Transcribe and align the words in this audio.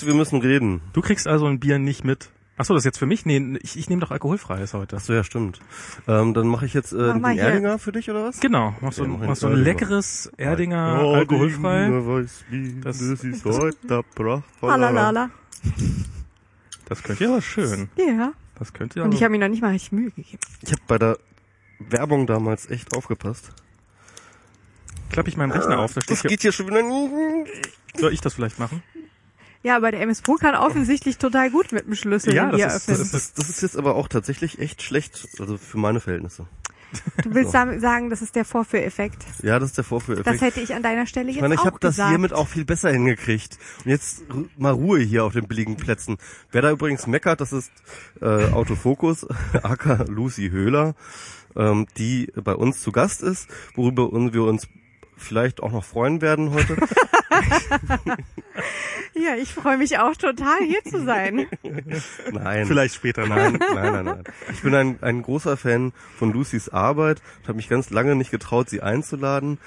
Wir 0.00 0.14
müssen 0.14 0.40
reden. 0.40 0.80
Du 0.94 1.02
kriegst 1.02 1.26
also 1.26 1.46
ein 1.46 1.60
Bier 1.60 1.78
nicht 1.78 2.04
mit. 2.04 2.30
Achso, 2.56 2.72
das 2.72 2.82
ist 2.82 2.84
jetzt 2.86 2.98
für 2.98 3.06
mich? 3.06 3.26
Nee, 3.26 3.58
ich, 3.62 3.76
ich 3.76 3.88
nehme 3.90 4.00
doch 4.00 4.12
alkoholfreies 4.12 4.72
heute. 4.74 4.96
Achso, 4.96 5.12
ja, 5.12 5.24
stimmt. 5.24 5.58
Ähm, 6.08 6.32
dann 6.34 6.46
mache 6.46 6.64
ich 6.66 6.72
jetzt 6.72 6.92
äh, 6.92 7.12
Mach 7.14 7.30
den 7.30 7.32
hier. 7.32 7.42
Erdinger 7.42 7.78
für 7.78 7.92
dich, 7.92 8.08
oder 8.08 8.24
was? 8.24 8.40
Genau, 8.40 8.74
machst 8.80 8.98
du, 8.98 9.02
Ja, 9.02 9.08
mach 9.08 9.20
ich 9.22 9.28
machst 9.28 9.42
du 9.42 9.46
ein 9.48 9.52
Erdinger. 9.52 9.64
leckeres 9.64 10.32
Erdinger 10.36 11.00
Oh, 11.02 11.14
alkoholfrei. 11.14 11.88
Weiß, 11.90 12.44
wie 12.48 12.80
Das- 12.80 12.98
das, 12.98 13.24
ist 13.24 13.44
heute. 13.44 14.04
Lalalala. 14.62 15.30
Das 16.86 17.02
könnte 17.02 17.24
ja 17.24 17.30
aber 17.30 17.42
schön. 17.42 17.88
Ja. 17.96 18.32
Das 18.58 18.72
könnte 18.72 19.00
ja. 19.00 19.04
Und 19.04 19.12
ich 19.14 19.22
habe 19.22 19.32
mir 19.32 19.38
noch 19.38 19.48
nicht 19.48 19.62
mal 19.62 19.72
richtig 19.72 19.92
Mühe 19.92 20.10
gegeben. 20.12 20.38
Ich 20.62 20.70
habe 20.70 20.82
bei 20.86 20.96
der 20.98 21.18
Werbung 21.80 22.26
damals 22.26 22.70
echt 22.70 22.96
aufgepasst. 22.96 23.50
klappe 25.10 25.28
ich 25.28 25.36
meinen 25.36 25.50
Rechner 25.50 25.80
auf, 25.80 25.92
da 25.92 26.00
steht 26.00 26.12
Das 26.12 26.20
hier, 26.22 26.30
geht 26.30 26.42
hier 26.42 26.52
schon 26.52 26.68
wieder 26.68 26.82
nie. 26.82 27.10
soll 27.98 28.12
ich 28.12 28.20
das 28.20 28.34
vielleicht 28.34 28.58
machen? 28.60 28.82
Ja, 29.64 29.76
aber 29.76 29.90
der 29.90 30.02
MS 30.02 30.20
Pro 30.22 30.34
kann 30.34 30.54
offensichtlich 30.54 31.16
total 31.18 31.50
gut 31.50 31.72
mit 31.72 31.86
dem 31.86 31.94
Schlüssel 31.96 32.34
Ja, 32.34 32.50
das 32.52 32.60
ist- 32.60 32.88
öffnen. 32.90 32.98
Das 32.98 33.14
ist, 33.14 33.38
das 33.38 33.48
ist 33.48 33.62
jetzt 33.62 33.76
aber 33.76 33.96
auch 33.96 34.06
tatsächlich 34.08 34.58
echt 34.60 34.82
schlecht, 34.82 35.26
also 35.40 35.56
für 35.56 35.78
meine 35.78 36.00
Verhältnisse. 36.00 36.46
du 37.24 37.34
willst 37.34 37.50
sam- 37.52 37.80
sagen, 37.80 38.08
das 38.10 38.22
ist 38.22 38.36
der 38.36 38.44
Vorführeffekt. 38.44 39.24
Ja, 39.42 39.58
das 39.58 39.70
ist 39.70 39.78
der 39.78 39.84
Vorführeffekt. 39.84 40.28
Das 40.28 40.40
hätte 40.42 40.60
ich 40.60 40.74
an 40.74 40.82
deiner 40.82 41.06
Stelle 41.06 41.30
Ich 41.30 41.36
jetzt 41.36 41.42
meine, 41.42 41.54
ich 41.54 41.60
auch 41.60 41.64
habe 41.64 41.78
das 41.80 41.94
gesagt. 41.94 42.10
hiermit 42.10 42.32
auch 42.34 42.46
viel 42.46 42.64
besser 42.64 42.90
hingekriegt. 42.90 43.58
Und 43.84 43.90
jetzt 43.90 44.22
mal 44.58 44.70
Ruhe 44.72 45.00
hier 45.00 45.24
auf 45.24 45.32
den 45.32 45.48
billigen 45.48 45.76
Plätzen. 45.76 46.18
Wer 46.52 46.62
da 46.62 46.70
übrigens 46.70 47.06
meckert, 47.08 47.40
das 47.40 47.52
ist 47.52 47.72
äh, 48.20 48.26
Autofokus, 48.52 49.26
aka 49.62 50.04
Lucy 50.08 50.50
Höhler, 50.50 50.94
ähm, 51.56 51.86
die 51.96 52.30
bei 52.36 52.54
uns 52.54 52.80
zu 52.82 52.92
Gast 52.92 53.22
ist, 53.22 53.48
worüber 53.74 54.10
wir 54.12 54.44
uns 54.44 54.68
vielleicht 55.16 55.62
auch 55.62 55.72
noch 55.72 55.84
freuen 55.84 56.20
werden 56.20 56.52
heute. 56.52 56.76
Ja, 59.14 59.36
ich 59.36 59.54
freue 59.54 59.78
mich 59.78 59.98
auch 59.98 60.16
total, 60.16 60.58
hier 60.64 60.82
zu 60.84 61.04
sein. 61.04 61.46
Nein. 62.32 62.66
Vielleicht 62.66 62.94
später 62.96 63.26
noch. 63.26 63.36
Nein, 63.36 63.58
nein, 63.58 63.92
nein, 63.92 64.04
nein. 64.04 64.24
Ich 64.52 64.62
bin 64.62 64.74
ein, 64.74 64.98
ein 65.02 65.22
großer 65.22 65.56
Fan 65.56 65.92
von 66.18 66.32
Lucys 66.32 66.68
Arbeit 66.68 67.22
und 67.40 67.48
habe 67.48 67.56
mich 67.56 67.68
ganz 67.68 67.90
lange 67.90 68.16
nicht 68.16 68.32
getraut, 68.32 68.68
sie 68.68 68.82
einzuladen. 68.82 69.58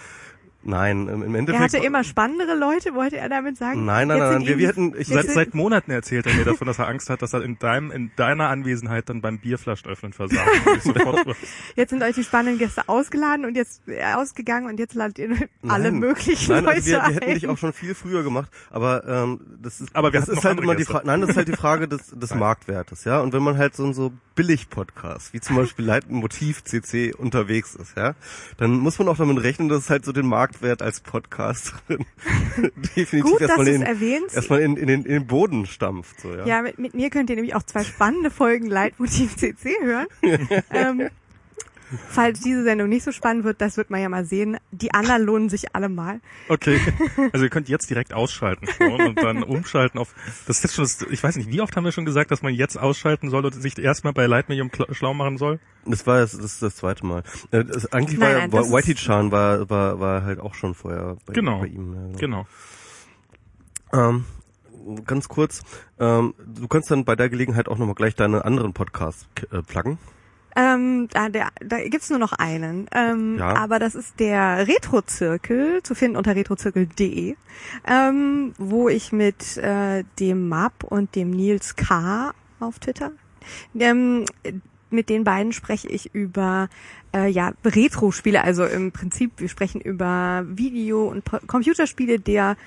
Nein, 0.68 1.08
im 1.08 1.24
im 1.24 1.34
Er 1.34 1.40
Endeffekt. 1.40 1.64
hatte 1.64 1.78
immer 1.78 2.04
spannendere 2.04 2.54
Leute, 2.54 2.94
wollte 2.94 3.18
er 3.18 3.30
damit 3.30 3.58
sagen? 3.58 3.86
Nein, 3.86 4.10
nein, 4.10 4.18
Jetzt 4.18 4.26
nein, 4.28 4.38
sind 4.40 4.48
wir, 4.48 4.58
wir 4.58 4.68
hätten, 4.68 4.94
ich, 4.98 5.08
Seit, 5.08 5.30
seit 5.30 5.54
Monaten 5.56 5.92
erzählt 5.92 6.28
er 6.28 6.34
mir 6.34 6.44
davon, 6.44 6.68
dass 6.68 6.78
er 6.78 6.88
Angst 6.90 7.10
hat, 7.10 7.22
dass 7.22 7.32
er 7.34 7.42
in 7.42 7.58
deinem, 7.58 7.90
in 7.92 8.12
deiner 8.18 8.50
Anwesenheit 8.50 9.08
dann 9.08 9.22
beim 9.22 9.40
Bierflaschen 9.40 9.90
öffnen 9.90 10.12
versagt. 10.12 10.46
Jetzt 11.76 11.90
sind 11.92 12.04
euch 12.04 12.16
die 12.16 12.24
spannenden 12.24 12.58
Gäste 12.60 12.88
ausgeladen 12.88 13.46
und 13.46 13.56
jetzt 13.56 13.82
äh, 13.88 14.04
ausgegangen 14.14 14.68
und 14.70 14.80
jetzt 14.80 14.94
ladet 14.94 15.20
ihr 15.20 15.30
alle 15.68 15.92
Nein. 15.92 16.00
möglichen 16.00 16.52
Nein, 16.52 16.66
Leute 16.66 16.76
also 16.78 16.88
wir, 16.90 17.02
wir 17.02 17.16
hätten 17.16 17.34
dich 17.34 17.48
auch 17.48 17.58
schon 17.58 17.74
viel 17.74 17.96
früher 17.96 18.24
gemacht, 18.24 18.52
aber 18.70 19.06
ähm, 19.08 19.40
das 19.62 19.80
ist, 19.82 19.96
Aber 19.96 20.12
wir 20.12 20.20
das 20.20 20.24
hatten 20.24 20.32
ist 20.38 20.44
noch 20.44 20.50
halt 20.50 20.60
immer 20.60 20.74
die 20.74 20.80
Gäste. 20.80 20.94
Frage, 20.94 21.08
nein, 21.08 21.22
das 21.22 21.30
ist 21.32 21.38
halt 21.38 21.48
die 21.48 21.56
Frage 21.56 21.88
des, 21.88 22.08
des 22.10 22.36
Marktwertes, 22.36 23.04
ja. 23.06 23.20
Und 23.22 23.34
wenn 23.34 23.44
man 23.44 23.58
halt 23.58 23.76
so 23.76 23.86
ein 23.86 23.94
so 23.94 24.12
Billig-Podcast, 24.36 25.34
wie 25.34 25.40
zum 25.40 25.56
Beispiel 25.56 25.86
Leitmotiv 25.86 26.64
CC 26.64 27.14
unterwegs 27.14 27.76
ist, 27.76 27.96
ja, 27.98 28.16
dann 28.58 28.72
muss 28.78 29.00
man 29.00 29.08
auch 29.08 29.18
damit 29.18 29.42
rechnen, 29.42 29.70
dass 29.70 29.84
es 29.86 29.90
halt 29.90 30.06
so 30.06 30.12
den 30.12 30.28
Marktwert 30.58 30.82
als 30.82 31.00
Podcast 31.02 31.74
definitiv 32.96 33.24
Gut, 33.24 33.42
dass 33.42 33.50
erstmal 33.50 33.66
du 33.66 33.74
in, 33.74 34.24
erstmal 34.34 34.60
in, 34.62 34.78
in, 34.78 34.88
den, 34.88 35.06
in 35.06 35.12
den 35.12 35.28
Boden 35.28 35.66
stampft, 35.66 36.22
so, 36.22 36.34
ja. 36.34 36.46
Ja, 36.46 36.62
mit, 36.62 36.80
mit 36.80 36.94
mir 36.94 37.10
könnt 37.10 37.30
ihr 37.30 37.36
nämlich 37.36 37.56
auch 37.56 37.64
zwei 37.64 37.84
spannende 37.84 38.32
Folgen 38.32 38.68
Leitmotiv 38.68 39.36
CC 39.36 39.76
hören. 39.82 40.08
ähm, 40.72 41.10
falls 42.10 42.40
diese 42.42 42.64
Sendung 42.64 42.90
nicht 42.90 43.04
so 43.04 43.12
spannend 43.12 43.44
wird, 43.44 43.62
das 43.62 43.78
wird 43.78 43.90
man 43.90 44.02
ja 44.02 44.10
mal 44.10 44.26
sehen. 44.26 44.58
Die 44.72 44.94
anderen 44.94 45.24
lohnen 45.24 45.50
sich 45.50 45.76
alle 45.76 45.90
mal. 45.90 46.20
Okay. 46.50 46.80
Also 47.34 47.44
ihr 47.46 47.50
könnt 47.50 47.68
jetzt 47.70 47.90
direkt 47.90 48.14
ausschalten 48.14 48.68
schon 48.68 49.02
und 49.02 49.22
dann 49.22 49.44
umschalten 49.44 50.00
auf. 50.00 50.14
Das 50.48 50.58
ist 50.58 50.64
jetzt 50.64 50.76
schon 50.76 50.84
das, 50.86 51.02
ich 51.12 51.22
weiß 51.24 51.36
nicht, 51.36 51.50
wie 51.52 51.62
oft 51.62 51.76
haben 51.76 51.84
wir 51.84 51.92
schon 51.92 52.06
gesagt, 52.06 52.32
dass 52.32 52.42
man 52.42 52.54
jetzt 52.54 52.78
ausschalten 52.78 53.30
soll 53.30 53.46
und 53.46 53.54
sich 53.54 53.78
erstmal 53.78 54.14
bei 54.14 54.26
Lightmedium 54.28 54.70
kla- 54.70 54.94
schlau 54.94 55.14
machen 55.14 55.38
soll? 55.38 55.60
Das 55.86 56.06
war 56.08 56.20
das, 56.20 56.32
das, 56.34 56.44
ist 56.54 56.62
das 56.62 56.76
zweite 56.76 57.06
Mal. 57.06 57.24
Äh, 57.52 57.64
Das, 57.66 57.92
eigentlich 57.94 58.20
Nein, 58.20 58.52
war, 58.52 58.62
nein, 58.64 58.72
Whitey 58.72 58.96
Chan 58.96 59.32
war, 59.32 59.70
war, 59.70 60.00
war 60.00 60.24
halt 60.24 60.40
auch 60.40 60.54
schon 60.56 60.74
vorher 60.76 61.18
bei, 61.26 61.34
Genau. 61.34 61.60
bei 61.62 61.68
ihm. 61.68 61.94
Ja, 62.12 62.18
Genau. 62.18 62.48
Ähm, 63.94 64.26
ganz 65.06 65.28
kurz, 65.28 65.64
ähm, 66.00 66.34
du 66.46 66.68
kannst 66.68 66.92
dann 66.92 67.06
bei 67.06 67.16
der 67.16 67.30
Gelegenheit 67.30 67.68
auch 67.68 67.78
nochmal 67.78 67.96
gleich 67.96 68.16
deine 68.16 68.46
anderen 68.46 68.74
Podcasts 68.74 69.28
äh, 69.52 69.62
pluggen. 69.62 69.98
Ähm, 70.58 71.08
da, 71.14 71.30
der, 71.30 71.50
da 71.64 71.78
gibt's 71.88 72.10
nur 72.10 72.18
noch 72.18 72.34
einen. 72.34 72.88
Ähm, 72.92 73.38
Ja. 73.38 73.56
Aber 73.56 73.78
das 73.78 73.94
ist 73.94 74.20
der 74.20 74.68
Retro-Zirkel, 74.68 75.84
zu 75.84 75.94
finden 75.94 76.18
unter 76.18 76.36
retrozirkel.de, 76.36 77.36
ähm, 77.88 78.54
wo 78.58 78.90
ich 78.90 79.12
mit 79.12 79.58
äh, 79.58 80.04
dem 80.20 80.50
Map 80.50 80.84
und 80.84 81.16
dem 81.16 81.30
Nils 81.30 81.76
K. 81.76 82.34
auf 82.60 82.80
Twitter, 82.80 83.12
ähm, 83.78 84.26
mit 84.90 85.10
den 85.10 85.24
beiden 85.24 85.52
spreche 85.54 85.90
ich 85.90 86.16
über 86.16 86.70
äh, 87.14 87.30
ja, 87.30 87.54
Retro-Spiele. 87.64 88.44
Also 88.44 88.66
im 88.66 88.92
Prinzip, 88.92 89.34
wir 89.38 89.50
sprechen 89.50 89.82
über 89.82 90.44
Video- 90.48 91.08
und 91.08 91.24
Computerspiele 91.48 92.20
der 92.20 92.58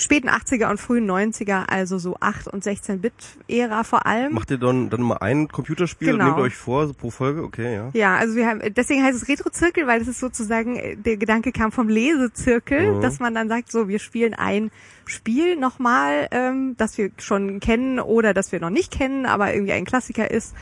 späten 0.00 0.28
80er 0.30 0.70
und 0.70 0.80
frühen 0.80 1.08
90er, 1.10 1.66
also 1.68 1.98
so 1.98 2.16
8 2.20 2.48
und 2.48 2.64
16-Bit-Ära 2.64 3.84
vor 3.84 4.06
allem. 4.06 4.32
Macht 4.32 4.50
ihr 4.50 4.58
dann, 4.58 4.88
dann 4.90 5.02
mal 5.02 5.18
ein 5.18 5.48
Computerspiel 5.48 6.12
Genau. 6.12 6.24
und 6.24 6.30
nehmt 6.36 6.40
euch 6.46 6.54
vor 6.56 6.86
so 6.86 6.94
pro 6.94 7.10
Folge? 7.10 7.42
Okay, 7.42 7.74
ja. 7.74 7.90
Ja, 7.92 8.16
also 8.16 8.34
wir 8.34 8.46
haben, 8.46 8.60
deswegen 8.74 9.02
heißt 9.04 9.20
es 9.22 9.28
Retro-Zirkel, 9.28 9.86
weil 9.86 9.98
das 9.98 10.08
ist 10.08 10.20
sozusagen, 10.20 10.76
äh, 10.76 10.96
der 10.96 11.16
Gedanke 11.18 11.52
kam 11.52 11.70
vom 11.70 11.88
Lesezirkel, 11.88 12.96
Mhm. 12.96 13.00
dass 13.02 13.20
man 13.20 13.34
dann 13.34 13.48
sagt, 13.48 13.70
so, 13.70 13.88
wir 13.88 13.98
spielen 13.98 14.32
ein 14.34 14.70
Spiel 15.04 15.56
nochmal, 15.56 16.28
ähm, 16.30 16.76
das 16.78 16.96
wir 16.96 17.10
schon 17.18 17.60
kennen 17.60 18.00
oder 18.00 18.32
das 18.32 18.52
wir 18.52 18.60
noch 18.60 18.70
nicht 18.70 18.90
kennen, 18.92 19.26
aber 19.26 19.52
irgendwie 19.52 19.72
ein 19.72 19.84
Klassiker 19.84 20.30
ist 20.30 20.54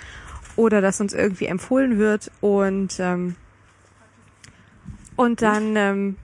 oder 0.56 0.81
das 0.81 1.00
uns 1.00 1.12
irgendwie 1.15 1.47
empfohlen 1.47 1.99
wird 1.99 2.31
und 2.41 2.97
ähm, 2.99 3.37
und 5.16 5.43
dann 5.43 5.76
ähm, 5.76 6.16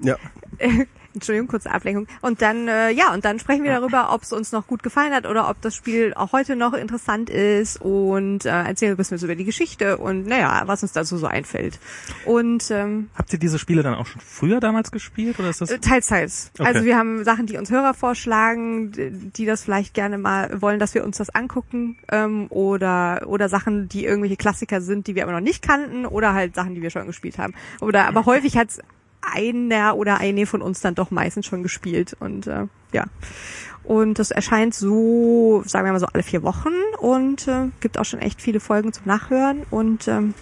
Ja. 0.00 0.16
Entschuldigung, 1.14 1.48
kurze 1.48 1.70
Ablenkung. 1.70 2.06
Und 2.20 2.42
dann, 2.42 2.68
äh, 2.68 2.90
ja, 2.90 3.12
und 3.12 3.24
dann 3.24 3.38
sprechen 3.38 3.64
wir 3.64 3.72
darüber, 3.72 4.12
ob 4.12 4.22
es 4.22 4.32
uns 4.32 4.52
noch 4.52 4.66
gut 4.66 4.82
gefallen 4.82 5.12
hat 5.12 5.26
oder 5.26 5.48
ob 5.48 5.60
das 5.60 5.74
Spiel 5.74 6.14
auch 6.14 6.32
heute 6.32 6.56
noch 6.56 6.72
interessant 6.72 7.30
ist 7.30 7.80
und 7.80 8.44
äh, 8.44 8.48
erzählen 8.48 8.92
ein 8.92 8.96
bisschen 8.96 9.18
über 9.18 9.34
die 9.34 9.44
Geschichte 9.44 9.98
und 9.98 10.26
naja, 10.26 10.62
was 10.66 10.82
uns 10.82 10.92
dazu 10.92 11.16
so 11.18 11.26
einfällt. 11.26 11.78
Und 12.24 12.70
ähm, 12.70 13.10
Habt 13.16 13.32
ihr 13.32 13.38
diese 13.38 13.58
Spiele 13.58 13.82
dann 13.82 13.94
auch 13.94 14.06
schon 14.06 14.20
früher 14.20 14.60
damals 14.60 14.90
gespielt 14.90 15.38
oder 15.38 15.50
ist 15.50 15.60
das? 15.60 15.70
äh, 15.70 15.78
teils, 15.78 16.06
teils. 16.06 16.50
Okay. 16.58 16.66
Also 16.68 16.84
wir 16.84 16.96
haben 16.96 17.24
Sachen, 17.24 17.46
die 17.46 17.56
uns 17.56 17.70
Hörer 17.70 17.94
vorschlagen, 17.94 18.92
die 19.36 19.46
das 19.46 19.64
vielleicht 19.64 19.94
gerne 19.94 20.18
mal 20.18 20.60
wollen, 20.62 20.78
dass 20.78 20.94
wir 20.94 21.04
uns 21.04 21.16
das 21.16 21.30
angucken 21.30 21.98
ähm, 22.10 22.46
oder 22.50 23.22
oder 23.26 23.48
Sachen, 23.48 23.88
die 23.88 24.04
irgendwelche 24.04 24.36
Klassiker 24.36 24.80
sind, 24.80 25.06
die 25.06 25.14
wir 25.14 25.24
aber 25.24 25.32
noch 25.32 25.40
nicht 25.40 25.62
kannten 25.62 26.06
oder 26.06 26.34
halt 26.34 26.54
Sachen, 26.54 26.74
die 26.74 26.82
wir 26.82 26.90
schon 26.90 27.06
gespielt 27.06 27.38
haben. 27.38 27.54
Oder 27.80 28.06
aber 28.06 28.24
häufig 28.26 28.56
hat's 28.56 28.80
einer 29.22 29.96
oder 29.96 30.18
eine 30.18 30.46
von 30.46 30.62
uns 30.62 30.80
dann 30.80 30.94
doch 30.94 31.10
meistens 31.10 31.46
schon 31.46 31.62
gespielt 31.62 32.16
und 32.20 32.46
äh, 32.46 32.66
ja. 32.92 33.04
Und 33.84 34.18
das 34.18 34.30
erscheint 34.30 34.74
so, 34.74 35.62
sagen 35.66 35.86
wir 35.86 35.92
mal 35.92 36.00
so 36.00 36.06
alle 36.06 36.22
vier 36.22 36.42
Wochen 36.42 36.72
und 37.00 37.48
äh, 37.48 37.68
gibt 37.80 37.98
auch 37.98 38.04
schon 38.04 38.20
echt 38.20 38.40
viele 38.40 38.60
Folgen 38.60 38.92
zum 38.92 39.06
Nachhören 39.06 39.62
und 39.70 40.06
ähm, 40.08 40.34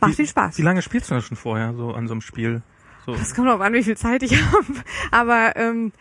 macht 0.00 0.12
Wie- 0.12 0.16
viel 0.16 0.26
Spaß. 0.26 0.58
Wie 0.58 0.62
lange 0.62 0.82
spielst 0.82 1.10
du 1.10 1.14
das 1.14 1.24
schon 1.24 1.36
vorher 1.36 1.74
so 1.74 1.92
an 1.92 2.08
so 2.08 2.14
einem 2.14 2.20
Spiel? 2.22 2.62
So. 3.04 3.14
Es 3.14 3.34
kommt 3.34 3.48
auch 3.48 3.60
an, 3.60 3.72
wie 3.74 3.82
viel 3.84 3.96
Zeit 3.96 4.22
ich 4.22 4.34
habe. 4.52 4.64
Aber 5.12 5.54
ähm, 5.56 5.92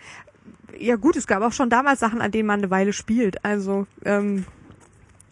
ja 0.80 0.96
gut, 0.96 1.16
es 1.16 1.28
gab 1.28 1.44
auch 1.44 1.54
schon 1.54 1.70
damals 1.70 2.00
Sachen, 2.00 2.22
an 2.22 2.32
denen 2.32 2.48
man 2.48 2.60
eine 2.62 2.72
Weile 2.72 2.94
spielt. 2.94 3.44
Also 3.46 3.86
ähm, 4.04 4.46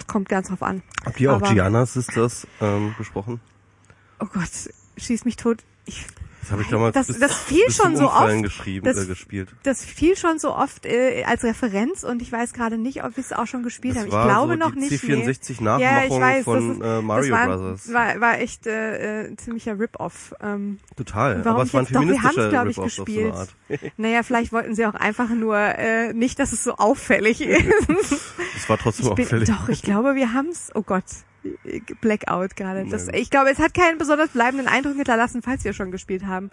kommt 0.08 0.30
ganz 0.30 0.50
drauf 0.50 0.62
an. 0.62 0.84
Habt 1.06 1.20
ihr 1.20 1.32
auch 1.32 1.38
Aber- 1.42 1.50
Gianna 1.54 1.86
Sisters 1.86 2.46
ähm, 2.62 2.94
besprochen? 2.98 3.40
Oh 4.20 4.28
Gott, 4.32 4.50
schieß 4.98 5.26
mich 5.26 5.38
tot. 5.38 5.64
Ich, 5.86 6.06
Das 6.42 6.52
habe 6.52 6.62
ich 6.62 6.68
damals 6.68 6.94
Das- 6.94 7.08
bis, 7.08 7.20
das 7.20 7.38
fiel 7.38 7.64
bis 7.68 7.78
schon 7.78 7.96
so 7.96 8.10
oft. 8.12 8.44
geschrieben, 8.44 8.86
Das- 8.86 8.98
äh, 8.98 9.06
gespielt. 9.06 9.50
das 9.64 9.86
fiel 9.86 10.18
schon 10.18 10.40
so 10.40 10.54
oft 10.54 10.86
äh, 10.86 11.24
als 11.26 11.44
Referenz 11.46 12.04
und 12.04 12.22
ich 12.22 12.32
weiß 12.34 12.52
gerade 12.52 12.78
nicht, 12.78 13.04
ob 13.06 13.16
wir 13.16 13.24
es 13.24 13.32
auch 13.32 13.48
schon 13.48 13.64
gespielt 13.64 13.96
haben. 13.96 14.02
Das 14.06 14.08
Ich 14.08 14.14
war 14.14 14.26
glaube 14.28 14.54
so 14.54 14.60
noch 14.60 14.72
die 14.72 14.80
nicht. 14.80 14.92
C64 15.04 15.62
nee. 15.62 15.82
Ja, 15.82 16.04
ich 16.04 16.10
Nachmachung 16.10 16.22
weiß, 16.22 16.44
von 16.44 16.72
ist, 16.72 16.82
äh, 16.86 17.02
Mario 17.02 17.32
das 17.32 17.40
war, 17.40 17.48
Brothers. 17.58 17.94
War, 17.94 18.20
war 18.22 18.40
echt 18.42 18.68
äh, 18.68 19.24
äh, 19.28 19.36
ziemlicher 19.38 19.80
Rip-Off. 19.80 20.34
Ähm, 20.42 20.80
Total. 20.98 21.46
warum 21.46 21.48
Aber 21.62 21.64
es 21.64 21.74
war 21.74 21.82
ein 21.82 21.84
ich 21.86 21.90
jetzt- 21.92 21.96
doch, 21.96 22.02
wir 22.02 22.16
feministischer 22.20 22.66
ich, 22.66 22.78
Rip-Off 22.78 22.86
auf 22.86 22.92
so 22.92 23.04
eine 23.06 23.06
gespielt. 23.06 23.34
Art. 23.34 23.94
naja, 23.98 24.24
vielleicht 24.24 24.52
wollten 24.52 24.76
sie 24.76 24.86
auch 24.86 24.96
einfach 24.96 25.30
nur 25.30 25.58
äh, 25.58 26.12
nicht, 26.14 26.40
dass 26.40 26.52
es 26.52 26.64
so 26.64 26.76
auffällig 26.76 27.40
ist. 27.42 28.22
Es 28.58 28.68
war 28.70 28.78
trotzdem 28.78 29.08
Ich 29.08 29.14
bin, 29.16 29.26
auffällig. 29.26 29.50
doch, 29.50 29.70
ich 29.70 29.82
glaube, 29.82 30.16
wir 30.16 30.34
haben's. 30.34 30.72
Oh 30.76 30.82
Gott. 30.82 31.04
Blackout 32.02 32.56
gerade. 32.56 32.86
Das, 32.90 33.08
ich 33.10 33.30
glaube, 33.30 33.50
es 33.52 33.60
hat 33.60 33.74
keinen 33.74 33.98
besonders 33.98 34.30
bleibenden 34.30 34.68
Eindruck 34.68 34.96
hinterlassen, 34.96 35.42
falls 35.42 35.64
wir 35.64 35.74
schon 35.74 35.92
gespielt 35.92 36.26
haben. 36.26 36.52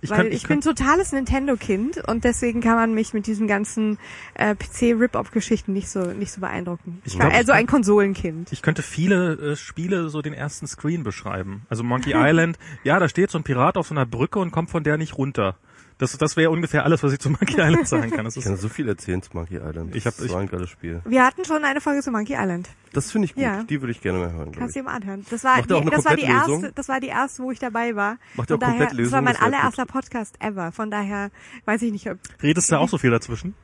Ich 0.00 0.10
Weil 0.10 0.18
kann- 0.18 0.26
ich, 0.28 0.34
ich 0.34 0.42
bin 0.48 0.60
kann- 0.60 0.74
totales 0.76 1.12
Nintendo-Kind 1.12 2.06
und 2.08 2.24
deswegen 2.24 2.60
kann 2.60 2.76
man 2.76 2.94
mich 2.94 3.14
mit 3.14 3.26
diesen 3.26 3.48
ganzen 3.48 3.98
äh, 4.34 4.54
PC-Rip-Off-Geschichten 4.54 5.72
nicht 5.72 5.88
so 5.88 6.00
nicht 6.12 6.30
so 6.32 6.40
beeindrucken. 6.40 7.02
Ich 7.04 7.14
war 7.14 7.20
glaub, 7.20 7.32
ich 7.32 7.38
also 7.38 7.52
kann- 7.52 7.60
ein 7.60 7.66
Konsolenkind. 7.66 8.52
Ich 8.52 8.62
könnte 8.62 8.82
viele 8.82 9.32
äh, 9.52 9.56
Spiele 9.56 10.08
so 10.08 10.22
den 10.22 10.34
ersten 10.34 10.66
Screen 10.66 11.02
beschreiben. 11.02 11.62
Also 11.68 11.82
Monkey 11.82 12.12
Island, 12.16 12.58
ja, 12.84 12.98
da 12.98 13.08
steht 13.08 13.30
so 13.30 13.38
ein 13.38 13.44
Pirat 13.44 13.76
auf 13.76 13.88
so 13.88 13.94
einer 13.94 14.06
Brücke 14.06 14.38
und 14.38 14.50
kommt 14.52 14.70
von 14.70 14.84
der 14.84 14.98
nicht 14.98 15.18
runter. 15.18 15.56
Das, 15.98 16.16
das 16.16 16.36
wäre 16.36 16.50
ungefähr 16.50 16.84
alles, 16.84 17.02
was 17.02 17.12
ich 17.12 17.18
zu 17.18 17.28
Monkey 17.28 17.54
Island 17.60 17.88
sagen 17.88 18.10
kann. 18.12 18.24
Das 18.24 18.34
Ich 18.36 18.44
ist, 18.44 18.48
kann 18.48 18.56
so 18.56 18.68
viel 18.68 18.88
erzählen 18.88 19.20
zu 19.20 19.30
Monkey 19.34 19.56
Island. 19.56 19.96
Ich 19.96 20.06
hab- 20.06 20.16
das 20.16 20.26
ich- 20.26 20.32
war 20.32 20.40
ein 20.40 20.48
geiles 20.48 20.70
Spiel. 20.70 21.02
Wir 21.04 21.24
hatten 21.26 21.44
schon 21.44 21.64
eine 21.64 21.80
Folge 21.80 22.02
zu 22.02 22.12
Monkey 22.12 22.34
Island. 22.34 22.68
Das 22.92 23.10
finde 23.10 23.26
ich 23.26 23.34
gut. 23.34 23.42
Ja. 23.42 23.64
Die 23.64 23.82
würde 23.82 23.90
ich 23.90 24.00
gerne 24.00 24.20
mal 24.20 24.32
hören. 24.32 24.52
Kannst 24.52 24.76
du 24.76 24.80
dir 24.80 24.84
mal 24.84 24.94
anhören. 24.94 25.26
Das 25.28 25.42
war, 25.42 25.54
eine 25.54 25.90
das 25.90 26.04
war 26.04 26.14
die 26.16 26.22
erste, 26.22 26.72
das 26.72 26.88
war 26.88 27.00
die 27.00 27.08
erste, 27.08 27.42
wo 27.42 27.50
ich 27.50 27.58
dabei 27.58 27.96
war. 27.96 28.16
Macht 28.36 28.48
ihr 28.50 28.54
Von 28.54 28.56
auch 28.56 28.60
daher, 28.60 28.76
Komplettlösung? 28.78 29.10
Das 29.10 29.12
war 29.12 29.22
mein 29.22 29.36
allererster 29.36 29.86
Podcast 29.86 30.36
ever. 30.40 30.70
Von 30.72 30.90
daher 30.90 31.30
weiß 31.64 31.82
ich 31.82 31.90
nicht, 31.92 32.08
ob 32.08 32.18
redest 32.42 32.70
du 32.70 32.78
auch 32.78 32.88
so 32.88 32.96
viel 32.98 33.10
dazwischen? 33.10 33.54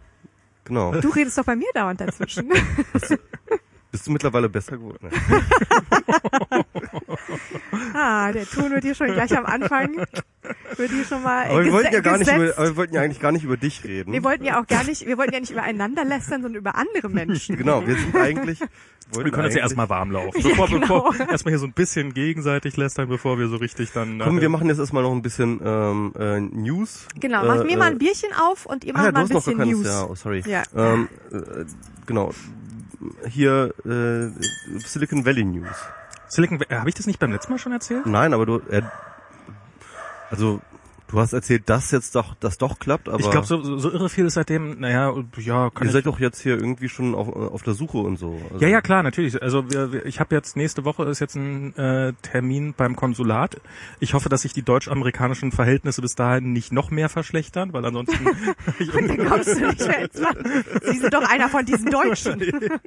Genau. 0.64 0.92
du 0.92 1.08
redest 1.10 1.38
doch 1.38 1.44
bei 1.44 1.54
mir 1.54 1.68
dauernd 1.74 2.00
dazwischen. 2.00 2.48
Bist 3.92 4.06
du 4.08 4.10
mittlerweile 4.10 4.48
besser 4.48 4.76
geworden? 4.76 5.08
ah, 7.94 8.32
der 8.32 8.46
Ton 8.46 8.70
wird 8.70 8.84
hier 8.84 8.94
schon 8.94 9.12
gleich 9.12 9.36
am 9.36 9.46
Anfang, 9.46 9.96
wird 10.76 10.90
hier 10.90 11.04
schon 11.04 11.22
mal 11.22 11.46
Aber 11.48 11.64
wir 11.64 11.72
wollten 11.72 11.94
ja 11.94 12.00
gar 12.00 12.18
nicht 12.18 12.30
über, 12.30 12.52
aber 12.56 12.66
wir 12.66 12.76
wollten 12.76 12.94
ja 12.94 13.02
eigentlich 13.02 13.20
gar 13.20 13.32
nicht 13.32 13.44
über 13.44 13.56
dich 13.56 13.84
reden. 13.84 14.12
wir 14.12 14.24
wollten 14.24 14.44
ja 14.44 14.60
auch 14.60 14.66
gar 14.66 14.84
nicht, 14.84 15.06
wir 15.06 15.18
wollten 15.18 15.34
ja 15.34 15.40
nicht 15.40 15.52
übereinander 15.52 16.04
lästern, 16.04 16.42
sondern 16.42 16.60
über 16.60 16.74
andere 16.76 17.08
Menschen. 17.08 17.56
genau, 17.56 17.86
wir 17.86 17.96
sind 17.96 18.16
eigentlich, 18.16 18.60
Wir 19.12 19.30
können 19.30 19.44
jetzt 19.44 19.56
ja 19.56 19.62
erstmal 19.62 19.88
warm 19.88 20.10
laufen. 20.10 20.42
Bevor, 20.42 20.66
genau. 20.68 21.10
bevor, 21.10 21.28
erstmal 21.30 21.52
hier 21.52 21.58
so 21.58 21.66
ein 21.66 21.72
bisschen 21.72 22.14
gegenseitig 22.14 22.76
lästern, 22.76 23.08
bevor 23.08 23.38
wir 23.38 23.48
so 23.48 23.56
richtig 23.56 23.92
dann. 23.92 24.18
Komm, 24.18 24.38
äh, 24.38 24.42
wir 24.42 24.48
machen 24.48 24.68
jetzt 24.68 24.78
erstmal 24.78 25.02
noch 25.02 25.12
ein 25.12 25.22
bisschen 25.22 25.60
ähm, 25.64 26.12
äh, 26.18 26.40
News. 26.40 27.06
Genau, 27.20 27.44
macht 27.44 27.62
äh, 27.62 27.64
mir 27.64 27.76
mal 27.76 27.90
ein 27.90 27.94
äh, 27.94 27.98
Bierchen 27.98 28.30
auf 28.32 28.66
und 28.66 28.84
ihr 28.84 28.94
Ah 28.94 28.98
macht 28.98 29.04
ja, 29.04 29.12
du 29.12 29.18
mal 29.18 29.24
ein 29.24 29.28
noch 29.28 29.44
bisschen 29.44 29.58
keines, 29.58 29.76
News. 29.76 29.86
ja, 29.86 30.04
oh, 30.04 30.14
sorry. 30.14 30.42
Ja. 30.46 30.62
Ähm, 30.74 31.08
äh, 31.30 31.64
genau. 32.06 32.32
Hier 33.28 33.74
äh, 33.84 34.78
Silicon 34.78 35.26
Valley 35.26 35.44
News. 35.44 35.76
Silicon, 36.28 36.60
äh, 36.68 36.74
habe 36.76 36.88
ich 36.88 36.94
das 36.94 37.06
nicht 37.06 37.18
beim 37.18 37.32
letzten 37.32 37.52
Mal 37.52 37.58
schon 37.58 37.72
erzählt? 37.72 38.06
Nein, 38.06 38.34
aber 38.34 38.46
du, 38.46 38.58
äh, 38.70 38.82
also 40.30 40.60
du 41.06 41.20
hast 41.20 41.32
erzählt, 41.32 41.68
dass 41.68 41.90
jetzt 41.92 42.16
doch, 42.16 42.34
das 42.40 42.58
doch 42.58 42.80
klappt, 42.80 43.08
aber 43.08 43.20
ich 43.20 43.30
glaube, 43.30 43.46
so, 43.46 43.62
so, 43.62 43.78
so 43.78 43.90
irre 43.92 44.08
viel 44.08 44.24
ist 44.26 44.34
seitdem, 44.34 44.80
naja, 44.80 45.14
ja, 45.36 45.70
kann 45.70 45.82
ihr 45.82 45.86
ich, 45.86 45.92
seid 45.92 46.06
doch 46.06 46.18
jetzt 46.18 46.40
hier 46.40 46.54
irgendwie 46.56 46.88
schon 46.88 47.14
auf, 47.14 47.28
auf 47.28 47.62
der 47.62 47.74
Suche 47.74 47.98
und 47.98 48.16
so. 48.18 48.40
Also, 48.52 48.64
Ja, 48.64 48.68
ja, 48.68 48.80
klar, 48.80 49.04
natürlich. 49.04 49.40
Also 49.40 49.70
wir, 49.70 49.92
wir, 49.92 50.06
ich 50.06 50.18
habe 50.18 50.34
jetzt 50.34 50.56
nächste 50.56 50.84
Woche 50.84 51.04
ist 51.04 51.20
jetzt 51.20 51.36
ein 51.36 51.76
äh, 51.76 52.14
Termin 52.22 52.74
beim 52.76 52.96
Konsulat. 52.96 53.60
Ich 54.00 54.14
hoffe, 54.14 54.28
dass 54.28 54.42
sich 54.42 54.54
die 54.54 54.62
deutsch-amerikanischen 54.62 55.52
Verhältnisse 55.52 56.02
bis 56.02 56.16
dahin 56.16 56.52
nicht 56.52 56.72
noch 56.72 56.90
mehr 56.90 57.08
verschlechtern, 57.08 57.72
weil 57.72 57.84
ansonsten 57.84 58.26
ich 58.80 58.90
Da 58.90 58.98
irgendwie- 58.98 59.24
kommst 59.24 59.48
du 59.48 59.66
nicht 59.68 59.86
mehr 59.86 59.98
ins 60.02 60.18
Land. 60.18 60.38
Sie 60.82 60.98
sind 60.98 61.14
doch 61.14 61.28
einer 61.30 61.48
von 61.48 61.64
diesen 61.64 61.90
Deutschen. 61.90 62.42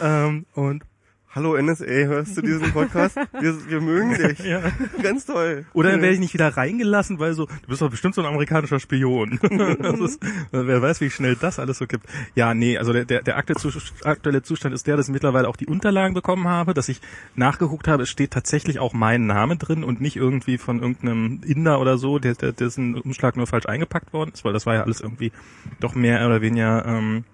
ähm, 0.00 0.46
und 0.54 0.84
Hallo 1.32 1.56
NSA, 1.56 1.84
hörst 1.84 2.36
du 2.36 2.42
diesen 2.42 2.72
Podcast? 2.72 3.14
Wir, 3.38 3.54
wir 3.68 3.80
mögen 3.80 4.16
dich. 4.18 4.40
ja. 4.40 4.62
Ganz 5.00 5.26
toll. 5.26 5.64
Oder 5.74 5.92
dann 5.92 6.02
werde 6.02 6.14
ich 6.14 6.18
nicht 6.18 6.34
wieder 6.34 6.56
reingelassen, 6.56 7.20
weil 7.20 7.34
so, 7.34 7.46
du 7.46 7.68
bist 7.68 7.80
doch 7.80 7.88
bestimmt 7.88 8.16
so 8.16 8.20
ein 8.20 8.26
amerikanischer 8.26 8.80
Spion. 8.80 9.38
ist, 10.04 10.20
wer 10.50 10.82
weiß, 10.82 11.00
wie 11.00 11.08
schnell 11.08 11.36
das 11.36 11.60
alles 11.60 11.78
so 11.78 11.86
gibt. 11.86 12.06
Ja, 12.34 12.52
nee, 12.52 12.78
also 12.78 12.92
der, 12.92 13.04
der, 13.04 13.22
der 13.22 13.36
aktuelle 13.36 14.42
Zustand 14.42 14.74
ist 14.74 14.88
der, 14.88 14.96
dass 14.96 15.06
ich 15.06 15.12
mittlerweile 15.12 15.46
auch 15.46 15.54
die 15.54 15.68
Unterlagen 15.68 16.14
bekommen 16.14 16.48
habe, 16.48 16.74
dass 16.74 16.88
ich 16.88 17.00
nachgeguckt 17.36 17.86
habe, 17.86 18.02
es 18.02 18.08
steht 18.08 18.32
tatsächlich 18.32 18.80
auch 18.80 18.92
mein 18.92 19.26
Name 19.26 19.56
drin 19.56 19.84
und 19.84 20.00
nicht 20.00 20.16
irgendwie 20.16 20.58
von 20.58 20.80
irgendeinem 20.80 21.42
Inder 21.46 21.80
oder 21.80 21.96
so, 21.96 22.18
der, 22.18 22.34
der, 22.34 22.50
dessen 22.50 22.96
Umschlag 22.96 23.36
nur 23.36 23.46
falsch 23.46 23.66
eingepackt 23.66 24.12
worden 24.12 24.32
ist, 24.34 24.44
weil 24.44 24.52
das 24.52 24.66
war 24.66 24.74
ja 24.74 24.82
alles 24.82 25.00
irgendwie 25.00 25.30
doch 25.78 25.94
mehr 25.94 26.26
oder 26.26 26.40
weniger 26.40 26.84
ähm, 26.86 27.24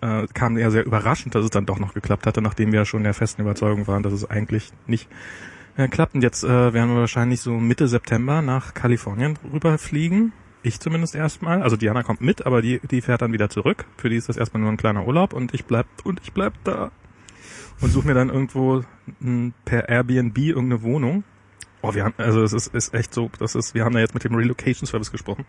äh, 0.00 0.26
kam 0.32 0.56
ja 0.58 0.70
sehr 0.70 0.84
überraschend, 0.84 1.34
dass 1.34 1.44
es 1.44 1.50
dann 1.50 1.66
doch 1.66 1.78
noch 1.78 1.94
geklappt 1.94 2.26
hatte, 2.26 2.42
nachdem 2.42 2.72
wir 2.72 2.80
ja 2.80 2.84
schon 2.84 3.04
der 3.04 3.14
festen 3.14 3.42
Überzeugung 3.42 3.86
waren, 3.86 4.02
dass 4.02 4.12
es 4.12 4.28
eigentlich 4.28 4.72
nicht 4.86 5.08
äh, 5.76 5.88
klappt. 5.88 6.14
Und 6.14 6.22
jetzt 6.22 6.44
äh, 6.44 6.72
werden 6.72 6.90
wir 6.90 7.00
wahrscheinlich 7.00 7.40
so 7.40 7.52
Mitte 7.58 7.88
September 7.88 8.42
nach 8.42 8.74
Kalifornien 8.74 9.38
rüberfliegen. 9.52 10.32
Ich 10.62 10.78
zumindest 10.80 11.14
erstmal. 11.14 11.62
Also 11.62 11.76
Diana 11.76 12.02
kommt 12.02 12.20
mit, 12.20 12.44
aber 12.44 12.60
die, 12.60 12.80
die 12.90 13.00
fährt 13.00 13.22
dann 13.22 13.32
wieder 13.32 13.48
zurück. 13.48 13.86
Für 13.96 14.10
die 14.10 14.16
ist 14.16 14.28
das 14.28 14.36
erstmal 14.36 14.62
nur 14.62 14.70
ein 14.70 14.76
kleiner 14.76 15.06
Urlaub 15.06 15.32
und 15.32 15.54
ich 15.54 15.64
bleib 15.64 15.86
und 16.04 16.20
ich 16.22 16.32
bleib 16.32 16.52
da. 16.64 16.90
Und 17.80 17.90
suche 17.90 18.06
mir 18.06 18.14
dann 18.14 18.28
irgendwo 18.28 18.84
m, 19.22 19.54
per 19.64 19.88
Airbnb 19.88 20.36
irgendeine 20.36 20.82
Wohnung. 20.82 21.24
Oh, 21.82 21.94
wir 21.94 22.04
haben, 22.04 22.14
also 22.18 22.42
es 22.42 22.52
ist, 22.52 22.74
ist 22.74 22.92
echt 22.92 23.14
so, 23.14 23.30
das 23.38 23.54
ist, 23.54 23.72
wir 23.74 23.86
haben 23.86 23.94
da 23.94 24.00
jetzt 24.00 24.12
mit 24.12 24.22
dem 24.24 24.34
Relocation 24.34 24.86
Service 24.86 25.10
gesprochen. 25.10 25.46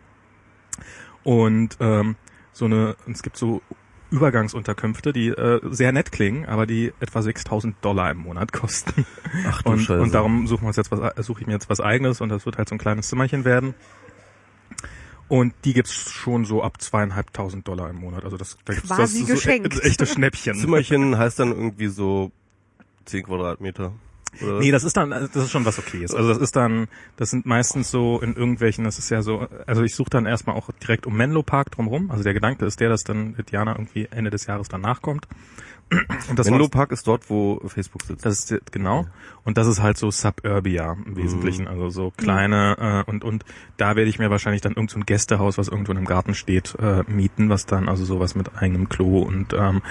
Und 1.24 1.76
ähm, 1.82 2.16
so 2.54 2.66
eine, 2.66 2.96
es 3.12 3.22
gibt 3.22 3.36
so 3.36 3.62
Übergangsunterkünfte, 4.12 5.14
die 5.14 5.30
äh, 5.30 5.60
sehr 5.72 5.92
nett 5.92 6.12
klingen, 6.12 6.46
aber 6.46 6.66
die 6.66 6.94
etwa 7.00 7.22
6000 7.22 7.76
Dollar 7.82 8.12
im 8.12 8.18
Monat 8.20 8.52
kosten. 8.54 9.06
Ach 9.48 9.62
du 9.64 9.70
Und, 9.72 9.80
Scheiße. 9.80 10.02
und 10.02 10.14
darum 10.14 10.48
suchen 10.48 10.64
wir 10.64 10.68
uns 10.68 10.76
jetzt 10.78 10.92
was, 10.92 11.00
äh, 11.00 11.24
suche 11.24 11.42
ich 11.42 11.48
mir 11.48 11.54
jetzt 11.54 11.70
was 11.70 11.80
eigenes 11.82 12.22
und 12.22 12.30
das 12.30 12.46
wird 12.46 12.58
halt 12.58 12.70
so 12.70 12.76
ein 12.76 12.80
kleines 12.80 13.08
Zimmerchen 13.08 13.46
werden. 13.46 13.74
Und 15.28 15.54
die 15.64 15.74
gibt's 15.74 15.94
schon 16.12 16.44
so 16.44 16.62
ab 16.62 16.82
zweieinhalbtausend 16.82 17.66
Dollar 17.66 17.90
im 17.90 17.96
Monat. 17.96 18.26
Also 18.26 18.36
das, 18.36 18.58
da 18.66 18.74
gibt's 18.74 18.90
Quasi 18.90 19.20
das 19.22 19.28
so 19.30 19.34
geschenkt. 19.34 19.76
e- 19.76 19.80
echte 19.88 20.06
Schnäppchen. 20.06 20.56
Zimmerchen 20.56 21.18
heißt 21.18 21.40
dann 21.40 21.52
irgendwie 21.52 21.88
so 21.88 22.32
10 23.06 23.24
Quadratmeter. 23.24 23.94
Oder? 24.42 24.60
Nee, 24.60 24.72
das 24.72 24.84
ist 24.84 24.98
dann, 24.98 25.10
das 25.10 25.36
ist 25.36 25.52
schon 25.52 25.66
was 25.66 25.78
okayes. 25.78 26.14
Also 26.16 26.30
das 26.30 26.38
ist 26.38 26.56
dann, 26.56 26.88
das 27.18 27.30
sind 27.30 27.46
meistens 27.46 27.92
so 27.92 28.20
in 28.22 28.36
irgendwelchen, 28.36 28.84
das 28.86 28.98
ist 28.98 29.10
ja 29.10 29.22
so, 29.22 29.48
also 29.68 29.84
ich 29.84 29.96
suche 29.96 30.10
dann 30.10 30.26
erstmal 30.26 30.56
auch 30.56 30.70
direkt 30.82 31.06
um 31.06 31.16
Menlo 31.16 31.44
Park 31.44 31.72
drumherum. 31.72 32.12
Also 32.12 32.24
der 32.24 32.34
Gedanke 32.34 32.66
ist 32.66 32.80
der, 32.80 32.90
dass 32.90 33.04
dann 33.04 33.36
Diana 33.52 33.74
irgendwie 33.74 34.08
Ende 34.10 34.30
des 34.30 34.46
Jahres 34.46 34.70
danach 34.70 35.02
kommt. 35.02 35.28
Und 36.30 36.40
das 36.40 36.50
Menlo 36.50 36.70
Park 36.70 36.92
ist 36.92 37.06
dort, 37.06 37.30
wo 37.30 37.62
Facebook 37.68 38.04
sitzt. 38.04 38.26
Das 38.26 38.50
ist 38.50 38.72
genau. 38.72 39.06
Und 39.44 39.58
das 39.58 39.68
ist 39.68 39.82
halt 39.82 39.98
so 39.98 40.10
Suburbia 40.10 40.96
im 41.06 41.18
Wesentlichen, 41.18 41.68
also 41.68 41.90
so 41.90 42.14
kleine 42.16 43.04
äh, 43.06 43.10
und 43.10 43.26
und 43.26 43.44
da 43.76 43.98
werde 43.98 44.10
ich 44.10 44.18
mir 44.18 44.30
wahrscheinlich 44.30 44.62
dann 44.62 44.74
irgend 44.74 44.92
so 44.92 45.00
ein 45.00 45.06
Gästehaus, 45.06 45.58
was 45.58 45.68
irgendwo 45.68 45.92
in 45.92 45.98
einem 45.98 46.08
Garten 46.08 46.34
steht, 46.34 46.76
äh, 46.80 47.04
mieten, 47.08 47.50
was 47.50 47.66
dann 47.66 47.90
also 47.90 48.06
sowas 48.06 48.36
mit 48.36 48.56
eigenem 48.56 48.88
Klo 48.88 49.20
und 49.20 49.54
ähm, 49.54 49.82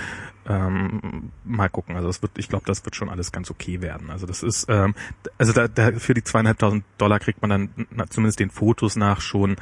ähm, 0.47 1.31
mal 1.45 1.69
gucken. 1.69 1.97
Also 1.97 2.09
das 2.09 2.23
wird, 2.23 2.33
ich 2.39 2.49
glaube, 2.49 2.65
das 2.67 2.85
wird 2.85 2.97
schon 2.97 3.09
alles 3.09 3.33
ganz 3.33 3.51
okay 3.51 3.81
werden. 3.81 4.11
Also 4.11 4.27
das 4.27 4.43
ist, 4.43 4.67
ähm, 4.69 4.95
also 5.39 5.53
da, 5.53 5.69
da 5.69 5.93
für 5.93 6.15
die 6.15 6.25
zweieinhalbtausend 6.25 6.85
Dollar 6.99 7.19
kriegt 7.21 7.41
man 7.43 7.51
dann 7.51 7.87
na, 7.91 8.07
zumindest 8.09 8.41
den 8.41 8.51
Fotos 8.51 8.97
nach 8.97 9.21
schon 9.21 9.57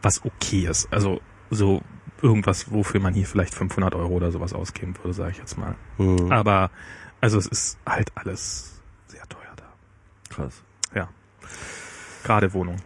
was 0.00 0.24
okay 0.24 0.66
ist. 0.68 0.92
Also 0.92 1.20
so 1.50 1.82
irgendwas, 2.22 2.70
wofür 2.72 3.00
man 3.00 3.14
hier 3.14 3.26
vielleicht 3.26 3.54
500 3.54 3.94
Euro 3.94 4.14
oder 4.14 4.30
sowas 4.30 4.52
ausgeben 4.52 4.94
würde, 4.96 5.12
sage 5.12 5.32
ich 5.32 5.38
jetzt 5.38 5.58
mal. 5.58 5.74
Hm, 5.96 6.30
Aber 6.30 6.70
also 7.20 7.38
es 7.38 7.46
ist 7.46 7.78
halt 7.86 8.12
alles 8.14 8.80
sehr 9.08 9.26
teuer 9.28 9.52
da. 9.56 9.64
krass. 10.28 10.62
Ja. 10.94 11.08
Gerade 12.24 12.52
Wohnung. 12.52 12.76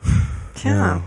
Tja. 0.54 0.74
Ja, 0.74 1.02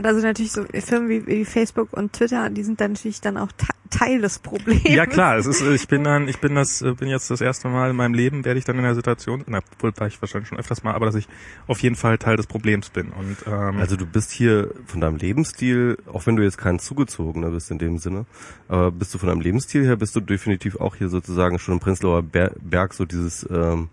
da 0.00 0.14
sind 0.14 0.22
natürlich 0.22 0.52
so 0.52 0.64
Firmen 0.64 1.08
wie, 1.08 1.26
wie 1.26 1.44
Facebook 1.44 1.92
und 1.92 2.12
Twitter, 2.12 2.50
die 2.50 2.62
sind 2.62 2.80
dann 2.80 2.92
natürlich 2.92 3.20
dann 3.20 3.36
auch 3.36 3.50
te- 3.52 3.66
Teil 3.90 4.22
des 4.22 4.38
Problems. 4.38 4.84
Ja 4.84 5.04
klar, 5.04 5.36
es 5.36 5.46
ist, 5.46 5.60
ich 5.60 5.86
bin 5.86 6.02
dann, 6.04 6.26
ich 6.26 6.38
bin 6.38 6.54
das, 6.54 6.82
bin 6.98 7.08
jetzt 7.08 7.30
das 7.30 7.42
erste 7.42 7.68
Mal 7.68 7.90
in 7.90 7.96
meinem 7.96 8.14
Leben, 8.14 8.44
werde 8.44 8.58
ich 8.58 8.64
dann 8.64 8.76
in 8.78 8.84
der 8.84 8.94
Situation, 8.94 9.44
na, 9.46 9.60
wohl 9.80 9.92
war 9.96 10.06
ich 10.06 10.18
wahrscheinlich 10.22 10.48
schon 10.48 10.58
öfters 10.58 10.82
mal, 10.82 10.94
aber 10.94 11.04
dass 11.04 11.14
ich 11.14 11.28
auf 11.66 11.80
jeden 11.80 11.96
Fall 11.96 12.16
Teil 12.16 12.36
des 12.36 12.46
Problems 12.46 12.88
bin. 12.88 13.10
Und 13.10 13.36
ähm, 13.46 13.78
Also 13.78 13.96
du 13.96 14.06
bist 14.06 14.30
hier 14.30 14.70
von 14.86 15.02
deinem 15.02 15.16
Lebensstil, 15.16 15.98
auch 16.10 16.24
wenn 16.26 16.36
du 16.36 16.42
jetzt 16.42 16.56
kein 16.56 16.78
Zugezogener 16.78 17.50
bist 17.50 17.70
in 17.70 17.78
dem 17.78 17.98
Sinne, 17.98 18.24
aber 18.68 18.90
bist 18.92 19.12
du 19.12 19.18
von 19.18 19.28
deinem 19.28 19.42
Lebensstil 19.42 19.84
her, 19.84 19.96
bist 19.96 20.16
du 20.16 20.20
definitiv 20.20 20.76
auch 20.76 20.96
hier 20.96 21.10
sozusagen 21.10 21.58
schon 21.58 21.74
im 21.74 21.80
Prenzlauer 21.80 22.22
Ber 22.22 22.52
Berg 22.62 22.94
so 22.94 23.04
dieses 23.04 23.46
ähm, 23.50 23.90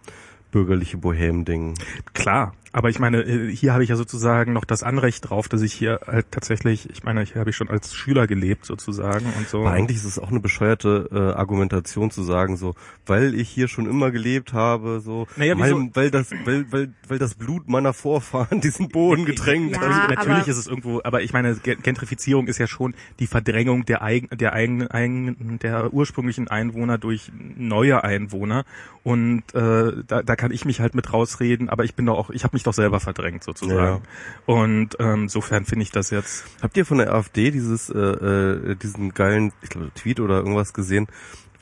bürgerliche 0.51 0.97
Bohem-Ding. 0.97 1.73
Klar, 2.13 2.53
aber 2.71 2.89
ich 2.89 2.99
meine, 2.99 3.21
äh, 3.23 3.51
hier 3.55 3.73
habe 3.73 3.83
ich 3.83 3.89
ja 3.89 3.95
sozusagen 3.95 4.53
noch 4.53 4.65
das 4.65 4.83
Anrecht 4.83 5.29
drauf, 5.29 5.47
dass 5.49 5.61
ich 5.61 5.73
hier 5.73 5.99
halt 6.05 6.27
tatsächlich, 6.31 6.89
ich 6.91 7.03
meine, 7.03 7.23
hier 7.23 7.39
habe 7.39 7.49
ich 7.49 7.55
schon 7.55 7.69
als 7.69 7.93
Schüler 7.95 8.27
gelebt 8.27 8.65
sozusagen 8.65 9.25
und 9.37 9.47
so. 9.49 9.59
Aber 9.61 9.71
eigentlich 9.71 9.97
ist 9.97 10.05
es 10.05 10.19
auch 10.19 10.29
eine 10.29 10.39
bescheuerte 10.39 11.09
äh, 11.11 11.37
Argumentation 11.37 12.11
zu 12.11 12.23
sagen, 12.23 12.57
so, 12.57 12.75
weil 13.05 13.33
ich 13.33 13.49
hier 13.49 13.67
schon 13.67 13.87
immer 13.89 14.11
gelebt 14.11 14.53
habe, 14.53 14.99
so, 15.01 15.27
Naja, 15.35 15.57
weil, 15.57 15.75
wieso- 15.75 15.89
weil 15.95 16.11
das, 16.11 16.29
weil, 16.45 16.71
weil, 16.71 16.93
weil 17.07 17.17
das 17.19 17.35
Blut 17.35 17.67
meiner 17.67 17.93
Vorfahren 17.93 18.61
diesen 18.61 18.89
Boden 18.89 19.25
getränkt 19.25 19.75
Ja, 19.75 19.81
hat. 19.81 20.09
Natürlich, 20.15 20.47
ist 20.47 20.57
es 20.57 20.67
irgendwo, 20.67 21.01
aber 21.03 21.21
ich 21.21 21.33
meine, 21.33 21.55
Ge- 21.55 21.75
Gentrifizierung 21.81 22.47
ist 22.47 22.57
ja 22.59 22.67
schon 22.67 22.93
die 23.19 23.27
Verdrängung 23.27 23.85
der 23.85 24.01
eigen, 24.01 24.29
der 24.37 24.53
eigenen, 24.53 24.87
eigenen, 24.89 25.59
der 25.59 25.93
ursprünglichen 25.93 26.47
Einwohner 26.47 26.97
durch 26.97 27.31
neue 27.57 28.03
Einwohner. 28.03 28.65
Und 29.03 29.43
äh, 29.55 30.03
da, 30.05 30.21
da 30.23 30.35
kann 30.35 30.51
ich 30.51 30.65
mich 30.65 30.81
halt 30.81 30.93
mit 30.93 31.11
rausreden, 31.13 31.69
aber 31.69 31.83
ich 31.83 31.95
bin 31.95 32.05
doch 32.05 32.17
auch, 32.17 32.29
ich 32.29 32.43
habe 32.43 32.53
mich 32.59 32.63
doch 32.63 32.73
selber 32.73 32.99
verdrängt 32.99 33.43
sozusagen. 33.43 34.01
Und 34.45 34.97
ähm, 34.99 35.23
insofern 35.23 35.65
finde 35.65 35.83
ich 35.83 35.91
das 35.91 36.09
jetzt. 36.09 36.43
Habt 36.61 36.75
ihr 36.77 36.85
von 36.85 36.97
der 36.97 37.13
AfD 37.13 37.51
dieses, 37.51 37.89
äh, 37.89 37.97
äh, 37.97 38.75
diesen 38.75 39.13
geilen, 39.13 39.53
ich 39.61 39.69
glaube, 39.69 39.91
Tweet 39.95 40.19
oder 40.19 40.37
irgendwas 40.37 40.73
gesehen, 40.73 41.07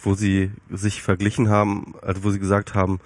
wo 0.01 0.15
sie 0.15 0.51
sich 0.69 1.01
verglichen 1.03 1.49
haben, 1.49 1.93
also 2.01 2.23
wo 2.23 2.29
sie 2.31 2.39
gesagt 2.39 2.73
haben, 2.75 2.99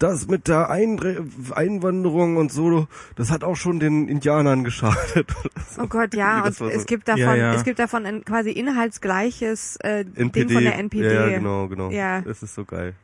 das 0.00 0.28
mit 0.28 0.46
der 0.46 0.70
Eindre 0.70 1.26
Einwanderung 1.52 2.36
und 2.36 2.52
so, 2.52 2.86
das 3.16 3.32
hat 3.32 3.42
auch 3.42 3.56
schon 3.56 3.80
den 3.80 4.06
Indianern 4.08 4.62
geschadet. 4.62 5.34
Oh 5.76 5.88
Gott, 5.88 6.14
ja, 6.14 6.42
und 6.46 6.54
so- 6.54 6.68
es 6.68 6.86
gibt 6.86 7.08
davon, 7.08 7.20
Ja, 7.22 7.34
ja. 7.34 7.54
es 7.54 7.64
gibt 7.64 7.80
davon 7.80 8.06
ein 8.06 8.24
quasi 8.24 8.50
inhaltsgleiches 8.50 9.76
äh, 9.82 10.04
NPD. 10.14 10.44
Ding 10.44 10.50
von 10.54 10.62
der 10.62 10.78
NPD. 10.78 11.12
Ja, 11.14 11.28
genau, 11.28 11.66
genau. 11.66 11.90
Ja. 11.90 12.20
Das 12.20 12.44
ist 12.44 12.54
so 12.54 12.64
geil. 12.64 12.94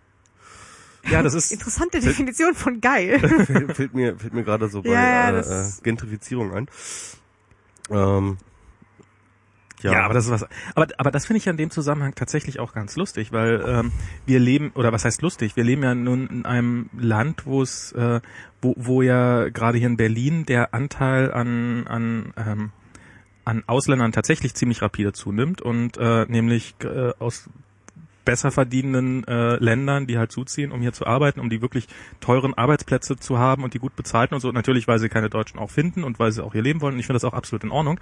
Ja, 1.11 1.23
das 1.23 1.34
ist 1.34 1.52
Interessante 1.52 2.00
Definition 2.00 2.54
von 2.54 2.80
geil. 2.80 3.18
fällt, 3.20 3.73
fällt 3.76 3.94
mir 3.94 4.16
fällt 4.16 4.34
mir 4.34 4.44
gerade 4.44 4.68
so 4.68 4.82
bei 4.82 4.90
Ja, 4.90 5.32
ja, 5.32 5.40
äh, 5.40 5.62
äh, 5.62 5.70
Gentrifizierung 5.82 6.54
ein. 6.54 6.68
Ähm, 7.90 8.38
ja, 9.84 9.92
Ja, 9.92 10.04
aber 10.06 10.14
das 10.14 10.25
ist 10.25 10.30
was. 10.30 10.46
Aber, 10.75 10.88
aber 10.96 11.11
das 11.11 11.26
finde 11.26 11.38
ich 11.38 11.44
ja 11.44 11.50
in 11.50 11.58
dem 11.58 11.70
Zusammenhang 11.70 12.14
tatsächlich 12.14 12.58
auch 12.58 12.73
ganz 12.73 12.96
lustig, 12.96 13.32
weil 13.32 13.62
ähm, 13.66 13.92
wir 14.25 14.40
leben, 14.40 14.73
oder 14.75 14.92
was 14.92 15.04
heißt 15.04 15.20
lustig? 15.20 15.56
Wir 15.56 15.64
leben 15.64 15.82
ja 15.82 15.94
nun 15.94 16.26
in 16.28 16.46
einem 16.46 16.88
Land, 16.99 17.44
wo 17.44 17.61
es, 17.61 17.92
äh, 17.92 18.20
wo, 18.62 18.75
wo 18.78 19.02
ja 19.02 19.50
gerade 19.50 19.76
hier 19.76 19.88
in 19.88 19.99
Berlin 19.99 20.46
der 20.46 20.73
Anteil 20.73 21.30
an, 21.32 21.87
an, 21.87 22.32
ähm, 22.38 22.70
an 23.44 23.62
Ausländern 23.66 24.12
tatsächlich 24.12 24.54
ziemlich 24.54 24.80
rapide 24.80 25.12
zunimmt 25.12 25.61
und 25.61 25.99
äh, 25.99 26.25
nämlich 26.28 26.76
äh, 26.82 27.12
aus 27.18 27.50
besser 28.25 28.50
verdienenden 28.50 29.25
äh, 29.26 29.57
Ländern, 29.57 30.07
die 30.07 30.19
halt 30.19 30.33
zuziehen, 30.33 30.73
um 30.73 30.81
hier 30.81 30.93
zu 30.93 31.07
arbeiten, 31.07 31.40
um 31.40 31.50
die 31.50 31.62
wirklich 31.62 31.87
teuren 32.21 32.54
Arbeitsplätze 32.54 33.16
zu 33.16 33.38
haben 33.38 33.64
und 33.64 33.75
die 33.75 33.78
gut 33.78 33.97
bezahlten 33.97 34.35
und 34.35 34.40
so. 34.40 34.50
Natürlich, 34.52 34.88
weil 34.88 34.99
sie 34.99 35.09
keine 35.09 35.31
Deutschen 35.31 35.59
auch 35.59 35.71
finden 35.71 36.04
und 36.04 36.19
weil 36.19 36.33
sie 36.33 36.43
auch 36.45 36.52
hier 36.52 36.62
leben 36.62 36.81
wollen. 36.81 36.95
Und 36.95 37.00
ich 37.00 37.07
finde 37.07 37.16
das 37.16 37.25
auch 37.25 37.35
absolut 37.35 37.64
in 37.64 37.71
Ordnung. 37.71 38.00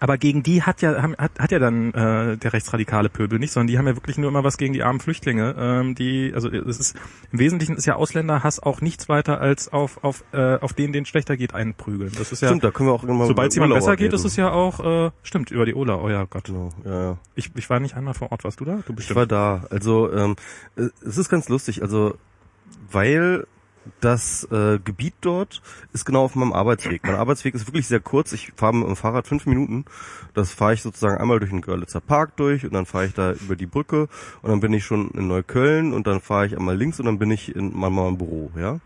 Aber 0.00 0.18
gegen 0.18 0.42
die 0.42 0.62
hat 0.62 0.82
ja 0.82 1.02
haben, 1.02 1.16
hat, 1.16 1.38
hat 1.38 1.52
ja 1.52 1.58
dann 1.58 1.92
äh, 1.94 2.36
der 2.36 2.52
rechtsradikale 2.52 3.08
Pöbel 3.08 3.38
nicht, 3.38 3.52
sondern 3.52 3.66
die 3.66 3.78
haben 3.78 3.86
ja 3.86 3.96
wirklich 3.96 4.18
nur 4.18 4.28
immer 4.28 4.44
was 4.44 4.58
gegen 4.58 4.72
die 4.72 4.82
armen 4.82 5.00
Flüchtlinge. 5.00 5.54
Ähm, 5.58 5.94
die 5.94 6.32
also 6.34 6.48
es 6.48 6.78
ist 6.78 6.96
im 7.32 7.38
Wesentlichen 7.38 7.76
ist 7.76 7.86
ja 7.86 7.96
Ausländerhass 7.96 8.60
auch 8.60 8.80
nichts 8.80 9.08
weiter 9.08 9.40
als 9.40 9.72
auf 9.72 10.02
auf 10.04 10.24
äh, 10.32 10.56
auf 10.56 10.72
denen, 10.72 10.92
denen 10.92 11.06
schlechter 11.06 11.36
geht, 11.36 11.54
einprügeln. 11.54 12.12
Das 12.16 12.32
ist 12.32 12.42
ja 12.42 12.48
stimmt, 12.48 12.64
da 12.64 12.70
können 12.70 12.88
wir 12.88 12.92
auch 12.94 13.02
irgendwann 13.02 13.28
sobald 13.28 13.50
es 13.50 13.56
jemand 13.56 13.74
besser 13.74 13.96
geht, 13.96 14.06
reden. 14.06 14.14
ist 14.14 14.24
es 14.24 14.36
ja 14.36 14.50
auch 14.50 15.06
äh, 15.06 15.10
stimmt 15.22 15.50
über 15.50 15.64
die 15.66 15.74
Ola. 15.74 15.96
Oh 15.96 16.08
ja 16.08 16.24
Gott, 16.24 16.44
Genau, 16.52 16.70
ja, 16.84 17.02
ja. 17.02 17.18
ich, 17.34 17.50
ich 17.54 17.70
war 17.70 17.80
nicht 17.80 17.96
einmal 17.96 18.14
vor 18.14 18.32
Ort. 18.32 18.44
Warst 18.44 18.60
du 18.60 18.64
da? 18.64 18.76
Du 18.86 18.90
Ich 18.90 18.96
bestimmt. 18.96 19.16
war 19.16 19.26
da. 19.26 19.61
Also 19.70 20.12
ähm, 20.12 20.36
äh, 20.76 20.88
es 21.06 21.18
ist 21.18 21.28
ganz 21.28 21.48
lustig. 21.48 21.82
Also 21.82 22.16
weil 22.90 23.46
das 24.00 24.44
äh, 24.50 24.78
Gebiet 24.78 25.14
dort 25.20 25.62
ist 25.92 26.04
genau 26.04 26.24
auf 26.24 26.34
meinem 26.34 26.52
Arbeitsweg. 26.52 27.02
Mein 27.04 27.16
Arbeitsweg 27.16 27.54
ist 27.54 27.66
wirklich 27.66 27.88
sehr 27.88 28.00
kurz. 28.00 28.32
Ich 28.32 28.52
fahre 28.56 28.74
mit 28.74 28.86
dem 28.86 28.96
Fahrrad 28.96 29.26
fünf 29.26 29.46
Minuten. 29.46 29.84
Das 30.34 30.52
fahre 30.52 30.74
ich 30.74 30.82
sozusagen 30.82 31.18
einmal 31.18 31.40
durch 31.40 31.50
den 31.50 31.62
Görlitzer 31.62 32.00
Park 32.00 32.36
durch 32.36 32.64
und 32.64 32.72
dann 32.74 32.86
fahre 32.86 33.06
ich 33.06 33.14
da 33.14 33.32
über 33.32 33.56
die 33.56 33.66
Brücke 33.66 34.08
und 34.42 34.50
dann 34.50 34.60
bin 34.60 34.72
ich 34.72 34.84
schon 34.84 35.10
in 35.10 35.28
Neukölln 35.28 35.92
und 35.92 36.06
dann 36.06 36.20
fahre 36.20 36.46
ich 36.46 36.56
einmal 36.56 36.76
links 36.76 37.00
und 37.00 37.06
dann 37.06 37.18
bin 37.18 37.30
ich 37.30 37.54
in 37.54 37.76
meinem 37.76 38.18
Büro, 38.18 38.50
ja. 38.56 38.78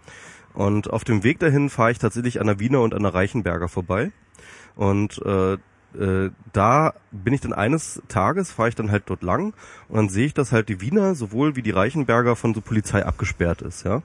Und 0.55 0.91
auf 0.91 1.05
dem 1.05 1.23
Weg 1.23 1.39
dahin 1.39 1.69
fahre 1.69 1.91
ich 1.91 1.99
tatsächlich 1.99 2.41
an 2.41 2.47
der 2.47 2.59
Wiener 2.59 2.81
und 2.81 2.95
an 2.95 3.03
der 3.03 3.13
Reichenberger 3.13 3.69
vorbei. 3.69 4.11
Und 4.75 5.21
äh, 5.25 5.59
äh, 6.01 6.31
da 6.53 6.95
bin 7.11 7.35
ich 7.35 7.41
dann 7.41 7.53
eines 7.53 8.03
Tages, 8.09 8.53
fahre 8.53 8.69
ich 8.69 8.75
dann 8.75 8.91
halt 8.91 9.05
dort 9.07 9.23
lang 9.23 9.55
und 9.89 9.97
dann 9.97 10.09
sehe 10.09 10.27
ich, 10.27 10.35
dass 10.35 10.53
halt 10.53 10.69
die 10.69 10.81
Wiener 10.81 11.15
sowohl 11.15 11.57
wie 11.57 11.63
die 11.63 11.71
Reichenberger 11.71 12.37
von 12.37 12.55
so 12.55 12.61
Polizei 12.61 13.05
abgesperrt 13.05 13.63
ist, 13.63 13.85
ja. 13.85 14.03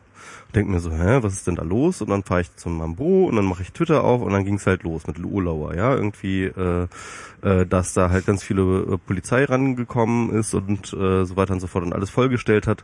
Denk 0.53 0.69
mir 0.69 0.79
so, 0.79 0.91
hä, 0.91 1.19
was 1.21 1.33
ist 1.33 1.47
denn 1.47 1.55
da 1.55 1.63
los? 1.63 2.01
Und 2.01 2.09
dann 2.09 2.23
fahre 2.23 2.41
ich 2.41 2.55
zu 2.55 2.69
meinem 2.69 2.95
Büro 2.95 3.25
und 3.25 3.35
dann 3.35 3.45
mache 3.45 3.63
ich 3.63 3.71
Twitter 3.71 4.03
auf 4.03 4.21
und 4.21 4.31
dann 4.33 4.45
ging's 4.45 4.67
halt 4.67 4.83
los 4.83 5.07
mit 5.07 5.17
Urlauber, 5.23 5.75
ja. 5.75 5.95
Irgendwie, 5.95 6.43
äh, 6.43 6.87
äh, 7.41 7.65
dass 7.65 7.93
da 7.93 8.09
halt 8.09 8.25
ganz 8.25 8.43
viele 8.43 8.61
äh, 8.61 8.97
Polizei 8.97 9.45
rangekommen 9.45 10.31
ist 10.31 10.53
und 10.53 10.93
äh, 10.93 11.25
so 11.25 11.35
weiter 11.35 11.53
und 11.53 11.59
so 11.59 11.67
fort 11.67 11.85
und 11.85 11.93
alles 11.93 12.09
vollgestellt 12.09 12.67
hat. 12.67 12.83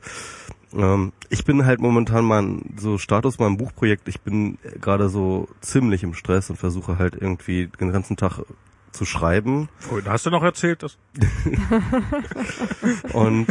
Ähm, 0.74 1.14
ich 1.30 1.46
bin 1.46 1.66
halt 1.66 1.80
momentan 1.80 2.26
mal 2.26 2.60
so 2.78 2.98
Status 2.98 3.40
meinem 3.40 3.58
Buchprojekt. 3.58 4.08
Ich 4.08 4.22
bin 4.22 4.58
gerade 4.82 5.10
so 5.10 5.48
ziemlich 5.62 6.04
im 6.04 6.14
Stress 6.14 6.50
und 6.50 6.58
versuche 6.58 6.98
halt 6.98 7.16
irgendwie 7.16 7.68
den 7.68 7.92
ganzen 7.92 8.18
Tag 8.18 8.42
zu 8.92 9.06
schreiben 9.06 9.70
Oh, 9.92 10.00
da 10.04 10.12
hast 10.12 10.26
du 10.26 10.30
noch 10.30 10.44
erzählt, 10.44 10.84
dass 10.84 10.98
und 13.14 13.48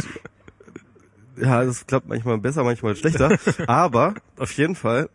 ja, 1.37 1.63
das 1.63 1.85
klappt 1.85 2.07
manchmal 2.07 2.37
besser, 2.39 2.63
manchmal 2.63 2.95
schlechter. 2.95 3.37
Aber 3.67 4.15
auf 4.39 4.51
jeden 4.53 4.75
Fall 4.75 5.09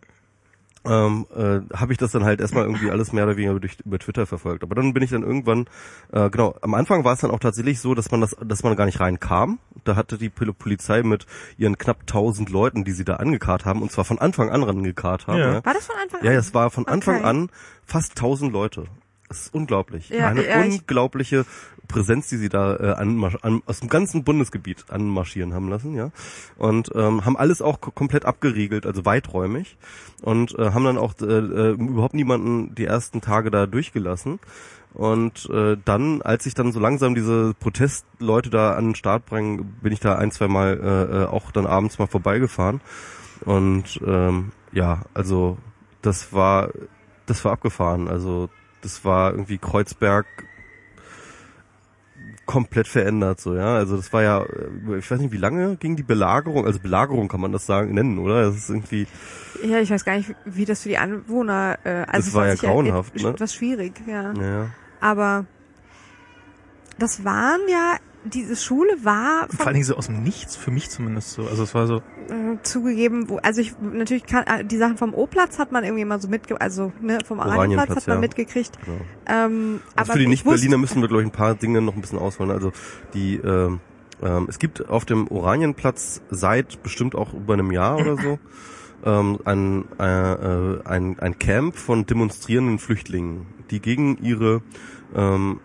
ähm, 0.84 1.26
äh, 1.34 1.60
habe 1.76 1.92
ich 1.92 1.98
das 1.98 2.10
dann 2.12 2.24
halt 2.24 2.40
erstmal 2.40 2.64
irgendwie 2.64 2.90
alles 2.90 3.12
mehr 3.12 3.24
oder 3.24 3.36
weniger 3.36 3.58
durch, 3.60 3.76
über 3.84 3.98
Twitter 3.98 4.26
verfolgt. 4.26 4.62
Aber 4.64 4.74
dann 4.74 4.92
bin 4.94 5.02
ich 5.02 5.10
dann 5.10 5.22
irgendwann, 5.22 5.66
äh, 6.12 6.28
genau, 6.30 6.56
am 6.60 6.74
Anfang 6.74 7.04
war 7.04 7.12
es 7.12 7.20
dann 7.20 7.30
auch 7.30 7.38
tatsächlich 7.38 7.78
so, 7.80 7.94
dass 7.94 8.10
man 8.10 8.20
das, 8.20 8.36
dass 8.44 8.62
man 8.64 8.74
gar 8.76 8.86
nicht 8.86 8.98
reinkam. 9.00 9.58
Da 9.84 9.94
hatte 9.96 10.18
die 10.18 10.28
Pol- 10.28 10.52
Polizei 10.52 11.02
mit 11.04 11.26
ihren 11.56 11.78
knapp 11.78 12.00
1000 12.00 12.50
Leuten, 12.50 12.82
die 12.84 12.92
sie 12.92 13.04
da 13.04 13.16
angekarrt 13.16 13.64
haben, 13.64 13.80
und 13.82 13.92
zwar 13.92 14.04
von 14.04 14.18
Anfang 14.18 14.50
an 14.50 14.62
rangekarrt 14.64 15.26
haben. 15.28 15.38
Ja. 15.38 15.52
Ja, 15.54 15.64
War 15.64 15.74
das 15.74 15.86
von 15.86 15.96
Anfang 16.02 16.20
an? 16.20 16.26
ja 16.26 16.32
es 16.32 16.52
war 16.54 16.70
von 16.70 16.86
Anfang 16.88 17.16
Okay. 17.16 17.24
an 17.26 17.50
fast 17.84 18.12
1000 18.12 18.52
Leute. 18.52 18.84
Das 19.32 19.46
ist 19.46 19.54
unglaublich. 19.54 20.10
Ja, 20.10 20.28
Eine 20.28 20.46
ja, 20.46 20.62
ich- 20.62 20.80
unglaubliche 20.80 21.46
Präsenz, 21.88 22.28
die 22.28 22.36
sie 22.36 22.48
da 22.50 22.76
äh, 22.76 22.92
an, 22.92 23.62
aus 23.66 23.80
dem 23.80 23.88
ganzen 23.88 24.24
Bundesgebiet 24.24 24.84
anmarschieren 24.90 25.54
haben 25.54 25.68
lassen, 25.68 25.94
ja. 25.94 26.10
Und 26.58 26.90
ähm, 26.94 27.24
haben 27.24 27.36
alles 27.36 27.60
auch 27.62 27.80
ko- 27.80 27.90
komplett 27.90 28.24
abgeriegelt, 28.26 28.86
also 28.86 29.04
weiträumig. 29.06 29.76
Und 30.22 30.58
äh, 30.58 30.70
haben 30.72 30.84
dann 30.84 30.98
auch 30.98 31.14
äh, 31.20 31.24
äh, 31.24 31.70
überhaupt 31.72 32.14
niemanden 32.14 32.74
die 32.74 32.84
ersten 32.84 33.20
Tage 33.22 33.50
da 33.50 33.66
durchgelassen. 33.66 34.38
Und 34.94 35.48
äh, 35.50 35.78
dann, 35.84 36.20
als 36.20 36.44
ich 36.44 36.52
dann 36.54 36.70
so 36.72 36.78
langsam 36.78 37.14
diese 37.14 37.54
Protestleute 37.58 38.50
da 38.50 38.74
an 38.74 38.88
den 38.88 38.94
Start 38.94 39.24
bringen, 39.24 39.78
bin 39.82 39.92
ich 39.94 40.00
da 40.00 40.16
ein, 40.16 40.30
zwei 40.30 40.48
Mal 40.48 40.78
äh, 40.78 41.22
äh, 41.22 41.26
auch 41.26 41.50
dann 41.50 41.66
abends 41.66 41.98
mal 41.98 42.06
vorbeigefahren. 42.06 42.82
Und 43.46 43.98
ähm, 44.06 44.52
ja, 44.72 45.02
also 45.14 45.56
das 46.02 46.32
war 46.34 46.68
das 47.26 47.44
war 47.44 47.52
abgefahren. 47.52 48.08
Also 48.08 48.50
das 48.82 49.04
war 49.04 49.30
irgendwie 49.32 49.58
Kreuzberg 49.58 50.26
komplett 52.46 52.88
verändert 52.88 53.40
so, 53.40 53.54
ja. 53.54 53.76
Also 53.76 53.96
das 53.96 54.12
war 54.12 54.22
ja, 54.22 54.42
äh, 54.42 54.98
ich 54.98 55.10
weiß 55.10 55.20
nicht, 55.20 55.32
wie 55.32 55.38
lange 55.38 55.76
ging 55.76 55.96
die 55.96 56.02
Belagerung, 56.02 56.66
also 56.66 56.78
Belagerung 56.80 57.28
kann 57.28 57.40
man 57.40 57.52
das 57.52 57.66
sagen, 57.66 57.94
nennen, 57.94 58.18
oder? 58.18 58.42
Das 58.44 58.56
ist 58.56 58.68
irgendwie, 58.68 59.06
Ja, 59.64 59.78
ich 59.78 59.90
weiß 59.90 60.04
gar 60.04 60.16
nicht, 60.16 60.34
wie 60.44 60.64
das 60.64 60.82
für 60.82 60.88
die 60.88 60.98
Anwohner, 60.98 61.78
äh, 61.84 62.04
also 62.08 62.26
Das 62.28 62.34
war 62.34 62.46
ja 62.48 62.54
grauenhaft, 62.56 63.14
et- 63.16 63.22
ne? 63.22 63.28
etwas 63.30 63.54
schwierig, 63.54 63.94
ja. 64.06 64.32
naja. 64.32 64.70
Aber 65.00 65.46
das 66.98 67.24
waren 67.24 67.60
ja, 67.68 67.96
diese 68.24 68.56
Schule 68.56 68.92
war 69.02 69.48
vor 69.48 69.66
allen 69.66 69.74
Dingen 69.74 69.84
so 69.86 69.96
aus 69.96 70.06
dem 70.06 70.22
Nichts, 70.22 70.56
für 70.56 70.70
mich 70.70 70.90
zumindest 70.90 71.32
so. 71.32 71.42
Also 71.46 71.64
es 71.64 71.74
war 71.74 71.86
so, 71.86 71.96
äh, 71.96 72.56
zugegeben, 72.62 73.28
wo, 73.28 73.38
also 73.38 73.60
ich 73.60 73.74
natürlich 73.80 74.24
kann 74.26 74.44
äh, 74.46 74.64
die 74.64 74.76
Sachen 74.76 74.96
vom 74.96 75.12
O-Platz 75.14 75.58
hat 75.58 75.72
man 75.72 75.82
irgendwie 75.84 76.04
mal 76.04 76.20
so 76.20 76.28
mitge, 76.28 76.60
also 76.60 76.92
ne, 77.00 77.18
vom 77.26 77.40
Oranienplatz 77.40 77.96
hat 77.96 78.06
man 78.06 78.16
ja. 78.18 78.20
mitgekriegt. 78.20 78.78
Genau. 78.84 78.98
Ähm, 79.26 79.80
Also 79.96 80.10
aber 80.10 80.12
für 80.12 80.18
die 80.18 80.24
ich 80.24 80.30
Nicht-Berliner 80.30 80.76
wusste- 80.76 80.78
müssen 80.78 81.00
wir, 81.02 81.08
glaube 81.08 81.22
ich, 81.22 81.28
ein 81.28 81.32
paar 81.32 81.54
Dinge 81.54 81.80
noch 81.82 81.94
ein 81.96 82.00
bisschen 82.00 82.18
ausholen. 82.18 82.50
Also 82.52 82.72
die, 83.14 83.36
ähm, 83.36 83.80
ähm, 84.22 84.46
es 84.48 84.58
gibt 84.60 84.88
auf 84.88 85.04
dem 85.04 85.26
Oranienplatz 85.28 86.22
seit 86.30 86.82
bestimmt 86.82 87.14
auch 87.16 87.34
über 87.34 87.54
einem 87.54 87.72
Jahr 87.72 87.98
oder 87.98 88.16
so 88.16 88.38
ähm, 89.04 89.38
ein, 89.44 89.84
äh, 89.98 90.32
äh, 90.32 90.80
ein, 90.84 91.18
ein 91.18 91.38
Camp 91.40 91.76
von 91.76 92.06
demonstrierenden 92.06 92.78
Flüchtlingen, 92.78 93.46
die 93.70 93.80
gegen 93.80 94.16
ihre 94.22 94.62
ähm, 95.14 95.58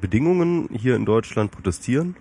Aufenthaltsbedingungen 0.00 0.68
hier 0.72 0.96
in 0.96 1.04
Deutschland 1.04 1.50
protestieren. 1.50 2.16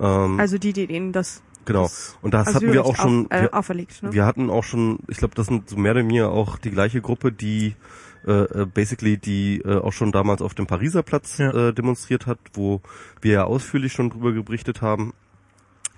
Ähm, 0.00 0.38
Also 0.40 0.58
die, 0.58 0.72
die 0.72 0.86
denen 0.86 1.12
das 1.12 1.42
genau. 1.64 1.82
das 1.84 2.16
Und 2.22 2.34
das 2.34 2.54
hatten 2.54 2.72
wir 2.72 2.84
auch 2.84 2.96
schon. 2.96 3.26
auf, 3.26 3.32
äh, 3.32 3.42
wir, 3.42 3.54
auferlegt. 3.54 4.02
Ne? 4.02 4.12
wir 4.12 4.26
hatten 4.26 4.50
auch 4.50 4.64
schon, 4.64 4.98
ich 5.08 5.18
glaube, 5.18 5.34
das 5.34 5.46
sind 5.46 5.68
so 5.68 5.76
mehr 5.76 5.92
oder 5.92 6.00
weniger 6.00 6.30
auch 6.30 6.58
die 6.58 6.70
gleiche 6.70 7.00
Gruppe, 7.00 7.32
die 7.32 7.74
äh, 8.26 8.32
äh, 8.32 8.66
basically 8.66 9.16
die 9.18 9.60
äh, 9.64 9.78
auch 9.78 9.92
schon 9.92 10.12
damals 10.12 10.42
auf 10.42 10.54
dem 10.54 10.66
Pariser 10.66 11.02
Platz 11.02 11.38
Ja. 11.38 11.68
äh, 11.68 11.72
demonstriert 11.74 12.26
hat, 12.26 12.38
wo 12.54 12.80
wir 13.20 13.32
ja 13.32 13.44
ausführlich 13.44 13.92
schon 13.92 14.10
drüber 14.10 14.32
berichtet 14.42 14.80
haben. 14.82 15.12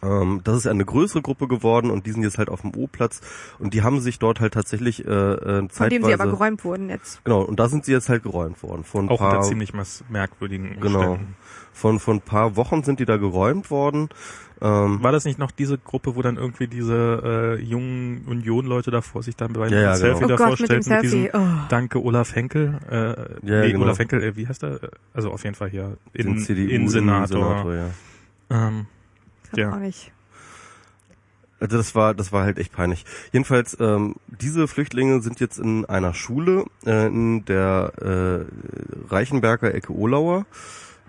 Ähm, 0.04 0.40
das 0.44 0.56
ist 0.58 0.66
eine 0.66 0.84
größere 0.84 1.22
Gruppe 1.22 1.48
geworden 1.48 1.90
und 1.90 2.06
die 2.06 2.12
sind 2.12 2.22
jetzt 2.22 2.38
halt 2.38 2.48
auf 2.50 2.60
dem 2.60 2.72
O-Platz 2.76 3.20
und 3.58 3.72
die 3.74 3.82
haben 3.82 4.00
sich 4.00 4.18
dort 4.18 4.40
halt 4.40 4.54
tatsächlich 4.54 5.04
äh, 5.06 5.10
äh, 5.10 5.68
von 5.70 5.88
dem 5.88 6.04
sie 6.04 6.12
aber 6.12 6.24
zeitweise- 6.24 6.30
geräumt 6.30 6.64
wurden 6.64 6.88
jetzt. 6.90 7.24
Genau, 7.24 7.42
und 7.42 7.58
da 7.58 7.68
sind 7.68 7.84
sie 7.84 7.92
jetzt 7.92 8.08
halt 8.08 8.22
geräumt 8.22 8.62
worden. 8.62 8.84
Von 8.84 9.06
ein 9.06 9.08
auch 9.08 9.20
unter 9.20 9.36
paar, 9.36 9.42
ziemlich 9.42 9.72
mas- 9.72 10.04
merkwürdigen 10.08 10.78
Genau. 10.80 11.18
Von, 11.72 11.98
von 11.98 12.18
ein 12.18 12.20
paar 12.20 12.54
Wochen 12.56 12.84
sind 12.84 13.00
die 13.00 13.04
da 13.04 13.16
geräumt 13.16 13.68
worden. 13.70 14.08
Ähm, 14.62 15.02
War 15.02 15.10
das 15.10 15.24
nicht 15.24 15.40
noch 15.40 15.50
diese 15.50 15.76
Gruppe, 15.76 16.14
wo 16.14 16.22
dann 16.22 16.36
irgendwie 16.36 16.68
diese 16.68 17.56
äh, 17.58 17.62
jungen 17.62 18.24
Union-Leute 18.28 18.92
davor 18.92 19.24
sich 19.24 19.34
dann 19.34 19.52
bei 19.54 19.66
Ja, 19.68 19.80
ja, 19.80 19.96
Selfie 19.96 20.20
genau. 20.20 20.34
Oh 20.34 20.36
davor 20.36 20.50
Gott, 20.50 20.60
mit 20.60 20.70
dem 20.70 20.82
stellten 20.82 21.02
mit 21.02 21.10
Selfie. 21.10 21.30
diesem 21.32 21.40
Oh. 21.42 21.66
Danke 21.68 22.00
Olaf 22.02 22.34
Henkel. 22.36 22.78
Äh, 22.88 22.94
Ja, 22.96 23.60
nee, 23.62 23.72
genau. 23.72 23.84
Olaf 23.84 23.98
Henkel, 23.98 24.22
äh, 24.22 24.36
wie 24.36 24.46
heißt 24.46 24.62
er? 24.62 24.78
Also 25.12 25.32
auf 25.32 25.42
jeden 25.42 25.56
Fall 25.56 25.68
hier 25.70 25.96
den 26.16 26.28
in, 26.28 26.38
CDU 26.38 26.68
Innensenator. 26.70 27.26
Senator, 27.48 27.74
ja. 27.74 27.86
Ähm, 28.50 28.86
Ja. 29.56 29.72
auch 29.72 29.78
nicht. 29.78 30.12
Also 31.60 31.76
das 31.78 31.94
war, 31.94 32.14
das 32.14 32.32
war 32.32 32.44
halt 32.44 32.58
echt 32.58 32.72
peinlich. 32.72 33.04
Jedenfalls, 33.32 33.76
ähm, 33.80 34.16
diese 34.40 34.68
Flüchtlinge 34.68 35.22
sind 35.22 35.40
jetzt 35.40 35.58
in 35.58 35.84
einer 35.86 36.12
Schule 36.12 36.64
äh, 36.84 37.06
in 37.06 37.44
der 37.46 37.92
äh, 38.00 39.10
Reichenberger 39.12 39.72
Ecke 39.74 39.92
Olauer. 39.92 40.46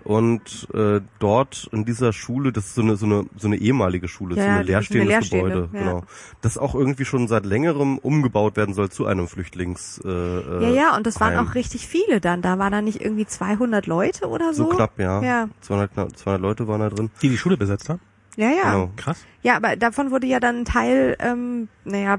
Und 0.04 0.68
äh, 0.72 1.00
dort 1.18 1.68
in 1.72 1.84
dieser 1.84 2.12
Schule, 2.12 2.52
das 2.52 2.66
ist 2.66 2.74
so 2.76 2.82
eine 2.82 2.94
so 2.96 3.06
eine 3.06 3.24
so 3.36 3.48
eine 3.48 3.56
ehemalige 3.56 4.06
Schule, 4.06 4.36
Ja, 4.36 4.42
so 4.44 4.48
eine 4.50 4.62
leerstehendes 4.62 5.08
leerstehende, 5.08 5.50
Gebäude, 5.62 5.68
ja. 5.76 5.80
genau. 5.80 6.04
Das 6.42 6.58
auch 6.58 6.76
irgendwie 6.76 7.04
schon 7.04 7.26
seit 7.26 7.44
längerem 7.44 7.98
umgebaut 7.98 8.56
werden 8.56 8.72
soll 8.72 8.88
zu 8.88 9.04
einem 9.04 9.26
Flüchtlings. 9.26 10.00
Äh, 10.04 10.08
äh, 10.08 10.62
Ja, 10.62 10.68
ja, 10.70 10.96
und 10.96 11.08
das 11.08 11.18
waren 11.20 11.36
Heim. 11.36 11.48
auch 11.48 11.56
richtig 11.56 11.88
viele 11.88 12.20
dann. 12.20 12.40
Da 12.40 12.56
waren 12.60 12.70
da 12.70 12.82
nicht 12.82 13.00
irgendwie 13.00 13.26
200 13.26 13.88
Leute 13.88 14.28
oder 14.28 14.54
so. 14.54 14.70
so 14.70 14.76
knapp, 14.76 14.96
ja. 15.00 15.20
Ja. 15.22 15.48
200, 15.62 15.92
knapp, 15.92 16.16
200 16.16 16.40
Leute 16.40 16.68
waren 16.68 16.80
da 16.82 16.88
drin. 16.88 17.10
die 17.20 17.28
die 17.28 17.36
Schule 17.36 17.56
besetzt 17.56 17.88
haben? 17.88 17.98
Ja, 18.36 18.50
ja. 18.50 18.72
Genau. 18.72 18.90
Krass. 18.96 19.24
Ja, 19.42 19.56
aber 19.56 19.76
davon 19.76 20.10
wurde 20.10 20.26
ja 20.26 20.40
dann 20.40 20.60
ein 20.60 20.64
Teil, 20.64 21.16
ähm, 21.20 21.68
naja, 21.84 22.18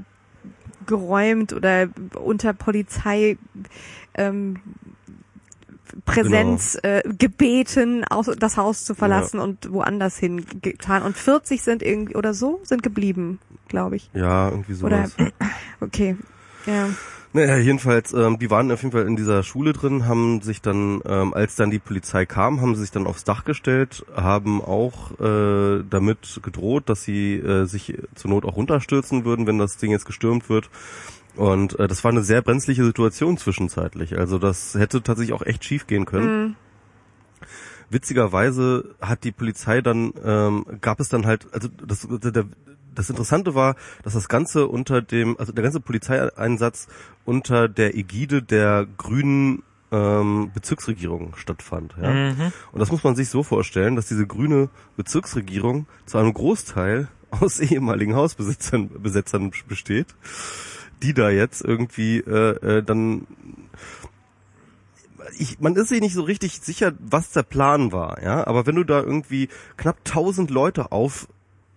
geräumt 0.86 1.52
oder 1.52 1.88
unter 2.14 2.52
Polizei 2.52 3.36
ähm, 4.14 4.56
Präsenz 6.04 6.78
äh, 6.82 7.02
gebeten, 7.18 8.04
aus, 8.04 8.26
das 8.38 8.56
Haus 8.56 8.84
zu 8.84 8.94
verlassen 8.94 9.40
und 9.40 9.72
woanders 9.72 10.18
hingetan. 10.18 11.02
Und 11.02 11.16
40 11.16 11.62
sind 11.62 11.82
irgendwie 11.82 12.16
oder 12.16 12.34
so 12.34 12.60
sind 12.62 12.82
geblieben, 12.82 13.38
glaube 13.68 13.96
ich. 13.96 14.10
Ja, 14.14 14.48
irgendwie 14.50 14.74
sowas. 14.74 15.14
Oder 15.18 15.30
okay. 15.80 16.16
Ja. 16.66 16.88
Naja, 17.38 17.56
jedenfalls, 17.56 18.12
ähm, 18.14 18.40
die 18.40 18.50
waren 18.50 18.72
auf 18.72 18.82
jeden 18.82 18.90
Fall 18.90 19.06
in 19.06 19.14
dieser 19.14 19.44
Schule 19.44 19.72
drin, 19.72 20.08
haben 20.08 20.40
sich 20.40 20.60
dann, 20.60 21.00
ähm, 21.06 21.32
als 21.32 21.54
dann 21.54 21.70
die 21.70 21.78
Polizei 21.78 22.26
kam, 22.26 22.60
haben 22.60 22.74
sie 22.74 22.80
sich 22.80 22.90
dann 22.90 23.06
aufs 23.06 23.22
Dach 23.22 23.44
gestellt, 23.44 24.04
haben 24.16 24.60
auch 24.60 25.12
äh, 25.20 25.84
damit 25.88 26.40
gedroht, 26.42 26.88
dass 26.88 27.04
sie 27.04 27.36
äh, 27.36 27.66
sich 27.66 27.96
zur 28.16 28.32
Not 28.32 28.44
auch 28.44 28.56
runterstürzen 28.56 29.24
würden, 29.24 29.46
wenn 29.46 29.56
das 29.56 29.76
Ding 29.76 29.92
jetzt 29.92 30.04
gestürmt 30.04 30.48
wird. 30.48 30.68
Und 31.36 31.78
äh, 31.78 31.86
das 31.86 32.02
war 32.02 32.10
eine 32.10 32.24
sehr 32.24 32.42
brenzliche 32.42 32.84
Situation 32.84 33.38
zwischenzeitlich. 33.38 34.18
Also 34.18 34.40
das 34.40 34.74
hätte 34.74 35.00
tatsächlich 35.00 35.32
auch 35.32 35.46
echt 35.46 35.64
schief 35.64 35.86
gehen 35.86 36.06
können. 36.06 36.42
Mhm. 36.42 36.54
Witzigerweise 37.88 38.96
hat 39.00 39.22
die 39.22 39.30
Polizei 39.30 39.80
dann, 39.80 40.12
ähm, 40.24 40.66
gab 40.80 40.98
es 40.98 41.08
dann 41.08 41.24
halt, 41.24 41.46
also 41.52 41.68
das, 41.86 42.04
der, 42.10 42.46
das 42.98 43.10
Interessante 43.10 43.54
war, 43.54 43.76
dass 44.02 44.14
das 44.14 44.28
Ganze 44.28 44.66
unter 44.66 45.00
dem, 45.00 45.38
also 45.38 45.52
der 45.52 45.62
ganze 45.62 45.80
Polizeieinsatz 45.80 46.88
unter 47.24 47.68
der 47.68 47.96
Ägide 47.96 48.42
der 48.42 48.86
grünen 48.96 49.62
ähm, 49.92 50.50
Bezirksregierung 50.52 51.34
stattfand. 51.36 51.94
Ja? 52.00 52.10
Mhm. 52.10 52.52
Und 52.72 52.80
das 52.80 52.90
muss 52.90 53.04
man 53.04 53.14
sich 53.14 53.28
so 53.28 53.44
vorstellen, 53.44 53.94
dass 53.94 54.08
diese 54.08 54.26
grüne 54.26 54.68
Bezirksregierung 54.96 55.86
zu 56.06 56.18
einem 56.18 56.34
Großteil 56.34 57.08
aus 57.30 57.60
ehemaligen 57.60 58.16
Hausbesitzern 58.16 58.90
Besetzern 59.00 59.52
besteht, 59.68 60.08
die 61.02 61.14
da 61.14 61.30
jetzt 61.30 61.64
irgendwie 61.64 62.18
äh, 62.18 62.78
äh, 62.78 62.82
dann 62.82 63.26
ich, 65.38 65.60
man 65.60 65.76
ist 65.76 65.90
sich 65.90 66.00
nicht 66.00 66.14
so 66.14 66.22
richtig 66.22 66.60
sicher, 66.62 66.94
was 66.98 67.30
der 67.30 67.42
Plan 67.42 67.92
war, 67.92 68.22
ja. 68.22 68.46
Aber 68.46 68.66
wenn 68.66 68.74
du 68.74 68.82
da 68.82 69.00
irgendwie 69.00 69.48
knapp 69.76 69.98
1000 70.04 70.50
Leute 70.50 70.90
auf 70.90 71.28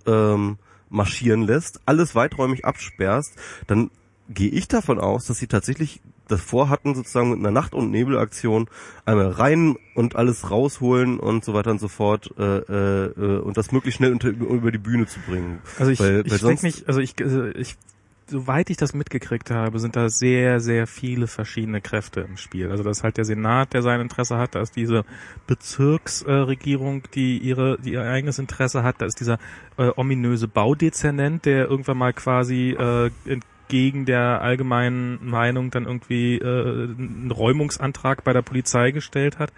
ähm, 0.08 0.58
marschieren 0.92 1.42
lässt, 1.44 1.80
alles 1.88 2.14
weiträumig 2.14 2.66
absperrst, 2.66 3.34
dann 3.68 3.90
gehe 4.30 4.50
ich 4.52 4.68
davon 4.68 5.00
aus, 5.00 5.26
dass 5.26 5.40
sie 5.40 5.48
tatsächlich 5.48 6.02
das 6.28 6.40
vorhatten, 6.40 6.96
sozusagen 6.96 7.32
mit 7.32 7.40
einer 7.40 7.52
Nacht- 7.52 7.74
und 7.74 7.92
Nebelaktion 7.92 8.70
einmal 9.06 9.30
rein 9.32 9.76
und 9.96 10.16
alles 10.16 10.50
rausholen 10.50 11.20
und 11.20 11.44
so 11.44 11.54
weiter 11.54 11.72
und 11.72 11.80
so 11.82 11.90
fort 11.90 12.34
äh, 12.38 12.60
äh, 12.60 13.06
äh, 13.08 13.40
und 13.40 13.58
das 13.58 13.74
möglichst 13.74 13.98
schnell 13.98 14.14
unter, 14.14 14.30
über 14.30 14.72
die 14.72 14.78
Bühne 14.78 15.08
zu 15.08 15.20
bringen. 15.28 15.60
Also 15.80 15.92
ich, 15.92 16.00
Weil- 16.00 16.24
ich 16.26 16.32
weil 16.32 16.40
sonst- 16.40 16.64
nicht, 16.64 16.88
also 16.88 17.02
ich, 17.02 17.16
also 17.22 17.46
ich, 17.48 17.76
soweit 18.32 18.70
ich 18.70 18.78
das 18.78 18.94
mitgekriegt 18.94 19.52
habe, 19.52 19.80
sind 19.80 19.96
da 19.96 20.10
sehr, 20.10 20.60
sehr 20.60 20.88
viele 20.88 21.28
verschiedene 21.28 21.82
Kräfte 21.82 22.22
im 22.22 22.38
Spiel. 22.38 22.72
Also 22.72 22.84
das 22.84 22.98
ist 22.98 23.04
halt 23.04 23.18
der 23.18 23.26
Senat, 23.26 23.74
der 23.74 23.82
sein 23.82 24.02
Interesse 24.02 24.38
hat, 24.38 24.56
da 24.56 24.62
ist 24.62 24.76
diese 24.76 25.04
Bezirksregierung, 25.48 27.04
die 27.14 27.38
ihre, 27.38 27.78
die 27.80 27.94
ihr 27.94 28.04
eigenes 28.04 28.40
Interesse 28.40 28.84
hat, 28.84 29.02
da 29.02 29.06
ist 29.06 29.20
dieser 29.20 29.38
äh, 29.78 29.92
ominöse 29.96 30.48
Baudezernent, 30.48 31.46
der 31.46 31.70
irgendwann 31.70 31.98
mal 31.98 32.14
quasi 32.14 32.72
äh, 32.72 33.12
entgegen 33.72 34.06
der 34.06 34.42
allgemeinen 34.42 35.30
Meinung 35.30 35.72
dann 35.72 35.86
irgendwie 35.86 36.38
äh, 36.38 36.44
einen 36.44 37.32
Räumungsantrag 37.32 38.26
bei 38.26 38.34
der 38.34 38.42
Polizei 38.42 38.92
gestellt 38.92 39.40
hat. 39.40 39.54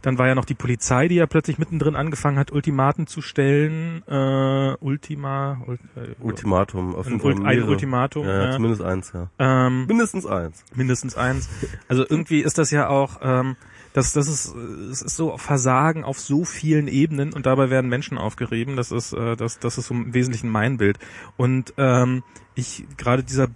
Dann 0.00 0.16
war 0.16 0.28
ja 0.28 0.34
noch 0.34 0.46
die 0.46 0.54
Polizei, 0.54 1.08
die 1.08 1.16
ja 1.16 1.26
plötzlich 1.26 1.58
mittendrin 1.58 1.94
angefangen 1.94 2.38
hat, 2.38 2.52
Ultimaten 2.52 3.06
zu 3.06 3.20
stellen. 3.20 4.02
Äh, 4.08 4.76
Ultima, 4.80 5.60
Ult, 5.66 5.80
äh, 5.94 6.14
Ultimatum. 6.20 6.94
Auf 6.94 7.06
ein, 7.06 7.20
Ult, 7.20 7.44
ein. 7.44 7.62
Ultimatum. 7.64 8.26
Ja, 8.26 8.44
ja. 8.44 8.52
zumindest 8.52 8.80
eins, 8.80 9.12
ja. 9.12 9.28
Ähm, 9.38 9.84
Mindestens 9.86 10.24
eins. 10.24 10.64
mindestens 10.74 11.16
eins. 11.18 11.50
Also 11.88 12.06
irgendwie 12.08 12.40
ist 12.40 12.56
das 12.56 12.70
ja 12.70 12.88
auch, 12.88 13.18
ähm, 13.22 13.56
das, 13.92 14.12
das 14.12 14.28
ist, 14.28 14.54
es 14.54 15.02
ist 15.02 15.16
so 15.16 15.36
Versagen 15.36 16.04
auf 16.04 16.20
so 16.20 16.44
vielen 16.44 16.88
Ebenen 16.88 17.32
und 17.32 17.46
dabei 17.46 17.70
werden 17.70 17.90
Menschen 17.90 18.18
aufgerieben. 18.18 18.76
Das 18.76 18.92
ist, 18.92 19.12
äh, 19.12 19.36
das, 19.36 19.58
das 19.58 19.78
ist 19.78 19.90
im 19.90 20.14
Wesentlichen 20.14 20.48
mein 20.48 20.76
Bild. 20.76 20.98
Und 21.36 21.74
ähm, 21.76 22.22
ich 22.54 22.84
gerade 22.96 23.24
dieser 23.24 23.48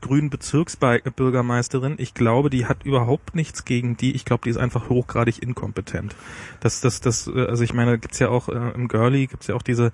grünen 0.00 0.30
Bezirksbürgermeisterin, 0.30 1.94
ich 1.98 2.14
glaube, 2.14 2.50
die 2.50 2.66
hat 2.66 2.84
überhaupt 2.84 3.34
nichts 3.34 3.64
gegen 3.64 3.96
die. 3.96 4.14
Ich 4.14 4.24
glaube, 4.24 4.42
die 4.44 4.50
ist 4.50 4.56
einfach 4.56 4.88
hochgradig 4.88 5.42
inkompetent. 5.42 6.16
Das, 6.60 6.80
das, 6.80 7.00
das, 7.00 7.28
äh, 7.28 7.46
also 7.46 7.62
ich 7.62 7.74
meine, 7.74 7.98
gibt's 7.98 8.18
ja 8.18 8.28
auch 8.28 8.48
äh, 8.48 8.72
im 8.74 8.88
Girlie 8.88 9.26
gibt's 9.26 9.46
ja 9.46 9.54
auch 9.54 9.62
diese 9.62 9.92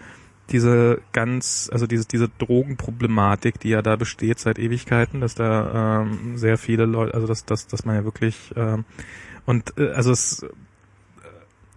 diese 0.51 1.03
ganz, 1.13 1.69
also 1.71 1.87
diese, 1.87 2.07
diese 2.07 2.31
Drogenproblematik, 2.39 3.61
die 3.61 3.69
ja 3.69 3.83
da 3.83 3.97
besteht 3.97 4.39
seit 4.39 4.59
Ewigkeiten, 4.59 5.21
dass 5.21 5.35
da 5.35 6.01
ähm, 6.01 6.39
sehr 6.39 6.57
viele 6.57 6.87
Leute, 6.87 7.13
also 7.13 7.27
dass, 7.27 7.45
dass, 7.45 7.67
dass 7.67 7.85
man 7.85 7.97
ja 7.97 8.05
wirklich 8.05 8.53
ähm, 8.57 8.87
und 9.49 9.73
äh, 9.79 9.91
also 9.93 10.13
es, 10.13 10.43
äh, 10.43 10.49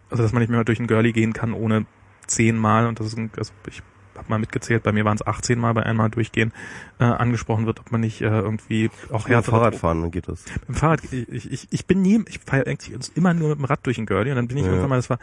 also 0.10 0.24
dass 0.24 0.34
man 0.34 0.42
nicht 0.42 0.50
mehr 0.50 0.64
durch 0.64 0.80
ein 0.80 0.88
Girlie 0.88 1.14
gehen 1.14 1.34
kann 1.34 1.54
ohne 1.54 1.86
zehnmal 2.28 2.86
und 2.86 3.00
das 3.00 3.08
ist 3.08 3.18
ein, 3.18 3.32
also 3.38 3.54
ich 3.68 3.82
habe 4.18 4.30
mal 4.30 4.40
mitgezählt, 4.40 4.84
bei 4.84 4.92
mir 4.92 5.06
waren 5.06 5.16
es 5.16 5.26
18 5.26 5.58
Mal 5.58 5.74
bei 5.74 5.84
einmal 5.84 6.10
durchgehen 6.10 6.52
äh, 7.00 7.06
angesprochen 7.06 7.66
wird, 7.66 7.80
ob 7.80 7.92
man 7.92 8.02
nicht 8.02 8.22
äh, 8.22 8.26
irgendwie 8.28 8.90
auch 9.10 9.28
Ja, 9.28 9.36
härtere 9.36 9.56
Fahrrad 9.56 9.76
fahren, 9.76 10.02
dann 10.02 10.12
geht 10.12 10.28
das. 10.28 10.44
mit 10.60 10.68
dem 10.68 10.76
Fahrrad, 10.76 11.02
ich, 11.12 11.52
ich, 11.52 11.68
ich 11.72 11.86
bin 11.86 12.02
nie, 12.02 12.22
ich 12.28 12.40
fahre 12.40 12.68
eigentlich 12.68 12.94
immer 13.16 13.34
nur 13.34 13.50
mit 13.50 13.60
dem 13.60 13.66
Rad 13.66 13.80
durch 13.84 13.96
den 13.96 14.06
Girlie 14.06 14.32
und 14.32 14.36
dann 14.36 14.48
bin 14.50 14.58
ich 14.58 14.64
Ja. 14.66 14.70
irgendwann 14.70 14.90
mal, 14.90 14.96
das 14.98 15.10
war 15.10 15.20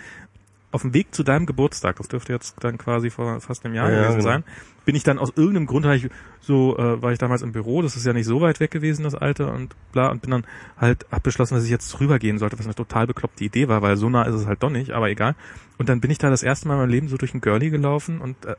auf 0.71 0.83
dem 0.83 0.93
Weg 0.95 1.15
zu 1.15 1.23
deinem 1.23 1.47
Geburtstag, 1.47 1.97
das 1.97 2.09
dürfte 2.09 2.33
jetzt 2.33 2.57
dann 2.61 2.77
quasi 2.77 3.11
vor 3.11 3.41
fast 3.41 3.65
einem 3.65 3.75
Jahr 3.75 3.91
Ja, 3.91 3.97
gewesen 3.97 4.19
genau. 4.19 4.31
sein, 4.31 4.45
bin 4.85 4.95
ich 4.95 5.03
dann 5.03 5.19
aus 5.19 5.33
irgendeinem 5.35 5.67
Grund, 5.67 5.87
ich 5.87 6.09
so, 6.41 6.77
äh, 6.79 7.01
war 7.03 7.13
ich 7.13 7.19
damals 7.19 7.43
im 7.43 7.53
Büro, 7.53 7.83
das 7.83 7.97
ist 7.97 8.05
ja 8.07 8.13
nicht 8.13 8.27
so 8.27 8.41
weit 8.41 8.61
weg 8.61 8.71
gewesen, 8.71 9.03
das 9.05 9.15
Alter 9.15 9.53
und 9.53 9.75
bla, 9.93 10.09
und 10.09 10.23
bin 10.23 10.31
dann 10.31 10.45
halt, 10.79 11.07
hab 11.11 11.23
beschlossen, 11.23 11.55
dass 11.55 11.65
ich 11.65 11.71
jetzt 11.71 11.99
rübergehen 12.01 12.39
sollte, 12.39 12.59
was 12.59 12.67
eine 12.67 12.75
total 12.75 13.07
bekloppte 13.07 13.45
Idee 13.45 13.69
war, 13.69 13.83
weil 13.83 13.97
so 13.97 14.11
nah 14.11 14.25
ist 14.25 14.35
es 14.35 14.47
halt 14.47 14.63
doch 14.63 14.71
nicht, 14.71 14.91
aber 14.91 15.09
egal. 15.09 15.35
Und 15.79 15.89
dann 15.89 16.01
bin 16.01 16.11
ich 16.11 16.19
da 16.19 16.31
das 16.31 16.43
erste 16.43 16.69
Mal 16.69 16.75
in 16.75 16.81
meinem 16.81 16.91
Leben 16.91 17.09
so 17.09 17.17
durch 17.17 17.33
den 17.33 17.41
Girlie 17.41 17.71
gelaufen 17.71 18.21
und 18.21 18.45
äh, 18.45 18.55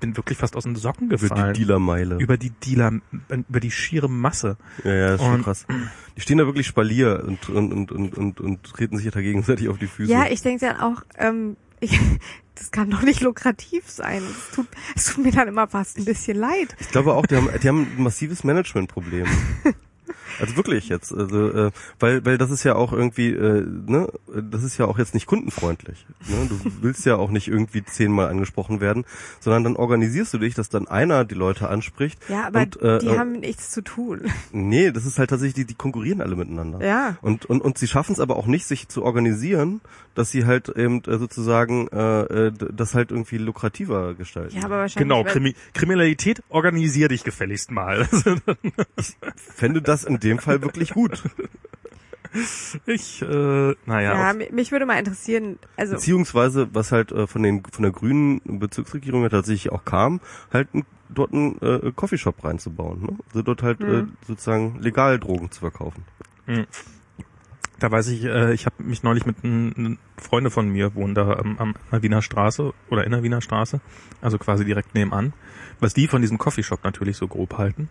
bin 0.00 0.16
wirklich 0.16 0.38
fast 0.38 0.56
aus 0.56 0.64
den 0.64 0.74
Socken 0.76 1.08
Über 1.08 1.16
gefallen. 1.18 1.54
die 1.54 1.60
Dealermeile. 1.60 2.16
über 2.18 2.36
die 2.36 2.50
Dealer, 2.50 2.92
über 3.48 3.60
die 3.60 3.70
schiere 3.70 4.08
Masse. 4.10 4.56
Ja, 4.84 4.94
ja, 4.94 5.14
ist 5.14 5.20
schon 5.22 5.34
Und- 5.34 5.42
krass. 5.44 5.66
Die 6.16 6.20
stehen 6.22 6.38
da 6.38 6.46
wirklich 6.46 6.66
Spalier 6.66 7.22
und, 7.26 7.48
und, 7.48 7.72
und, 7.72 7.92
und, 7.92 8.16
und, 8.18 8.40
und 8.40 8.64
treten 8.64 8.98
sich 8.98 9.10
da 9.10 9.20
gegenseitig 9.20 9.68
auf 9.68 9.78
die 9.78 9.86
Füße. 9.86 10.10
Ja, 10.10 10.26
ich 10.26 10.42
denke 10.42 10.66
dann 10.66 10.76
auch, 10.80 11.02
ähm, 11.18 11.56
ich, 11.80 11.98
das 12.56 12.70
kann 12.72 12.90
doch 12.90 13.02
nicht 13.02 13.20
lukrativ 13.22 13.88
sein. 13.88 14.22
Es 14.28 14.54
tut, 14.56 14.66
es 14.96 15.04
tut 15.06 15.24
mir 15.24 15.32
dann 15.32 15.48
immer 15.48 15.66
fast 15.68 15.96
ein 15.98 16.04
bisschen 16.04 16.36
leid. 16.38 16.76
Ich 16.80 16.88
glaube 16.90 17.14
auch, 17.14 17.24
die 17.26 17.36
haben, 17.36 17.48
die 17.62 17.68
haben 17.68 17.86
ein 17.96 18.02
massives 18.02 18.42
Managementproblem. 18.44 19.26
Also 20.40 20.56
wirklich 20.56 20.88
jetzt, 20.88 21.12
also 21.12 21.50
äh, 21.50 21.70
weil 21.98 22.24
weil 22.24 22.38
das 22.38 22.50
ist 22.50 22.64
ja 22.64 22.74
auch 22.74 22.92
irgendwie, 22.92 23.30
äh, 23.30 23.64
ne, 23.86 24.08
das 24.34 24.62
ist 24.62 24.78
ja 24.78 24.86
auch 24.86 24.98
jetzt 24.98 25.14
nicht 25.14 25.26
kundenfreundlich. 25.26 26.06
Ne? 26.28 26.48
Du 26.48 26.58
willst 26.80 27.04
ja 27.06 27.16
auch 27.16 27.30
nicht 27.30 27.48
irgendwie 27.48 27.84
zehnmal 27.84 28.28
angesprochen 28.28 28.80
werden, 28.80 29.04
sondern 29.40 29.64
dann 29.64 29.76
organisierst 29.76 30.32
du 30.34 30.38
dich, 30.38 30.54
dass 30.54 30.68
dann 30.68 30.88
einer 30.88 31.24
die 31.24 31.34
Leute 31.34 31.68
anspricht. 31.68 32.18
Ja, 32.28 32.46
aber 32.46 32.60
und, 32.60 32.80
äh, 32.82 32.98
die 32.98 33.06
äh, 33.06 33.18
haben 33.18 33.32
nichts 33.32 33.70
zu 33.70 33.82
tun. 33.82 34.30
Nee, 34.52 34.90
das 34.90 35.06
ist 35.06 35.18
halt 35.18 35.30
tatsächlich, 35.30 35.54
die, 35.54 35.64
die 35.64 35.74
konkurrieren 35.74 36.20
alle 36.20 36.36
miteinander. 36.36 36.84
Ja. 36.84 37.16
Und, 37.22 37.46
und, 37.46 37.60
und 37.60 37.78
sie 37.78 37.86
schaffen 37.86 38.12
es 38.12 38.20
aber 38.20 38.36
auch 38.36 38.46
nicht, 38.46 38.66
sich 38.66 38.88
zu 38.88 39.02
organisieren, 39.02 39.80
dass 40.14 40.30
sie 40.30 40.44
halt 40.44 40.68
eben 40.68 41.02
äh, 41.04 41.18
sozusagen 41.18 41.88
äh, 41.88 42.22
äh, 42.22 42.52
das 42.52 42.94
halt 42.94 43.10
irgendwie 43.10 43.38
lukrativer 43.38 44.14
gestalten. 44.14 44.56
Ja, 44.56 44.64
aber 44.64 44.78
wahrscheinlich. 44.78 45.08
Genau, 45.08 45.24
Krimi 45.24 45.54
Kriminalität, 45.72 46.42
organisier 46.48 47.08
dich 47.08 47.24
gefälligst 47.24 47.70
mal. 47.70 48.08
Fände 49.36 49.82
das 49.82 50.04
in 50.04 50.20
dem 50.20 50.29
Fall 50.38 50.62
wirklich 50.62 50.90
gut. 50.90 51.22
ich, 52.86 53.22
äh, 53.22 53.74
naja, 53.86 54.32
Ja, 54.32 54.46
mich 54.52 54.70
würde 54.70 54.86
mal 54.86 54.98
interessieren, 54.98 55.58
also 55.76 55.94
Beziehungsweise, 55.94 56.68
was 56.72 56.92
halt 56.92 57.12
äh, 57.12 57.26
von 57.26 57.42
den 57.42 57.64
von 57.64 57.82
der 57.82 57.92
grünen 57.92 58.40
Bezirksregierung 58.60 59.22
ja 59.22 59.28
tatsächlich 59.28 59.72
auch 59.72 59.84
kam, 59.84 60.20
halt 60.52 60.72
ein, 60.74 60.84
dort 61.08 61.32
einen 61.32 61.60
äh, 61.60 61.92
Coffeeshop 61.94 62.44
reinzubauen. 62.44 63.02
Ne? 63.02 63.18
Also 63.28 63.42
dort 63.42 63.62
halt 63.62 63.80
äh, 63.80 64.04
sozusagen 64.26 64.78
legal 64.80 65.18
Drogen 65.18 65.50
zu 65.50 65.60
verkaufen. 65.60 66.04
da 67.80 67.90
weiß 67.90 68.08
ich, 68.08 68.24
äh, 68.24 68.52
ich 68.52 68.66
habe 68.66 68.82
mich 68.82 69.02
neulich 69.02 69.26
mit 69.26 69.36
einem 69.42 69.98
Freunde 70.16 70.50
von 70.50 70.68
mir 70.68 70.94
wohnen 70.94 71.14
da 71.14 71.32
am, 71.32 71.58
am 71.58 71.74
der 71.90 72.02
Wiener 72.02 72.22
Straße 72.22 72.72
oder 72.90 73.04
in 73.04 73.10
der 73.10 73.22
Wiener 73.22 73.40
Straße, 73.40 73.80
also 74.20 74.38
quasi 74.38 74.64
direkt 74.64 74.94
nebenan, 74.94 75.32
was 75.80 75.94
die 75.94 76.06
von 76.06 76.20
diesem 76.20 76.38
Coffeeshop 76.38 76.84
natürlich 76.84 77.16
so 77.16 77.26
grob 77.26 77.58
halten. 77.58 77.88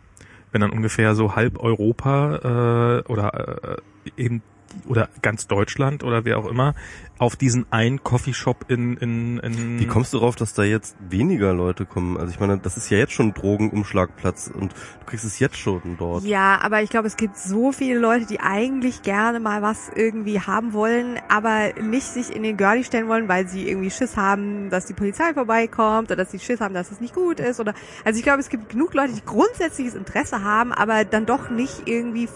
Wenn 0.51 0.61
dann 0.61 0.71
ungefähr 0.71 1.15
so 1.15 1.35
halb 1.35 1.59
Europa 1.59 3.03
äh, 3.07 3.11
oder 3.11 3.77
äh, 3.77 3.77
eben 4.17 4.41
oder 4.87 5.09
ganz 5.21 5.47
Deutschland 5.47 6.03
oder 6.03 6.25
wer 6.25 6.37
auch 6.37 6.47
immer 6.47 6.75
auf 7.19 7.35
diesen 7.35 7.65
einen 7.69 8.01
Coffeeshop 8.01 8.65
in, 8.69 8.95
in, 8.95 9.39
in 9.39 9.79
Wie 9.79 9.85
kommst 9.85 10.13
du 10.13 10.19
darauf, 10.19 10.37
dass 10.37 10.53
da 10.53 10.63
jetzt 10.63 10.95
weniger 11.09 11.53
Leute 11.53 11.85
kommen? 11.85 12.17
Also 12.17 12.31
ich 12.31 12.39
meine, 12.39 12.57
das 12.57 12.77
ist 12.77 12.89
ja 12.89 12.97
jetzt 12.97 13.11
schon 13.11 13.33
Drogenumschlagplatz 13.33 14.49
und 14.53 14.71
du 14.71 15.05
kriegst 15.05 15.25
es 15.25 15.37
jetzt 15.37 15.57
schon 15.57 15.97
dort. 15.97 16.23
Ja, 16.23 16.59
aber 16.61 16.81
ich 16.81 16.89
glaube, 16.89 17.07
es 17.07 17.17
gibt 17.17 17.37
so 17.37 17.73
viele 17.73 17.99
Leute, 17.99 18.25
die 18.25 18.39
eigentlich 18.39 19.01
gerne 19.01 19.41
mal 19.41 19.61
was 19.61 19.91
irgendwie 19.93 20.39
haben 20.39 20.71
wollen, 20.71 21.19
aber 21.27 21.73
nicht 21.81 22.07
sich 22.07 22.33
in 22.33 22.43
den 22.43 22.55
Girlie 22.55 22.85
stellen 22.85 23.09
wollen, 23.09 23.27
weil 23.27 23.49
sie 23.49 23.67
irgendwie 23.67 23.91
Schiss 23.91 24.15
haben, 24.15 24.69
dass 24.69 24.85
die 24.85 24.93
Polizei 24.93 25.33
vorbeikommt 25.33 26.09
oder 26.09 26.23
dass 26.23 26.31
sie 26.31 26.39
Schiss 26.39 26.61
haben, 26.61 26.73
dass 26.73 26.89
es 26.89 27.01
nicht 27.01 27.13
gut 27.13 27.41
ist 27.41 27.59
oder 27.59 27.73
also 28.05 28.17
ich 28.17 28.23
glaube, 28.23 28.39
es 28.39 28.47
gibt 28.47 28.69
genug 28.69 28.93
Leute, 28.93 29.13
die 29.13 29.25
grundsätzliches 29.25 29.93
Interesse 29.93 30.41
haben, 30.41 30.71
aber 30.71 31.03
dann 31.03 31.25
doch 31.25 31.49
nicht 31.49 31.81
irgendwie 31.85 32.29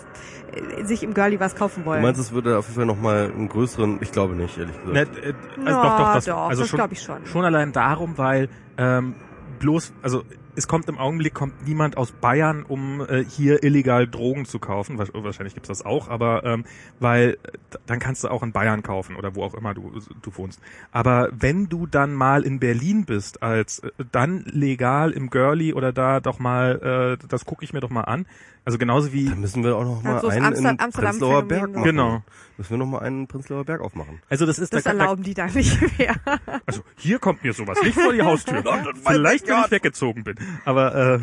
sich 0.84 1.04
im 1.04 1.14
Girlie 1.14 1.40
was 1.40 1.56
kaufen 1.56 1.84
Du 1.84 1.90
wollen. 1.90 2.02
meinst, 2.02 2.20
es 2.20 2.32
würde 2.32 2.58
auf 2.58 2.66
jeden 2.68 2.76
Fall 2.76 2.86
nochmal 2.86 3.32
einen 3.32 3.50
größeren, 3.50 4.00
ich 4.02 4.12
glaube 4.12 4.36
nicht, 4.36 4.58
ehrlich 4.58 4.76
gesagt. 4.84 4.94
Ne, 4.94 5.22
äh, 5.22 5.34
also 5.66 5.70
Ja, 5.70 5.84
doch, 5.84 5.98
doch, 5.98 6.14
das, 6.14 6.26
doch, 6.26 6.38
also 6.50 6.62
das 6.62 6.70
schon, 6.70 6.78
glaub 6.78 6.92
ich 6.92 7.02
schon. 7.02 7.26
Schon 7.26 7.46
allein 7.46 7.72
darum, 7.72 8.18
weil 8.18 8.50
ähm, 8.78 9.16
bloß, 9.60 9.94
also 10.02 10.24
es 10.56 10.68
kommt 10.68 10.88
im 10.88 11.00
Augenblick 11.00 11.34
kommt 11.34 11.66
niemand 11.66 11.98
aus 11.98 12.12
Bayern, 12.12 12.64
um 12.64 13.02
äh, 13.02 13.24
hier 13.24 13.64
illegal 13.64 14.08
Drogen 14.08 14.46
zu 14.46 14.60
kaufen. 14.60 15.00
Wahrscheinlich 15.00 15.56
gibt's 15.56 15.70
das 15.70 15.84
auch, 15.84 16.10
aber 16.10 16.44
ähm, 16.44 16.66
weil 17.00 17.40
äh, 17.42 17.78
dann 17.88 17.98
kannst 17.98 18.24
du 18.24 18.28
auch 18.28 18.44
in 18.44 18.52
Bayern 18.52 18.84
kaufen 18.84 19.16
oder 19.16 19.36
wo 19.36 19.44
auch 19.44 19.56
immer 19.56 19.74
du 19.74 19.92
du 20.22 20.36
wohnst. 20.38 20.62
Aber 20.92 21.30
wenn 21.32 21.70
du 21.70 21.88
dann 21.88 22.14
mal 22.14 22.44
in 22.44 22.60
Berlin 22.60 23.06
bist, 23.06 23.42
als 23.42 23.80
äh, 23.80 23.90
dann 24.12 24.44
legal 24.46 25.12
im 25.12 25.32
Girlie 25.32 25.74
oder 25.74 25.92
da 25.92 26.20
doch 26.20 26.38
mal, 26.38 27.18
äh, 27.20 27.28
das 27.28 27.46
gucke 27.46 27.64
ich 27.66 27.74
mir 27.74 27.80
doch 27.80 27.90
mal 27.90 28.02
an. 28.02 28.28
Also 28.66 28.78
genauso 28.78 29.12
wie 29.12 29.26
Dann 29.26 29.42
müssen 29.42 29.64
wir 29.64 29.76
auch 29.76 29.84
noch 29.84 30.02
mal 30.04 30.16
Also 30.16 30.28
das 30.28 30.38
einen 30.38 30.46
Amster- 30.46 30.70
in 30.72 30.80
Amsterdam- 30.80 31.10
Prenzlauer 31.12 31.42
Phänomen 31.42 31.48
Berg 31.50 31.72
machen. 31.74 31.84
Genau. 31.84 32.24
Müssen 32.58 32.70
wir 32.70 32.78
noch 32.78 32.86
mal 32.86 33.00
einen 33.00 33.22
in 33.22 33.28
Prenzlauer 33.28 33.66
Berg 33.66 33.82
aufmachen. 33.82 34.22
also 34.30 34.46
das 34.46 34.60
ist 34.60 34.74
das 34.74 34.84
da, 34.84 34.94
da, 34.94 35.00
erlauben 35.00 35.24
die 35.24 35.34
da 35.34 35.48
nicht 35.48 35.98
mehr. 36.00 36.16
Also 36.66 36.82
hier 36.98 37.20
kommt 37.20 37.44
mir 37.44 37.52
sowas 37.54 37.82
nicht 37.82 37.96
vor 38.00 38.14
die 38.14 38.22
Haustür. 38.22 38.64
Vielleicht, 39.06 39.48
wenn 39.48 39.64
ich 39.66 39.72
weggezogen 39.72 40.24
bin. 40.24 40.36
Aber 40.66 40.96
äh, 40.96 41.20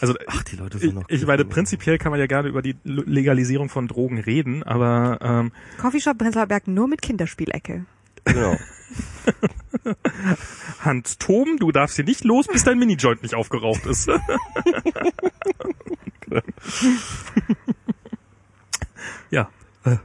also 0.00 0.14
Ach, 0.26 0.42
die 0.44 0.56
Leute 0.56 0.76
ich, 0.76 0.82
sind 0.84 0.94
noch. 0.94 1.04
ich 1.08 1.26
meine, 1.26 1.44
prinzipiell 1.44 1.98
kann 1.98 2.10
man 2.10 2.20
ja 2.20 2.26
gerne 2.26 2.48
über 2.48 2.62
die 2.62 2.76
Legalisierung 2.84 3.68
von 3.70 3.88
Drogen 3.88 4.18
reden, 4.18 4.62
aber 4.62 5.18
ähm, 5.22 5.52
Coffeeshop 5.80 6.18
Prenzlauer 6.18 6.46
Berg 6.46 6.68
nur 6.68 6.86
mit 6.86 7.02
Kinderspielecke. 7.02 7.86
Genau. 8.24 8.56
Hans 10.80 11.18
Tom, 11.18 11.58
du 11.58 11.70
darfst 11.72 11.96
hier 11.96 12.04
nicht 12.04 12.22
los, 12.24 12.46
bis 12.46 12.64
dein 12.64 12.78
Minijoint 12.78 13.22
nicht 13.22 13.34
aufgeraucht 13.34 13.84
ist. 13.86 14.08
ja. 19.30 19.50
Äh, 19.84 19.96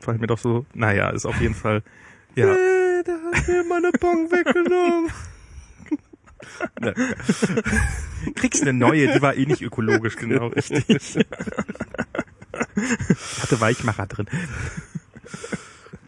fällt 0.00 0.20
mir 0.20 0.26
doch 0.26 0.38
so, 0.38 0.66
naja, 0.74 1.10
ist 1.10 1.26
auf 1.26 1.40
jeden 1.40 1.54
Fall, 1.54 1.82
ja. 2.34 2.52
Äh, 2.52 3.04
der 3.04 3.18
hat 3.32 3.48
mir 3.48 3.64
meine 3.64 3.92
Pong 3.92 4.30
weggenommen. 4.30 5.10
Ne, 6.80 6.94
Kriegst 8.34 8.62
eine 8.62 8.72
neue, 8.72 9.12
die 9.12 9.22
war 9.22 9.34
eh 9.34 9.46
nicht 9.46 9.62
ökologisch, 9.62 10.16
genau 10.16 10.48
richtig. 10.48 11.18
Hatte 13.40 13.60
Weichmacher 13.60 14.06
drin. 14.06 14.26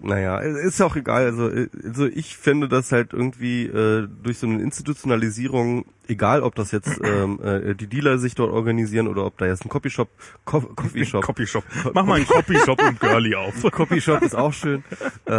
Naja, 0.02 0.38
ist 0.38 0.80
ja 0.80 0.86
auch 0.86 0.96
egal. 0.96 1.26
Also, 1.26 1.50
also 1.84 2.06
ich 2.06 2.36
finde 2.36 2.68
das 2.68 2.90
halt 2.90 3.12
irgendwie 3.12 3.66
äh, 3.66 4.08
durch 4.22 4.38
so 4.38 4.46
eine 4.46 4.62
Institutionalisierung, 4.62 5.84
egal 6.08 6.42
ob 6.42 6.54
das 6.54 6.72
jetzt 6.72 7.00
ähm, 7.04 7.38
äh, 7.42 7.74
die 7.74 7.86
Dealer 7.86 8.18
sich 8.18 8.34
dort 8.34 8.50
organisieren 8.50 9.08
oder 9.08 9.26
ob 9.26 9.36
da 9.36 9.46
jetzt 9.46 9.64
ein 9.64 9.68
Copyshop, 9.68 10.08
Co 10.46 10.60
Coffeeshop, 10.60 11.22
Copyshop. 11.22 11.64
Mach 11.92 12.06
mal 12.06 12.14
einen 12.14 12.26
Copyshop 12.26 12.80
im 12.80 12.98
Girlie 12.98 13.36
auf. 13.36 13.62
Copyshop 13.72 14.22
ist 14.22 14.34
auch 14.34 14.54
schön, 14.54 14.84
äh, 15.28 15.32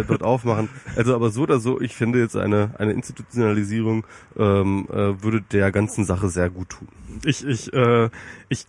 äh, 0.00 0.04
dort 0.04 0.24
aufmachen. 0.24 0.68
Also 0.96 1.14
aber 1.14 1.30
so 1.30 1.42
oder 1.42 1.60
so, 1.60 1.80
ich 1.80 1.94
finde 1.94 2.18
jetzt 2.18 2.36
eine 2.36 2.74
eine 2.78 2.92
Institutionalisierung 2.92 4.04
ähm, 4.36 4.88
äh, 4.90 5.22
würde 5.22 5.42
der 5.42 5.70
ganzen 5.70 6.04
Sache 6.04 6.28
sehr 6.28 6.50
gut 6.50 6.70
tun. 6.70 6.88
Ich, 7.24 7.46
ich, 7.46 7.72
äh, 7.72 8.10
ich 8.48 8.66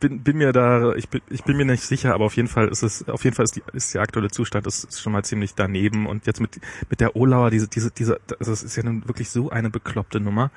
bin, 0.00 0.22
bin 0.22 0.36
mir 0.36 0.52
da, 0.52 0.94
ich 0.94 1.08
bin, 1.08 1.20
ich 1.30 1.44
bin 1.44 1.56
mir 1.56 1.64
nicht 1.64 1.82
sicher, 1.82 2.14
aber 2.14 2.24
auf 2.24 2.36
jeden 2.36 2.48
Fall 2.48 2.68
ist 2.68 2.82
es, 2.82 3.08
auf 3.08 3.24
jeden 3.24 3.34
Fall 3.34 3.44
ist 3.44 3.56
die, 3.56 3.62
ist 3.72 3.94
der 3.94 4.02
aktuelle 4.02 4.30
Zustand 4.30 4.66
ist, 4.66 4.84
ist 4.84 5.00
schon 5.00 5.12
mal 5.12 5.24
ziemlich 5.24 5.54
daneben 5.54 6.06
und 6.06 6.26
jetzt 6.26 6.40
mit, 6.40 6.60
mit 6.90 7.00
der 7.00 7.16
Olauer, 7.16 7.50
diese, 7.50 7.68
diese, 7.68 7.90
diese, 7.90 8.20
also 8.38 8.52
das 8.52 8.62
ist 8.62 8.76
ja 8.76 8.82
nun 8.82 9.06
wirklich 9.06 9.30
so 9.30 9.50
eine 9.50 9.70
bekloppte 9.70 10.20
Nummer 10.20 10.50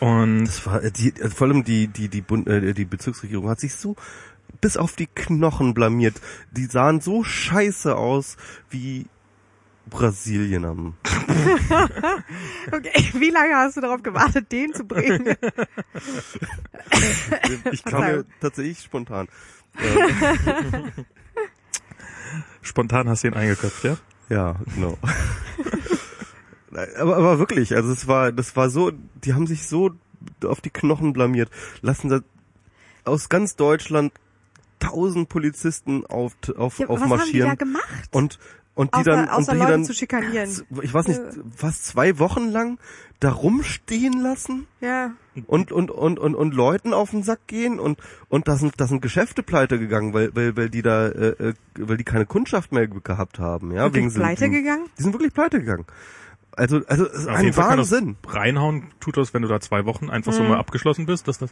und 0.00 0.46
Das 0.46 0.66
war 0.66 0.82
äh, 0.82 0.90
die, 0.90 1.14
äh, 1.20 1.28
vor 1.28 1.46
allem 1.46 1.64
die 1.64 1.86
die 1.88 2.08
die 2.08 2.22
Bund, 2.22 2.48
äh, 2.48 2.74
die 2.74 2.84
Bezirksregierung 2.84 3.48
hat 3.48 3.60
sich 3.60 3.74
so 3.74 3.96
bis 4.60 4.76
auf 4.76 4.96
die 4.96 5.06
Knochen 5.06 5.74
blamiert. 5.74 6.20
Die 6.50 6.66
sahen 6.66 7.00
so 7.00 7.24
scheiße 7.24 7.96
aus 7.96 8.36
wie 8.70 9.06
Brasilien 9.90 10.64
am. 10.64 10.94
Okay, 12.72 13.04
wie 13.14 13.30
lange 13.30 13.54
hast 13.56 13.76
du 13.76 13.80
darauf 13.80 14.02
gewartet, 14.02 14.50
den 14.52 14.72
zu 14.72 14.84
bringen? 14.84 15.34
Ich 17.72 17.84
kam 17.84 18.00
Verzeihung. 18.00 18.24
tatsächlich 18.40 18.80
spontan. 18.80 19.28
Spontan 22.62 23.08
hast 23.08 23.24
du 23.24 23.28
ihn 23.28 23.34
eingeköpft, 23.34 23.84
ja? 23.84 23.96
ja, 24.28 24.56
genau. 24.74 24.96
Nein, 26.70 26.88
aber, 26.98 27.16
aber 27.16 27.38
wirklich, 27.38 27.74
also 27.74 27.90
es 27.92 28.06
war, 28.06 28.32
das 28.32 28.54
war 28.56 28.70
so, 28.70 28.92
die 29.24 29.34
haben 29.34 29.46
sich 29.46 29.66
so 29.66 29.90
auf 30.44 30.60
die 30.60 30.70
Knochen 30.70 31.12
blamiert, 31.12 31.50
lassen 31.82 32.08
da 32.08 32.20
aus 33.04 33.28
ganz 33.28 33.56
Deutschland 33.56 34.12
tausend 34.78 35.28
Polizisten 35.28 36.06
auf, 36.06 36.34
auf, 36.56 36.78
Ja, 36.78 36.88
was 36.88 37.00
haben 37.00 37.08
die 37.08 37.12
aufmarschieren 37.14 37.48
da 37.50 37.54
gemacht? 37.56 38.08
und 38.12 38.38
und 38.74 38.94
die 38.94 39.00
außer 39.00 39.10
dann 39.10 39.28
außer 39.28 39.52
und 39.52 39.56
die 39.58 39.60
Leute 39.60 39.72
dann 39.72 39.84
zu 39.84 39.92
schikanieren. 39.94 40.50
ich 40.82 40.94
weiß 40.94 41.08
nicht, 41.08 41.20
was 41.60 41.82
zwei 41.82 42.18
Wochen 42.18 42.48
lang 42.50 42.78
da 43.20 43.30
rumstehen 43.30 44.20
lassen 44.20 44.66
Ja. 44.80 45.12
und 45.46 45.70
und 45.72 45.90
und 45.90 46.18
und 46.18 46.34
und 46.34 46.54
Leuten 46.54 46.92
auf 46.94 47.10
den 47.10 47.22
Sack 47.22 47.46
gehen 47.46 47.78
und 47.78 47.98
und 48.28 48.48
da 48.48 48.56
sind 48.56 48.74
da 48.80 48.86
sind 48.86 49.00
Geschäfte 49.02 49.42
pleite 49.42 49.78
gegangen, 49.78 50.12
weil 50.14 50.34
weil 50.34 50.56
weil 50.56 50.70
die 50.70 50.82
da 50.82 51.06
äh, 51.08 51.28
äh, 51.50 51.54
weil 51.78 51.96
die 51.98 52.04
keine 52.04 52.26
Kundschaft 52.26 52.72
mehr 52.72 52.88
gehabt 52.88 53.38
haben, 53.38 53.70
ja, 53.72 53.84
Wirklich 53.84 54.06
wegen 54.06 54.14
pleite 54.14 54.40
wegen- 54.46 54.52
gegangen? 54.54 54.84
Die 54.98 55.02
sind 55.02 55.12
wirklich 55.12 55.34
pleite 55.34 55.60
gegangen. 55.60 55.84
Also 56.54 56.80
also 56.86 57.06
es 57.06 57.20
ist 57.20 57.28
Auf 57.28 57.36
ein 57.36 57.56
Wahnsinn. 57.56 58.16
Reinhauen 58.26 58.84
tut 59.00 59.16
das, 59.16 59.32
wenn 59.32 59.42
du 59.42 59.48
da 59.48 59.60
zwei 59.60 59.84
Wochen 59.86 60.10
einfach 60.10 60.32
so 60.32 60.42
Mhm. 60.42 60.50
mal 60.50 60.58
abgeschlossen 60.58 61.06
bist, 61.06 61.28
dass 61.28 61.38
das. 61.38 61.50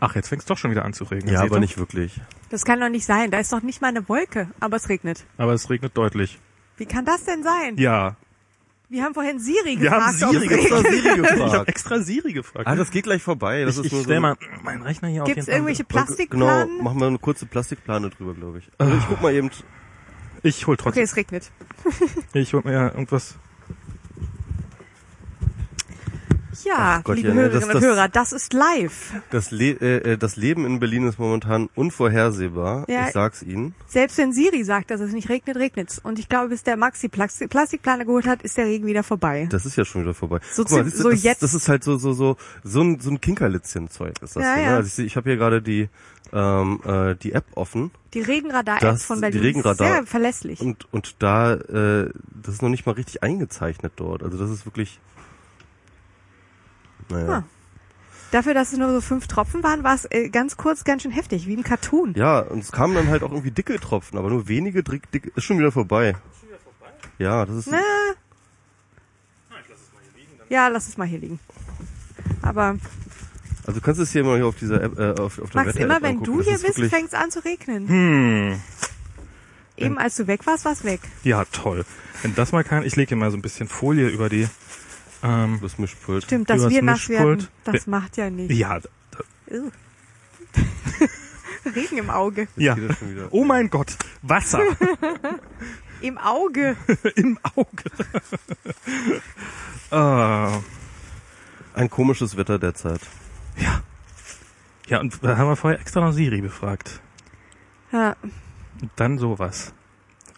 Ach, 0.00 0.14
jetzt 0.14 0.28
fängst 0.28 0.48
doch 0.50 0.56
schon 0.58 0.70
wieder 0.70 0.84
an 0.84 0.92
zu 0.94 1.04
regnen. 1.04 1.32
Ja, 1.32 1.40
seht 1.40 1.48
aber 1.50 1.56
ihr? 1.56 1.60
nicht 1.60 1.78
wirklich. 1.78 2.20
Das 2.48 2.64
kann 2.64 2.80
doch 2.80 2.88
nicht 2.88 3.04
sein. 3.04 3.30
Da 3.30 3.38
ist 3.38 3.52
doch 3.52 3.62
nicht 3.62 3.80
mal 3.82 3.88
eine 3.88 4.08
Wolke, 4.08 4.48
aber 4.58 4.76
es 4.76 4.88
regnet. 4.88 5.24
Aber 5.36 5.52
es 5.52 5.68
regnet 5.70 5.96
deutlich. 5.96 6.38
Wie 6.78 6.86
kann 6.86 7.04
das 7.04 7.24
denn 7.24 7.42
sein? 7.42 7.76
Ja. 7.76 8.16
Wir 8.88 9.04
haben 9.04 9.14
vorhin 9.14 9.38
Siri 9.38 9.78
Wir 9.78 9.90
haben 9.92 10.12
gefragt. 10.18 10.32
Siri 10.32 10.52
Extra. 10.54 10.78
Siri 10.80 10.96
Ich 10.98 11.08
habe 11.10 11.22
gefragt. 11.22 11.68
extra 11.68 11.98
Siri 12.00 12.32
gefragt. 12.32 12.66
Ah, 12.66 12.74
das 12.74 12.90
geht 12.90 13.04
gleich 13.04 13.22
vorbei. 13.22 13.64
Das 13.64 13.76
ich 13.78 13.84
ist 13.86 13.92
ich 13.92 14.02
stell 14.02 14.16
so 14.16 14.20
mal 14.20 14.36
meinen 14.64 14.82
Rechner 14.82 15.08
hier 15.08 15.22
Gibt's 15.24 15.42
auf 15.42 15.46
jeden 15.46 15.56
irgendwelche. 15.58 15.84
Plastikplanen? 15.84 16.68
Genau, 16.70 16.82
machen 16.82 16.98
wir 17.00 17.06
eine 17.06 17.18
kurze 17.18 17.46
Plastikplane 17.46 18.10
drüber, 18.10 18.34
glaube 18.34 18.58
ich. 18.58 18.70
Also 18.78 18.96
ich 18.96 19.06
guck 19.06 19.20
mal 19.22 19.32
eben. 19.34 19.50
Ich 20.42 20.66
hol 20.66 20.74
Okay, 20.74 20.82
trotzdem. 20.82 21.04
es 21.04 21.16
regnet. 21.16 21.50
Ich 22.32 22.52
hol 22.54 22.62
mir 22.64 22.72
ja 22.72 22.88
irgendwas. 22.88 23.36
Ja, 26.64 27.00
Gott, 27.02 27.16
liebe 27.16 27.28
ja, 27.28 27.34
ne, 27.34 27.40
Hörerinnen 27.42 27.60
das- 27.60 27.68
und 27.68 27.74
das- 27.74 27.82
Hörer, 27.84 28.08
das 28.08 28.32
ist 28.32 28.52
live. 28.52 29.12
Das, 29.30 29.50
Le 29.50 29.70
äh, 29.80 30.12
äh, 30.12 30.16
das 30.18 30.36
Leben 30.36 30.64
in 30.66 30.80
Berlin 30.80 31.06
ist 31.06 31.18
momentan 31.18 31.68
unvorhersehbar. 31.74 32.84
Ja. 32.88 33.06
Ich 33.06 33.12
sag's 33.12 33.42
Ihnen. 33.42 33.74
Selbst 33.86 34.18
wenn 34.18 34.32
Siri 34.32 34.64
sagt, 34.64 34.90
dass 34.90 35.00
es 35.00 35.12
nicht 35.12 35.28
regnet, 35.28 35.56
regnet's. 35.56 35.98
Und 35.98 36.18
ich 36.18 36.28
glaube, 36.28 36.48
bis 36.48 36.62
der 36.62 36.76
Maxi 36.76 37.08
Plastik 37.08 37.50
Plastikplaner 37.50 38.04
geholt 38.04 38.26
hat, 38.26 38.42
ist 38.42 38.56
der 38.56 38.66
Regen 38.66 38.86
wieder 38.86 39.02
vorbei. 39.02 39.48
Das 39.50 39.66
ist 39.66 39.76
ja 39.76 39.84
schon 39.84 40.02
wieder 40.02 40.14
vorbei. 40.14 40.40
So 40.52 40.64
Guck 40.64 40.72
mal, 40.72 40.84
du, 40.84 40.90
so 40.90 41.10
das, 41.10 41.22
jetzt. 41.22 41.42
das 41.42 41.54
ist 41.54 41.68
halt 41.68 41.84
so 41.84 41.96
so 41.98 42.12
so 42.12 42.36
so 42.64 42.80
ein 42.82 43.00
so 43.00 43.10
ein 43.10 43.20
Kinkerlitzchen-Zeug 43.20 44.14
ist 44.22 44.36
das. 44.36 44.42
Ja, 44.42 44.56
ne? 44.56 44.62
ja. 44.62 44.76
Also 44.76 45.02
ich, 45.02 45.06
ich 45.06 45.16
habe 45.16 45.30
hier 45.30 45.36
gerade 45.38 45.62
die 45.62 45.88
ähm, 46.32 46.80
äh, 46.84 47.16
die 47.16 47.32
App 47.32 47.44
offen 47.54 47.90
Die 48.14 48.20
Regenradar-App 48.20 48.80
Das- 48.80 49.04
von 49.04 49.16
die 49.16 49.22
Berlin 49.22 49.42
Regenradar- 49.42 49.72
ist 49.72 49.78
sehr 49.78 50.06
verlässlich. 50.06 50.60
und 50.60 50.86
und 50.92 51.16
da 51.18 51.54
äh, 51.54 52.10
das 52.42 52.54
ist 52.54 52.62
noch 52.62 52.68
nicht 52.68 52.86
mal 52.86 52.92
richtig 52.92 53.22
eingezeichnet 53.22 53.92
dort. 53.96 54.22
Also 54.22 54.38
das 54.38 54.50
ist 54.50 54.64
wirklich 54.66 55.00
naja. 57.10 57.28
Ah. 57.28 57.44
Dafür, 58.32 58.54
dass 58.54 58.72
es 58.72 58.78
nur 58.78 58.92
so 58.92 59.00
fünf 59.00 59.26
Tropfen 59.26 59.62
waren, 59.64 59.82
war 59.82 59.94
es 59.94 60.04
äh, 60.10 60.28
ganz 60.28 60.56
kurz 60.56 60.84
ganz 60.84 61.02
schön 61.02 61.10
heftig, 61.10 61.46
wie 61.48 61.56
ein 61.56 61.64
Cartoon. 61.64 62.14
Ja, 62.14 62.38
und 62.40 62.60
es 62.60 62.70
kamen 62.70 62.94
dann 62.94 63.08
halt 63.08 63.22
auch 63.24 63.30
irgendwie 63.30 63.50
dicke 63.50 63.78
Tropfen, 63.80 64.18
aber 64.18 64.30
nur 64.30 64.46
wenige 64.46 64.84
dick, 64.84 65.10
dick 65.10 65.32
ist 65.36 65.42
schon 65.44 65.58
wieder 65.58 65.72
vorbei. 65.72 66.14
Ja, 67.18 67.44
das 67.44 67.56
ist 67.56 67.68
Na. 67.70 67.80
Ja, 70.48 70.68
lass 70.68 70.88
es 70.88 70.96
mal 70.96 71.06
hier 71.06 71.18
liegen. 71.18 71.38
Aber 72.42 72.76
also 73.66 73.78
du 73.78 73.84
kannst 73.84 74.00
es 74.00 74.10
hier 74.10 74.24
mal 74.24 74.36
hier 74.36 74.46
auf 74.46 74.56
dieser 74.56 74.82
App 74.82 74.98
äh, 74.98 75.10
auf, 75.20 75.38
auf 75.38 75.50
der 75.50 75.62
Max, 75.62 75.68
Wetter-App 75.74 75.84
immer 75.84 76.02
wenn 76.02 76.10
angucken. 76.18 76.24
du 76.32 76.36
Das 76.38 76.46
hier 76.46 76.54
ist 76.56 76.62
bist, 76.64 76.76
wirklich- 76.78 76.92
fängt 76.92 77.08
es 77.08 77.14
an 77.14 77.30
zu 77.30 77.44
regnen. 77.44 77.88
Hm. 77.88 78.60
Eben 79.76 79.98
als 79.98 80.16
du 80.16 80.26
weg 80.26 80.46
warst, 80.46 80.64
war's 80.64 80.84
weg. 80.84 81.00
Ja, 81.24 81.44
toll. 81.46 81.84
Wenn 82.22 82.34
das 82.34 82.52
mal 82.52 82.64
kann, 82.64 82.84
ich 82.84 82.96
lege 82.96 83.08
hier 83.10 83.16
mal 83.16 83.30
so 83.30 83.36
ein 83.36 83.42
bisschen 83.42 83.68
Folie 83.68 84.08
über 84.08 84.28
die. 84.28 84.48
Ähm, 85.22 85.58
das 85.60 85.78
Mischpult. 85.78 86.24
Stimmt, 86.24 86.48
dass 86.50 86.68
wir 86.68 86.82
nass 86.82 87.08
werden, 87.08 87.46
das 87.64 87.86
macht 87.86 88.16
ja 88.16 88.30
nicht. 88.30 88.50
ja. 88.52 88.78
Regen 91.74 91.98
im 91.98 92.08
Auge. 92.10 92.48
ja. 92.56 92.74
Oh 93.30 93.44
mein 93.44 93.68
Gott, 93.68 93.96
Wasser. 94.22 94.62
Im 96.00 96.16
Auge. 96.16 96.76
Im 97.16 97.38
Auge. 97.54 97.84
ah, 99.90 100.60
Ein 101.74 101.90
komisches 101.90 102.36
Wetter 102.36 102.58
derzeit. 102.58 103.00
ja. 103.56 103.82
Ja, 104.86 104.98
und 104.98 105.22
da 105.22 105.36
haben 105.36 105.46
wir 105.48 105.54
vorher 105.54 105.78
extra 105.78 106.00
noch 106.00 106.10
Siri 106.12 106.40
befragt. 106.40 107.00
Ja. 107.92 108.16
Und 108.82 108.90
dann 108.96 109.18
sowas. 109.18 109.72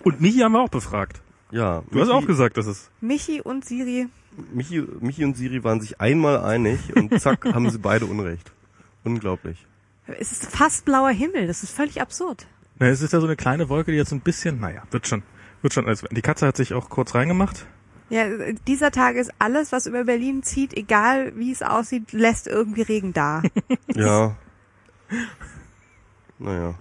Und 0.03 0.21
Michi 0.21 0.41
haben 0.41 0.53
wir 0.53 0.61
auch 0.61 0.69
befragt. 0.69 1.23
Ja. 1.51 1.83
Du 1.91 2.01
hast 2.03 2.11
auch 2.11 2.27
gesagt, 2.27 2.59
dass 2.59 2.67
es... 2.67 2.91
Michi 3.01 3.41
und 3.41 3.65
Siri. 3.65 4.09
Michi, 4.53 4.83
Michi 5.01 5.25
und 5.25 5.37
Siri 5.37 5.63
waren 5.65 5.81
sich 5.81 6.01
einmal 6.01 6.43
einig 6.43 6.95
und 6.97 7.21
zack, 7.21 7.45
haben 7.55 7.71
sie 7.71 7.79
beide 7.79 8.07
Unrecht. 8.07 8.53
Unglaublich. 9.05 9.67
Es 10.07 10.33
ist 10.33 10.47
fast 10.47 10.85
blauer 10.85 11.11
Himmel. 11.11 11.47
Das 11.47 11.63
ist 11.63 11.75
völlig 11.75 12.01
absurd. 12.01 12.47
Na, 12.79 12.89
es 12.89 13.03
ist 13.03 13.13
ja 13.13 13.21
so 13.21 13.27
eine 13.27 13.37
kleine 13.37 13.69
Wolke, 13.69 13.93
die 13.93 13.99
jetzt 13.99 14.13
ein 14.13 14.21
bisschen, 14.21 14.61
naja, 14.61 14.83
wird 14.91 15.07
schon, 15.07 15.23
wird 15.61 15.75
schon 15.75 15.87
alles. 15.87 16.05
Die 16.11 16.23
Katze 16.23 16.47
hat 16.47 16.57
sich 16.57 16.75
auch 16.75 16.89
kurz 16.89 17.15
reingemacht. 17.15 17.67
Ja, 18.11 18.27
dieser 18.67 18.91
Tag 18.91 19.17
ist 19.17 19.33
alles, 19.39 19.73
was 19.73 19.87
über 19.87 20.05
Berlin 20.05 20.43
zieht, 20.43 20.77
egal 20.77 21.33
wie 21.37 21.51
es 21.51 21.63
aussieht, 21.63 22.13
lässt 22.13 22.47
irgendwie 22.47 22.83
Regen 22.83 23.13
da. 23.13 23.43
Ja. 23.95 24.37
Naja. 26.39 26.75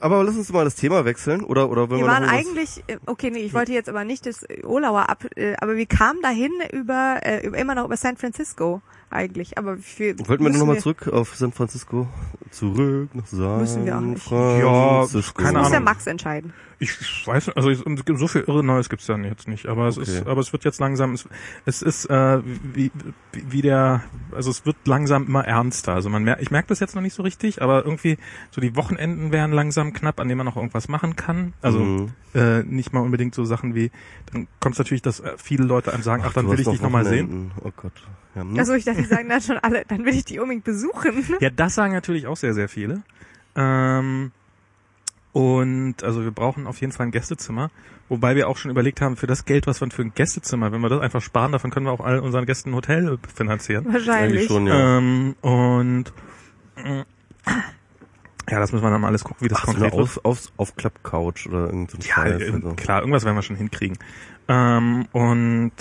Aber 0.00 0.22
lass 0.24 0.36
uns 0.36 0.52
mal 0.52 0.64
das 0.64 0.74
Thema 0.74 1.04
wechseln, 1.04 1.42
oder, 1.42 1.70
oder 1.70 1.88
wollen 1.90 2.00
Wir 2.00 2.06
wir, 2.06 2.12
waren 2.12 2.24
eigentlich, 2.24 2.82
äh, 2.86 2.98
okay, 3.06 3.30
nee, 3.30 3.40
ich 3.40 3.54
wollte 3.54 3.72
jetzt 3.72 3.88
aber 3.88 4.04
nicht 4.04 4.26
das 4.26 4.44
Olauer 4.64 5.08
ab, 5.08 5.24
äh, 5.36 5.54
aber 5.60 5.76
wir 5.76 5.86
kamen 5.86 6.20
dahin 6.22 6.52
über, 6.72 7.20
äh, 7.22 7.46
über 7.46 7.58
immer 7.58 7.74
noch 7.74 7.84
über 7.86 7.96
San 7.96 8.16
Francisco 8.16 8.82
eigentlich. 9.10 9.58
Aber 9.58 9.76
wir 9.78 10.18
Wollten 10.18 10.30
wir 10.44 10.50
müssen 10.50 10.58
nochmal 10.60 10.78
zurück 10.78 11.08
auf 11.08 11.34
San 11.36 11.52
Francisco? 11.52 12.08
Zurück 12.50 13.14
nach 13.14 13.26
San 13.26 13.58
Müssen 13.60 13.84
wir 13.86 13.96
auch 13.96 14.00
nicht. 14.00 14.22
Francisco. 14.22 15.40
Ja, 15.40 15.44
keine 15.46 15.58
muss 15.60 15.68
der 15.68 15.76
Ahnung. 15.78 15.84
Max 15.84 16.06
entscheiden. 16.06 16.52
Ich 16.78 16.90
weiß 17.26 17.46
nicht, 17.46 17.56
also 17.56 17.70
es- 17.70 17.82
so 18.18 18.28
viel 18.28 18.42
irre 18.42 18.62
Neues 18.62 18.90
gibt's 18.90 19.06
dann 19.06 19.24
jetzt 19.24 19.48
nicht, 19.48 19.64
aber 19.66 19.86
es 19.88 19.96
Okay. 19.96 20.10
ist, 20.18 20.26
aber 20.26 20.42
es 20.42 20.52
wird 20.52 20.64
jetzt 20.64 20.78
langsam, 20.78 21.14
es, 21.14 21.26
es 21.64 21.80
ist 21.80 22.04
äh, 22.10 22.42
wie, 22.44 22.90
wie, 23.32 23.44
wie 23.50 23.62
der, 23.62 24.02
also 24.32 24.50
es 24.50 24.66
wird 24.66 24.76
langsam 24.86 25.26
immer 25.26 25.42
ernster. 25.46 25.94
Also 25.94 26.10
man 26.10 26.22
merkt, 26.22 26.42
ich 26.42 26.50
merke 26.50 26.68
das 26.68 26.80
jetzt 26.80 26.94
noch 26.94 27.00
nicht 27.00 27.14
so 27.14 27.22
richtig, 27.22 27.62
aber 27.62 27.86
irgendwie 27.86 28.18
so 28.50 28.60
die 28.60 28.76
Wochenenden 28.76 29.32
werden 29.32 29.52
langsam 29.52 29.94
knapp, 29.94 30.20
an 30.20 30.28
denen 30.28 30.36
man 30.36 30.44
noch 30.46 30.56
irgendwas 30.56 30.88
machen 30.88 31.16
kann. 31.16 31.54
Also 31.62 31.78
Mhm. 31.78 32.10
äh, 32.34 32.62
nicht 32.64 32.92
mal 32.92 33.00
unbedingt 33.00 33.34
so 33.34 33.46
Sachen 33.46 33.74
wie, 33.74 33.90
dann 34.30 34.46
kommt 34.60 34.74
es 34.74 34.78
natürlich, 34.78 35.00
dass 35.00 35.20
äh, 35.20 35.32
viele 35.38 35.64
Leute 35.64 35.94
einem 35.94 36.02
sagen, 36.02 36.24
ach, 36.26 36.34
dann 36.34 36.44
Du 36.44 36.50
will 36.50 36.58
hast 36.58 36.66
ich 36.66 36.72
dich 36.72 36.82
nochmal 36.82 37.06
sehen. 37.06 37.26
Wochenenden. 37.28 37.52
Oh 37.64 37.72
Gott. 37.74 37.92
Ja, 38.36 38.42
hm? 38.42 38.58
Also 38.58 38.74
ich 38.74 38.84
dachte, 38.84 39.02
die 39.02 39.08
sagen 39.08 39.28
dann 39.28 39.40
schon 39.40 39.58
alle, 39.58 39.84
dann 39.88 40.04
will 40.04 40.14
ich 40.14 40.24
die 40.24 40.38
unbedingt 40.38 40.64
besuchen. 40.64 41.24
Ja, 41.40 41.50
das 41.50 41.74
sagen 41.74 41.92
natürlich 41.92 42.26
auch 42.28 42.36
sehr, 42.36 42.54
sehr 42.54 42.68
viele. 42.68 43.02
Ähm, 43.56 44.30
und 45.32 46.02
also 46.02 46.22
wir 46.22 46.30
brauchen 46.30 46.66
auf 46.66 46.80
jeden 46.80 46.92
Fall 46.92 47.06
ein 47.06 47.10
Gästezimmer, 47.12 47.70
wobei 48.08 48.36
wir 48.36 48.48
auch 48.48 48.56
schon 48.56 48.70
überlegt 48.70 49.00
haben, 49.00 49.16
für 49.16 49.26
das 49.26 49.44
Geld, 49.44 49.66
was 49.66 49.80
wir 49.80 49.90
für 49.90 50.02
ein 50.02 50.12
Gästezimmer, 50.14 50.72
wenn 50.72 50.80
wir 50.80 50.88
das 50.88 51.00
einfach 51.00 51.20
sparen, 51.22 51.52
davon 51.52 51.70
können 51.70 51.86
wir 51.86 51.92
auch 51.92 52.00
all 52.00 52.20
unseren 52.20 52.46
Gästen 52.46 52.70
ein 52.70 52.74
Hotel 52.74 53.18
finanzieren. 53.34 53.86
Wahrscheinlich. 53.92 54.46
schon, 54.46 54.66
ja. 54.66 54.98
Ähm, 54.98 55.34
und 55.42 56.12
äh, 56.76 57.04
ja, 58.48 58.60
das 58.60 58.72
müssen 58.72 58.84
wir 58.84 58.90
dann 58.90 59.00
mal 59.00 59.08
alles 59.08 59.24
gucken, 59.24 59.44
wie 59.44 59.48
das 59.48 59.58
Ach, 59.60 59.66
so 59.66 59.72
konkret 59.72 59.92
wird. 59.92 60.02
auf, 60.02 60.20
auf, 60.24 60.52
auf 60.56 60.76
Klappcouch 60.76 61.46
oder 61.48 61.66
irgend 61.66 61.90
so 61.90 61.98
ein 61.98 62.02
Ja, 62.02 62.14
Scheiß. 62.14 62.42
äh, 62.42 62.52
Also. 62.52 62.74
klar, 62.74 63.00
irgendwas 63.00 63.24
werden 63.24 63.36
wir 63.36 63.42
schon 63.42 63.56
hinkriegen. 63.56 63.98
Ähm, 64.48 65.06
und 65.12 65.72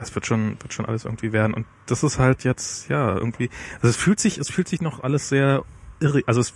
das 0.00 0.14
wird 0.14 0.26
schon, 0.26 0.56
wird 0.60 0.72
schon 0.72 0.86
alles 0.86 1.04
irgendwie 1.04 1.32
werden. 1.32 1.54
Und 1.54 1.66
das 1.86 2.02
ist 2.02 2.18
halt 2.18 2.42
jetzt, 2.44 2.88
ja, 2.88 3.14
irgendwie, 3.16 3.50
also 3.76 3.88
es 3.88 3.96
fühlt 3.96 4.18
sich, 4.18 4.38
es 4.38 4.50
fühlt 4.50 4.66
sich 4.68 4.80
noch 4.80 5.04
alles 5.04 5.28
sehr 5.28 5.62
irre, 6.00 6.22
also 6.26 6.40
es 6.40 6.54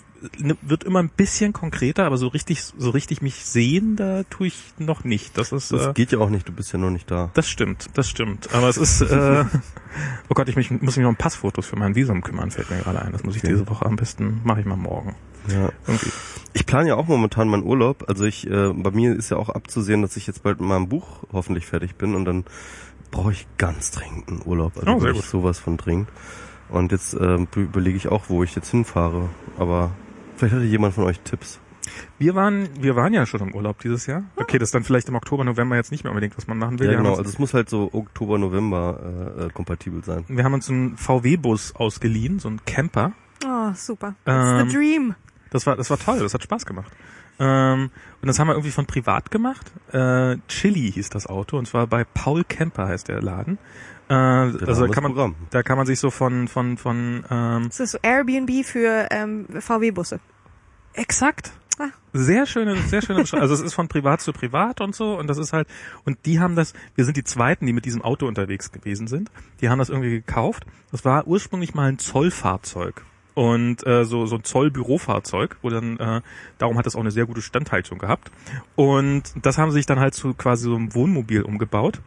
wird 0.62 0.85
immer 0.85 1.00
ein 1.00 1.11
bisschen 1.11 1.52
konkreter, 1.52 2.07
aber 2.07 2.16
so 2.16 2.28
richtig, 2.28 2.62
so 2.62 2.88
richtig 2.88 3.20
mich 3.20 3.44
sehen, 3.44 3.94
da 3.96 4.22
tue 4.24 4.46
ich 4.46 4.72
noch 4.78 5.04
nicht. 5.04 5.37
Das 5.37 5.52
ist, 5.52 5.70
Das 5.70 5.88
äh, 5.88 5.92
geht 5.92 6.12
ja 6.12 6.18
auch 6.18 6.30
nicht, 6.30 6.48
du 6.48 6.52
bist 6.52 6.72
ja 6.72 6.78
noch 6.78 6.88
nicht 6.90 7.11
da. 7.11 7.30
das 7.35 7.46
stimmt, 7.46 7.90
das 7.92 8.09
stimmt. 8.09 8.48
Aber 8.54 8.70
es 8.70 8.78
ist, 8.78 9.02
äh, 9.02 9.44
oh 10.30 10.35
Gott, 10.35 10.48
ich 10.48 10.57
mich, 10.57 10.70
muss 10.70 10.96
mich 10.96 11.02
noch 11.02 11.11
um 11.11 11.16
Passfotos 11.16 11.66
für 11.66 11.76
mein 11.76 11.94
Visum 11.94 12.22
kümmern, 12.22 12.50
fällt 12.50 12.70
mir 12.70 12.78
gerade 12.78 13.02
ein. 13.02 13.12
Das 13.12 13.22
muss 13.22 13.37
ich 13.37 13.42
Okay. 13.44 13.52
diese 13.52 13.68
Woche 13.68 13.85
am 13.85 13.96
besten, 13.96 14.40
mache 14.44 14.61
ich 14.61 14.66
mal 14.66 14.76
morgen. 14.76 15.14
Ja. 15.48 15.68
Irgendwie. 15.87 16.11
Ich 16.54 16.64
plane 16.64 16.88
ja 16.88 16.94
auch 16.94 17.07
momentan 17.07 17.48
meinen 17.48 17.64
Urlaub. 17.64 18.04
Also 18.09 18.24
ich, 18.24 18.46
äh, 18.46 18.72
bei 18.72 18.92
mir 18.92 19.14
ist 19.14 19.28
ja 19.30 19.37
auch 19.37 19.50
abzusehen, 19.50 20.00
dass 20.00 20.16
ich 20.16 20.26
jetzt 20.26 20.42
bald 20.42 20.59
mit 20.59 20.70
meinem 20.70 20.88
Buch 20.88 21.24
hoffentlich 21.33 21.66
fertig 21.66 21.96
bin 21.96 22.14
und 22.14 22.24
dann 22.24 22.44
brauche 23.11 23.33
ich 23.33 23.47
ganz 23.59 23.90
dringend 23.90 24.29
einen 24.29 24.43
Urlaub. 24.45 24.77
Also 24.77 24.90
Oh, 24.93 25.01
sehr 25.01 25.12
gut. 25.12 25.23
sowas 25.25 25.59
von 25.59 25.77
dringend. 25.77 26.09
Und 26.69 26.93
jetzt 26.93 27.14
ähm, 27.14 27.47
überlege 27.57 27.97
ich 27.97 28.09
auch, 28.09 28.25
wo 28.29 28.43
ich 28.43 28.55
jetzt 28.57 28.71
hinfahre. 28.71 29.29
Aber 29.59 29.93
vielleicht 30.37 30.55
hatte 30.55 30.64
jemand 30.64 30.95
von 30.95 31.05
euch 31.05 31.21
Tipps. 31.21 31.61
Wir 32.19 32.35
waren, 32.35 32.69
wir 32.81 32.97
waren 32.97 33.12
ja 33.12 33.27
schon 33.27 33.40
im 33.43 33.55
Urlaub 33.55 33.79
dieses 33.81 34.07
Jahr. 34.07 34.25
Okay, 34.37 34.59
das 34.59 34.69
ist 34.69 34.75
dann 34.75 34.85
vielleicht 34.85 35.09
im 35.09 35.14
Oktober, 35.14 35.45
November 35.45 35.77
jetzt 35.77 35.93
nicht 35.93 36.03
mehr 36.03 36.11
unbedingt, 36.11 36.37
was 36.37 36.47
man 36.47 36.59
machen 36.59 36.79
will. 36.81 36.90
Ja, 36.90 36.97
genau. 36.97 37.11
Also 37.17 37.25
es 37.31 37.38
muss 37.38 37.53
halt 37.55 37.69
so 37.69 37.90
Oktober, 37.93 38.38
November 38.38 39.35
äh, 39.38 39.45
äh, 39.45 39.51
kompatibel 39.51 40.03
sein. 40.03 40.25
wir 40.29 40.43
haben 40.45 40.55
uns 40.55 40.71
einen 40.71 40.97
VW-Bus 40.97 41.77
ausgeliehen, 41.77 42.38
so 42.38 42.49
einen 42.49 42.64
Camper. 42.64 43.12
Oh, 43.47 43.73
super. 43.75 44.14
That's 44.25 44.62
Ähm, 44.62 44.69
the 44.71 44.75
dream. 44.77 45.14
Das 45.51 45.67
war, 45.67 45.77
das 45.77 45.90
war 45.90 45.99
toll, 45.99 46.19
das 46.21 46.33
hat 46.35 46.43
Spaß 46.43 46.64
gemacht. 46.64 46.90
Ähm, 47.38 47.90
und 48.23 48.29
das 48.29 48.38
haben 48.38 48.49
wir 48.49 48.55
irgendwie 48.55 48.70
von 48.70 48.87
privat 48.87 49.31
gemacht. 49.31 49.73
Äh, 49.92 50.37
Chili 50.49 50.92
hieß 50.92 51.11
das 51.11 51.27
Auto 51.27 51.59
und 51.59 51.66
zwar 51.66 51.87
bei 51.87 52.05
Paul 52.05 52.44
Camper 52.44 52.88
heißt 52.88 53.09
der 53.09 53.20
Laden. 53.20 53.59
Äh, 54.09 54.14
also 54.14 54.87
kann 54.88 55.03
man, 55.03 55.12
Programm. 55.12 55.35
da 55.51 55.62
kann 55.62 55.77
man 55.77 55.87
sich 55.87 55.99
so 55.99 56.11
von 56.11 56.49
von 56.49 56.77
von 56.77 57.25
ähm, 57.31 57.64
Das 57.68 57.81
ist 57.81 57.92
so 57.92 57.99
Airbnb 58.03 58.64
für 58.64 59.09
ähm, 59.11 59.47
VW-Busse. 59.49 60.20
Exakt. 60.92 61.53
Ah. 61.79 61.88
Sehr 62.12 62.47
schöne, 62.47 62.77
sehr 62.77 63.03
schöne 63.03 63.23
Beschreibung. 63.23 63.42
Also 63.42 63.55
es 63.55 63.61
ist 63.61 63.75
von 63.75 63.88
privat 63.88 64.20
zu 64.20 64.33
privat 64.33 64.81
und 64.81 64.94
so 64.94 65.18
und 65.18 65.27
das 65.27 65.38
ist 65.38 65.53
halt 65.53 65.66
und 66.05 66.18
die 66.27 66.38
haben 66.38 66.55
das, 66.55 66.73
wir 66.94 67.05
sind 67.05 67.16
die 67.16 67.25
zweiten, 67.25 67.66
die 67.66 67.73
mit 67.73 67.85
diesem 67.85 68.03
Auto 68.03 68.27
unterwegs 68.27 68.70
gewesen 68.70 69.09
sind. 69.09 69.31
Die 69.61 69.68
haben 69.68 69.81
das 69.81 69.88
irgendwie 69.88 70.11
gekauft. 70.11 70.66
Das 70.92 71.05
war 71.05 71.27
ursprünglich 71.27 71.75
mal 71.75 71.88
ein 71.88 71.99
Zollfahrzeug 71.99 73.03
und 73.35 73.87
äh, 73.87 74.05
so 74.05 74.27
so 74.27 74.37
ein 74.37 74.44
Zollbürofahrzeug, 74.44 75.57
wo 75.62 75.70
dann 75.70 75.99
äh, 75.99 76.20
darum 76.59 76.79
hat 76.79 76.87
es 76.87 76.97
auch 76.97 77.01
eine 77.01 77.11
sehr 77.11 77.27
gute 77.27 77.42
Standhaltung 77.42 77.99
gehabt 77.99 78.31
und 78.77 79.23
das 79.42 79.59
haben 79.59 79.70
sie 79.70 79.79
sich 79.79 79.87
dann 79.87 80.01
halt 80.01 80.14
zu 80.14 80.35
quasi 80.35 80.64
so 80.64 80.77
einem 80.77 80.94
Wohnmobil 80.94 81.42
umgebaut 81.42 82.01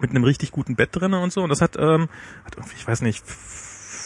mit 0.00 0.10
einem 0.10 0.24
richtig 0.24 0.50
guten 0.50 0.74
Bett 0.74 0.90
drinnen 0.92 1.22
und 1.22 1.32
so 1.32 1.42
und 1.42 1.48
das 1.48 1.60
hat 1.60 1.76
ähm, 1.78 2.08
hat 2.44 2.56
irgendwie 2.56 2.76
ich 2.76 2.86
weiß 2.86 3.02
nicht 3.02 3.24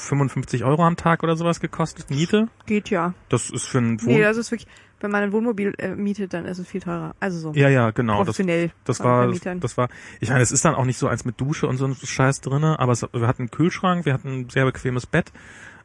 55 0.06 0.64
Euro 0.64 0.84
am 0.84 0.96
Tag 0.96 1.22
oder 1.22 1.36
sowas 1.36 1.60
gekostet 1.60 2.10
Miete. 2.10 2.48
Geht 2.66 2.90
ja. 2.90 3.14
Das 3.28 3.50
ist 3.50 3.64
für 3.64 3.78
ein 3.78 4.00
Wohn 4.02 4.08
Nee, 4.08 4.22
das 4.22 4.36
ist 4.36 4.50
wirklich, 4.50 4.68
wenn 5.00 5.10
man 5.10 5.22
ein 5.22 5.32
Wohnmobil 5.32 5.74
äh, 5.78 5.94
mietet, 5.94 6.32
dann 6.32 6.46
ist 6.46 6.58
es 6.58 6.66
viel 6.66 6.80
teurer. 6.80 7.14
Also 7.20 7.38
so. 7.38 7.52
Ja, 7.52 7.68
ja, 7.68 7.90
genau. 7.90 8.18
Das, 8.18 8.36
professionell. 8.36 8.70
das 8.84 8.98
von 8.98 9.06
war, 9.06 9.58
das 9.60 9.76
war, 9.76 9.88
ich 10.20 10.30
meine, 10.30 10.42
es 10.42 10.52
ist 10.52 10.64
dann 10.64 10.74
auch 10.74 10.84
nicht 10.84 10.98
so 10.98 11.08
eins 11.08 11.24
mit 11.24 11.40
Dusche 11.40 11.66
und 11.66 11.76
so 11.76 11.86
ein 11.86 11.94
Scheiß 11.94 12.40
drinne, 12.40 12.78
aber 12.78 12.92
es, 12.92 13.02
wir 13.02 13.26
hatten 13.26 13.42
einen 13.42 13.50
Kühlschrank, 13.50 14.06
wir 14.06 14.14
hatten 14.14 14.28
ein 14.28 14.48
sehr 14.48 14.64
bequemes 14.64 15.06
Bett. 15.06 15.32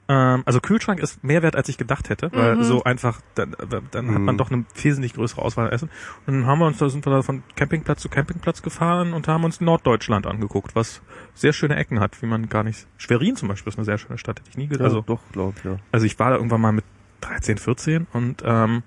Ähm, 0.08 0.44
also 0.46 0.60
Kühlschrank 0.60 1.00
ist 1.00 1.24
mehr 1.24 1.42
wert, 1.44 1.56
als 1.56 1.70
ich 1.70 1.78
gedacht 1.78 2.10
hätte, 2.10 2.32
weil 2.34 2.56
Mhm. 2.58 2.64
so 2.64 2.84
einfach, 2.84 3.22
dann, 3.36 3.56
dann 3.92 4.14
hat 4.14 4.20
man 4.22 4.36
Mhm. 4.36 4.38
doch 4.38 4.52
eine 4.52 4.66
wesentlich 4.82 5.14
größere 5.14 5.42
Auswahl 5.42 5.68
an 5.68 5.74
Essen. 5.74 5.90
Und 6.26 6.34
dann 6.34 6.46
haben 6.48 6.60
wir 6.60 6.66
uns, 6.66 6.78
da 6.80 6.90
sind 6.90 7.06
wir 7.06 7.12
da 7.14 7.22
von 7.22 7.44
Campingplatz 7.56 8.02
zu 8.02 8.10
Campingplatz 8.10 8.62
gefahren 8.62 9.14
und 9.14 9.28
haben 9.28 9.44
uns 9.44 9.62
Norddeutschland 9.62 10.28
angeguckt, 10.28 10.76
was 10.76 11.02
sehr 11.34 11.54
schöne 11.54 11.76
Ecken 11.76 12.00
hat, 12.00 12.22
wie 12.22 12.26
man 12.26 12.50
gar 12.50 12.64
nicht. 12.64 12.88
Schwerin 12.98 13.36
zum 13.36 13.48
Beispiel 13.48 13.72
ist 13.72 13.78
eine 13.78 13.86
sehr 13.86 13.98
schöne 13.98 14.18
Stadt, 14.18 14.40
hätte 14.40 14.50
ich 14.50 14.58
nie 14.58 14.68
gedacht. 14.68 14.86
Also 14.86 14.98
Also, 14.98 15.08
doch, 15.08 15.22
glaub 15.32 15.64
ja. 15.64 15.78
also 15.92 16.06
ich 16.06 16.18
war 16.20 16.32
da 16.32 16.36
irgendwann 16.38 16.62
mal 16.62 16.72
mit 16.74 16.84
13, 17.22 17.58
14 17.58 18.08
und 18.14 18.42
ähm, 18.46 18.84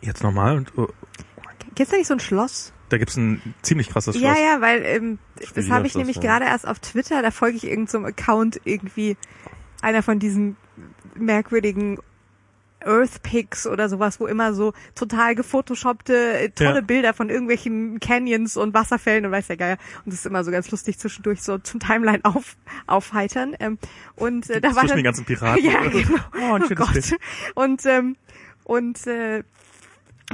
jetzt 0.00 0.22
nochmal 0.22 0.56
und 0.56 0.72
äh, 0.76 0.86
Gibt's 1.74 1.90
da 1.92 1.96
nicht 1.96 2.06
so 2.08 2.14
ein 2.14 2.20
Schloss? 2.20 2.72
da 2.90 2.98
gibt's 2.98 3.16
ein 3.16 3.40
ziemlich 3.62 3.88
krasses 3.88 4.16
Ja, 4.20 4.34
Schloss. 4.34 4.38
ja, 4.44 4.60
weil 4.60 4.82
ähm, 4.84 5.18
das 5.54 5.70
habe 5.70 5.86
ich 5.86 5.94
nämlich 5.94 6.16
ja. 6.16 6.22
gerade 6.22 6.44
erst 6.44 6.68
auf 6.68 6.78
Twitter, 6.80 7.22
da 7.22 7.30
folge 7.30 7.56
ich 7.56 7.64
irgendeinem 7.66 8.04
Account 8.04 8.60
irgendwie 8.64 9.16
einer 9.82 10.02
von 10.02 10.18
diesen 10.18 10.56
merkwürdigen 11.14 11.98
Earth 12.84 13.22
Pics 13.22 13.66
oder 13.68 13.88
sowas, 13.88 14.18
wo 14.18 14.26
immer 14.26 14.54
so 14.54 14.72
total 14.96 15.36
gefotoshoppte 15.36 16.14
äh, 16.40 16.48
tolle 16.50 16.76
Ja. 16.76 16.80
Bilder 16.80 17.14
von 17.14 17.30
irgendwelchen 17.30 18.00
Canyons 18.00 18.56
und 18.56 18.74
Wasserfällen 18.74 19.24
und 19.24 19.30
weiß 19.30 19.46
der 19.46 19.56
Geier. 19.56 19.76
Und 20.04 20.12
das 20.12 20.14
ist 20.20 20.26
immer 20.26 20.42
so 20.42 20.50
ganz 20.50 20.68
lustig 20.72 20.98
zwischendurch 20.98 21.42
so 21.42 21.58
zum 21.58 21.78
Timeline 21.78 22.24
auf, 22.24 22.56
aufheitern. 22.88 23.54
Ähm, 23.60 23.78
und 24.16 24.50
äh, 24.50 24.60
da 24.60 24.70
war 24.74 24.80
Zwischen 24.80 24.88
dann, 24.88 24.96
den 24.96 25.04
ganzen 25.04 25.24
Piraten. 25.26 25.64
ja, 25.64 25.80
genau. 25.86 26.18
Oh, 26.34 26.54
ein 26.54 26.62
Oh 26.62 26.66
schönes 26.66 26.92
Bild. 26.92 27.10
Gott. 27.10 27.20
Und, 27.54 27.86
ähm, 27.86 28.16
und 28.64 29.06
äh, 29.06 29.44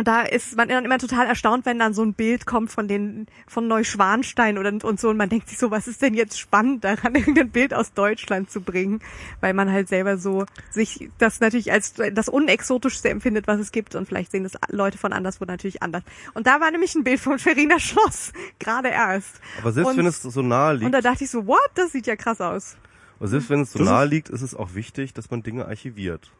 da 0.06 0.22
ist 0.22 0.56
man 0.56 0.68
dann 0.68 0.84
immer 0.84 0.98
total 0.98 1.26
erstaunt, 1.26 1.66
wenn 1.66 1.78
dann 1.78 1.94
so 1.94 2.02
ein 2.02 2.14
Bild 2.14 2.46
kommt 2.46 2.70
von 2.70 2.87
den 2.88 3.26
von 3.46 3.66
Neuschwanstein 3.66 4.58
oder 4.58 4.72
und 4.84 5.00
so 5.00 5.08
und 5.08 5.16
man 5.16 5.28
denkt 5.28 5.48
sich 5.48 5.58
so, 5.58 5.70
was 5.70 5.88
ist 5.88 6.02
denn 6.02 6.14
jetzt 6.14 6.38
spannend 6.38 6.84
daran, 6.84 7.14
irgendein 7.16 7.50
Bild 7.50 7.74
aus 7.74 7.92
Deutschland 7.94 8.50
zu 8.50 8.61
bringen, 8.61 9.00
weil 9.40 9.54
man 9.54 9.72
halt 9.72 9.88
selber 9.88 10.18
so 10.18 10.44
sich 10.70 11.11
das 11.18 11.40
natürlich 11.40 11.72
als 11.72 11.94
das 12.12 12.28
unexotischste 12.28 13.08
empfindet, 13.08 13.46
was 13.46 13.58
es 13.61 13.72
gibt 13.72 13.94
und 13.94 14.06
vielleicht 14.06 14.30
sehen 14.30 14.44
das 14.44 14.52
Leute 14.68 14.98
von 14.98 15.12
anderswo 15.12 15.44
natürlich 15.46 15.82
anders. 15.82 16.02
Und 16.34 16.46
da 16.46 16.61
war 16.61 16.70
nämlich 16.70 16.94
ein 16.94 17.04
Bild 17.04 17.20
von 17.20 17.38
Ferina 17.38 17.78
Schloss 17.80 18.32
gerade 18.58 18.88
erst. 18.88 19.40
Aber 19.61 19.72
selbst 19.72 19.88
Und- 19.90 19.96
wenn 19.96 20.06
es 20.06 20.22
so 20.22 20.42
nahe 20.42 20.74
Und 20.74 20.80
liegt, 20.80 20.94
da 20.94 21.00
dachte 21.00 21.24
ich 21.24 21.30
so, 21.30 21.46
what? 21.46 21.58
Das 21.74 21.92
sieht 21.92 22.06
ja 22.06 22.16
krass 22.16 22.40
aus. 22.40 22.76
aber 23.18 23.28
selbst 23.28 23.48
wenn 23.50 23.61
es 23.62 23.72
so 23.72 23.78
Das 23.78 23.88
nahe 23.88 24.06
liegt, 24.06 24.28
ist 24.28 24.42
es 24.42 24.54
auch 24.54 24.74
wichtig, 24.74 25.14
dass 25.14 25.30
man 25.30 25.42
Dinge 25.42 25.66
archiviert. 25.66 26.30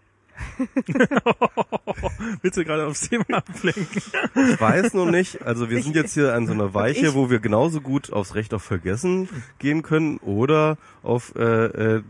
Willst 2.42 2.57
du 2.57 2.64
gerade 2.64 2.87
aufs 2.87 3.09
Thema 3.09 3.24
ablenken? 3.29 4.03
Ich 4.35 4.61
weiß 4.61 4.94
noch 4.94 5.11
nicht. 5.11 5.42
Also 5.42 5.70
wir 5.70 5.83
sind 5.83 5.96
jetzt 5.96 6.14
hier 6.14 6.35
an 6.35 6.46
so 6.46 6.53
einer 6.53 6.74
Weiche, 6.74 7.09
Ich- 7.09 7.14
wo 7.14 7.31
wir 7.31 7.38
genauso 7.40 7.81
gut 7.81 8.12
aufs 8.12 8.35
Recht 8.35 8.55
auf 8.55 8.62
Vergessen 8.62 9.29
gehen 9.59 9.83
können 9.83 10.18
oder 10.18 10.79
auf 11.03 11.35
äh, 11.37 11.96
äh, 11.96 12.03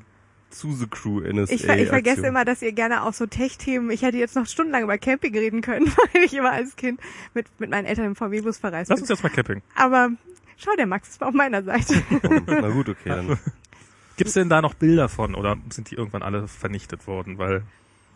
zu 0.50 0.72
the 0.72 0.86
Crew 0.86 1.20
NSA. 1.20 1.52
Ich, 1.54 1.66
ver 1.66 1.78
ich 1.78 1.88
vergesse 1.88 2.26
immer, 2.26 2.44
dass 2.44 2.62
ihr 2.62 2.72
gerne 2.72 3.04
auch 3.04 3.12
so 3.12 3.26
Tech-Themen, 3.26 3.90
ich 3.90 4.02
hätte 4.02 4.16
jetzt 4.16 4.34
noch 4.34 4.46
stundenlang 4.46 4.82
über 4.84 4.96
Camping 4.98 5.36
reden 5.36 5.60
können, 5.60 5.86
weil 6.12 6.22
ich 6.24 6.34
immer 6.34 6.52
als 6.52 6.76
Kind 6.76 7.00
mit, 7.34 7.46
mit 7.58 7.70
meinen 7.70 7.84
Eltern 7.84 8.06
im 8.06 8.16
VW-Bus 8.16 8.58
verreist 8.58 8.90
Lass 8.90 9.00
uns 9.00 9.10
jetzt 9.10 9.22
mal 9.22 9.28
Camping. 9.28 9.62
Aber 9.74 10.10
schau, 10.56 10.70
der 10.76 10.86
Max 10.86 11.10
ist 11.10 11.22
auf 11.22 11.34
meiner 11.34 11.62
Seite. 11.62 12.02
Na 12.46 12.68
gut, 12.70 12.88
okay. 12.88 13.08
Dann. 13.10 13.38
Gibt's 14.16 14.32
denn 14.32 14.48
da 14.48 14.60
noch 14.62 14.74
Bilder 14.74 15.08
von 15.08 15.34
oder 15.36 15.56
sind 15.70 15.90
die 15.90 15.94
irgendwann 15.94 16.22
alle 16.22 16.48
vernichtet 16.48 17.06
worden? 17.06 17.38
Weil 17.38 17.62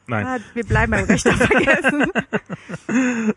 nein. 0.06 0.26
Ah, 0.26 0.38
Wir 0.54 0.64
bleiben 0.64 0.92
beim 0.92 1.04
Recht 1.04 1.26
auf 1.28 1.36
Vergessen. 1.36 2.06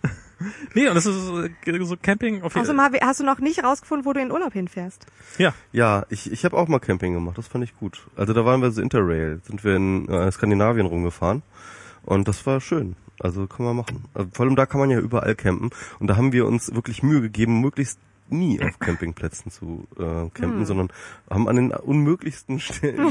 Nee, 0.73 0.89
und 0.89 0.95
das 0.95 1.05
ist 1.05 1.15
so, 1.15 1.41
so 1.85 1.95
Camping 1.97 2.41
auf 2.43 2.53
jeden 2.55 2.63
Außerdem 2.69 2.81
hab- 2.81 3.01
hast 3.01 3.21
du 3.21 3.23
noch 3.23 3.39
nicht 3.39 3.63
rausgefunden, 3.63 4.05
wo 4.05 4.11
du 4.11 4.19
in 4.19 4.31
Urlaub 4.31 4.51
hinfährst. 4.51 5.05
Ja, 5.37 5.53
Ja, 5.71 6.05
ich, 6.09 6.29
ich 6.29 6.43
habe 6.43 6.57
auch 6.57 6.67
mal 6.67 6.79
Camping 6.79 7.13
gemacht. 7.13 7.37
Das 7.37 7.47
fand 7.47 7.63
ich 7.63 7.75
gut. 7.77 8.05
Also 8.17 8.33
da 8.33 8.43
waren 8.45 8.61
wir 8.61 8.69
so 8.71 8.81
Interrail, 8.81 9.39
sind 9.43 9.63
wir 9.63 9.75
in 9.77 10.09
äh, 10.09 10.29
Skandinavien 10.31 10.85
rumgefahren 10.87 11.41
und 12.03 12.27
das 12.27 12.45
war 12.45 12.59
schön. 12.59 12.97
Also 13.21 13.47
kann 13.47 13.65
man 13.65 13.77
machen. 13.77 14.03
Also, 14.13 14.29
vor 14.33 14.45
allem 14.45 14.57
da 14.57 14.65
kann 14.65 14.81
man 14.81 14.89
ja 14.89 14.99
überall 14.99 15.35
campen 15.35 15.69
und 15.99 16.07
da 16.07 16.17
haben 16.17 16.33
wir 16.33 16.45
uns 16.45 16.75
wirklich 16.75 17.01
Mühe 17.01 17.21
gegeben, 17.21 17.61
möglichst 17.61 17.97
nie 18.29 18.61
auf 18.61 18.79
Campingplätzen 18.79 19.51
zu 19.51 19.87
äh, 19.97 20.29
campen, 20.33 20.59
Hm. 20.59 20.65
sondern 20.65 20.87
haben 21.29 21.47
an 21.47 21.55
den 21.55 21.71
unmöglichsten 21.71 22.59
Stellen 22.59 23.09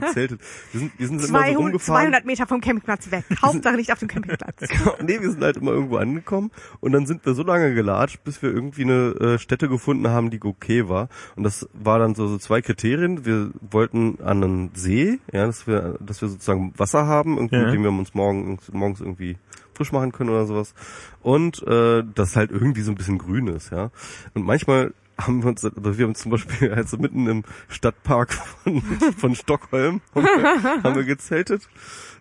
gezeltet. 0.00 0.40
Wir 0.72 0.80
sind, 0.80 0.92
wir 0.98 1.06
sind 1.06 1.16
immer 1.18 1.26
so 1.26 1.32
200, 1.34 1.56
rumgefahren. 1.58 2.02
200 2.04 2.24
Meter 2.26 2.46
vom 2.46 2.60
Campingplatz 2.60 3.10
weg. 3.10 3.24
Hauptsache 3.42 3.76
nicht 3.76 3.92
auf 3.92 3.98
dem 3.98 4.08
Campingplatz. 4.08 4.60
nee, 5.02 5.20
wir 5.20 5.30
sind 5.30 5.42
halt 5.42 5.56
immer 5.58 5.72
irgendwo 5.72 5.96
angekommen 5.96 6.50
und 6.80 6.92
dann 6.92 7.06
sind 7.06 7.24
wir 7.26 7.34
so 7.34 7.42
lange 7.42 7.74
gelatscht, 7.74 8.24
bis 8.24 8.40
wir 8.42 8.50
irgendwie 8.52 8.82
eine 8.84 9.14
äh, 9.20 9.38
Stätte 9.38 9.68
gefunden 9.68 10.08
haben, 10.08 10.30
die 10.30 10.40
okay 10.42 10.88
war. 10.88 11.08
Und 11.36 11.42
das 11.44 11.68
war 11.72 11.98
dann 11.98 12.14
so, 12.14 12.26
so 12.26 12.38
zwei 12.38 12.62
Kriterien. 12.62 13.24
Wir 13.24 13.50
wollten 13.70 14.18
an 14.22 14.42
einen 14.42 14.70
See, 14.74 15.18
ja, 15.32 15.46
dass 15.46 15.66
wir, 15.66 15.98
dass 16.00 16.20
wir 16.22 16.28
sozusagen 16.28 16.72
Wasser 16.76 17.06
haben, 17.06 17.36
irgendwie, 17.36 17.56
Ja. 17.56 17.64
mit 17.66 17.74
dem 17.74 17.82
wir 17.82 17.90
uns 17.90 18.14
morgen, 18.14 18.58
morgens 18.72 19.00
irgendwie 19.00 19.36
frisch 19.74 19.92
machen 19.92 20.12
können 20.12 20.30
oder 20.30 20.46
sowas. 20.46 20.74
Und 21.22 21.62
äh, 21.66 22.02
das 22.14 22.36
halt 22.36 22.50
irgendwie 22.50 22.82
so 22.82 22.92
ein 22.92 22.96
bisschen 22.96 23.18
grün 23.18 23.48
ist, 23.48 23.70
ja. 23.70 23.90
Und 24.34 24.44
manchmal 24.44 24.92
haben 25.18 25.42
wir 25.42 25.50
uns, 25.50 25.64
also 25.64 25.98
wir 25.98 26.06
haben 26.06 26.14
zum 26.14 26.32
Beispiel 26.32 26.72
also 26.74 26.96
mitten 26.96 27.26
im 27.26 27.44
Stadtpark 27.68 28.32
von, 28.32 28.82
von 29.16 29.34
Stockholm 29.34 30.00
haben 30.14 30.94
wir 30.96 31.04
gezeltet. 31.04 31.68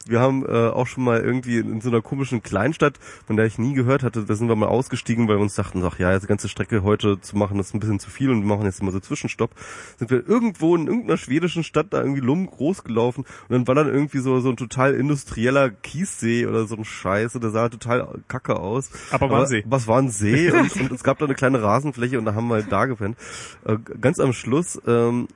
Wir 0.07 0.19
haben 0.19 0.45
äh, 0.45 0.69
auch 0.69 0.87
schon 0.87 1.03
mal 1.03 1.21
irgendwie 1.21 1.57
in, 1.57 1.71
in 1.71 1.81
so 1.81 1.89
einer 1.89 2.01
komischen 2.01 2.43
Kleinstadt, 2.43 2.99
von 3.25 3.37
der 3.37 3.45
ich 3.45 3.57
nie 3.57 3.73
gehört 3.73 4.03
hatte, 4.03 4.23
da 4.23 4.35
sind 4.35 4.47
wir 4.47 4.55
mal 4.55 4.67
ausgestiegen, 4.67 5.27
weil 5.27 5.37
wir 5.37 5.41
uns 5.41 5.55
dachten, 5.55 5.83
ach 5.83 5.99
ja, 5.99 6.17
die 6.17 6.27
ganze 6.27 6.49
Strecke 6.49 6.83
heute 6.83 7.19
zu 7.21 7.37
machen, 7.37 7.57
das 7.57 7.67
ist 7.67 7.73
ein 7.73 7.79
bisschen 7.79 7.99
zu 7.99 8.09
viel 8.09 8.29
und 8.29 8.41
wir 8.41 8.47
machen 8.47 8.65
jetzt 8.65 8.81
immer 8.81 8.91
so 8.91 8.99
Zwischenstopp. 8.99 9.51
Sind 9.97 10.11
wir 10.11 10.27
irgendwo 10.27 10.75
in 10.75 10.87
irgendeiner 10.87 11.17
schwedischen 11.17 11.63
Stadt 11.63 11.87
da 11.91 12.01
irgendwie 12.01 12.21
lumm 12.21 12.47
groß 12.47 12.83
gelaufen 12.83 13.25
und 13.47 13.49
dann 13.49 13.67
war 13.67 13.75
dann 13.75 13.87
irgendwie 13.87 14.19
so 14.19 14.39
so 14.39 14.49
ein 14.49 14.57
total 14.57 14.93
industrieller 14.93 15.69
Kiessee 15.69 16.45
oder 16.45 16.65
so 16.65 16.75
ein 16.75 16.85
Scheiß 16.85 17.35
und 17.35 17.43
der 17.43 17.51
sah 17.51 17.69
total 17.69 18.19
kacke 18.27 18.57
aus. 18.57 18.89
Aber 19.11 19.29
war 19.29 19.41
ein 19.41 19.47
See. 19.47 19.63
Was 19.67 19.87
war 19.87 19.99
ein 19.99 20.09
See 20.09 20.51
und, 20.51 20.75
und 20.75 20.91
es 20.91 21.03
gab 21.03 21.19
da 21.19 21.25
eine 21.25 21.35
kleine 21.35 21.61
Rasenfläche 21.61 22.17
und 22.19 22.25
da 22.25 22.35
haben 22.35 22.47
wir 22.47 22.55
halt 22.55 22.71
da 22.71 22.85
gepennt. 22.85 23.17
Äh, 23.65 23.77
ganz 23.99 24.19
am 24.19 24.33
Schluss, 24.33 24.81
ähm, 24.87 25.27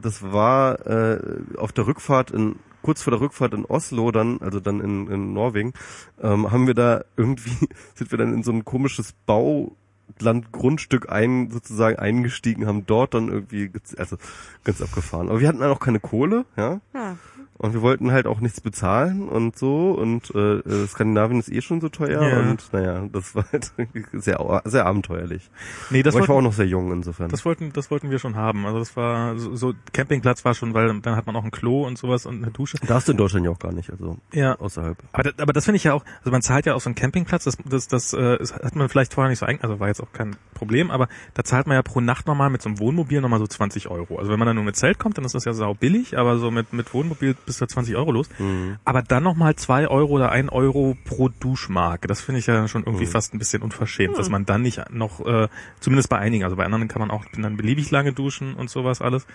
das 0.00 0.22
war 0.22 0.86
äh, 0.86 1.20
auf 1.56 1.72
der 1.72 1.86
Rückfahrt 1.86 2.30
in 2.30 2.56
kurz 2.82 3.02
vor 3.02 3.10
der 3.10 3.20
Rückfahrt 3.20 3.54
in 3.54 3.64
Oslo 3.64 4.10
dann, 4.10 4.40
also 4.40 4.60
dann 4.60 4.80
in, 4.80 5.08
in 5.08 5.32
Norwegen, 5.32 5.72
ähm, 6.20 6.50
haben 6.50 6.66
wir 6.66 6.74
da 6.74 7.04
irgendwie, 7.16 7.68
sind 7.94 8.10
wir 8.10 8.18
dann 8.18 8.34
in 8.34 8.42
so 8.42 8.52
ein 8.52 8.64
komisches 8.64 9.14
Baulandgrundstück 9.26 11.10
ein, 11.10 11.50
sozusagen 11.50 11.98
eingestiegen, 11.98 12.66
haben 12.66 12.86
dort 12.86 13.14
dann 13.14 13.28
irgendwie, 13.28 13.70
also 13.96 14.16
ganz 14.64 14.80
abgefahren. 14.82 15.28
Aber 15.28 15.40
wir 15.40 15.48
hatten 15.48 15.60
dann 15.60 15.70
auch 15.70 15.80
keine 15.80 16.00
Kohle, 16.00 16.44
ja. 16.56 16.80
Ja. 16.94 17.16
Und 17.58 17.74
wir 17.74 17.82
wollten 17.82 18.12
halt 18.12 18.26
auch 18.28 18.38
nichts 18.38 18.60
bezahlen 18.60 19.28
und 19.28 19.58
so 19.58 19.90
und 19.90 20.32
äh, 20.34 20.58
äh, 20.60 20.86
Skandinavien 20.86 21.40
ist 21.40 21.50
eh 21.50 21.60
schon 21.60 21.80
so 21.80 21.88
teuer 21.88 22.22
Ja. 22.22 22.38
und 22.38 22.72
naja, 22.72 23.08
das 23.12 23.34
war 23.34 23.44
halt 23.50 23.72
sehr, 24.12 24.62
sehr 24.64 24.86
abenteuerlich. 24.86 25.50
nee, 25.90 26.04
das 26.04 26.14
Aber 26.14 26.22
ich 26.22 26.28
war 26.28 26.36
auch 26.36 26.40
noch 26.42 26.52
sehr 26.52 26.66
jung 26.68 26.92
insofern. 26.92 27.28
das 27.30 27.44
wollten, 27.44 27.72
das 27.72 27.90
wollten 27.90 28.10
wir 28.10 28.20
schon 28.20 28.36
haben. 28.36 28.64
Also 28.64 28.78
das 28.78 28.96
war 28.96 29.36
so, 29.36 29.56
so 29.56 29.74
Campingplatz 29.92 30.44
war 30.44 30.54
schon, 30.54 30.72
weil 30.72 31.00
dann 31.00 31.16
hat 31.16 31.26
man 31.26 31.34
auch 31.34 31.42
ein 31.42 31.50
Klo 31.50 31.84
und 31.84 31.98
sowas 31.98 32.26
und 32.26 32.42
eine 32.42 32.52
Dusche. 32.52 32.78
da 32.86 32.94
hast 32.94 33.08
du 33.08 33.12
in 33.12 33.18
Deutschland 33.18 33.44
ja 33.44 33.50
auch 33.50 33.58
gar 33.58 33.72
nicht, 33.72 33.90
also 33.90 34.18
Ja, 34.32 34.54
außerhalb. 34.54 34.96
Aber, 35.12 35.22
das- 35.24 35.38
aber 35.40 35.52
das 35.52 35.64
finde 35.64 35.76
ich 35.78 35.84
ja 35.84 35.94
auch, 35.94 36.04
also 36.20 36.30
man 36.30 36.42
zahlt 36.42 36.64
ja 36.66 36.74
auch 36.74 36.80
so 36.80 36.88
einen 36.90 36.94
Campingplatz, 36.94 37.42
das, 37.42 37.56
das, 37.68 37.88
das, 37.88 38.12
äh, 38.12 38.38
das 38.38 38.54
hat 38.54 38.76
man 38.76 38.88
vielleicht 38.88 39.14
vorher 39.14 39.30
nicht 39.30 39.40
so 39.40 39.46
ein, 39.46 39.60
also 39.62 39.80
war 39.80 39.88
jetzt 39.88 40.00
auch 40.00 40.12
kein 40.12 40.36
Problem, 40.54 40.92
aber 40.92 41.08
da 41.34 41.42
zahlt 41.42 41.66
man 41.66 41.74
ja 41.74 41.82
pro 41.82 42.00
Nacht 42.00 42.28
nochmal 42.28 42.50
mit 42.50 42.62
so 42.62 42.68
einem 42.68 42.78
Wohnmobil 42.78 43.20
nochmal 43.20 43.40
so 43.40 43.48
20 43.48 43.88
Euro. 43.88 44.18
Also 44.18 44.30
wenn 44.30 44.38
man 44.38 44.46
dann 44.46 44.54
nur 44.54 44.64
mit 44.64 44.76
Zelt 44.76 45.00
kommt, 45.00 45.18
dann 45.18 45.24
ist 45.24 45.34
das 45.34 45.44
ja 45.44 45.52
sau 45.54 45.74
billig, 45.74 46.16
aber 46.16 46.38
so 46.38 46.52
mit, 46.52 46.72
mit 46.72 46.94
Wohnmobil 46.94 47.34
bist 47.48 47.60
du 47.60 47.66
20 47.66 47.96
Euro 47.96 48.12
los. 48.12 48.28
Aber 48.84 49.02
dann 49.02 49.24
nochmal 49.24 49.56
zwei 49.56 49.88
Euro 49.88 50.12
oder 50.14 50.30
ein 50.30 50.48
Euro 50.48 50.96
pro 51.04 51.28
Duschmarke. 51.28 52.06
Das 52.06 52.20
finde 52.20 52.38
ich 52.38 52.46
ja 52.46 52.68
schon 52.68 52.84
irgendwie 52.84 53.06
fast 53.06 53.34
ein 53.34 53.38
bisschen 53.40 53.62
unverschämt, 53.62 54.16
dass 54.16 54.28
man 54.30 54.46
dann 54.46 54.62
nicht 54.62 54.90
noch, 54.92 55.26
äh, 55.26 55.48
zumindest 55.80 56.08
bei 56.08 56.18
einigen, 56.18 56.44
also 56.44 56.54
bei 56.56 56.64
anderen 56.64 56.86
kann 56.86 57.00
man 57.00 57.10
auch 57.10 57.24
dann 57.36 57.56
beliebig 57.56 57.90
lange 57.90 58.12
duschen 58.12 58.54
und 58.54 58.70
sowas 58.70 59.02
alles. 59.02 59.26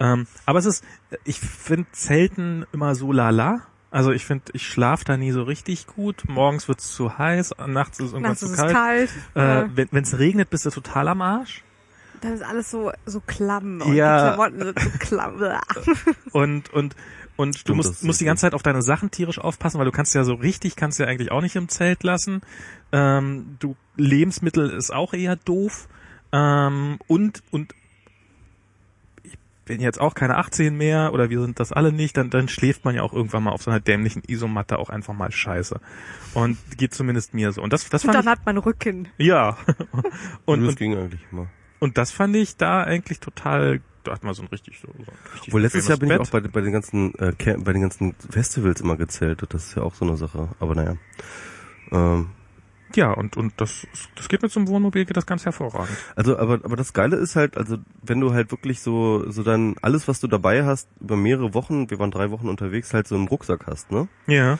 Ähm, 0.00 0.26
aber 0.46 0.58
es 0.60 0.66
ist, 0.66 0.84
ich 1.24 1.40
finde 1.40 1.86
Zelten 1.92 2.66
immer 2.72 2.94
so 2.94 3.10
lala. 3.12 3.62
Also 3.90 4.10
ich 4.10 4.24
finde, 4.24 4.44
ich 4.54 4.66
schlafe 4.66 5.04
da 5.04 5.16
nie 5.16 5.30
so 5.30 5.44
richtig 5.44 5.86
gut. 5.86 6.24
Morgens 6.26 6.66
wird's 6.66 6.92
zu 6.92 7.16
heiß, 7.16 7.54
nachts 7.68 8.00
ist 8.00 8.06
irgendwann 8.12 8.22
Nachts 8.32 8.40
zu 8.40 8.46
ist 8.46 8.52
es 8.52 8.58
kalt. 8.58 8.72
kalt. 8.74 9.10
Äh, 9.36 9.40
ja. 9.40 9.68
wenn 9.74 10.02
es 10.02 10.18
regnet, 10.18 10.50
bist 10.50 10.66
du 10.66 10.70
total 10.70 11.06
am 11.08 11.22
Arsch. 11.22 11.62
Dann 12.20 12.32
ist 12.32 12.42
alles 12.42 12.70
so, 12.72 12.90
so 13.06 13.20
klamm 13.24 13.82
und 13.82 13.94
Ja. 13.94 14.30
die 14.30 14.34
Klamotten 14.36 14.62
sind 14.64 14.80
so 14.80 14.90
klamm. 14.98 15.34
Und, 16.32 16.72
und, 16.72 16.96
und 17.36 17.54
du 17.54 17.58
Stimmt, 17.58 17.76
musst, 17.76 17.90
das 17.90 18.02
musst 18.02 18.20
die 18.20 18.24
ganze 18.24 18.42
Zeit 18.42 18.54
auf 18.54 18.62
deine 18.62 18.82
Sachen 18.82 19.10
tierisch 19.10 19.38
aufpassen, 19.38 19.78
weil 19.78 19.86
du 19.86 19.92
kannst 19.92 20.14
ja 20.14 20.24
so 20.24 20.34
richtig, 20.34 20.76
kannst 20.76 20.98
ja 21.00 21.06
eigentlich 21.06 21.32
auch 21.32 21.40
nicht 21.40 21.56
im 21.56 21.68
Zelt 21.68 22.02
lassen. 22.02 22.42
Ähm, 22.92 23.56
du, 23.58 23.76
Lebensmittel 23.96 24.70
ist 24.70 24.92
auch 24.92 25.12
eher 25.14 25.36
doof. 25.36 25.88
Ähm, 26.32 26.98
und, 27.06 27.42
und 27.50 27.74
ich 29.22 29.38
bin 29.64 29.80
jetzt 29.80 30.00
auch 30.00 30.14
keine 30.14 30.36
18 30.36 30.76
mehr 30.76 31.12
oder 31.12 31.30
wir 31.30 31.40
sind 31.40 31.58
das 31.58 31.72
alle 31.72 31.92
nicht, 31.92 32.16
dann, 32.16 32.30
dann 32.30 32.48
schläft 32.48 32.84
man 32.84 32.94
ja 32.94 33.02
auch 33.02 33.12
irgendwann 33.12 33.44
mal 33.44 33.52
auf 33.52 33.62
so 33.62 33.70
einer 33.70 33.80
dämlichen 33.80 34.22
Isomatte 34.26 34.78
auch 34.78 34.90
einfach 34.90 35.14
mal 35.14 35.32
scheiße. 35.32 35.80
Und 36.34 36.58
geht 36.76 36.94
zumindest 36.94 37.34
mir 37.34 37.52
so. 37.52 37.62
Und 37.62 37.72
das, 37.72 37.88
das 37.88 38.04
Und 38.04 38.14
dann 38.14 38.24
ich, 38.24 38.28
hat 38.28 38.46
man 38.46 38.58
Rücken. 38.58 39.08
ja. 39.18 39.56
und, 40.44 40.60
das 40.60 40.68
und, 40.70 40.76
ging 40.76 40.96
eigentlich 40.96 41.20
immer. 41.32 41.48
und 41.80 41.98
das 41.98 42.10
fand 42.10 42.36
ich 42.36 42.56
da 42.56 42.82
eigentlich 42.82 43.20
total, 43.20 43.80
da 44.04 44.12
hat 44.12 44.24
man 44.24 44.34
so 44.34 44.42
ein 44.42 44.48
richtig 44.48 44.78
so, 44.80 44.88
so 44.88 45.10
ein 45.10 45.32
richtig 45.32 45.52
Wohl 45.52 45.62
letztes 45.62 45.88
Jahr 45.88 45.98
bin 45.98 46.08
ich 46.08 46.18
bequemes 46.18 46.28
auch 46.28 46.32
bei, 46.32 46.48
bei 46.48 46.60
den 46.60 46.72
ganzen 46.72 47.14
äh, 47.18 47.32
bei 47.58 47.72
den 47.72 47.82
ganzen 47.82 48.14
Festivals 48.30 48.80
immer 48.80 48.96
gezeltet. 48.96 49.52
Das 49.54 49.64
ist 49.66 49.74
ja 49.76 49.82
auch 49.82 49.94
so 49.94 50.04
eine 50.04 50.16
Sache. 50.16 50.48
Aber 50.60 50.74
naja. 50.74 50.96
Ähm, 51.92 52.30
Ja, 52.94 53.12
und, 53.12 53.36
und 53.36 53.52
das, 53.56 53.86
das 54.14 54.28
geht 54.28 54.42
mit 54.42 54.52
so 54.52 54.60
einem 54.60 54.68
Wohnmobil, 54.68 55.04
geht 55.04 55.16
das 55.16 55.26
ganz 55.26 55.44
hervorragend. 55.44 55.96
also, 56.14 56.38
aber, 56.38 56.60
aber 56.64 56.76
das 56.76 56.92
Geile 56.92 57.16
ist 57.16 57.34
halt, 57.34 57.56
also 57.56 57.78
wenn 58.02 58.20
du 58.20 58.32
halt 58.32 58.52
wirklich 58.52 58.80
so, 58.80 59.28
so 59.30 59.42
dann 59.42 59.74
alles, 59.82 60.06
was 60.06 60.20
du 60.20 60.28
dabei 60.28 60.64
hast, 60.64 60.88
über 61.00 61.16
mehrere 61.16 61.54
Wochen, 61.54 61.90
wir 61.90 61.98
waren 61.98 62.12
drei 62.12 62.30
Wochen 62.30 62.48
unterwegs, 62.48 62.94
halt 62.94 63.08
so 63.08 63.16
einen 63.16 63.26
Rucksack 63.26 63.66
hast, 63.66 63.90
ne? 63.90 64.06
Ja. 64.28 64.58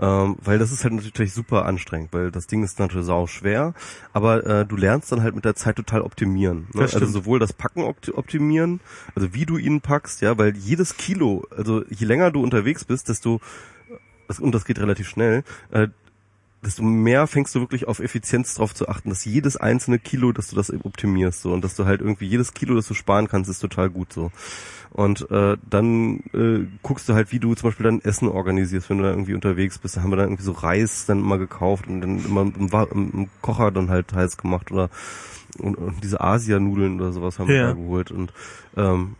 Ähm, 0.00 0.36
weil 0.42 0.58
das 0.58 0.72
ist 0.72 0.82
halt 0.82 0.94
natürlich 0.94 1.34
super 1.34 1.66
anstrengend, 1.66 2.12
weil 2.12 2.30
das 2.30 2.46
Ding 2.46 2.62
ist 2.62 2.78
natürlich 2.78 3.06
sau 3.06 3.26
schwer, 3.26 3.74
aber 4.14 4.46
äh, 4.46 4.66
du 4.66 4.76
lernst 4.76 5.12
dann 5.12 5.22
halt 5.22 5.34
mit 5.34 5.44
der 5.44 5.54
Zeit 5.54 5.76
total 5.76 6.00
optimieren. 6.00 6.68
Ne? 6.72 6.82
Also 6.82 7.04
sowohl 7.04 7.38
das 7.38 7.52
Packen 7.52 7.82
opt 7.82 8.12
optimieren, 8.14 8.80
also 9.14 9.34
wie 9.34 9.44
du 9.44 9.58
ihn 9.58 9.82
packst, 9.82 10.22
ja, 10.22 10.38
weil 10.38 10.56
jedes 10.56 10.96
Kilo, 10.96 11.44
also 11.54 11.84
je 11.90 12.06
länger 12.06 12.30
du 12.30 12.42
unterwegs 12.42 12.84
bist, 12.84 13.10
desto 13.10 13.40
und 14.38 14.54
das 14.54 14.64
geht 14.64 14.78
relativ 14.78 15.08
schnell, 15.08 15.42
äh, 15.70 15.88
desto 16.62 16.82
mehr 16.82 17.26
fängst 17.26 17.54
du 17.54 17.60
wirklich 17.60 17.88
auf 17.88 18.00
Effizienz 18.00 18.54
drauf 18.54 18.74
zu 18.74 18.88
achten, 18.88 19.08
dass 19.08 19.24
jedes 19.24 19.56
einzelne 19.56 19.98
Kilo, 19.98 20.32
dass 20.32 20.48
du 20.48 20.56
das 20.56 20.70
optimierst 20.84 21.40
so 21.42 21.52
und 21.52 21.64
dass 21.64 21.74
du 21.74 21.86
halt 21.86 22.00
irgendwie 22.00 22.26
jedes 22.26 22.52
Kilo, 22.52 22.74
das 22.74 22.86
du 22.86 22.94
sparen 22.94 23.28
kannst, 23.28 23.48
ist 23.48 23.60
total 23.60 23.88
gut 23.90 24.12
so. 24.12 24.30
Und 24.90 25.30
äh, 25.30 25.56
dann 25.68 26.20
äh, 26.34 26.66
guckst 26.82 27.08
du 27.08 27.14
halt, 27.14 27.32
wie 27.32 27.38
du 27.38 27.54
zum 27.54 27.68
Beispiel 27.70 27.84
dein 27.84 28.02
Essen 28.04 28.28
organisierst, 28.28 28.90
wenn 28.90 28.98
du 28.98 29.04
da 29.04 29.10
irgendwie 29.10 29.34
unterwegs 29.34 29.78
bist. 29.78 29.96
Da 29.96 30.02
haben 30.02 30.10
wir 30.10 30.16
dann 30.16 30.26
irgendwie 30.26 30.42
so 30.42 30.52
Reis 30.52 31.06
dann 31.06 31.20
immer 31.20 31.38
gekauft 31.38 31.86
und 31.86 32.00
dann 32.00 32.24
immer 32.24 32.42
im, 32.42 32.54
im, 32.56 33.10
im 33.12 33.28
Kocher 33.40 33.70
dann 33.70 33.88
halt 33.88 34.12
heiß 34.12 34.36
gemacht 34.36 34.70
oder 34.72 34.90
und, 35.58 35.76
und 35.76 36.02
diese 36.02 36.20
Asianudeln 36.20 37.00
oder 37.00 37.12
sowas 37.12 37.38
haben 37.38 37.48
wir 37.48 37.56
Ja. 37.56 37.66
da 37.68 37.72
geholt 37.72 38.10
und 38.10 38.32
ähm, 38.76 38.82
äh, 38.82 38.86
äh, 38.86 39.16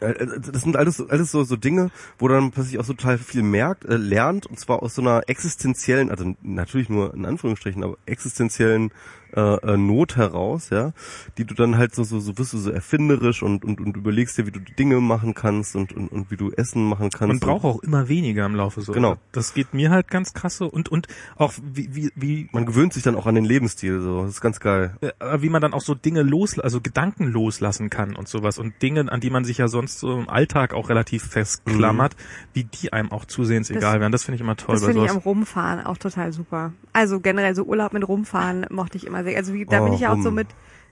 das 0.00 0.62
sind 0.62 0.76
alles, 0.76 1.00
alles 1.08 1.30
so, 1.30 1.44
so 1.44 1.56
Dinge, 1.56 1.90
wo 2.18 2.28
dann 2.28 2.50
plötzlich 2.50 2.78
auch 2.78 2.84
so 2.84 2.92
total 2.92 3.18
viel 3.18 3.42
merkt, 3.42 3.84
äh, 3.84 3.96
lernt, 3.96 4.46
und 4.46 4.58
zwar 4.58 4.82
aus 4.82 4.94
so 4.94 5.02
einer 5.02 5.22
existenziellen, 5.26 6.10
also 6.10 6.34
natürlich 6.42 6.88
nur 6.88 7.14
in 7.14 7.26
Anführungsstrichen, 7.26 7.82
aber 7.82 7.96
existenziellen 8.06 8.92
äh, 9.34 9.40
äh, 9.40 9.76
Not 9.76 10.16
heraus, 10.16 10.70
ja, 10.70 10.92
die 11.36 11.44
du 11.44 11.54
dann 11.54 11.76
halt 11.76 11.94
so 11.94 12.04
so 12.04 12.20
so 12.20 12.38
wirst 12.38 12.52
du 12.52 12.58
so 12.58 12.70
erfinderisch 12.70 13.42
und 13.42 13.64
und 13.64 13.80
und 13.80 13.96
überlegst 13.96 14.38
dir, 14.38 14.46
wie 14.46 14.50
du 14.52 14.60
Dinge 14.60 15.00
machen 15.00 15.34
kannst 15.34 15.76
und 15.76 15.92
und, 15.92 16.08
und 16.08 16.30
wie 16.30 16.36
du 16.36 16.50
Essen 16.52 16.84
machen 16.88 17.10
kannst. 17.10 17.28
Man 17.28 17.40
braucht 17.40 17.64
auch 17.64 17.82
immer 17.82 18.08
weniger 18.08 18.46
im 18.46 18.54
Laufe 18.54 18.80
so. 18.80 18.92
Genau. 18.92 19.16
Das 19.32 19.54
geht 19.54 19.74
mir 19.74 19.90
halt 19.90 20.08
ganz 20.08 20.32
krass 20.34 20.56
so 20.56 20.66
und 20.66 20.88
und 20.88 21.06
auch 21.36 21.52
wie 21.62 21.94
wie 21.94 22.12
wie 22.14 22.48
man 22.52 22.66
gewöhnt 22.66 22.92
sich 22.92 23.02
dann 23.02 23.14
auch 23.16 23.26
an 23.26 23.34
den 23.34 23.44
Lebensstil, 23.44 24.00
so 24.00 24.22
das 24.22 24.32
ist 24.32 24.40
ganz 24.40 24.60
geil. 24.60 24.96
äh, 25.00 25.40
wie 25.42 25.48
man 25.48 25.60
dann 25.62 25.74
auch 25.74 25.80
so 25.82 25.94
Dinge 25.94 26.22
los, 26.22 26.58
also 26.58 26.80
Gedanken 26.80 27.24
loslassen 27.26 27.90
kann 27.90 28.16
und 28.16 28.28
sowas 28.28 28.58
und 28.58 28.80
Dinge, 28.82 29.10
an 29.10 29.20
die 29.20 29.30
man 29.30 29.44
sich 29.44 29.58
ja 29.58 29.68
sonst 29.68 29.98
so 30.00 30.18
im 30.18 30.28
Alltag 30.28 30.74
auch 30.74 30.88
relativ 30.88 31.24
festklammert, 31.24 32.16
wie 32.54 32.64
die 32.64 32.92
einem 32.92 33.12
auch 33.12 33.24
zusehends 33.24 33.68
Das- 33.68 33.76
egal 33.76 34.00
werden. 34.00 34.12
Das 34.12 34.24
finde 34.24 34.36
ich 34.36 34.40
immer 34.40 34.56
toll 34.56 34.74
Das 34.76 34.84
finde 34.84 35.04
ich 35.04 35.10
am 35.10 35.18
Rumfahren 35.18 35.84
auch 35.84 35.98
total 35.98 36.32
super. 36.32 36.72
Also 36.92 37.20
generell 37.20 37.54
so 37.54 37.64
Urlaub 37.64 37.92
mit 37.92 38.06
Rumfahren 38.06 38.66
mochte 38.70 38.96
ich 38.96 39.06
immer 39.06 39.17
sehr. 39.24 39.36
Also 39.36 39.52
wie, 39.54 39.64
da 39.64 39.80
Oh, 39.80 39.84
bin 39.84 39.92
ich 39.94 40.00
ja 40.00 40.12
auch 40.12 40.20
so 40.22 40.30
mit 40.30 40.48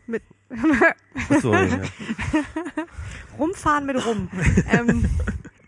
mit 0.07 0.23
so, 1.43 1.53
ja. 1.53 1.67
Rumfahren 3.39 3.87
mit 3.87 4.05
Rum. 4.07 4.29
ähm, 4.71 5.05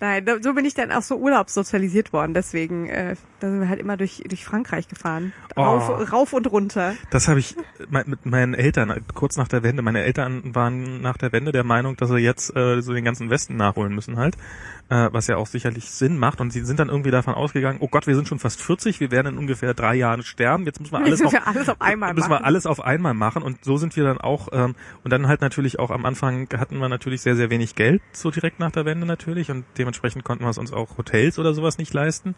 nein, 0.00 0.24
so 0.42 0.54
bin 0.54 0.64
ich 0.64 0.74
dann 0.74 0.92
auch 0.92 1.02
so 1.02 1.16
urlaubssozialisiert 1.16 2.12
worden. 2.12 2.34
Deswegen, 2.34 2.86
äh, 2.88 3.16
da 3.40 3.50
sind 3.50 3.60
wir 3.60 3.68
halt 3.68 3.80
immer 3.80 3.96
durch 3.96 4.22
durch 4.28 4.44
Frankreich 4.44 4.88
gefahren, 4.88 5.32
rauf, 5.56 5.88
Oh. 5.90 6.02
rauf 6.16 6.32
und 6.32 6.46
runter. 6.50 6.94
Das 7.10 7.28
habe 7.28 7.40
ich 7.40 7.56
mein- 7.90 8.04
mit 8.08 8.24
meinen 8.26 8.54
Eltern 8.54 9.04
kurz 9.14 9.36
nach 9.36 9.48
der 9.48 9.62
Wende. 9.62 9.82
Meine 9.82 10.02
Eltern 10.02 10.54
waren 10.54 11.00
nach 11.00 11.16
der 11.16 11.32
Wende 11.32 11.52
der 11.52 11.64
Meinung, 11.64 11.96
dass 11.96 12.08
sie 12.10 12.18
jetzt 12.18 12.54
äh, 12.56 12.80
so 12.80 12.92
den 12.94 13.04
ganzen 13.04 13.28
Westen 13.30 13.56
nachholen 13.56 13.94
müssen 13.94 14.16
halt, 14.18 14.36
äh, 14.90 15.08
was 15.12 15.26
ja 15.26 15.36
auch 15.36 15.46
sicherlich 15.46 15.90
Sinn 15.90 16.16
macht. 16.18 16.40
Und 16.40 16.52
sie 16.52 16.64
sind 16.64 16.78
dann 16.80 16.88
irgendwie 16.88 17.10
davon 17.10 17.34
ausgegangen: 17.34 17.78
Oh 17.80 17.88
Gott, 17.88 18.06
wir 18.06 18.14
sind 18.14 18.26
schon 18.28 18.38
fast 18.38 18.60
40, 18.62 19.00
wir 19.00 19.10
werden 19.10 19.34
in 19.34 19.38
ungefähr 19.38 19.74
drei 19.74 19.94
Jahren 19.94 20.22
sterben. 20.22 20.64
Jetzt 20.66 20.80
müssen 20.80 20.92
wir 20.92 21.00
alles 21.04 21.20
noch 21.22 21.32
wir 21.32 21.46
alles 21.46 21.68
auf 21.68 21.80
einmal 21.80 22.14
müssen 22.14 22.28
machen. 22.28 22.42
wir 22.42 22.46
alles 22.46 22.66
auf 22.66 22.80
einmal 22.84 23.14
machen 23.14 23.42
und 23.42 23.64
so 23.64 23.76
sind 23.76 23.96
wir 23.96 24.04
dann 24.04 24.18
auch 24.18 24.48
ähm, 24.52 24.74
und 25.04 25.12
dann 25.12 25.26
halt 25.28 25.40
natürlich 25.40 25.78
auch 25.78 25.90
am 25.90 26.04
Anfang 26.06 26.48
hatten 26.56 26.78
wir 26.78 26.88
natürlich 26.88 27.20
sehr 27.20 27.36
sehr 27.36 27.50
wenig 27.50 27.74
Geld 27.74 28.00
so 28.12 28.30
direkt 28.30 28.60
nach 28.60 28.70
der 28.70 28.84
Wende 28.84 29.06
natürlich 29.06 29.50
und 29.50 29.64
dementsprechend 29.76 30.24
konnten 30.24 30.44
wir 30.44 30.50
es 30.50 30.58
uns 30.58 30.72
auch 30.72 30.96
Hotels 30.98 31.38
oder 31.38 31.54
sowas 31.54 31.78
nicht 31.78 31.92
leisten 31.92 32.34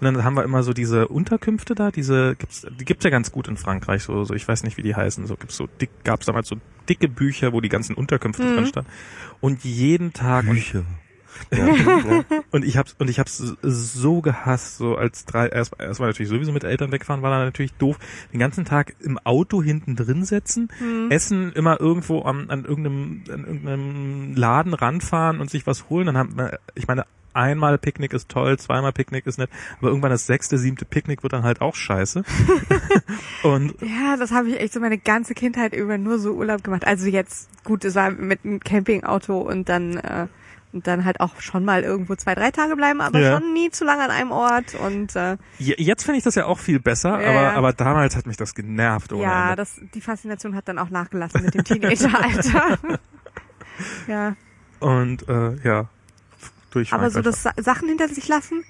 und 0.00 0.04
dann 0.04 0.24
haben 0.24 0.34
wir 0.34 0.44
immer 0.44 0.62
so 0.62 0.72
diese 0.72 1.08
Unterkünfte 1.08 1.74
da 1.74 1.90
diese 1.90 2.34
gibt's 2.36 2.66
die 2.78 2.84
gibt's 2.84 3.04
ja 3.04 3.10
ganz 3.10 3.32
gut 3.32 3.48
in 3.48 3.56
Frankreich 3.56 4.02
so 4.02 4.24
so 4.24 4.34
ich 4.34 4.46
weiß 4.46 4.64
nicht 4.64 4.76
wie 4.76 4.82
die 4.82 4.94
heißen 4.96 5.26
so 5.26 5.36
gibt's 5.36 5.56
so 5.56 5.68
dick 5.80 5.90
gab's 6.04 6.26
damals 6.26 6.48
so 6.48 6.56
dicke 6.88 7.08
Bücher 7.08 7.52
wo 7.52 7.60
die 7.60 7.68
ganzen 7.68 7.94
Unterkünfte 7.94 8.42
Mhm. 8.42 8.54
drin 8.54 8.66
standen 8.66 8.90
und 9.40 9.64
jeden 9.64 10.12
Tag 10.12 10.44
und 10.48 10.54
Bücher. 10.54 10.82
Ja, 11.50 11.66
ja. 11.66 12.24
und 12.50 12.64
ich 12.64 12.76
hab's 12.76 12.94
und 12.98 13.08
ich 13.08 13.18
hab's 13.18 13.42
so 13.62 14.20
gehasst, 14.20 14.76
so 14.76 14.96
als 14.96 15.24
drei 15.24 15.48
erst 15.48 15.78
erstmal 15.78 16.10
natürlich 16.10 16.30
sowieso 16.30 16.52
mit 16.52 16.64
Eltern 16.64 16.92
wegfahren, 16.92 17.22
war 17.22 17.30
dann 17.30 17.44
natürlich 17.44 17.72
doof. 17.74 17.98
Den 18.32 18.40
ganzen 18.40 18.64
Tag 18.64 18.94
im 19.00 19.18
Auto 19.18 19.62
hinten 19.62 19.96
drin 19.96 20.24
sitzen, 20.24 20.68
essen 21.10 21.52
immer 21.52 21.80
irgendwo 21.80 22.22
am, 22.22 22.48
an 22.48 22.64
irgendeinem 22.64 23.24
an 23.28 23.44
irgendeinem 23.44 24.34
Laden 24.34 24.74
ranfahren 24.74 25.40
und 25.40 25.50
sich 25.50 25.66
was 25.66 25.88
holen. 25.90 26.06
Dann 26.06 26.16
haben 26.16 26.36
ich 26.74 26.86
meine, 26.86 27.04
einmal 27.34 27.78
Picknick 27.78 28.12
ist 28.12 28.28
toll, 28.28 28.58
zweimal 28.58 28.92
Picknick 28.92 29.26
ist 29.26 29.38
nett, 29.38 29.50
aber 29.78 29.88
irgendwann 29.88 30.10
das 30.10 30.26
sechste, 30.26 30.58
siebte 30.58 30.84
Picknick 30.84 31.22
wird 31.22 31.32
dann 31.32 31.42
halt 31.42 31.60
auch 31.60 31.74
scheiße. 31.74 32.24
und 33.42 33.74
Ja, 33.80 34.16
das 34.16 34.32
habe 34.32 34.48
ich 34.48 34.60
echt 34.60 34.72
so 34.72 34.80
meine 34.80 34.98
ganze 34.98 35.34
Kindheit 35.34 35.74
über 35.74 35.98
nur 35.98 36.18
so 36.18 36.32
Urlaub 36.32 36.62
gemacht. 36.64 36.86
Also 36.86 37.06
jetzt, 37.06 37.48
gut, 37.64 37.84
es 37.84 37.94
war 37.94 38.10
mit 38.10 38.44
einem 38.44 38.60
Campingauto 38.60 39.38
und 39.38 39.68
dann 39.68 39.96
äh, 39.96 40.26
und 40.72 40.86
dann 40.86 41.04
halt 41.04 41.20
auch 41.20 41.40
schon 41.40 41.64
mal 41.64 41.82
irgendwo 41.82 42.14
zwei, 42.16 42.34
drei 42.34 42.50
Tage 42.50 42.76
bleiben, 42.76 43.00
aber 43.00 43.18
Ja. 43.20 43.38
schon 43.38 43.52
nie 43.52 43.70
zu 43.70 43.84
lange 43.84 44.02
an 44.04 44.10
einem 44.10 44.32
Ort 44.32 44.74
und 44.74 45.14
äh, 45.16 45.36
je- 45.58 45.76
jetzt 45.78 46.04
finde 46.04 46.18
ich 46.18 46.24
das 46.24 46.34
ja 46.34 46.46
auch 46.46 46.58
viel 46.58 46.80
besser, 46.80 47.20
Ja, 47.20 47.28
aber 47.30 47.54
aber 47.54 47.72
damals 47.72 48.16
hat 48.16 48.26
mich 48.26 48.36
das 48.36 48.54
genervt 48.54 49.12
ohne 49.12 49.22
ja, 49.22 49.42
Ende. 49.50 49.56
das 49.56 49.80
die 49.94 50.00
Faszination 50.00 50.54
hat 50.56 50.68
dann 50.68 50.78
auch 50.78 50.90
nachgelassen 50.90 51.42
mit 51.42 51.54
dem 51.54 51.64
Teenageralter. 51.64 52.78
ja, 54.06 54.34
Und 54.80 55.28
äh, 55.28 55.56
ja, 55.62 55.86
durch 56.70 56.92
aber 56.92 57.10
so 57.10 57.20
das 57.20 57.42
Sa 57.42 57.52
Sachen 57.58 57.88
hinter 57.88 58.08
sich 58.08 58.28
lassen, 58.28 58.64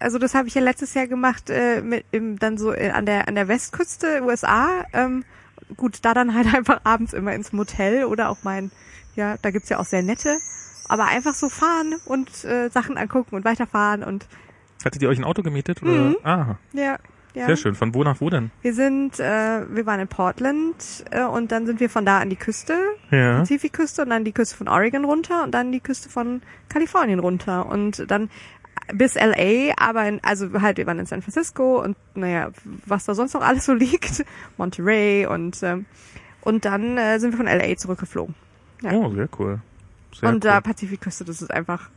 also 0.00 0.18
das 0.18 0.34
habe 0.34 0.48
ich 0.48 0.54
ja 0.54 0.60
letztes 0.62 0.92
Jahr 0.94 1.06
gemacht 1.06 1.48
äh, 1.50 1.80
mit 1.80 2.04
im, 2.12 2.38
dann 2.38 2.58
so 2.58 2.72
äh, 2.72 2.90
an 2.90 3.06
der 3.06 3.28
an 3.28 3.34
der 3.34 3.48
Westküste 3.48 4.22
USA. 4.22 4.84
Ähm, 4.92 5.24
gut, 5.76 6.00
da 6.02 6.12
dann 6.14 6.34
halt 6.34 6.46
einfach 6.54 6.80
abends 6.84 7.12
immer 7.14 7.32
ins 7.34 7.52
Motel 7.52 8.04
oder 8.04 8.28
auch 8.28 8.38
mein, 8.42 8.70
ja, 9.14 9.36
da 9.40 9.50
gibt's 9.50 9.68
ja 9.70 9.78
auch 9.78 9.84
sehr 9.86 10.02
nette, 10.02 10.36
aber 10.88 11.06
einfach 11.06 11.34
so 11.34 11.48
fahren 11.48 11.94
und 12.04 12.44
äh, 12.44 12.68
Sachen 12.70 12.96
angucken 12.98 13.34
und 13.36 13.44
weiterfahren 13.44 14.02
und 14.02 14.26
Hattet 14.84 15.02
ihr 15.02 15.08
euch 15.08 15.18
ein 15.18 15.24
Auto 15.24 15.42
gemietet? 15.42 15.82
Oder? 15.82 15.90
Mhm. 15.92 16.16
Ah, 16.22 16.56
ja, 16.72 16.96
ja. 17.34 17.46
sehr 17.46 17.56
schön. 17.56 17.74
Von 17.74 17.94
wo 17.94 18.04
nach 18.04 18.20
wo 18.20 18.30
denn? 18.30 18.50
Wir 18.62 18.72
sind, 18.74 19.18
äh, 19.18 19.62
wir 19.68 19.86
waren 19.86 19.98
in 20.00 20.06
Portland 20.06 21.04
äh, 21.10 21.24
und 21.24 21.50
dann 21.50 21.66
sind 21.66 21.80
wir 21.80 21.90
von 21.90 22.04
da 22.04 22.20
an 22.20 22.30
die 22.30 22.36
Küste, 22.36 22.74
Ja. 23.10 23.38
Pazifikküste 23.38 24.02
und 24.02 24.10
dann 24.10 24.24
die 24.24 24.32
Küste 24.32 24.56
von 24.56 24.68
Oregon 24.68 25.04
runter 25.04 25.42
und 25.42 25.52
dann 25.52 25.72
die 25.72 25.80
Küste 25.80 26.08
von 26.08 26.42
Kalifornien 26.68 27.18
runter 27.18 27.66
und 27.66 28.08
dann 28.10 28.30
bis 28.92 29.14
LA, 29.16 29.72
aber 29.78 30.06
in, 30.06 30.22
also 30.22 30.60
halt 30.60 30.76
wir 30.76 30.86
waren 30.86 31.00
in 31.00 31.06
San 31.06 31.22
Francisco 31.22 31.82
und 31.82 31.96
naja, 32.14 32.50
was 32.84 33.04
da 33.06 33.14
sonst 33.14 33.34
noch 33.34 33.42
alles 33.42 33.64
so 33.64 33.72
liegt, 33.74 34.24
Monterey 34.56 35.26
und 35.26 35.60
ähm, 35.62 35.86
und 36.42 36.64
dann 36.64 36.96
äh, 36.96 37.18
sind 37.18 37.32
wir 37.32 37.38
von 37.38 37.46
LA 37.46 37.76
zurückgeflogen. 37.76 38.36
Ja. 38.82 38.92
Oh, 38.92 39.10
sehr 39.12 39.28
cool. 39.40 39.58
Sehr 40.20 40.28
und 40.28 40.44
da 40.44 40.56
cool. 40.56 40.62
Pazifikküste, 40.62 41.24
das 41.24 41.42
ist 41.42 41.50
einfach 41.50 41.88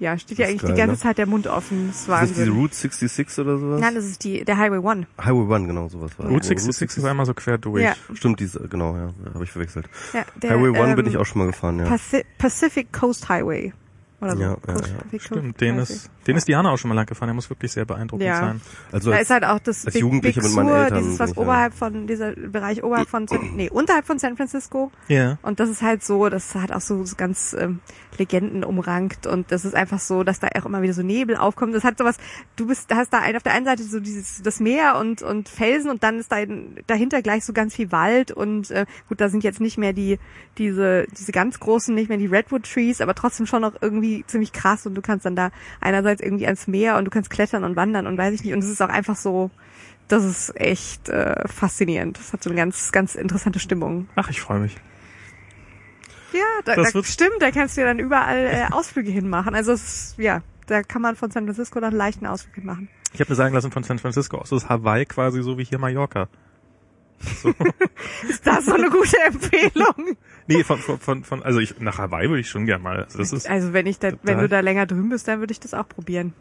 ja, 0.00 0.16
steht 0.16 0.38
ja 0.38 0.46
ist 0.46 0.50
eigentlich 0.50 0.62
geil, 0.62 0.72
die 0.72 0.78
ganze 0.78 0.94
ne? 0.94 0.98
Zeit 0.98 1.18
der 1.18 1.26
Mund 1.26 1.46
offen. 1.46 1.88
Das 1.88 1.96
ist 1.96 2.02
Ist 2.02 2.08
das 2.08 2.28
diese 2.28 2.40
Wahnsinn. 2.40 2.54
Route 2.54 2.74
66 2.74 3.38
oder 3.38 3.58
sowas? 3.58 3.80
Nein, 3.82 3.94
das 3.94 4.06
ist 4.06 4.24
die 4.24 4.44
der 4.46 4.56
Highway 4.56 4.78
One. 4.78 5.06
Highway 5.22 5.54
One, 5.54 5.66
genau, 5.66 5.88
sowas 5.88 6.18
war. 6.18 6.26
Route 6.26 6.46
66 6.46 7.02
war 7.02 7.10
immer 7.10 7.26
so 7.26 7.34
quer 7.34 7.58
durch. 7.58 7.82
Ja. 7.82 7.94
Stimmt, 8.14 8.40
diese, 8.40 8.66
genau, 8.66 8.96
ja, 8.96 9.10
habe 9.34 9.44
ich 9.44 9.52
verwechselt. 9.52 9.90
Ja, 10.14 10.24
der, 10.42 10.50
Highway 10.52 10.70
One 10.70 10.96
bin 10.96 11.04
ähm, 11.04 11.12
ich 11.12 11.18
auch 11.18 11.26
schon 11.26 11.40
mal 11.40 11.48
gefahren, 11.48 11.78
ja. 11.80 11.84
Paci 11.84 12.24
Pacific 12.38 12.90
Coast 12.92 13.28
Highway. 13.28 13.74
Oder 14.20 14.36
so. 14.36 14.42
Ja, 14.42 14.56
ja, 14.68 14.74
ja. 15.12 15.18
Stimmt, 15.18 15.60
den 15.60 15.78
ist, 15.78 16.10
den 16.26 16.36
ist 16.36 16.46
Diana 16.46 16.70
auch 16.70 16.76
schon 16.76 16.90
mal 16.90 16.94
lang 16.94 17.06
gefahren. 17.06 17.28
Der 17.28 17.34
muss 17.34 17.48
wirklich 17.48 17.72
sehr 17.72 17.84
beeindruckend 17.86 18.26
Ja. 18.26 18.36
sein. 18.38 18.60
Also 18.92 19.10
Da 19.10 19.16
als, 19.16 19.24
ist 19.24 19.30
halt 19.30 19.44
auch 19.44 19.58
das 19.58 19.86
als 19.86 19.94
Big, 19.94 20.02
Jugendlicher 20.02 20.40
Big 20.42 20.50
mit 20.50 20.56
meinen 20.56 20.68
Sur, 20.68 20.78
Eltern 20.78 20.98
dieses 21.04 21.18
was 21.18 21.30
ich, 21.30 21.36
ja. 21.36 21.42
oberhalb 21.42 21.74
von 21.74 22.06
dieser 22.06 22.32
Bereich 22.32 22.84
oberhalb 22.84 23.08
von 23.08 23.26
San, 23.26 23.56
nee 23.56 23.70
unterhalb 23.70 24.06
von 24.06 24.18
San 24.18 24.36
Francisco 24.36 24.90
Ja. 25.08 25.38
und 25.42 25.58
das 25.60 25.70
ist 25.70 25.82
halt 25.82 26.04
so, 26.04 26.28
das 26.28 26.54
hat 26.54 26.70
auch 26.72 26.80
so, 26.80 27.04
so 27.04 27.16
ganz 27.16 27.56
ähm, 27.58 27.80
Legenden 28.18 28.64
umrankt 28.64 29.26
und 29.26 29.50
das 29.50 29.64
ist 29.64 29.74
einfach 29.74 30.00
so, 30.00 30.22
dass 30.24 30.40
da 30.40 30.48
auch 30.58 30.66
immer 30.66 30.82
wieder 30.82 30.92
so 30.92 31.02
Nebel 31.02 31.36
aufkommt. 31.36 31.74
Das 31.74 31.84
hat 31.84 31.96
sowas. 31.96 32.16
Du 32.56 32.66
bist, 32.66 32.92
hast 32.94 33.12
da 33.14 33.20
ein, 33.20 33.34
auf 33.36 33.42
der 33.42 33.52
einen 33.54 33.64
Seite 33.64 33.82
so 33.82 34.00
dieses 34.00 34.42
das 34.42 34.60
Meer 34.60 34.98
und 34.98 35.22
und 35.22 35.48
Felsen 35.48 35.90
und 35.90 36.02
dann 36.02 36.18
ist 36.18 36.30
da 36.30 36.36
dahinter 36.86 37.22
gleich 37.22 37.44
so 37.46 37.54
ganz 37.54 37.74
viel 37.76 37.90
Wald 37.92 38.30
und 38.32 38.70
äh, 38.70 38.84
gut, 39.08 39.20
da 39.22 39.30
sind 39.30 39.44
jetzt 39.44 39.60
nicht 39.60 39.78
mehr 39.78 39.94
die 39.94 40.18
diese 40.58 41.06
diese 41.18 41.32
ganz 41.32 41.58
großen, 41.60 41.94
nicht 41.94 42.08
mehr 42.08 42.18
die 42.18 42.26
Redwood 42.26 42.64
Trees, 42.70 43.00
aber 43.00 43.14
trotzdem 43.14 43.46
schon 43.46 43.62
noch 43.62 43.74
irgendwie 43.80 44.09
ziemlich 44.26 44.52
krass 44.52 44.86
und 44.86 44.94
du 44.94 45.02
kannst 45.02 45.26
dann 45.26 45.36
da 45.36 45.50
einerseits 45.80 46.20
irgendwie 46.20 46.46
ans 46.46 46.66
Meer 46.66 46.96
und 46.96 47.04
du 47.04 47.10
kannst 47.10 47.30
klettern 47.30 47.64
und 47.64 47.76
wandern 47.76 48.06
und 48.06 48.18
weiß 48.18 48.34
ich 48.34 48.44
nicht 48.44 48.52
und 48.52 48.60
es 48.60 48.70
ist 48.70 48.82
auch 48.82 48.88
einfach 48.88 49.16
so 49.16 49.50
das 50.10 50.24
ist 50.24 50.60
echt 50.60 51.08
äh, 51.08 51.46
faszinierend. 51.46 52.18
Das 52.18 52.32
hat 52.32 52.42
so 52.42 52.50
eine 52.50 52.56
ganz, 52.56 52.90
ganz 52.90 53.14
interessante 53.14 53.60
Stimmung. 53.60 54.08
Ach, 54.16 54.28
ich 54.28 54.40
freue 54.40 54.58
mich. 54.58 54.76
Ja, 56.32 56.40
da, 56.64 56.74
Das 56.74 56.92
da 56.92 57.04
stimmt, 57.04 57.36
da 57.40 57.50
kannst 57.50 57.76
du 57.76 57.82
ja 57.82 57.86
dann 57.86 57.98
überall 57.98 58.46
äh, 58.46 58.72
Ausflüge 58.72 59.10
hinmachen. 59.10 59.54
Also 59.54 59.72
es 59.72 59.82
ist, 59.82 60.18
ja, 60.18 60.42
da 60.66 60.82
kann 60.82 61.02
man 61.02 61.16
von 61.16 61.30
San 61.30 61.44
Francisco 61.44 61.80
dann 61.80 61.94
leicht 61.94 62.18
einen 62.18 62.26
Ausflug 62.26 62.54
hinmachen. 62.56 62.88
Ich 63.12 63.20
habe 63.20 63.30
mir 63.30 63.36
sagen 63.36 63.54
lassen 63.54 63.72
von 63.72 63.82
San 63.82 63.98
Francisco 63.98 64.38
aus 64.38 64.52
ist 64.52 64.68
Hawaii 64.68 65.04
quasi 65.04 65.42
so 65.42 65.58
wie 65.58 65.64
hier 65.64 65.78
Mallorca. 65.78 66.28
Ist 68.28 68.46
das 68.46 68.64
so 68.66 68.74
eine 68.74 68.88
gute 68.90 69.16
Empfehlung? 69.26 70.16
Nee, 70.46 70.64
von, 70.64 70.78
von, 70.78 70.98
von, 70.98 71.24
von 71.24 71.42
also 71.42 71.58
ich 71.60 71.78
nach 71.78 71.98
Hawaii 71.98 72.28
würde 72.28 72.40
ich 72.40 72.48
schon 72.48 72.66
gern 72.66 72.82
mal. 72.82 73.04
Also 73.04 73.18
das 73.18 73.32
ist, 73.32 73.48
Also 73.48 73.72
wenn 73.72 73.86
ich 73.86 73.98
da, 73.98 74.12
wenn 74.22 74.38
du 74.38 74.48
da 74.48 74.60
länger 74.60 74.86
drüben 74.86 75.10
bist, 75.10 75.28
dann 75.28 75.40
würde 75.40 75.52
ich 75.52 75.60
das 75.60 75.74
auch 75.74 75.88
probieren. 75.88 76.32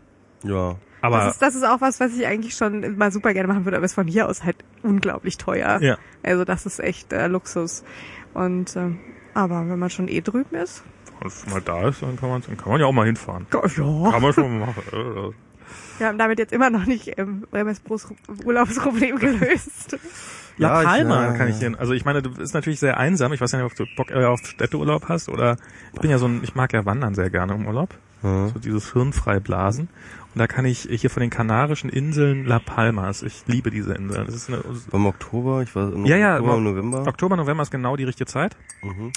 ja. 0.44 0.76
aber 1.02 1.18
das 1.26 1.34
ist, 1.34 1.42
das 1.42 1.56
ist 1.56 1.64
auch 1.64 1.82
was, 1.82 2.00
was 2.00 2.16
ich 2.16 2.26
eigentlich 2.26 2.56
schon 2.56 2.98
mal 2.98 3.12
super 3.12 3.34
gerne 3.34 3.48
machen 3.48 3.66
würde, 3.66 3.78
aber 3.78 3.86
ist 3.86 3.94
von 3.94 4.08
hier 4.08 4.28
aus 4.28 4.44
halt 4.44 4.58
unglaublich 4.84 5.38
teuer. 5.38 5.80
ja. 5.82 5.98
Also 6.24 6.46
das 6.46 6.66
ist 6.66 6.80
echt 6.80 7.14
äh, 7.14 7.28
Luxus. 7.28 7.84
Und 8.34 8.76
ähm, 8.76 9.00
aber 9.34 9.68
wenn 9.70 9.80
man 9.80 9.90
schon 9.90 10.08
eh 10.08 10.22
drüben 10.22 10.56
ist, 10.56 10.84
Wenn 11.20 11.28
man 11.28 11.32
schon 11.32 11.52
mal 11.52 11.62
da 11.62 11.88
ist, 11.90 12.02
dann 12.02 12.16
kann 12.18 12.30
man, 12.30 12.42
dann 12.42 12.58
kann 12.58 12.72
man 12.72 12.80
ja 12.82 12.88
auch 12.88 12.92
mal 12.94 13.06
hinfahren. 13.06 13.48
ja, 13.52 13.60
Kann 13.62 14.22
man 14.22 14.34
schon 14.34 14.60
mal 14.60 14.68
machen. 14.68 15.34
Äh, 16.00 16.02
wir 16.02 16.08
haben 16.08 16.18
damit 16.18 16.40
jetzt 16.40 16.54
immer 16.54 16.70
noch 16.70 16.86
nicht 16.86 17.18
ähm, 17.18 17.44
Bremens 17.52 17.82
Urlaubsproblem 18.46 19.18
gelöst. 19.20 19.98
La 20.58 20.68
Ja, 20.68 20.82
ich- 20.82 20.88
Palma 20.88 21.26
ja, 21.28 21.32
kann 21.34 21.48
ja. 21.48 21.54
ich 21.54 21.60
hier. 21.60 21.80
Also 21.80 21.94
ich 21.94 22.06
meine, 22.06 22.22
du 22.22 22.32
bist 22.34 22.54
natürlich 22.54 22.80
sehr 22.80 22.98
einsam. 22.98 23.32
Ich 23.34 23.42
weiß 23.42 23.52
ja 23.52 23.62
nicht, 23.62 23.72
ob 23.72 23.76
du 23.78 23.86
Bock 23.96 24.12
äh, 24.12 24.26
auf 24.26 24.40
Städteurlaub 24.46 25.08
hast 25.08 25.30
oder 25.30 25.58
ich 25.94 26.02
bin 26.02 26.10
ja 26.12 26.18
so 26.18 26.28
ein, 26.28 26.42
ich 26.44 26.56
mag 26.56 26.74
ja 26.74 26.86
Wandern 26.86 27.16
sehr 27.16 27.30
gerne 27.30 27.54
im 27.54 27.66
Urlaub. 27.68 27.94
Ja. 28.24 28.48
So 28.50 28.60
dieses 28.60 28.92
hirnfrei 28.92 29.40
blasen. 29.40 29.88
Und 30.36 30.40
da 30.40 30.46
kann 30.48 30.66
ich 30.66 30.88
hier 30.92 31.10
von 31.10 31.22
den 31.22 31.30
Kanarischen 31.30 31.90
Inseln 31.90 32.46
La 32.46 32.60
Palmas. 32.60 33.24
Ich 33.24 33.44
liebe 33.48 33.72
diese 33.72 33.94
Insel. 33.94 34.26
Das 34.26 34.36
ist 34.36 34.50
eine, 34.50 34.62
Im 34.92 35.06
Oktober, 35.06 35.62
ich 35.64 35.74
war 35.76 35.92
im 35.92 36.06
ja, 36.06 36.18
ja, 36.18 36.36
Oktober, 36.36 36.54
im 36.54 36.58
im 36.60 36.64
November. 36.66 37.08
Oktober, 37.08 37.36
November 37.38 37.64
ist 37.64 37.72
genau 37.72 37.96
die 37.96 38.04
richtige 38.04 38.28
Zeit. 38.28 38.56
Mhm. 38.84 39.12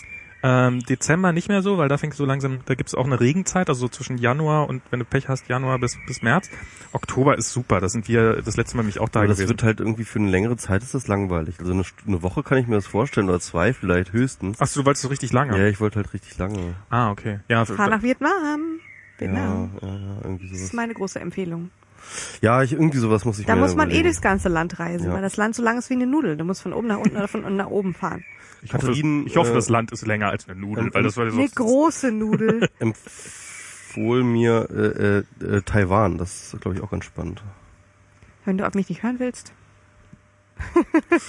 Ähm, 0.44 0.80
Dezember 0.80 1.30
nicht 1.32 1.48
mehr 1.48 1.62
so, 1.62 1.78
weil 1.78 1.88
da 1.88 1.98
fängt 1.98 2.14
so 2.14 2.24
langsam, 2.24 2.58
da 2.66 2.74
gibt's 2.74 2.94
auch 2.96 3.04
eine 3.06 3.20
Regenzeit, 3.20 3.68
also 3.68 3.82
so 3.82 3.88
zwischen 3.88 4.18
Januar 4.18 4.68
und 4.68 4.82
wenn 4.90 4.98
du 4.98 5.04
Pech 5.04 5.28
hast, 5.28 5.48
Januar 5.48 5.78
bis 5.78 5.96
bis 6.06 6.20
März. 6.22 6.50
Oktober 6.92 7.38
ist 7.38 7.50
super, 7.52 7.80
da 7.80 7.88
sind 7.88 8.08
wir 8.08 8.42
das 8.42 8.56
letzte 8.56 8.76
Mal 8.76 8.82
mich 8.82 8.98
auch 8.98 9.08
da 9.08 9.20
Aber 9.20 9.28
das 9.28 9.36
gewesen. 9.38 9.50
wird 9.50 9.62
halt 9.62 9.78
irgendwie 9.80 10.04
für 10.04 10.18
eine 10.18 10.30
längere 10.30 10.56
Zeit 10.56 10.82
ist 10.82 10.94
das 10.94 11.06
langweilig. 11.06 11.60
Also 11.60 11.72
eine, 11.72 11.84
eine 12.08 12.22
Woche 12.22 12.42
kann 12.42 12.58
ich 12.58 12.66
mir 12.66 12.74
das 12.74 12.86
vorstellen 12.88 13.28
oder 13.28 13.38
zwei 13.38 13.72
vielleicht 13.72 14.12
höchstens. 14.12 14.58
Ach 14.60 14.66
so, 14.66 14.80
du 14.80 14.86
wolltest 14.86 15.02
so 15.04 15.08
richtig 15.08 15.32
lange. 15.32 15.56
Ja, 15.56 15.66
ich 15.68 15.80
wollte 15.80 15.96
halt 15.96 16.12
richtig 16.12 16.36
lange. 16.38 16.74
Ah, 16.90 17.10
okay. 17.12 17.38
Ja, 17.48 17.64
Fahr 17.64 17.88
nach 17.88 18.02
Vietnam. 18.02 18.80
Vietnam. 19.18 19.70
ja, 19.80 19.88
ja, 19.88 19.94
irgendwie 20.24 20.46
Das 20.48 20.54
ist 20.56 20.60
sowas. 20.66 20.72
meine 20.72 20.94
große 20.94 21.20
Empfehlung. 21.20 21.70
Ja, 22.40 22.64
ich 22.64 22.72
irgendwie 22.72 22.98
sowas 22.98 23.24
muss 23.24 23.38
ich 23.38 23.46
Da 23.46 23.54
mir 23.54 23.60
muss 23.60 23.76
man 23.76 23.86
eh 23.88 23.92
überlegen. 23.92 24.08
durchs 24.08 24.20
ganze 24.20 24.48
Land 24.48 24.80
reisen, 24.80 25.06
Ja. 25.06 25.12
weil 25.14 25.22
das 25.22 25.36
Land 25.36 25.54
so 25.54 25.62
lang 25.62 25.78
ist 25.78 25.88
wie 25.88 25.94
eine 25.94 26.06
Nudel. 26.08 26.36
Du 26.36 26.44
musst 26.44 26.62
von 26.62 26.72
oben 26.72 26.88
nach 26.88 26.98
unten 26.98 27.16
oder 27.16 27.28
von 27.28 27.44
unten 27.44 27.56
nach 27.56 27.68
oben 27.68 27.94
fahren. 27.94 28.24
Ich 28.62 28.72
hoffe, 28.72 28.86
das, 28.86 28.96
Katharine, 28.96 29.24
ich 29.26 29.36
hoffe, 29.36 29.50
äh, 29.50 29.54
das 29.54 29.68
Land 29.68 29.92
ist 29.92 30.06
länger 30.06 30.28
als 30.28 30.48
eine 30.48 30.58
Nudel, 30.60 30.84
ähm, 30.86 30.94
weil 30.94 31.02
das 31.02 31.16
war 31.16 31.30
so 31.30 31.38
Eine 31.38 31.48
große 31.48 32.12
Nudel. 32.12 32.68
empfohl 32.78 34.24
mir 34.24 34.68
äh, 34.70 35.44
äh, 35.44 35.56
äh, 35.56 35.62
Taiwan. 35.62 36.18
Das 36.18 36.52
ist, 36.54 36.60
glaube 36.60 36.76
ich, 36.76 36.82
auch 36.82 36.90
ganz 36.90 37.04
spannend. 37.04 37.42
Wenn 38.44 38.58
du 38.58 38.66
auf 38.66 38.74
mich 38.74 38.88
nicht 38.88 39.02
hören 39.02 39.18
willst. 39.18 39.52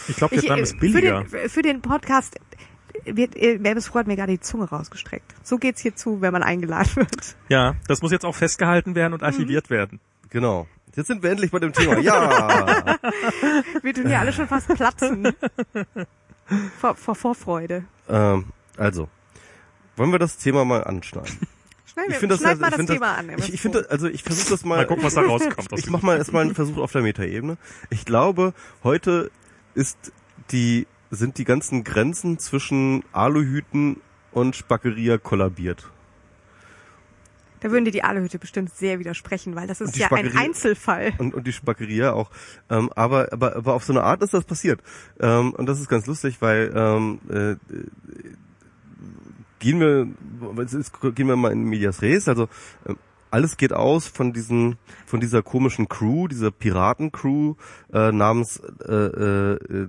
Ich 0.08 0.16
glaube, 0.18 0.36
Ich, 0.36 0.42
Vietnam 0.44 0.60
äh, 0.60 0.62
ist 0.62 0.80
billiger. 0.80 1.26
Für 1.26 1.38
den, 1.38 1.50
für 1.50 1.62
den 1.64 1.82
Podcast 1.82 2.40
wird, 3.06 3.36
äh, 3.36 3.64
Werbespro 3.64 4.00
hat 4.00 4.08
mir 4.08 4.16
gerade 4.16 4.34
die 4.34 4.40
Zunge 4.40 4.66
rausgestreckt. 4.70 5.34
So 5.44 5.58
geht's 5.58 5.82
hier 5.82 5.96
zu, 5.96 6.22
wenn 6.22 6.32
man 6.34 6.44
eingeladen 6.44 6.96
wird. 6.96 7.36
Ja, 7.50 7.76
das 7.88 8.02
muss 8.02 8.12
jetzt 8.12 8.26
auch 8.26 8.36
festgehalten 8.36 8.94
werden 8.96 9.14
und 9.14 9.22
Mhm. 9.22 9.26
archiviert 9.28 9.70
werden. 9.72 10.00
Genau. 10.30 10.68
Jetzt 10.96 11.08
sind 11.08 11.24
wir 11.24 11.32
endlich 11.32 11.50
bei 11.50 11.58
dem 11.60 11.74
Thema. 11.74 11.98
Ja. 12.00 12.98
Wir 13.82 13.94
tun 13.96 14.06
hier 14.08 14.20
alle 14.20 14.32
schon 14.32 14.48
fast 14.48 14.68
platzen. 14.68 15.34
Vor, 16.80 16.96
vor 16.96 17.16
Vorfreude. 17.16 17.86
ähm, 18.10 18.46
also, 18.78 19.08
wollen 19.96 20.12
wir 20.12 20.20
das 20.20 20.38
Thema 20.38 20.66
mal 20.66 20.84
anschneiden? 20.84 21.38
Schneid, 21.86 22.06
Ich 22.10 22.16
finde 22.18 22.36
das, 22.38 22.42
mal 22.44 22.54
ich 22.54 22.60
das 22.60 22.76
finde 22.76 22.94
Thema 22.94 23.10
das, 23.12 23.20
an. 23.20 23.38
ich, 23.40 23.54
ich 23.54 23.62
finde, 23.62 23.88
also 23.90 24.08
ich 24.08 24.24
versuche 24.24 24.50
das 24.50 24.66
mal. 24.66 24.78
Mal 24.78 24.88
gucken, 24.88 25.04
was 25.04 25.14
da 25.14 25.22
rauskommt. 25.22 25.72
aus 25.74 25.80
Ich 25.80 25.86
dem- 25.86 25.92
mache 25.94 26.06
mal 26.06 26.18
erstmal 26.18 26.44
einen 26.44 26.56
Versuch 26.56 26.78
auf 26.78 26.92
der 26.92 27.02
Metaebene. 27.04 27.58
Ich 27.92 28.06
glaube, 28.06 28.54
heute 28.84 29.30
ist 29.76 30.12
die 30.52 30.88
sind 31.12 31.38
die 31.38 31.44
ganzen 31.46 31.84
Grenzen 31.84 32.40
zwischen 32.40 33.04
Aluhüten 33.12 34.02
und 34.32 34.56
Spackeria 34.56 35.20
kollabiert. 35.20 35.88
Da 37.64 37.72
würden 37.72 37.86
dir 37.86 37.92
die 37.92 38.04
Aluhüte 38.04 38.40
bestimmt 38.40 38.76
sehr 38.76 39.00
widersprechen, 39.00 39.56
weil 39.56 39.68
das 39.68 39.80
ist 39.80 39.96
ja 39.96 40.12
ein 40.12 40.26
Spaghetti- 40.28 40.38
Einzelfall. 40.38 41.14
und, 41.18 41.34
und 41.34 41.48
die 41.48 41.54
Spackeria 41.54 42.12
auch. 42.12 42.30
Ähm, 42.70 42.92
aber, 42.94 43.32
aber, 43.32 43.56
aber 43.56 43.74
auf 43.74 43.86
so 43.86 43.94
eine 43.94 44.04
Art 44.04 44.22
ist 44.22 44.34
das 44.34 44.44
passiert. 44.44 44.82
Ähm, 45.22 45.54
und 45.54 45.66
das 45.66 45.80
ist 45.80 45.88
ganz 45.88 46.06
lustig, 46.06 46.42
weil 46.42 46.74
ähm, 46.76 47.20
äh, 47.30 47.56
gehen 49.60 49.80
wir 49.80 50.08
gehen 51.14 51.28
wir 51.28 51.38
mal 51.38 51.54
in 51.54 51.64
Medias 51.64 52.02
Res. 52.02 52.28
Also 52.28 52.50
ähm, 52.86 52.98
alles 53.34 53.58
geht 53.58 53.74
aus 53.74 54.08
von 54.08 54.32
diesen 54.34 54.78
von 55.06 55.20
dieser 55.20 55.42
komischen 55.44 55.90
Crew, 55.90 56.28
dieser 56.28 56.52
Piratencrew 56.52 57.56
äh, 57.92 58.12
namens 58.12 58.62
äh, 58.88 58.94
äh, 58.94 59.88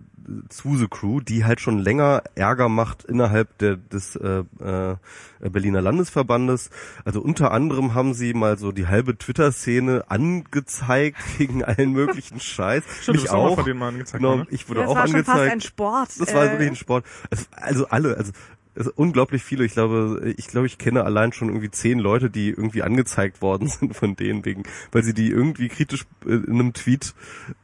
Zuse 0.48 0.88
Crew, 0.88 1.20
die 1.20 1.44
halt 1.44 1.60
schon 1.60 1.78
länger 1.78 2.22
Ärger 2.34 2.70
macht 2.70 3.04
innerhalb 3.04 3.58
der, 3.58 3.76
des 3.76 4.16
äh, 4.16 4.42
äh, 4.58 4.96
Berliner 5.40 5.82
Landesverbandes. 5.82 6.70
Also 7.04 7.20
unter 7.20 7.50
anderem 7.52 7.92
haben 7.94 8.14
sie 8.14 8.32
mal 8.32 8.56
so 8.56 8.72
die 8.72 8.86
halbe 8.86 9.18
Twitter-Szene 9.18 10.04
angezeigt 10.08 11.18
wegen 11.38 11.62
allen 11.62 11.92
möglichen 11.92 12.40
Scheiß. 12.40 12.84
Stimmt, 13.02 13.20
Mich 13.20 13.30
auch 13.30 13.42
mal 13.44 13.48
auch. 13.50 13.54
von 13.56 13.64
denen 13.66 13.78
mal 13.78 13.88
angezeigt 13.88 14.22
Genau, 14.22 14.44
ich 14.48 14.66
wurde 14.70 14.80
Das 14.80 14.88
auch 14.90 14.94
war 14.96 15.06
schon 15.06 15.16
angezeigt. 15.16 15.38
fast 15.40 15.52
ein 15.52 15.60
Sport. 15.60 16.08
Das 16.18 16.34
war 16.34 16.44
äh, 16.46 16.50
wirklich 16.52 16.70
ein 16.70 16.76
Sport. 16.76 17.04
Es- 17.28 17.48
Also 17.52 17.86
alle, 17.88 18.16
also 18.16 18.32
es 18.74 18.84
sind 18.84 18.98
unglaublich 18.98 19.42
viele. 19.42 19.64
Ich 19.64 19.72
glaube, 19.72 20.34
ich 20.36 20.48
glaube, 20.48 20.66
ich 20.66 20.78
kenne 20.78 21.04
allein 21.04 21.32
schon 21.32 21.48
irgendwie 21.48 21.70
zehn 21.70 21.98
Leute, 21.98 22.30
die 22.30 22.50
irgendwie 22.50 22.82
angezeigt 22.82 23.42
worden 23.42 23.68
sind 23.68 23.94
von 23.94 24.16
denen 24.16 24.44
wegen, 24.44 24.64
weil 24.92 25.02
sie 25.02 25.14
die 25.14 25.30
irgendwie 25.30 25.68
kritisch 25.68 26.04
äh, 26.26 26.34
in 26.34 26.54
einem 26.54 26.72
Tweet 26.72 27.14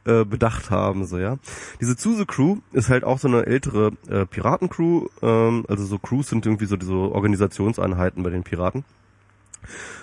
äh, 0.05 0.25
bedacht 0.25 0.69
haben, 0.71 1.05
so 1.05 1.17
ja. 1.17 1.37
Diese 1.79 1.97
Zuse 1.97 2.25
Crew 2.25 2.57
ist 2.73 2.89
halt 2.89 3.03
auch 3.03 3.19
so 3.19 3.27
eine 3.27 3.45
ältere 3.45 3.91
äh, 4.09 4.25
Piratencrew. 4.25 5.07
Ähm, 5.21 5.65
also 5.67 5.85
so 5.85 5.97
Crews 5.99 6.29
sind 6.29 6.45
irgendwie 6.45 6.65
so 6.65 6.77
diese 6.77 6.93
Organisationseinheiten 6.93 8.23
bei 8.23 8.29
den 8.29 8.43
Piraten. 8.43 8.83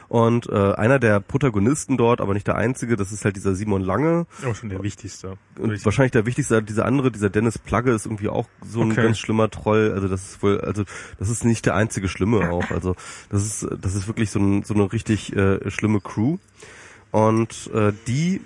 Und 0.08 0.48
äh, 0.48 0.72
einer 0.72 0.98
der 0.98 1.20
Protagonisten 1.20 1.98
dort, 1.98 2.20
aber 2.22 2.32
nicht 2.32 2.46
der 2.46 2.56
einzige, 2.56 2.96
das 2.96 3.12
ist 3.12 3.24
halt 3.26 3.36
dieser 3.36 3.54
Simon 3.54 3.82
Lange. 3.82 4.26
Aber 4.42 4.54
schon 4.54 4.70
der 4.70 4.82
wichtigste. 4.82 5.36
Und 5.58 5.84
wahrscheinlich 5.84 6.12
der 6.12 6.24
wichtigste, 6.24 6.62
dieser 6.62 6.86
andere, 6.86 7.10
dieser 7.12 7.28
Dennis 7.28 7.58
Plagge 7.58 7.92
ist 7.92 8.06
irgendwie 8.06 8.28
auch 8.30 8.46
so 8.64 8.80
ein 8.80 8.92
Okay. 8.92 9.02
ganz 9.02 9.18
schlimmer 9.18 9.50
Troll. 9.50 9.92
Also 9.94 10.08
das 10.08 10.22
ist 10.30 10.42
wohl, 10.42 10.60
also 10.62 10.84
das 11.18 11.28
ist 11.28 11.44
nicht 11.44 11.66
der 11.66 11.74
einzige 11.74 12.08
Schlimme 12.08 12.50
auch. 12.50 12.70
Also 12.78 12.94
das 13.30 13.44
ist, 13.44 13.66
das 13.82 13.94
ist 13.94 14.06
wirklich 14.06 14.30
so, 14.30 14.38
ein, 14.38 14.62
so 14.62 14.72
eine 14.72 14.90
richtig 14.92 15.34
äh, 15.36 15.70
schlimme 15.70 16.00
Crew. 16.00 16.38
Und 17.10 17.70
äh, 17.74 17.92
die, 18.06 18.40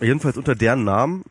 jedenfalls 0.00 0.36
unter 0.36 0.54
deren 0.54 0.84
Namen, 0.84 1.24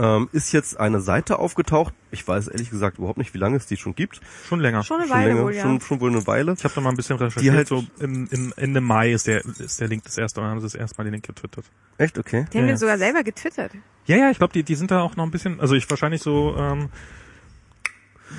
ähm, 0.00 0.28
ist 0.32 0.52
jetzt 0.52 0.80
eine 0.80 1.00
Seite 1.00 1.38
aufgetaucht. 1.38 1.92
Ich 2.10 2.26
weiß 2.26 2.48
ehrlich 2.48 2.70
gesagt 2.70 2.96
überhaupt 2.98 3.18
nicht, 3.18 3.34
wie 3.34 3.38
lange 3.38 3.56
es 3.58 3.66
die 3.66 3.76
schon 3.76 3.94
gibt. 3.94 4.20
Schon 4.48 4.58
länger. 4.58 4.82
Schon 4.82 4.96
eine 5.00 5.06
Schon 5.08 5.16
Weile 5.16 5.28
länger, 5.28 5.42
wohl, 5.44 5.54
ja. 5.54 5.62
schon, 5.62 5.80
schon 5.82 6.00
wohl 6.00 6.10
eine 6.10 6.26
Weile. 6.26 6.54
Ich 6.56 6.64
habe 6.64 6.72
da 6.74 6.80
mal 6.80 6.90
ein 6.90 6.96
bisschen 6.96 7.16
recherchiert. 7.18 7.54
halt- 7.54 7.68
so 7.68 7.84
im, 8.00 8.26
im 8.30 8.52
Ende 8.56 8.80
Mai 8.80 9.12
ist 9.12 9.26
der 9.26 9.44
ist 9.44 9.78
der 9.80 9.88
Link 9.88 10.04
das 10.04 10.16
erste 10.16 10.40
Mal, 10.40 10.48
haben 10.50 10.60
sie 10.60 10.66
das 10.66 10.74
erste 10.74 10.96
Mal 10.98 11.04
den 11.04 11.12
Link 11.12 11.26
getwittert. 11.26 11.66
Echt, 11.98 12.18
okay. 12.18 12.46
Die 12.52 12.58
haben 12.58 12.64
Ja, 12.64 12.68
den 12.68 12.68
ja. 12.70 12.76
sogar 12.78 12.96
selber 12.98 13.22
getwittert. 13.22 13.72
Ja, 14.06 14.16
ja, 14.16 14.30
ich 14.30 14.38
glaube, 14.38 14.54
die, 14.54 14.62
die 14.62 14.74
sind 14.74 14.90
da 14.90 15.02
auch 15.02 15.16
noch 15.16 15.24
ein 15.24 15.30
bisschen, 15.30 15.60
also 15.60 15.74
ich 15.74 15.88
wahrscheinlich 15.90 16.22
so 16.22 16.56
ähm, 16.56 16.88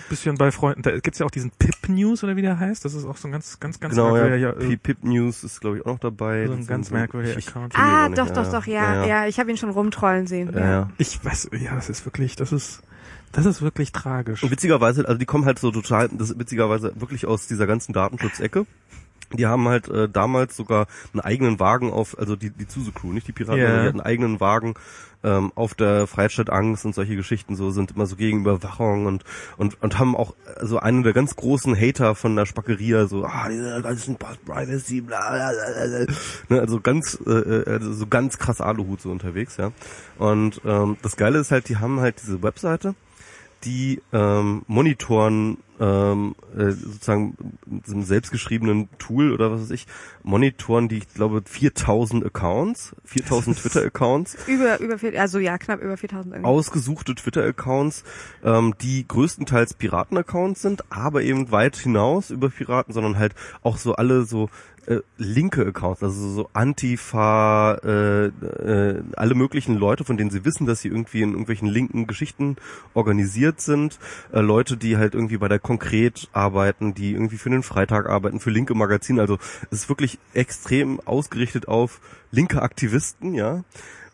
bisschen 0.10 0.36
bei 0.38 0.52
Freunden. 0.52 0.82
Da 0.82 0.92
gibt's 1.00 1.20
ja 1.20 1.26
auch 1.26 1.32
diesen 1.32 1.52
Pip 1.52 1.88
News 1.90 2.24
oder 2.24 2.36
wie 2.36 2.42
der 2.42 2.60
heißt. 2.60 2.84
Das 2.86 2.94
ist 2.94 3.06
auch 3.06 3.18
so 3.18 3.28
ein 3.28 3.32
ganz, 3.32 3.60
ganz, 3.60 3.80
ganz 3.80 3.94
Genau, 3.96 4.16
ja. 4.16 4.24
merkwürdiger, 4.24 4.58
äh, 4.58 4.68
P- 4.70 4.78
Pip 4.78 5.04
News 5.04 5.44
ist, 5.44 5.62
glaube 5.62 5.78
ich, 5.78 5.86
auch 5.86 5.92
noch 5.94 6.00
dabei. 6.00 6.48
So 6.48 6.54
ein 6.54 6.60
Das 6.60 6.68
ganz 6.68 6.92
merkwürdiger 6.92 7.38
ich- 7.38 7.48
Account. 7.48 7.74
Ah, 7.78 8.10
doch, 8.10 8.26
nicht, 8.26 8.38
doch, 8.38 8.52
doch, 8.52 8.66
ja, 8.68 9.06
ja. 9.06 9.28
Ich 9.28 9.40
habe 9.40 9.50
ihn 9.52 9.58
schon 9.58 9.70
rumtrollen 9.70 10.28
sehen. 10.28 10.52
ja, 10.54 10.60
ja. 10.72 10.90
Ich 10.98 11.24
weiß, 11.24 11.50
ja, 11.60 11.76
das 11.76 11.90
ist 11.90 12.06
wirklich, 12.06 12.36
das 12.36 12.52
ist, 12.52 12.82
das 13.32 13.46
ist 13.46 13.62
wirklich 13.62 13.92
tragisch. 13.92 14.44
Und 14.44 14.52
witzigerweise, 14.52 15.08
also 15.08 15.18
die 15.18 15.26
kommen 15.26 15.46
halt 15.46 15.60
so 15.60 15.72
total, 15.72 16.10
das 16.10 16.32
ist 16.32 16.40
witzigerweise 16.40 16.94
wirklich 17.00 17.26
aus 17.26 17.48
dieser 17.48 17.68
ganzen 17.68 17.94
Datenschutzecke. 17.94 18.66
Die 19.38 19.48
haben 19.48 19.68
halt 19.68 19.88
äh, 19.88 20.10
damals 20.10 20.56
sogar 20.56 20.88
einen 21.14 21.22
eigenen 21.22 21.60
Wagen 21.60 21.92
auf, 21.92 22.18
also 22.18 22.36
die, 22.36 22.50
die 22.50 22.68
Zuse 22.68 22.92
Crew, 22.92 23.12
nicht 23.14 23.28
die 23.28 23.32
Piraten, 23.32 23.62
sondern 23.62 23.82
die 23.82 23.88
hatten 23.88 24.00
einen 24.02 24.08
eigenen 24.08 24.40
Wagen 24.40 24.76
ähm, 25.24 25.52
auf 25.56 25.74
der 25.74 26.08
Freistadt 26.08 26.50
Angst 26.50 26.86
und 26.86 26.96
solche 26.96 27.16
Geschichten 27.16 27.56
so 27.56 27.72
sind 27.72 27.92
immer 27.92 28.06
so 28.06 28.16
gegen 28.16 28.42
Überwachung 28.42 29.06
und 29.06 29.24
und 29.58 29.82
und 29.82 30.00
haben 30.00 30.16
auch 30.16 30.34
so 30.46 30.56
also 30.56 30.80
einen 30.80 31.04
der 31.04 31.14
ganz 31.14 31.36
großen 31.36 31.80
Hater 31.80 32.16
von 32.16 32.36
der 32.36 32.46
Spackeria 32.46 33.08
so 33.08 33.26
ah 33.26 33.48
diese 33.50 33.82
ganzen 33.82 34.18
Privacy 34.18 35.02
bla 35.02 35.20
bla 35.20 35.52
bla, 35.52 36.06
bla. 36.06 36.16
ne, 36.50 36.60
also 36.60 36.80
ganz 36.80 37.20
äh, 37.26 37.32
äh, 37.32 37.70
also 37.70 37.94
so 37.94 38.08
ganz 38.08 38.38
krass 38.38 38.62
Aluhut 38.62 39.02
so 39.02 39.12
unterwegs 39.12 39.58
ja 39.58 39.72
und 40.18 40.62
ähm, 40.66 40.98
das 41.02 41.18
Geile 41.18 41.40
ist 41.40 41.52
halt 41.52 41.70
die 41.70 41.78
haben 41.78 42.00
halt 42.00 42.22
diese 42.22 42.42
Webseite 42.42 42.96
die 43.64 44.02
ähm, 44.12 44.64
monitoren 44.68 45.58
ähm, 45.82 46.36
äh, 46.56 46.72
sozusagen 46.72 47.36
einem 47.88 48.04
selbstgeschriebenen 48.04 48.88
Tool 49.00 49.34
oder 49.34 49.52
was 49.52 49.62
weiß 49.62 49.72
ich, 49.72 49.88
monitoren 50.22 50.88
die, 50.88 51.00
ich 51.00 51.14
glaube, 51.14 51.42
4000 51.44 52.24
Accounts, 52.24 52.96
4000 53.04 53.58
Twitter-Accounts, 53.62 54.38
Über, 54.48 54.80
über 54.80 55.00
vier, 55.00 55.20
also 55.20 55.40
ja, 55.40 55.58
knapp 55.58 55.82
über 55.82 55.98
4000 55.98 56.36
irgendwie. 56.36 56.48
ausgesuchte 56.48 57.16
Twitter-Accounts, 57.16 58.04
ähm, 58.44 58.76
die 58.82 59.08
größtenteils 59.08 59.74
Piraten-Accounts 59.74 60.62
sind, 60.62 60.84
aber 60.92 61.24
eben 61.24 61.52
weit 61.52 61.76
hinaus 61.78 62.30
über 62.30 62.50
Piraten, 62.50 62.94
sondern 62.94 63.18
halt 63.18 63.34
auch 63.64 63.78
so 63.78 63.96
alle 63.96 64.24
so 64.26 64.50
äh, 64.88 65.00
linke 65.18 65.66
Accounts, 65.66 66.04
also 66.04 66.30
so 66.30 66.50
Antifa, 66.54 67.76
äh, 67.84 68.26
äh, 68.28 69.04
alle 69.16 69.36
möglichen 69.36 69.76
Leute, 69.76 70.04
von 70.04 70.18
denen 70.18 70.32
sie 70.32 70.46
wissen, 70.46 70.66
dass 70.66 70.82
sie 70.82 70.88
irgendwie 70.88 71.22
in 71.22 71.32
irgendwelchen 71.32 71.68
linken 71.68 72.08
Geschichten 72.08 72.56
organisiert 72.94 73.62
sind, 73.62 74.00
äh, 74.32 74.40
Leute, 74.40 74.78
die 74.78 74.98
halt 74.98 75.14
irgendwie 75.14 75.38
bei 75.38 75.48
der 75.48 75.60
Konkret 75.60 76.30
arbeiten, 76.34 76.94
die 76.94 77.12
irgendwie 77.14 77.38
für 77.38 77.50
den 77.50 77.64
Freitag 77.64 78.10
arbeiten, 78.10 78.40
für 78.40 78.50
linke 78.50 78.74
Magazine, 78.76 79.22
also 79.22 79.38
es 79.70 79.82
ist 79.82 79.90
wirklich 79.90 80.20
extrem 80.34 81.00
ausgerichtet 81.02 81.68
auf 81.68 82.00
linke 82.32 82.62
Aktivisten, 82.62 83.34
ja 83.34 83.64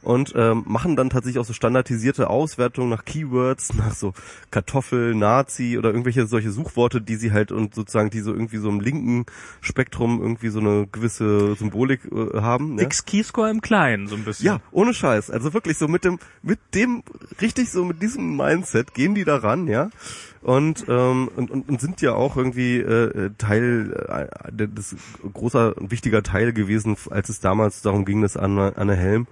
und 0.04 0.34
ähm, 0.36 0.64
machen 0.68 0.96
dann 0.96 1.10
tatsächlich 1.10 1.40
auch 1.40 1.46
so 1.46 1.54
standardisierte 1.54 2.30
Auswertungen 2.30 2.90
nach 2.90 3.04
Keywords, 3.04 3.74
nach 3.74 3.94
so 3.94 4.14
Kartoffel, 4.52 5.16
Nazi 5.16 5.78
oder 5.78 5.90
irgendwelche 5.90 6.28
solche 6.28 6.52
Suchworte, 6.52 7.02
die 7.02 7.16
sie 7.16 7.32
halt 7.32 7.52
und 7.52 7.74
sozusagen 7.74 8.10
die 8.10 8.22
so 8.22 8.32
irgendwie 8.32 8.58
so 8.58 8.70
im 8.70 8.80
linken 8.80 9.26
Spektrum 9.62 10.22
irgendwie 10.22 10.50
so 10.50 10.60
eine 10.60 10.88
gewisse 10.92 11.56
Symbolik 11.56 12.02
äh, 12.06 12.40
haben. 12.40 12.76
Ne? 12.76 12.84
X-Keyscore 12.84 13.50
im 13.50 13.62
Kleinen, 13.62 14.08
so 14.08 14.16
ein 14.16 14.24
bisschen. 14.24 14.46
Ja, 14.46 14.62
ohne 14.72 14.94
Scheiß. 14.94 15.32
Also 15.32 15.54
wirklich 15.54 15.78
so 15.78 15.88
mit 15.88 16.04
dem, 16.04 16.20
mit 16.42 16.60
dem, 16.74 17.04
richtig 17.42 17.72
so 17.72 17.84
mit 17.84 18.02
diesem 18.02 18.38
Mindset 18.38 18.94
gehen 18.94 19.16
die 19.16 19.26
daran, 19.26 19.68
ja. 19.68 19.90
Und, 20.42 20.86
ähm, 20.88 21.30
und, 21.36 21.52
und, 21.52 21.82
sind 21.82 22.02
ja 22.02 22.14
auch 22.14 22.38
irgendwie 22.38 22.78
äh, 22.78 23.32
Teil, 23.38 24.30
äh, 24.48 24.68
des 24.68 24.96
großer 25.34 25.74
wichtiger 25.80 26.24
Teil 26.24 26.54
gewesen, 26.54 26.96
als 27.10 27.28
es 27.28 27.42
damals 27.42 27.82
darum 27.82 28.06
ging, 28.06 28.22
dass 28.22 28.38
Anne, 28.38 28.74
Anne 28.78 28.96
Helm 28.96 29.28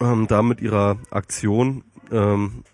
ähm, 0.00 0.26
da 0.26 0.42
mit 0.42 0.60
ihrer 0.60 0.98
Aktion 1.10 1.84
ähm, 2.10 2.64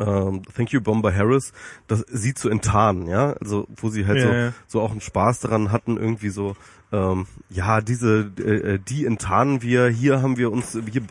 ähm, 0.00 0.42
Thank 0.54 0.72
You 0.72 0.80
Bomber 0.80 1.14
Harris, 1.14 1.52
das 1.86 2.04
sie 2.08 2.34
zu 2.34 2.48
enttarnen, 2.48 3.06
ja, 3.08 3.34
also 3.34 3.66
wo 3.76 3.88
sie 3.88 4.06
halt 4.06 4.18
Ja, 4.18 4.26
so 4.26 4.32
ja. 4.32 4.52
so 4.66 4.80
auch 4.80 4.90
einen 4.90 5.00
Spaß 5.00 5.40
daran 5.40 5.70
hatten, 5.70 5.96
irgendwie 5.96 6.30
so 6.30 6.56
ähm, 6.92 7.26
ja 7.50 7.80
diese 7.80 8.30
äh, 8.38 8.74
äh, 8.74 8.78
die 8.78 9.04
enttarnen 9.04 9.62
wir, 9.62 9.88
hier 9.88 10.22
haben 10.22 10.36
wir 10.36 10.50
uns 10.50 10.74
wir, 10.74 11.02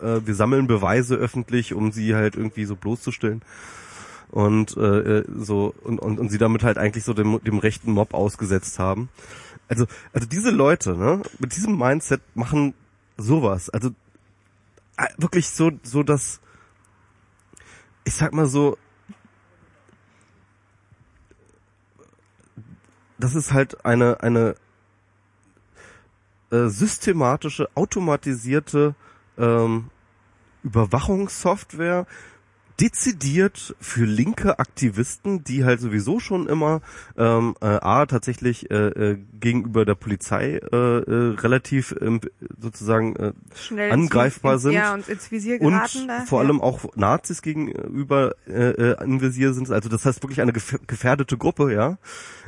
äh, 0.00 0.26
wir 0.26 0.34
sammeln 0.34 0.66
Beweise 0.66 1.16
öffentlich, 1.16 1.74
um 1.74 1.92
sie 1.92 2.14
halt 2.14 2.36
irgendwie 2.36 2.64
so 2.64 2.76
bloßzustellen 2.76 3.42
und 4.30 4.76
äh, 4.76 5.20
äh, 5.20 5.24
so 5.38 5.74
und, 5.82 5.98
und 6.00 6.18
und 6.18 6.28
sie 6.30 6.38
damit 6.38 6.62
halt 6.62 6.78
eigentlich 6.78 7.04
so 7.04 7.14
dem 7.14 7.40
dem 7.42 7.58
rechten 7.58 7.92
Mob 7.92 8.12
ausgesetzt 8.14 8.78
haben. 8.78 9.08
Also 9.68 9.86
also 10.12 10.28
diese 10.28 10.50
Leute, 10.50 10.96
ne, 10.96 11.22
mit 11.38 11.56
diesem 11.56 11.78
Mindset 11.78 12.20
machen 12.34 12.74
sowas, 13.16 13.70
also 13.70 13.90
wirklich 15.18 15.50
so 15.50 15.70
so 15.82 16.02
das 16.02 16.40
ich 18.06 18.14
sag 18.14 18.32
mal 18.32 18.46
so, 18.46 18.78
das 23.18 23.34
ist 23.34 23.52
halt 23.52 23.84
eine, 23.84 24.20
eine 24.22 24.54
äh, 26.52 26.68
systematische, 26.68 27.68
automatisierte 27.74 28.94
ähm, 29.36 29.90
Überwachungssoftware, 30.62 32.06
dezidiert 32.80 33.74
für 33.80 34.04
linke 34.04 34.58
Aktivisten, 34.58 35.42
die 35.44 35.64
halt 35.64 35.80
sowieso 35.80 36.20
schon 36.20 36.46
immer 36.46 36.82
ähm, 37.16 37.54
äh, 37.60 37.66
a 37.66 38.04
tatsächlich 38.06 38.70
äh, 38.70 38.74
äh, 38.88 39.18
gegenüber 39.40 39.84
der 39.84 39.94
Polizei 39.94 40.56
äh, 40.58 40.76
äh, 40.76 41.34
relativ 41.38 41.94
ähm, 42.00 42.20
sozusagen 42.60 43.16
äh, 43.16 43.32
Schnell 43.54 43.90
angreifbar 43.92 44.58
sind 44.58 44.72
Ja, 44.72 44.92
und 44.94 45.08
ins 45.08 45.30
Visier 45.30 45.60
und 45.60 45.72
geraten. 45.72 46.06
da. 46.08 46.20
vor 46.26 46.42
ja. 46.42 46.48
allem 46.48 46.60
auch 46.60 46.84
Nazis 46.96 47.40
gegenüber 47.42 48.34
äh, 48.46 48.52
äh, 48.92 49.02
im 49.04 49.20
Visier 49.20 49.54
sind. 49.54 49.70
Also 49.70 49.88
das 49.88 50.04
heißt 50.04 50.22
wirklich 50.22 50.40
eine 50.42 50.52
gef 50.52 50.78
gefährdete 50.86 51.38
Gruppe, 51.38 51.72
ja. 51.72 51.96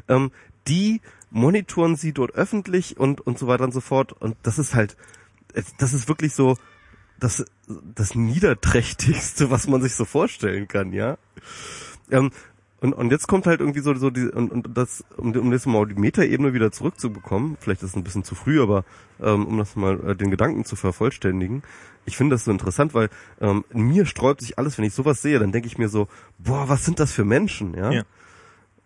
Ähm, 0.09 0.31
die 0.67 1.01
monitoren 1.31 1.97
sie 1.97 2.13
dort 2.13 2.35
öffentlich 2.35 2.99
und 2.99 3.21
und 3.27 3.39
so 3.39 3.47
weiter 3.47 3.65
und 3.65 3.73
so 3.73 3.81
fort. 3.81 4.13
Und 4.13 4.37
das 4.43 4.59
ist 4.59 4.75
halt, 4.75 4.97
es- 5.55 5.75
das 5.79 5.95
ist 5.95 6.09
wirklich 6.09 6.35
so 6.35 6.57
das 7.19 7.45
das 7.95 8.15
niederträchtigste, 8.15 9.51
was 9.51 9.67
man 9.67 9.83
sich 9.83 9.95
so 9.95 10.05
vorstellen 10.05 10.69
kann, 10.69 10.93
ja. 10.93 11.19
Ähm, 12.11 12.31
und, 12.81 12.93
und 12.93 13.11
jetzt 13.11 13.27
kommt 13.27 13.47
halt 13.47 13.61
irgendwie 13.61 13.81
so, 13.81 13.93
so 13.95 14.11
die, 14.11 14.29
und, 14.29 14.53
und 14.53 14.77
das, 14.77 15.05
um, 15.17 15.35
um 15.35 15.51
das 15.51 15.67
mal 15.67 15.83
auf 15.83 15.89
die 15.89 15.97
Metaebene 15.97 16.55
wieder 16.55 16.71
zurückzubekommen, 16.71 17.57
vielleicht 17.59 17.83
ist 17.83 17.91
es 17.91 17.97
ein 17.97 18.05
bisschen 18.05 18.23
zu 18.23 18.37
früh, 18.37 18.63
aber 18.63 18.85
ähm, 19.21 19.47
um 19.47 19.59
das 19.59 19.75
mal 19.75 20.11
äh, 20.11 20.15
den 20.15 20.31
Gedanken 20.31 20.65
zu 20.65 20.77
vervollständigen, 20.77 21.63
ich 22.05 22.17
finde 22.17 22.35
das 22.35 22.45
so 22.45 22.53
interessant, 22.53 22.95
weil 22.95 23.11
ähm, 23.41 23.65
in 23.71 23.83
mir 23.83 24.07
sträubt 24.07 24.41
sich 24.41 24.59
alles, 24.59 24.79
wenn 24.79 24.85
ich 24.85 24.95
sowas 24.95 25.21
sehe, 25.21 25.41
dann 25.41 25.51
denke 25.51 25.67
ich 25.67 25.77
mir 25.77 25.89
so, 25.89 26.07
boah, 26.39 26.69
was 26.69 26.85
sind 26.85 27.01
das 27.01 27.13
für 27.13 27.25
Menschen, 27.25 27.75
ja? 27.75 27.91
Ja. 27.91 28.03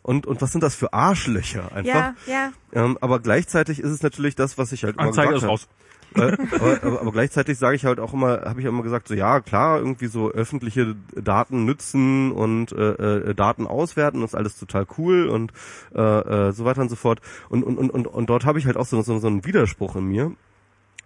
Und, 0.02 0.26
und 0.26 0.42
was 0.42 0.50
sind 0.50 0.62
das 0.62 0.74
für 0.74 0.92
Arschlöcher 0.92 1.70
einfach? 1.72 1.94
ja, 1.94 2.14
ja. 2.26 2.52
Ähm, 2.72 2.98
aber 3.00 3.20
gleichzeitig 3.20 3.78
ist 3.78 3.90
es 3.90 4.02
natürlich 4.02 4.34
das, 4.34 4.58
was 4.58 4.72
ich 4.72 4.82
halt 4.82 4.96
immer 4.96 5.06
Anzeige 5.08 5.34
gesagt 5.34 5.44
ist 5.44 5.48
raus. 5.48 5.68
Äh, 5.70 5.91
aber, 6.14 6.82
aber, 6.82 7.00
aber 7.00 7.12
gleichzeitig 7.12 7.58
sage 7.58 7.76
ich 7.76 7.84
halt 7.84 8.00
auch 8.00 8.12
immer, 8.12 8.42
habe 8.42 8.60
ich 8.60 8.66
immer 8.66 8.82
gesagt, 8.82 9.08
so 9.08 9.14
ja 9.14 9.40
klar, 9.40 9.78
irgendwie 9.78 10.06
so 10.06 10.30
öffentliche 10.30 10.96
Daten 11.14 11.64
nützen 11.64 12.32
und 12.32 12.72
äh, 12.72 13.30
äh, 13.30 13.34
Daten 13.34 13.66
auswerten, 13.66 14.22
ist 14.22 14.34
alles 14.34 14.58
total 14.58 14.86
cool 14.98 15.28
und 15.28 15.52
äh, 15.94 16.00
äh, 16.00 16.52
so 16.52 16.64
weiter 16.64 16.82
und 16.82 16.88
so 16.88 16.96
fort. 16.96 17.20
Und 17.48 17.62
und 17.64 17.78
und 17.78 18.06
und, 18.06 18.30
dort 18.30 18.44
habe 18.44 18.58
ich 18.58 18.66
halt 18.66 18.76
auch 18.76 18.86
so, 18.86 19.00
so 19.02 19.18
so 19.18 19.26
einen 19.26 19.44
Widerspruch 19.44 19.96
in 19.96 20.06
mir, 20.06 20.32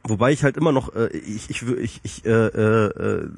wobei 0.05 0.33
ich 0.33 0.45
halt 0.45 0.57
immer 0.57 0.73
noch, 0.73 0.95
äh, 0.95 1.09
ich 1.09 1.51
ich 1.51 1.63
ich 1.63 2.01
ich 2.03 2.25
äh, 2.25 2.31
äh, 2.31 2.87
äh, 2.87 3.29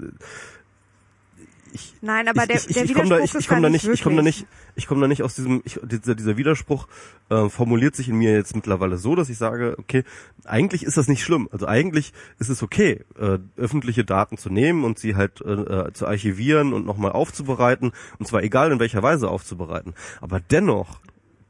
ich 1.79 1.95
Nein, 2.01 2.29
aber 2.29 2.43
ich, 2.43 2.49
der, 2.49 2.57
ich, 2.57 2.67
ich, 2.69 2.75
der 2.75 2.85
ich 2.85 2.95
komme 2.95 3.09
da, 3.09 3.19
ich, 3.19 3.25
ich 3.25 3.35
ist 3.35 3.49
komm 3.49 3.63
da 3.63 3.71
nicht, 3.71 3.85
wirklich. 3.85 4.01
ich 4.01 4.05
komme 4.05 4.17
da 4.17 4.23
nicht, 4.23 4.47
ich 4.75 4.87
komme 4.87 5.01
da 5.01 5.09
nicht 5.09 5.23
aus 5.23 5.35
diesem, 5.35 5.63
ich, 5.65 5.79
dieser, 5.83 6.15
dieser 6.15 6.37
Widerspruch 6.37 6.89
äh, 7.31 7.49
formuliert 7.49 7.97
sich 7.97 8.09
in 8.09 8.17
mir 8.17 8.33
jetzt 8.33 8.55
mittlerweile 8.55 8.99
so, 8.99 9.15
dass 9.15 9.29
ich 9.29 9.39
sage, 9.39 9.77
okay, 9.79 10.05
eigentlich 10.45 10.83
ist 10.83 10.97
das 10.97 11.09
nicht 11.09 11.23
schlimm. 11.23 11.49
Also 11.53 11.67
eigentlich 11.67 12.13
ist 12.39 12.49
es 12.49 12.63
okay, 12.63 13.05
äh, 13.19 13.39
öffentliche 13.57 14.05
Daten 14.05 14.39
zu 14.39 14.51
nehmen 14.51 14.85
und 14.85 14.99
sie 14.99 15.17
halt 15.17 15.41
äh, 15.41 15.53
äh, 15.53 15.93
zu 15.93 16.07
archivieren 16.07 16.73
und 16.73 16.87
nochmal 16.87 17.13
aufzubereiten 17.13 17.93
und 18.19 18.27
zwar 18.27 18.43
egal 18.43 18.73
in 18.73 18.81
welcher 18.81 19.03
Weise 19.03 19.29
aufzubereiten. 19.29 19.95
Aber 20.21 20.41
dennoch 20.41 21.01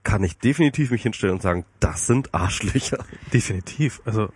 kann 0.02 0.24
ich 0.24 0.38
definitiv 0.38 0.90
mich 0.90 1.02
hinstellen 1.02 1.34
und 1.34 1.42
sagen, 1.42 1.64
das 1.80 2.06
sind 2.06 2.34
Arschlöcher. 2.34 3.04
Definitiv. 3.32 4.00
Also 4.04 4.30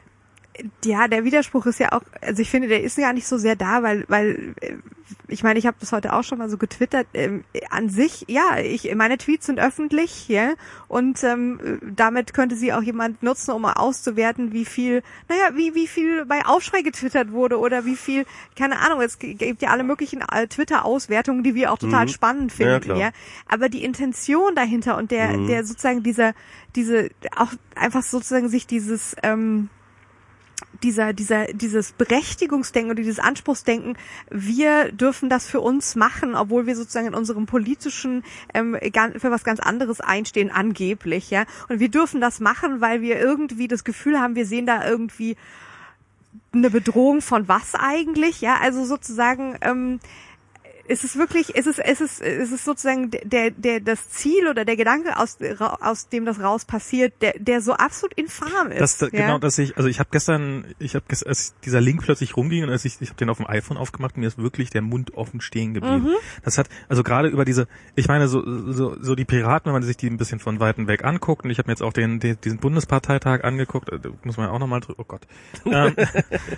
Ja, 0.84 1.08
der 1.08 1.24
Widerspruch 1.24 1.64
ist 1.66 1.80
ja 1.80 1.92
auch, 1.92 2.02
also 2.20 2.42
ich 2.42 2.50
finde, 2.50 2.68
der 2.68 2.82
ist 2.82 2.98
gar 2.98 3.14
nicht 3.14 3.26
so 3.26 3.38
sehr 3.38 3.56
da, 3.56 3.82
weil, 3.82 4.04
weil 4.08 4.54
äh, 4.60 4.74
ich 5.28 5.42
meine, 5.42 5.58
ich 5.58 5.66
habe 5.66 5.78
das 5.80 5.92
heute 5.92 6.12
auch 6.12 6.24
schon 6.24 6.36
mal 6.38 6.50
so 6.50 6.58
getwittert. 6.58 7.06
Ähm, 7.14 7.44
an 7.70 7.88
sich, 7.88 8.26
ja, 8.28 8.58
ich 8.58 8.94
meine 8.94 9.16
Tweets 9.16 9.46
sind 9.46 9.58
öffentlich, 9.58 10.28
ja, 10.28 10.52
und 10.88 11.24
ähm, 11.24 11.78
damit 11.96 12.34
könnte 12.34 12.54
sie 12.56 12.72
auch 12.74 12.82
jemand 12.82 13.22
nutzen, 13.22 13.52
um 13.52 13.62
mal 13.62 13.72
auszuwerten, 13.74 14.52
wie 14.52 14.66
viel, 14.66 15.02
naja, 15.28 15.56
wie 15.56 15.74
wie 15.74 15.86
viel 15.86 16.26
bei 16.26 16.44
Aufschrei 16.44 16.82
getwittert 16.82 17.32
wurde 17.32 17.58
oder 17.58 17.86
wie 17.86 17.96
viel, 17.96 18.26
keine 18.54 18.78
Ahnung, 18.80 19.00
es 19.00 19.18
gibt 19.18 19.62
ja 19.62 19.70
alle 19.70 19.84
möglichen 19.84 20.20
äh, 20.20 20.46
Twitter-Auswertungen, 20.48 21.42
die 21.44 21.54
wir 21.54 21.72
auch 21.72 21.78
total 21.78 22.04
Mhm. 22.04 22.10
spannend 22.10 22.50
Ja, 22.52 22.56
finden, 22.56 22.80
klar. 22.82 22.98
ja. 22.98 23.10
Aber 23.48 23.70
die 23.70 23.84
Intention 23.84 24.54
dahinter 24.54 24.98
und 24.98 25.10
der, 25.12 25.38
Mhm. 25.38 25.46
der 25.46 25.64
sozusagen 25.64 26.02
dieser, 26.02 26.34
diese, 26.76 27.08
auch 27.36 27.52
einfach 27.74 28.02
sozusagen 28.02 28.50
sich 28.50 28.66
dieses 28.66 29.16
ähm, 29.22 29.70
dieser, 30.82 31.12
dieser, 31.12 31.46
dieses 31.46 31.92
Berechtigungsdenken 31.92 32.90
oder 32.90 33.02
dieses 33.02 33.18
Anspruchsdenken, 33.18 33.96
wir 34.30 34.90
dürfen 34.92 35.28
das 35.28 35.46
für 35.46 35.60
uns 35.60 35.94
machen, 35.94 36.34
obwohl 36.34 36.66
wir 36.66 36.76
sozusagen 36.76 37.06
in 37.06 37.14
unserem 37.14 37.46
politischen 37.46 38.24
ähm, 38.54 38.76
für 39.16 39.30
was 39.30 39.44
ganz 39.44 39.60
anderes 39.60 40.00
einstehen, 40.00 40.50
angeblich, 40.50 41.30
ja. 41.30 41.44
Und 41.68 41.80
wir 41.80 41.88
dürfen 41.88 42.20
das 42.20 42.40
machen, 42.40 42.80
weil 42.80 43.02
wir 43.02 43.18
irgendwie 43.18 43.68
das 43.68 43.84
Gefühl 43.84 44.20
haben, 44.20 44.34
wir 44.34 44.46
sehen 44.46 44.66
da 44.66 44.86
irgendwie 44.86 45.36
eine 46.52 46.70
Bedrohung 46.70 47.22
von 47.22 47.48
was 47.48 47.74
eigentlich, 47.74 48.40
ja. 48.40 48.58
Also 48.60 48.84
sozusagen, 48.84 49.56
ähm, 49.60 50.00
ist 50.92 51.04
es 51.04 51.16
wirklich, 51.16 51.54
ist 51.54 51.66
es, 51.66 51.78
ist 51.78 52.00
es, 52.00 52.20
ist 52.20 52.52
es 52.52 52.64
sozusagen 52.64 53.10
der, 53.10 53.50
der, 53.50 53.80
das 53.80 54.10
Ziel 54.10 54.46
oder 54.46 54.64
der 54.64 54.76
Gedanke, 54.76 55.18
aus, 55.18 55.38
aus 55.58 56.08
dem 56.08 56.24
das 56.24 56.38
raus 56.40 56.64
passiert, 56.64 57.14
der, 57.22 57.34
der 57.38 57.60
so 57.60 57.72
absolut 57.72 58.14
infam 58.14 58.70
ist. 58.70 58.80
Das, 58.80 59.00
ja? 59.00 59.08
genau, 59.08 59.38
dass 59.38 59.58
ich, 59.58 59.76
also 59.76 59.88
ich 59.88 59.98
habe 59.98 60.10
gestern, 60.12 60.66
ich 60.78 60.94
habe 60.94 61.04
gestern, 61.08 61.28
als 61.28 61.54
dieser 61.64 61.80
Link 61.80 62.02
plötzlich 62.02 62.36
rumging 62.36 62.64
und 62.64 62.70
als 62.70 62.84
ich, 62.84 63.00
ich 63.00 63.08
habe 63.08 63.18
den 63.18 63.30
auf 63.30 63.38
dem 63.38 63.46
iPhone 63.46 63.76
aufgemacht, 63.76 64.16
mir 64.16 64.28
ist 64.28 64.38
wirklich 64.38 64.70
der 64.70 64.82
Mund 64.82 65.14
offen 65.14 65.40
stehen 65.40 65.74
geblieben. 65.74 66.04
Mhm. 66.04 66.14
Das 66.44 66.58
hat, 66.58 66.68
also 66.88 67.02
gerade 67.02 67.28
über 67.28 67.44
diese, 67.44 67.66
ich 67.94 68.08
meine 68.08 68.28
so, 68.28 68.42
so, 68.72 68.96
so 69.00 69.14
die 69.14 69.24
Piraten, 69.24 69.66
wenn 69.66 69.72
man 69.72 69.82
sich 69.82 69.96
die 69.96 70.08
ein 70.08 70.18
bisschen 70.18 70.38
von 70.38 70.60
weitem 70.60 70.86
weg 70.86 71.04
anguckt 71.04 71.44
und 71.44 71.50
ich 71.50 71.58
habe 71.58 71.68
mir 71.68 71.72
jetzt 71.72 71.82
auch 71.82 71.92
den, 71.92 72.20
den 72.20 72.38
diesen 72.40 72.58
Bundesparteitag 72.58 73.44
angeguckt, 73.44 73.90
äh, 73.90 73.98
da 73.98 74.10
muss 74.24 74.36
man 74.36 74.46
ja 74.46 74.52
auch 74.52 74.58
nochmal 74.58 74.80
drüber, 74.80 75.00
oh 75.00 75.04
Gott. 75.04 75.26
ähm, 75.64 75.94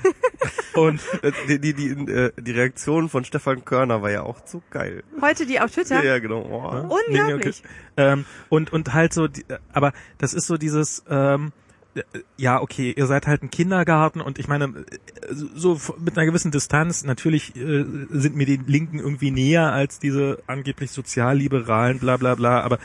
und 0.75 1.01
Äh, 1.23 1.33
Die, 1.49 1.59
die, 1.59 1.75
die, 1.75 2.13
äh, 2.13 2.33
die 2.39 2.53
Reaktion 2.53 3.09
von 3.09 3.25
Stefan 3.25 3.65
Körner 3.65 4.03
war 4.03 4.11
ja 4.11 4.23
auch 4.25 4.39
so 4.47 4.63
geil. 4.71 5.03
Heute 5.21 5.47
die 5.47 5.61
auf 5.61 5.71
Twitter. 5.73 6.03
Ja, 6.03 6.19
genau. 6.19 6.43
Oh. 6.43 6.97
Unglaublich. 7.09 7.63
Ähm, 7.97 8.25
und 8.49 8.73
und 8.73 8.93
halt 8.93 9.13
so, 9.13 9.29
die, 9.29 9.45
aber 9.73 9.93
das 10.19 10.35
ist 10.35 10.47
so 10.47 10.57
dieses, 10.57 11.05
ähm, 11.09 11.53
äh, 11.95 12.03
ja 12.37 12.61
okay, 12.61 12.93
ihr 12.97 13.07
seid 13.07 13.27
halt 13.27 13.43
ein 13.43 13.51
Kindergarten 13.51 14.21
und 14.21 14.39
ich 14.39 14.49
meine, 14.49 14.85
so 15.31 15.81
mit 15.99 16.17
einer 16.17 16.27
gewissen 16.27 16.51
Distanz, 16.51 17.05
natürlich 17.05 17.55
äh, 17.57 17.85
sind 18.11 18.37
mir 18.37 18.47
die 18.47 18.61
Linken 18.67 18.99
irgendwie 18.99 19.31
näher 19.31 19.73
als 19.73 19.99
diese 19.99 20.43
angeblich 20.47 20.91
sozialliberalen, 20.91 21.99
bla 21.99 22.17
bla 22.17 22.35
bla, 22.35 22.61
aber 22.61 22.79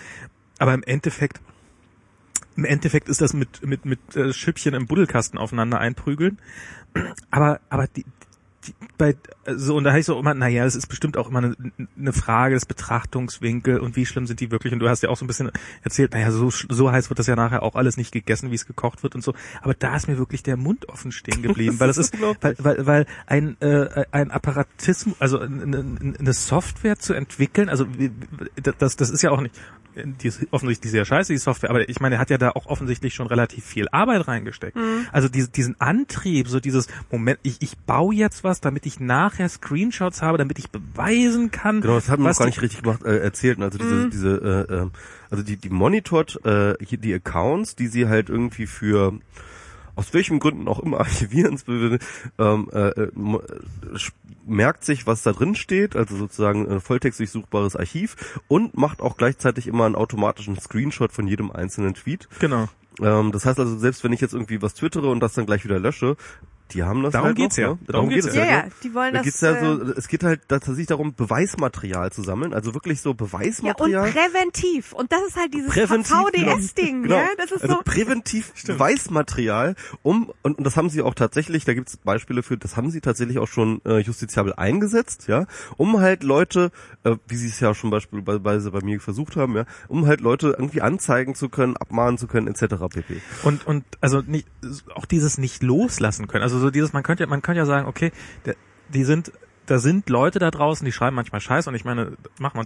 aber 0.60 0.74
im 0.74 0.84
Endeffekt 0.84 1.40
im 2.56 2.66
Endeffekt 2.66 3.10
ist 3.10 3.22
das 3.22 3.34
mit 3.34 3.66
mit 3.66 3.86
mit 3.86 4.16
äh, 4.16 4.34
Schüppchen 4.34 4.74
im 4.74 4.88
Buddelkasten 4.88 5.40
aufeinander 5.40 5.80
einprügeln, 5.80 6.40
aber 7.32 7.62
aber 7.70 7.88
die 7.88 8.06
bei 8.98 9.16
so 9.46 9.78
und 9.78 9.86
da 9.86 9.94
heißt 9.94 10.08
so 10.08 10.20
immer, 10.20 10.34
naja, 10.34 10.64
das 10.64 10.76
ist 10.76 10.88
bestimmt 10.88 11.18
auch 11.18 11.30
immer 11.30 11.40
eine, 11.40 11.56
eine 11.98 12.14
Frage 12.14 12.56
des 12.56 12.66
Betrachtungswinkel 12.66 13.80
und 13.80 13.96
wie 13.96 14.06
schlimm 14.06 14.28
sind 14.28 14.40
die 14.40 14.52
wirklich? 14.52 14.74
Und 14.74 14.80
du 14.80 14.90
hast 14.90 15.02
ja 15.02 15.10
auch 15.10 15.18
so 15.18 15.26
ein 15.26 15.28
bisschen 15.28 15.52
erzählt, 15.82 16.12
naja, 16.14 16.32
so 16.32 16.50
so 16.50 16.92
heiß 16.92 17.10
wird 17.10 17.20
das 17.20 17.28
ja 17.28 17.36
nachher 17.36 17.64
auch 17.64 17.76
alles 17.76 17.98
nicht 17.98 18.12
gegessen, 18.12 18.52
wie 18.52 18.56
es 18.56 18.66
gekocht 18.66 19.04
wird 19.04 19.16
und 19.16 19.24
so, 19.24 19.34
aber 19.62 19.74
da 19.74 19.96
ist 19.96 20.08
mir 20.08 20.18
wirklich 20.18 20.44
der 20.44 20.58
Mund 20.58 20.90
offen 20.90 21.12
stehen 21.12 21.42
geblieben, 21.42 21.80
weil 21.80 21.88
das 21.88 21.98
ist 21.98 22.14
weil 22.42 22.56
weil, 22.60 22.86
weil 22.86 23.06
ein 23.26 23.60
äh, 23.62 24.06
ein 24.12 24.32
Apparatismus, 24.32 25.16
also 25.20 25.40
eine, 25.40 25.86
eine 26.20 26.34
Software 26.34 27.00
zu 27.00 27.14
entwickeln, 27.14 27.70
also 27.70 27.86
das 28.78 28.98
das 28.98 29.10
ist 29.10 29.22
ja 29.22 29.32
auch 29.32 29.42
nicht 29.42 29.56
die 30.06 30.28
ist 30.28 30.46
offensichtlich 30.52 30.92
sehr 30.92 31.06
scheiße, 31.06 31.34
die 31.34 31.38
Software, 31.40 31.70
aber 31.70 31.88
ich 31.90 32.00
meine, 32.00 32.16
er 32.16 32.22
hat 32.22 32.30
ja 32.30 32.38
da 32.38 32.52
auch 32.52 32.66
offensichtlich 32.66 33.14
schon 33.14 33.28
relativ 33.28 33.64
viel 33.66 33.88
Arbeit 33.92 34.28
reingesteckt. 34.28 34.78
Also 35.12 35.30
diese, 35.30 35.50
diesen 35.50 35.80
Antrieb, 35.80 36.48
so 36.48 36.60
dieses 36.60 36.88
Moment, 37.12 37.40
ich, 37.44 37.58
ich 37.62 37.78
baue 37.78 38.14
jetzt 38.16 38.44
was, 38.44 38.62
damit 38.62 38.86
ich 38.86 39.00
nachher 39.00 39.48
Screenshots 39.50 40.22
habe, 40.22 40.38
damit 40.38 40.60
ich 40.60 40.70
beweisen 40.72 41.52
kann. 41.52 41.82
Genau, 41.82 41.96
das 41.96 42.10
hat 42.10 42.20
man 42.20 42.32
noch 42.32 42.38
gar 42.38 42.46
die- 42.48 42.52
nicht 42.52 42.62
richtig 42.62 42.84
gemacht, 42.84 43.04
äh, 43.04 43.20
erzählt. 43.20 43.62
Also 43.62 43.78
diese, 43.78 43.96
Mhm. 43.96 44.10
diese, 44.10 44.68
äh, 44.70 44.74
äh, 44.74 44.90
also 45.30 45.44
die, 45.44 45.58
die 45.58 45.70
monitort 45.70 46.40
äh, 46.46 46.74
hier 46.84 46.98
die 46.98 47.14
Accounts, 47.14 47.76
die 47.76 47.88
sie 47.88 48.08
halt 48.08 48.30
irgendwie 48.30 48.66
für 48.68 49.14
aus 50.00 50.14
welchen 50.14 50.40
Gründen 50.40 50.70
auch 50.70 50.80
immer 50.80 51.00
archivieren 51.00 51.60
ähm, 52.40 52.70
äh, 52.72 52.88
äh, 52.88 53.12
merkt 54.46 54.86
sich, 54.86 55.06
was 55.06 55.24
da 55.24 55.34
drin 55.34 55.56
steht, 55.56 55.98
also 55.98 56.16
sozusagen 56.16 56.72
ein 56.72 56.80
volltext 56.80 57.20
durchsuchbares 57.20 57.76
Archiv 57.76 58.40
und 58.48 58.78
macht 58.78 59.02
auch 59.02 59.18
gleichzeitig 59.18 59.68
immer 59.68 59.86
einen 59.86 59.96
automatischen 59.96 60.58
Screenshot 60.58 61.12
von 61.12 61.28
jedem 61.28 61.52
einzelnen 61.52 61.96
Tweet. 61.96 62.30
Genau. 62.40 62.70
Ähm, 63.02 63.34
das 63.34 63.46
heißt 63.46 63.60
also, 63.60 63.78
selbst 63.78 64.06
wenn 64.06 64.14
ich 64.14 64.22
jetzt 64.22 64.34
irgendwie 64.34 64.62
was 64.62 64.74
twittere 64.74 65.10
und 65.10 65.20
das 65.20 65.34
dann 65.34 65.46
gleich 65.46 65.66
wieder 65.66 65.80
lösche, 65.80 66.16
die 66.74 66.84
haben 66.84 67.04
das 67.04 67.14
Darum 67.14 67.28
halt 67.28 67.38
geht's 67.38 67.58
noch, 67.58 67.64
ja. 67.64 67.70
Ne? 67.72 67.80
Darum 67.88 68.10
geht's 68.10 68.34
Ja, 68.34 68.44
ja. 68.44 68.52
ja, 68.52 68.64
die 68.84 68.94
wollen 68.94 69.14
Da 69.14 69.20
das. 69.20 69.26
geht's 69.26 69.42
ja 69.42 69.54
äh, 69.54 69.60
so, 69.60 69.84
es 69.94 70.08
geht 70.08 70.24
halt 70.24 70.42
tatsächlich 70.48 70.88
darum, 70.88 71.16
Beweismaterial 71.16 72.12
zu 72.12 72.22
sammeln, 72.24 72.54
also 72.54 72.74
wirklich 72.74 73.02
so 73.02 73.10
ja, 73.10 73.12
und 73.12 73.18
Beweismaterial. 73.18 74.12
präventiv. 74.12 74.94
Und 74.94 75.12
das 75.12 75.22
ist 75.28 75.36
halt 75.38 75.54
dieses 75.54 75.72
Präventiv, 75.72 76.16
VDS-Ding, 76.16 77.04
genau. 77.04 77.16
ja? 77.16 77.28
Das 77.38 77.52
ist 77.52 77.64
also 77.64 77.76
so. 77.76 77.82
präventiv 77.84 78.54
Beweismaterial, 78.66 79.76
um 80.04 80.32
und, 80.42 80.58
und 80.58 80.64
das 80.64 80.78
haben 80.78 80.90
sie 80.90 81.02
auch 81.02 81.14
tatsächlich, 81.16 81.66
da 81.66 81.74
gibt 81.74 81.90
es 81.90 81.98
Beispiele 81.98 82.44
für, 82.44 82.58
das 82.58 82.78
haben 82.78 82.92
sie 82.92 83.02
tatsächlich 83.02 83.40
auch 83.40 83.48
schon 83.48 83.82
äh, 83.86 84.00
justiziabel 84.00 84.54
eingesetzt, 84.54 85.28
ja, 85.28 85.46
um 85.78 86.00
halt 86.00 86.24
Leute, 86.24 86.72
äh, 87.04 87.16
wie 87.28 87.36
sie 87.36 87.48
es 87.48 87.60
ja 87.60 87.74
schon 87.74 87.90
beispielsweise 87.90 88.72
bei 88.72 88.82
mir 88.82 89.00
versucht 89.00 89.36
haben, 89.36 89.56
ja, 89.56 89.66
um 89.88 90.06
halt 90.06 90.22
Leute 90.22 90.56
irgendwie 90.58 90.82
anzeigen 90.82 91.36
zu 91.36 91.50
können, 91.50 91.78
abmahnen 91.78 92.18
zu 92.18 92.28
können, 92.28 92.48
etc. 92.48 92.76
pp. 92.90 93.22
Und 93.44 93.66
und 93.66 93.84
also 94.02 94.22
nicht 94.26 94.48
auch 94.96 95.06
dieses 95.06 95.38
nicht 95.38 95.64
loslassen 95.64 96.28
können. 96.28 96.44
Also 96.44 96.59
so 96.60 96.70
dieses 96.70 96.94
man 96.94 97.04
könnte 97.04 97.24
ja 97.24 97.30
man 97.30 97.42
könnte 97.42 97.60
ja 97.60 97.66
sagen, 97.66 97.88
okay, 97.88 98.12
der, 98.46 98.56
die 98.90 99.04
sind 99.04 99.32
da 99.70 99.78
sind 99.80 100.10
Leute 100.10 100.40
da 100.40 100.50
draußen, 100.50 100.84
die 100.84 100.92
schreiben 100.92 101.16
manchmal 101.16 101.42
Scheiße 101.42 101.70
und 101.70 101.76
ich 101.76 101.86
meine, 101.86 102.14
macht 102.40 102.56
man 102.56 102.66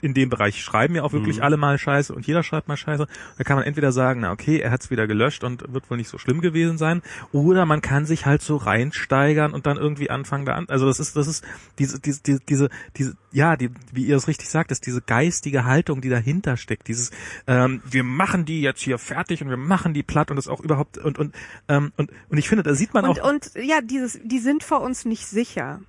in 0.00 0.12
dem 0.12 0.28
Bereich 0.28 0.60
schreiben 0.62 0.94
ja 0.96 1.02
auch 1.02 1.12
wirklich 1.12 1.36
Mhm. 1.36 1.42
alle 1.42 1.56
mal 1.56 1.78
Scheiße 1.78 2.12
und 2.12 2.26
jeder 2.26 2.42
schreibt 2.42 2.66
mal 2.68 2.76
Scheiße. 2.76 3.06
Da 3.38 3.44
kann 3.44 3.56
man 3.56 3.64
entweder 3.64 3.92
sagen, 3.92 4.20
na 4.20 4.32
okay, 4.32 4.58
er 4.58 4.70
hat 4.70 4.82
es 4.82 4.90
wieder 4.90 5.06
gelöscht 5.06 5.44
und 5.44 5.72
wird 5.72 5.88
wohl 5.90 5.96
nicht 5.96 6.08
so 6.08 6.18
schlimm 6.18 6.40
gewesen 6.40 6.78
sein, 6.78 7.02
oder 7.32 7.64
man 7.64 7.80
kann 7.80 8.06
sich 8.06 8.26
halt 8.26 8.42
so 8.42 8.56
reinsteigern 8.56 9.52
und 9.52 9.66
dann 9.66 9.76
irgendwie 9.76 10.10
anfangen 10.10 10.44
da 10.46 10.54
an. 10.54 10.66
Also 10.68 10.86
das 10.86 10.98
ist 11.00 11.16
das 11.16 11.26
ist 11.28 11.44
diese 11.78 12.00
diese 12.00 12.20
diese 12.22 12.40
diese, 12.40 12.68
diese 12.96 13.16
ja, 13.32 13.56
die 13.56 13.70
wie 13.92 14.04
ihr 14.06 14.16
es 14.16 14.28
richtig 14.28 14.48
sagt, 14.48 14.70
ist 14.72 14.86
diese 14.86 15.02
geistige 15.02 15.64
Haltung, 15.64 16.00
die 16.00 16.08
dahinter 16.08 16.56
steckt. 16.56 16.88
Dieses 16.88 17.10
ähm, 17.46 17.82
wir 17.88 18.02
machen 18.02 18.44
die 18.44 18.60
jetzt 18.62 18.80
hier 18.80 18.98
fertig 18.98 19.42
und 19.42 19.50
wir 19.50 19.56
machen 19.56 19.94
die 19.94 20.02
platt 20.02 20.30
und 20.30 20.36
das 20.36 20.48
auch 20.48 20.60
überhaupt 20.60 20.98
und 20.98 21.18
und 21.18 21.34
ähm, 21.68 21.92
und 21.96 22.10
und 22.28 22.38
ich 22.38 22.48
finde, 22.48 22.64
da 22.64 22.74
sieht 22.74 22.94
man 22.94 23.04
Und, 23.04 23.20
auch 23.20 23.30
und 23.30 23.52
ja, 23.54 23.80
dieses, 23.80 24.18
die 24.24 24.38
sind 24.40 24.62
vor 24.64 24.80
uns 24.80 25.04
nicht 25.04 25.26
sicher. 25.26 25.80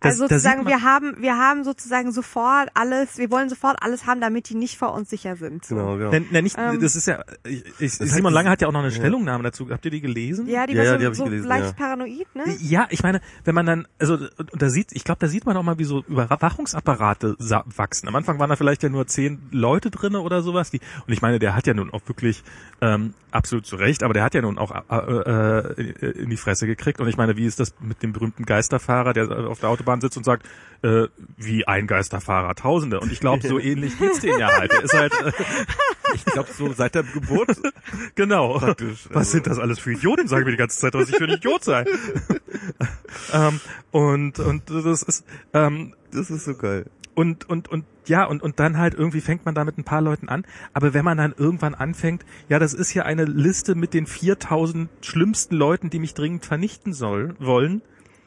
Das- 0.00 0.12
Also 0.12 0.28
sozusagen, 0.28 0.64
man- 0.64 0.72
wir 0.72 0.82
haben, 0.82 1.16
wir 1.20 1.36
haben 1.36 1.64
sozusagen 1.64 2.12
sofort 2.12 2.68
alles, 2.74 3.18
wir 3.18 3.30
wollen 3.30 3.48
sofort 3.48 3.76
alles 3.82 4.06
haben, 4.06 4.20
damit 4.20 4.48
die 4.48 4.54
nicht 4.54 4.76
vor 4.78 4.94
uns 4.94 5.10
sicher 5.10 5.36
sind. 5.36 5.64
So. 5.64 5.74
Genau, 5.76 5.96
genau. 5.96 6.10
Na, 6.12 6.18
na 6.30 6.42
nicht, 6.42 6.56
Ähm, 6.58 6.80
das 6.80 6.96
ist 6.96 7.06
ja, 7.06 7.22
ich, 7.44 7.64
ich, 7.78 7.98
Das 7.98 8.10
Simon 8.10 8.32
Lange 8.32 8.50
hat 8.50 8.60
ja 8.62 8.68
auch 8.68 8.72
noch 8.72 8.80
eine 8.80 8.90
Stellungnahme 8.90 9.44
dazu. 9.44 9.68
Habt 9.70 9.84
ihr 9.84 9.90
die 9.90 10.00
gelesen? 10.00 10.46
Ja, 10.48 10.66
die 10.66 10.74
Ja, 10.74 10.78
war 10.80 10.84
ja, 10.84 10.92
so, 10.92 10.98
die 10.98 11.04
hab 11.06 11.12
ich 11.12 11.18
so 11.18 11.24
gelesen, 11.24 11.48
leicht 11.48 11.66
ja. 11.66 11.72
paranoid, 11.72 12.26
ne? 12.34 12.44
Ja, 12.60 12.86
ich 12.90 13.02
meine, 13.02 13.20
wenn 13.44 13.54
man 13.54 13.66
dann, 13.66 13.88
also 13.98 14.14
und 14.14 14.50
da 14.62 14.68
sieht, 14.70 14.92
ich 14.92 15.04
glaube, 15.04 15.18
da 15.20 15.28
sieht 15.28 15.46
man 15.46 15.56
auch 15.56 15.62
mal, 15.62 15.78
wie 15.78 15.84
so 15.84 16.04
Überwachungsapparate 16.56 17.36
sa- 17.38 17.64
wachsen. 17.66 18.08
Am 18.08 18.14
Anfang 18.16 18.38
waren 18.38 18.50
da 18.50 18.56
vielleicht 18.56 18.82
ja 18.82 18.88
nur 18.88 19.06
zehn 19.06 19.40
Leute 19.50 19.90
drinne 19.90 20.20
oder 20.20 20.42
sowas. 20.42 20.70
Die, 20.70 20.80
und 21.06 21.12
ich 21.12 21.22
meine, 21.22 21.38
der 21.38 21.54
hat 21.54 21.66
ja 21.66 21.74
nun 21.74 21.92
auch 21.92 22.02
wirklich 22.06 22.42
ähm, 22.80 23.14
absolut 23.30 23.66
zu 23.66 23.76
Recht, 23.76 24.02
aber 24.02 24.14
der 24.14 24.24
hat 24.24 24.34
ja 24.34 24.42
nun 24.42 24.58
auch 24.58 24.72
äh, 24.90 24.96
äh, 24.96 26.10
in 26.22 26.30
die 26.30 26.36
Fresse 26.36 26.66
gekriegt. 26.66 27.00
Und 27.00 27.08
ich 27.08 27.16
meine, 27.16 27.36
wie 27.36 27.46
ist 27.46 27.60
das 27.60 27.74
mit 27.80 28.02
dem 28.02 28.12
berühmten 28.12 28.44
Geisterfahrer, 28.44 29.12
der 29.12 29.30
auf 29.48 29.60
der 29.60 29.68
Autobahn 29.68 29.85
sitzt 30.00 30.16
und 30.16 30.24
sagt, 30.24 30.46
äh, 30.82 31.06
wie 31.36 31.66
ein 31.66 31.86
Geisterfahrer 31.86 32.54
Tausende. 32.54 33.00
Und 33.00 33.10
ich 33.12 33.20
glaube, 33.20 33.46
so 33.46 33.58
ähnlich 33.60 33.98
geht's 33.98 34.20
denen 34.20 34.38
ja 34.38 34.48
halt. 34.48 34.72
Der 34.72 34.82
ist 34.82 34.92
halt, 34.94 35.12
äh, 35.22 35.32
Ich 36.14 36.24
glaube 36.24 36.48
so 36.52 36.72
seit 36.72 36.94
der 36.94 37.02
Geburt 37.02 37.56
genau. 38.14 38.58
Praktisch, 38.58 39.06
Was 39.08 39.16
also. 39.16 39.30
sind 39.32 39.46
das 39.46 39.58
alles 39.58 39.78
für 39.78 39.92
Idioten? 39.92 40.28
Sagen 40.28 40.44
wir 40.44 40.52
die 40.52 40.58
ganze 40.58 40.78
Zeit, 40.78 40.94
dass 40.94 41.08
ich 41.08 41.16
für 41.16 41.24
ein 41.24 41.30
Idiot 41.30 41.64
sei. 41.64 41.84
ähm, 43.32 43.60
und 43.90 44.38
und 44.38 44.68
das 44.70 45.02
ist 45.02 45.24
ähm, 45.54 45.94
Das 46.12 46.30
ist 46.30 46.44
so 46.44 46.54
geil. 46.54 46.86
und 47.14 47.48
und 47.48 47.68
und 47.68 47.84
ja 48.06 48.24
und 48.24 48.42
und 48.42 48.60
dann 48.60 48.78
halt 48.78 48.94
irgendwie 48.94 49.20
fängt 49.20 49.44
man 49.44 49.54
da 49.54 49.64
mit 49.64 49.78
ein 49.78 49.84
paar 49.84 50.00
Leuten 50.02 50.28
an. 50.28 50.44
Aber 50.72 50.94
wenn 50.94 51.04
man 51.04 51.18
dann 51.18 51.34
irgendwann 51.36 51.74
anfängt, 51.74 52.24
ja, 52.48 52.58
das 52.58 52.72
ist 52.74 52.94
ja 52.94 53.02
eine 53.04 53.24
Liste 53.24 53.74
mit 53.74 53.94
den 53.94 54.06
4000 54.06 54.88
schlimmsten 55.00 55.56
Leuten, 55.56 55.90
die 55.90 55.98
mich 55.98 56.14
dringend 56.14 56.44
vernichten 56.46 56.92
soll 56.92 57.34
wollen. 57.38 57.82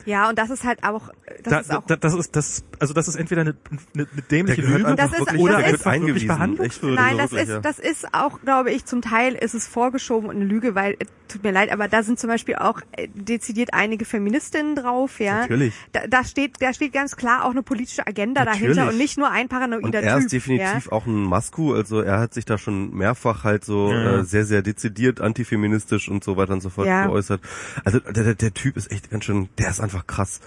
Ja, 0.10 0.30
und 0.30 0.38
das 0.39 0.49
ist 0.49 0.64
halt 0.64 0.84
auch, 0.84 1.10
das 1.43 1.53
Da, 1.53 1.60
ist 1.60 1.72
auch, 1.76 1.86
da, 1.86 1.95
das 1.95 2.16
ist 2.16 2.36
das 2.36 2.64
also 2.80 2.93
das 2.93 3.07
ist 3.07 3.16
entweder 3.16 3.41
eine, 3.41 3.55
eine, 3.93 4.07
eine 4.12 4.22
dämliche 4.24 4.62
Der 4.62 4.72
gehört 4.72 4.82
Lüge 4.82 4.95
Das 4.95 5.12
ist- 5.12 5.20
wirklich, 5.20 5.41
oder 5.41 5.53
das 5.53 5.62
der 5.62 5.74
ist- 5.76 5.86
wird 5.86 5.88
einfach 5.88 6.57
wirklich. 6.57 6.82
Nein, 6.95 7.12
so 7.12 7.18
das 7.22 7.32
wirklich, 7.32 7.41
ist, 7.43 7.49
ja. 7.49 7.60
das 7.62 7.80
ist 7.80 8.14
auch, 8.14 8.41
glaube 8.41 8.72
ich, 8.72 8.86
zum 8.86 9.01
Teil 9.01 9.36
ist 9.36 9.53
es 9.53 9.68
vorgeschoben 9.68 10.30
und 10.30 10.36
eine 10.38 10.45
Lüge, 10.45 10.74
weil, 10.76 10.93
äh, 10.93 11.05
tut 11.28 11.43
mir 11.43 11.51
leid, 11.51 11.72
aber 11.72 11.88
da 11.88 12.01
sind 12.01 12.20
zum 12.20 12.28
Beispiel 12.30 12.55
auch 12.55 12.82
äh, 12.93 13.07
dezidiert 13.14 13.74
einige 13.74 14.03
Feministinnen 14.05 14.76
drauf, 14.76 15.20
ja. 15.20 15.41
Natürlich. 15.41 15.74
Da, 15.91 16.07
da 16.07 16.24
steht, 16.24 16.55
da 16.60 16.74
steht 16.74 16.91
ganz 16.93 17.16
klar 17.16 17.45
auch 17.45 17.51
eine 17.51 17.62
politische 17.62 18.07
Agenda 18.07 18.45
Natürlich. 18.45 18.76
dahinter 18.76 18.91
und 18.91 18.97
nicht 18.97 19.18
nur 19.20 19.30
ein 19.30 19.43
Und 19.43 19.49
paranoider 19.49 20.01
er 20.01 20.16
Typ. 20.16 20.24
ist 20.26 20.34
definitiv 20.34 20.91
auch 20.91 21.05
ein 21.05 21.22
Masku, 21.24 21.74
also 21.76 22.01
er 22.01 22.20
hat 22.20 22.34
sich 22.34 22.45
da 22.45 22.57
schon 22.57 22.91
mehrfach 22.95 23.43
halt 23.43 23.64
so 23.64 23.91
Ja, 23.91 24.01
ja. 24.03 24.20
äh, 24.20 24.24
sehr, 24.24 24.45
sehr 24.45 24.64
dezidiert 24.64 25.22
antifeministisch 25.22 26.10
und 26.10 26.24
so 26.24 26.36
weiter 26.36 26.53
und 26.53 26.62
so 26.62 26.70
fort 26.70 26.88
Ja. 26.88 27.05
geäußert. 27.05 27.41
Also 27.86 27.99
der, 27.99 28.24
der, 28.24 28.36
der 28.36 28.53
Typ 28.55 28.76
ist 28.78 28.91
echt 28.91 29.12
ganz 29.12 29.26
schön, 29.26 29.49
der 29.60 29.70
ist 29.70 29.80
einfach 29.82 29.98
krass. 30.07 30.39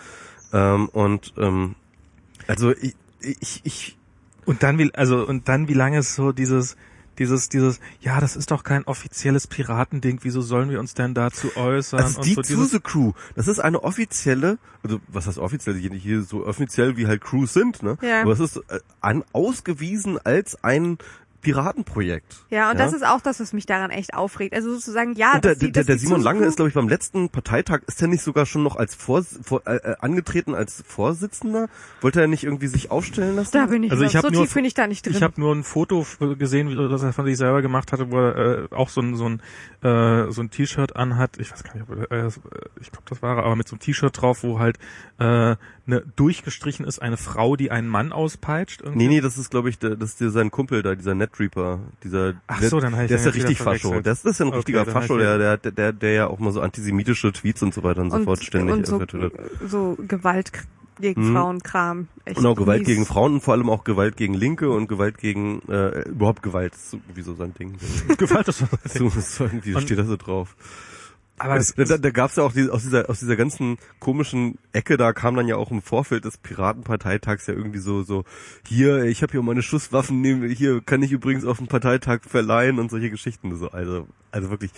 Ähm, 0.52 0.88
und 0.88 1.34
ähm, 1.38 1.74
also 2.46 2.72
ich, 2.72 2.94
ich, 3.20 3.60
ich 3.64 3.98
Und 4.44 4.62
dann 4.62 4.78
wie, 4.78 4.92
also, 4.94 5.26
und 5.26 5.48
dann 5.48 5.68
wie 5.68 5.74
lange 5.74 5.98
ist 5.98 6.14
so 6.14 6.32
dieses, 6.32 6.76
dieses, 7.18 7.48
dieses, 7.50 7.78
ja, 8.00 8.20
das 8.20 8.36
ist 8.36 8.50
doch 8.50 8.64
kein 8.64 8.84
offizielles 8.84 9.46
Piratending, 9.46 10.20
wieso 10.22 10.40
sollen 10.40 10.70
wir 10.70 10.80
uns 10.80 10.94
denn 10.94 11.14
dazu 11.14 11.54
äußern? 11.56 12.00
Also 12.00 12.20
und 12.20 12.26
die 12.48 12.54
so 12.54 12.64
the 12.64 12.80
Crew, 12.80 13.12
das 13.34 13.48
ist 13.48 13.60
eine 13.60 13.84
offizielle, 13.84 14.58
also 14.82 14.98
was 15.08 15.26
heißt 15.26 15.38
offiziell, 15.38 15.76
hier- 15.76 15.92
hier 15.92 16.22
so 16.22 16.46
offiziell 16.46 16.96
wie 16.96 17.06
halt 17.06 17.20
Crews 17.20 17.52
sind, 17.52 17.82
ne? 17.82 17.98
Ja. 18.02 18.22
Aber 18.22 18.32
es 18.32 18.40
ist 18.40 18.56
äh, 18.56 18.80
an, 19.00 19.24
ausgewiesen 19.32 20.18
als 20.24 20.64
ein 20.64 20.98
Piratenprojekt. 21.42 22.44
Ja, 22.50 22.70
und 22.70 22.78
das 22.80 22.92
ist 22.92 23.04
auch 23.04 23.20
das, 23.20 23.40
was 23.40 23.52
mich 23.52 23.66
daran 23.66 23.90
echt 23.90 24.14
aufregt. 24.14 24.54
Also 24.54 24.72
sozusagen, 24.72 25.14
ja, 25.14 25.34
Und 25.34 25.44
der, 25.44 25.54
die, 25.56 25.70
der, 25.72 25.84
der 25.84 25.98
Simon 25.98 26.20
zu- 26.20 26.24
Lange 26.24 26.46
ist, 26.46 26.56
glaube 26.56 26.68
ich, 26.68 26.74
beim 26.74 26.88
letzten 26.88 27.28
Parteitag, 27.28 27.80
ist 27.86 28.00
er 28.00 28.08
nicht 28.08 28.22
sogar 28.22 28.46
schon 28.46 28.62
noch 28.62 28.76
als 28.76 28.94
Vors, 28.94 29.38
vor, 29.42 29.62
äh, 29.66 29.76
äh, 29.76 29.96
angetreten 30.00 30.54
als 30.54 30.82
Vorsitzender? 30.86 31.68
Wollte 32.00 32.20
er 32.20 32.28
nicht 32.28 32.44
irgendwie 32.44 32.68
sich 32.68 32.90
aufstellen 32.90 33.36
lassen? 33.36 33.50
Da 33.52 33.66
bin 33.66 33.82
ich 33.82 33.90
Also 33.92 34.04
ich 34.04 34.12
so 34.12 34.28
nur- 34.28 34.42
tief 34.44 34.54
bin 34.54 34.64
ich 34.64 34.74
da 34.74 34.86
nicht 34.86 35.04
drin. 35.04 35.14
ich 35.14 35.22
habe 35.22 35.40
nur 35.40 35.54
ein 35.54 35.64
Foto 35.64 36.06
gesehen, 36.38 36.68
wie- 36.70 36.88
das 36.88 37.02
er 37.02 37.12
von 37.12 37.24
sich 37.26 37.36
selber 37.36 37.60
gemacht 37.60 37.92
hatte, 37.92 38.10
wo 38.10 38.18
er 38.18 38.68
äh, 38.72 38.74
auch 38.74 38.88
so 38.88 39.00
ein 39.00 39.14
so 39.16 39.28
ein 39.28 39.42
äh, 39.82 40.30
so 40.30 40.40
ein 40.42 40.50
T-Shirt 40.50 40.94
anhat. 40.96 41.38
Ich 41.38 41.50
weiß 41.52 41.64
gar 41.64 41.74
nicht, 41.74 41.84
ob 41.88 42.10
er, 42.10 42.26
äh, 42.26 42.28
ich 42.80 42.90
glaube, 42.92 43.04
das 43.08 43.20
war 43.22 43.36
er, 43.38 43.44
aber 43.44 43.56
mit 43.56 43.66
so 43.68 43.74
einem 43.74 43.80
T-Shirt 43.80 44.20
drauf, 44.20 44.42
wo 44.44 44.58
halt 44.60 44.78
äh, 45.18 45.56
ne, 45.92 46.02
durchgestrichen 46.16 46.84
ist 46.86 47.00
eine 47.00 47.16
Frau, 47.16 47.56
die 47.56 47.70
einen 47.70 47.88
Mann 47.88 48.12
auspeitscht. 48.12 48.80
irgendwie. 48.82 48.98
Nee, 48.98 49.14
nee, 49.14 49.20
das 49.20 49.38
ist, 49.38 49.50
glaube 49.50 49.68
ich, 49.68 49.78
der, 49.78 49.96
das 49.96 50.10
ist 50.10 50.20
der, 50.20 50.30
sein 50.30 50.50
Kumpel 50.50 50.82
da, 50.82 50.94
dieser 50.94 51.14
Netreaper, 51.14 51.80
dieser, 52.02 52.34
Ach 52.46 52.60
der, 52.60 52.68
so, 52.68 52.80
dann 52.80 52.92
ich 53.00 53.08
der 53.08 53.16
ist 53.18 53.24
ja 53.24 53.30
richtig 53.32 53.58
Fascho. 53.58 54.00
Das 54.00 54.24
ist 54.24 54.38
ja 54.40 54.44
ein 54.46 54.48
Okay, 54.48 54.56
richtiger 54.56 54.80
hab 54.80 54.90
Fascho, 54.90 55.18
der, 55.18 55.38
der, 55.38 55.56
der, 55.70 55.92
der 55.92 56.12
ja 56.12 56.26
auch 56.26 56.38
mal 56.38 56.52
so 56.52 56.60
antisemitische 56.60 57.32
Tweets 57.32 57.62
und 57.62 57.74
so 57.74 57.82
weiter 57.82 58.00
und 58.00 58.10
so 58.10 58.22
fort 58.24 58.42
ständig 58.42 58.74
und 58.76 58.86
so, 58.86 59.00
so 59.68 59.96
Gewalt 60.08 60.52
gegen 61.00 61.30
Mhm. 61.30 61.34
Frauenkram. 61.34 62.08
Echt 62.26 62.36
Genau, 62.36 62.54
Gewalt 62.54 62.80
mies. 62.80 62.86
gegen 62.88 63.06
Frauen 63.06 63.34
und 63.34 63.40
vor 63.42 63.54
allem 63.54 63.70
auch 63.70 63.82
Gewalt 63.82 64.16
gegen 64.16 64.34
Linke 64.34 64.70
und 64.70 64.88
Gewalt 64.88 65.18
gegen, 65.18 65.60
äh, 65.68 66.02
überhaupt 66.08 66.42
Gewalt, 66.42 66.74
ist 66.74 66.90
so- 66.92 67.00
wie 67.14 67.22
so 67.22 67.34
sein 67.34 67.54
Ding. 67.54 67.74
Gewalt 68.18 68.46
ist 68.48 68.62
So, 68.94 69.08
so 69.08 69.44
irgendwie 69.44 69.74
Und- 69.74 69.82
steht 69.82 69.98
da 69.98 70.04
so 70.04 70.16
drauf. 70.16 70.54
Aber 71.42 71.56
es, 71.56 71.74
da, 71.74 71.84
da, 71.84 71.98
da 71.98 72.10
gab's 72.10 72.36
ja 72.36 72.42
auch 72.44 72.52
die, 72.52 72.68
aus 72.70 72.82
dieser 72.82 73.08
aus 73.10 73.20
dieser 73.20 73.36
ganzen 73.36 73.78
komischen 74.00 74.58
Ecke, 74.72 74.96
da 74.96 75.12
kam 75.12 75.36
dann 75.36 75.46
ja 75.48 75.56
auch 75.56 75.70
im 75.70 75.82
Vorfeld 75.82 76.24
des 76.24 76.38
Piratenparteitags 76.38 77.46
ja 77.46 77.54
irgendwie 77.54 77.78
so 77.78 78.02
so 78.02 78.24
hier, 78.66 79.04
ich 79.04 79.22
habe 79.22 79.32
hier 79.32 79.42
meine 79.42 79.62
Schusswaffen, 79.62 80.20
nehmen, 80.20 80.48
hier 80.50 80.80
kann 80.80 81.02
ich 81.02 81.12
übrigens 81.12 81.44
auf 81.44 81.58
dem 81.58 81.66
Parteitag 81.68 82.20
verleihen 82.26 82.78
und 82.78 82.90
solche 82.90 83.10
Geschichten 83.10 83.54
so. 83.56 83.70
Also 83.70 84.06
also 84.34 84.48
wirklich, 84.48 84.70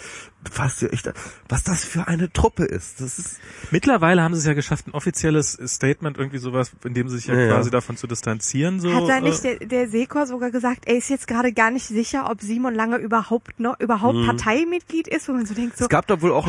was 0.57 0.81
ja 0.81 0.89
echt, 0.89 1.09
was 1.49 1.63
das 1.63 1.85
für 1.85 2.09
eine 2.09 2.33
Truppe 2.33 2.65
ist. 2.65 3.01
Das 3.01 3.21
ist 3.21 3.39
mittlerweile 3.71 4.21
haben 4.21 4.35
sie 4.35 4.41
es 4.41 4.47
ja 4.47 4.55
geschafft, 4.55 4.89
ein 4.89 4.91
offizielles 4.95 5.57
Statement 5.65 6.19
irgendwie 6.19 6.39
sowas, 6.39 6.73
in 6.85 6.93
dem 6.93 7.09
sie 7.09 7.19
sich 7.19 7.27
ja, 7.27 7.35
Ja, 7.35 7.41
ja. 7.41 7.55
quasi 7.55 7.71
davon 7.71 7.97
zu 7.97 8.09
distanzieren. 8.09 8.81
So, 8.81 8.93
Hat 8.93 9.09
da 9.09 9.19
äh, 9.19 9.21
nicht 9.21 9.45
der, 9.45 9.59
der 9.61 9.89
Sekor 9.89 10.27
sogar 10.27 10.51
gesagt, 10.51 10.87
er 10.87 10.97
ist 10.97 11.09
jetzt 11.09 11.29
gerade 11.29 11.53
gar 11.53 11.71
nicht 11.71 11.87
sicher, 11.87 12.29
ob 12.31 12.41
Simon 12.41 12.75
Lange 12.75 12.97
überhaupt 12.97 13.61
noch 13.61 13.79
überhaupt 13.79 14.27
Parteimitglied 14.27 15.07
ist, 15.07 15.29
wo 15.29 15.33
man 15.33 15.47
so 15.47 15.55
denkt, 15.55 15.77
so 15.77 15.85
Mhm. 15.85 15.87
es 15.87 15.89
gab 15.89 16.07
da 16.09 16.21
wohl 16.21 16.33
auch? 16.33 16.49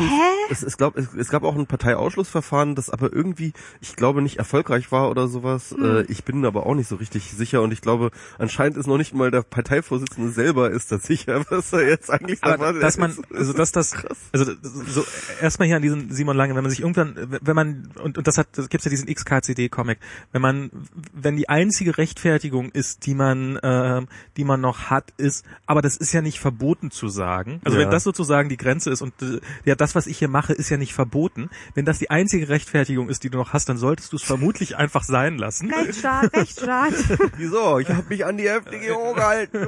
Es, 0.50 0.62
es, 0.62 0.76
glaub, 0.76 0.96
es, 0.96 1.12
es 1.14 1.28
gab 1.28 1.42
auch 1.44 1.54
ein 1.56 1.66
Parteiausschlussverfahren, 1.66 2.74
das 2.74 2.90
aber 2.90 3.12
irgendwie, 3.12 3.52
ich 3.80 3.96
glaube, 3.96 4.22
nicht 4.22 4.38
erfolgreich 4.38 4.92
war 4.92 5.10
oder 5.10 5.28
sowas. 5.28 5.74
Hm. 5.76 5.84
Äh, 5.84 6.02
ich 6.02 6.24
bin 6.24 6.44
aber 6.44 6.66
auch 6.66 6.74
nicht 6.74 6.88
so 6.88 6.96
richtig 6.96 7.30
sicher 7.32 7.62
und 7.62 7.72
ich 7.72 7.80
glaube, 7.80 8.10
anscheinend 8.38 8.76
ist 8.76 8.86
noch 8.86 8.98
nicht 8.98 9.14
mal 9.14 9.30
der 9.30 9.42
Parteivorsitzende 9.42 10.30
selber 10.30 10.70
ist 10.70 10.92
da 10.92 10.98
sicher, 10.98 11.44
was 11.50 11.72
er 11.72 11.88
jetzt 11.88 12.10
eigentlich 12.10 12.42
aber 12.42 12.54
erwartet. 12.54 12.82
dass 12.82 12.98
man, 12.98 13.16
also 13.34 13.52
dass 13.52 13.72
das, 13.72 13.94
also 14.32 14.52
so 14.62 15.04
erstmal 15.40 15.66
hier 15.68 15.76
an 15.76 15.82
diesen 15.82 16.10
Simon 16.10 16.36
Lange, 16.36 16.54
wenn 16.54 16.62
man 16.62 16.70
sich 16.70 16.80
irgendwann, 16.80 17.38
wenn 17.40 17.56
man 17.56 17.88
und, 18.02 18.18
und 18.18 18.26
das 18.26 18.38
hat, 18.38 18.48
das 18.52 18.68
gibt's 18.68 18.84
ja 18.84 18.90
diesen 18.90 19.08
XKCD-Comic, 19.12 19.98
wenn 20.32 20.42
man, 20.42 20.70
wenn 21.12 21.36
die 21.36 21.48
einzige 21.48 21.98
Rechtfertigung 21.98 22.70
ist, 22.70 23.06
die 23.06 23.14
man, 23.14 23.56
äh, 23.56 24.02
die 24.36 24.44
man 24.44 24.60
noch 24.60 24.90
hat, 24.90 25.12
ist, 25.16 25.44
aber 25.66 25.82
das 25.82 25.96
ist 25.96 26.12
ja 26.12 26.20
nicht 26.22 26.40
verboten 26.40 26.90
zu 26.90 27.08
sagen. 27.08 27.60
Also 27.64 27.78
Ja. 27.78 27.84
wenn 27.84 27.90
das 27.90 28.04
sozusagen 28.04 28.48
die 28.48 28.56
Grenze 28.56 28.90
ist 28.90 29.02
und 29.02 29.12
äh, 29.22 29.40
ja, 29.64 29.74
das 29.74 29.85
das, 29.86 29.94
was 29.94 30.08
ich 30.08 30.18
hier 30.18 30.26
mache, 30.26 30.52
ist 30.52 30.68
ja 30.68 30.78
nicht 30.78 30.94
verboten. 30.94 31.48
Wenn 31.74 31.84
das 31.84 32.00
die 32.00 32.10
einzige 32.10 32.48
Rechtfertigung 32.48 33.08
ist, 33.08 33.22
die 33.22 33.30
du 33.30 33.38
noch 33.38 33.52
hast, 33.52 33.68
dann 33.68 33.76
solltest 33.76 34.12
du 34.12 34.16
es 34.16 34.24
vermutlich 34.24 34.76
einfach 34.76 35.04
sein 35.04 35.38
lassen. 35.38 35.72
Rechtsstaat, 35.72 36.34
Rechtsstaat. 36.34 36.92
Wieso? 37.36 37.78
Ich 37.78 37.88
habe 37.88 38.02
mich 38.08 38.26
an 38.26 38.36
die 38.36 38.48
FDGO 38.48 39.14
gehalten. 39.14 39.58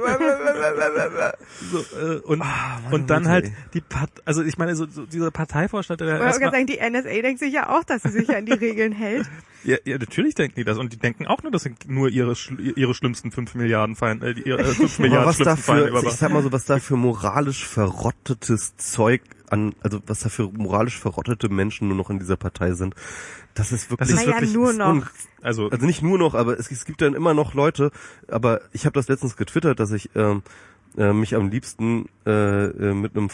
So, 1.71 1.79
äh, 1.97 2.17
und 2.19 2.41
Ah, 2.41 2.79
und 2.91 3.09
dann 3.09 3.27
halt 3.27 3.51
die 3.73 3.81
Part, 3.81 4.09
also 4.25 4.43
ich 4.43 4.57
meine, 4.57 4.75
so, 4.75 4.87
so 4.87 5.05
dieser 5.05 5.31
Parteivorstand, 5.31 6.01
der 6.01 6.15
Ich 6.15 6.19
wollte 6.21 6.39
gerade 6.39 6.57
sagen, 6.57 6.67
die 6.67 6.79
NSA 6.79 7.21
denkt 7.21 7.39
sich 7.39 7.53
ja 7.53 7.69
auch, 7.69 7.83
dass 7.83 8.03
sie 8.03 8.09
sich 8.09 8.29
an 8.35 8.45
die 8.45 8.53
Regeln 8.53 8.91
hält. 8.91 9.27
Ja, 9.63 9.77
ja, 9.85 9.97
natürlich 9.97 10.35
denken 10.35 10.55
die 10.57 10.63
das 10.63 10.77
und 10.77 10.93
die 10.93 10.97
denken 10.97 11.27
auch 11.27 11.43
nur, 11.43 11.51
das 11.51 11.63
sind 11.63 11.87
nur 11.89 12.09
ihre 12.09 12.33
ihre 12.75 12.93
schlimmsten 12.93 13.31
fünf 13.31 13.55
Milliarden 13.55 13.95
Feinde, 13.95 14.31
äh, 14.31 14.39
ihre 14.39 14.59
äh, 14.59 14.63
fünf 14.73 14.99
Aber 14.99 15.07
Milliarden 15.07 15.27
was 15.29 15.37
da 15.37 15.43
schlimmsten 15.43 15.63
Feinde 15.63 15.87
für, 16.01 16.07
ich 16.07 16.13
sag 16.15 16.31
mal 16.31 16.43
so, 16.43 16.51
was 16.51 16.65
da 16.65 16.79
für 16.79 16.95
moralisch 16.95 17.65
verrottetes 17.65 18.77
Zeug 18.77 19.21
an, 19.49 19.73
also 19.81 19.99
was 20.05 20.19
da 20.19 20.29
für 20.29 20.49
moralisch 20.51 20.97
verrottete 20.97 21.49
Menschen 21.49 21.87
nur 21.87 21.97
noch 21.97 22.09
in 22.09 22.19
dieser 22.19 22.37
Partei 22.37 22.73
sind, 22.73 22.93
das 23.55 23.71
ist 23.71 23.89
wirklich, 23.89 24.09
Das 24.09 24.19
ist 24.21 24.27
wirklich 24.27 24.53
nur 24.53 24.69
ist 24.71 24.77
noch. 24.77 24.87
un- 24.89 25.05
Also 25.41 25.69
also 25.69 25.85
nicht 25.85 26.01
nur 26.03 26.17
noch, 26.17 26.35
aber 26.35 26.57
es, 26.59 26.69
es 26.71 26.85
gibt 26.85 27.01
dann 27.01 27.13
immer 27.15 27.33
noch 27.33 27.53
Leute, 27.53 27.91
aber 28.27 28.61
ich 28.73 28.85
habe 28.85 28.93
das 28.93 29.07
letztens 29.07 29.35
getwittert, 29.37 29.79
dass 29.79 29.91
ich 29.91 30.09
ähm, 30.15 30.43
äh, 30.97 31.13
mich 31.13 31.35
am 31.35 31.49
liebsten 31.49 32.09
äh, 32.25 32.65
äh, 32.65 32.93
mit 32.93 33.15
einem 33.15 33.29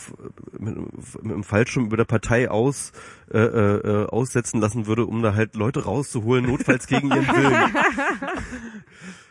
mit, 0.60 0.76
mit 1.24 1.34
einem 1.34 1.44
Fallschirm 1.44 1.86
über 1.86 1.98
der 1.98 2.06
Partei 2.06 2.50
aus 2.50 2.92
äh, 3.32 3.38
äh, 3.40 3.78
äh, 4.04 4.06
aussetzen 4.08 4.60
lassen 4.62 4.88
würde, 4.88 5.06
um 5.06 5.22
da 5.22 5.34
halt 5.36 5.56
Leute 5.56 5.86
rauszuholen, 5.86 6.46
notfalls 6.46 6.88
gegen 6.88 7.10
ihren 7.10 7.28
Willen. 7.28 7.74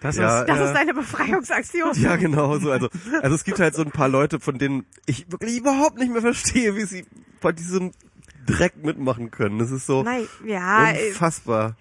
das 0.01 0.17
Ja, 0.17 0.41
ist 0.41 0.49
Das 0.49 0.59
Ja. 0.59 0.65
ist 0.67 0.73
deine 0.75 0.95
Befreiungsaktion. 0.95 1.93
Ja, 1.95 2.17
genau 2.17 2.59
so. 2.59 2.71
Also, 2.71 2.89
also 3.23 3.35
es 3.35 3.45
gibt 3.45 3.59
halt 3.61 3.75
so 3.75 3.83
ein 3.83 3.91
paar 3.91 4.09
Leute, 4.09 4.41
von 4.41 4.59
denen 4.59 4.87
ich 5.07 5.31
wirklich 5.31 5.59
überhaupt 5.59 5.99
nicht 5.99 6.13
mehr 6.13 6.23
verstehe, 6.23 6.77
wie 6.77 6.85
sie 6.85 7.07
bei 7.41 7.53
diesem 7.53 7.93
Dreck 8.47 8.83
mitmachen 8.83 9.31
können. 9.31 9.59
Das 9.59 9.71
ist 9.71 9.87
so 9.87 10.03
Nein, 10.03 10.27
ja, 10.45 10.91
äh, 10.91 11.09
unfassbar. 11.11 11.77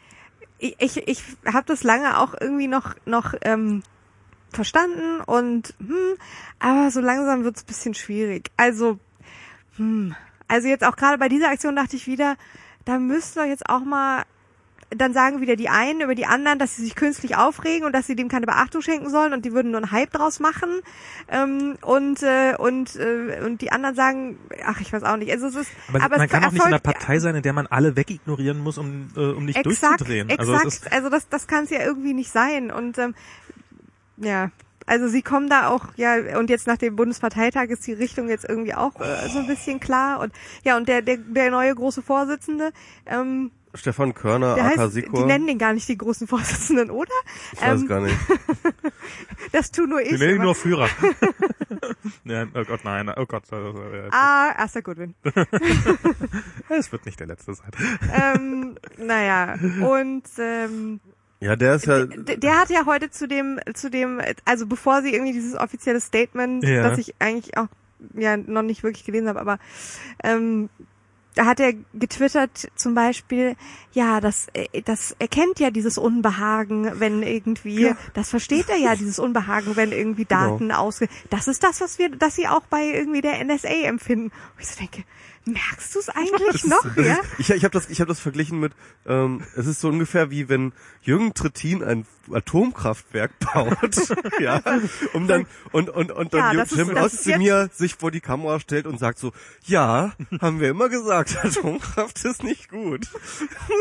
ich, 0.59 0.75
ich, 0.79 1.07
ich 1.07 1.23
habe 1.45 1.65
das 1.65 1.83
lange 1.83 2.19
auch 2.19 2.33
irgendwie 2.39 2.67
noch 2.67 2.95
noch 3.05 3.33
ähm, 3.41 3.83
verstanden 4.55 5.21
und 5.21 5.73
hm, 5.79 6.15
aber 6.59 6.91
so 6.91 6.99
langsam 7.01 7.43
wird's 7.43 7.63
bisschen 7.63 7.93
schwierig. 7.93 8.51
Also 8.57 8.99
hm, 9.77 10.15
also 10.47 10.67
jetzt 10.67 10.83
auch 10.83 10.95
gerade 10.95 11.17
bei 11.17 11.29
dieser 11.29 11.49
Aktion 11.49 11.75
dachte 11.75 11.95
ich 11.95 12.07
wieder, 12.07 12.35
da 12.85 12.99
müsst 12.99 13.37
ihr 13.37 13.45
jetzt 13.45 13.69
auch 13.69 13.83
mal 13.83 14.23
dann 14.97 15.13
sagen 15.13 15.41
wieder 15.41 15.55
die 15.55 15.69
einen 15.69 16.01
über 16.01 16.15
die 16.15 16.25
anderen, 16.25 16.59
dass 16.59 16.75
sie 16.75 16.83
sich 16.83 16.95
künstlich 16.95 17.35
aufregen 17.35 17.85
und 17.85 17.93
dass 17.93 18.07
sie 18.07 18.15
dem 18.15 18.27
keine 18.27 18.45
Beachtung 18.45 18.81
schenken 18.81 19.09
sollen 19.09 19.33
und 19.33 19.45
die 19.45 19.53
würden 19.53 19.71
nur 19.71 19.81
einen 19.81 19.91
Hype 19.91 20.11
draus 20.11 20.39
machen 20.39 20.81
ähm, 21.29 21.77
und 21.81 22.21
äh, 22.23 22.55
und 22.57 22.95
äh, 22.95 23.41
und 23.43 23.61
die 23.61 23.71
anderen 23.71 23.95
sagen, 23.95 24.37
ach 24.65 24.81
ich 24.81 24.93
weiß 24.93 25.03
auch 25.03 25.17
nicht. 25.17 25.31
Also 25.31 25.47
es 25.47 25.55
ist 25.55 25.71
aber, 25.87 26.03
aber 26.03 26.17
man 26.17 26.25
es 26.25 26.31
kann 26.31 26.45
auch 26.45 26.51
nicht 26.51 26.61
in 26.61 26.67
einer 26.67 26.79
Partei 26.79 27.19
sein, 27.19 27.35
in 27.35 27.41
der 27.41 27.53
man 27.53 27.67
alle 27.67 27.95
wegignorieren 27.95 28.59
muss, 28.59 28.77
um, 28.77 29.09
äh, 29.15 29.19
um 29.19 29.45
nicht 29.45 29.57
exakt, 29.57 30.01
durchzudrehen. 30.01 30.29
Exakt, 30.29 30.49
Also 30.49 30.67
es 30.67 30.75
ist, 30.75 30.91
also 30.91 31.09
das, 31.09 31.29
das 31.29 31.47
kann 31.47 31.63
es 31.65 31.69
ja 31.69 31.79
irgendwie 31.79 32.13
nicht 32.13 32.31
sein. 32.31 32.71
Und 32.71 32.97
ähm, 32.97 33.15
ja, 34.17 34.51
also 34.85 35.07
sie 35.07 35.21
kommen 35.21 35.49
da 35.49 35.69
auch, 35.69 35.85
ja, 35.95 36.37
und 36.37 36.49
jetzt 36.49 36.67
nach 36.67 36.77
dem 36.77 36.95
Bundesparteitag 36.95 37.69
ist 37.69 37.87
die 37.87 37.93
Richtung 37.93 38.27
jetzt 38.27 38.45
irgendwie 38.47 38.73
auch 38.73 38.99
äh, 38.99 39.29
so 39.29 39.39
ein 39.39 39.47
bisschen 39.47 39.79
klar. 39.79 40.19
Und 40.19 40.33
ja, 40.63 40.75
und 40.77 40.87
der, 40.89 41.01
der, 41.01 41.17
der 41.17 41.51
neue 41.51 41.73
große 41.73 42.01
Vorsitzende, 42.01 42.71
ähm, 43.05 43.51
Stefan 43.75 44.13
Körner, 44.13 44.53
der 44.53 44.65
heißt, 44.65 44.95
die 44.95 45.01
Sikor. 45.01 45.25
nennen 45.25 45.47
den 45.47 45.57
gar 45.57 45.73
nicht 45.73 45.89
die 45.89 45.97
großen 45.97 46.27
Vorsitzenden, 46.27 46.91
oder? 46.91 47.09
Ich 47.53 47.61
weiß 47.61 47.81
Ähm, 47.81 47.87
gar 47.87 48.01
nicht. 48.01 48.15
das 49.51 49.71
tu 49.71 49.87
nur 49.87 49.99
ich. 49.99 50.11
wir 50.11 50.19
nennen 50.19 50.35
ihn 50.35 50.41
nur 50.43 50.53
Führer. 50.53 50.87
ja, 52.25 52.45
oh 52.53 52.63
Gott, 52.65 52.81
nein, 52.83 53.11
oh 53.17 53.25
Gott. 53.25 53.43
Ah, 54.11 54.53
erster 54.59 54.83
Goodwin. 54.83 55.15
Es 56.69 56.91
wird 56.91 57.05
nicht 57.05 57.19
der 57.19 57.27
letzte 57.27 57.53
sein. 57.53 57.71
ähm, 58.13 58.75
naja, 58.97 59.55
und 59.81 60.23
ähm, 60.37 60.99
Ja, 61.43 61.55
der 61.55 61.75
ist 61.75 61.85
ja, 61.85 62.05
D- 62.05 62.37
der 62.37 62.57
hat 62.59 62.69
ja 62.69 62.85
heute 62.85 63.11
zu 63.11 63.27
dem, 63.27 63.59
zu 63.73 63.89
dem, 63.89 64.21
also 64.45 64.65
bevor 64.65 65.01
sie 65.01 65.13
irgendwie 65.13 65.33
dieses 65.33 65.55
offizielle 65.55 65.99
Statement, 65.99 66.63
Ja. 66.63 66.87
das 66.89 66.97
ich 66.99 67.13
eigentlich 67.19 67.57
auch 67.57 67.67
ja 68.15 68.37
noch 68.37 68.61
nicht 68.63 68.83
wirklich 68.83 69.03
gelesen 69.05 69.27
habe, 69.27 69.39
aber 69.41 69.59
ähm, 70.23 70.69
da 71.35 71.45
hat 71.45 71.59
er 71.59 71.73
getwittert 71.95 72.69
zum 72.75 72.93
Beispiel, 72.93 73.55
ja, 73.91 74.21
das, 74.21 74.47
äh, 74.53 74.81
das 74.83 75.15
erkennt 75.17 75.59
ja 75.59 75.71
dieses 75.71 75.97
Unbehagen, 75.97 76.91
wenn 76.99 77.23
irgendwie, 77.23 77.81
Ja. 77.87 77.97
das 78.13 78.29
versteht 78.29 78.69
er 78.69 78.77
ja, 78.77 78.95
dieses 78.95 79.17
Unbehagen, 79.19 79.75
wenn 79.75 79.91
irgendwie 79.91 80.25
Genau. 80.25 80.51
Daten 80.51 80.71
ausge, 80.71 81.07
das 81.31 81.47
ist 81.47 81.63
das, 81.63 81.81
was 81.81 81.97
wir, 81.97 82.09
das 82.09 82.35
sie 82.35 82.47
auch 82.47 82.61
bei 82.69 82.83
irgendwie 82.85 83.21
der 83.21 83.43
NSA 83.43 83.67
empfinden. 83.87 84.25
Und 84.55 84.61
ich 84.61 84.67
so 84.67 84.77
denke, 84.79 85.03
merkst 85.45 85.95
du 85.95 85.99
es 85.99 86.09
eigentlich 86.15 86.63
noch, 86.65 86.83
das 86.95 87.05
ja? 87.05 87.13
ist, 87.13 87.19
ich, 87.39 87.49
ich 87.51 87.63
habe 87.63 87.73
das, 87.73 87.89
ich 87.89 87.99
habe 87.99 88.07
das 88.07 88.19
verglichen 88.19 88.59
mit, 88.59 88.73
ähm, 89.05 89.43
es 89.55 89.65
ist 89.67 89.81
so 89.81 89.89
ungefähr 89.89 90.31
wie 90.31 90.47
wenn 90.49 90.73
Jürgen 91.01 91.33
Trittin 91.33 91.83
ein 91.83 92.05
Atomkraftwerk 92.31 93.31
baut, 93.53 93.77
ja, 94.39 94.61
um 95.11 95.27
dann 95.27 95.45
und 95.73 95.89
und 95.89 96.11
und 96.11 96.31
Ja, 96.33 96.53
dann 96.53 96.59
ist- 96.59 96.71
Jim 96.75 96.89
ist 96.95 97.13
Özdemir 97.15 97.69
sich 97.73 97.95
vor 97.95 98.11
die 98.11 98.21
Kamera 98.21 98.59
stellt 98.61 98.87
und 98.87 98.97
sagt 98.99 99.19
so, 99.19 99.33
ja, 99.65 100.13
haben 100.41 100.61
wir 100.61 100.69
immer 100.69 100.87
gesagt, 100.87 101.37
Atomkraft 101.43 102.23
ist 102.23 102.43
nicht 102.43 102.69
gut. 102.69 103.07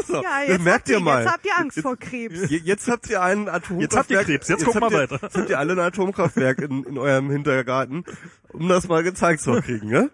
So, 0.08 0.20
Ja, 0.22 0.42
jetzt, 0.46 0.62
merkt 0.64 0.80
habt 0.80 0.88
ihr, 0.88 0.96
ihr 0.96 1.00
mal. 1.00 1.22
jetzt 1.22 1.32
habt 1.32 1.46
ihr 1.46 1.58
Angst 1.58 1.76
Jetzt- 1.76 1.82
vor 1.84 1.96
Krebs. 1.96 2.50
Je- 2.50 2.58
Jetzt 2.64 2.88
habt 2.88 3.08
ihr 3.08 3.22
ein 3.22 3.48
Atomkraftwerk. 3.48 3.80
Jetzt 3.80 3.96
habt 3.96 4.10
ihr 4.10 4.24
Krebs, 4.24 4.48
jetzt 4.48 4.64
guck 4.64 4.74
habt 4.74 4.80
mal 4.82 4.92
ihr, 4.92 4.98
weiter. 4.98 5.18
Jetzt 5.22 5.36
habt 5.36 5.50
ihr 5.50 5.58
alle 5.60 5.72
ein 5.74 5.78
Atomkraftwerk 5.78 6.58
in, 6.58 6.82
in 6.84 6.98
eurem 6.98 7.30
Hintergarten, 7.30 8.04
um 8.52 8.68
das 8.68 8.88
mal 8.88 9.04
gezeigt 9.04 9.40
zu 9.42 9.52
kriegen, 9.60 9.88
ne? 9.88 10.10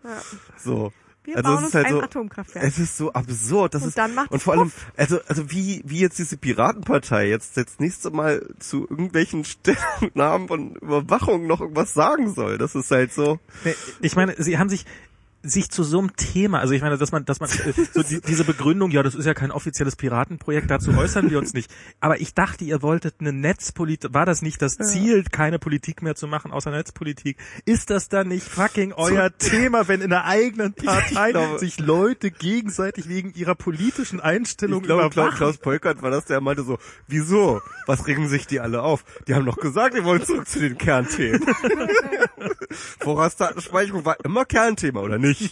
So. 0.58 0.92
Wir 1.28 1.36
also 1.36 1.50
bauen 1.50 1.56
es 1.58 1.60
uns 1.64 1.68
ist 1.68 1.74
halt 1.74 1.86
ein 1.88 1.92
so, 1.92 2.02
Atomkraftwerk. 2.02 2.64
es 2.64 2.78
ist 2.78 2.96
so 2.96 3.12
absurd, 3.12 3.74
das 3.74 3.82
Und 3.82 3.88
ist 3.88 3.98
dann 3.98 4.14
macht's 4.14 4.32
und 4.32 4.42
vor 4.42 4.54
allem, 4.54 4.72
also 4.96 5.20
also 5.28 5.50
wie 5.50 5.82
wie 5.84 6.00
jetzt 6.00 6.18
diese 6.18 6.38
Piratenpartei 6.38 7.28
jetzt 7.28 7.58
jetzt 7.58 7.80
nächste 7.80 8.10
Mal 8.10 8.48
zu 8.60 8.88
irgendwelchen 8.88 9.44
Stellungnahmen 9.44 10.48
von 10.48 10.76
Überwachung 10.76 11.46
noch 11.46 11.60
irgendwas 11.60 11.92
sagen 11.92 12.32
soll, 12.32 12.56
das 12.56 12.74
ist 12.74 12.90
halt 12.90 13.12
so. 13.12 13.38
Ich 14.00 14.16
meine, 14.16 14.42
sie 14.42 14.56
haben 14.56 14.70
sich 14.70 14.86
sich 15.42 15.70
zu 15.70 15.84
so 15.84 15.98
einem 16.00 16.16
Thema, 16.16 16.58
also 16.58 16.74
ich 16.74 16.82
meine, 16.82 16.98
dass 16.98 17.12
man, 17.12 17.24
dass 17.24 17.38
man 17.40 17.48
äh, 17.50 17.72
so 17.94 18.02
die, 18.02 18.20
diese 18.20 18.44
Begründung, 18.44 18.90
ja, 18.90 19.02
das 19.02 19.14
ist 19.14 19.24
ja 19.24 19.34
kein 19.34 19.50
offizielles 19.52 19.94
Piratenprojekt, 19.96 20.70
dazu 20.70 20.90
äußern 20.96 21.30
wir 21.30 21.38
uns 21.38 21.54
nicht. 21.54 21.70
Aber 22.00 22.20
ich 22.20 22.34
dachte, 22.34 22.64
ihr 22.64 22.82
wolltet 22.82 23.16
eine 23.20 23.32
Netzpolitik, 23.32 24.12
war 24.12 24.26
das 24.26 24.42
nicht 24.42 24.60
das 24.62 24.76
Ziel, 24.76 25.24
keine 25.30 25.58
Politik 25.58 26.02
mehr 26.02 26.16
zu 26.16 26.26
machen 26.26 26.50
außer 26.50 26.70
Netzpolitik? 26.70 27.38
Ist 27.64 27.90
das 27.90 28.08
dann 28.08 28.28
nicht 28.28 28.46
fucking 28.48 28.92
euer 28.92 29.30
Thema, 29.38 29.86
wenn 29.88 30.00
in 30.00 30.10
der 30.10 30.24
eigenen 30.24 30.74
Partei 30.74 31.30
glaube- 31.30 31.58
sich 31.60 31.78
Leute 31.78 32.30
gegenseitig 32.30 33.08
wegen 33.08 33.32
ihrer 33.34 33.54
politischen 33.54 34.20
Einstellung 34.20 34.80
Ich 34.80 34.86
glaube, 34.86 35.02
Klaus, 35.10 35.12
überwachen? 35.14 35.36
Klaus 35.36 35.56
Polkert 35.58 36.02
war 36.02 36.10
das, 36.10 36.24
der 36.24 36.40
meinte 36.40 36.64
so, 36.64 36.78
wieso? 37.06 37.60
Was 37.86 38.06
regen 38.06 38.28
sich 38.28 38.46
die 38.46 38.60
alle 38.60 38.82
auf? 38.82 39.04
Die 39.28 39.34
haben 39.34 39.46
doch 39.46 39.56
gesagt, 39.56 39.94
wir 39.94 40.04
wollen 40.04 40.24
zurück 40.24 40.48
zu 40.48 40.58
den 40.58 40.76
Kernthemen. 40.78 41.42
Vorratsdatenspeicherung 43.00 44.04
war 44.04 44.16
immer 44.24 44.44
Kernthema, 44.44 45.00
oder 45.00 45.18
nicht? 45.18 45.27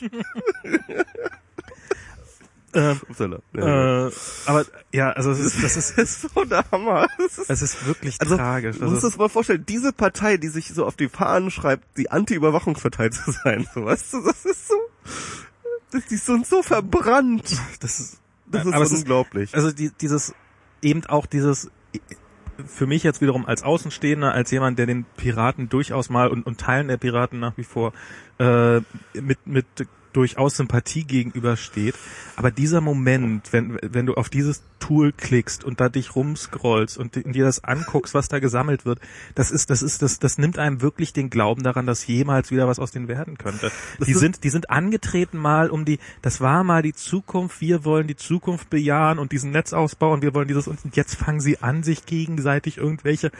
Ähm, 2.74 3.00
Upsala. 3.08 3.38
Ja. 3.54 4.08
äh, 4.08 4.12
aber 4.44 4.66
ja, 4.92 5.10
also 5.12 5.30
es 5.30 5.38
ist, 5.40 5.62
das 5.62 5.76
ist, 5.78 5.92
Das 5.96 6.10
ist 6.10 6.34
so 6.34 6.44
der 6.44 6.62
Hammer. 6.70 7.08
Das 7.16 7.38
ist, 7.38 7.50
es 7.50 7.62
ist 7.62 7.86
wirklich 7.86 8.20
also, 8.20 8.36
tragisch. 8.36 8.76
du 8.76 8.82
Das 8.82 8.90
musst 8.90 9.04
ist, 9.04 9.12
das 9.12 9.18
mal 9.18 9.28
vorstellen, 9.30 9.64
diese 9.66 9.92
Partei, 9.94 10.36
die 10.36 10.48
sich 10.48 10.68
so 10.74 10.84
auf 10.84 10.94
die 10.94 11.08
Fahnen 11.08 11.50
schreibt, 11.50 11.96
die 11.96 12.10
Anti-Überwachungspartei 12.10 13.08
zu 13.08 13.30
sein, 13.32 13.66
so, 13.74 13.84
weißt 13.86 14.12
du, 14.12 14.24
das 14.24 14.44
ist 14.44 14.68
so, 14.68 14.74
das, 15.90 16.04
die 16.06 16.16
sind 16.16 16.46
so 16.46 16.62
verbrannt. 16.62 17.50
das 17.80 17.98
ist, 18.00 18.18
Das 18.46 18.66
ist 18.66 18.74
aber 18.74 18.84
es 18.84 18.92
ist, 18.92 18.98
unglaublich. 18.98 19.54
also 19.54 19.72
die, 19.72 19.90
dieses 19.98 20.34
eben 20.82 21.06
auch 21.06 21.24
dieses 21.24 21.70
für 22.66 22.86
mich 22.86 23.02
jetzt 23.02 23.20
wiederum 23.20 23.46
als 23.46 23.62
Außenstehender, 23.62 24.32
als 24.32 24.50
jemand, 24.50 24.78
der 24.78 24.86
den 24.86 25.04
Piraten 25.16 25.68
durchaus 25.68 26.08
mal 26.10 26.28
und, 26.28 26.46
und 26.46 26.58
Teilen 26.58 26.88
der 26.88 26.96
Piraten 26.96 27.38
nach 27.40 27.56
wie 27.56 27.64
vor 27.64 27.92
äh, 28.38 28.78
mit 29.14 29.46
mit 29.46 29.66
durchaus 30.16 30.56
Sympathie 30.56 31.04
gegenübersteht. 31.04 31.94
Aber 32.36 32.50
dieser 32.50 32.80
Moment, 32.80 33.52
wenn, 33.52 33.78
wenn 33.82 34.06
du 34.06 34.14
auf 34.14 34.28
dieses 34.28 34.62
Tool 34.78 35.12
klickst 35.12 35.64
und 35.64 35.80
da 35.80 35.88
dich 35.88 36.16
rumscrollst 36.16 36.98
und 36.98 37.14
dir 37.14 37.44
das 37.44 37.64
anguckst, 37.64 38.14
was 38.14 38.28
da 38.28 38.38
gesammelt 38.38 38.84
wird, 38.84 39.00
das 39.34 39.50
ist, 39.50 39.70
das 39.70 39.82
ist, 39.82 40.02
das, 40.02 40.18
das 40.18 40.38
nimmt 40.38 40.58
einem 40.58 40.80
wirklich 40.80 41.12
den 41.12 41.30
Glauben 41.30 41.62
daran, 41.62 41.86
dass 41.86 42.06
jemals 42.06 42.50
wieder 42.50 42.66
was 42.66 42.78
aus 42.78 42.92
denen 42.92 43.08
werden 43.08 43.36
könnte. 43.36 43.70
Die 44.06 44.14
sind, 44.14 44.44
die 44.44 44.50
sind 44.50 44.70
angetreten 44.70 45.38
mal 45.38 45.70
um 45.70 45.84
die, 45.84 45.98
das 46.22 46.40
war 46.40 46.64
mal 46.64 46.82
die 46.82 46.94
Zukunft, 46.94 47.60
wir 47.60 47.84
wollen 47.84 48.06
die 48.06 48.16
Zukunft 48.16 48.70
bejahen 48.70 49.18
und 49.18 49.32
diesen 49.32 49.50
Netzausbau 49.50 50.12
und 50.12 50.22
wir 50.22 50.34
wollen 50.34 50.48
dieses 50.48 50.68
und 50.68 50.78
jetzt 50.96 51.16
fangen 51.16 51.40
sie 51.40 51.62
an, 51.62 51.82
sich 51.82 52.06
gegenseitig 52.06 52.78
irgendwelche, 52.78 53.30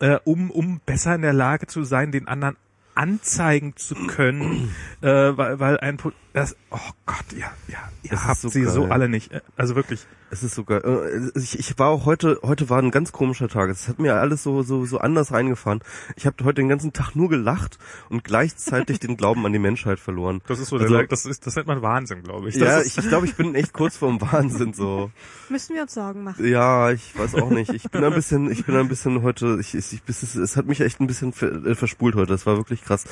äh, 0.00 0.18
um, 0.24 0.50
um 0.50 0.80
besser 0.84 1.14
in 1.14 1.22
der 1.22 1.32
Lage 1.32 1.66
zu 1.66 1.82
sein, 1.82 2.12
den 2.12 2.28
anderen 2.28 2.56
anzeigen 2.94 3.76
zu 3.76 3.94
können, 3.94 4.74
äh, 5.00 5.06
weil, 5.08 5.60
weil 5.60 5.78
ein, 5.78 5.98
das, 6.32 6.56
oh 6.70 6.78
Gott, 7.06 7.24
ja, 7.36 7.50
ja, 7.68 7.78
ihr 8.02 8.10
Das 8.10 8.20
ist 8.20 8.26
habt 8.26 8.40
so 8.40 8.48
sie 8.48 8.64
so 8.64 8.82
geil. 8.82 8.92
alle 8.92 9.08
nicht, 9.08 9.30
also 9.56 9.74
wirklich. 9.74 10.06
Es 10.32 10.44
ist 10.44 10.54
sogar, 10.54 10.84
äh, 10.84 11.28
ich, 11.34 11.58
ich 11.58 11.76
war 11.80 11.88
auch 11.88 12.06
heute, 12.06 12.38
heute 12.44 12.70
war 12.70 12.78
ein 12.80 12.92
ganz 12.92 13.10
komischer 13.10 13.48
Tag. 13.48 13.68
Es 13.68 13.88
hat 13.88 13.98
mir 13.98 14.14
alles 14.14 14.44
so, 14.44 14.62
so, 14.62 14.84
so 14.86 14.98
anders 14.98 15.32
reingefahren. 15.32 15.80
Ich 16.14 16.24
habe 16.24 16.36
heute 16.44 16.62
den 16.62 16.68
ganzen 16.68 16.92
Tag 16.92 17.16
nur 17.16 17.28
gelacht 17.28 17.78
und 18.10 18.22
gleichzeitig 18.22 19.00
den 19.00 19.16
Glauben 19.16 19.44
an 19.44 19.52
die 19.52 19.58
Menschheit 19.58 19.98
verloren. 19.98 20.40
Das 20.46 20.60
ist 20.60 20.68
so, 20.68 20.76
Also- 20.76 20.94
der, 20.96 21.08
das 21.08 21.26
ist, 21.26 21.48
das 21.48 21.56
nennt 21.56 21.66
man 21.66 21.82
Wahnsinn, 21.82 22.22
glaube 22.22 22.48
ich. 22.48 22.54
Das 22.54 22.62
Ja, 22.62 22.78
ist, 22.78 22.86
ich, 22.86 22.98
ich 22.98 23.08
glaube, 23.08 23.26
ich 23.26 23.34
bin 23.34 23.56
echt 23.56 23.72
kurz 23.72 23.96
vorm 23.96 24.20
Wahnsinn 24.20 24.72
so. 24.72 25.10
Müssen 25.48 25.74
wir 25.74 25.82
uns 25.82 25.94
Sorgen 25.94 26.22
machen. 26.22 26.46
Ja, 26.46 26.92
ich 26.92 27.18
weiß 27.18 27.34
auch 27.34 27.50
nicht. 27.50 27.70
Ich 27.72 27.90
bin 27.90 28.04
ein 28.04 28.14
bisschen, 28.14 28.52
ich 28.52 28.64
bin 28.64 28.76
ein 28.76 28.86
bisschen 28.86 29.22
heute, 29.22 29.58
ich, 29.60 29.74
ich, 29.74 29.94
ich 29.94 30.02
es, 30.06 30.36
es 30.36 30.56
hat 30.56 30.66
mich 30.66 30.80
echt 30.80 31.00
ein 31.00 31.08
bisschen 31.08 31.32
äh, 31.66 31.74
verspult 31.74 32.14
heute. 32.14 32.30
Das 32.30 32.46
war 32.46 32.56
wirklich 32.56 32.84
krass. 32.84 33.04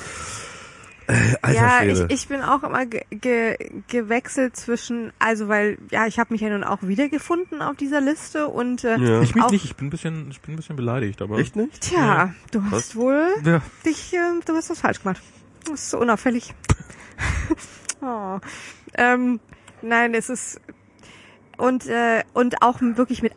Äh, 1.09 1.35
alter 1.41 1.59
ja, 1.59 1.79
Schwede. 1.81 2.05
ich, 2.09 2.21
ich 2.21 2.27
bin 2.27 2.43
auch 2.43 2.61
immer 2.61 2.85
ge 2.85 3.01
ge 3.09 3.57
gewechselt 3.87 4.55
zwischen, 4.55 5.11
also 5.17 5.47
weil, 5.47 5.79
ja, 5.89 6.05
ich 6.05 6.19
habe 6.19 6.31
mich 6.31 6.41
ja 6.41 6.49
nun 6.49 6.63
auch 6.63 6.83
wiedergefunden 6.83 7.63
auf 7.63 7.75
dieser 7.77 7.99
Liste 7.99 8.47
und 8.47 8.83
äh, 8.83 8.97
Ja. 8.97 9.21
ich 9.21 9.33
mich 9.33 9.49
nicht, 9.49 9.65
ich 9.65 9.75
bin 9.75 9.87
ein 9.87 9.89
bisschen, 9.89 10.29
ich 10.29 10.39
bin 10.41 10.53
ein 10.53 10.57
bisschen 10.57 10.75
beleidigt, 10.75 11.21
aber. 11.23 11.39
Echt 11.39 11.55
nicht? 11.55 11.81
tja, 11.81 12.35
du 12.51 12.63
hast 12.65 12.71
Was? 12.71 12.95
wohl 12.95 13.27
Ja. 13.43 13.61
dich, 13.83 14.13
äh, 14.13 14.17
du 14.45 14.53
hast 14.55 14.69
was 14.69 14.79
falsch 14.81 15.01
gemacht. 15.01 15.19
Das 15.65 15.79
ist 15.81 15.89
so 15.89 15.97
unauffällig. 15.99 16.53
oh. 18.01 18.37
ähm, 18.95 19.39
nein, 19.81 20.13
es 20.13 20.29
ist 20.29 20.61
und 21.57 21.87
äh, 21.87 22.23
und 22.33 22.61
auch 22.61 22.79
wirklich 22.81 23.23
mit 23.23 23.33
äh, 23.33 23.35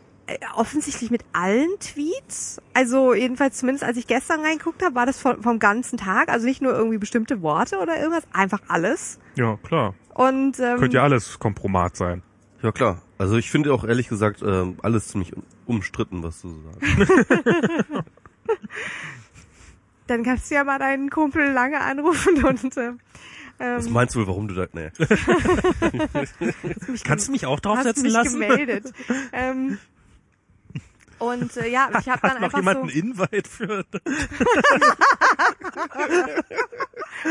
offensichtlich 0.54 1.10
mit 1.10 1.24
allen 1.32 1.70
Tweets. 1.80 2.60
Also 2.74 3.14
jedenfalls 3.14 3.58
zumindest 3.58 3.84
als 3.84 3.96
ich 3.96 4.06
gestern 4.06 4.40
reingeguckt 4.40 4.82
habe, 4.82 4.94
war 4.94 5.06
das 5.06 5.20
vom, 5.20 5.42
vom 5.42 5.58
ganzen 5.58 5.98
Tag. 5.98 6.28
Also 6.28 6.46
nicht 6.46 6.62
nur 6.62 6.72
irgendwie 6.72 6.98
bestimmte 6.98 7.42
Worte 7.42 7.78
oder 7.78 7.98
irgendwas, 7.98 8.24
einfach 8.32 8.60
alles. 8.68 9.18
Ja, 9.34 9.56
klar. 9.62 9.94
Und 10.14 10.58
ähm, 10.60 10.78
Könnte 10.78 10.98
ja 10.98 11.02
alles 11.02 11.38
Kompromat 11.38 11.96
sein. 11.96 12.22
Ja 12.62 12.72
klar. 12.72 13.02
Also 13.18 13.36
ich 13.36 13.50
finde 13.50 13.72
auch 13.72 13.84
ehrlich 13.84 14.08
gesagt 14.08 14.42
ähm, 14.42 14.76
alles 14.82 15.08
ziemlich 15.08 15.32
umstritten, 15.66 16.22
was 16.22 16.42
du 16.42 16.50
so 16.50 16.62
sagst. 16.62 17.12
dann 20.06 20.22
kannst 20.22 20.50
du 20.50 20.54
ja 20.54 20.64
mal 20.64 20.78
deinen 20.78 21.10
Kumpel 21.10 21.52
lange 21.52 21.80
anrufen 21.80 22.44
und 22.44 22.76
äh, 22.76 22.92
Was 23.58 23.86
ähm, 23.86 23.92
meinst 23.92 24.14
du 24.14 24.20
wohl, 24.20 24.26
warum 24.26 24.48
du 24.48 24.54
da, 24.54 24.66
nee. 24.72 24.90
Kannst 27.04 27.28
du 27.28 27.32
mich 27.32 27.46
auch 27.46 27.56
hast 27.56 27.64
draufsetzen 27.64 28.02
mich 28.04 28.12
lassen? 28.12 28.40
gemeldet. 28.40 28.92
ähm, 29.32 29.78
und 31.22 31.56
äh, 31.56 31.68
ja, 31.68 31.88
ich 32.00 32.08
habe 32.08 32.20
dann 32.22 32.32
Hat 32.32 32.40
noch 32.40 32.46
einfach 32.54 32.58
jemand 32.58 32.78
so 32.78 32.82
einen 32.82 32.90
Invite 32.90 33.48
für? 33.48 33.84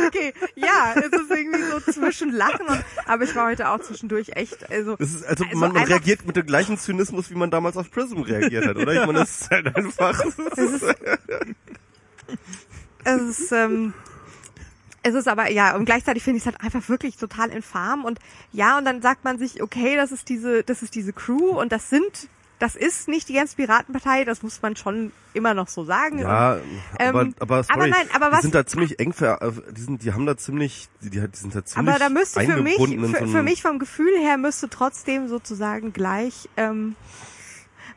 okay, 0.07 0.33
ja, 0.55 0.93
es 0.95 1.07
ist 1.07 1.29
irgendwie 1.29 1.61
so 1.63 1.79
zwischen 1.91 2.31
Lachen 2.31 2.65
und 2.67 2.81
aber 3.05 3.23
ich 3.25 3.35
war 3.35 3.47
heute 3.47 3.67
auch 3.69 3.79
zwischendurch 3.79 4.29
echt 4.35 4.71
also 4.71 4.95
Das 4.95 5.09
ist, 5.09 5.25
also, 5.25 5.43
Also 5.43 5.57
man, 5.57 5.73
man 5.73 5.81
einfach- 5.81 5.89
reagiert 5.95 6.25
mit 6.25 6.35
dem 6.37 6.45
gleichen 6.45 6.77
Zynismus, 6.77 7.29
wie 7.29 7.35
man 7.35 7.51
damals 7.51 7.75
auf 7.77 7.91
Prism 7.91 8.21
reagiert 8.21 8.65
hat, 8.65 8.77
oder? 8.77 8.93
Ich 8.93 9.05
meine, 9.05 9.19
das 9.19 9.41
ist 9.41 9.51
halt 9.51 9.75
einfach. 9.75 10.23
es 13.03 13.21
ist 13.21 13.51
ähm, 13.51 13.93
es 15.03 15.15
ist 15.15 15.27
aber 15.27 15.49
ja 15.51 15.75
und 15.75 15.83
gleichzeitig 15.85 16.23
finde 16.23 16.37
ich 16.37 16.43
es 16.43 16.45
halt 16.45 16.61
einfach 16.63 16.87
wirklich 16.87 17.17
total 17.17 17.49
infam 17.49 18.05
und 18.05 18.19
ja 18.53 18.77
und 18.77 18.85
dann 18.85 19.01
sagt 19.01 19.25
man 19.25 19.37
sich 19.37 19.61
okay 19.61 19.97
das 19.97 20.13
ist 20.13 20.29
diese 20.29 20.63
das 20.63 20.81
ist 20.81 20.95
diese 20.95 21.11
Crew 21.11 21.59
und 21.59 21.73
das 21.73 21.89
sind 21.89 22.29
das 22.61 22.75
ist 22.75 23.07
nicht 23.07 23.27
die 23.27 23.33
ganze 23.33 23.55
Piratenpartei 23.55 24.23
das 24.23 24.43
muss 24.43 24.61
man 24.61 24.75
schon 24.75 25.11
immer 25.33 25.53
noch 25.53 25.67
so 25.67 25.83
sagen 25.83 26.19
Ja, 26.19 26.59
aber, 26.99 27.21
Ähm, 27.21 27.35
aber, 27.39 27.63
sorry, 27.63 27.73
aber 27.79 27.87
nein, 27.87 28.07
aber 28.13 28.25
die 28.27 28.31
was- 28.33 28.41
sind 28.41 28.55
da 28.55 28.65
ziemlich 28.65 28.99
eng 28.99 29.13
ver, 29.13 29.41
äh, 29.41 29.51
die 29.73 29.81
sind, 29.81 30.03
die 30.03 30.13
haben 30.13 30.25
da 30.25 30.37
ziemlich, 30.37 30.87
die, 31.01 31.09
die 31.09 31.19
die 31.19 31.37
sind 31.37 31.55
da 31.55 31.65
ziemlich 31.65 31.89
aber 31.89 31.99
da 31.99 32.09
müsste 32.09 32.39
für 32.41 32.61
mich 32.61 32.75
für, 32.77 33.27
für 33.27 33.43
mich 33.43 33.61
vom 33.61 33.79
Gefühl 33.79 34.13
her 34.19 34.37
müsste 34.37 34.69
trotzdem 34.69 35.27
sozusagen 35.27 35.91
gleich 35.93 36.49
ähm, 36.57 36.95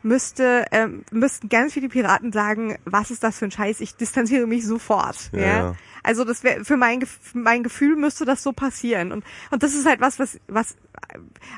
müsste 0.03 0.65
ähm, 0.71 1.03
müssten 1.11 1.49
ganz 1.49 1.73
viele 1.73 1.89
Piraten 1.89 2.31
sagen, 2.31 2.77
was 2.85 3.11
ist 3.11 3.23
das 3.23 3.37
für 3.37 3.45
ein 3.45 3.51
Scheiß? 3.51 3.79
Ich 3.81 3.95
distanziere 3.95 4.45
mich 4.47 4.65
sofort. 4.65 5.29
Ja, 5.33 5.39
Ja. 5.41 5.75
Also 6.03 6.23
das 6.23 6.43
wäre 6.43 6.63
für 6.63 6.77
mein 6.77 7.01
für 7.01 7.39
mein 7.39 7.63
Gefühl 7.63 7.95
müsste 7.95 8.25
das 8.25 8.43
so 8.43 8.53
passieren 8.53 9.11
und 9.11 9.23
und 9.49 9.63
das 9.63 9.73
ist 9.73 9.87
halt 9.87 10.01
was 10.01 10.19
was 10.19 10.39
was 10.47 10.75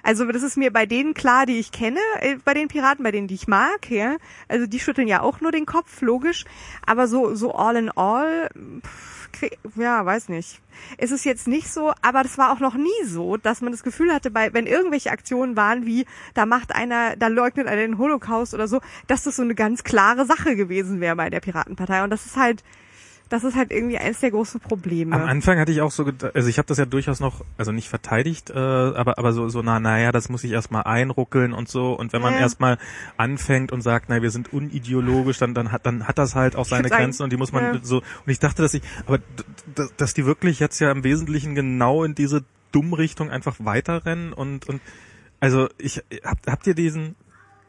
also 0.04 0.26
das 0.26 0.44
ist 0.44 0.58
mir 0.58 0.72
bei 0.72 0.86
denen 0.86 1.14
klar, 1.14 1.46
die 1.46 1.60
ich 1.60 1.72
kenne, 1.72 2.00
äh, 2.20 2.38
bei 2.44 2.54
den 2.54 2.68
Piraten, 2.68 3.04
bei 3.04 3.12
denen 3.12 3.28
die 3.28 3.36
ich 3.36 3.48
mag, 3.48 3.90
ja. 3.90 4.18
Also 4.48 4.68
die 4.68 4.80
schütteln 4.80 5.08
ja 5.08 5.22
auch 5.22 5.42
nur 5.42 5.52
den 5.52 5.66
Kopf, 5.66 6.02
logisch, 6.02 6.46
aber 6.86 7.08
so 7.08 7.36
so 7.36 7.54
all 7.54 7.76
in 7.76 7.90
all 7.90 8.50
pff, 8.86 9.18
ja, 9.76 10.06
weiß 10.06 10.30
nicht. 10.30 10.62
Es 10.98 11.12
ist 11.12 11.26
jetzt 11.26 11.48
nicht 11.48 11.72
so, 11.72 11.94
aber 12.02 12.24
das 12.24 12.38
war 12.38 12.52
auch 12.52 12.60
noch 12.60 12.76
nie 12.76 13.06
so, 13.06 13.38
dass 13.38 13.62
man 13.62 13.72
das 13.72 13.84
Gefühl 13.84 14.14
hatte, 14.14 14.32
bei, 14.32 14.54
wenn 14.54 14.68
irgendwelche 14.68 15.12
Aktionen 15.12 15.56
waren 15.56 15.86
wie, 15.86 16.06
da 16.34 16.46
macht 16.46 16.74
einer, 16.74 17.16
da 17.16 17.28
leugnet 17.28 17.68
einer 17.68 17.82
den 17.82 17.98
Holocaust 17.98 18.54
oder 18.54 18.68
so, 18.68 18.80
dass 19.08 19.24
das 19.24 19.36
so 19.36 19.42
eine 19.42 19.56
ganz 19.56 19.84
klare 19.84 20.26
Sache 20.26 20.56
gewesen 20.56 21.00
wäre 21.00 21.16
bei 21.16 21.30
der 21.30 21.40
Piratenpartei. 21.40 22.04
Und 22.04 22.10
das 22.10 22.26
ist 22.26 22.38
halt, 22.38 22.64
das 23.30 23.44
ist 23.44 23.56
halt 23.56 23.72
irgendwie 23.72 23.98
eins 23.98 24.20
der 24.20 24.32
großen 24.32 24.60
Probleme. 24.62 25.16
Am 25.16 25.24
Anfang 25.28 25.60
hatte 25.60 25.72
ich 25.72 25.82
auch 25.82 25.92
so 25.92 26.06
gedacht, 26.06 26.36
also 26.36 26.48
ich 26.50 26.58
habe 26.58 26.68
das 26.68 26.78
ja 26.78 26.86
durchaus 26.86 27.20
noch, 27.20 27.44
also 27.58 27.72
nicht 27.72 27.90
verteidigt, 27.90 28.50
äh, 28.50 28.54
aber 28.58 29.18
aber 29.18 29.34
so 29.34 29.50
so 29.50 29.62
na 29.62 29.80
naja, 29.80 30.12
das 30.12 30.30
muss 30.30 30.44
ich 30.44 30.52
erstmal 30.52 30.84
einruckeln 30.84 31.54
und 31.54 31.68
so 31.70 31.94
und 31.94 32.14
wenn 32.14 32.22
man 32.22 32.34
Ja. 32.36 32.40
erstmal 32.40 32.78
anfängt 33.18 33.72
und 33.72 33.82
sagt, 33.82 34.06
na 34.10 34.22
wir 34.22 34.32
sind 34.32 34.54
unideologisch, 34.54 35.38
dann 35.38 35.54
dann 35.54 35.72
hat 35.72 35.86
dann 35.86 36.08
hat 36.08 36.18
das 36.18 36.36
halt 36.36 36.56
auch 36.56 36.66
seine 36.66 36.90
Grenzen 36.90 37.24
und 37.24 37.32
die 37.32 37.38
muss 37.38 37.52
man 37.52 37.64
ja. 37.64 37.80
so 37.84 37.98
und 37.98 38.28
ich 38.28 38.40
dachte, 38.40 38.62
dass 38.62 38.74
ich 38.74 38.82
aber 39.06 39.20
dass 39.98 40.14
die 40.14 40.26
wirklich 40.26 40.60
jetzt 40.60 40.80
ja 40.80 40.92
im 40.92 41.04
Wesentlichen 41.04 41.56
genau 41.56 42.04
in 42.04 42.16
diese 42.16 42.44
Dummrichtung 42.72 43.30
einfach 43.30 43.56
weiterrennen 43.60 44.34
und 44.34 44.68
und 44.68 44.82
also 45.40 45.68
ich 45.78 46.02
habt 46.24 46.48
habt 46.48 46.66
ihr 46.68 46.74
diesen 46.76 47.16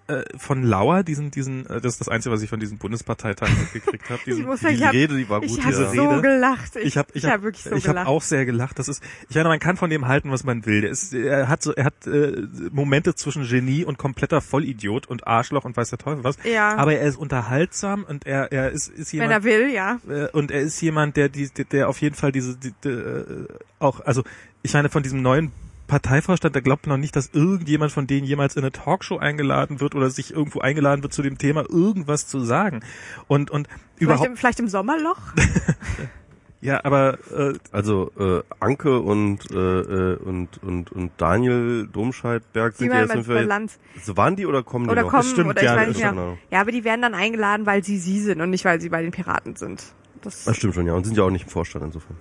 äh, 0.09 0.25
von 0.39 0.63
Lauer, 0.63 1.03
diesen, 1.03 1.31
diesen, 1.31 1.67
äh, 1.67 1.81
das 1.81 1.95
ist 1.95 2.01
das 2.01 2.09
Einzige, 2.09 2.35
was 2.35 2.43
ich 2.43 2.49
von 2.49 2.59
diesem 2.59 2.79
Bundesparteitag 2.79 3.49
mitgekriegt 3.51 4.09
habe. 4.09 4.19
ich 4.19 4.25
Diesen, 4.25 4.47
muss 4.47 4.61
die 4.61 4.67
sagen, 4.67 4.77
ich 4.77 4.85
habe 4.85 4.97
Rede, 4.97 5.17
die 5.17 5.29
war 5.29 5.41
gut, 5.41 5.51
ich 5.51 5.65
hab 5.65 5.73
ja. 5.73 5.91
so 5.91 6.23
gelacht. 6.23 6.77
Ich, 6.77 6.85
ich 6.85 6.97
habe 6.97 7.09
ich 7.13 7.25
hab 7.25 7.33
hab, 7.33 7.43
wirklich 7.43 7.65
so 7.65 7.75
ich 7.75 7.87
hab 7.87 7.95
gelacht. 7.95 8.09
auch 8.09 8.23
sehr 8.23 8.47
gelacht. 8.47 8.79
Das 8.79 8.89
ist, 8.89 9.03
ich 9.29 9.37
meine, 9.37 9.49
man 9.49 9.59
kann 9.59 9.77
von 9.77 9.91
dem 9.91 10.09
halten, 10.09 10.31
was 10.31 10.45
man 10.45 10.65
will. 10.67 10.81
Der 10.81 10.91
ist, 10.91 11.13
er 11.13 11.49
hat 11.49 11.63
so, 11.63 11.73
er 11.73 11.85
hat 11.85 12.07
äh, 12.07 12.43
Momente 12.73 13.15
zwischen 13.15 13.47
Genie 13.47 13.85
und 13.85 13.99
kompletter 13.99 14.41
Vollidiot 14.41 15.07
und 15.07 15.27
Arschloch 15.27 15.65
und 15.65 15.77
weiß 15.77 15.91
der 15.91 15.99
Teufel 15.99 16.25
was. 16.25 16.39
Ja. 16.45 16.77
Aber 16.77 16.95
er 16.95 17.07
ist 17.07 17.17
unterhaltsam 17.17 18.05
und 18.05 18.27
er, 18.27 18.51
er 18.51 18.71
ist, 18.71 18.89
ist 18.89 19.13
wenn 19.13 19.21
jemand, 19.21 19.33
er 19.33 19.45
will, 19.45 19.71
ja. 19.71 20.01
äh, 20.09 20.29
und 20.33 20.51
er 20.51 20.61
ist 20.61 20.81
jemand, 20.81 21.17
der 21.17 21.29
die, 21.29 21.49
der, 21.49 21.65
der 21.67 21.89
auf 21.89 22.01
jeden 22.01 22.15
Fall 22.15 22.33
diese, 22.33 22.57
die, 22.57 22.73
die, 22.83 22.89
äh, 22.89 23.47
auch, 23.79 24.01
also 24.01 24.25
ich 24.63 24.73
meine 24.73 24.89
von 24.89 25.03
diesem 25.03 25.23
neuen 25.23 25.53
Parteivorstand, 25.89 26.55
der 26.55 26.63
glaubt 26.63 26.87
noch 26.87 26.99
nicht, 26.99 27.17
dass 27.17 27.31
irgendjemand 27.33 27.91
von 27.91 28.07
denen 28.07 28.25
jemals 28.27 28.55
in 28.55 28.63
eine 28.63 28.71
Talkshow 28.71 29.17
eingeladen 29.19 29.81
wird 29.81 29.95
oder 29.97 30.11
sich 30.11 30.33
irgendwo 30.33 30.61
eingeladen 30.61 31.03
wird 31.03 31.13
zu 31.13 31.23
dem 31.23 31.39
Thema 31.39 31.65
irgendwas 31.69 32.29
zu 32.29 32.41
sagen. 32.41 32.81
Und 33.27 33.51
und 33.51 33.67
Vielleicht 33.67 34.01
überhaupt 34.03 34.27
im, 34.29 34.37
vielleicht 34.37 34.61
im 34.61 34.69
Sommerloch? 34.69 35.19
ja, 36.61 36.85
aber 36.85 37.19
äh, 37.35 37.55
Also 37.73 38.13
äh, 38.19 38.43
Anke 38.61 39.01
und 39.01 39.51
äh, 39.51 39.55
äh, 39.57 40.17
und 40.17 40.63
und 40.63 40.93
und 40.93 41.11
Daniel 41.17 41.89
Domscheidberg 41.93 42.75
Die 42.75 42.85
sind 42.85 42.93
ja 42.93 43.01
jetzt 43.01 43.09
mit 43.09 43.27
ungefähr- 43.27 43.45
Land 43.45 43.73
so 44.03 44.17
waren 44.17 44.37
die 44.37 44.47
oder 44.47 44.63
kommen 44.63 44.85
die 44.87 44.91
oder 44.93 45.03
noch? 45.03 45.11
kommen 45.11 45.25
stimmt, 45.25 45.49
oder 45.51 45.61
ich 45.63 45.67
ja, 45.67 45.75
das 45.77 45.89
nicht. 45.89 46.01
Ja. 46.01 46.13
stimmt. 46.13 46.39
ja, 46.51 46.61
aber 46.61 46.71
die 46.71 46.85
werden 46.85 47.03
dann 47.03 47.15
eingeladen, 47.15 47.65
weil 47.67 47.83
sie 47.83 47.99
sie 47.99 48.21
sind 48.21 48.41
und 48.41 48.51
nicht, 48.51 48.65
weil 48.65 48.81
sie 48.81 48.91
bei 48.91 49.03
den 49.03 49.11
Piraten 49.11 49.57
sind. 49.57 49.83
Das, 50.21 50.45
Das 50.45 50.57
stimmt 50.57 50.75
schon, 50.75 50.87
ja. 50.87 50.95
Und 50.95 51.07
sind 51.07 51.17
ja 51.17 51.23
auch 51.25 51.31
nicht 51.31 51.45
im 51.45 51.49
Vorstand 51.51 51.85
insofern. 51.85 52.17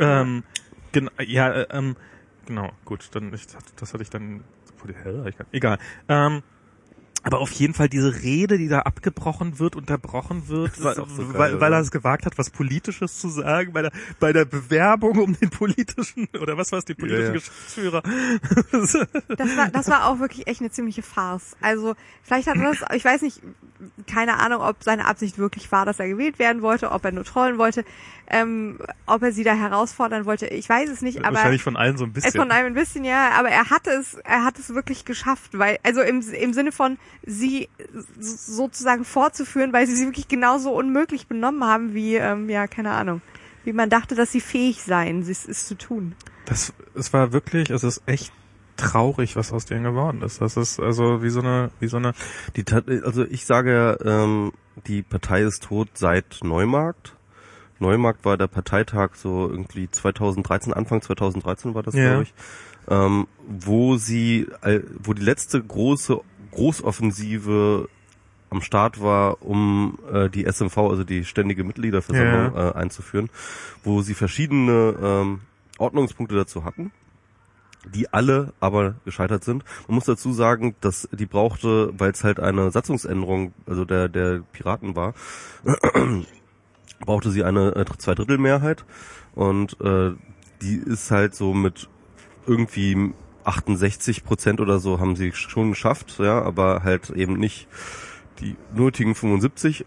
Ähm, 0.00 0.42
genau, 0.92 1.10
ja, 1.24 1.50
äh, 1.52 1.66
ähm, 1.70 1.96
genau, 2.46 2.70
gut, 2.84 3.08
dann 3.12 3.32
ich, 3.34 3.46
das 3.76 3.92
hatte 3.92 4.02
ich 4.02 4.10
dann 4.10 4.44
egal. 5.52 5.78
Ähm, 6.08 6.42
aber 7.26 7.40
auf 7.40 7.50
jeden 7.50 7.74
Fall 7.74 7.88
diese 7.88 8.22
Rede, 8.22 8.56
die 8.56 8.68
da 8.68 8.82
abgebrochen 8.82 9.58
wird, 9.58 9.74
unterbrochen 9.74 10.46
wird, 10.46 10.80
weil, 10.80 10.94
so 10.94 11.02
geil, 11.02 11.26
weil, 11.32 11.60
weil 11.60 11.72
er 11.72 11.80
es 11.80 11.90
gewagt 11.90 12.24
hat, 12.24 12.38
was 12.38 12.50
Politisches 12.50 13.18
zu 13.18 13.28
sagen, 13.28 13.72
bei 13.72 13.82
der, 13.82 13.90
bei 14.20 14.32
der 14.32 14.44
Bewerbung 14.44 15.18
um 15.18 15.36
den 15.36 15.50
politischen, 15.50 16.28
oder 16.40 16.56
was 16.56 16.70
war 16.70 16.78
es, 16.78 16.84
den 16.84 16.94
politischen 16.94 17.22
Ja, 17.22 17.28
ja. 17.28 17.32
Geschäftsführer. 17.32 18.02
Das 19.36 19.56
war, 19.56 19.68
das 19.70 19.88
war 19.88 20.06
auch 20.06 20.20
wirklich 20.20 20.46
echt 20.46 20.60
eine 20.60 20.70
ziemliche 20.70 21.02
Farce. 21.02 21.56
Also 21.60 21.96
vielleicht 22.22 22.46
hat 22.46 22.58
er 22.58 22.72
das, 22.72 22.84
ich 22.94 23.04
weiß 23.04 23.22
nicht, 23.22 23.42
keine 24.06 24.38
Ahnung, 24.38 24.62
ob 24.62 24.82
seine 24.82 25.06
Absicht 25.06 25.38
wirklich 25.38 25.70
war, 25.72 25.84
dass 25.84 25.98
er 25.98 26.08
gewählt 26.08 26.38
werden 26.38 26.62
wollte, 26.62 26.92
ob 26.92 27.04
er 27.04 27.12
nur 27.12 27.24
trollen 27.24 27.58
wollte, 27.58 27.84
ähm, 28.28 28.78
ob 29.06 29.22
er 29.22 29.32
sie 29.32 29.44
da 29.44 29.54
herausfordern 29.54 30.24
wollte. 30.24 30.46
Ich 30.46 30.68
weiß 30.68 30.88
es 30.90 31.02
nicht, 31.02 31.24
aber 31.24 31.36
Wahrscheinlich 31.36 31.62
von 31.62 31.76
allen 31.76 31.96
so 31.96 32.04
ein 32.04 32.10
äh, 32.10 32.14
bisschen. 32.14 32.32
von 32.32 32.50
einem 32.50 32.68
ein 32.68 32.74
bisschen 32.74 33.04
ja, 33.04 33.30
aber 33.32 33.50
er 33.50 33.70
hatte 33.70 33.90
es, 33.90 34.14
er 34.14 34.44
hat 34.44 34.58
es 34.58 34.74
wirklich 34.74 35.04
geschafft, 35.04 35.58
weil 35.58 35.78
also 35.82 36.00
im 36.02 36.22
im 36.32 36.52
Sinne 36.52 36.72
von 36.72 36.98
sie 37.24 37.68
sozusagen 38.20 39.04
vorzuführen, 39.04 39.72
weil 39.72 39.86
sie 39.86 39.96
sie 39.96 40.06
wirklich 40.06 40.28
genauso 40.28 40.72
unmöglich 40.72 41.26
benommen 41.26 41.64
haben 41.64 41.94
wie 41.94 42.16
ähm, 42.16 42.48
ja 42.48 42.66
keine 42.66 42.90
Ahnung, 42.92 43.22
wie 43.64 43.72
man 43.72 43.90
dachte, 43.90 44.14
dass 44.14 44.32
sie 44.32 44.40
fähig 44.40 44.82
seien, 44.82 45.22
es 45.22 45.46
es 45.46 45.66
zu 45.66 45.74
tun. 45.76 46.14
Das, 46.44 46.72
es 46.94 47.12
war 47.12 47.32
wirklich, 47.32 47.70
es 47.70 47.82
ist 47.82 48.02
echt 48.06 48.32
traurig, 48.76 49.36
was 49.36 49.52
aus 49.52 49.64
denen 49.64 49.84
geworden 49.84 50.22
ist. 50.22 50.40
Das 50.40 50.56
ist 50.56 50.78
also 50.78 51.22
wie 51.22 51.30
so 51.30 51.40
eine, 51.40 51.70
wie 51.80 51.88
so 51.88 51.96
eine, 51.96 52.12
Die 52.56 52.64
Tat, 52.64 52.84
also 52.88 53.24
ich 53.24 53.46
sage 53.46 53.72
ja, 53.72 54.22
ähm, 54.24 54.52
die 54.86 55.02
Partei 55.02 55.42
ist 55.42 55.64
tot 55.64 55.88
seit 55.94 56.40
Neumarkt. 56.44 57.16
Neumarkt 57.78 58.24
war 58.24 58.36
der 58.36 58.46
Parteitag 58.46 59.14
so 59.14 59.48
irgendwie 59.50 59.90
2013, 59.90 60.72
Anfang 60.72 61.02
2013 61.02 61.74
war 61.74 61.82
das, 61.82 61.94
Ja. 61.94 62.04
glaube 62.10 62.22
ich, 62.24 62.34
ähm, 62.88 63.26
wo 63.48 63.96
sie, 63.96 64.46
äh, 64.62 64.80
wo 65.02 65.12
die 65.14 65.22
letzte 65.22 65.62
große 65.62 66.20
Großoffensive 66.56 67.88
am 68.48 68.62
Start 68.62 69.02
war, 69.02 69.42
um 69.42 69.98
äh, 70.12 70.30
die 70.30 70.44
SMV, 70.50 70.78
also 70.78 71.04
die 71.04 71.24
ständige 71.24 71.64
Mitgliederversammlung, 71.64 72.54
Ja. 72.54 72.70
äh, 72.70 72.74
einzuführen, 72.74 73.28
wo 73.84 74.00
sie 74.02 74.14
verschiedene 74.14 74.94
ähm, 75.02 75.40
Ordnungspunkte 75.78 76.34
dazu 76.34 76.64
hatten, 76.64 76.92
die 77.94 78.12
alle 78.12 78.52
aber 78.60 78.94
gescheitert 79.04 79.44
sind. 79.44 79.64
Man 79.88 79.96
muss 79.96 80.04
dazu 80.06 80.32
sagen, 80.32 80.74
dass 80.80 81.08
die 81.12 81.26
brauchte, 81.26 81.92
weil 81.98 82.12
es 82.12 82.24
halt 82.24 82.40
eine 82.40 82.70
Satzungsänderung, 82.70 83.52
also 83.66 83.84
der 83.84 84.08
der 84.08 84.40
Piraten 84.52 84.96
war, 84.96 85.12
brauchte 87.00 87.30
sie 87.30 87.44
eine 87.44 87.74
äh, 87.76 87.84
Zweidrittelmehrheit 87.98 88.84
und 89.34 89.78
äh, 89.80 90.12
die 90.62 90.76
ist 90.76 91.10
halt 91.10 91.34
so 91.34 91.52
mit 91.52 91.88
irgendwie 92.46 93.12
68 93.46 94.24
Prozent 94.24 94.60
oder 94.60 94.78
so 94.78 95.00
haben 95.00 95.16
sie 95.16 95.32
schon 95.32 95.70
geschafft, 95.70 96.16
ja, 96.18 96.42
aber 96.42 96.82
halt 96.82 97.10
eben 97.10 97.34
nicht 97.38 97.68
die 98.40 98.56
nötigen 98.74 99.14
75. 99.14 99.86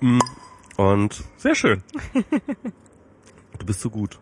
Mm, 0.00 0.18
Und 0.76 1.24
Sehr 1.36 1.54
schön. 1.54 1.82
du 3.58 3.66
bist 3.66 3.80
so 3.80 3.90
gut. 3.90 4.18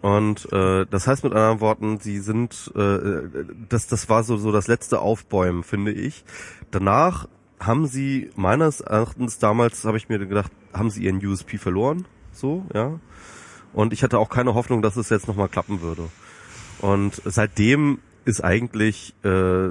Und 0.00 0.52
äh, 0.52 0.86
das 0.88 1.08
heißt 1.08 1.24
mit 1.24 1.32
anderen 1.32 1.60
Worten, 1.60 1.98
sie 1.98 2.20
sind, 2.20 2.70
äh, 2.76 3.20
das, 3.68 3.88
das 3.88 4.08
war 4.08 4.22
so, 4.22 4.36
so 4.36 4.52
das 4.52 4.68
letzte 4.68 5.00
Aufbäumen, 5.00 5.64
finde 5.64 5.92
ich. 5.92 6.24
Danach 6.70 7.26
haben 7.58 7.86
sie 7.86 8.30
meines 8.36 8.80
Erachtens 8.80 9.38
damals, 9.38 9.84
habe 9.84 9.96
ich 9.96 10.08
mir 10.08 10.18
gedacht, 10.20 10.52
haben 10.72 10.90
sie 10.90 11.02
ihren 11.04 11.24
USP 11.24 11.58
verloren, 11.58 12.06
so, 12.30 12.64
ja. 12.72 13.00
Und 13.72 13.92
ich 13.92 14.02
hatte 14.02 14.18
auch 14.18 14.28
keine 14.28 14.54
Hoffnung, 14.54 14.82
dass 14.82 14.96
es 14.96 15.10
jetzt 15.10 15.28
nochmal 15.28 15.48
klappen 15.48 15.80
würde. 15.80 16.08
Und 16.80 17.20
seitdem 17.24 17.98
ist 18.24 18.42
eigentlich, 18.42 19.14
äh, 19.24 19.68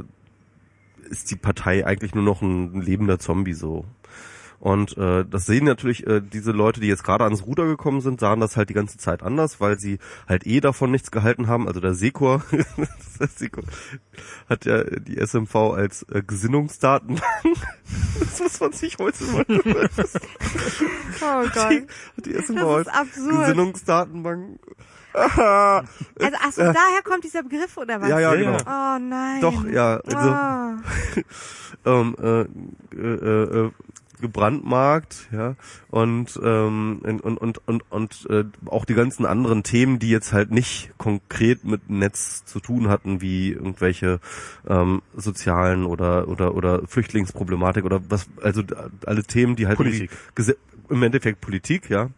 ist 1.10 1.32
die 1.32 1.36
Partei 1.36 1.86
eigentlich 1.86 2.14
nur 2.14 2.24
noch 2.24 2.42
ein 2.42 2.82
lebender 2.82 3.20
Zombie 3.20 3.54
so. 3.54 3.86
Und 4.60 4.98
äh, 4.98 5.24
das 5.24 5.46
sehen 5.46 5.66
natürlich 5.66 6.06
äh, 6.08 6.20
diese 6.22 6.52
Leute, 6.52 6.80
die 6.80 6.88
jetzt 6.88 7.04
gerade 7.04 7.24
ans 7.26 7.46
Ruder 7.46 7.66
gekommen 7.68 8.02
sind, 8.02 8.20
sahen 8.20 8.40
das 8.40 8.58
halt 8.58 8.70
die 8.70 8.74
ganze 8.74 8.98
Zeit 8.98 9.22
anders, 9.22 9.60
weil 9.62 9.78
sie 9.80 10.00
halt 10.28 10.48
eh 10.48 10.60
davon 10.62 10.90
nichts 10.92 11.12
gehalten 11.12 11.48
haben. 11.48 11.68
Also 11.68 11.80
der 11.80 11.94
Sekor, 11.94 12.42
der 13.20 13.28
Sekor 13.28 13.64
hat 14.50 14.66
ja 14.66 14.84
die 14.84 15.18
SMV 15.18 15.56
als 15.56 16.04
äh, 16.12 16.24
Gesinnungsdatenbank. 16.26 17.22
das 18.20 18.40
muss 18.40 18.60
man 18.60 18.72
sich 18.74 18.98
heute 18.98 19.24
mal 19.26 19.46
Oh 21.22 21.44
Gott. 21.54 21.72
die, 21.72 22.22
die 22.24 22.34
SMV 22.34 22.56
Das 22.60 22.88
als 22.88 22.88
ist 22.88 22.94
absurd. 22.94 23.46
Gesinnungsdatenbank. 23.46 24.60
Also, 25.14 25.42
ach 25.42 26.52
so, 26.52 26.62
daher 26.62 27.02
kommt 27.04 27.24
dieser 27.24 27.42
Begriff, 27.42 27.76
oder 27.78 28.00
was? 28.02 28.10
Ja, 28.10 28.20
ja, 28.20 28.34
Ja, 28.36 28.58
genau. 28.58 28.58
Oh 28.68 29.00
nein. 29.00 29.42
Doch, 29.42 29.66
ja, 29.66 29.98
also 29.98 30.18
Ah. 30.18 30.78
ähm, 31.86 32.16
äh, 32.22 32.42
äh, 32.96 33.66
äh, 33.66 33.72
gebrandmarkt, 34.20 35.30
ja, 35.32 35.56
und 35.90 36.40
ähm, 36.44 37.00
und 37.04 37.22
und 37.22 37.38
und 37.38 37.68
und, 37.68 37.84
und 37.90 38.28
äh, 38.30 38.46
auch 38.66 38.86
die 38.86 38.94
ganzen 38.94 39.26
anderen 39.26 39.64
Themen, 39.64 40.00
die 40.00 40.10
jetzt 40.10 40.34
halt 40.34 40.52
nicht 40.52 40.92
konkret 40.98 41.64
mit 41.64 41.90
Netz 41.90 42.46
zu 42.46 42.60
tun 42.60 42.90
hatten, 42.90 43.22
wie 43.22 43.52
irgendwelche 43.52 44.20
ähm, 44.68 45.02
sozialen 45.16 45.86
oder 45.86 46.28
oder 46.28 46.56
oder 46.56 46.82
Flüchtlingsproblematik 46.88 47.86
oder 47.86 48.02
was, 48.10 48.28
also 48.42 48.64
alle 49.06 49.24
Themen, 49.24 49.56
die 49.56 49.68
halt 49.68 49.78
Politik. 49.78 50.12
im 50.90 51.04
Endeffekt 51.04 51.42
Politik, 51.42 51.90
ja, 51.90 52.10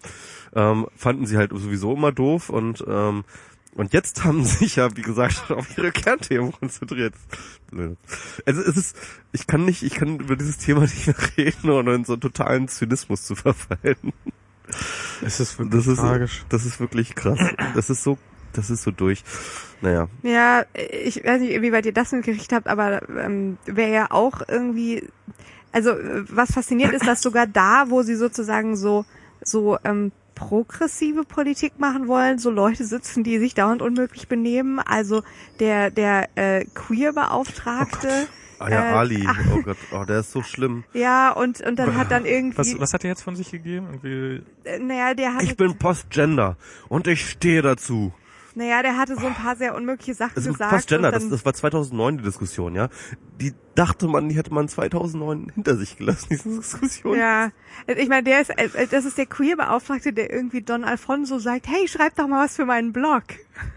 ähm, 0.56 0.88
fanden 0.96 1.26
sie 1.26 1.38
halt 1.38 1.52
sowieso 1.52 1.94
immer 1.96 2.12
doof 2.12 2.50
und 2.50 2.84
ähm, 2.88 3.24
und 3.76 3.94
jetzt 3.94 4.24
haben 4.24 4.44
sie 4.44 4.58
sich 4.66 4.76
ja, 4.78 4.96
wie 4.96 5.02
gesagt, 5.02 5.52
auf 5.52 5.78
ihre 5.78 5.92
Kernthemen 5.92 6.52
konzentriert. 6.52 7.14
Also 8.46 8.62
es 8.62 8.78
ist, 8.78 8.98
ich 9.32 9.48
kann 9.48 9.66
nicht, 9.66 9.84
ich 9.84 9.96
kann 9.96 10.20
über 10.20 10.36
dieses 10.36 10.58
Thema 10.58 10.82
nicht 10.82 11.08
mehr 11.08 11.16
reden, 11.38 11.70
ohne 11.70 11.96
in 11.96 12.06
so 12.06 12.14
einen 12.14 12.22
totalen 12.22 12.68
Zynismus 12.68 13.24
zu 13.24 13.36
verfallen. 13.36 14.14
Es 15.22 15.40
ist 15.40 15.58
Das 15.70 15.88
ist, 15.88 15.98
tragisch. 16.00 16.46
das 16.50 16.66
ist 16.66 16.80
wirklich 16.80 17.16
krass. 17.16 17.40
Das 17.76 17.90
ist 17.90 18.04
so, 18.04 18.18
das 18.54 18.70
ist 18.70 18.84
so 18.84 18.92
durch. 18.92 19.24
Naja, 19.82 20.08
Ja, 20.24 20.66
ich 20.74 21.24
weiß 21.24 21.42
nicht, 21.42 21.62
wie 21.62 21.72
weit 21.72 21.86
ihr 21.86 21.94
das 21.94 22.12
mitgekriegt 22.12 22.52
habt, 22.54 22.68
aber 22.68 23.08
ähm, 23.10 23.58
wäre 23.66 23.92
ja 23.92 24.12
auch 24.12 24.42
irgendwie, 24.48 25.08
also 25.72 25.92
äh, 25.92 26.24
was 26.30 26.52
fasziniert 26.52 26.94
ist, 26.94 27.08
dass 27.08 27.22
sogar 27.22 27.48
da, 27.48 27.86
wo 27.90 28.04
sie 28.04 28.16
sozusagen 28.16 28.76
so 28.76 29.06
so 29.42 29.78
ähm, 29.86 30.12
progressive 30.40 31.24
Politik 31.24 31.80
machen 31.80 32.08
wollen, 32.08 32.40
so 32.40 32.50
Leute 32.50 32.86
sitzen, 32.86 33.24
die 33.24 33.38
sich 33.40 33.54
dauernd 33.54 33.82
unmöglich 33.82 34.28
benehmen. 34.28 34.80
Also 34.80 35.22
der 35.60 35.92
der 35.92 36.30
äh, 36.36 36.66
Queer-Beauftragte. 36.74 38.28
ah 38.60 38.70
ja, 38.70 38.92
Äh, 38.92 38.94
Ali, 38.94 39.28
oh 39.54 39.62
Gott, 39.62 39.78
oh, 39.92 40.04
der 40.06 40.20
ist 40.22 40.32
so 40.32 40.42
schlimm. 40.44 40.84
Ja, 40.94 41.32
und, 41.32 41.62
und 41.62 41.78
dann 41.78 41.96
hat 41.96 42.12
dann 42.12 42.26
irgendwie, 42.26 42.58
Was, 42.58 42.80
was 42.80 42.94
hat 42.94 43.04
er 43.04 43.10
jetzt 43.12 43.22
von 43.24 43.36
sich 43.36 43.52
gegeben? 43.52 43.88
Irgendwie, 44.02 44.44
äh, 44.64 44.80
naja, 44.80 45.14
der 45.14 45.34
hatte, 45.36 45.46
Ich 45.46 45.58
bin 45.58 45.78
Postgender 45.78 46.56
und 46.88 47.08
ich 47.08 47.30
stehe 47.30 47.62
dazu. 47.62 48.14
Naja, 48.60 48.82
der 48.82 48.98
hatte 48.98 49.16
so 49.16 49.26
ein 49.26 49.36
paar 49.36 49.56
sehr 49.56 49.74
unmögliche 49.74 50.14
Sachen 50.14 50.36
Also 50.36 50.52
gesagt. 50.52 50.72
Postgender, 50.72 51.08
und 51.08 51.16
das, 51.16 51.30
das 51.30 51.46
war 51.46 51.54
2009 51.54 52.18
die 52.18 52.24
Diskussion, 52.26 52.76
ja. 52.76 52.90
Die 53.40 53.54
dachte 53.74 54.08
man, 54.08 54.28
die 54.28 54.36
hätte 54.36 54.54
man 54.54 54.68
2009 54.68 55.54
hinter 55.56 55.78
sich 55.78 55.98
gelassen, 55.98 56.28
diese 56.30 56.50
Diskussion. 56.50 57.18
Ja, 57.18 57.52
ich 57.88 58.10
meine, 58.10 58.24
der 58.24 58.42
ist, 58.42 58.50
äh, 58.50 58.88
das 58.92 59.06
ist 59.06 59.18
der 59.18 59.28
Queer-Beauftragte, 59.28 60.12
der 60.12 60.34
irgendwie 60.34 60.62
Don 60.62 60.84
Alfonso 60.84 61.40
sagt, 61.40 61.68
hey, 61.70 61.88
schreib 61.88 62.16
doch 62.18 62.28
mal 62.28 62.44
was 62.44 62.58
für 62.58 62.66
meinen 62.66 62.92
Blog. 62.92 63.24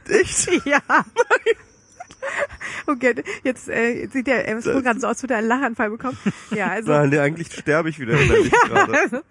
Echt? 0.09 0.51
Ja. 0.65 0.81
Okay, 2.87 3.15
jetzt 3.45 3.69
äh, 3.69 4.07
sieht 4.13 4.27
der 4.27 4.49
MS 4.49 4.65
Pro 4.65 4.81
gerade 4.83 4.99
so 5.01 5.07
aus, 5.07 5.13
als 5.13 5.23
würde 5.23 5.35
er 5.35 5.39
einen 5.39 5.49
Lachanfall 5.49 5.91
bekommen. 5.91 6.19
Ja, 6.51 6.67
also 6.73 6.91
Nein, 6.93 7.17
eigentlich 7.19 7.53
sterbe 7.53 7.89
ich 7.89 7.99
wieder 8.01 8.19
innerlich 8.21 8.53
gerade. 8.67 9.23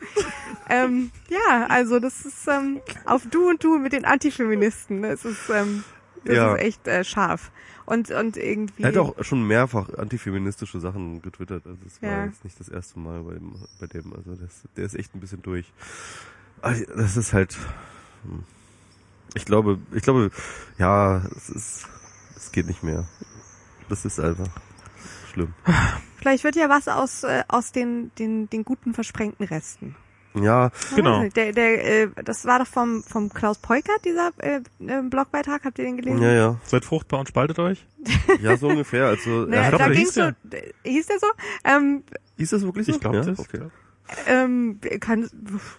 ähm, 0.70 1.12
ja, 1.30 1.66
also 1.68 2.00
das 2.00 2.26
ist 2.26 2.48
ähm, 2.48 2.80
auf 3.06 3.24
Du 3.30 3.50
und 3.50 3.64
Du 3.64 3.78
mit 3.78 3.92
den 3.94 4.06
Antifeministen. 4.06 5.02
Das 5.02 5.26
ist 5.26 5.50
ähm, 5.54 5.84
das 6.24 6.36
Ja. 6.36 6.56
ist 6.56 6.62
echt 6.62 6.88
äh, 6.88 7.04
scharf. 7.04 7.52
Und 7.86 8.10
und 8.12 8.38
irgendwie 8.38 8.84
Er 8.84 8.90
hat 8.90 8.98
auch 8.98 9.22
schon 9.24 9.46
mehrfach 9.46 9.90
antifeministische 9.98 10.80
Sachen 10.80 11.22
getwittert. 11.22 11.66
Also 11.66 11.80
es 11.86 12.02
war 12.02 12.10
Ja. 12.10 12.26
jetzt 12.26 12.44
nicht 12.46 12.58
das 12.60 12.70
erste 12.70 13.00
Mal 13.00 13.22
bei 13.24 13.34
dem, 13.34 13.56
bei 13.82 13.88
dem. 13.88 14.14
Also 14.14 14.36
das, 14.36 14.62
der 14.78 14.86
ist 14.86 14.96
echt 14.96 15.14
ein 15.14 15.20
bisschen 15.20 15.42
durch. 15.42 15.66
Das 16.62 17.18
ist 17.18 17.34
halt. 17.34 17.58
hm. 18.24 18.44
Ich 19.34 19.46
glaube, 19.46 19.80
ich 19.94 20.04
glaube, 20.04 20.30
ja, 20.78 21.22
es 21.36 21.50
ist, 21.50 21.86
es 22.52 22.54
geht 22.54 22.68
nicht 22.68 22.84
mehr. 22.84 23.06
Das 23.88 24.04
ist 24.04 24.20
einfach 24.20 24.50
schlimm. 25.32 25.54
vielleicht 26.18 26.44
wird 26.44 26.58
ja 26.58 26.68
was 26.68 26.90
aus 26.90 27.24
äh, 27.24 27.44
aus 27.48 27.72
den 27.72 28.12
den 28.20 28.50
den 28.50 28.66
guten 28.66 28.94
versprengten 28.94 29.46
Resten. 29.46 29.96
Ja, 30.34 30.72
Genau. 30.96 31.22
nicht, 31.24 31.36
Der, 31.36 31.52
der, 31.54 32.04
äh, 32.04 32.10
das 32.24 32.46
war 32.46 32.60
doch 32.60 32.68
vom, 32.68 33.04
vom 33.04 33.30
Klaus 33.34 33.58
Peukert, 33.58 34.04
dieser 34.06 34.32
äh, 34.38 34.62
äh, 34.80 35.02
Blogbeitrag, 35.02 35.66
habt 35.66 35.78
ihr 35.78 35.84
den 35.86 35.98
gelesen? 35.98 36.22
ja, 36.22 36.32
ja, 36.32 36.56
seid 36.64 36.86
fruchtbar 36.86 37.20
und 37.22 37.28
spaltet 37.28 37.60
euch? 37.60 37.86
ja, 38.42 38.56
so 38.56 38.70
ungefähr. 38.70 39.08
Also, 39.08 39.30
Naja, 39.46 39.62
er 39.64 39.64
hat 39.68 39.76
glaub, 39.76 39.90
da 39.90 39.94
hieß 39.94 40.14
so, 40.14 40.32
hieß 40.84 41.08
der 41.08 41.20
so? 41.20 41.28
Ähm, 41.66 42.04
Ist 42.38 42.54
das 42.54 42.62
wirklich 42.64 42.86
so? 42.88 42.94
Ich 42.94 43.00
glaube 43.02 43.18
ja? 43.18 43.24
das. 43.24 43.40
Okay. 43.40 43.64
ähm, 44.28 44.80
kann, 45.02 45.30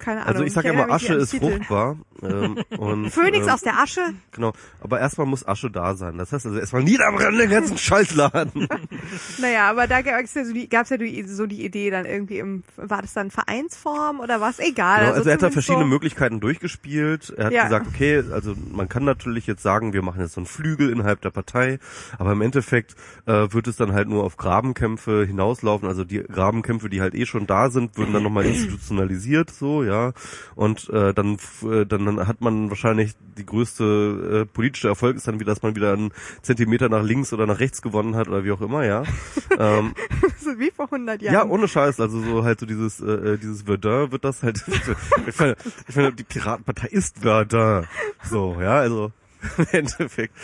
keine 0.00 0.20
Ahnung. 0.20 0.34
Also 0.34 0.44
ich 0.44 0.52
sag 0.52 0.66
erinnere 0.66 0.84
immer, 0.84 0.94
Asche 0.94 1.14
ist 1.14 1.30
Titel. 1.30 1.56
fruchtbar. 1.56 1.96
Ähm, 2.22 2.62
und, 2.78 3.10
Phönix 3.10 3.46
ähm, 3.46 3.52
aus 3.52 3.60
der 3.62 3.78
Asche? 3.78 4.00
Genau. 4.32 4.52
Aber 4.80 5.00
erstmal 5.00 5.26
muss 5.26 5.46
Asche 5.46 5.70
da 5.70 5.94
sein. 5.94 6.18
Das 6.18 6.32
heißt 6.32 6.46
also 6.46 6.58
erstmal 6.58 6.82
niederbrennen 6.82 7.38
den 7.38 7.50
ganzen 7.50 7.78
Scheißladen. 7.78 8.68
Naja, 9.38 9.70
aber 9.70 9.86
da 9.86 10.02
gab's 10.02 10.34
ja, 10.34 10.44
so 10.44 10.52
die, 10.52 10.68
gab's 10.68 10.90
ja 10.90 10.96
so 11.26 11.46
die 11.46 11.64
Idee 11.64 11.90
dann 11.90 12.04
irgendwie 12.04 12.38
im, 12.38 12.62
war 12.76 13.02
das 13.02 13.12
dann 13.12 13.30
Vereinsform 13.30 14.20
oder 14.20 14.40
was? 14.40 14.58
Egal. 14.58 15.00
Genau, 15.00 15.12
also 15.14 15.28
er 15.28 15.34
hat 15.34 15.42
da 15.42 15.50
verschiedene 15.50 15.84
so, 15.84 15.88
Möglichkeiten 15.88 16.40
durchgespielt. 16.40 17.32
Er 17.36 17.46
hat 17.46 17.52
Ja. 17.52 17.64
gesagt, 17.64 17.86
okay, 17.88 18.22
also 18.32 18.54
man 18.72 18.88
kann 18.88 19.04
natürlich 19.04 19.46
jetzt 19.46 19.62
sagen, 19.62 19.92
wir 19.92 20.02
machen 20.02 20.20
jetzt 20.20 20.34
so 20.34 20.40
einen 20.40 20.46
Flügel 20.46 20.90
innerhalb 20.90 21.20
der 21.22 21.30
Partei, 21.30 21.78
aber 22.18 22.32
im 22.32 22.42
Endeffekt 22.42 22.94
äh, 23.26 23.52
wird 23.52 23.66
es 23.68 23.76
dann 23.76 23.92
halt 23.92 24.08
nur 24.08 24.24
auf 24.24 24.36
Grabenkämpfe 24.36 25.24
hinauslaufen. 25.26 25.88
Also 25.88 26.04
die 26.04 26.22
Grabenkämpfe, 26.22 26.88
die 26.88 27.00
halt 27.00 27.14
eh 27.14 27.26
schon 27.26 27.46
da 27.46 27.70
sind, 27.70 27.96
würden 27.96 28.12
dann 28.12 28.22
nochmal 28.22 28.46
institutionalisiert, 28.46 29.50
so, 29.50 29.82
ja. 29.82 30.12
Und 30.54 30.88
äh, 30.90 31.12
dann, 31.14 31.38
äh, 31.64 31.86
dann, 31.86 32.11
dann 32.16 32.26
hat 32.26 32.40
man 32.40 32.70
wahrscheinlich 32.70 33.14
die 33.36 33.46
größte 33.46 34.42
äh, 34.42 34.46
politische 34.46 34.88
Erfolg 34.88 35.16
ist 35.16 35.28
dann 35.28 35.40
wieder, 35.40 35.52
dass 35.52 35.62
man 35.62 35.74
wieder 35.74 35.92
einen 35.92 36.12
Zentimeter 36.42 36.88
nach 36.88 37.02
links 37.02 37.32
oder 37.32 37.46
nach 37.46 37.60
rechts 37.60 37.82
gewonnen 37.82 38.16
hat 38.16 38.28
oder 38.28 38.44
wie 38.44 38.52
auch 38.52 38.60
immer, 38.60 38.84
ja. 38.84 39.02
ähm, 39.58 39.94
so 40.38 40.58
wie 40.58 40.70
vor 40.70 40.86
100 40.86 41.22
Jahren. 41.22 41.34
ja, 41.34 41.44
ohne 41.44 41.68
Scheiß, 41.68 42.00
also 42.00 42.20
so 42.20 42.44
halt 42.44 42.60
so 42.60 42.66
dieses 42.66 43.00
äh, 43.00 43.10
äh, 43.10 43.38
dieses 43.38 43.62
Verdun 43.62 44.12
wird 44.12 44.24
das 44.24 44.42
halt 44.42 44.62
ich 45.26 45.38
meine, 45.38 45.56
ich 45.88 45.96
meine, 45.96 46.12
die 46.12 46.24
Piratenpartei 46.24 46.88
ist 46.88 47.18
Verdun. 47.18 47.86
So, 48.24 48.58
ja, 48.60 48.78
also 48.78 49.12
im 49.58 49.66
Endeffekt. 49.72 50.34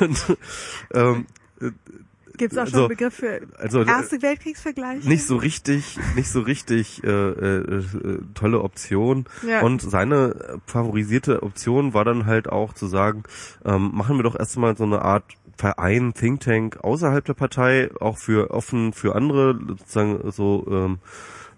Und, 0.00 0.36
ähm, 0.94 1.26
Gibt's 2.40 2.56
auch 2.56 2.66
schon 2.66 2.74
also- 2.74 2.78
einen 2.86 2.88
Begriff 2.88 3.14
für 3.14 3.40
also 3.58 3.82
Erste 3.82 4.22
Weltkriegsvergleich? 4.22 5.04
nicht 5.04 5.24
so 5.26 5.36
richtig, 5.36 5.98
nicht 6.16 6.30
so 6.30 6.40
richtig 6.40 7.04
äh, 7.04 7.08
äh, 7.08 7.58
äh, 7.58 8.18
tolle 8.34 8.62
Option. 8.62 9.26
Ja. 9.46 9.60
Und 9.60 9.82
seine 9.82 10.58
favorisierte 10.66 11.42
Option 11.42 11.92
war 11.94 12.04
dann 12.04 12.24
halt 12.24 12.48
auch 12.48 12.72
zu 12.72 12.86
sagen, 12.86 13.24
ähm, 13.64 13.90
machen 13.92 14.16
wir 14.16 14.22
doch 14.22 14.38
erstmal 14.38 14.76
so 14.76 14.84
eine 14.84 15.02
Art 15.02 15.24
Verein, 15.56 16.14
Think 16.14 16.40
Tank 16.40 16.78
außerhalb 16.82 17.22
der 17.22 17.34
Partei, 17.34 17.90
auch 18.00 18.16
für 18.16 18.50
offen 18.50 18.94
für 18.94 19.14
andere, 19.14 19.58
sozusagen 19.68 20.32
so 20.32 20.66
ähm, 20.70 20.98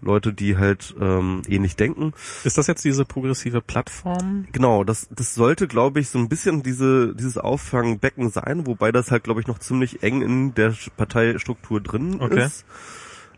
Leute, 0.02 0.32
die 0.32 0.56
halt 0.56 0.94
ähm, 1.00 1.42
ähnlich 1.48 1.76
denken. 1.76 2.12
Ist 2.44 2.58
das 2.58 2.66
jetzt 2.66 2.84
diese 2.84 3.04
progressive 3.04 3.60
Plattform? 3.60 4.46
Genau, 4.52 4.84
das, 4.84 5.08
das 5.10 5.34
sollte, 5.34 5.68
glaube 5.68 6.00
ich, 6.00 6.08
so 6.08 6.18
ein 6.18 6.28
bisschen 6.28 6.62
diese, 6.62 7.14
dieses 7.14 7.38
Auffangbecken 7.38 8.30
sein, 8.30 8.66
wobei 8.66 8.92
das 8.92 9.10
halt, 9.10 9.24
glaube 9.24 9.40
ich, 9.40 9.46
noch 9.46 9.58
ziemlich 9.58 10.02
eng 10.02 10.22
in 10.22 10.54
der 10.54 10.74
Parteistruktur 10.96 11.80
drin 11.80 12.20
Okay. 12.20 12.44
ist. 12.44 12.64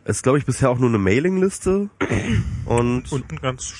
Es 0.05 0.17
ist, 0.17 0.23
glaube 0.23 0.39
ich, 0.39 0.45
bisher 0.45 0.71
auch 0.71 0.79
nur 0.79 0.89
eine 0.91 0.99
Mailingliste 0.99 1.89
und, 2.67 3.13
ein 3.13 3.39
ganz 3.41 3.75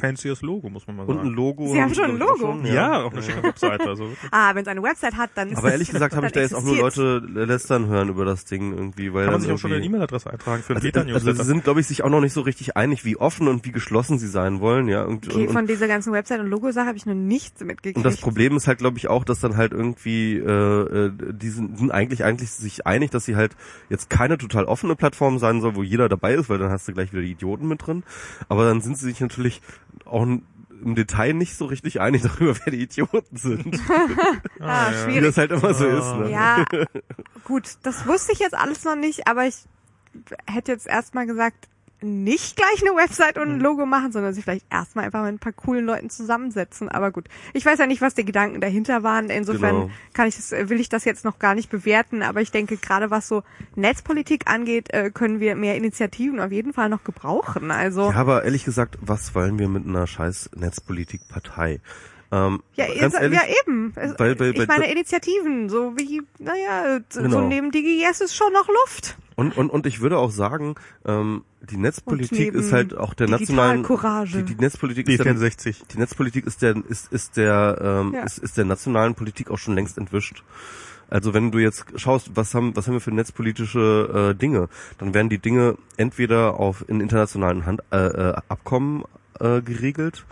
fancyes 0.00 0.42
Logo, 0.42 0.68
muss 0.68 0.86
man 0.86 0.96
mal 0.96 1.06
und 1.06 1.16
sagen. 1.16 1.28
ein 1.28 1.34
Logo. 1.34 1.68
Sie 1.68 1.80
haben 1.80 1.94
schon 1.94 2.04
ein 2.04 2.16
glaub 2.16 2.36
ich, 2.36 2.42
Logo? 2.42 2.66
ja. 2.66 3.02
auch 3.02 3.12
eine 3.12 3.22
schicke 3.22 3.42
Webseite. 3.42 3.88
Also. 3.88 4.08
Ah, 4.32 4.54
wenn 4.54 4.62
es 4.62 4.68
eine 4.68 4.82
Website 4.82 5.16
hat, 5.16 5.30
dann 5.34 5.50
ist 5.50 5.58
Aber 5.58 5.72
ehrlich 5.72 5.90
gesagt 5.90 6.14
habe 6.16 6.26
ich 6.26 6.32
da 6.32 6.40
jetzt 6.40 6.54
auch 6.54 6.62
nur. 6.62 6.76
Leute 6.76 7.18
lästern 7.18 7.86
hören 7.86 8.08
über 8.08 8.24
das 8.24 8.44
Ding 8.44 8.72
irgendwie, 8.72 9.12
weil 9.12 9.24
Kann 9.24 9.34
man 9.34 9.40
sich 9.42 9.50
auch 9.50 9.58
schon 9.58 9.72
eine 9.72 9.84
E-Mail-Adresse 9.84 10.30
eintragen 10.30 10.62
für 10.62 10.76
ein 10.76 10.82
also, 10.82 11.28
also 11.28 11.32
sie 11.32 11.44
sind, 11.44 11.64
glaube 11.64 11.80
ich, 11.80 11.86
sich 11.86 12.02
auch 12.04 12.10
noch 12.10 12.20
nicht 12.20 12.32
so 12.32 12.40
richtig 12.40 12.76
einig, 12.76 13.04
wie 13.04 13.16
offen 13.16 13.48
und 13.48 13.64
wie 13.64 13.72
geschlossen 13.72 14.18
sie 14.18 14.28
sein 14.28 14.60
wollen, 14.60 14.88
ja. 14.88 15.04
Und, 15.04 15.26
Okay, 15.28 15.46
und, 15.46 15.52
von 15.52 15.66
dieser 15.66 15.88
ganzen 15.88 16.12
Website- 16.12 16.40
und 16.40 16.46
Logo-Sache 16.46 16.86
habe 16.86 16.96
ich 16.96 17.06
noch 17.06 17.14
nichts 17.14 17.60
mitgekriegt. 17.62 17.96
Und 17.96 18.04
das 18.04 18.16
Problem 18.18 18.56
ist 18.56 18.66
halt, 18.66 18.78
glaube 18.78 18.98
ich, 18.98 19.08
auch, 19.08 19.24
dass 19.24 19.40
dann 19.40 19.56
halt 19.56 19.72
irgendwie, 19.72 20.36
äh, 20.36 21.06
äh, 21.06 21.12
die 21.32 21.48
sind, 21.50 21.78
sind 21.78 21.90
eigentlich 21.90 22.24
eigentlich 22.24 22.50
sich 22.50 22.86
einig, 22.86 23.10
dass 23.10 23.24
sie 23.24 23.36
halt 23.36 23.52
jetzt 23.88 24.10
keine 24.10 24.38
total 24.38 24.64
offene 24.64 24.96
Plattform 24.96 25.38
sein 25.38 25.60
soll, 25.60 25.76
wo 25.76 25.82
jeder 25.82 26.08
dabei 26.08 26.34
ist, 26.34 26.48
weil 26.48 26.58
dann 26.58 26.70
hast 26.70 26.88
du 26.88 26.92
gleich 26.92 27.12
wieder 27.12 27.22
die 27.22 27.32
Idioten 27.32 27.68
mit 27.68 27.86
drin. 27.86 28.02
Aber 28.48 28.64
dann 28.64 28.80
sind 28.80 28.98
sie 28.98 29.06
sich 29.06 29.20
natürlich 29.20 29.60
auch 30.10 30.22
im 30.22 30.42
Detail 30.94 31.34
nicht 31.34 31.56
so 31.56 31.66
richtig 31.66 32.00
einig 32.00 32.22
darüber, 32.24 32.54
wer 32.64 32.72
die 32.72 32.82
Idioten 32.82 33.36
sind. 33.36 33.80
ah, 34.60 34.90
Wie 34.90 35.12
schwierig. 35.12 35.22
das 35.24 35.36
halt 35.38 35.50
immer 35.52 35.74
so 35.74 35.84
Ah. 35.86 35.98
ist. 35.98 36.14
Ne? 36.20 36.30
Ja, 36.30 36.64
gut, 37.44 37.76
das 37.82 38.06
wusste 38.06 38.32
ich 38.32 38.38
jetzt 38.40 38.54
alles 38.54 38.84
noch 38.84 38.96
nicht, 38.96 39.26
aber 39.28 39.46
ich 39.46 39.56
hätte 40.46 40.72
jetzt 40.72 40.86
erstmal 40.86 41.26
gesagt, 41.26 41.68
nicht 42.02 42.56
gleich 42.56 42.80
eine 42.82 42.96
Website 42.96 43.36
und 43.36 43.44
Hm. 43.48 43.54
ein 43.54 43.60
Logo 43.60 43.86
machen, 43.86 44.12
sondern 44.12 44.32
sich 44.34 44.44
vielleicht 44.44 44.66
erstmal 44.70 45.04
einfach 45.06 45.22
mit 45.22 45.32
ein 45.34 45.38
paar 45.38 45.52
coolen 45.52 45.84
Leuten 45.84 46.10
zusammensetzen. 46.10 46.88
Aber 46.88 47.10
gut, 47.10 47.26
ich 47.52 47.64
weiß 47.66 47.78
ja 47.78 47.86
nicht, 47.86 48.00
was 48.00 48.14
die 48.14 48.24
Gedanken 48.24 48.60
dahinter 48.60 49.02
waren. 49.02 49.30
Insofern 49.30 49.74
Genau. 49.82 49.90
kann 50.12 50.26
ich 50.28 50.36
das, 50.36 50.50
will 50.52 50.80
ich 50.80 50.88
das 50.88 51.04
jetzt 51.04 51.24
noch 51.24 51.38
gar 51.38 51.54
nicht 51.54 51.70
bewerten. 51.70 52.22
Aber 52.22 52.40
ich 52.40 52.50
denke, 52.50 52.76
gerade 52.76 53.10
was 53.10 53.28
so 53.28 53.42
Netzpolitik 53.76 54.50
angeht, 54.50 54.92
äh, 54.92 55.10
können 55.10 55.40
wir 55.40 55.54
mehr 55.56 55.76
Initiativen 55.76 56.40
auf 56.40 56.52
jeden 56.52 56.72
Fall 56.72 56.88
noch 56.88 57.04
gebrauchen. 57.04 57.70
Also 57.70 58.10
Ja, 58.10 58.16
aber 58.16 58.44
ehrlich 58.44 58.64
gesagt, 58.64 58.98
was 59.00 59.34
wollen 59.34 59.58
wir 59.58 59.68
mit 59.68 59.86
einer 59.86 60.06
scheiß 60.06 60.50
Netzpolitikpartei? 60.56 61.80
Ähm, 62.32 62.62
Ja, 62.76 62.86
ganz 63.00 63.14
ehrlich, 63.14 63.38
ja 63.40 63.44
eben. 63.66 63.92
Weil- 63.96 64.38
weil- 64.38 64.56
ich 64.56 64.68
meine 64.68 64.90
Initiativen, 64.90 65.68
so 65.68 65.94
wie, 65.96 66.22
naja, 66.38 67.00
so 67.08 67.22
Genau. 67.22 67.40
neben 67.48 67.72
DGS 67.72 68.20
ist 68.20 68.36
schon 68.36 68.52
noch 68.52 68.68
Luft. 68.68 69.16
Und, 69.40 69.56
und, 69.56 69.70
und 69.70 69.86
ich 69.86 70.00
würde 70.00 70.18
auch 70.18 70.30
sagen, 70.30 70.74
ähm, 71.06 71.44
die 71.62 71.78
Netzpolitik 71.78 72.52
ist 72.52 72.72
halt 72.74 72.94
auch 72.94 73.14
der 73.14 73.26
nationalen 73.26 73.82
Digitalcourage. 73.82 74.42
Die, 74.42 74.54
die 74.54 74.60
Netzpolitik 74.60 75.08
ist 75.08 75.24
der, 75.24 75.34
D64. 75.34 75.76
die 75.90 75.98
Netzpolitik 75.98 76.46
ist 76.46 76.60
der 76.60 76.76
ist 76.88 77.10
ist 77.10 77.38
der 77.38 77.78
ähm, 77.82 78.12
Ja. 78.14 78.24
ist, 78.24 78.36
ist 78.36 78.58
der 78.58 78.66
nationalen 78.66 79.14
Politik 79.14 79.50
auch 79.50 79.56
schon 79.56 79.74
längst 79.74 79.96
entwischt. 79.96 80.44
Also 81.08 81.32
wenn 81.32 81.50
du 81.50 81.58
jetzt 81.58 81.86
schaust, 81.96 82.32
was 82.34 82.54
haben 82.54 82.76
was 82.76 82.86
haben 82.86 82.94
wir 82.94 83.00
für 83.00 83.12
netzpolitische 83.12 84.32
äh, 84.32 84.38
Dinge, 84.38 84.68
dann 84.98 85.14
werden 85.14 85.30
die 85.30 85.38
Dinge 85.38 85.76
entweder 85.96 86.60
auf 86.60 86.84
in 86.86 87.00
internationalen 87.00 87.64
Hand, 87.64 87.80
äh, 87.92 87.96
äh, 87.96 88.34
Abkommen 88.48 89.04
äh, 89.40 89.62
geregelt. 89.62 90.26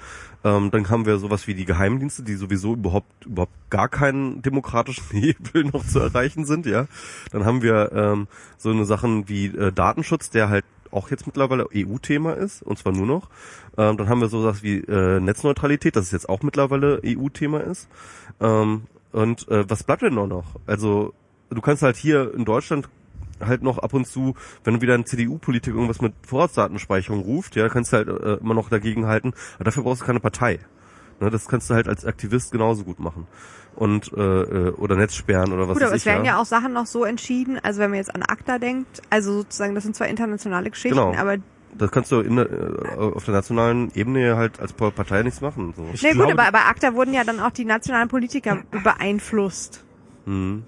Ähm, 0.44 0.70
dann 0.70 0.88
haben 0.88 1.06
wir 1.06 1.18
sowas 1.18 1.46
wie 1.46 1.54
die 1.54 1.64
Geheimdienste, 1.64 2.22
die 2.22 2.34
sowieso 2.34 2.74
überhaupt 2.74 3.26
überhaupt 3.26 3.52
gar 3.70 3.88
keinen 3.88 4.40
demokratischen 4.42 5.04
Hebel 5.10 5.64
noch 5.64 5.86
zu 5.86 5.98
erreichen 5.98 6.44
sind, 6.44 6.66
ja. 6.66 6.86
Dann 7.32 7.44
haben 7.44 7.62
wir 7.62 7.92
ähm, 7.92 8.28
so 8.56 8.70
eine 8.70 8.84
Sachen 8.84 9.28
wie 9.28 9.46
äh, 9.46 9.72
Datenschutz, 9.72 10.30
der 10.30 10.48
halt 10.48 10.64
auch 10.90 11.10
jetzt 11.10 11.26
mittlerweile 11.26 11.68
EU-Thema 11.74 12.32
ist, 12.32 12.62
und 12.62 12.78
zwar 12.78 12.92
nur 12.92 13.06
noch. 13.06 13.28
Ähm, 13.76 13.96
dann 13.96 14.08
haben 14.08 14.20
wir 14.20 14.28
sowas 14.28 14.62
wie 14.62 14.78
äh, 14.78 15.20
Netzneutralität, 15.20 15.96
das 15.96 16.06
ist 16.06 16.12
jetzt 16.12 16.28
auch 16.28 16.42
mittlerweile 16.42 17.00
EU-Thema 17.04 17.60
ist. 17.60 17.88
Ähm, 18.40 18.84
und 19.12 19.48
äh, 19.48 19.68
was 19.68 19.84
bleibt 19.84 20.02
denn 20.02 20.14
noch 20.14 20.26
noch? 20.26 20.46
Also 20.66 21.14
du 21.50 21.60
kannst 21.60 21.82
halt 21.82 21.96
hier 21.96 22.32
in 22.34 22.44
Deutschland 22.44 22.88
halt 23.44 23.62
noch 23.62 23.78
ab 23.78 23.94
und 23.94 24.06
zu, 24.06 24.34
wenn 24.64 24.74
du 24.74 24.80
wieder 24.80 24.94
ein 24.94 25.06
CDU-Politiker 25.06 25.74
irgendwas 25.74 26.00
mit 26.00 26.14
Vorratsdatenspeicherung 26.26 27.20
ruft, 27.20 27.56
ja, 27.56 27.68
kannst 27.68 27.92
du 27.92 27.96
halt 27.98 28.08
äh, 28.08 28.34
immer 28.40 28.54
noch 28.54 28.68
dagegen 28.70 29.06
halten. 29.06 29.32
Aber 29.56 29.64
dafür 29.64 29.82
brauchst 29.82 30.02
du 30.02 30.06
keine 30.06 30.20
Partei. 30.20 30.58
Ne, 31.20 31.30
das 31.30 31.48
kannst 31.48 31.68
du 31.68 31.74
halt 31.74 31.88
als 31.88 32.04
Aktivist 32.04 32.52
genauso 32.52 32.84
gut 32.84 33.00
machen. 33.00 33.26
Und 33.74 34.12
äh, 34.16 34.20
äh, 34.20 34.70
oder 34.72 34.96
Netzsperren 34.96 35.52
oder 35.52 35.68
was 35.68 35.74
Gut, 35.74 35.82
weiß 35.82 35.86
aber 35.88 35.96
ich. 35.96 36.02
es 36.02 36.06
werden 36.06 36.24
ja. 36.24 36.40
auch 36.40 36.44
Sachen 36.44 36.72
noch 36.72 36.86
so 36.86 37.04
entschieden, 37.04 37.58
also 37.62 37.80
wenn 37.80 37.90
man 37.90 37.98
jetzt 37.98 38.14
an 38.14 38.22
ACTA 38.22 38.58
denkt, 38.58 39.02
also 39.10 39.32
sozusagen, 39.34 39.74
das 39.74 39.84
sind 39.84 39.94
zwar 39.96 40.08
internationale 40.08 40.70
Geschichten, 40.70 40.96
Genau. 40.96 41.14
aber 41.14 41.36
Das 41.76 41.90
kannst 41.92 42.10
du 42.10 42.20
in, 42.20 42.36
der- 42.36 42.50
äh, 42.50 42.96
auf 42.96 43.24
der 43.24 43.34
nationalen 43.34 43.92
Ebene 43.94 44.36
halt 44.36 44.58
als 44.58 44.72
Partei 44.72 45.22
nichts 45.22 45.40
machen. 45.40 45.74
So. 45.76 45.86
Ich 45.92 46.02
nee, 46.02 46.12
gut, 46.14 46.30
aber 46.32 46.50
bei 46.50 46.64
ACTA 46.64 46.94
wurden 46.94 47.14
ja 47.14 47.22
dann 47.24 47.38
auch 47.40 47.50
die 47.50 47.64
nationalen 47.64 48.08
Politiker 48.08 48.62
beeinflusst. 48.84 49.84
Hm. 50.24 50.64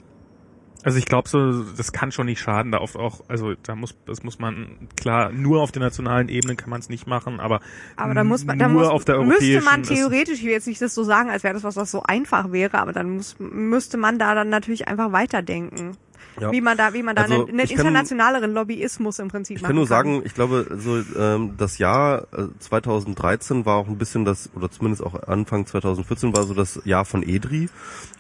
Also 0.85 0.99
ich 0.99 1.05
glaube 1.07 1.29
so, 1.29 1.63
das 1.77 1.93
kann 1.93 2.11
schon 2.13 2.27
nicht 2.27 2.41
schaden. 2.41 2.73
Da 2.73 2.79
oft 2.81 2.97
auch, 2.97 3.21
also 3.29 3.55
da 3.63 3.75
muss, 3.75 3.95
das 4.07 4.23
muss 4.23 4.39
man 4.39 4.89
klar 4.97 5.31
nur 5.31 5.61
auf 5.63 5.73
der 5.73 5.83
nationalen 5.83 6.29
Ebene 6.29 6.57
kann 6.57 6.71
man 6.71 6.81
es 6.81 6.89
nicht 6.89 7.07
machen, 7.07 7.39
aber, 7.41 7.61
Aber 7.97 8.15
da 8.15 8.25
muss 8.25 8.45
man, 8.45 8.59
da 8.59 8.69
nur 8.69 8.83
muss, 8.83 8.89
auf 8.91 9.05
der 9.05 9.19
müsste 9.19 9.33
europäischen. 9.45 9.65
man 9.65 9.83
ist- 9.83 9.89
theoretisch, 9.89 10.39
ich 10.39 10.45
will 10.45 10.53
jetzt 10.53 10.67
nicht 10.67 10.81
das 10.81 10.95
so 10.95 11.03
sagen, 11.05 11.29
als 11.31 11.43
wäre 11.45 11.55
das 11.55 11.65
was, 11.65 11.77
was 11.77 11.91
so 11.91 12.03
einfach 12.03 12.53
wäre, 12.53 12.79
aber 12.79 12.93
dann 12.93 13.11
muss, 13.11 13.37
müsste 13.39 13.99
man 13.99 14.19
da 14.19 14.35
dann 14.35 14.49
natürlich 14.49 14.89
einfach 14.89 15.13
weiterdenken. 15.13 15.97
Ja. 16.41 16.53
Wie 16.53 16.61
man 16.61 16.77
da, 16.77 16.93
wie 16.95 17.03
man 17.03 17.17
da 17.17 17.23
Also, 17.23 17.35
einen, 17.35 17.49
einen 17.49 17.59
ich 17.61 17.71
kann- 17.71 17.81
internationaleren 17.87 18.53
Lobbyismus 18.55 19.19
im 19.19 19.29
Prinzip 19.29 19.57
Ich 19.57 19.63
machen 19.63 19.71
kann 19.71 19.77
nur 19.77 19.87
sagen, 19.87 20.23
ich 20.25 20.35
glaube, 20.35 20.67
so 20.79 21.03
ähm, 21.19 21.55
das 21.59 21.79
Jahr 21.79 22.27
äh, 22.33 22.47
2013 22.59 23.67
war 23.67 23.77
auch 23.77 23.89
ein 23.89 23.99
bisschen 23.99 24.25
das, 24.25 24.51
oder 24.55 24.71
zumindest 24.71 25.03
auch 25.03 25.23
Anfang 25.29 25.67
2014 25.67 26.35
war 26.35 26.45
so 26.45 26.55
das 26.55 26.81
Jahr 26.85 27.05
von 27.05 27.23
EDRI. 27.23 27.69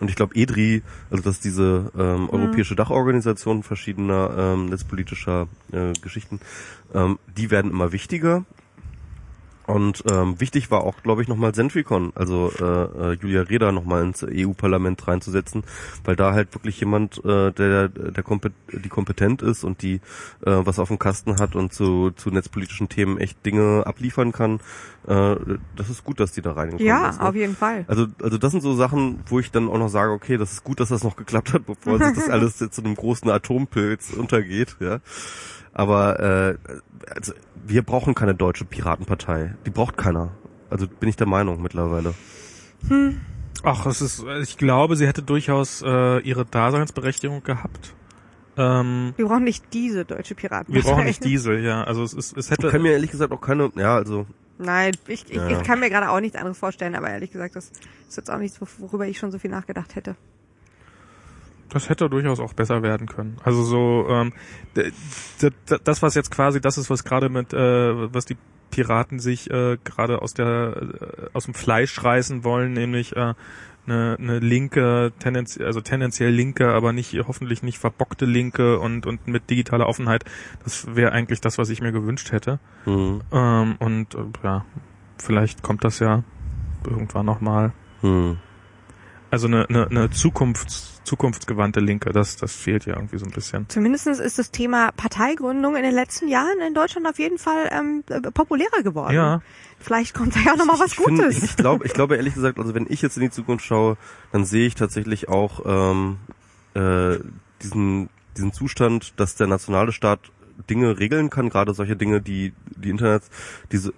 Und 0.00 0.10
ich 0.10 0.16
glaube, 0.16 0.34
EDRI, 0.34 0.82
also 1.10 1.22
das 1.22 1.34
ist 1.36 1.44
diese 1.44 1.90
ähm, 1.96 2.28
europäische 2.30 2.74
Dachorganisation 2.76 3.62
verschiedener 3.62 4.30
ähm, 4.36 4.66
netzpolitischer 4.66 5.46
äh, 5.72 5.92
Geschichten, 6.02 6.40
ähm, 6.94 7.18
die 7.36 7.50
werden 7.50 7.70
immer 7.70 7.92
wichtiger. 7.92 8.44
Und 9.70 10.02
ähm, 10.10 10.40
wichtig 10.40 10.70
war 10.70 10.84
auch, 10.84 11.02
glaube 11.02 11.22
ich, 11.22 11.28
nochmal 11.28 11.52
Centricon, 11.52 12.12
also 12.14 12.50
äh, 12.60 12.64
äh, 12.64 13.18
Julia 13.20 13.42
Reda 13.42 13.72
nochmal 13.72 14.02
ins 14.02 14.24
EU-Parlament 14.24 15.06
reinzusetzen, 15.06 15.64
weil 16.04 16.16
da 16.16 16.32
halt 16.32 16.54
wirklich 16.54 16.80
jemand, 16.80 17.24
äh, 17.24 17.52
der, 17.52 17.88
der 17.88 18.22
kompet 18.22 18.52
die 18.72 18.88
kompetent 18.88 19.42
ist 19.42 19.64
und 19.64 19.82
die 19.82 20.00
äh, 20.44 20.60
was 20.64 20.78
auf 20.78 20.88
dem 20.88 20.98
Kasten 20.98 21.38
hat 21.38 21.54
und 21.54 21.72
zu, 21.72 22.10
zu 22.10 22.30
netzpolitischen 22.30 22.88
Themen 22.88 23.18
echt 23.18 23.44
Dinge 23.46 23.86
abliefern 23.86 24.32
kann. 24.32 24.60
Äh, 25.06 25.36
das 25.76 25.88
ist 25.88 26.04
gut, 26.04 26.20
dass 26.20 26.32
die 26.32 26.42
da 26.42 26.52
reingekommen 26.52 26.86
ja, 26.86 27.08
ist. 27.10 27.20
Ne? 27.20 27.28
auf 27.28 27.34
jeden 27.34 27.56
Fall. 27.56 27.84
Also, 27.86 28.06
also 28.22 28.38
das 28.38 28.52
sind 28.52 28.60
so 28.62 28.74
Sachen, 28.74 29.20
wo 29.26 29.38
ich 29.38 29.50
dann 29.50 29.68
auch 29.68 29.78
noch 29.78 29.88
sage, 29.88 30.12
okay, 30.12 30.36
das 30.36 30.52
ist 30.52 30.64
gut, 30.64 30.80
dass 30.80 30.88
das 30.88 31.04
noch 31.04 31.16
geklappt 31.16 31.52
hat, 31.52 31.66
bevor 31.66 31.98
sich 31.98 32.16
das 32.16 32.28
alles 32.30 32.60
jetzt 32.60 32.74
zu 32.74 32.82
einem 32.82 32.94
großen 32.94 33.30
Atompilz 33.30 34.10
untergeht, 34.10 34.76
ja. 34.80 34.98
Aber 35.80 36.20
äh, 36.20 36.58
also, 37.14 37.32
wir 37.66 37.82
brauchen 37.82 38.14
keine 38.14 38.34
deutsche 38.34 38.66
Piratenpartei. 38.66 39.54
Die 39.64 39.70
braucht 39.70 39.96
keiner. 39.96 40.32
Also 40.68 40.86
bin 40.86 41.08
ich 41.08 41.16
der 41.16 41.26
Meinung 41.26 41.62
mittlerweile. 41.62 42.12
Ach, 43.62 43.86
es 43.86 44.00
ist, 44.02 44.22
ich 44.42 44.58
glaube, 44.58 44.96
sie 44.96 45.06
hätte 45.06 45.22
durchaus 45.22 45.82
äh, 45.82 46.18
ihre 46.20 46.44
Daseinsberechtigung 46.44 47.42
gehabt. 47.42 47.94
Ähm, 48.58 49.14
Wir 49.16 49.26
brauchen 49.26 49.44
nicht 49.44 49.64
diese 49.72 50.04
deutsche 50.04 50.34
Piraten. 50.34 50.74
wir 50.74 50.82
brauchen 50.82 51.04
nicht 51.04 51.24
diese, 51.32 51.54
ja. 51.58 51.82
Also 51.84 52.02
es 52.02 52.12
ist, 52.12 52.36
es 52.36 52.50
hätte. 52.50 52.66
Ich 52.66 52.72
kann 52.72 52.82
mir 52.82 52.92
ehrlich 52.92 53.10
gesagt 53.10 53.32
auch 53.32 53.40
keine, 53.40 53.70
ja, 53.76 53.94
also 53.96 54.26
Nein, 54.58 54.92
ich, 55.06 55.24
ich, 55.30 55.36
Ja. 55.36 55.48
ich 55.48 55.62
kann 55.62 55.80
mir 55.80 55.88
gerade 55.88 56.10
auch 56.10 56.20
nichts 56.20 56.36
anderes 56.36 56.58
vorstellen, 56.58 56.94
aber 56.94 57.08
ehrlich 57.08 57.30
gesagt, 57.30 57.56
das 57.56 57.70
ist 58.06 58.16
jetzt 58.18 58.30
auch 58.30 58.38
nichts, 58.38 58.60
worüber 58.78 59.06
ich 59.06 59.18
schon 59.18 59.30
so 59.30 59.38
viel 59.38 59.50
nachgedacht 59.50 59.94
hätte. 59.96 60.14
Das 61.72 61.88
hätte 61.88 62.08
durchaus 62.10 62.40
auch 62.40 62.52
besser 62.52 62.82
werden 62.82 63.06
können. 63.06 63.36
Also 63.44 63.62
so 63.62 64.06
ähm, 64.08 64.32
das, 65.84 66.02
was 66.02 66.14
jetzt 66.14 66.30
quasi 66.30 66.60
das 66.60 66.78
ist, 66.78 66.90
was 66.90 67.04
gerade 67.04 67.28
mit 67.28 67.52
äh, 67.52 68.12
was 68.12 68.24
die 68.24 68.36
Piraten 68.70 69.18
sich 69.18 69.50
äh, 69.50 69.78
gerade 69.84 70.22
aus 70.22 70.34
der 70.34 70.76
äh, 70.80 71.26
aus 71.32 71.44
dem 71.44 71.54
Fleisch 71.54 72.02
reißen 72.02 72.44
wollen, 72.44 72.72
nämlich 72.72 73.16
äh, 73.16 73.34
eine, 73.86 74.16
eine 74.18 74.38
linke, 74.38 75.12
tendenziell, 75.18 75.66
also 75.66 75.80
tendenziell 75.80 76.30
linke, 76.30 76.72
aber 76.72 76.92
nicht 76.92 77.16
hoffentlich 77.26 77.62
nicht 77.62 77.78
verbockte 77.78 78.26
linke 78.26 78.78
und 78.78 79.06
und 79.06 79.26
mit 79.26 79.48
digitaler 79.50 79.86
Offenheit. 79.88 80.24
Das 80.64 80.94
wäre 80.94 81.12
eigentlich 81.12 81.40
das, 81.40 81.58
was 81.58 81.70
ich 81.70 81.80
mir 81.80 81.92
gewünscht 81.92 82.32
hätte. 82.32 82.58
hm, 82.84 83.22
Ähm, 83.32 83.76
und 83.78 84.14
äh, 84.14 84.24
ja, 84.44 84.64
vielleicht 85.18 85.62
kommt 85.62 85.84
das 85.84 85.98
ja 85.98 86.22
irgendwann 86.84 87.26
nochmal. 87.26 87.72
hm. 88.00 88.38
Also 89.32 89.46
eine, 89.46 89.68
eine, 89.68 89.86
eine 89.86 90.10
Zukunfts, 90.10 90.89
zukunftsgewandte 91.04 91.80
Linke, 91.80 92.12
das, 92.12 92.36
das 92.36 92.54
fehlt 92.54 92.86
ja 92.86 92.94
irgendwie 92.94 93.18
so 93.18 93.24
ein 93.24 93.30
bisschen. 93.32 93.68
Zumindestens 93.68 94.18
ist 94.18 94.38
das 94.38 94.50
Thema 94.50 94.92
Parteigründung 94.92 95.76
in 95.76 95.82
den 95.82 95.94
letzten 95.94 96.28
Jahren 96.28 96.60
in 96.66 96.74
Deutschland 96.74 97.06
auf 97.08 97.18
jeden 97.18 97.38
Fall 97.38 97.68
ähm, 97.72 98.04
äh, 98.08 98.20
populärer 98.30 98.82
geworden. 98.82 99.14
Ja. 99.14 99.42
Vielleicht 99.78 100.14
kommt 100.14 100.36
da 100.36 100.40
ja 100.40 100.52
auch 100.52 100.56
noch 100.58 100.66
mal 100.66 100.78
was 100.78 100.92
ich 100.92 100.98
find- 100.98 101.18
Gutes. 101.18 101.42
ich 101.42 101.56
glaube, 101.56 101.86
ich 101.86 101.94
glaube 101.94 102.16
ehrlich 102.16 102.34
gesagt, 102.34 102.58
also 102.58 102.74
wenn 102.74 102.86
ich 102.88 103.00
jetzt 103.02 103.16
in 103.16 103.22
die 103.22 103.30
Zukunft 103.30 103.64
schaue, 103.64 103.96
dann 104.30 104.44
sehe 104.44 104.66
ich 104.66 104.74
tatsächlich 104.74 105.28
auch 105.28 105.62
ähm, 105.64 106.18
äh, 106.74 107.18
diesen, 107.62 108.10
diesen 108.36 108.52
Zustand, 108.52 109.18
dass 109.18 109.36
der 109.36 109.46
nationale 109.46 109.92
Staat 109.92 110.20
Dinge 110.68 110.98
regeln 110.98 111.30
kann, 111.30 111.48
gerade 111.48 111.72
solche 111.72 111.96
Dinge, 111.96 112.20
die 112.20 112.52
die 112.76 112.90
Internet, 112.90 113.22
diese 113.72 113.94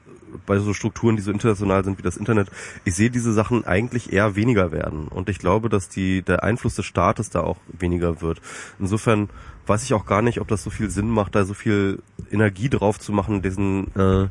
bei 0.46 0.58
so 0.58 0.72
Strukturen, 0.74 1.16
die 1.16 1.22
so 1.22 1.30
international 1.30 1.84
sind 1.84 1.98
wie 1.98 2.02
das 2.02 2.16
Internet, 2.16 2.48
ich 2.84 2.94
sehe 2.94 3.10
diese 3.10 3.32
Sachen 3.32 3.64
eigentlich 3.64 4.12
eher 4.12 4.36
weniger 4.36 4.72
werden. 4.72 5.08
Und 5.08 5.28
ich 5.28 5.38
glaube, 5.38 5.68
dass 5.68 5.88
die, 5.88 6.22
der 6.22 6.42
Einfluss 6.42 6.74
des 6.74 6.86
Staates 6.86 7.30
da 7.30 7.40
auch 7.40 7.58
weniger 7.68 8.20
wird. 8.20 8.40
Insofern 8.78 9.28
weiß 9.66 9.84
ich 9.84 9.94
auch 9.94 10.06
gar 10.06 10.22
nicht, 10.22 10.40
ob 10.40 10.48
das 10.48 10.62
so 10.62 10.70
viel 10.70 10.90
Sinn 10.90 11.08
macht, 11.08 11.34
da 11.34 11.44
so 11.44 11.54
viel 11.54 12.02
Energie 12.30 12.68
drauf 12.68 12.98
zu 12.98 13.12
machen, 13.12 13.42
diesen 13.42 13.94
äh, 13.94 14.28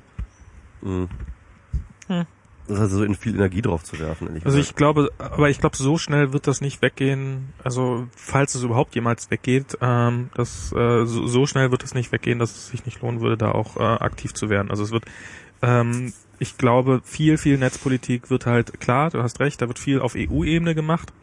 mh, 0.81 1.07
Hm. 2.07 2.25
das 2.67 2.79
heißt, 2.79 2.91
so 2.91 3.03
in 3.03 3.15
viel 3.15 3.35
Energie 3.35 3.61
drauf 3.61 3.83
zu 3.83 3.97
werfen. 3.99 4.27
ehrlich 4.27 4.45
Also 4.45 4.57
gesagt. 4.57 4.71
ich 4.71 4.75
glaube, 4.75 5.11
aber 5.19 5.49
ich 5.49 5.59
glaube, 5.59 5.77
so 5.77 5.97
schnell 5.97 6.33
wird 6.33 6.47
das 6.47 6.59
nicht 6.61 6.81
weggehen. 6.81 7.53
Also 7.63 8.07
falls 8.15 8.55
es 8.55 8.63
überhaupt 8.63 8.95
jemals 8.95 9.31
weggeht, 9.31 9.77
ähm, 9.81 10.29
das, 10.35 10.73
äh, 10.73 11.05
so, 11.05 11.27
so 11.27 11.45
schnell 11.45 11.71
wird 11.71 11.83
es 11.83 11.93
nicht 11.93 12.11
weggehen, 12.11 12.39
dass 12.39 12.51
es 12.51 12.67
sich 12.67 12.85
nicht 12.85 13.01
lohnen 13.01 13.21
würde, 13.21 13.37
da 13.37 13.51
auch 13.51 13.77
äh, 13.77 13.83
aktiv 13.83 14.33
zu 14.33 14.49
werden. 14.49 14.69
Also 14.69 14.83
es 14.83 14.91
wird, 14.91 15.05
ähm, 15.61 16.13
ich 16.39 16.57
glaube, 16.57 17.01
viel, 17.03 17.37
viel 17.37 17.57
Netzpolitik 17.57 18.29
wird 18.29 18.45
halt 18.45 18.79
klar. 18.79 19.11
Du 19.11 19.21
hast 19.21 19.39
recht, 19.39 19.61
da 19.61 19.67
wird 19.67 19.79
viel 19.79 19.99
auf 19.99 20.15
EU-Ebene 20.15 20.73
gemacht. 20.73 21.13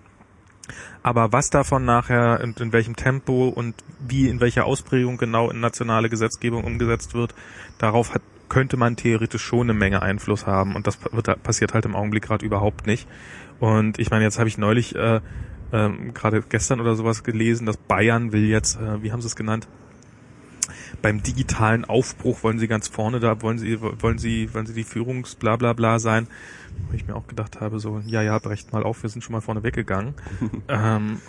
Aber 1.03 1.33
was 1.33 1.51
davon 1.51 1.85
nachher 1.85 2.41
und 2.43 2.61
in 2.61 2.73
welchem 2.73 2.95
Tempo 2.95 3.49
und 3.49 3.75
wie 4.07 4.29
in 4.29 4.41
welcher 4.41 4.67
Ausprägung 4.67 5.17
genau 5.17 5.51
in 5.51 5.61
nationale 5.61 6.09
Gesetzgebung 6.09 6.65
umgesetzt 6.65 7.15
wird, 7.15 7.35
darauf 7.79 8.15
hat, 8.15 8.23
könnte 8.49 8.77
man 8.77 8.97
theoretisch 8.97 9.43
schon 9.43 9.63
eine 9.63 9.75
Menge 9.75 10.03
Einfluss 10.03 10.47
haben. 10.47 10.77
Und 10.77 10.87
das 10.87 10.99
wird, 11.11 11.43
passiert 11.43 11.75
halt 11.75 11.85
im 11.85 11.97
Augenblick 11.97 12.25
gerade 12.25 12.45
überhaupt 12.45 12.87
nicht. 12.87 13.09
Und 13.61 13.99
ich 13.99 14.11
meine, 14.11 14.25
jetzt 14.25 14.39
habe 14.39 14.49
ich 14.49 14.59
neulich 14.59 14.95
äh, 14.95 15.21
ähm, 15.73 16.15
gerade 16.15 16.43
gestern 16.43 16.81
oder 16.81 16.95
sowas 16.95 17.25
gelesen, 17.25 17.67
dass 17.67 17.77
Bayern 17.77 18.33
will 18.33 18.47
jetzt, 18.47 18.81
äh, 18.81 19.03
wie 19.03 19.13
haben 19.13 19.21
sie 19.21 19.27
es 19.27 19.37
genannt? 19.37 19.69
Beim 21.01 21.23
digitalen 21.23 21.85
Aufbruch 21.85 22.43
wollen 22.43 22.59
sie 22.59 22.69
ganz 22.69 22.89
vorne 22.89 23.21
da, 23.21 23.41
wollen 23.43 23.59
sie, 23.59 23.81
wollen 23.81 24.19
sie, 24.19 24.53
wollen 24.53 24.67
sie 24.67 24.75
die 24.75 24.85
Führungs 24.85 25.37
bla 25.37 25.57
bla 25.57 25.73
bla 25.73 25.99
sein. 25.99 26.27
Wo 26.89 26.95
ich 26.95 27.07
mir 27.07 27.15
auch 27.15 27.27
gedacht 27.27 27.61
habe, 27.61 27.79
so, 27.79 28.03
ja, 28.07 28.23
ja, 28.23 28.39
brecht 28.39 28.73
mal 28.73 28.83
auf, 28.83 29.03
wir 29.03 29.11
sind 29.11 29.23
schon 29.23 29.33
mal 29.33 29.41
vorne 29.41 29.63
weggegangen. 29.63 30.15
ähm, 30.69 31.21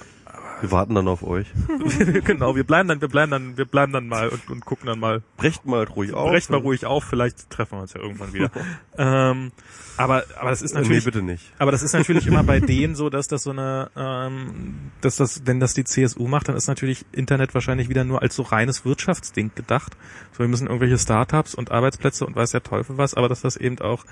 Wir 0.62 0.72
warten 0.72 0.96
dann 0.96 1.08
auf 1.08 1.24
euch. 1.24 1.48
genau, 2.26 2.56
wir 2.56 2.64
bleiben 2.64 2.90
dann, 2.90 3.02
wir 3.02 3.08
bleiben 3.08 3.32
dann, 3.32 3.58
wir 3.58 3.66
bleiben 3.66 3.94
dann 3.94 4.08
mal 4.08 4.30
und, 4.30 4.50
und 4.50 4.66
gucken 4.66 4.88
dann 4.88 5.00
mal, 5.00 5.22
Brecht 5.38 5.66
mal 5.66 5.84
ruhig 5.84 6.14
auf. 6.14 6.30
brecht 6.30 6.50
mal 6.50 6.60
ruhig 6.60 6.86
auf, 6.86 7.04
vielleicht 7.04 7.50
treffen 7.50 7.78
wir 7.78 7.82
uns 7.82 7.94
ja 7.94 8.02
irgendwann 8.02 8.34
wieder. 8.34 8.52
ähm, 8.98 9.52
aber, 9.98 10.24
aber 10.40 10.50
das 10.50 10.62
ist 10.62 10.72
Äh, 10.72 10.80
Nee, 10.80 10.82
natürlich, 10.84 11.06
bitte 11.06 11.22
nicht. 11.22 11.52
aber 11.60 11.72
das 11.72 11.84
ist 11.84 11.94
natürlich 11.94 12.26
immer 12.28 12.44
bei 12.44 12.60
denen 12.62 12.96
so, 12.96 13.10
dass 13.10 13.28
das 13.28 13.44
so 13.44 13.52
eine, 13.52 13.90
ähm, 13.98 14.92
dass 15.02 15.18
das, 15.18 15.46
wenn 15.46 15.60
das 15.60 15.74
die 15.74 15.84
CSU 15.84 16.28
macht, 16.28 16.48
dann 16.48 16.56
ist 16.56 16.68
natürlich 16.68 17.06
Internet 17.12 17.54
wahrscheinlich 17.54 17.90
wieder 17.90 18.04
nur 18.04 18.22
als 18.22 18.36
so 18.36 18.44
reines 18.44 18.86
Wirtschaftsding 18.86 19.52
gedacht. 19.56 19.98
So, 20.32 20.40
wir 20.40 20.48
müssen 20.48 20.68
irgendwelche 20.68 20.98
Startups 20.98 21.54
und 21.54 21.72
Arbeitsplätze 21.72 22.26
und 22.26 22.36
weiß 22.36 22.52
der 22.52 22.64
Teufel 22.64 22.98
was, 22.98 23.14
aber 23.14 23.28
dass 23.28 23.42
das 23.42 23.58
eben 23.58 23.80
auch 23.80 24.06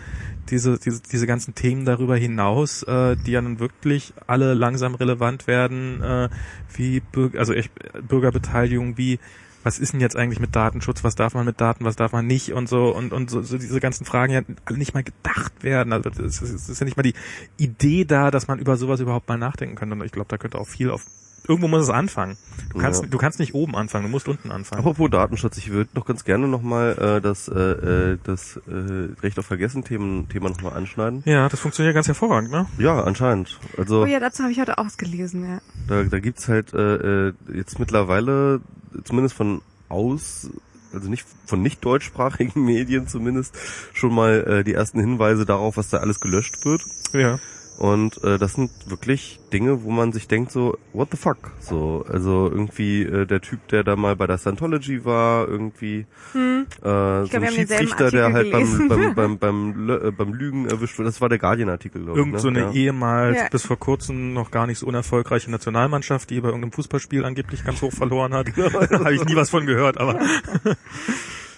diese, 0.49 0.77
diese, 0.77 1.01
diese 1.01 1.25
ganzen 1.27 1.55
Themen 1.55 1.85
darüber 1.85 2.17
hinaus, 2.17 2.83
äh, 2.83 3.15
die 3.15 3.31
ja 3.31 3.41
nun 3.41 3.59
wirklich 3.59 4.13
alle 4.27 4.53
langsam 4.53 4.95
relevant 4.95 5.47
werden, 5.47 6.01
äh, 6.01 6.29
wie 6.73 6.99
Bürger, 6.99 7.39
also 7.39 7.53
echt 7.53 7.71
Bürgerbeteiligung, 8.07 8.97
wie 8.97 9.19
was 9.63 9.79
ist 9.79 9.91
denn 9.91 9.99
jetzt 9.99 10.15
eigentlich 10.15 10.39
mit 10.39 10.55
Datenschutz, 10.55 11.03
was 11.03 11.15
darf 11.15 11.33
man 11.33 11.45
mit 11.45 11.59
Daten, 11.59 11.83
was 11.83 11.97
darf 11.97 12.13
man 12.13 12.25
nicht 12.25 12.53
und 12.53 12.69
so 12.69 12.95
und 12.95 13.11
und 13.11 13.29
so, 13.29 13.41
so 13.41 13.57
diese 13.57 13.79
ganzen 13.81 14.05
Fragen 14.05 14.31
ja 14.31 14.41
alle 14.65 14.77
nicht 14.77 14.93
mal 14.93 15.03
gedacht 15.03 15.61
werden. 15.61 15.91
Also 15.91 16.09
es 16.09 16.41
ist, 16.41 16.69
ist 16.69 16.79
ja 16.79 16.85
nicht 16.85 16.95
mal 16.95 17.03
die 17.03 17.15
Idee 17.57 18.05
da, 18.05 18.31
dass 18.31 18.47
man 18.47 18.59
über 18.59 18.77
sowas 18.77 19.01
überhaupt 19.01 19.27
mal 19.27 19.37
nachdenken 19.37 19.75
könnte. 19.75 19.95
Und 19.95 20.05
ich 20.05 20.13
glaube, 20.13 20.29
da 20.29 20.37
könnte 20.37 20.57
auch 20.57 20.67
viel 20.67 20.89
auf 20.89 21.05
irgendwo 21.47 21.67
muss 21.67 21.83
es 21.83 21.89
anfangen. 21.89 22.37
Du 22.73 22.79
kannst 22.79 23.03
Ja. 23.03 23.07
du 23.09 23.17
kannst 23.17 23.39
nicht 23.39 23.53
oben 23.53 23.75
anfangen, 23.75 24.05
du 24.05 24.09
musst 24.11 24.27
unten 24.27 24.51
anfangen. 24.51 24.79
Apropos 24.79 25.09
Datenschutz, 25.09 25.57
ich 25.57 25.71
würde 25.71 25.89
noch 25.95 26.05
ganz 26.05 26.23
gerne 26.25 26.47
nochmal 26.47 26.97
äh, 26.97 27.21
das, 27.21 27.47
äh, 27.47 27.53
äh, 27.53 28.17
das 28.23 28.57
äh, 28.67 29.09
Recht 29.21 29.39
auf 29.39 29.45
Vergessen-Thema 29.45 30.27
Thema 30.29 30.49
nochmal 30.49 30.73
anschneiden. 30.73 31.23
Ja, 31.25 31.47
das 31.49 31.59
funktioniert 31.59 31.93
ganz 31.95 32.07
hervorragend, 32.07 32.51
ne? 32.51 32.65
Ja, 32.77 33.01
anscheinend. 33.03 33.59
Also 33.77 34.01
Oh 34.03 34.05
ja, 34.05 34.19
dazu 34.19 34.43
habe 34.43 34.51
ich 34.51 34.59
heute 34.59 34.77
auch 34.77 34.85
was 34.85 34.97
gelesen, 34.97 35.43
ja. 35.47 35.59
da, 35.87 36.03
da 36.03 36.19
gibt's 36.19 36.47
halt 36.47 36.73
äh, 36.73 37.27
äh, 37.29 37.33
jetzt 37.53 37.79
mittlerweile, 37.79 38.61
zumindest 39.03 39.35
von 39.35 39.61
aus, 39.89 40.49
also 40.93 41.09
nicht 41.09 41.25
von 41.45 41.61
nicht 41.61 41.83
deutschsprachigen 41.85 42.61
Medien 42.65 43.07
zumindest, 43.07 43.55
schon 43.93 44.13
mal 44.13 44.43
äh, 44.47 44.63
die 44.63 44.73
ersten 44.73 44.99
Hinweise 44.99 45.45
darauf, 45.45 45.77
was 45.77 45.89
da 45.89 45.97
alles 45.97 46.19
gelöscht 46.19 46.65
wird. 46.65 46.81
Ja. 47.13 47.39
Und 47.77 48.23
äh, 48.23 48.39
das 48.39 48.53
sind 48.53 48.71
wirklich 48.87 49.39
Dinge, 49.53 49.83
wo 49.83 49.91
man 49.91 50.11
sich 50.11 50.27
denkt 50.27 50.51
so, 50.51 50.77
what 50.93 51.09
the 51.11 51.17
fuck? 51.17 51.37
So, 51.59 52.03
also 52.11 52.49
irgendwie 52.51 53.03
äh, 53.03 53.25
der 53.27 53.39
Typ, 53.39 53.67
der 53.67 53.83
da 53.83 53.95
mal 53.95 54.15
bei 54.15 54.25
der 54.25 54.39
Scientology 54.39 55.05
war, 55.05 55.47
irgendwie 55.47 56.07
Hm. 56.33 56.65
äh, 56.81 57.25
so 57.25 57.29
ein 57.37 57.47
Schiedsrichter, 57.51 58.09
der 58.09 58.33
halt 58.33 58.51
beim, 58.51 58.87
beim, 58.87 59.13
beim, 59.15 59.37
beim, 59.39 59.73
Lö- 59.87 60.07
äh, 60.07 60.11
beim 60.11 60.33
Lügen 60.33 60.65
erwischt 60.67 60.97
wird. 60.97 61.07
Das 61.07 61.21
war 61.21 61.29
der 61.29 61.37
Guardian-Artikel, 61.37 62.01
glaube 62.03 62.19
ich. 62.19 62.25
Irgend 62.25 62.39
so 62.41 62.49
ne? 62.49 62.65
eine 62.65 62.67
ja. 62.69 62.73
ehemals 62.73 63.37
Ja. 63.37 63.47
bis 63.49 63.63
vor 63.65 63.77
kurzem 63.77 64.33
noch 64.33 64.49
gar 64.49 64.65
nicht 64.65 64.79
so 64.79 64.87
unerfolgreiche 64.87 65.51
Nationalmannschaft, 65.51 66.31
die 66.31 66.41
bei 66.41 66.47
irgendeinem 66.47 66.71
Fußballspiel 66.71 67.25
angeblich 67.25 67.63
ganz 67.63 67.81
hoch 67.83 67.93
verloren 67.93 68.33
hat. 68.33 68.47
da 68.57 68.99
habe 68.99 69.13
ich 69.13 69.23
nie 69.25 69.35
was 69.35 69.51
von 69.51 69.65
gehört, 69.67 69.99
aber 69.99 70.19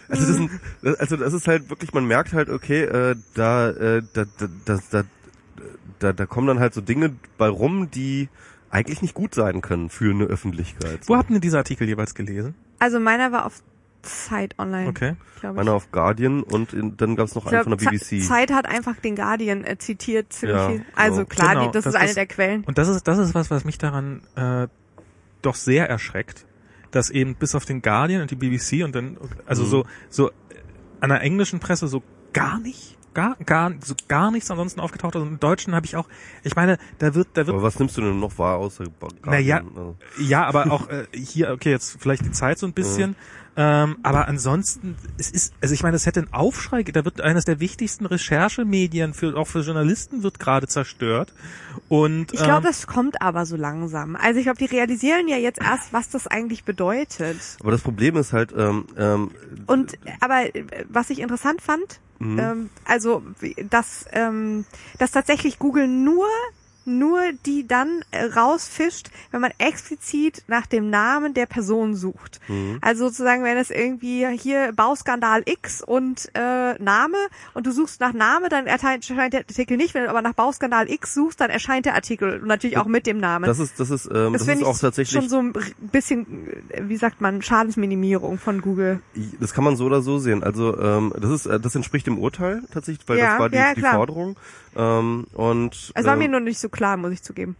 Also 0.09 0.25
das, 0.25 0.35
sind, 0.35 0.51
also 0.99 1.17
das 1.17 1.33
ist 1.33 1.47
halt 1.47 1.69
wirklich, 1.69 1.93
man 1.93 2.05
merkt 2.05 2.33
halt, 2.33 2.49
okay, 2.49 2.81
äh, 2.81 3.15
da, 3.35 3.69
äh, 3.69 4.01
da, 4.13 4.25
da, 4.39 4.47
da, 4.65 4.79
da, 4.91 5.03
da, 5.99 6.13
da 6.13 6.25
kommen 6.25 6.47
dann 6.47 6.59
halt 6.59 6.73
so 6.73 6.81
Dinge 6.81 7.15
bei 7.37 7.47
rum, 7.47 7.89
die 7.91 8.29
eigentlich 8.71 9.01
nicht 9.01 9.13
gut 9.13 9.33
sein 9.35 9.61
können 9.61 9.89
für 9.89 10.11
eine 10.11 10.25
Öffentlichkeit. 10.25 11.01
wo 11.07 11.15
habt 11.17 11.29
ihr 11.31 11.39
diese 11.39 11.57
Artikel 11.57 11.87
jeweils 11.87 12.13
gelesen? 12.15 12.55
Also 12.79 12.99
meiner 12.99 13.31
war 13.31 13.45
auf 13.45 13.61
Zeit 14.01 14.55
online, 14.57 14.87
Okay. 14.87 15.15
Meiner 15.43 15.73
auf 15.73 15.91
Guardian 15.91 16.41
und 16.43 16.71
in, 16.73 16.95
dann 16.95 17.15
gab 17.17 17.27
es 17.27 17.35
noch 17.35 17.45
Ich 17.47 17.51
einen 17.51 17.63
glaub, 17.65 17.79
von 17.81 17.91
der 17.91 17.97
BBC. 17.97 18.21
Zeit 18.25 18.51
hat 18.53 18.65
einfach 18.67 18.95
den 18.97 19.15
Guardian 19.15 19.63
äh, 19.65 19.77
zitiert 19.77 20.31
ziemlich 20.31 20.57
Ja, 20.57 20.69
viel. 20.69 20.85
Also 20.95 21.15
genau. 21.17 21.27
klar, 21.27 21.49
Genau, 21.55 21.65
die, 21.67 21.71
das, 21.73 21.83
das 21.83 21.93
ist 21.95 21.99
eine 21.99 22.09
ist- 22.09 22.15
der 22.17 22.25
Quellen. 22.27 22.63
Und 22.63 22.77
das 22.77 22.87
ist, 22.87 23.07
das 23.07 23.17
ist 23.17 23.35
was, 23.35 23.49
was 23.51 23.65
mich 23.65 23.77
daran 23.77 24.21
äh, 24.35 24.67
doch 25.41 25.55
sehr 25.55 25.89
erschreckt, 25.89 26.45
dass 26.91 27.09
eben 27.09 27.35
bis 27.35 27.55
auf 27.55 27.65
den 27.65 27.81
Guardian 27.81 28.21
und 28.21 28.31
die 28.31 28.35
BBC 28.35 28.83
und 28.85 28.95
dann, 28.95 29.17
also 29.45 29.63
Mhm. 29.63 29.67
so, 29.69 29.85
so 30.09 30.31
an 31.01 31.09
der 31.09 31.21
englischen 31.21 31.59
Presse 31.59 31.87
so 31.89 32.01
gar 32.31 32.59
nicht, 32.59 32.97
gar, 33.13 33.35
gar, 33.45 33.71
so 33.83 33.95
gar 34.07 34.31
nichts 34.31 34.49
ansonsten 34.51 34.79
aufgetaucht. 34.79 35.15
Also 35.15 35.27
im 35.27 35.39
Deutschen 35.39 35.75
habe 35.75 35.85
ich 35.85 35.95
auch, 35.95 36.07
ich 36.43 36.55
meine, 36.55 36.77
da 36.99 37.15
wird, 37.15 37.29
da 37.33 37.45
wird 37.47 37.55
Aber 37.55 37.63
was 37.63 37.79
nimmst 37.79 37.97
du 37.97 38.01
denn 38.01 38.19
noch 38.19 38.37
wahr 38.37 38.57
außer 38.57 38.85
Guardian? 38.99 39.21
Naja. 39.25 39.57
Also, 39.57 39.95
Ja, 40.19 40.45
aber 40.45 40.71
auch 40.71 40.89
äh, 40.89 41.05
hier, 41.13 41.51
okay, 41.51 41.71
jetzt 41.71 41.97
vielleicht 41.99 42.25
die 42.25 42.31
Zeit 42.31 42.59
so 42.59 42.65
ein 42.65 42.73
bisschen. 42.73 43.15
Ähm, 43.61 43.97
aber 44.03 44.29
ansonsten, 44.29 44.95
es 45.17 45.29
ist, 45.31 45.53
also 45.59 45.73
ich 45.73 45.83
meine, 45.83 45.97
es 45.97 46.05
hätte 46.05 46.21
einen 46.21 46.33
Aufschrei, 46.33 46.81
da 46.83 47.03
wird 47.03 47.19
eines 47.19 47.43
der 47.43 47.59
wichtigsten 47.59 48.05
Recherchemedien 48.05 49.13
für 49.13 49.35
auch 49.35 49.47
für 49.47 49.59
Journalisten 49.59 50.23
wird 50.23 50.39
gerade 50.39 50.67
zerstört. 50.67 51.33
Und 51.89 52.31
Ich 52.31 52.41
glaube, 52.41 52.59
ähm, 52.59 52.63
das 52.63 52.87
kommt 52.87 53.21
aber 53.21 53.45
so 53.45 53.57
langsam. 53.57 54.15
Also 54.15 54.39
ich 54.39 54.45
glaube, 54.45 54.59
die 54.59 54.73
realisieren 54.73 55.27
ja 55.27 55.35
jetzt 55.35 55.59
erst, 55.61 55.91
was 55.91 56.09
das 56.09 56.25
eigentlich 56.25 56.63
bedeutet. 56.63 57.37
aber 57.59 57.71
das 57.71 57.81
Problem 57.81 58.15
ist 58.15 58.31
halt, 58.31 58.53
ähm, 58.55 58.85
ähm, 58.97 59.31
Und 59.65 59.97
aber 60.21 60.55
äh, 60.55 60.63
was 60.87 61.09
ich 61.09 61.19
interessant 61.19 61.61
fand, 61.61 61.99
Mhm. 62.19 62.39
ähm, 62.39 62.69
also 62.85 63.23
dass 63.69 64.05
ähm, 64.11 64.65
dass 64.97 65.11
tatsächlich 65.11 65.57
Google 65.57 65.87
nur 65.87 66.27
nur 66.97 67.19
die 67.45 67.67
dann 67.67 68.03
äh, 68.11 68.25
rausfischt, 68.25 69.09
wenn 69.31 69.41
man 69.41 69.51
explizit 69.57 70.43
nach 70.47 70.65
dem 70.65 70.89
Namen 70.89 71.33
der 71.33 71.45
Person 71.45 71.95
sucht. 71.95 72.39
Mhm. 72.47 72.79
Also 72.81 73.05
sozusagen, 73.05 73.43
wenn 73.43 73.57
es 73.57 73.69
irgendwie 73.69 74.27
hier 74.37 74.73
Bauskandal 74.73 75.43
X 75.45 75.81
und 75.81 76.29
äh, 76.33 76.73
Name 76.81 77.17
und 77.53 77.65
du 77.67 77.71
suchst 77.71 78.01
nach 78.01 78.13
Name, 78.13 78.49
dann 78.49 78.67
erscheint 78.67 79.07
der 79.09 79.39
Artikel 79.41 79.77
nicht. 79.77 79.93
Wenn 79.93 80.03
du 80.03 80.09
aber 80.09 80.21
nach 80.21 80.33
Bauskandal 80.33 80.89
X 80.89 81.13
suchst, 81.13 81.39
dann 81.39 81.49
erscheint 81.49 81.85
der 81.85 81.95
Artikel 81.95 82.39
und 82.41 82.47
natürlich 82.47 82.77
auch 82.77 82.85
mit 82.85 83.05
dem 83.05 83.19
Namen. 83.19 83.45
das 83.45 83.59
ist, 83.59 83.79
das 83.79 83.89
ist, 83.89 84.05
ähm, 84.05 84.33
das, 84.33 84.43
finde 84.45 84.61
ist 84.61 84.67
auch 84.67 84.77
tatsächlich, 84.77 85.19
schon 85.19 85.29
so 85.29 85.39
ein 85.39 85.53
bisschen, 85.91 86.47
äh, 86.69 86.83
wie 86.87 86.97
sagt 86.97 87.21
man, 87.21 87.41
Schadensminimierung 87.41 88.37
von 88.37 88.61
Google. 88.61 89.01
das 89.39 89.53
kann 89.53 89.63
man 89.63 89.75
so 89.75 89.85
oder 89.85 90.01
so 90.01 90.17
sehen. 90.17 90.43
Also 90.43 90.77
ähm, 90.79 91.13
das 91.19 91.31
ist, 91.31 91.45
äh, 91.45 91.59
das 91.59 91.75
entspricht 91.75 92.07
dem 92.07 92.17
Urteil 92.17 92.63
tatsächlich, 92.71 93.07
weil 93.07 93.17
Ja, 93.17 93.31
das 93.31 93.39
war 93.39 93.49
die, 93.49 93.57
ja, 93.57 93.73
die. 93.73 93.81
Forderung. 93.81 94.35
Ähm, 94.75 95.27
und 95.33 95.91
Es 95.95 96.05
war 96.05 96.13
ähm, 96.13 96.19
mir 96.19 96.29
nur 96.29 96.39
nicht 96.39 96.59
so 96.59 96.69
klar, 96.69 96.97
muss 96.97 97.11
ich 97.11 97.23
zugeben. 97.23 97.55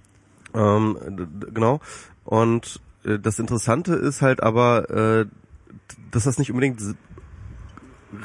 Ähm, 0.54 0.98
genau. 1.54 1.80
Und 2.26 2.80
äh, 3.04 3.20
das 3.20 3.40
Interessante 3.40 3.94
ist 3.94 4.22
halt 4.22 4.42
aber, 4.42 4.90
äh, 4.90 5.26
dass 6.12 6.24
das 6.24 6.38
nicht 6.38 6.52
unbedingt 6.52 6.82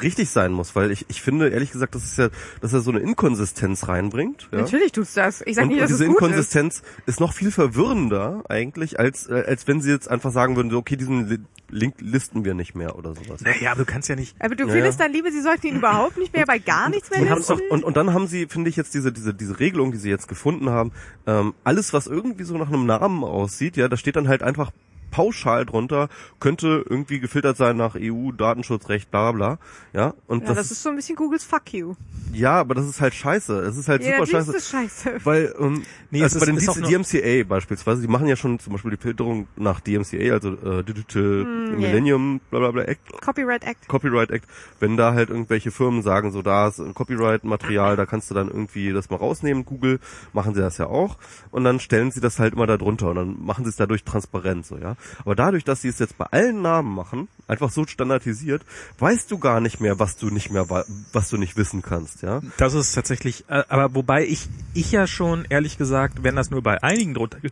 richtig 0.03 0.31
sein 0.31 0.53
muss, 0.53 0.75
weil 0.77 0.91
ich, 0.91 1.05
ich 1.09 1.21
finde, 1.23 1.49
ehrlich 1.49 1.73
gesagt, 1.73 1.95
das 1.95 2.05
ist 2.05 2.19
ja, 2.19 2.29
dass 2.61 2.73
er 2.73 2.81
so 2.81 2.91
eine 2.91 3.01
Inkonsistenz 3.01 3.89
reinbringt. 3.89 4.49
Ja? 4.53 4.61
Natürlich 4.63 4.93
tut's 4.93 5.15
das. 5.15 5.43
Ich 5.47 5.57
sag 5.57 5.63
und, 5.65 5.69
nicht, 5.69 5.77
und 5.77 5.83
dass 5.83 5.91
diese 5.91 6.05
es 6.05 6.09
gut 6.09 6.17
ist. 6.17 6.23
Inkonsistenz 6.23 6.83
ist. 7.07 7.21
noch 7.21 7.33
viel 7.33 7.51
verwirrender 7.51 8.43
eigentlich, 8.49 8.99
als, 8.99 9.29
äh, 9.29 9.45
als 9.47 9.67
wenn 9.69 9.81
sie 9.81 9.91
jetzt 9.91 10.11
einfach 10.11 10.33
sagen 10.33 10.57
würden, 10.57 10.71
so, 10.71 10.79
okay, 10.79 10.97
diesen 10.97 11.29
Li- 11.29 11.39
Link 11.71 11.95
listen 12.01 12.45
wir 12.45 12.55
nicht 12.55 12.75
mehr 12.75 12.97
oder 12.97 13.15
sowas. 13.15 13.41
Naja, 13.41 13.73
aber 13.73 13.85
du 13.85 13.91
kannst 13.91 14.09
ja 14.09 14.17
nicht. 14.17 14.37
Aber 14.39 14.55
du 14.55 14.67
Ja, 14.67 14.73
findest 14.73 14.99
ja. 15.01 15.07
dann 15.07 15.13
lieber, 15.15 15.31
sie 15.33 15.41
sollten 15.43 15.67
ihn 15.67 15.77
überhaupt 15.77 16.17
nicht 16.19 16.33
mehr 16.33 16.47
bei 16.47 16.59
gar 16.59 16.89
nichts 16.89 17.11
mehr 17.11 17.21
Und, 17.21 17.29
listen? 17.37 17.57
doch, 17.59 17.61
und, 17.71 17.85
und 17.85 17.97
dann 17.97 18.13
haben 18.13 18.27
sie, 18.27 18.47
finde 18.47 18.71
ich, 18.71 18.77
jetzt 18.77 18.95
diese, 18.95 19.13
diese, 19.13 19.35
diese 19.35 19.59
Regelung, 19.59 19.91
die 19.93 19.99
sie 19.99 20.11
jetzt 20.11 20.29
gefunden 20.29 20.71
haben, 20.71 20.93
ähm, 21.27 21.55
alles, 21.65 21.93
was 21.93 22.07
irgendwie 22.07 22.45
so 22.45 22.57
nach 22.59 22.69
einem 22.69 22.87
Namen 22.87 23.25
aussieht, 23.25 23.77
ja, 23.77 23.89
da 23.89 23.97
steht 23.97 24.17
dann 24.17 24.29
halt 24.29 24.43
einfach 24.43 24.71
pauschal 25.15 25.65
drunter, 25.65 26.09
könnte 26.41 26.85
irgendwie 26.89 27.21
gefiltert 27.21 27.57
sein 27.57 27.77
nach 27.77 27.95
EU, 27.97 28.33
Datenschutzrecht, 28.33 29.13
bla 29.13 29.31
bla. 29.31 29.59
Ja, 29.93 30.15
und 30.27 30.41
ja, 30.43 30.49
das, 30.49 30.57
das 30.57 30.71
ist 30.73 30.83
so 30.83 30.89
ein 30.89 30.97
bisschen 30.97 31.15
Googles 31.15 31.45
Fuck 31.45 31.73
you. 31.73 31.95
ja, 32.33 32.55
aber 32.59 32.75
das 32.75 32.87
ist 32.87 33.01
halt 33.01 33.15
scheiße. 33.15 33.61
Es 33.61 33.77
ist 33.77 33.87
halt 33.89 34.03
Ja, 34.03 34.15
super 34.17 34.27
scheiße. 34.27 34.51
ist 34.51 34.57
das 34.57 34.69
scheiße. 34.71 35.21
Weil, 35.25 35.55
ähm, 35.61 35.83
Nee, 36.11 36.23
also 36.23 36.37
es 36.39 36.45
bei 36.45 36.47
ist- 36.47 36.47
den 36.49 36.57
ist 36.57 36.69
auch 36.69 36.75
DC, 36.75 36.81
nur- 36.81 36.91
DMCA 36.91 37.45
beispielsweise, 37.45 38.03
die 38.03 38.09
machen 38.09 38.27
ja 38.27 38.35
schon 38.35 38.59
zum 38.59 38.73
Beispiel 38.73 38.91
die 38.91 38.97
Filterung 38.97 39.47
nach 39.57 39.79
DMCA, 39.81 40.33
also 40.33 40.53
äh, 40.55 40.83
Digital 40.83 41.45
Mm, 41.45 41.81
Millennium, 41.81 42.41
bla 42.51 42.59
bla 42.59 42.71
bla 42.73 42.83
Act, 42.85 43.21
Copyright 43.23 43.63
Act. 43.65 43.87
Copyright 43.87 44.31
Act, 44.31 44.47
wenn 44.81 44.97
da 44.97 45.15
halt 45.15 45.31
irgendwelche 45.31 45.71
Firmen 45.71 46.03
sagen, 46.03 46.33
so 46.33 46.43
da 46.43 46.67
ist 46.69 46.81
ein 46.81 46.93
Copyright-Material, 46.95 47.97
da 47.97 48.07
kannst 48.07 48.31
du 48.31 48.35
dann 48.35 48.49
irgendwie 48.49 48.93
das 48.93 49.11
mal 49.11 49.17
rausnehmen, 49.17 49.65
Google, 49.65 50.01
machen 50.33 50.55
sie 50.55 50.61
das 50.61 50.79
ja 50.79 50.87
auch 50.87 51.19
und 51.53 51.63
dann 51.65 51.79
stellen 51.81 52.11
sie 52.11 52.21
das 52.21 52.39
halt 52.39 52.55
immer 52.55 52.67
da 52.67 52.77
drunter 52.77 53.11
und 53.11 53.17
dann 53.17 53.45
machen 53.45 53.65
sie 53.65 53.71
es 53.71 53.77
dadurch 53.77 54.03
transparent, 54.05 54.67
so, 54.67 54.77
ja. 54.77 54.97
Aber 55.25 55.35
dadurch, 55.35 55.65
dass 55.65 55.83
sie 55.83 55.89
es 55.89 55.99
jetzt 55.99 56.19
bei 56.19 56.27
allen 56.27 56.63
Namen 56.63 56.95
machen, 56.95 57.29
einfach 57.49 57.71
so 57.71 57.87
standardisiert, 57.87 58.63
weißt 58.99 59.31
du 59.31 59.39
gar 59.39 59.61
nicht 59.61 59.81
mehr, 59.81 59.99
was 59.99 60.17
du 60.17 60.31
nicht 60.31 60.51
mehr, 60.51 60.69
wa- 60.71 60.85
was 61.13 61.29
du 61.31 61.37
nicht 61.37 61.57
wissen 61.57 61.83
kannst, 61.83 62.23
ja. 62.23 62.41
Das 62.59 62.75
ist 62.75 62.93
tatsächlich, 62.95 63.45
äh, 63.49 63.65
aber 63.69 63.95
wobei 63.95 64.27
ich, 64.27 64.49
ich 64.75 64.93
ja 64.93 65.07
schon, 65.07 65.45
ehrlich 65.49 65.79
gesagt, 65.79 66.23
wenn 66.23 66.37
das 66.37 66.51
nur 66.51 66.63
bei 66.63 66.83
einigen 66.83 67.15
drunter 67.15 67.41
ge- 67.41 67.51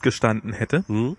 gestanden 0.00 0.52
hätte, 0.52 0.84
Hm? 0.88 1.16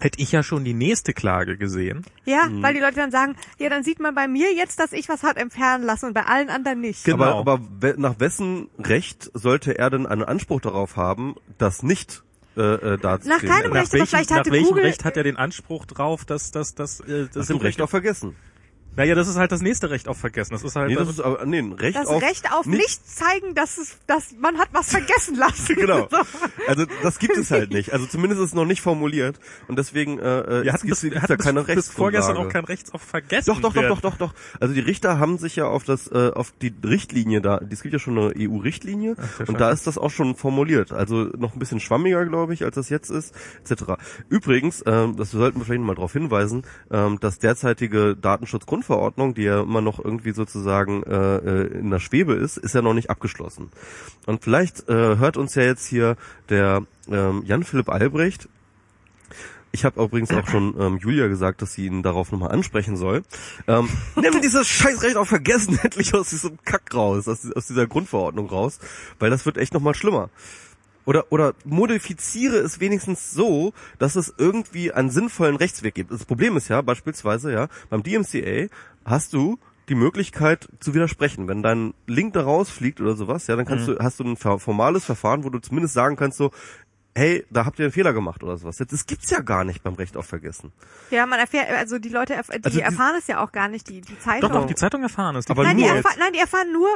hätte 0.00 0.20
ich 0.20 0.32
ja 0.32 0.42
schon 0.42 0.64
die 0.64 0.74
nächste 0.74 1.12
Klage 1.12 1.56
gesehen. 1.56 2.04
Ja, 2.24 2.46
Mhm. 2.48 2.62
weil 2.62 2.74
die 2.74 2.80
Leute 2.80 2.96
dann 2.96 3.10
sagen, 3.12 3.36
ja, 3.58 3.68
dann 3.68 3.84
sieht 3.84 4.00
man 4.00 4.14
bei 4.14 4.26
mir 4.26 4.52
jetzt, 4.52 4.80
dass 4.80 4.92
ich 4.92 5.08
was 5.08 5.22
hat 5.22 5.36
entfernen 5.36 5.84
lassen 5.84 6.06
und 6.06 6.14
bei 6.14 6.24
allen 6.26 6.48
anderen 6.48 6.80
nicht. 6.80 7.04
Genau. 7.04 7.40
Aber, 7.40 7.52
aber 7.52 7.60
we- 7.80 7.94
nach 7.98 8.18
wessen 8.18 8.68
Recht 8.78 9.30
sollte 9.34 9.78
er 9.78 9.90
denn 9.90 10.06
einen 10.06 10.24
Anspruch 10.24 10.60
darauf 10.60 10.96
haben, 10.96 11.36
das 11.58 11.82
nicht 11.84 12.22
äh, 12.56 12.60
äh, 12.60 12.98
dazu 12.98 13.28
Nach 13.28 13.38
keinem 13.40 13.72
Nach 13.72 13.80
Recht, 13.80 13.94
aber 13.94 14.06
vielleicht 14.06 14.30
nach 14.30 14.38
hatte 14.38 14.50
welchem 14.50 14.68
Google- 14.68 14.84
Recht 14.84 15.04
hat 15.04 15.16
er 15.16 15.22
den 15.24 15.36
Anspruch 15.36 15.86
drauf, 15.86 16.24
dass 16.24 16.50
das, 16.50 16.74
das, 16.74 17.00
äh, 17.00 17.24
das 17.24 17.30
Das 17.32 17.50
im 17.50 17.58
Recht 17.58 17.80
auf 17.80 17.90
Vergessen. 17.90 18.36
Naja, 18.96 19.14
das 19.14 19.28
ist 19.28 19.36
halt 19.36 19.52
das 19.52 19.62
nächste 19.62 19.90
Recht 19.90 20.06
auf 20.08 20.18
Vergessen. 20.18 20.52
Das 20.52 20.62
ist 20.62 20.76
halt 20.76 20.88
Nee, 20.88 20.96
das 20.96 21.06
das, 21.08 21.16
ist 21.18 21.24
aber, 21.24 21.44
nee, 21.46 21.58
ein 21.58 21.72
Recht 21.72 21.96
Das 21.96 22.06
auf... 22.08 22.22
Recht 22.22 22.52
auf 22.52 22.66
nicht- 22.66 22.78
nicht 22.82 23.08
zeigen, 23.08 23.54
dass 23.54 23.78
es, 23.78 23.96
dass 24.06 24.34
man 24.40 24.58
hat 24.58 24.68
was 24.72 24.90
vergessen 24.90 25.36
lassen. 25.36 25.74
Genau. 25.76 26.08
So. 26.12 26.18
Also 26.68 26.84
das 27.02 27.18
gibt 27.18 27.36
es 27.36 27.50
halt 27.50 27.70
nicht. 27.72 27.92
Also 27.92 28.06
zumindest 28.06 28.40
ist 28.40 28.48
es 28.48 28.54
noch 28.54 28.64
nicht 28.66 28.80
formuliert 28.82 29.38
und 29.68 29.78
deswegen 29.78 30.18
äh, 30.18 30.40
äh, 30.40 30.46
wir 30.64 30.66
es 30.66 30.72
hatten 30.74 30.86
gibt, 30.86 30.90
bis, 30.90 31.00
gibt's 31.02 31.22
hatten 31.22 31.36
da 31.38 31.42
keine 31.42 31.62
bis, 31.64 31.74
bis 31.74 31.88
vorgestern 31.90 32.36
auch 32.36 32.48
kein 32.48 32.64
Recht 32.64 32.92
auf 32.94 33.02
Vergessen. 33.02 33.46
Doch, 33.50 33.60
doch, 33.60 33.72
doch, 33.72 33.88
doch, 33.88 34.00
doch, 34.00 34.16
doch. 34.18 34.34
Also 34.60 34.74
die 34.74 34.80
Richter 34.80 35.18
haben 35.18 35.38
sich 35.38 35.56
ja 35.56 35.66
auf 35.66 35.84
das, 35.84 36.08
äh, 36.08 36.30
auf 36.34 36.52
die 36.60 36.74
Richtlinie 36.84 37.40
da, 37.40 37.60
es 37.70 37.82
gibt 37.82 37.92
ja 37.94 37.98
schon 37.98 38.18
eine 38.18 38.32
EU-Richtlinie 38.38 39.16
und 39.46 39.58
da 39.60 39.70
ist 39.70 39.86
das 39.86 39.98
auch 39.98 40.10
schon 40.10 40.34
formuliert. 40.36 40.92
Also 40.92 41.30
noch 41.36 41.54
ein 41.54 41.58
bisschen 41.58 41.80
schwammiger, 41.80 42.24
glaube 42.26 42.54
ich, 42.54 42.64
als 42.64 42.74
das 42.74 42.88
jetzt 42.90 43.10
ist, 43.10 43.34
etc. 43.68 43.94
Übrigens, 44.28 44.82
ähm, 44.86 45.16
das 45.16 45.30
sollten 45.30 45.58
wir 45.60 45.64
vielleicht 45.64 45.82
mal 45.82 45.94
darauf 45.94 46.12
hinweisen, 46.12 46.62
ähm, 46.90 47.18
dass 47.20 47.38
derzeitige 47.38 48.16
Datenschutzgrundverordnung, 48.82 49.34
die 49.34 49.42
ja 49.42 49.62
immer 49.62 49.80
noch 49.80 50.02
irgendwie 50.04 50.32
sozusagen 50.32 51.02
äh, 51.04 51.36
äh, 51.36 51.78
in 51.78 51.90
der 51.90 52.00
Schwebe 52.00 52.34
ist, 52.34 52.56
ist 52.56 52.74
ja 52.74 52.82
noch 52.82 52.94
nicht 52.94 53.10
abgeschlossen. 53.10 53.70
Und 54.26 54.42
vielleicht 54.42 54.88
äh, 54.88 55.16
hört 55.16 55.36
uns 55.36 55.54
ja 55.54 55.62
jetzt 55.62 55.86
hier 55.86 56.16
der 56.48 56.82
ähm, 57.08 57.42
Jan-Philipp 57.44 57.88
Albrecht, 57.88 58.48
ich 59.74 59.86
habe 59.86 60.02
übrigens 60.02 60.30
auch 60.32 60.46
schon 60.46 60.74
ähm, 60.78 60.98
Julia 60.98 61.28
gesagt, 61.28 61.62
dass 61.62 61.72
sie 61.72 61.86
ihn 61.86 62.02
darauf 62.02 62.30
nochmal 62.30 62.50
ansprechen 62.50 62.98
soll. 62.98 63.22
Ähm, 63.66 63.88
nimm 64.16 64.42
dieses 64.42 64.68
Scheißrecht 64.68 65.16
auf 65.16 65.28
Vergessen 65.28 65.78
endlich 65.82 66.12
aus 66.12 66.28
diesem 66.28 66.58
Kack 66.66 66.94
raus, 66.94 67.26
aus, 67.26 67.50
aus 67.50 67.68
dieser 67.68 67.86
Grundverordnung 67.86 68.50
raus, 68.50 68.80
weil 69.18 69.30
das 69.30 69.46
wird 69.46 69.56
echt 69.56 69.72
nochmal 69.72 69.94
schlimmer. 69.94 70.28
Oder, 71.04 71.32
oder 71.32 71.54
modifiziere 71.64 72.56
es 72.56 72.80
wenigstens 72.80 73.32
so, 73.32 73.72
dass 73.98 74.16
es 74.16 74.32
irgendwie 74.36 74.92
einen 74.92 75.10
sinnvollen 75.10 75.56
Rechtsweg 75.56 75.94
gibt. 75.94 76.10
Das 76.10 76.24
Problem 76.24 76.56
ist 76.56 76.68
ja 76.68 76.80
beispielsweise, 76.82 77.52
ja, 77.52 77.68
beim 77.90 78.02
DMCA 78.02 78.68
hast 79.04 79.32
du 79.32 79.58
die 79.88 79.94
Möglichkeit 79.94 80.68
zu 80.80 80.94
widersprechen. 80.94 81.48
Wenn 81.48 81.62
dein 81.62 81.94
Link 82.06 82.34
da 82.34 82.42
rausfliegt 82.42 83.00
oder 83.00 83.14
sowas, 83.14 83.46
ja, 83.48 83.56
dann 83.56 83.66
kannst 83.66 83.88
du, 83.88 83.98
hast 83.98 84.20
du 84.20 84.24
ein 84.24 84.36
formales 84.36 85.04
Verfahren, 85.04 85.44
wo 85.44 85.50
du 85.50 85.58
zumindest 85.58 85.94
sagen 85.94 86.16
kannst 86.16 86.38
so, 86.38 86.52
hey, 87.14 87.44
da 87.50 87.64
habt 87.66 87.78
ihr 87.78 87.84
einen 87.84 87.92
Fehler 87.92 88.12
gemacht 88.12 88.42
oder 88.42 88.56
sowas. 88.56 88.76
Das 88.78 89.06
gibt's 89.06 89.28
ja 89.30 89.40
gar 89.40 89.64
nicht 89.64 89.82
beim 89.82 89.94
Recht 89.94 90.16
auf 90.16 90.26
Vergessen. 90.26 90.72
Ja, 91.10 91.26
man 91.26 91.38
erfährt, 91.38 91.68
also 91.70 91.98
die 91.98 92.08
Leute, 92.08 92.34
erf 92.34 92.46
die 92.48 92.64
Also 92.64 92.78
die- 92.78 92.82
erfahren 92.82 93.16
es 93.18 93.26
ja 93.26 93.42
auch 93.44 93.52
gar 93.52 93.68
nicht, 93.68 93.88
die, 93.88 94.00
die 94.00 94.18
Zeitung. 94.18 94.50
Doch, 94.50 94.60
doch, 94.62 94.66
die 94.66 94.74
Zeitung 94.74 95.02
erfahren 95.02 95.36
es. 95.36 95.44
Die 95.44 95.52
Aber 95.52 95.64
Nein 95.64 95.76
die, 95.76 95.82
nur- 95.84 95.94
erfahren, 95.96 96.16
nein, 96.18 96.32
die 96.32 96.38
erfahren 96.38 96.72
nur, 96.72 96.88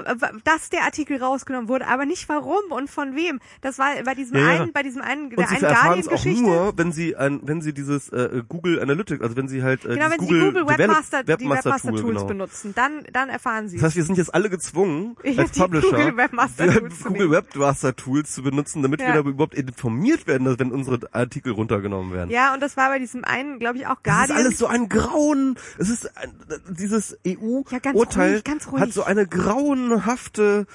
dass 0.44 0.70
der 0.70 0.84
Artikel 0.84 1.22
rausgenommen 1.22 1.68
wurde, 1.68 1.86
aber 1.86 2.06
nicht 2.06 2.28
warum 2.28 2.62
und 2.70 2.88
von 2.88 3.14
wem. 3.14 3.40
Das 3.60 3.78
war 3.78 3.90
bei 4.04 4.14
diesem 4.14 4.36
Ja, 4.38 4.52
ja. 4.54 4.62
einen, 4.62 4.72
bei 4.72 4.82
diesem 4.82 5.02
einen, 5.02 5.28
der 5.30 5.38
Und 5.38 5.48
sie 5.48 5.54
einen 5.56 5.64
erfahren 5.64 5.98
es 6.00 6.06
auch 6.08 6.12
Guardian-Geschichte. 6.12 6.42
nur, 6.42 6.78
wenn 6.78 6.92
sie 6.92 7.16
ein, 7.16 7.40
wenn 7.42 7.60
sie 7.60 7.74
dieses 7.74 8.08
äh, 8.08 8.42
Google 8.48 8.80
Analytics, 8.80 9.20
also 9.22 9.36
wenn 9.36 9.48
sie 9.48 9.62
halt 9.62 9.84
äh, 9.84 9.88
Genau, 9.94 10.10
wenn 10.10 10.18
dieses 10.20 10.28
sie 10.34 10.40
Google 10.46 10.66
Webmaster, 10.68 11.24
die 11.24 11.28
Webmaster 11.32 11.64
Webmaster 11.70 11.90
Tool, 11.90 12.00
Tools 12.00 12.14
genau. 12.16 12.26
benutzen, 12.26 12.72
dann, 12.74 13.04
dann 13.12 13.28
erfahren 13.28 13.68
sie. 13.68 13.76
Das 13.76 13.84
heißt, 13.86 13.96
wir 13.96 14.04
sind 14.04 14.16
jetzt 14.16 14.34
alle 14.34 14.48
gezwungen, 14.48 15.16
als 15.36 15.50
die 15.52 15.60
Publisher, 15.60 15.90
Google 15.90 16.16
Webmaster 16.16 16.66
Tools 16.72 16.98
zu 17.00 17.04
Google. 17.08 17.30
Webmaster 17.32 17.94
Tools 17.96 18.32
zu 18.32 18.42
benutzen, 18.42 18.82
damit 18.82 19.00
Ja. 19.02 19.08
wir 19.08 19.22
da 19.22 19.28
überhaupt 19.28 19.54
informiert 19.54 20.05
werden, 20.26 20.44
dass 20.44 20.58
wenn 20.58 20.72
unsere 20.72 21.00
Artikel 21.12 21.52
runtergenommen 21.52 22.12
werden. 22.12 22.30
ja, 22.30 22.54
und 22.54 22.60
das 22.60 22.76
war 22.76 22.88
bei 22.90 22.98
diesem 22.98 23.24
einen, 23.24 23.58
glaube 23.58 23.78
ich, 23.78 23.86
auch 23.86 23.96
Das 24.02 24.30
ist 24.30 24.36
alles 24.36 24.58
so 24.58 24.66
ein 24.66 24.88
Grauen. 24.88 25.56
Es 25.78 25.88
ist 25.88 26.16
ein, 26.16 26.32
dieses 26.70 27.18
Ja, 27.24 27.78
ganz 27.78 27.96
EU-Urteil 27.96 28.42
ganz 28.42 28.70
ruhig. 28.70 28.80
hat 28.82 28.92
so 28.92 29.04
eine 29.04 29.26
grauenhafte, 29.26 30.66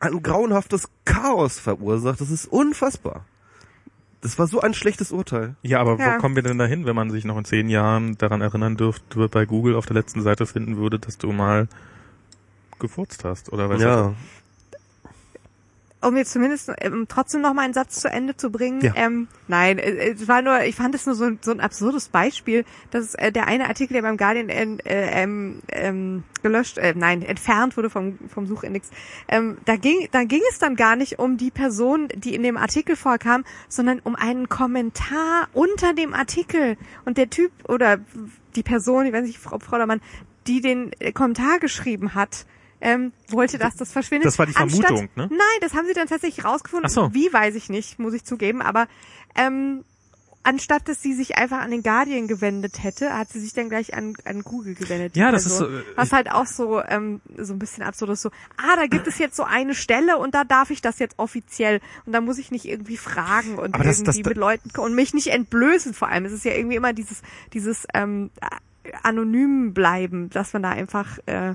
ein 0.00 0.22
grauenhaftes 0.22 0.88
Chaos 1.04 1.58
verursacht. 1.58 2.20
Das 2.20 2.30
ist 2.30 2.46
unfassbar. 2.46 3.24
Das 4.20 4.38
war 4.38 4.46
so 4.46 4.60
ein 4.60 4.72
schlechtes 4.72 5.10
Urteil. 5.10 5.56
Ja, 5.62 5.80
aber 5.80 5.98
Ja. 5.98 6.14
wo 6.14 6.18
kommen 6.18 6.36
wir 6.36 6.42
denn 6.44 6.56
dahin, 6.58 6.86
wenn 6.86 6.94
man 6.94 7.10
sich 7.10 7.24
noch 7.24 7.36
in 7.36 7.44
zehn 7.44 7.68
Jahren 7.68 8.16
daran 8.18 8.40
erinnern 8.40 8.76
dürfte, 8.76 9.28
bei 9.28 9.46
Google 9.46 9.74
auf 9.74 9.86
der 9.86 9.94
letzten 9.94 10.22
Seite 10.22 10.46
finden 10.46 10.76
würde, 10.76 10.98
dass 11.00 11.18
du 11.18 11.32
mal 11.32 11.66
gefurzt 12.78 13.24
hast 13.24 13.52
oder 13.52 13.68
was? 13.68 13.82
Ja. 13.82 14.14
Um 16.02 16.16
jetzt 16.16 16.32
zumindest 16.32 16.70
ähm, 16.80 17.06
trotzdem 17.08 17.40
noch 17.40 17.54
mal 17.54 17.62
einen 17.62 17.74
Satz 17.74 18.00
zu 18.00 18.08
Ende 18.10 18.36
zu 18.36 18.50
bringen. 18.50 18.80
Ja. 18.82 18.92
Ähm, 18.96 19.28
nein, 19.48 19.78
äh, 19.78 20.10
es 20.10 20.28
war 20.28 20.42
nur, 20.42 20.62
ich 20.64 20.74
fand 20.74 20.94
es 20.94 21.06
nur 21.06 21.14
so, 21.14 21.24
ein- 21.24 21.38
so 21.40 21.50
ein 21.50 21.60
absurdes 21.60 22.08
Beispiel, 22.08 22.64
dass 22.90 23.14
äh, 23.14 23.32
der 23.32 23.46
eine 23.46 23.68
Artikel, 23.68 23.94
der 23.94 24.02
beim 24.02 24.16
Guardian 24.16 24.48
äh, 24.48 24.76
ähm, 24.84 25.60
ähm, 25.70 26.24
gelöscht, 26.42 26.78
äh, 26.78 26.94
nein, 26.96 27.22
entfernt 27.22 27.76
wurde 27.76 27.88
vom, 27.90 28.18
vom 28.28 28.46
Suchindex, 28.46 28.90
ähm, 29.28 29.58
da 29.64 29.76
ging, 29.76 30.08
da 30.10 30.24
ging 30.24 30.42
es 30.50 30.58
dann 30.58 30.76
gar 30.76 30.96
nicht 30.96 31.18
um 31.18 31.36
die 31.36 31.50
Person, 31.50 32.08
die 32.14 32.34
in 32.34 32.42
dem 32.42 32.56
Artikel 32.56 32.96
vorkam, 32.96 33.44
sondern 33.68 34.00
um 34.00 34.16
einen 34.16 34.48
Kommentar 34.48 35.48
unter 35.52 35.94
dem 35.94 36.14
Artikel. 36.14 36.76
Und 37.04 37.16
der 37.18 37.30
Typ 37.30 37.52
oder 37.68 37.98
die 38.56 38.62
Person, 38.62 39.06
ich 39.06 39.12
weiß 39.12 39.24
nicht, 39.24 39.38
Frau, 39.38 39.58
Frau 39.58 39.76
oder 39.76 39.86
Mann, 39.86 40.00
die 40.46 40.60
den 40.60 40.90
äh, 40.98 41.12
Kommentar 41.12 41.58
geschrieben 41.60 42.14
hat, 42.14 42.46
ähm, 42.84 43.12
wollte, 43.28 43.56
dass 43.58 43.76
das 43.76 43.92
verschwindet. 43.92 44.26
Das 44.26 44.38
war 44.38 44.46
die 44.46 44.54
Anstatt- 44.56 44.86
Vermutung, 44.88 45.08
ne? 45.16 45.28
Nein, 45.30 45.38
das 45.60 45.72
haben 45.74 45.86
sie 45.86 45.94
dann 45.94 46.08
tatsächlich 46.08 46.44
rausgefunden. 46.44 46.86
Ach 46.86 46.92
so. 46.92 47.14
Wie, 47.14 47.32
weiß 47.32 47.54
ich 47.54 47.68
nicht, 47.70 47.98
muss 48.00 48.12
ich 48.12 48.24
zugeben. 48.24 48.60
Aber 48.60 48.88
ähm, 49.36 49.84
anstatt 50.42 50.88
dass 50.88 51.00
sie 51.00 51.14
sich 51.14 51.36
einfach 51.38 51.60
an 51.60 51.70
den 51.70 51.84
Guardian 51.84 52.26
gewendet 52.26 52.82
hätte, 52.82 53.16
hat 53.16 53.28
sie 53.30 53.38
sich 53.38 53.52
dann 53.54 53.68
gleich 53.68 53.94
an, 53.94 54.14
an 54.24 54.42
Google 54.42 54.74
gewendet. 54.74 55.16
Ja, 55.16 55.30
das 55.30 55.46
ist 55.46 55.58
Person. 55.58 55.70
so, 55.74 55.78
äh, 55.78 55.96
Was 55.96 56.10
halt 56.12 56.32
auch 56.32 56.46
so, 56.46 56.82
ähm, 56.82 57.20
so 57.38 57.52
ein 57.52 57.60
bisschen 57.60 57.84
absurd 57.84 58.10
ist. 58.10 58.22
So, 58.22 58.30
ah, 58.56 58.74
da 58.74 58.86
gibt 58.88 59.06
es 59.06 59.18
jetzt 59.18 59.36
so 59.36 59.44
eine 59.44 59.76
Stelle 59.76 60.18
und 60.18 60.34
da 60.34 60.42
darf 60.42 60.70
ich 60.70 60.82
das 60.82 60.98
jetzt 60.98 61.20
offiziell. 61.20 61.80
Und 62.04 62.12
da 62.12 62.20
muss 62.20 62.38
ich 62.38 62.50
nicht 62.50 62.64
irgendwie 62.64 62.96
fragen 62.96 63.58
und 63.58 63.76
Aber 63.76 63.84
das- 63.84 64.00
irgendwie 64.00 64.22
das- 64.22 64.28
mit 64.30 64.36
Leuten 64.36 64.70
und 64.80 64.94
mich 64.96 65.14
nicht 65.14 65.28
entblößen 65.28 65.94
vor 65.94 66.08
allem. 66.08 66.24
Es 66.24 66.32
ist 66.32 66.44
ja 66.44 66.52
irgendwie 66.52 66.74
immer 66.76 66.92
dieses, 66.92 67.22
dieses 67.52 67.86
ähm, 67.94 68.30
anonym 69.04 69.74
bleiben, 69.74 70.28
dass 70.30 70.52
man 70.52 70.62
da 70.64 70.70
einfach 70.70 71.18
äh, 71.26 71.54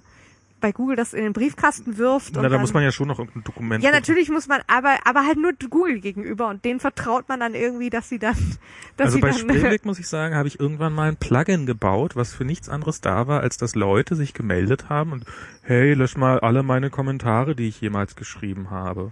bei 0.59 0.71
Google 0.71 0.95
das 0.95 1.13
in 1.13 1.23
den 1.23 1.33
Briefkasten 1.33 1.97
wirft. 1.97 2.33
Na, 2.33 2.39
und 2.39 2.43
da 2.43 2.49
dann, 2.49 2.61
muss 2.61 2.73
man 2.73 2.83
ja 2.83 2.91
schon 2.91 3.07
noch 3.07 3.19
irgendein 3.19 3.43
Dokument. 3.43 3.83
ja, 3.83 3.89
gucken. 3.89 4.01
natürlich 4.01 4.29
muss 4.29 4.47
man, 4.47 4.61
aber 4.67 4.97
aber 5.05 5.25
halt 5.25 5.37
nur 5.37 5.53
Google 5.69 5.99
gegenüber 5.99 6.47
und 6.49 6.65
denen 6.65 6.79
vertraut 6.79 7.29
man 7.29 7.39
dann 7.39 7.53
irgendwie, 7.53 7.89
dass 7.89 8.09
sie 8.09 8.19
dann, 8.19 8.35
dass 8.97 9.07
Also 9.07 9.15
sie 9.17 9.21
bei 9.21 9.31
Spreeblick 9.33 9.85
muss 9.85 9.99
ich 9.99 10.07
sagen, 10.07 10.35
habe 10.35 10.47
ich 10.47 10.59
irgendwann 10.59 10.93
mal 10.93 11.09
ein 11.09 11.17
Plugin 11.17 11.65
gebaut, 11.65 12.15
was 12.15 12.33
für 12.33 12.45
nichts 12.45 12.69
anderes 12.69 13.01
da 13.01 13.27
war, 13.27 13.41
als 13.41 13.57
dass 13.57 13.75
Leute 13.75 14.15
sich 14.15 14.33
gemeldet 14.33 14.89
haben 14.89 15.11
und 15.11 15.25
hey, 15.61 15.93
lösch 15.93 16.17
mal 16.17 16.39
alle 16.39 16.63
meine 16.63 16.89
Kommentare, 16.89 17.55
die 17.55 17.67
ich 17.67 17.81
jemals 17.81 18.15
geschrieben 18.15 18.69
habe. 18.71 19.11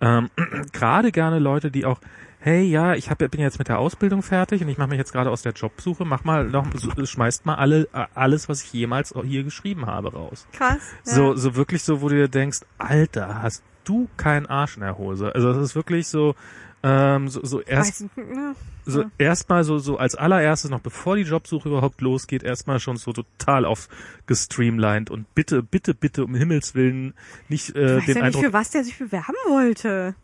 ähm, 0.00 0.30
gerade 0.72 1.12
gerne 1.12 1.38
Leute, 1.38 1.70
die 1.70 1.84
auch 1.84 2.00
hey, 2.44 2.62
ja, 2.62 2.94
ich 2.94 3.08
hab, 3.08 3.16
bin 3.18 3.40
jetzt 3.40 3.58
mit 3.58 3.68
der 3.68 3.78
Ausbildung 3.78 4.22
fertig 4.22 4.60
und 4.60 4.68
ich 4.68 4.76
mache 4.76 4.90
mich 4.90 4.98
jetzt 4.98 5.12
gerade 5.12 5.30
aus 5.30 5.40
der 5.40 5.52
Jobsuche, 5.52 6.04
mach 6.04 6.24
mal 6.24 6.44
noch, 6.44 6.66
schmeißt 7.02 7.46
mal 7.46 7.54
alle, 7.54 7.88
alles, 8.14 8.50
was 8.50 8.62
ich 8.62 8.70
jemals 8.74 9.14
hier 9.24 9.44
geschrieben 9.44 9.86
habe, 9.86 10.12
raus. 10.12 10.46
Krass. 10.52 10.82
Ja. 11.06 11.12
So, 11.14 11.34
so 11.36 11.56
wirklich 11.56 11.82
so, 11.82 12.02
wo 12.02 12.10
du 12.10 12.16
dir 12.16 12.28
denkst, 12.28 12.60
Alter, 12.76 13.42
hast 13.42 13.62
du 13.84 14.10
keinen 14.18 14.44
Arsch 14.44 14.76
in 14.76 14.82
der 14.82 14.98
Hose. 14.98 15.34
Also 15.34 15.54
das 15.54 15.62
ist 15.62 15.74
wirklich 15.74 16.06
so, 16.06 16.34
ähm, 16.82 17.28
so, 17.28 17.42
so 17.42 17.62
erst, 17.62 18.02
ja. 18.14 18.54
so 18.84 19.04
erstmal 19.16 19.64
so, 19.64 19.78
so 19.78 19.96
als 19.96 20.14
allererstes 20.14 20.70
noch 20.70 20.80
bevor 20.80 21.16
die 21.16 21.22
Jobsuche 21.22 21.70
überhaupt 21.70 22.02
losgeht, 22.02 22.42
erstmal 22.42 22.78
schon 22.78 22.98
so 22.98 23.14
total 23.14 23.64
auf 23.64 23.88
gestreamlined 24.26 25.10
und 25.10 25.34
bitte, 25.34 25.62
bitte, 25.62 25.94
bitte 25.94 26.24
um 26.24 26.34
Himmels 26.34 26.74
Willen 26.74 27.14
nicht 27.48 27.74
äh, 27.74 28.00
Ich 28.00 28.00
weiß 28.00 28.04
den 28.04 28.08
ja 28.08 28.14
nicht, 28.14 28.22
Eindruck, 28.22 28.44
für 28.44 28.52
was 28.52 28.70
der 28.70 28.84
sich 28.84 28.98
bewerben 28.98 29.32
wollte. 29.48 30.14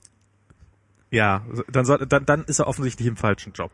Ja, 1.11 1.43
dann, 1.69 1.85
soll, 1.85 2.07
dann, 2.07 2.25
dann 2.25 2.45
ist 2.45 2.59
er 2.59 2.69
offensichtlich 2.69 3.09
im 3.09 3.17
falschen 3.17 3.53
Job. 3.53 3.73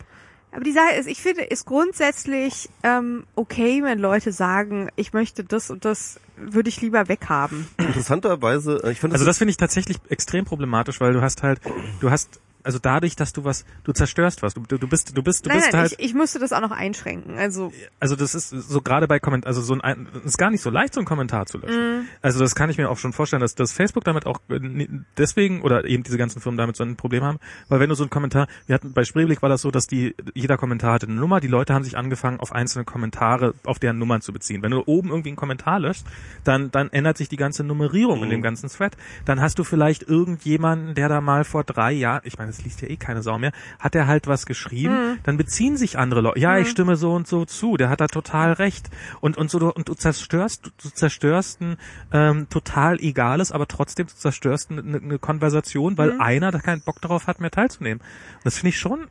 Aber 0.52 0.64
die 0.64 0.72
Sache 0.72 0.94
ist, 0.98 1.06
ich 1.06 1.20
finde, 1.20 1.42
ist 1.42 1.66
grundsätzlich 1.66 2.70
ähm, 2.82 3.24
okay, 3.34 3.82
wenn 3.82 3.98
Leute 3.98 4.32
sagen, 4.32 4.88
ich 4.96 5.12
möchte 5.12 5.44
das 5.44 5.70
und 5.70 5.84
das 5.84 6.18
würde 6.36 6.68
ich 6.70 6.80
lieber 6.80 7.08
weghaben. 7.08 7.68
Interessanterweise, 7.76 8.80
äh, 8.82 8.92
ich 8.92 9.00
finde 9.00 9.14
Also 9.14 9.26
das 9.26 9.36
finde 9.36 9.50
ich 9.50 9.58
tatsächlich 9.58 9.98
extrem 10.08 10.46
problematisch, 10.46 11.00
weil 11.00 11.12
du 11.12 11.20
hast 11.20 11.42
halt, 11.42 11.60
du 12.00 12.10
hast, 12.10 12.40
also 12.66 12.78
dadurch, 12.80 13.14
dass 13.16 13.32
du 13.32 13.44
was, 13.44 13.64
du 13.84 13.92
zerstörst 13.92 14.42
was, 14.42 14.54
du, 14.54 14.62
du 14.62 14.76
du 14.76 14.88
bist, 14.88 15.16
du 15.16 15.22
bist, 15.22 15.46
du 15.46 15.48
nein, 15.48 15.58
bist 15.58 15.72
nein, 15.72 15.82
halt, 15.82 15.92
ich, 15.92 16.06
ich 16.06 16.14
müsste 16.14 16.38
das 16.38 16.52
auch 16.52 16.60
noch 16.60 16.72
einschränken. 16.72 17.38
Also 17.38 17.72
also 18.00 18.16
das 18.16 18.34
ist 18.34 18.50
so 18.50 18.80
gerade 18.80 19.06
bei 19.06 19.20
Komment, 19.20 19.46
also 19.46 19.60
so 19.62 19.78
ein, 19.80 20.08
es 20.18 20.32
ist 20.32 20.38
gar 20.38 20.50
nicht 20.50 20.62
so 20.62 20.70
leicht, 20.70 20.94
so 20.94 21.00
einen 21.00 21.06
Kommentar 21.06 21.46
zu 21.46 21.58
löschen. 21.58 22.08
Also 22.22 22.40
das 22.40 22.54
kann 22.54 22.68
ich 22.68 22.76
mir 22.76 22.90
auch 22.90 22.98
schon 22.98 23.12
vorstellen, 23.12 23.40
dass, 23.40 23.54
dass 23.54 23.72
Facebook 23.72 24.04
damit 24.04 24.26
auch 24.26 24.40
äh, 24.48 24.88
deswegen 25.16 25.62
oder 25.62 25.84
eben 25.84 26.02
diese 26.02 26.18
ganzen 26.18 26.40
Firmen 26.40 26.58
damit 26.58 26.76
so 26.76 26.84
ein 26.84 26.96
Problem 26.96 27.22
haben, 27.22 27.38
weil 27.68 27.80
wenn 27.80 27.88
du 27.88 27.94
so 27.94 28.02
einen 28.02 28.10
Kommentar, 28.10 28.48
wir 28.66 28.74
hatten 28.74 28.92
bei 28.92 29.04
Spreeblick 29.04 29.42
war 29.42 29.48
das 29.48 29.62
so, 29.62 29.70
dass 29.70 29.86
die 29.86 30.16
jeder 30.34 30.56
Kommentar 30.56 30.94
hatte 30.94 31.06
eine 31.06 31.16
Nummer, 31.16 31.40
die 31.40 31.48
Leute 31.48 31.72
haben 31.72 31.84
sich 31.84 31.96
angefangen 31.96 32.40
auf 32.40 32.52
einzelne 32.52 32.84
Kommentare 32.84 33.54
auf 33.64 33.78
deren 33.78 33.98
Nummern 33.98 34.20
zu 34.20 34.32
beziehen. 34.32 34.62
Wenn 34.62 34.72
du 34.72 34.82
oben 34.86 35.10
irgendwie 35.10 35.30
einen 35.30 35.36
Kommentar 35.36 35.78
löscht, 35.78 36.04
dann 36.44 36.70
dann 36.70 36.90
ändert 36.90 37.16
sich 37.16 37.28
die 37.28 37.36
ganze 37.36 37.64
Nummerierung 37.64 38.22
in 38.22 38.30
dem 38.30 38.42
ganzen 38.42 38.68
Thread. 38.68 38.96
Dann 39.24 39.40
hast 39.40 39.58
du 39.58 39.64
vielleicht 39.64 40.02
irgendjemanden, 40.02 40.94
der 40.94 41.08
da 41.08 41.20
mal 41.20 41.44
vor 41.44 41.64
drei 41.64 41.92
Jahren, 41.92 42.22
ich 42.24 42.38
meine, 42.38 42.50
das 42.56 42.64
liest 42.64 42.82
ja 42.82 42.88
eh 42.88 42.96
keine 42.96 43.22
Sau 43.22 43.38
mehr, 43.38 43.52
hat 43.78 43.94
er 43.94 44.06
halt 44.06 44.26
was 44.26 44.46
geschrieben, 44.46 45.18
dann 45.22 45.36
beziehen 45.36 45.76
sich 45.76 45.98
andere 45.98 46.20
Leute. 46.20 46.40
Ja, 46.40 46.58
ich 46.58 46.68
stimme 46.68 46.96
so 46.96 47.14
und 47.14 47.26
so 47.26 47.44
zu, 47.44 47.76
der 47.76 47.88
hat 47.88 48.00
da 48.00 48.06
total 48.06 48.52
recht. 48.52 48.90
Und 49.20 49.36
und 49.36 49.50
so 49.50 49.58
du, 49.58 49.70
und 49.70 49.88
du 49.88 49.94
zerstörst, 49.94 50.72
du 50.82 50.88
zerstörst 50.90 51.60
ein 51.60 51.76
ähm, 52.12 52.48
total 52.48 53.00
egales, 53.00 53.52
aber 53.52 53.66
trotzdem 53.66 54.06
du 54.06 54.14
zerstörst 54.14 54.70
eine, 54.70 54.98
eine 54.98 55.18
Konversation, 55.18 55.98
weil 55.98 56.20
einer 56.20 56.50
da 56.50 56.58
keinen 56.58 56.80
Bock 56.82 57.00
darauf 57.00 57.26
hat, 57.26 57.40
mehr 57.40 57.50
teilzunehmen. 57.50 58.00
Und 58.00 58.44
das 58.44 58.56
finde 58.56 58.70
ich 58.70 58.78
schon 58.78 59.08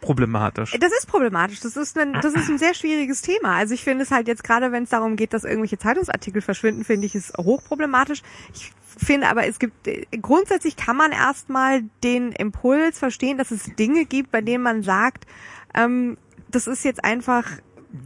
problematisch. 0.00 0.76
das 0.78 0.92
ist 0.92 1.06
problematisch. 1.06 1.60
Das 1.60 1.76
ist 1.76 1.98
ein, 1.98 2.12
das 2.14 2.34
ist 2.34 2.48
ein 2.48 2.58
sehr 2.58 2.74
schwieriges 2.74 3.22
Thema. 3.22 3.56
Also 3.56 3.74
ich 3.74 3.82
finde 3.84 4.04
es 4.04 4.10
halt 4.10 4.28
jetzt 4.28 4.44
gerade, 4.44 4.72
wenn 4.72 4.84
es 4.84 4.90
darum 4.90 5.16
geht, 5.16 5.32
dass 5.32 5.44
irgendwelche 5.44 5.78
Zeitungsartikel 5.78 6.40
verschwinden, 6.42 6.84
finde 6.84 7.06
ich 7.06 7.14
es 7.14 7.32
hochproblematisch. 7.36 8.22
Ich 8.54 8.72
finde 9.04 9.28
aber, 9.28 9.46
es 9.46 9.58
gibt 9.58 9.88
grundsätzlich 10.22 10.76
kann 10.76 10.96
man 10.96 11.12
erstmal 11.12 11.82
den 12.02 12.32
Impuls 12.32 12.98
verstehen, 12.98 13.38
dass 13.38 13.50
es 13.50 13.64
Dinge 13.76 14.04
gibt, 14.04 14.30
bei 14.30 14.40
denen 14.40 14.62
man 14.62 14.82
sagt, 14.82 15.26
ähm, 15.74 16.16
das 16.50 16.66
ist 16.66 16.84
jetzt 16.84 17.04
einfach 17.04 17.44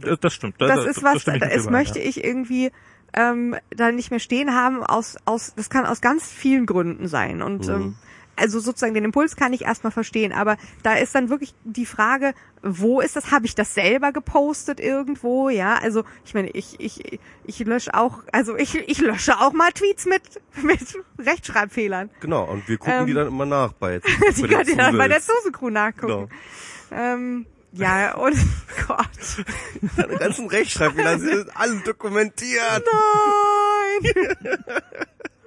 Das 0.01 0.33
stimmt. 0.33 0.55
Da- 0.59 0.67
das 0.67 0.83
da- 0.83 0.89
ist 0.91 1.03
was, 1.03 1.23
überein, 1.23 1.71
möchte 1.71 1.99
ja. 1.99 2.05
ich 2.05 2.23
irgendwie 2.23 2.71
ähm, 3.13 3.55
da 3.69 3.91
nicht 3.91 4.09
mehr 4.11 4.19
stehen 4.19 4.53
haben. 4.55 4.83
Aus, 4.83 5.17
aus, 5.25 5.53
das 5.55 5.69
kann 5.69 5.85
aus 5.85 6.01
ganz 6.01 6.25
vielen 6.31 6.65
Gründen 6.65 7.07
sein. 7.07 7.41
Und 7.41 7.67
ähm, 7.69 7.95
also 8.35 8.59
sozusagen 8.59 8.93
den 8.93 9.05
Impuls 9.05 9.35
kann 9.35 9.53
ich 9.53 9.63
erstmal 9.63 9.91
verstehen, 9.91 10.31
aber 10.31 10.57
da 10.81 10.95
ist 10.95 11.13
dann 11.15 11.29
wirklich 11.29 11.53
die 11.63 11.85
Frage, 11.85 12.33
wo 12.61 13.01
ist 13.01 13.15
das? 13.15 13.31
Habe 13.31 13.45
ich 13.45 13.55
das 13.55 13.73
selber 13.73 14.11
gepostet 14.11 14.79
irgendwo? 14.79 15.49
Ja, 15.49 15.75
also 15.75 16.03
ich 16.25 16.33
meine, 16.33 16.49
ich 16.51 16.79
ich 16.79 17.19
ich 17.45 17.59
lösche 17.59 17.93
auch, 17.93 18.23
also 18.31 18.55
ich 18.55 18.75
ich 18.75 18.99
lösche 18.99 19.39
auch 19.39 19.53
mal 19.53 19.71
Tweets 19.71 20.05
mit 20.05 20.21
mit 20.63 20.79
Rechtschreibfehlern. 21.19 22.09
Genau, 22.21 22.43
und 22.45 22.67
wir 22.67 22.77
gucken 22.77 23.01
Ähm, 23.01 23.07
die 23.07 23.13
dann 23.13 23.27
immer 23.27 23.45
nach 23.45 23.73
bei, 23.73 23.99
Die 24.37 24.41
bei 24.41 24.47
den 24.47 24.49
könnt 24.49 24.69
ihr 24.69 24.77
dann 24.77 24.97
bei 24.97 25.07
der. 25.07 25.19
Suse 25.21 25.51
Crew 25.51 25.69
nachgucken. 25.69 26.29
Genau. 26.89 27.01
Ähm, 27.01 27.45
ja, 27.71 28.15
und 28.15 28.35
Gott. 28.87 29.45
Deine 29.97 30.17
ganzen 30.17 30.47
Rechtschreibfehler 30.47 31.17
sind 31.19 31.49
alle 31.55 31.77
dokumentiert. 31.79 32.83
Nein! 34.03 34.27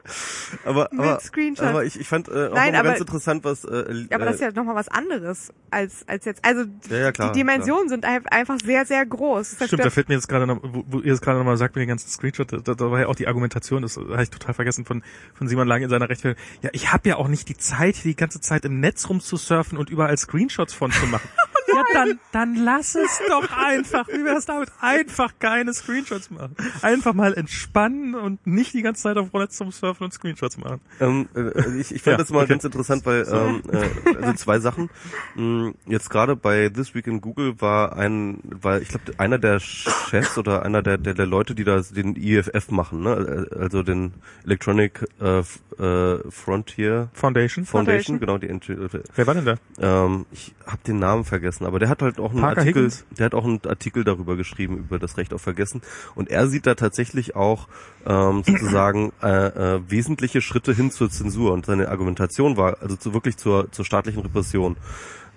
Aber, 0.65 0.89
Mit 0.93 1.01
aber, 1.01 1.21
Screenshots. 1.21 1.69
aber 1.69 1.85
ich, 1.85 1.99
ich 2.01 2.09
fand 2.09 2.29
äh, 2.29 2.49
auch 2.49 2.55
Nein, 2.55 2.73
mal 2.73 2.83
ganz 2.83 2.89
aber- 2.89 2.99
interessant, 2.99 3.45
was 3.45 3.65
äh, 3.65 4.07
Ja, 4.11 4.17
aber 4.17 4.25
äh, 4.25 4.27
das 4.27 4.35
ist 4.37 4.41
ja 4.41 4.53
nochmal 4.53 4.75
was 4.75 4.89
anderes 4.89 5.53
als, 5.71 6.07
als 6.09 6.25
jetzt. 6.25 6.45
Also 6.45 6.65
Ja, 6.91 6.97
ja, 6.97 7.13
klar, 7.13 7.33
die 7.33 7.39
Dimensionen 7.41 7.89
sind 7.89 8.05
ein- 8.05 8.27
einfach 8.27 8.59
sehr, 8.65 8.87
sehr 8.87 9.05
groß. 9.05 9.57
Das 9.59 9.69
Stimmt, 9.69 9.85
da 9.85 9.91
fällt 9.91 10.09
mir 10.09 10.15
jetzt 10.15 10.29
gerade 10.29 10.47
noch, 10.47 10.61
wo, 10.63 10.85
wo 10.87 11.01
ihr 11.01 11.13
es 11.13 11.21
gerade 11.21 11.39
nochmal 11.39 11.57
sagt 11.57 11.77
mit 11.77 11.83
den 11.83 11.89
ganzen 11.89 12.09
Screenshot, 12.09 12.53
da, 12.53 12.75
da 12.75 12.91
war 12.91 13.01
ja 13.01 13.07
auch 13.09 13.15
die 13.17 13.27
Argumentation, 13.29 13.83
das 13.83 13.97
habe 13.97 14.23
ich 14.23 14.31
total 14.31 14.55
vergessen 14.55 14.85
von, 14.85 15.03
von 15.35 15.49
Simon 15.49 15.67
Lange 15.69 15.85
in 15.85 15.91
seiner 15.91 16.09
Rechtfertigung. 16.09 16.43
Ja, 16.63 16.71
ich 16.73 16.93
habe 16.93 17.09
ja 17.09 17.17
auch 17.17 17.29
nicht 17.29 17.49
die 17.49 17.57
Zeit, 17.57 18.05
die 18.05 18.15
ganze 18.17 18.41
Zeit 18.41 18.65
im 18.65 18.81
Netz 18.81 19.09
rumzusurfen 19.09 19.77
und 19.79 19.91
überall 19.91 20.17
Screenshots 20.17 20.73
von 20.75 20.91
zu 20.93 21.07
machen. 21.07 21.29
ja, 21.75 21.83
dann, 21.93 22.19
dann 22.33 22.55
lass 22.55 22.95
es 22.95 23.21
doch 23.29 23.49
einfach. 23.57 24.09
Wie 24.09 24.25
wär's 24.25 24.47
damit? 24.47 24.71
Einfach 24.81 25.33
keine 25.39 25.75
Screenshots 25.75 26.31
machen. 26.31 26.55
Einfach 26.83 27.13
mal 27.15 27.35
entspannen 27.35 28.15
und 28.15 28.47
nicht 28.47 28.73
die 28.75 28.83
ganze 28.83 29.03
Zeit 29.03 29.17
auf 29.19 29.33
Netz 29.33 29.57
rumsurfen 30.01 30.05
und 30.07 30.13
Screenshots 30.13 30.59
machen. 30.59 30.81
Ähm, 31.01 31.29
äh, 31.35 31.79
ich, 31.81 31.95
ich 31.95 32.03
fand 32.03 32.13
Ja, 32.15 32.17
das 32.19 32.31
mal 32.31 32.41
okay. 32.41 32.49
ganz 32.51 32.65
interessant, 32.65 33.05
weil 33.07 33.27
ähm, 33.31 33.63
äh, 33.71 34.17
also 34.23 34.33
zwei 34.35 34.59
Sachen. 34.59 34.91
Mm, 35.35 35.71
Jetzt 35.87 36.11
gerade 36.11 36.37
bei 36.37 36.69
This 36.69 36.95
Week 36.95 37.07
in 37.07 37.21
Google 37.21 37.61
war 37.61 37.97
ein, 37.97 38.41
war 38.45 38.81
ich 38.81 38.89
glaube 38.89 39.13
einer 39.19 39.39
der 39.39 39.61
Chefs 39.61 40.37
oder 40.39 40.63
einer 40.65 40.83
der, 40.83 40.99
der 40.99 41.15
der 41.15 41.27
Leute, 41.27 41.55
die 41.55 41.65
da 41.65 41.81
den 41.81 42.17
IFF 42.17 42.71
machen, 42.71 43.03
ne? 43.03 43.47
also 43.59 43.83
den 43.83 44.13
Electronic 44.45 45.07
äh, 45.21 45.39
äh, 45.41 46.31
Frontier 46.31 47.09
Foundation. 47.13 47.65
Foundation, 47.65 47.67
Foundation. 47.67 48.21
genau 48.21 48.39
die. 48.39 48.49
Ent- 48.49 48.67
Wer 49.15 49.27
war 49.27 49.35
denn 49.35 49.45
da? 49.45 49.57
Ähm, 49.79 50.27
ich 50.33 50.55
habe 50.67 50.79
den 50.87 50.99
Namen 50.99 51.25
vergessen, 51.25 51.67
aber 51.67 51.79
der 51.79 51.89
hat 51.89 52.03
halt 52.03 52.19
auch 52.19 52.31
einen 52.33 52.41
Parker 52.41 52.61
Artikel, 52.61 52.83
Higgins? 52.85 53.05
der 53.19 53.27
hat 53.27 53.35
auch 53.35 53.45
einen 53.45 53.61
Artikel 53.67 54.05
darüber 54.05 54.37
geschrieben 54.37 54.79
über 54.79 54.99
das 54.99 55.17
Recht 55.17 55.33
auf 55.35 55.43
Vergessen 55.43 55.83
und 56.15 56.31
er 56.31 56.49
sieht 56.49 56.67
da 56.67 56.75
tatsächlich 56.75 57.37
auch 57.37 57.69
ähm, 58.07 58.43
sozusagen 58.45 59.13
äh, 59.23 59.75
äh, 59.77 59.86
wesentliche 59.91 60.41
Schritte 60.41 60.73
hin 60.73 60.91
zur 60.91 61.11
Zensur 61.11 61.53
und 61.53 61.67
seine 61.67 61.89
Argumentation 61.89 62.57
war 62.57 62.79
also 62.81 62.97
zu, 62.97 63.15
wirklich 63.15 63.37
zur 63.37 63.71
zur 63.73 63.85
staatlichen 63.85 64.23
Repression. 64.23 64.77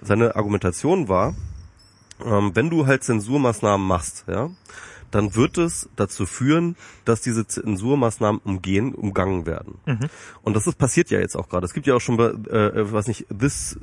Seine 0.02 0.36
Argumentation 0.36 1.08
war, 1.08 1.36
ähm, 2.26 2.52
wenn 2.54 2.70
du 2.70 2.86
halt 2.86 3.04
Zensurmaßnahmen 3.04 3.86
machst, 3.86 4.26
ja, 4.28 4.50
dann 5.12 5.36
wird 5.36 5.58
es 5.58 5.90
dazu 5.96 6.26
führen, 6.26 6.76
dass 7.06 7.22
diese 7.22 7.48
Zensurmaßnahmen 7.48 8.42
umgehen, 8.44 8.94
umgangen 8.94 9.46
werden. 9.46 9.80
Und 10.44 10.56
das 10.56 10.68
ist 10.68 10.78
passiert 10.78 11.10
ja 11.10 11.20
jetzt 11.20 11.36
auch 11.36 11.50
gerade. 11.50 11.66
Es 11.66 11.74
gibt 11.74 11.88
ja 11.88 11.96
auch 11.96 12.02
schon, 12.02 12.18
bei, 12.18 12.28
äh, 12.28 12.92
was 12.92 13.08
nicht, 13.08 13.26
this 13.36 13.78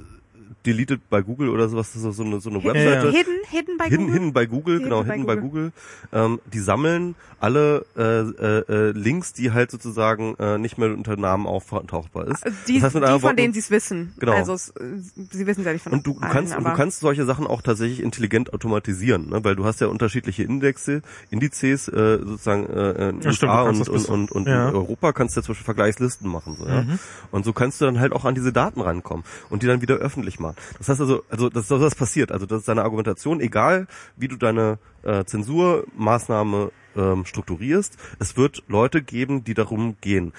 deleted 0.67 1.09
bei 1.09 1.23
Google 1.23 1.49
oder 1.51 1.69
sowas, 1.69 1.93
das 1.93 2.03
ist 2.03 2.17
so 2.17 2.25
eine, 2.25 2.41
so 2.41 2.51
eine 2.51 2.59
Ja, 2.59 2.65
Webseite. 2.75 3.11
Hidden, 3.11 3.35
hidden 3.49 3.77
bei 3.79 3.85
Hidden, 3.85 3.99
Google. 3.99 4.13
hidden 4.15 4.33
bei 4.33 4.47
Google, 4.47 4.75
Hidden 4.75 4.85
genau, 4.91 5.05
bei 5.05 5.13
hidden 5.15 5.27
bei 5.27 5.37
Google. 5.37 5.73
Ähm, 6.13 6.41
die 6.53 6.59
sammeln 6.61 7.15
alle 7.39 7.85
äh, 7.97 8.03
äh, 8.03 8.89
äh, 8.89 8.91
Links, 8.93 9.33
die 9.35 9.53
halt 9.53 9.71
sozusagen 9.71 10.37
äh, 10.39 10.59
nicht 10.59 10.79
mehr 10.79 10.91
unter 10.93 11.17
Namen 11.17 11.47
auftauchbar 11.47 12.29
ist. 12.29 12.45
Also 12.45 12.57
die, 12.67 12.75
das 12.75 12.85
heißt 12.85 12.95
mit 12.95 13.05
die 13.05 13.09
von 13.09 13.23
Worten, 13.23 13.37
denen 13.37 13.53
sie 13.53 13.61
es 13.61 13.71
wissen. 13.71 14.15
Genau. 14.19 14.33
Also 14.33 14.55
es, 14.55 14.71
äh, 14.71 14.83
sie 15.31 15.47
wissen 15.47 15.61
es 15.61 15.67
ja 15.67 15.73
nicht 15.73 15.83
von 15.83 15.93
und 15.93 16.07
du, 16.07 16.19
allen, 16.19 16.33
kannst 16.33 16.57
und 16.57 16.65
du 16.65 16.73
kannst 16.73 17.01
solche 17.01 17.25
Sachen 17.27 17.47
auch 17.47 17.63
tatsächlich 17.63 18.03
intelligent 18.03 18.55
automatisieren, 18.55 19.29
ne? 19.29 19.45
weil 19.45 19.55
du 19.55 19.65
hast 19.65 19.81
ja 19.81 19.89
unterschiedliche 19.89 20.45
Indexe, 20.45 21.03
Indizes 21.31 21.89
äh, 21.89 22.19
sozusagen 22.25 22.67
äh, 22.67 23.11
in 23.11 23.21
Ja, 23.21 23.33
stimmt, 23.33 23.53
und, 23.53 23.89
und, 23.89 24.09
und, 24.09 24.33
und 24.33 24.49
ja. 24.49 24.71
in 24.71 24.75
Europa 24.75 25.13
kannst 25.13 25.37
du 25.37 25.41
ja 25.41 25.45
zum 25.45 25.53
Beispiel 25.53 25.65
Vergleichslisten 25.65 26.31
machen. 26.31 26.57
So, 26.59 26.67
ja? 26.67 26.85
Und 27.31 27.45
so 27.45 27.53
kannst 27.53 27.81
du 27.81 27.85
dann 27.85 28.01
halt 28.01 28.13
auch 28.13 28.25
an 28.25 28.35
diese 28.35 28.53
Daten 28.53 28.81
rankommen 28.81 29.25
und 29.51 29.63
die 29.63 29.67
dann 29.67 29.83
wieder 29.83 29.97
öffentlich 29.97 30.41
machen. 30.41 30.56
Das 30.79 30.89
heißt 30.89 31.01
also, 31.01 31.23
also 31.29 31.49
das 31.49 31.69
das 31.69 31.95
passiert. 31.95 32.33
Also 32.33 32.47
das 32.47 32.61
ist 32.61 32.69
deine 32.69 32.83
Argumentation, 32.83 33.41
egal 33.41 33.87
wie 34.17 34.29
du 34.29 34.37
deine 34.37 34.79
äh, 35.03 35.25
Zensurmaßnahme 35.25 36.73
ähm, 36.97 37.25
strukturierst, 37.25 37.97
es 38.19 38.37
wird 38.37 38.63
Leute 38.69 39.03
geben, 39.03 39.45
die 39.45 39.55
darum 39.55 39.97
gehen. 40.01 40.33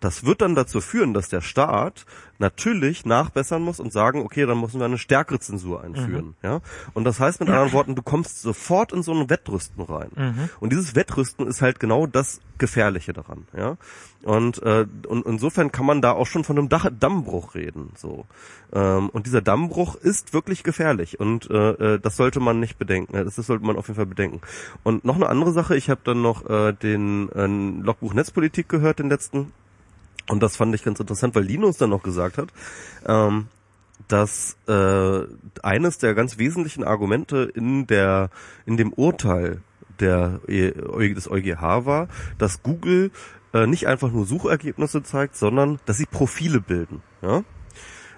Das 0.00 0.24
wird 0.24 0.42
dann 0.42 0.54
dazu 0.54 0.80
führen, 0.80 1.14
dass 1.14 1.28
der 1.28 1.40
Staat 1.40 2.04
natürlich 2.38 3.06
nachbessern 3.06 3.62
muss 3.62 3.80
und 3.80 3.92
sagen, 3.92 4.20
okay, 4.20 4.46
dann 4.46 4.60
müssen 4.60 4.78
wir 4.78 4.84
eine 4.84 4.98
stärkere 4.98 5.38
Zensur 5.38 5.82
einführen. 5.82 6.34
Ja? 6.42 6.60
Und 6.94 7.04
das 7.04 7.20
heißt 7.20 7.40
mit 7.40 7.48
anderen 7.48 7.72
Worten, 7.72 7.94
du 7.94 8.02
kommst 8.02 8.42
sofort 8.42 8.92
in 8.92 9.02
so 9.02 9.12
ein 9.12 9.30
Wettrüsten 9.30 9.82
rein. 9.84 10.10
Und 10.60 10.72
dieses 10.72 10.94
Wettrüsten 10.94 11.46
ist 11.46 11.62
halt 11.62 11.80
genau 11.80 12.06
das 12.06 12.40
Gefährliche 12.58 13.12
daran. 13.12 13.46
Ja? 13.56 13.76
Und, 14.22 14.62
äh, 14.62 14.86
und 15.06 15.26
insofern 15.26 15.72
kann 15.72 15.86
man 15.86 16.02
da 16.02 16.12
auch 16.12 16.26
schon 16.26 16.44
von 16.44 16.58
einem 16.58 16.68
Dach 16.68 16.90
Dammbruch 16.90 17.54
reden. 17.54 17.92
So. 17.96 18.26
Ähm, 18.72 19.08
und 19.10 19.26
dieser 19.26 19.42
Dammbruch 19.42 19.94
ist 19.94 20.32
wirklich 20.32 20.62
gefährlich 20.62 21.20
und 21.20 21.48
äh, 21.50 21.94
äh, 21.94 22.00
das 22.00 22.16
sollte 22.16 22.40
man 22.40 22.58
nicht 22.58 22.78
bedenken. 22.78 23.12
Das, 23.12 23.36
das 23.36 23.46
sollte 23.46 23.64
man 23.64 23.76
auf 23.76 23.86
jeden 23.86 23.96
Fall 23.96 24.06
bedenken. 24.06 24.40
Und 24.82 25.04
noch 25.04 25.16
eine 25.16 25.28
andere 25.28 25.52
Sache, 25.52 25.76
ich 25.76 25.90
habe 25.90 26.00
dann 26.04 26.22
noch 26.22 26.48
äh, 26.48 26.72
den 26.72 27.30
äh, 27.32 27.46
Logbuch 27.84 28.14
Netzpolitik 28.14 28.68
gehört, 28.68 28.98
den 28.98 29.08
letzten 29.08 29.52
Und 30.28 30.42
das 30.42 30.56
fand 30.56 30.74
ich 30.74 30.82
ganz 30.82 30.98
interessant, 31.00 31.34
weil 31.34 31.44
Linus 31.44 31.76
dann 31.78 31.90
noch 31.90 32.02
gesagt 32.02 32.38
hat, 32.38 32.48
ähm, 33.06 33.46
dass 34.08 34.56
äh, 34.68 35.20
eines 35.62 35.98
der 35.98 36.14
ganz 36.14 36.38
wesentlichen 36.38 36.84
Argumente 36.84 37.50
in 37.54 37.86
der 37.86 38.30
in 38.66 38.76
dem 38.76 38.92
Urteil 38.92 39.62
der 40.00 40.40
E- 40.46 40.72
des 41.14 41.30
EuGH 41.30 41.86
war, 41.86 42.08
dass 42.38 42.62
Google 42.62 43.10
äh, 43.54 43.66
nicht 43.66 43.86
einfach 43.86 44.10
nur 44.10 44.26
Suchergebnisse 44.26 45.02
zeigt, 45.02 45.36
sondern 45.36 45.78
dass 45.86 45.96
sie 45.96 46.06
Profile 46.06 46.60
bilden. 46.60 47.02
Ja? 47.22 47.42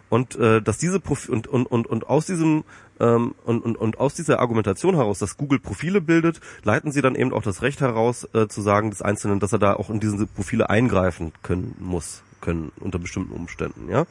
Und 0.08 0.36
äh, 0.36 0.62
dass 0.62 0.78
diese 0.78 1.00
Profi 1.00 1.30
und, 1.30 1.46
und, 1.46 1.66
und, 1.66 1.86
und 1.86 2.08
aus 2.08 2.26
diesem 2.26 2.64
ähm, 3.00 3.34
und, 3.44 3.64
und, 3.64 3.76
und 3.76 4.00
aus 4.00 4.14
dieser 4.14 4.40
Argumentation 4.40 4.94
heraus, 4.94 5.18
dass 5.18 5.36
Google 5.36 5.58
Profile 5.58 6.00
bildet, 6.00 6.40
leiten 6.64 6.92
sie 6.92 7.02
dann 7.02 7.14
eben 7.14 7.32
auch 7.32 7.42
das 7.42 7.62
Recht 7.62 7.80
heraus, 7.80 8.28
äh, 8.34 8.48
zu 8.48 8.60
sagen 8.62 8.90
des 8.90 9.02
Einzelnen, 9.02 9.40
dass 9.40 9.52
er 9.52 9.58
da 9.58 9.74
auch 9.74 9.90
in 9.90 10.00
diese 10.00 10.26
Profile 10.26 10.70
eingreifen 10.70 11.32
können 11.42 11.74
muss, 11.78 12.22
können 12.40 12.72
unter 12.80 12.98
bestimmten 12.98 13.32
Umständen, 13.32 13.88
ja. 13.90 14.06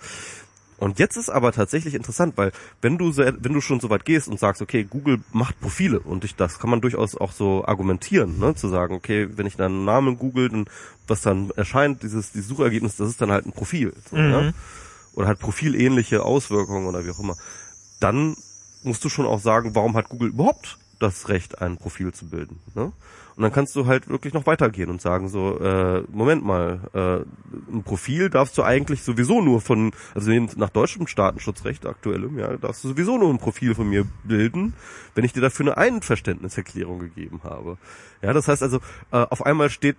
Und 0.80 1.00
jetzt 1.00 1.18
ist 1.18 1.30
aber 1.30 1.52
tatsächlich 1.54 1.96
interessant, 1.96 2.38
weil 2.38 2.52
wenn 2.82 3.00
du 3.00 3.12
so, 3.12 3.24
wenn 3.26 3.54
du 3.54 3.62
schon 3.62 3.80
so 3.80 3.90
weit 3.90 4.06
gehst 4.06 4.28
und 4.28 4.40
sagst, 4.40 4.62
okay, 4.62 4.84
Google 4.84 5.20
macht 5.32 5.60
Profile 5.60 6.00
und 6.00 6.24
ich, 6.24 6.36
das 6.36 6.60
kann 6.60 6.70
man 6.70 6.82
durchaus 6.82 7.16
auch 7.16 7.32
so 7.32 7.66
argumentieren, 7.66 8.38
ne, 8.38 8.54
zu 8.54 8.68
sagen, 8.70 8.94
okay, 8.94 9.28
wenn 9.36 9.48
ich 9.48 9.56
dann 9.56 9.72
einen 9.72 9.86
Namen 9.86 10.20
google, 10.20 10.50
dann 10.50 10.66
was 11.08 11.22
dann 11.22 11.50
erscheint, 11.56 12.04
dieses, 12.04 12.32
dieses 12.32 12.48
Suchergebnis, 12.48 12.96
das 12.98 13.10
ist 13.10 13.22
dann 13.22 13.32
halt 13.32 13.48
ein 13.48 13.54
Profil, 13.54 13.94
so, 14.10 14.18
Mhm. 14.18 14.32
ja? 14.32 14.54
oder 15.14 15.28
hat 15.28 15.40
profilähnliche 15.40 16.22
Auswirkungen 16.22 16.86
oder 16.86 17.04
wie 17.06 17.10
auch 17.10 17.20
immer. 17.20 17.36
Dann 18.00 18.36
musst 18.88 19.04
du 19.04 19.10
schon 19.10 19.26
auch 19.26 19.40
sagen, 19.40 19.76
warum 19.76 19.96
hat 19.96 20.10
Google 20.10 20.30
überhaupt 20.30 20.78
das 21.00 21.30
Recht, 21.30 21.62
ein 21.62 21.78
Profil 21.78 22.12
zu 22.14 22.30
bilden. 22.30 22.60
Ne? 22.74 22.92
Und 23.36 23.44
dann 23.44 23.52
kannst 23.52 23.76
du 23.76 23.86
halt 23.86 24.08
wirklich 24.10 24.34
noch 24.34 24.48
weitergehen 24.48 24.90
und 24.90 25.00
sagen 25.00 25.30
so, 25.30 25.60
äh, 25.60 26.04
Moment 26.12 26.44
mal, 26.44 26.80
äh, 26.94 27.72
ein 27.72 27.84
Profil 27.84 28.30
darfst 28.30 28.58
du 28.58 28.64
eigentlich 28.64 29.04
sowieso 29.04 29.42
nur 29.42 29.62
von, 29.62 29.92
also 30.16 30.32
nach 30.56 30.72
deutschem 30.72 31.06
Datenschutzrecht 31.06 31.86
aktuellem, 31.86 32.40
ja, 32.40 32.58
darfst 32.58 32.84
du 32.84 32.90
sowieso 32.90 33.18
nur 33.18 33.30
ein 33.30 33.38
Profil 33.38 33.76
von 33.76 33.90
mir 33.90 34.06
bilden, 34.24 34.74
wenn 35.14 35.24
ich 35.24 35.34
dir 35.34 35.42
dafür 35.42 35.68
eine 35.68 35.78
Einverständniserklärung 35.78 37.00
gegeben 37.00 37.42
habe. 37.44 37.78
Ja, 38.24 38.34
das 38.34 38.48
heißt 38.48 38.64
also, 38.64 38.78
äh, 39.12 39.18
auf 39.18 39.46
einmal 39.46 39.70
steht 39.70 39.98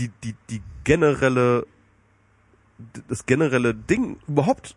die, 0.00 0.10
die, 0.24 0.34
die 0.50 0.60
generelle, 0.82 1.66
das 3.06 3.26
generelle 3.26 3.74
Ding 3.74 4.16
überhaupt 4.26 4.74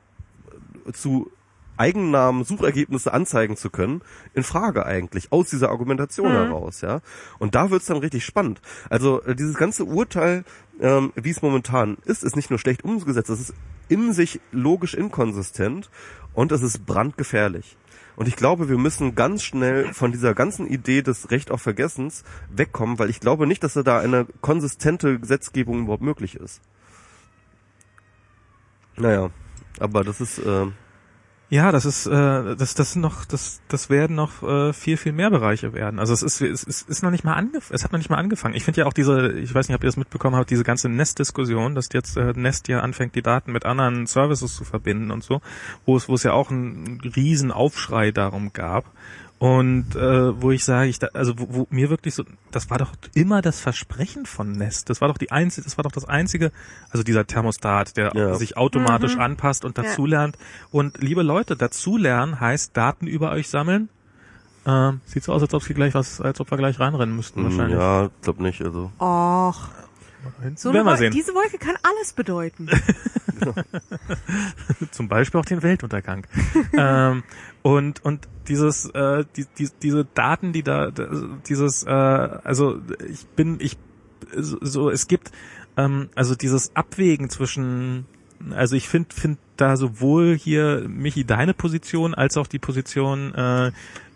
zu 0.94 1.32
Eigennamen, 1.78 2.44
Suchergebnisse 2.44 3.14
anzeigen 3.14 3.58
zu 3.58 3.70
können, 3.70 4.02
in 4.34 4.44
Frage 4.44 4.86
eigentlich, 4.86 5.32
aus 5.32 5.50
dieser 5.50 5.70
Argumentation 5.70 6.30
Mhm. 6.30 6.36
heraus, 6.36 6.82
ja. 6.82 7.02
Und 7.40 7.56
da 7.56 7.72
wird's 7.72 7.86
dann 7.86 7.98
richtig 7.98 8.26
spannend. 8.26 8.62
Also 8.90 9.22
äh, 9.24 9.36
dieses 9.36 9.56
ganze 9.56 9.86
Urteil, 9.86 10.44
ähm, 10.80 11.12
wie 11.16 11.30
es 11.30 11.42
momentan 11.42 11.98
ist, 12.06 12.24
ist 12.24 12.36
nicht 12.36 12.50
nur 12.50 12.60
schlecht 12.60 12.84
umgesetzt, 12.84 13.30
es 13.30 13.40
ist 13.40 13.54
in 13.88 14.14
sich 14.14 14.40
logisch 14.52 14.94
inkonsistent 14.94 15.90
und 16.34 16.52
es 16.52 16.62
ist 16.62 16.86
brandgefährlich. 16.86 17.78
Und 18.16 18.28
ich 18.28 18.36
glaube, 18.38 18.70
wir 18.70 18.78
müssen 18.78 19.16
ganz 19.16 19.44
schnell 19.44 19.94
von 19.94 20.12
dieser 20.12 20.34
ganzen 20.34 20.68
Idee 20.68 21.02
des 21.02 21.32
Recht 21.32 21.52
auf 21.52 21.62
Vergessens 21.62 22.24
wegkommen, 22.50 22.98
weil 22.98 23.10
ich 23.10 23.20
glaube 23.20 23.46
nicht, 23.46 23.64
dass 23.64 23.74
da 23.74 24.00
eine 24.00 24.26
konsistente 24.42 25.20
Gesetzgebung 25.20 25.82
überhaupt 25.84 26.02
möglich 26.02 26.36
ist. 26.36 26.62
Naja, 28.96 29.30
aber 29.80 30.06
das 30.06 30.22
ist, 30.22 30.40
äh, 30.40 30.68
Ja, 31.50 31.72
das 31.72 31.86
ist, 31.86 32.08
äh, 32.08 32.56
das, 32.56 32.74
das 32.74 32.94
sind 32.94 33.04
noch, 33.04 33.24
das, 33.24 33.62
das 33.68 33.92
werden 33.92 34.16
noch 34.16 34.42
äh, 34.42 34.74
viel, 34.74 34.98
viel 34.98 35.12
mehr 35.12 35.30
Bereiche 35.30 35.74
werden. 35.74 36.00
Also 36.00 36.12
es 36.12 36.24
ist, 36.24 36.42
es 36.42 36.64
ist, 36.64 36.90
ist 36.90 37.04
noch 37.04 37.12
nicht 37.12 37.24
mal 37.24 37.34
angef 37.34 37.70
es 37.70 37.84
hat 37.84 37.92
noch 37.92 38.00
nicht 38.00 38.10
mal 38.10 38.18
angefangen. 38.18 38.56
Ich 38.56 38.64
finde 38.64 38.82
ja 38.82 38.88
auch 38.88 38.94
diese, 38.94 39.32
ich 39.34 39.54
weiß 39.54 39.68
nicht, 39.68 39.76
ob 39.76 39.84
ihr 39.84 39.88
das 39.88 39.98
mitbekommen 39.98 40.36
habt, 40.36 40.50
diese 40.50 40.64
ganze 40.64 40.90
Nest-Diskussion, 40.90 41.76
dass 41.76 41.90
jetzt 41.94 42.18
äh, 42.18 42.34
Nest 42.36 42.68
ja 42.68 42.80
anfängt, 42.80 43.14
die 43.14 43.22
Daten 43.22 43.52
mit 43.52 43.64
anderen 43.64 44.08
Services 44.08 44.56
zu 44.56 44.64
verbinden 44.64 45.12
und 45.12 45.24
so, 45.24 45.42
wo 45.86 45.96
es, 45.96 46.10
wo 46.10 46.16
es 46.16 46.24
ja 46.24 46.34
auch 46.34 46.50
einen 46.50 47.00
riesen 47.16 47.52
Aufschrei 47.52 48.10
darum 48.10 48.52
gab. 48.52 48.86
Und 49.38 49.96
äh, 49.96 50.42
wo 50.42 50.52
ich 50.52 50.64
sage, 50.64 50.88
ich 50.90 50.98
da, 50.98 51.08
also 51.14 51.38
wo, 51.38 51.48
wo 51.50 51.68
mir 51.70 51.90
wirklich 51.90 52.16
so, 52.16 52.24
das 52.52 52.70
war 52.70 52.78
doch 52.78 52.94
immer 53.14 53.42
das 53.42 53.60
Versprechen 53.60 54.26
von 54.26 54.54
Nest. 54.54 54.90
Das 54.90 55.02
war 55.02 55.10
doch 55.10 55.18
die 55.18 55.32
einzige, 55.32 55.66
das 55.66 55.78
war 55.78 55.84
doch 55.84 55.92
das 55.92 56.06
einzige, 56.06 56.52
also 56.90 57.04
dieser 57.04 57.28
Thermostat, 57.28 57.98
der 57.98 58.12
Ja. 58.16 58.36
sich 58.36 58.56
automatisch 58.56 59.16
Mhm. 59.16 59.22
anpasst 59.22 59.66
und 59.66 59.78
Ja. 59.78 59.84
dazulernt. 59.84 60.38
Und 60.72 60.98
liebe 61.02 61.22
Leute, 61.22 61.58
dazulernen 61.58 62.40
heißt 62.40 62.76
Daten 62.78 63.08
über 63.08 63.32
euch 63.32 63.50
sammeln. 63.50 63.90
Ähm, 64.66 65.02
sieht 65.06 65.24
so 65.24 65.34
aus, 65.34 65.42
als 65.44 65.54
ob 65.54 65.68
wir 65.68 65.76
gleich 65.76 65.94
was, 65.94 66.22
als 66.22 66.40
ob 66.40 66.50
wir 66.50 66.58
gleich 66.58 66.80
reinrennen 66.80 67.16
müssten 67.16 67.44
wahrscheinlich. 67.44 67.76
Hm, 67.76 67.82
ja, 67.82 68.10
glaub 68.22 68.40
nicht, 68.40 68.62
also. 68.64 68.92
Och, 69.00 69.68
so 70.56 70.74
Werden 70.74 70.86
wir 70.88 70.94
Wol- 70.94 70.98
sehen. 70.98 71.12
diese 71.12 71.34
Wolke 71.36 71.60
kann 71.60 71.76
alles 71.84 72.14
bedeuten. 72.14 72.68
Zum 74.92 75.08
Beispiel 75.08 75.40
auch 75.40 75.46
den 75.46 75.62
Weltuntergang. 75.62 76.26
ähm, 76.74 77.24
und 77.66 78.06
und 78.06 78.28
dieses 78.48 78.86
äh, 78.92 79.26
die, 79.36 79.48
die, 79.58 79.70
diese 79.82 80.06
Daten, 80.06 80.54
die 80.54 80.62
da 80.62 80.92
dieses 81.50 81.82
äh, 81.82 81.90
also 81.90 82.80
ich 83.10 83.26
bin 83.26 83.58
ich 83.60 83.76
so, 84.36 84.92
es 84.92 85.08
gibt 85.08 85.32
ähm, 85.76 86.10
also 86.14 86.36
dieses 86.36 86.76
Abwägen 86.76 87.32
zwischen 87.32 88.06
also 88.52 88.76
ich 88.76 88.88
finde 88.88 89.16
find 89.16 89.40
da 89.58 89.78
sowohl 89.78 90.38
hier 90.38 90.86
Michi 90.88 91.26
deine 91.26 91.56
Position 91.56 92.14
als 92.14 92.38
auch 92.38 92.46
die 92.46 92.60
Position 92.60 93.34
äh, 93.34 93.72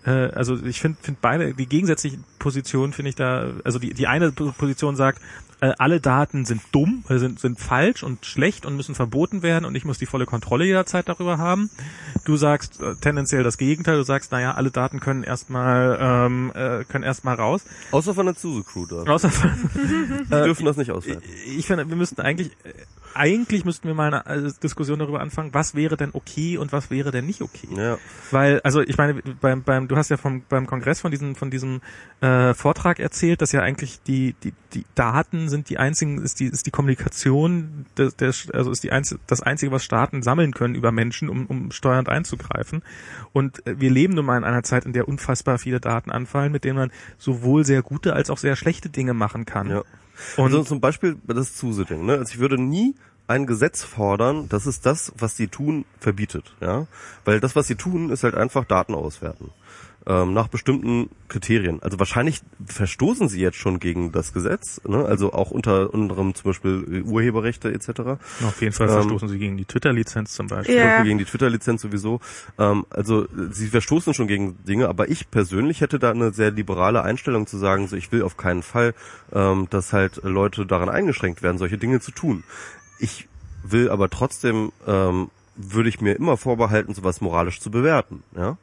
äh, 0.05 0.31
also 0.31 0.63
ich 0.63 0.79
finde 0.79 0.99
find 1.01 1.19
beide 1.19 1.55
die 1.55 1.65
gegensätzlichen 1.65 2.25
Positionen 2.37 2.93
finde 2.93 3.09
ich 3.09 3.15
da 3.15 3.51
also 3.63 3.79
die 3.79 3.95
die 3.95 4.05
eine 4.05 4.31
Position 4.31 4.95
sagt 4.95 5.23
äh, 5.61 5.73
alle 5.77 5.99
Daten 5.99 6.45
sind 6.45 6.61
dumm, 6.71 7.03
äh, 7.09 7.17
sind, 7.17 7.39
sind 7.39 7.59
falsch 7.59 8.03
und 8.03 8.25
schlecht 8.25 8.65
und 8.65 8.75
müssen 8.75 8.95
verboten 8.95 9.41
werden 9.41 9.65
und 9.65 9.75
ich 9.75 9.85
muss 9.85 9.97
die 9.97 10.05
volle 10.05 10.25
Kontrolle 10.25 10.65
jederzeit 10.65 11.09
darüber 11.09 11.37
haben. 11.37 11.69
Du 12.25 12.37
sagst 12.37 12.81
äh, 12.81 12.95
tendenziell 12.95 13.43
das 13.43 13.57
Gegenteil, 13.57 13.97
du 13.97 14.03
sagst, 14.03 14.31
naja, 14.31 14.53
alle 14.53 14.71
Daten 14.71 14.99
können 14.99 15.23
erstmal 15.23 15.97
ähm, 16.01 16.51
äh, 16.55 16.83
können 16.85 17.03
erstmal 17.03 17.35
raus. 17.35 17.65
Außer 17.91 18.13
von 18.13 18.25
der 18.25 18.35
Zuse 18.35 18.63
Crew 18.63 18.85
da. 18.85 19.03
Außer 19.03 19.29
Die 19.75 20.29
dürfen 20.29 20.65
das 20.65 20.77
nicht 20.77 20.91
auswerten. 20.91 21.23
ich 21.45 21.67
finde, 21.67 21.89
wir 21.89 21.95
müssten 21.95 22.21
eigentlich 22.21 22.51
äh, 22.63 22.73
eigentlich 23.13 23.65
müssten 23.65 23.87
wir 23.87 23.95
mal 23.95 24.13
eine 24.13 24.47
äh, 24.47 24.51
Diskussion 24.61 24.99
darüber 24.99 25.19
anfangen, 25.19 25.53
was 25.53 25.75
wäre 25.75 25.97
denn 25.97 26.11
okay 26.13 26.57
und 26.57 26.71
was 26.71 26.89
wäre 26.89 27.11
denn 27.11 27.25
nicht 27.25 27.41
okay. 27.41 27.67
Ja. 27.75 27.97
Weil, 28.31 28.61
also 28.61 28.81
ich 28.81 28.97
meine, 28.97 29.21
beim, 29.41 29.63
beim, 29.63 29.87
du 29.87 29.95
hast 29.95 30.09
ja 30.09 30.17
vom, 30.17 30.43
beim 30.47 30.67
Kongress 30.67 30.99
von 30.99 31.11
diesem, 31.11 31.35
von 31.35 31.49
diesem 31.51 31.81
äh, 32.21 32.53
Vortrag 32.53 32.99
erzählt, 32.99 33.41
dass 33.41 33.51
ja 33.51 33.61
eigentlich 33.61 34.01
die, 34.03 34.35
die, 34.43 34.53
die 34.73 34.85
Daten 34.95 35.49
sind 35.49 35.69
die 35.69 35.77
einzigen, 35.77 36.21
ist 36.21 36.39
die, 36.39 36.45
ist 36.45 36.65
die 36.65 36.71
Kommunikation, 36.71 37.85
der, 37.97 38.11
der, 38.11 38.33
also 38.53 38.71
ist 38.71 38.83
die 38.83 38.91
einz, 38.91 39.17
das 39.27 39.41
einzige, 39.41 39.71
was 39.71 39.83
Staaten 39.83 40.21
sammeln 40.21 40.53
können 40.53 40.75
über 40.75 40.91
Menschen, 40.91 41.29
um, 41.29 41.45
um 41.47 41.71
steuernd 41.71 42.09
einzugreifen. 42.09 42.83
Und 43.33 43.65
äh, 43.67 43.79
wir 43.79 43.89
leben 43.89 44.15
nun 44.15 44.25
mal 44.25 44.37
in 44.37 44.43
einer 44.43 44.63
Zeit, 44.63 44.85
in 44.85 44.93
der 44.93 45.07
unfassbar 45.07 45.57
viele 45.57 45.79
Daten 45.79 46.11
anfallen, 46.11 46.51
mit 46.51 46.63
denen 46.63 46.77
man 46.77 46.91
sowohl 47.17 47.65
sehr 47.65 47.81
gute 47.81 48.13
als 48.13 48.29
auch 48.29 48.37
sehr 48.37 48.55
schlechte 48.55 48.89
Dinge 48.89 49.13
machen 49.13 49.45
kann. 49.45 49.69
Ja. 49.69 49.83
Und 50.37 50.45
also 50.45 50.63
zum 50.63 50.81
Beispiel 50.81 51.17
das 51.27 51.55
Zuse-Ding. 51.55 52.05
Ne? 52.05 52.13
Also 52.13 52.33
ich 52.33 52.39
würde 52.39 52.61
nie 52.61 52.95
ein 53.27 53.45
Gesetz 53.45 53.83
fordern, 53.83 54.49
das 54.49 54.65
ist 54.65 54.85
das, 54.87 55.13
was 55.17 55.37
sie 55.37 55.47
tun, 55.47 55.85
verbietet. 55.99 56.55
Ja, 56.61 56.87
Weil 57.25 57.39
das, 57.39 57.55
was 57.55 57.67
sie 57.67 57.75
tun, 57.75 58.09
ist 58.09 58.23
halt 58.23 58.35
einfach 58.35 58.65
Daten 58.65 58.95
auswerten. 58.95 59.51
Ähm, 60.09 60.33
nach 60.33 60.47
bestimmten 60.47 61.11
Kriterien. 61.27 61.83
Also 61.83 61.99
wahrscheinlich 61.99 62.41
verstoßen 62.65 63.29
sie 63.29 63.39
jetzt 63.41 63.57
schon 63.57 63.79
gegen 63.79 64.11
das 64.11 64.33
Gesetz, 64.33 64.81
ne? 64.87 65.05
also 65.05 65.33
auch 65.33 65.51
unter 65.51 65.93
anderem 65.93 66.33
zum 66.33 66.45
Beispiel 66.49 67.03
Urheberrechte 67.05 67.71
etc. 67.71 68.17
auf 68.43 68.59
jeden 68.59 68.73
Fall 68.73 68.87
ähm, 68.87 68.93
verstoßen 68.93 69.29
sie 69.29 69.37
gegen 69.37 69.55
die 69.55 69.65
Twitter-Lizenz 69.65 70.33
zum 70.33 70.47
Beispiel. 70.47 70.73
Ja. 70.73 70.81
Zum 70.81 70.89
Beispiel 70.89 71.05
gegen 71.05 71.19
die 71.19 71.25
Twitter-Lizenz 71.25 71.83
sowieso. 71.83 72.21
Ähm, 72.57 72.87
also 72.89 73.25
äh, 73.25 73.51
sie 73.51 73.67
verstoßen 73.67 74.15
schon 74.15 74.27
gegen 74.27 74.57
Dinge, 74.63 74.89
aber 74.89 75.09
ich 75.09 75.29
persönlich 75.29 75.81
hätte 75.81 75.99
da 75.99 76.09
eine 76.09 76.31
sehr 76.31 76.49
liberale 76.49 77.03
Einstellung 77.03 77.45
zu 77.45 77.59
sagen, 77.59 77.87
so 77.87 77.95
ich 77.95 78.11
will 78.11 78.23
auf 78.23 78.35
keinen 78.35 78.63
Fall, 78.63 78.95
ähm, 79.31 79.67
dass 79.69 79.93
halt 79.93 80.21
Leute 80.23 80.65
daran 80.65 80.89
eingeschränkt 80.89 81.43
werden, 81.43 81.59
solche 81.59 81.77
Dinge 81.77 81.99
zu 81.99 82.09
tun. 82.09 82.43
Ich 82.97 83.27
will 83.61 83.91
aber 83.91 84.09
trotzdem, 84.09 84.71
ähm, 84.87 85.29
würde 85.55 85.89
ich 85.89 86.01
mir 86.01 86.13
immer 86.13 86.35
vorbehalten, 86.35 86.95
sowas 86.95 87.21
moralisch 87.21 87.59
zu 87.59 87.69
bewerten. 87.69 88.23
Ja? 88.35 88.57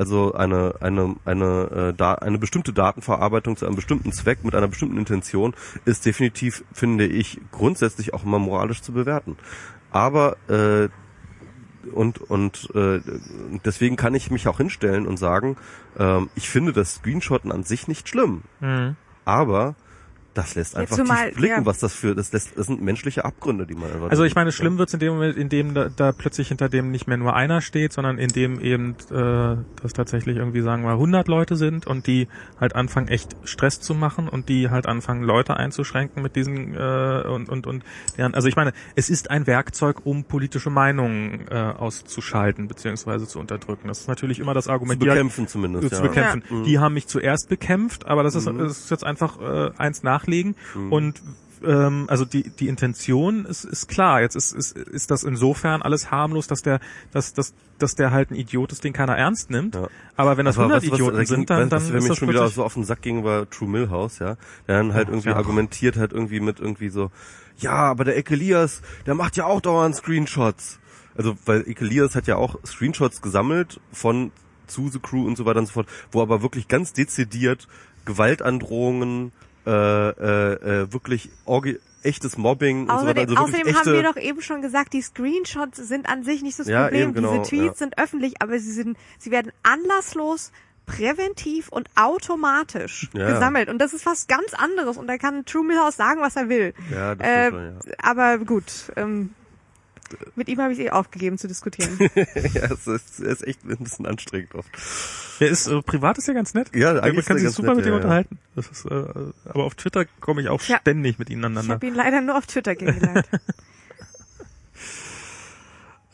Also 0.00 0.32
eine 0.32 0.76
eine 0.80 1.14
eine 1.26 1.90
äh, 1.90 1.94
da, 1.94 2.14
eine 2.14 2.38
bestimmte 2.38 2.72
Datenverarbeitung 2.72 3.58
zu 3.58 3.66
einem 3.66 3.76
bestimmten 3.76 4.12
Zweck 4.12 4.42
mit 4.44 4.54
einer 4.54 4.66
bestimmten 4.66 4.96
Intention 4.96 5.52
ist 5.84 6.06
definitiv, 6.06 6.64
finde 6.72 7.04
ich, 7.04 7.38
grundsätzlich 7.52 8.14
auch 8.14 8.24
immer 8.24 8.38
moralisch 8.38 8.80
zu 8.80 8.92
bewerten. 8.92 9.36
Aber 9.90 10.38
äh, 10.48 10.88
und 11.92 12.18
und 12.30 12.70
äh, 12.74 13.00
deswegen 13.66 13.96
kann 13.96 14.14
ich 14.14 14.30
mich 14.30 14.48
auch 14.48 14.56
hinstellen 14.56 15.06
und 15.06 15.18
sagen, 15.18 15.58
ähm, 15.98 16.30
ich 16.34 16.48
finde 16.48 16.72
das 16.72 16.94
Screenshotten 16.94 17.52
an 17.52 17.62
sich 17.64 17.86
nicht 17.86 18.08
schlimm, 18.08 18.40
Mhm. 18.60 18.96
aber 19.26 19.74
das 20.34 20.54
lässt 20.54 20.74
Ja, 20.74 20.80
einfach 20.80 20.96
zumal- 20.96 21.28
tief 21.30 21.36
blicken, 21.38 21.60
ja. 21.60 21.66
was 21.66 21.78
das 21.78 21.92
für, 21.94 22.14
das 22.14 22.32
lässt, 22.32 22.56
das 22.56 22.66
sind 22.66 22.80
menschliche 22.82 23.24
Abgründe, 23.24 23.66
die 23.66 23.74
man 23.74 23.90
einfach. 23.92 24.10
Also 24.10 24.24
ich 24.24 24.34
meine, 24.34 24.52
schlimm 24.52 24.78
wird's 24.78 24.94
in 24.94 25.00
dem 25.00 25.14
Moment, 25.14 25.36
in 25.36 25.48
dem 25.48 25.74
da, 25.74 25.88
da 25.88 26.12
plötzlich 26.12 26.48
hinter 26.48 26.68
dem 26.68 26.90
nicht 26.90 27.06
mehr 27.06 27.16
nur 27.16 27.34
einer 27.34 27.60
steht, 27.60 27.92
sondern 27.92 28.18
in 28.18 28.28
dem 28.28 28.60
eben 28.60 28.94
äh, 29.10 29.56
das 29.82 29.92
tatsächlich 29.92 30.36
irgendwie 30.36 30.60
sagen 30.60 30.82
wir 30.84 30.92
100 30.92 31.26
Leute 31.28 31.56
sind 31.56 31.86
und 31.86 32.06
die 32.06 32.28
halt 32.60 32.74
anfangen 32.76 33.08
echt 33.08 33.36
Stress 33.44 33.80
zu 33.80 33.94
machen 33.94 34.28
und 34.28 34.48
die 34.48 34.70
halt 34.70 34.86
anfangen 34.86 35.22
Leute 35.24 35.56
einzuschränken 35.56 36.22
mit 36.22 36.36
diesen 36.36 36.74
äh, 36.74 37.22
und 37.26 37.48
und 37.48 37.66
und 37.66 37.84
deren, 38.16 38.34
also 38.34 38.46
ich 38.48 38.56
meine, 38.56 38.72
es 38.94 39.10
ist 39.10 39.30
ein 39.30 39.46
Werkzeug, 39.46 40.06
um 40.06 40.24
politische 40.24 40.70
Meinungen 40.70 41.46
äh, 41.50 41.54
auszuschalten 41.56 42.68
beziehungsweise 42.68 43.26
zu 43.26 43.38
unterdrücken. 43.38 43.88
Das 43.88 44.00
ist 44.00 44.08
natürlich 44.08 44.38
immer 44.40 44.54
das 44.54 44.64
zu 44.64 44.70
Argument. 44.70 45.02
die 45.02 45.08
halt- 45.08 45.18
bekämpfen 45.18 45.48
zumindest, 45.48 45.86
äh, 45.86 45.90
zu 45.96 46.02
ja. 46.02 46.08
bekämpfen. 46.08 46.42
Ja. 46.48 46.56
Mhm. 46.56 46.64
Die 46.64 46.78
haben 46.78 46.94
mich 46.94 47.06
zuerst 47.06 47.48
bekämpft, 47.48 48.06
aber 48.06 48.22
das 48.22 48.34
ist, 48.34 48.46
das 48.46 48.78
ist 48.78 48.90
jetzt 48.90 49.04
einfach 49.04 49.40
äh, 49.40 49.70
eins 49.76 50.02
nachlegen 50.20 50.54
Mhm. 50.74 50.92
und 50.92 51.22
ähm, 51.62 52.06
also 52.08 52.24
die 52.24 52.48
die 52.48 52.68
Intention 52.68 53.44
ist 53.44 53.64
ist 53.64 53.86
klar. 53.86 54.22
Jetzt 54.22 54.34
ist 54.34 54.52
ist 54.52 54.76
ist 54.78 55.10
das 55.10 55.24
insofern 55.24 55.82
alles 55.82 56.10
harmlos, 56.10 56.46
dass 56.46 56.62
der 56.62 56.80
dass 57.12 57.34
dass 57.34 57.52
dass 57.78 57.94
der 57.94 58.12
halt 58.12 58.30
ein 58.30 58.34
Idiot 58.34 58.72
ist, 58.72 58.82
den 58.82 58.94
keiner 58.94 59.16
ernst 59.16 59.50
nimmt. 59.50 59.74
Ja. 59.74 59.88
Aber 60.16 60.38
wenn 60.38 60.46
das 60.46 60.56
Aber 60.56 60.64
100 60.68 60.82
was- 60.84 60.90
was- 60.90 60.98
Idioten 60.98 61.16
ging- 61.18 61.26
sind, 61.26 61.50
dann 61.50 61.58
was, 61.64 61.68
dann 61.68 61.78
was 61.80 61.84
ist 61.88 62.02
mir 62.02 62.08
das 62.08 62.18
schon 62.18 62.28
wieder 62.30 62.48
so 62.48 62.64
auf 62.64 62.72
den 62.74 62.84
Sack 62.84 63.02
ging, 63.02 63.24
war 63.24 63.48
True 63.50 63.68
Millhouse, 63.68 64.20
ja. 64.20 64.36
Der 64.68 64.78
dann 64.78 64.94
halt 64.94 65.08
Ja, 65.08 65.12
irgendwie 65.14 65.28
ja. 65.30 65.36
argumentiert 65.36 65.96
hat 65.98 66.12
irgendwie 66.14 66.40
mit 66.40 66.60
irgendwie 66.60 66.88
so, 66.88 67.10
ja, 67.58 67.72
aber 67.72 68.04
der 68.04 68.16
Ekelias, 68.16 68.80
der 69.04 69.14
macht 69.14 69.36
ja 69.36 69.44
auch 69.44 69.60
dauernd 69.60 69.94
Screenshots. 69.96 70.78
Also, 71.14 71.36
weil 71.44 71.68
Ekelias 71.68 72.14
hat 72.14 72.26
ja 72.26 72.36
auch 72.36 72.56
Screenshots 72.64 73.20
gesammelt 73.20 73.80
von 73.92 74.32
zu 74.66 74.88
The 74.88 74.98
Crew 75.00 75.26
und 75.26 75.36
so 75.36 75.44
weiter 75.44 75.58
und 75.58 75.66
so 75.66 75.72
fort, 75.72 75.88
wo 76.12 76.22
aber 76.22 76.40
wirklich 76.40 76.68
ganz 76.68 76.94
dezidiert 76.94 77.66
Gewaltandrohungen, 78.06 79.32
äh, 79.66 79.70
äh, 79.70 80.82
äh, 80.82 80.92
wirklich 80.92 81.30
orgi 81.44 81.78
echtes 82.02 82.38
Mobbing 82.38 82.88
und 82.88 83.00
so 83.00 83.06
weiter. 83.06 83.20
Außerdem, 83.22 83.28
Also 83.28 83.42
außerdem 83.42 83.76
haben 83.76 83.92
wir 83.92 84.02
doch 84.02 84.16
eben 84.16 84.40
schon 84.40 84.62
gesagt, 84.62 84.94
die 84.94 85.02
Screenshots 85.02 85.76
sind 85.76 86.08
an 86.08 86.24
sich 86.24 86.42
nicht 86.42 86.58
das 86.58 86.66
Ja, 86.66 86.84
Problem. 86.84 87.02
eben, 87.02 87.14
genau, 87.14 87.32
Diese 87.32 87.42
Tweets 87.50 87.64
ja. 87.80 87.84
sind 87.86 87.98
öffentlich, 87.98 88.40
aber 88.40 88.58
sie 88.58 88.72
sind, 88.72 88.96
sie 89.18 89.30
werden 89.30 89.52
anlasslos 89.62 90.50
präventiv 90.86 91.68
und 91.68 91.88
automatisch 91.96 93.08
Ja. 93.14 93.30
gesammelt. 93.32 93.68
Und 93.68 93.78
das 93.78 93.92
ist 93.92 94.06
was 94.06 94.26
ganz 94.28 94.54
anderes. 94.54 94.96
Und 94.96 95.06
da 95.08 95.18
kann 95.18 95.44
True 95.44 95.64
Millhouse 95.64 95.96
sagen, 95.96 96.20
was 96.20 96.36
er 96.36 96.48
will. 96.48 96.72
ja, 96.90 97.14
das 97.14 97.26
Äh, 97.26 97.50
schon, 97.50 97.64
ja. 97.64 97.94
aber 98.02 98.38
gut, 98.38 98.64
ähm, 98.96 99.34
mit 100.34 100.48
ihm 100.48 100.60
habe 100.60 100.72
ich 100.72 100.78
eh 100.80 100.90
aufgegeben 100.90 101.38
zu 101.38 101.48
diskutieren. 101.48 101.96
ja, 102.14 102.64
es 102.64 102.86
ist, 102.86 102.86
es 102.86 103.20
ist 103.20 103.46
echt 103.46 103.64
ein 103.64 103.76
bisschen 103.78 104.06
anstrengend 104.06 104.54
oft. 104.54 104.68
Der 105.40 105.48
ist 105.48 105.66
äh, 105.66 105.82
privat 105.82 106.18
ist 106.18 106.28
ja 106.28 106.34
ganz 106.34 106.54
nett. 106.54 106.74
Ja, 106.74 106.94
Man 106.94 107.02
eigentlich 107.04 107.18
ist 107.20 107.26
kann 107.26 107.36
er 107.36 107.40
sich 107.42 107.50
super 107.56 107.74
nett, 107.74 107.78
mit 107.78 107.86
ihm 107.86 107.88
ja, 107.88 107.92
ja. 107.92 107.96
unterhalten. 108.02 108.38
Das 108.54 108.68
ist, 108.68 108.84
äh, 108.84 108.90
aber 109.46 109.64
auf 109.64 109.74
Twitter 109.74 110.04
komme 110.20 110.42
ich 110.42 110.48
auch 110.48 110.60
Tja. 110.60 110.78
ständig 110.80 111.18
mit 111.18 111.30
ihnen 111.30 111.40
Ich 111.40 111.46
aneinander. 111.46 111.74
habe 111.74 111.86
ihn 111.86 111.94
leider 111.94 112.20
nur 112.20 112.36
auf 112.36 112.46
Twitter 112.46 112.76
kennengelernt. 112.76 113.26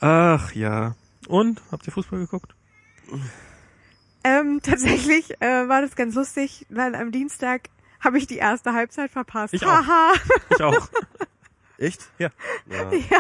Ach 0.01 0.53
ja. 0.53 0.95
Und 1.29 1.61
habt 1.73 1.87
ihr 1.87 1.93
Fußball 1.93 2.19
geguckt? 2.21 2.55
ähm, 4.25 4.61
tatsächlich 4.63 5.41
äh, 5.41 5.69
war 5.69 5.83
das 5.83 5.97
ganz 5.97 6.15
lustig, 6.15 6.67
weil 6.69 6.95
am 6.95 7.13
Dienstag 7.13 7.69
habe 8.01 8.19
ich 8.19 8.27
die 8.27 8.37
erste 8.37 8.73
Halbzeit 8.73 9.11
verpasst. 9.11 9.55
Ich 9.55 9.65
auch. 9.65 9.83
Ich 10.51 10.63
auch. 10.63 10.89
Echt? 11.79 12.09
Ja. 12.19 12.31
Ja. 12.71 12.91
ja, 13.11 13.19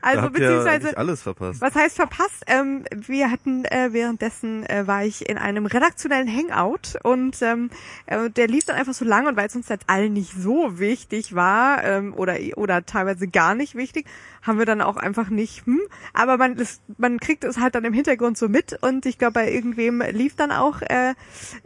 also 0.00 0.30
beziehungsweise 0.30 0.70
eigentlich 0.70 0.98
alles 0.98 1.22
verpasst. 1.22 1.60
Was 1.60 1.74
heißt 1.74 1.96
verpasst? 1.96 2.44
Ähm, 2.46 2.84
wir 2.94 3.30
hatten 3.30 3.66
äh, 3.66 3.88
währenddessen 3.92 4.64
äh, 4.64 4.86
war 4.86 5.04
ich 5.04 5.28
in 5.28 5.36
einem 5.36 5.66
redaktionellen 5.66 6.28
Hangout 6.28 6.98
und 7.02 7.42
ähm, 7.42 7.70
äh, 8.06 8.30
der 8.30 8.48
lief 8.48 8.64
dann 8.64 8.76
einfach 8.76 8.94
so 8.94 9.04
lang 9.04 9.26
und 9.26 9.36
weil 9.36 9.48
es 9.48 9.56
uns 9.56 9.68
jetzt 9.68 9.88
allen 9.88 10.14
nicht 10.14 10.32
so 10.32 10.78
wichtig 10.78 11.34
war 11.34 11.84
ähm, 11.84 12.14
oder 12.14 12.36
oder 12.56 12.86
teilweise 12.86 13.28
gar 13.28 13.54
nicht 13.54 13.74
wichtig, 13.74 14.06
haben 14.42 14.58
wir 14.58 14.66
dann 14.66 14.80
auch 14.80 14.96
einfach 14.96 15.28
nicht. 15.28 15.66
Hm, 15.66 15.80
aber 16.14 16.38
man 16.38 16.56
das, 16.56 16.80
man 16.96 17.20
kriegt 17.20 17.44
es 17.44 17.58
halt 17.58 17.74
dann 17.74 17.84
im 17.84 17.92
Hintergrund 17.92 18.38
so 18.38 18.48
mit 18.48 18.78
und 18.82 19.04
ich 19.04 19.18
glaube 19.18 19.34
bei 19.34 19.52
irgendwem 19.52 20.00
lief 20.00 20.36
dann 20.36 20.52
auch 20.52 20.80
äh, 20.80 21.14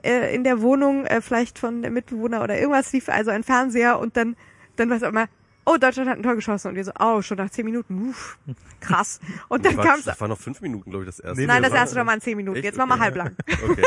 äh, 0.02 0.34
in 0.34 0.42
der 0.42 0.60
Wohnung 0.62 1.06
äh, 1.06 1.20
vielleicht 1.20 1.60
von 1.60 1.82
der 1.82 1.92
Mitbewohner 1.92 2.42
oder 2.42 2.58
irgendwas 2.58 2.92
lief 2.92 3.08
also 3.08 3.30
ein 3.30 3.44
Fernseher 3.44 4.00
und 4.00 4.16
dann 4.16 4.34
dann 4.74 4.90
was 4.90 5.02
auch 5.02 5.08
immer. 5.08 5.28
Oh, 5.70 5.76
Deutschland 5.76 6.08
hat 6.08 6.16
ein 6.16 6.22
Tor 6.22 6.34
geschossen 6.34 6.68
und 6.68 6.76
wir 6.76 6.84
so, 6.84 6.92
oh, 6.98 7.20
schon 7.20 7.36
nach 7.36 7.50
zehn 7.50 7.64
Minuten, 7.66 8.08
uff, 8.08 8.38
krass. 8.80 9.20
Und 9.48 9.66
dann 9.66 9.76
kam 9.76 9.98
es 9.98 10.06
das 10.06 10.18
war 10.20 10.26
noch 10.28 10.38
fünf 10.38 10.60
Minuten, 10.62 10.88
glaube 10.90 11.04
ich, 11.04 11.08
das 11.10 11.20
erste. 11.20 11.40
Nee, 11.40 11.46
Nein, 11.46 11.62
das 11.62 11.72
waren- 11.72 11.80
erste 11.80 12.04
Mal 12.04 12.14
in 12.14 12.20
zehn 12.22 12.36
Minuten. 12.38 12.56
Echt? 12.56 12.64
Jetzt 12.64 12.78
machen 12.78 12.88
wir 12.88 12.94
Okay. 12.94 13.02
halblang. 13.04 13.36
Okay, 13.68 13.82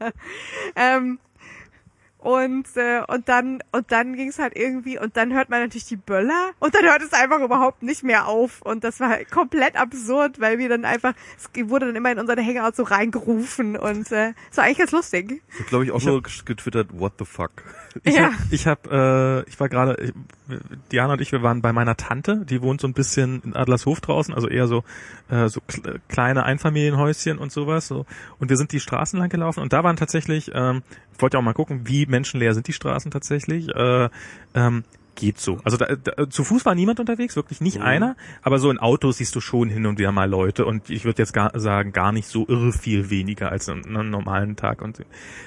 ja. 0.00 0.10
Ähm, 0.96 1.18
und 2.26 2.66
äh, 2.76 3.02
und 3.06 3.28
dann 3.28 3.62
und 3.70 3.92
dann 3.92 4.16
ging 4.16 4.28
es 4.30 4.38
halt 4.40 4.56
irgendwie 4.56 4.98
und 4.98 5.16
dann 5.16 5.32
hört 5.32 5.48
man 5.48 5.60
natürlich 5.60 5.86
die 5.86 5.94
Böller 5.96 6.50
und 6.58 6.74
dann 6.74 6.84
hört 6.84 7.00
es 7.02 7.12
einfach 7.12 7.40
überhaupt 7.40 7.84
nicht 7.84 8.02
mehr 8.02 8.26
auf 8.26 8.62
und 8.62 8.82
das 8.82 8.98
war 8.98 9.10
halt 9.10 9.30
komplett 9.30 9.76
absurd, 9.76 10.40
weil 10.40 10.58
wir 10.58 10.68
dann 10.68 10.84
einfach 10.84 11.14
es 11.38 11.48
wurde 11.70 11.86
dann 11.86 11.94
immer 11.96 12.10
in 12.10 12.18
unsere 12.18 12.42
Hangout 12.44 12.74
so 12.74 12.82
reingerufen 12.82 13.76
und 13.76 14.10
äh, 14.10 14.32
es 14.50 14.56
war 14.56 14.64
eigentlich 14.64 14.78
ganz 14.78 14.90
lustig. 14.92 15.40
Ich 15.52 15.58
habe, 15.60 15.68
glaube 15.68 15.84
ich, 15.84 15.92
auch 15.92 16.02
nur 16.02 16.20
getwittert, 16.22 16.88
what 16.98 17.12
the 17.18 17.24
fuck. 17.24 17.52
Ich 18.02 18.14
Ja. 18.14 18.24
hab, 18.24 18.32
ich 18.50 18.66
hab, 18.66 18.86
äh, 18.92 19.40
ich 19.48 19.58
war 19.58 19.70
gerade, 19.70 19.96
ich- 20.02 20.12
Diana 20.92 21.14
und 21.14 21.20
ich, 21.22 21.32
wir 21.32 21.42
waren 21.42 21.62
bei 21.62 21.72
meiner 21.72 21.96
Tante, 21.96 22.44
die 22.44 22.60
wohnt 22.60 22.78
so 22.80 22.86
ein 22.86 22.92
bisschen 22.92 23.40
in 23.42 23.56
Adlershof 23.56 24.02
draußen, 24.02 24.34
also 24.34 24.48
eher 24.48 24.66
so 24.68 24.84
äh, 25.30 25.48
so 25.48 25.60
kle- 25.66 25.98
kleine 26.08 26.44
Einfamilienhäuschen 26.44 27.38
und 27.38 27.52
sowas. 27.52 27.88
So. 27.88 28.04
Und 28.38 28.50
wir 28.50 28.58
sind 28.58 28.72
die 28.72 28.80
Straßen 28.80 29.18
lang 29.18 29.30
gelaufen 29.30 29.60
und 29.60 29.72
da 29.72 29.82
waren 29.82 29.96
tatsächlich, 29.96 30.50
ähm, 30.54 30.82
ich 31.14 31.22
wollte 31.22 31.36
ja 31.36 31.40
auch 31.40 31.44
mal 31.44 31.54
gucken, 31.54 31.88
wie 31.88 32.04
menschenleer 32.16 32.54
sind 32.54 32.66
die 32.66 32.72
Straßen 32.72 33.10
tatsächlich. 33.10 33.68
Äh, 33.68 34.08
ähm, 34.54 34.84
geht 35.16 35.40
so. 35.40 35.58
Also 35.64 35.76
da, 35.78 35.96
da, 35.96 36.28
zu 36.30 36.44
Fuß 36.44 36.64
war 36.64 36.74
niemand 36.74 37.00
unterwegs, 37.00 37.36
wirklich 37.36 37.60
nicht 37.60 37.78
Mhm. 37.78 37.84
einer, 37.84 38.16
aber 38.42 38.58
so 38.58 38.70
in 38.70 38.78
Autos 38.78 39.16
siehst 39.16 39.34
du 39.34 39.40
schon 39.40 39.70
hin 39.70 39.86
und 39.86 39.98
wieder 39.98 40.12
mal 40.12 40.28
Leute 40.28 40.64
und 40.66 40.90
ich 40.90 41.04
würde 41.04 41.22
jetzt 41.22 41.32
gar 41.32 41.58
sagen, 41.58 41.92
gar 41.92 42.12
nicht 42.12 42.28
so 42.28 42.46
irre 42.46 42.72
viel 42.72 43.10
weniger 43.10 43.50
als 43.50 43.68
an 43.68 43.84
einem 43.84 44.10
normalen 44.10 44.56
Tag 44.56 44.82
und 44.82 45.02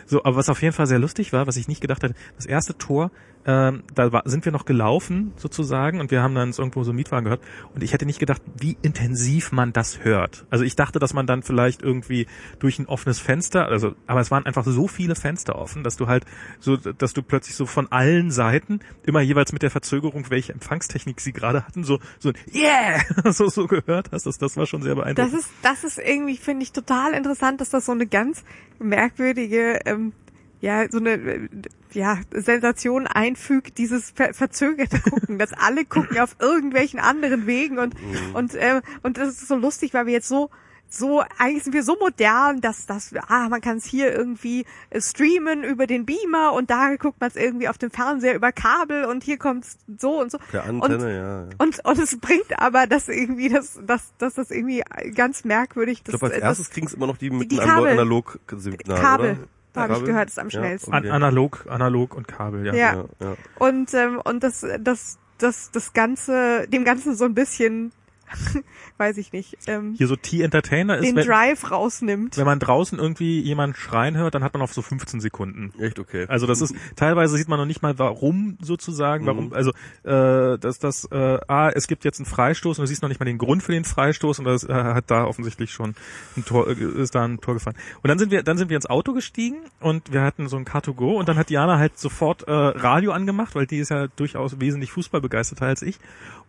so. 0.06 0.24
Aber 0.24 0.36
was 0.36 0.50
auf 0.50 0.62
jeden 0.62 0.74
Fall 0.74 0.88
sehr 0.88 1.00
lustig 1.00 1.32
war, 1.32 1.48
was 1.48 1.56
ich 1.56 1.68
nicht 1.68 1.82
gedacht 1.82 2.04
hatte, 2.04 2.16
das 2.36 2.48
erste 2.48 2.78
Tor, 2.78 3.12
ähm, 3.46 3.84
da 3.96 4.12
war, 4.12 4.24
sind 4.26 4.46
wir 4.46 4.52
noch 4.52 4.66
gelaufen 4.66 5.32
sozusagen 5.38 6.00
und 6.02 6.12
wir 6.12 6.22
haben 6.22 6.36
dann 6.36 6.52
irgendwo 6.52 6.84
so 6.84 6.92
einen 6.92 6.98
Mietwagen 6.98 7.24
gehört 7.24 7.42
und 7.74 7.84
ich 7.84 7.94
hätte 7.94 8.06
nicht 8.06 8.20
gedacht, 8.20 8.42
wie 8.60 8.78
intensiv 8.82 9.52
man 9.52 9.72
das 9.74 10.04
hört. 10.04 10.46
Also 10.50 10.66
ich 10.66 10.76
dachte, 10.76 11.00
dass 11.00 11.14
man 11.14 11.26
dann 11.26 11.42
vielleicht 11.42 11.82
irgendwie 11.82 12.28
durch 12.60 12.80
ein 12.80 12.86
offenes 12.86 13.20
Fenster, 13.20 13.68
also 13.68 13.96
aber 14.08 14.20
es 14.20 14.30
waren 14.30 14.46
einfach 14.46 14.66
so 14.66 14.88
viele 14.88 15.16
Fenster 15.16 15.56
offen, 15.56 15.84
dass 15.84 15.96
du 15.96 16.08
halt 16.08 16.26
so, 16.60 16.76
dass 16.78 17.14
du 17.14 17.24
plötzlich 17.24 17.56
so 17.56 17.66
von 17.66 17.92
allen 17.92 18.30
Seiten 18.32 18.82
immer 19.04 19.22
jeweils 19.22 19.54
mit 19.54 19.62
der 19.62 19.72
Verzögerung, 19.72 20.30
welche 20.30 20.54
Empfangstechnik 20.54 21.22
sie 21.22 21.32
gerade 21.34 21.66
hatten, 21.66 21.84
so 21.84 22.00
so 22.20 22.30
ein 22.30 22.36
Yeah 22.54 23.00
so 23.32 23.48
so 23.48 23.68
gehört 23.68 24.12
hast. 24.12 24.26
Das, 24.26 24.38
das 24.38 24.58
war 24.58 24.66
schon 24.66 24.82
sehr 24.82 24.96
Das 24.96 25.04
beeindruckend. 25.04 25.40
ist 25.40 25.50
das 25.62 25.84
ist 25.84 25.98
irgendwie 25.98 26.38
finde 26.38 26.64
ich 26.64 26.72
total 26.74 27.14
interessant, 27.14 27.62
dass 27.62 27.70
das 27.70 27.86
so 27.86 27.94
eine 27.94 28.06
ganz 28.06 28.44
merkwürdige 28.80 29.80
ähm, 29.86 30.14
ja, 30.62 30.90
so 30.90 30.98
eine 31.00 31.12
äh, 31.12 31.50
ja, 31.92 32.20
Sensation 32.32 33.08
einfügt, 33.08 33.78
dieses 33.78 34.12
ver 34.12 34.34
verzögerte 34.34 35.00
Gucken, 35.02 35.40
dass 35.40 35.54
alle 35.54 35.86
gucken 35.86 36.20
auf 36.20 36.36
irgendwelchen 36.40 37.00
anderen 37.00 37.48
Wegen 37.48 37.80
und 37.80 37.96
und 38.34 38.56
äh, 38.56 38.82
und 39.04 39.18
das 39.18 39.30
ist 39.30 39.48
so 39.48 39.56
lustig, 39.56 39.94
weil 39.94 40.06
wir 40.06 40.14
jetzt 40.14 40.28
so 40.28 40.50
so 40.92 41.24
eigentlich 41.38 41.64
sind 41.64 41.74
wir 41.74 41.84
so 41.84 41.96
modern, 42.00 42.62
dass 42.62 42.88
das 42.88 43.14
ah 43.28 43.48
man 43.48 43.62
kann 43.62 43.78
es 43.78 43.86
hier 43.86 44.12
irgendwie 44.14 44.66
äh, 44.90 45.00
streamen 45.00 45.64
über 45.64 45.88
den 45.88 46.06
Beamer 46.06 46.54
und 46.54 46.70
da 46.70 46.96
guckt 46.96 47.22
man 47.22 47.30
es 47.30 47.36
irgendwie 47.36 47.70
auf 47.70 47.78
dem 47.78 47.92
Fernseher 47.92 48.36
über 48.36 48.52
Kabel 48.52 49.06
und 49.06 49.24
hier 49.24 49.38
kommt's 49.38 49.78
so 49.98 50.20
und 50.20 50.32
so 50.32 50.40
und 50.68 50.82
Antenne, 50.84 51.16
ja. 51.16 51.42
ja. 51.42 51.50
und, 51.60 51.86
und 51.86 52.00
es 52.00 52.18
bringt 52.18 52.60
aber 52.60 52.88
das 52.88 53.08
irgendwie, 53.08 53.50
das, 53.50 53.80
das, 53.86 54.12
das, 54.18 54.34
das 54.34 54.52
irgendwie 54.52 54.84
ganz 55.14 55.46
merkwürdig. 55.46 56.00
Ich 56.00 56.04
Das, 56.04 56.20
glaube, 56.20 56.34
als 56.34 56.36
das 56.36 56.44
erstes 56.44 56.70
kriegen 56.72 56.88
es 56.88 56.94
immer 56.96 57.08
noch 57.08 57.18
die 57.18 57.30
mit 57.30 57.52
die 57.52 57.60
einem 57.60 57.70
Kabel. 57.70 57.92
Analog-Signal, 57.92 59.00
Kabel, 59.00 59.32
oder? 59.32 59.48
Habe 59.76 59.94
ich 59.94 60.04
gehört, 60.06 60.30
ist 60.30 60.40
am 60.40 60.50
Ja, 60.50 60.60
schnellsten. 60.60 60.94
An, 60.94 61.08
analog, 61.10 61.66
analog 61.70 62.16
und 62.16 62.28
Kabel, 62.28 62.66
ja. 62.66 62.74
Ja. 62.74 62.94
Ja, 62.94 63.06
ja. 63.22 63.36
Und, 63.58 63.94
ähm, 63.94 64.22
und 64.24 64.44
das, 64.44 64.66
das, 64.80 65.18
das, 65.38 65.72
das 65.72 65.94
Ganze, 65.94 66.68
dem 66.68 66.84
Ganzen 66.84 67.16
so 67.16 67.26
ein 67.26 67.34
bisschen, 67.34 67.92
weiß 68.98 69.18
ich 69.18 69.32
nicht, 69.32 69.58
ähm, 69.68 69.94
Hier 69.98 70.08
so 70.08 70.16
T-Entertainer 70.16 70.98
ist, 70.98 71.06
den 71.06 71.16
wenn, 71.16 71.26
Drive 71.28 71.72
rausnimmt. 71.72 72.38
wenn 72.38 72.46
man 72.46 72.60
draußen 72.60 73.00
irgendwie 73.00 73.40
jemand 73.42 73.78
schreien 73.78 74.18
hört, 74.18 74.36
dann 74.36 74.44
hat 74.44 74.54
man 74.54 74.62
auf 74.62 74.74
so 74.74 74.82
15 74.82 75.20
Sekunden. 75.20 75.74
Echt 75.80 76.00
okay. 76.00 76.26
Also 76.28 76.48
das 76.48 76.62
ist 76.62 76.76
teilweise 76.96 77.38
sieht 77.38 77.48
man 77.48 77.60
noch 77.60 77.66
nicht 77.66 77.82
mal 77.82 77.98
warum 78.00 78.58
sozusagen, 78.62 79.26
warum 79.26 79.48
Mhm. 79.48 79.54
also 79.54 79.72
äh, 80.04 80.58
dass 80.60 80.80
das 80.80 81.06
äh, 81.12 81.40
ah 81.48 81.70
es 81.74 81.88
gibt 81.88 82.06
jetzt 82.06 82.20
einen 82.20 82.26
Freistoß 82.26 82.78
und 82.80 82.84
du 82.84 82.88
siehst 82.88 83.02
noch 83.02 83.10
nicht 83.10 83.20
mal 83.20 83.26
den 83.26 83.38
Grund 83.38 83.64
für 83.64 83.72
den 83.72 83.86
Freistoß 83.86 84.40
und 84.40 84.46
das 84.46 84.64
äh, 84.64 84.74
hat 84.74 85.06
da 85.12 85.26
offensichtlich 85.26 85.72
schon 85.72 85.96
ein 86.38 86.46
Tor 86.46 86.68
äh, 86.68 86.74
ist 86.74 87.16
da 87.16 87.24
ein 87.26 87.40
Tor 87.40 87.54
gefallen. 87.56 87.78
Und 88.02 88.10
dann 88.10 88.20
sind 88.20 88.32
wir 88.32 88.44
dann 88.44 88.58
sind 88.58 88.70
wir 88.70 88.76
ins 88.76 88.86
Auto 88.90 89.14
gestiegen 89.14 89.58
und 89.80 90.12
wir 90.14 90.22
hatten 90.22 90.48
so 90.48 90.58
ein 90.58 90.66
Car2Go 90.66 91.16
und 91.18 91.30
dann 91.30 91.38
hat 91.38 91.50
Diana 91.50 91.78
halt 91.78 91.98
sofort 91.98 92.44
äh, 92.48 92.52
Radio 92.52 93.12
angemacht, 93.12 93.56
weil 93.56 93.66
die 93.66 93.78
ist 93.80 93.90
ja 93.90 94.08
durchaus 94.08 94.60
wesentlich 94.60 94.92
Fußball 94.92 95.22
begeisterter 95.22 95.66
als 95.66 95.82
ich 95.82 96.00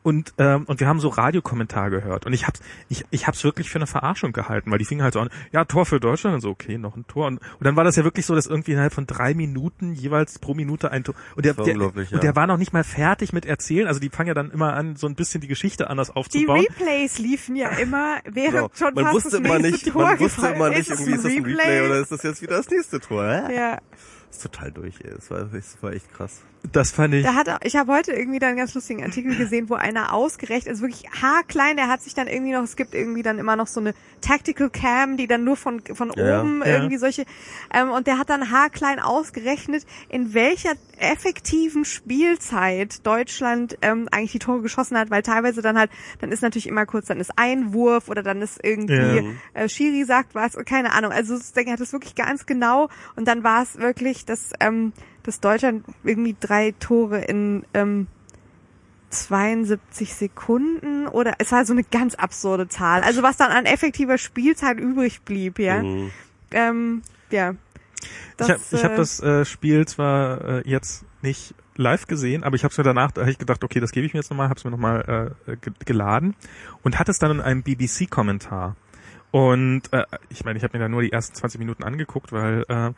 und 0.02 0.35
ähm, 0.39 0.64
und 0.64 0.81
wir 0.81 0.86
haben 0.86 1.01
so 1.01 1.09
Radiokommentar 1.09 1.90
gehört 1.90 2.27
und 2.27 2.32
ich 2.32 2.47
hab's 2.47 2.60
ich 2.89 3.05
ich 3.10 3.27
hab's 3.27 3.44
wirklich 3.44 3.68
für 3.70 3.78
eine 3.78 3.86
Verarschung 3.86 4.32
gehalten, 4.32 4.70
weil 4.70 4.78
die 4.78 4.85
fingen 4.85 5.02
halt 5.02 5.14
so 5.14 5.20
an, 5.20 5.28
ja 5.52 5.64
Tor 5.64 5.86
für 5.86 6.01
Deutschland 6.01 6.35
und 6.35 6.40
so 6.40 6.51
okay 6.51 6.78
noch 6.78 6.97
ein 6.97 7.06
Tor 7.06 7.27
und, 7.27 7.39
und 7.39 7.64
dann 7.64 7.77
war 7.77 7.85
das 7.85 7.97
ja 7.97 8.05
wirklich 8.05 8.27
so, 8.27 8.35
dass 8.35 8.47
irgendwie 8.47 8.72
innerhalb 8.72 8.93
von 8.93 9.06
drei 9.06 9.35
Minuten 9.35 9.93
jeweils 9.93 10.39
pro 10.39 10.55
Minute 10.55 10.90
ein 10.90 11.05
Tor 11.05 11.14
und 11.36 11.44
der, 11.44 11.55
der 11.55 11.64
unglaublich, 11.74 12.10
ja. 12.10 12.16
und 12.16 12.24
der 12.24 12.36
war 12.36 12.47
noch 12.47 12.56
nicht 12.56 12.72
mal 12.72 12.85
fertig 12.85 13.32
mit 13.32 13.44
erzählen, 13.47 13.86
also 13.86 14.01
die 14.01 14.09
fangen 14.10 14.28
ja 14.28 14.35
dann 14.35 14.51
immer 14.51 14.74
an 14.74 14.97
so 14.97 15.06
ein 15.06 15.14
bisschen 15.14 15.40
die 15.40 15.48
Geschichte 15.48 15.90
anders 15.90 16.09
Die 16.09 16.14
aufzubauen. 16.14 16.60
Replays 16.60 17.18
liefen 17.18 17.56
ja 17.56 17.70
immer, 17.70 18.18
während 18.24 18.51
Genau. 18.55 18.70
schon 18.74 18.94
Man 18.94 19.05
fast 19.05 19.14
wusste 19.16 19.31
das 19.31 19.40
immer 19.40 19.59
nicht, 19.59 19.86
Tor 19.93 20.02
man 20.02 20.20
wusste 20.20 20.47
immer 20.48 20.68
nicht, 20.70 20.81
ist. 20.81 20.90
irgendwie 20.90 21.12
ist 21.12 21.24
das 21.24 21.32
ein 21.32 21.44
Replay 21.44 21.81
oder 21.86 22.01
ist 22.01 22.12
das 22.12 22.22
jetzt 22.22 22.43
wieder 22.43 22.56
das 22.56 22.68
nächste 22.70 23.01
Tor? 23.01 23.24
Hä? 23.24 23.55
Ja. 23.55 23.78
Das 24.28 24.36
ist 24.36 24.43
total 24.43 24.70
durch, 24.72 24.94
ey. 25.02 25.10
Das 25.14 25.31
war, 25.31 25.44
das 25.44 25.82
war 25.82 25.93
echt 25.93 26.12
krass. 26.12 26.43
Das 26.72 26.90
fand 26.90 27.14
ich 27.14 27.24
Da 27.24 27.34
hat, 27.34 27.48
ich 27.64 27.74
habe 27.76 27.92
heute 27.92 28.12
irgendwie 28.12 28.38
da 28.38 28.48
einen 28.48 28.58
ganz 28.58 28.74
lustigen 28.74 29.02
Artikel 29.02 29.34
gesehen, 29.34 29.70
wo 29.70 29.74
einer 29.74 30.12
ausgerechnet, 30.12 30.68
also 30.68 30.82
wirklich 30.82 31.04
haarklein, 31.22 31.76
der 31.76 31.88
hat 31.88 32.02
sich 32.02 32.14
dann 32.14 32.26
irgendwie 32.26 32.52
noch, 32.52 32.62
es 32.62 32.76
gibt 32.76 32.94
irgendwie 32.94 33.22
dann 33.22 33.38
immer 33.38 33.56
noch 33.56 33.66
so 33.66 33.80
eine 33.80 33.94
Tactical 34.20 34.68
Cam, 34.68 35.16
die 35.16 35.26
dann 35.26 35.42
nur 35.42 35.56
von, 35.56 35.80
von 35.94 36.12
Ja, 36.14 36.42
oben 36.42 36.60
ja. 36.60 36.76
irgendwie 36.76 36.98
solche, 36.98 37.24
ähm, 37.72 37.90
und 37.90 38.06
der 38.06 38.18
hat 38.18 38.28
dann 38.28 38.50
haarklein 38.50 39.00
ausgerechnet, 39.00 39.86
in 40.10 40.34
welcher 40.34 40.72
effektiven 40.98 41.84
Spielzeit 41.86 43.06
Deutschland 43.06 43.78
ähm, 43.82 44.08
eigentlich 44.12 44.32
die 44.32 44.38
Tore 44.38 44.60
geschossen 44.60 44.98
hat, 44.98 45.10
weil 45.10 45.22
teilweise 45.22 45.62
dann 45.62 45.78
halt, 45.78 45.90
dann 46.20 46.30
ist 46.30 46.42
natürlich 46.42 46.66
immer 46.66 46.84
kurz, 46.86 47.06
dann 47.06 47.20
ist 47.20 47.32
Einwurf 47.36 48.08
oder 48.08 48.22
dann 48.22 48.42
ist 48.42 48.60
irgendwie 48.62 48.92
Ja. 49.54 49.62
äh, 49.62 49.68
Schiri 49.68 50.04
sagt 50.04 50.34
was, 50.34 50.56
keine 50.66 50.92
Ahnung. 50.92 51.10
Also 51.12 51.36
ich 51.36 51.52
denke, 51.52 51.70
er 51.70 51.72
hat 51.74 51.80
das 51.80 51.92
wirklich 51.94 52.14
ganz 52.14 52.44
genau 52.46 52.88
und 53.16 53.26
dann 53.26 53.42
war 53.42 53.62
es 53.62 53.78
wirklich, 53.78 54.26
dass, 54.26 54.50
ähm, 54.60 54.92
dass 55.22 55.40
Deutschland 55.40 55.84
irgendwie 56.05 56.36
drei 56.38 56.74
Tore 56.78 57.20
in 57.20 57.64
ähm, 57.74 58.06
72 59.10 60.14
Sekunden 60.14 61.06
oder 61.09 61.34
es 61.38 61.51
war 61.52 61.64
so 61.64 61.72
eine 61.72 61.82
ganz 61.82 62.14
absurde 62.14 62.68
Zahl. 62.68 63.02
Also 63.02 63.22
was 63.22 63.36
dann 63.36 63.51
an 63.51 63.66
effektiver 63.66 64.18
Spielzeit 64.18 64.78
übrig 64.78 65.22
blieb, 65.22 65.59
ja. 65.59 65.82
Mhm. 65.82 66.10
Ähm, 66.52 67.02
ja. 67.30 67.55
ich 68.40 68.48
habe 68.48 68.60
ich 68.70 68.84
hab 68.84 68.92
äh, 68.92 68.97
das 68.97 69.20
äh, 69.20 69.44
Spiel 69.44 69.86
zwar 69.86 70.44
äh, 70.44 70.62
jetzt 70.68 71.05
nicht 71.22 71.55
live 71.76 72.06
gesehen, 72.06 72.44
aber 72.44 72.56
ich 72.56 72.64
habe 72.64 72.72
es 72.72 72.78
mir 72.78 72.84
danach, 72.84 73.10
da 73.10 73.22
habe 73.22 73.30
ich 73.30 73.38
gedacht, 73.38 73.64
okay, 73.64 73.80
das 73.80 73.90
gebe 73.90 74.06
ich 74.06 74.12
mir 74.12 74.20
jetzt 74.20 74.30
nochmal, 74.30 74.48
habe 74.48 74.59
es 74.59 74.64
mir 74.64 74.70
nochmal 74.70 75.34
äh, 75.47 75.56
ge 75.56 75.72
geladen 75.84 76.36
und 76.82 76.98
hatte 76.98 77.10
es 77.10 77.18
dann 77.18 77.32
in 77.32 77.40
einem 77.40 77.62
BBC-Kommentar. 77.62 78.76
Und 79.30 79.92
äh, 79.92 80.05
ich 80.28 80.44
meine, 80.44 80.56
ich 80.56 80.64
habe 80.64 80.76
mir 80.76 80.84
da 80.84 80.88
nur 80.88 81.02
die 81.02 81.12
ersten 81.12 81.34
20 81.34 81.59
Minuten 81.59 81.84
angeguckt, 81.84 82.32
weil 82.32 82.64
äh, 82.68 82.90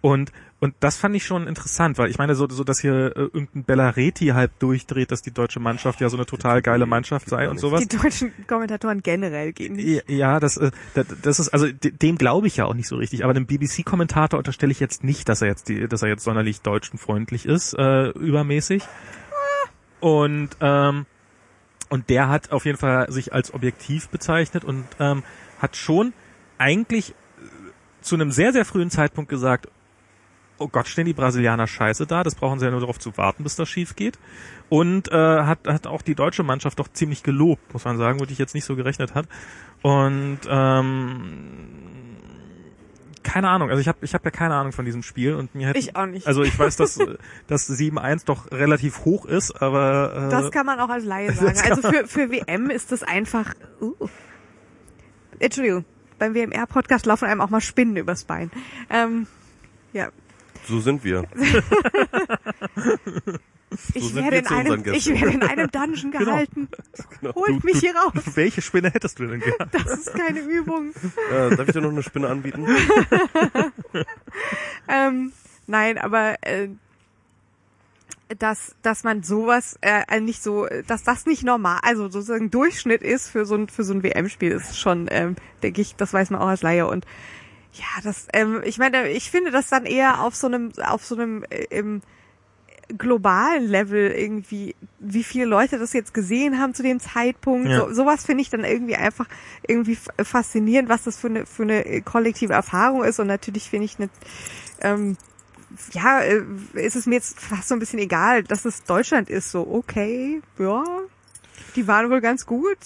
und 0.00 0.32
und 0.60 0.74
das 0.80 0.96
fand 0.96 1.14
ich 1.14 1.24
schon 1.24 1.46
interessant, 1.46 1.98
weil 1.98 2.10
ich 2.10 2.18
meine, 2.18 2.34
so, 2.34 2.48
so 2.48 2.64
dass 2.64 2.80
hier 2.80 3.16
äh, 3.16 3.20
irgendein 3.20 3.62
Bellareti 3.62 4.26
halb 4.28 4.58
durchdreht, 4.58 5.12
dass 5.12 5.22
die 5.22 5.30
deutsche 5.30 5.60
Mannschaft 5.60 6.00
ja 6.00 6.08
so 6.08 6.16
eine 6.16 6.26
total 6.26 6.62
geile 6.62 6.84
Mannschaft 6.84 7.28
sei 7.28 7.48
und 7.48 7.60
sowas. 7.60 7.86
die 7.86 7.96
deutschen 7.96 8.32
Kommentatoren 8.48 9.00
generell 9.04 9.52
gehen 9.52 9.74
nicht. 9.74 10.10
Ja, 10.10 10.40
das, 10.40 10.56
äh, 10.56 10.72
das, 10.94 11.06
das 11.22 11.38
ist, 11.38 11.50
also 11.50 11.70
de- 11.70 11.92
dem 11.92 12.18
glaube 12.18 12.48
ich 12.48 12.56
ja 12.56 12.64
auch 12.64 12.74
nicht 12.74 12.88
so 12.88 12.96
richtig. 12.96 13.22
Aber 13.22 13.34
dem 13.34 13.46
BBC-Kommentator 13.46 14.36
unterstelle 14.36 14.72
ich 14.72 14.80
jetzt 14.80 15.04
nicht, 15.04 15.28
dass 15.28 15.42
er 15.42 15.48
jetzt, 15.48 15.68
die, 15.68 15.86
dass 15.86 16.02
er 16.02 16.08
jetzt 16.08 16.24
sonderlich 16.24 16.60
deutschenfreundlich 16.62 17.46
ist, 17.46 17.74
äh, 17.74 18.08
übermäßig. 18.08 18.82
Und 20.00 20.50
ähm, 20.60 21.06
und 21.88 22.10
der 22.10 22.28
hat 22.28 22.50
auf 22.52 22.64
jeden 22.66 22.78
Fall 22.78 23.10
sich 23.12 23.32
als 23.32 23.54
objektiv 23.54 24.08
bezeichnet 24.08 24.64
und 24.64 24.84
ähm, 25.00 25.22
hat 25.60 25.76
schon 25.76 26.12
eigentlich 26.58 27.10
äh, 27.10 27.14
zu 28.02 28.14
einem 28.16 28.30
sehr 28.30 28.52
sehr 28.52 28.64
frühen 28.64 28.90
Zeitpunkt 28.90 29.30
gesagt, 29.30 29.68
oh 30.58 30.68
Gott, 30.68 30.88
stehen 30.88 31.06
die 31.06 31.12
Brasilianer 31.12 31.66
scheiße 31.66 32.06
da, 32.06 32.22
das 32.22 32.34
brauchen 32.34 32.58
sie 32.58 32.66
ja 32.66 32.70
nur 32.70 32.80
darauf 32.80 32.98
zu 32.98 33.16
warten, 33.16 33.42
bis 33.42 33.56
das 33.56 33.68
schief 33.68 33.96
geht. 33.96 34.18
Und 34.68 35.10
äh, 35.10 35.14
hat, 35.14 35.66
hat 35.66 35.86
auch 35.86 36.02
die 36.02 36.14
deutsche 36.14 36.42
Mannschaft 36.42 36.78
doch 36.78 36.88
ziemlich 36.88 37.22
gelobt, 37.22 37.72
muss 37.72 37.84
man 37.84 37.96
sagen, 37.96 38.18
womit 38.18 38.30
ich 38.30 38.38
jetzt 38.38 38.54
nicht 38.54 38.64
so 38.64 38.76
gerechnet 38.76 39.14
hat. 39.14 39.26
Und 39.82 40.40
ähm, 40.48 41.78
keine 43.22 43.48
Ahnung, 43.48 43.70
also 43.70 43.80
ich 43.80 43.88
habe 43.88 43.98
ich 44.02 44.14
hab 44.14 44.24
ja 44.24 44.30
keine 44.30 44.54
Ahnung 44.54 44.72
von 44.72 44.84
diesem 44.84 45.02
Spiel 45.02 45.34
und 45.34 45.54
mir 45.54 45.68
hätte, 45.68 45.78
Ich 45.78 45.96
auch 45.96 46.06
nicht. 46.06 46.26
Also 46.26 46.42
ich 46.42 46.58
weiß, 46.58 46.76
dass 46.76 46.98
dass 47.46 47.70
7-1 47.70 48.26
doch 48.26 48.50
relativ 48.50 49.04
hoch 49.04 49.26
ist, 49.26 49.62
aber 49.62 50.28
äh, 50.28 50.30
Das 50.30 50.50
kann 50.50 50.66
man 50.66 50.80
auch 50.80 50.88
als 50.88 51.04
Laie 51.04 51.32
sagen. 51.34 51.58
Also 51.68 51.82
für, 51.82 52.06
für 52.06 52.30
WM 52.30 52.70
ist 52.70 52.92
das 52.92 53.02
einfach. 53.02 53.54
Uh. 53.80 53.94
Entschuldigung, 55.38 55.84
beim 56.18 56.34
WMR-Podcast 56.34 57.06
laufen 57.06 57.26
einem 57.26 57.40
auch 57.40 57.50
mal 57.50 57.60
Spinnen 57.60 57.96
übers 57.96 58.24
Bein. 58.24 58.50
Ähm, 58.90 59.26
ja, 59.92 60.08
So 60.68 60.80
sind 60.80 61.02
wir. 61.02 61.24
ich 63.94 64.04
sind 64.04 64.16
werde 64.16 64.36
in 64.36 64.46
einem, 64.46 64.84
ich 64.92 65.08
werde 65.08 65.30
in 65.30 65.42
einem 65.42 65.70
Dungeon 65.70 66.10
gehalten. 66.18 66.68
Genau. 67.20 67.34
Holt 67.34 67.64
mich 67.64 67.80
hier 67.80 67.96
raus. 67.96 68.12
welche 68.34 68.60
Spinne 68.60 68.90
hättest 68.90 69.18
du 69.18 69.26
denn 69.26 69.40
gern? 69.40 69.54
Das 69.72 69.86
ist 69.86 70.12
keine 70.14 70.40
Übung. 70.40 70.92
Äh, 71.32 71.56
darf 71.56 71.68
ich 71.68 71.72
dir 71.72 71.80
noch 71.80 71.90
eine 71.90 72.02
Spinne 72.02 72.28
anbieten? 72.28 72.66
Ähm, 74.88 75.32
nein, 75.66 75.96
aber 75.96 76.36
äh, 76.42 76.68
dass 78.38 78.74
dass 78.82 79.04
man 79.04 79.22
sowas 79.22 79.78
äh, 79.80 80.20
nicht 80.20 80.42
so, 80.42 80.66
dass 80.86 81.02
das 81.02 81.24
nicht 81.24 81.44
normal, 81.44 81.78
also 81.82 82.08
sozusagen 82.08 82.50
Durchschnitt 82.50 83.02
ist 83.02 83.28
für 83.28 83.46
so 83.46 83.54
ein 83.54 83.68
für 83.68 83.84
so 83.84 83.94
ein 83.94 84.02
WM-Spiel 84.02 84.52
ist 84.52 84.78
schon, 84.78 85.08
ähm, 85.10 85.36
denke 85.62 85.80
ich, 85.80 85.96
das 85.96 86.12
weiß 86.12 86.28
man 86.30 86.40
auch 86.40 86.48
als 86.48 86.60
Laie 86.62 86.86
und 86.86 87.06
ja, 87.72 88.02
das, 88.02 88.26
ähm, 88.32 88.62
ich 88.64 88.78
meine, 88.78 89.08
ich 89.10 89.30
finde 89.30 89.50
das 89.50 89.68
dann 89.68 89.86
eher 89.86 90.22
auf 90.22 90.34
so 90.34 90.46
einem 90.46 90.72
auf 90.84 91.04
so 91.04 91.14
einem 91.14 91.44
äh, 91.50 91.64
im 91.70 92.02
globalen 92.96 93.68
Level 93.68 94.10
irgendwie, 94.12 94.74
wie 94.98 95.22
viele 95.22 95.44
Leute 95.44 95.78
das 95.78 95.92
jetzt 95.92 96.14
gesehen 96.14 96.58
haben 96.58 96.72
zu 96.74 96.82
dem 96.82 97.00
Zeitpunkt. 97.00 97.68
Ja. 97.68 97.80
So, 97.80 97.92
sowas 97.92 98.24
finde 98.24 98.40
ich 98.40 98.48
dann 98.48 98.64
irgendwie 98.64 98.96
einfach 98.96 99.26
irgendwie 99.66 99.92
f- 99.92 100.08
faszinierend, 100.26 100.88
was 100.88 101.04
das 101.04 101.18
für 101.18 101.28
eine 101.28 101.44
für 101.44 101.64
eine 101.64 102.00
kollektive 102.02 102.54
Erfahrung 102.54 103.04
ist. 103.04 103.20
Und 103.20 103.26
natürlich 103.26 103.68
finde 103.68 103.84
ich 103.84 103.98
eine 103.98 104.08
ähm, 104.80 105.16
ja, 105.92 106.20
äh, 106.20 106.42
ist 106.74 106.96
es 106.96 107.04
mir 107.06 107.16
jetzt 107.16 107.38
fast 107.38 107.68
so 107.68 107.74
ein 107.74 107.78
bisschen 107.78 107.98
egal, 107.98 108.42
dass 108.42 108.64
es 108.64 108.84
Deutschland 108.84 109.28
ist. 109.28 109.50
So, 109.50 109.68
okay, 109.70 110.40
ja, 110.58 110.82
die 111.76 111.86
waren 111.86 112.10
wohl 112.10 112.22
ganz 112.22 112.46
gut. 112.46 112.78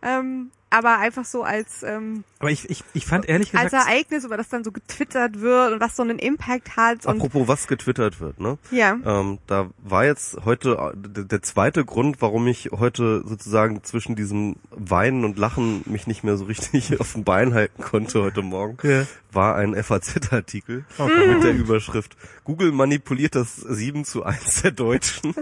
Ähm, 0.00 0.50
aber 0.70 0.98
einfach 0.98 1.24
so 1.24 1.42
als, 1.42 1.82
ähm, 1.82 2.24
Aber 2.44 2.50
ich, 2.50 2.68
ich, 2.68 2.84
ich 2.92 3.06
fand 3.06 3.26
ehrlich 3.26 3.54
als 3.54 3.70
gesagt, 3.72 3.88
Ereignis, 3.88 4.24
über 4.24 4.36
das 4.36 4.50
dann 4.50 4.64
so 4.64 4.70
getwittert 4.70 5.40
wird 5.40 5.72
und 5.72 5.80
was 5.80 5.96
so 5.96 6.02
einen 6.02 6.18
Impact 6.18 6.76
hat. 6.76 7.06
Und 7.06 7.16
Apropos, 7.16 7.48
was 7.48 7.66
getwittert 7.66 8.20
wird, 8.20 8.38
ne? 8.38 8.58
ja, 8.70 8.98
Ähm, 9.02 9.38
da 9.46 9.70
war 9.78 10.04
jetzt 10.04 10.36
heute 10.44 10.92
äh, 10.92 11.24
der 11.24 11.40
zweite 11.40 11.86
Grund, 11.86 12.20
warum 12.20 12.46
ich 12.46 12.68
heute 12.70 13.26
sozusagen 13.26 13.82
zwischen 13.82 14.14
diesem 14.14 14.56
Weinen 14.70 15.24
und 15.24 15.38
Lachen 15.38 15.84
mich 15.86 16.06
nicht 16.06 16.22
mehr 16.22 16.36
so 16.36 16.44
richtig 16.44 17.00
auf 17.00 17.14
dem 17.14 17.24
Bein 17.24 17.54
halten 17.54 17.82
konnte 17.82 18.20
heute 18.20 18.42
Morgen, 18.42 18.76
Ja. 18.86 19.06
war 19.32 19.56
ein 19.56 19.74
FAZ-Artikel 19.74 20.84
Oh 20.98 21.06
mit 21.06 21.42
der 21.44 21.54
Überschrift 21.54 22.14
Google 22.44 22.72
manipuliert 22.72 23.36
das 23.36 23.56
7 23.56 24.04
zu 24.04 24.22
1 24.22 24.60
der 24.60 24.72
Deutschen. 24.72 25.34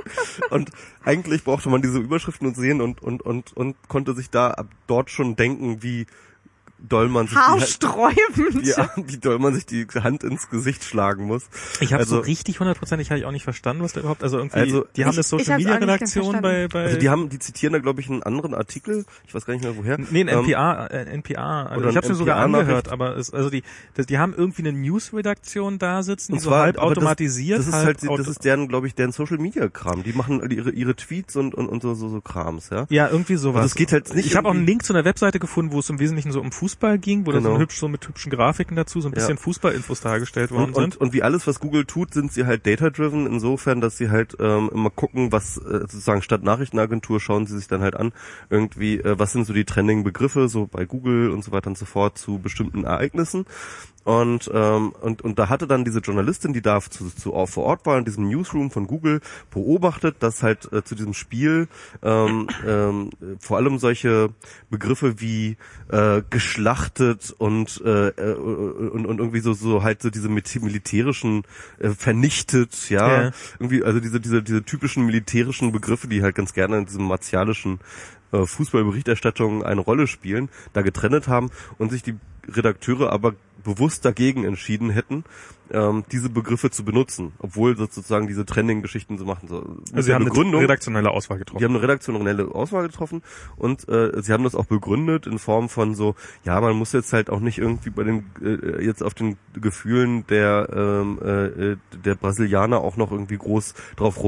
und 0.50 0.70
eigentlich 1.04 1.44
brauchte 1.44 1.68
man 1.68 1.82
diese 1.82 1.98
Überschriften 1.98 2.46
und 2.46 2.56
sehen 2.56 2.80
und, 2.80 3.02
und, 3.02 3.20
und, 3.20 3.54
und 3.54 3.76
konnte 3.88 4.14
sich 4.14 4.30
da 4.30 4.52
ab 4.52 4.68
dort 4.86 5.10
schon 5.10 5.36
denken, 5.36 5.82
wie 5.82 6.06
doll 6.78 7.08
man 7.08 7.26
sich 7.26 7.36
die, 7.36 7.42
haarsträubend. 7.42 8.64
wie, 8.66 8.72
wie 9.12 9.16
doll 9.18 9.38
man 9.38 9.54
sich 9.54 9.66
die 9.66 9.86
Hand 9.94 10.22
ins 10.24 10.50
Gesicht 10.50 10.84
schlagen 10.84 11.24
muss. 11.24 11.44
ich 11.80 11.92
habe 11.92 12.00
also- 12.02 12.16
so 12.16 12.22
richtig 12.22 12.60
hundertprozentig 12.60 13.10
habe 13.10 13.18
ich 13.18 13.24
auch 13.24 13.32
nicht 13.32 13.44
verstanden, 13.44 13.82
was 13.82 13.92
da 13.94 14.00
überhaupt, 14.00 14.22
also 14.22 14.38
irgendwie, 14.38 14.58
Also, 14.58 14.86
die 14.96 15.04
haben 15.04 15.10
ich- 15.12 15.16
eine 15.16 15.22
Social 15.22 15.56
Media 15.56 15.74
Redaktion 15.76 16.40
bei, 16.42 16.68
bei, 16.68 16.84
Also 16.84 16.98
die 16.98 17.08
haben, 17.08 17.28
die 17.28 17.38
zitieren 17.38 17.72
da 17.72 17.78
glaube 17.78 18.00
ich 18.00 18.10
einen 18.10 18.22
anderen 18.22 18.54
Artikel, 18.54 19.04
ich 19.26 19.34
weiß 19.34 19.44
gar 19.46 19.54
nicht 19.54 19.62
mehr 19.64 19.76
woher. 19.76 19.98
Nee, 19.98 20.20
ein 20.22 20.28
Ähm, 20.28 20.44
NPA, 20.44 20.86
äh, 20.86 21.04
NPA. 21.16 21.62
Also 21.64 21.80
oder 21.80 21.90
ich 21.90 21.96
habe 21.96 22.08
mir 22.08 22.14
sogar 22.14 22.36
angehört, 22.38 22.88
aber 22.88 23.16
es, 23.16 23.32
also 23.32 23.50
die, 23.50 23.62
das, 23.94 24.06
die 24.06 24.18
haben 24.18 24.34
irgendwie 24.36 24.62
eine 24.62 24.72
News-Redaktion 24.72 25.78
da 25.78 26.02
sitzen, 26.02 26.32
die 26.32 26.36
Und 26.36 26.40
so 26.40 26.50
zwar, 26.50 26.62
halb 26.62 26.78
aber 26.78 26.90
das- 26.90 26.98
automatisiert, 26.98 27.58
Das 27.58 27.66
ist 27.66 27.72
halt, 27.74 27.98
das 28.02 28.28
ist 28.28 28.44
deren, 28.44 28.68
glaube 28.68 28.86
ich, 28.86 28.94
deren 28.94 29.12
Social 29.12 29.38
Media 29.38 29.68
Kram. 29.68 30.02
Die 30.02 30.12
machen 30.12 30.48
ihre, 30.50 30.70
ihre 30.70 30.94
Tweets 30.94 31.36
und, 31.36 31.54
und, 31.54 31.68
und 31.68 31.82
so, 31.82 31.94
so, 31.94 32.08
so 32.08 32.20
Krams, 32.20 32.70
ja. 32.70 32.86
ja, 32.90 33.08
irgendwie 33.08 33.36
sowas. 33.36 33.56
Also 33.62 33.66
es 33.66 33.74
geht 33.74 33.92
halt 33.92 34.14
nicht 34.14 34.26
Ich 34.26 34.36
habe 34.36 34.48
auch 34.48 34.54
einen 34.54 34.66
Link 34.66 34.84
zu 34.84 34.92
einer 34.92 35.04
Webseite 35.04 35.38
gefunden, 35.38 35.72
wo 35.72 35.80
es 35.80 35.88
im 35.90 35.98
Wesentlichen 35.98 36.30
so 36.32 36.40
um 36.40 36.52
Fußball 36.52 36.65
ging, 37.00 37.26
wo 37.26 37.32
da 37.32 37.40
so 37.40 37.48
Genau. 37.48 37.60
hübsch 37.60 37.78
so 37.78 37.88
mit 37.88 38.06
hübschen 38.06 38.30
Grafiken 38.30 38.76
dazu, 38.76 39.00
so 39.00 39.08
ein 39.08 39.12
bisschen 39.12 39.36
Ja. 39.36 39.42
Fußballinfos 39.42 40.00
dargestellt 40.00 40.50
worden 40.50 40.70
Und, 40.70 40.76
und, 40.76 40.92
sind. 40.92 40.96
und 41.00 41.12
wie 41.12 41.22
alles, 41.22 41.46
was 41.46 41.60
Google 41.60 41.84
tut, 41.84 42.12
sind 42.14 42.32
sie 42.32 42.46
halt 42.46 42.66
data-driven, 42.66 43.26
insofern, 43.26 43.80
dass 43.80 43.96
sie 43.96 44.10
halt 44.10 44.36
ähm, 44.40 44.70
immer 44.72 44.90
gucken, 44.90 45.32
was 45.32 45.56
äh, 45.56 45.80
sozusagen 45.80 46.22
statt 46.22 46.42
Nachrichtenagentur 46.42 47.20
schauen 47.20 47.46
sie 47.46 47.56
sich 47.56 47.68
dann 47.68 47.80
halt 47.82 47.96
an, 47.96 48.12
irgendwie, 48.50 48.98
äh, 48.98 49.18
was 49.18 49.32
sind 49.32 49.46
so 49.46 49.52
die 49.52 49.64
trending 49.64 50.04
Begriffe, 50.04 50.48
so 50.48 50.66
bei 50.66 50.84
Google 50.84 51.30
und 51.30 51.42
so 51.44 51.52
weiter 51.52 51.68
und 51.68 51.78
so 51.78 51.84
fort 51.86 52.18
zu 52.18 52.38
bestimmten 52.38 52.84
Ereignissen. 52.84 53.46
Und, 54.06 54.48
ähm, 54.54 54.92
und, 55.00 55.22
und 55.22 55.36
da 55.36 55.48
hatte 55.48 55.66
dann 55.66 55.84
diese 55.84 55.98
Journalistin, 55.98 56.52
die 56.52 56.62
da 56.62 56.80
zu, 56.80 57.10
zu, 57.10 57.32
vor 57.46 57.64
Ort 57.64 57.86
war, 57.86 57.98
in 57.98 58.04
diesem 58.04 58.28
Newsroom 58.28 58.70
von 58.70 58.86
Google, 58.86 59.20
beobachtet, 59.50 60.18
dass 60.20 60.44
halt 60.44 60.72
äh, 60.72 60.84
zu 60.84 60.94
diesem 60.94 61.12
Spiel 61.12 61.66
ähm, 62.04 62.46
ähm, 62.64 63.10
äh, 63.20 63.34
vor 63.40 63.56
allem 63.56 63.80
solche 63.80 64.28
Begriffe 64.70 65.20
wie 65.20 65.56
äh, 65.88 66.22
schlachtet 66.38 67.34
und 67.36 67.82
äh, 67.84 68.10
äh, 68.10 68.34
und, 68.34 69.06
und 69.06 69.18
irgendwie 69.18 69.40
so 69.40 69.54
so 69.54 69.82
halt 69.82 70.02
so 70.02 70.10
diese 70.10 70.28
militärischen 70.28 71.42
äh, 71.80 71.88
vernichtet, 71.90 72.88
ja, 72.88 73.22
Ja. 73.24 73.30
irgendwie 73.58 73.82
also 73.82 73.98
diese 73.98 74.20
diese 74.20 74.40
diese 74.40 74.62
typischen 74.62 75.04
militärischen 75.04 75.72
Begriffe, 75.72 76.06
die 76.06 76.22
halt 76.22 76.36
ganz 76.36 76.54
gerne 76.54 76.78
in 76.78 76.86
diesem 76.86 77.08
martialischen 77.08 77.80
äh, 78.30 78.46
Fußballberichterstattung 78.46 79.64
eine 79.64 79.80
Rolle 79.80 80.06
spielen, 80.06 80.48
da 80.74 80.82
getrennt 80.82 81.26
haben 81.26 81.50
und 81.78 81.90
sich 81.90 82.04
die 82.04 82.14
Redakteure 82.48 83.10
aber 83.12 83.34
bewusst 83.66 84.04
dagegen 84.04 84.44
entschieden 84.44 84.90
hätten, 84.90 85.24
ähm, 85.72 86.04
diese 86.12 86.30
Begriffe 86.30 86.70
zu 86.70 86.84
benutzen, 86.84 87.32
obwohl 87.38 87.76
sozusagen 87.76 88.28
diese 88.28 88.46
Trending-Geschichten 88.46 89.18
so 89.18 89.24
machen. 89.24 89.48
So, 89.48 89.58
Also 89.92 90.06
sie 90.06 90.14
haben 90.14 90.30
eine 90.30 90.58
redaktionelle 90.58 91.10
Auswahl 91.10 91.38
getroffen. 91.38 91.58
die 91.58 91.64
haben 91.64 91.72
eine 91.74 91.82
redaktionelle 91.82 92.54
Auswahl 92.54 92.86
getroffen 92.86 93.22
und 93.56 93.88
äh, 93.88 94.22
sie 94.22 94.32
haben 94.32 94.44
das 94.44 94.54
auch 94.54 94.66
begründet 94.66 95.26
in 95.26 95.40
Form 95.40 95.68
von 95.68 95.94
so, 95.96 96.14
ja, 96.44 96.60
man 96.60 96.76
muss 96.76 96.92
jetzt 96.92 97.12
halt 97.12 97.28
auch 97.28 97.40
nicht 97.40 97.58
irgendwie 97.58 97.90
bei 97.90 98.04
den 98.04 98.26
äh, 98.40 98.84
jetzt 98.84 99.02
auf 99.02 99.14
den 99.14 99.36
Gefühlen 99.54 100.24
der 100.28 100.68
ähm, 100.72 101.18
äh, 101.20 101.76
der 102.04 102.14
Brasilianer 102.14 102.78
auch 102.80 102.96
noch 102.96 103.10
irgendwie 103.10 103.38
groß 103.38 103.74
drauf 103.96 104.22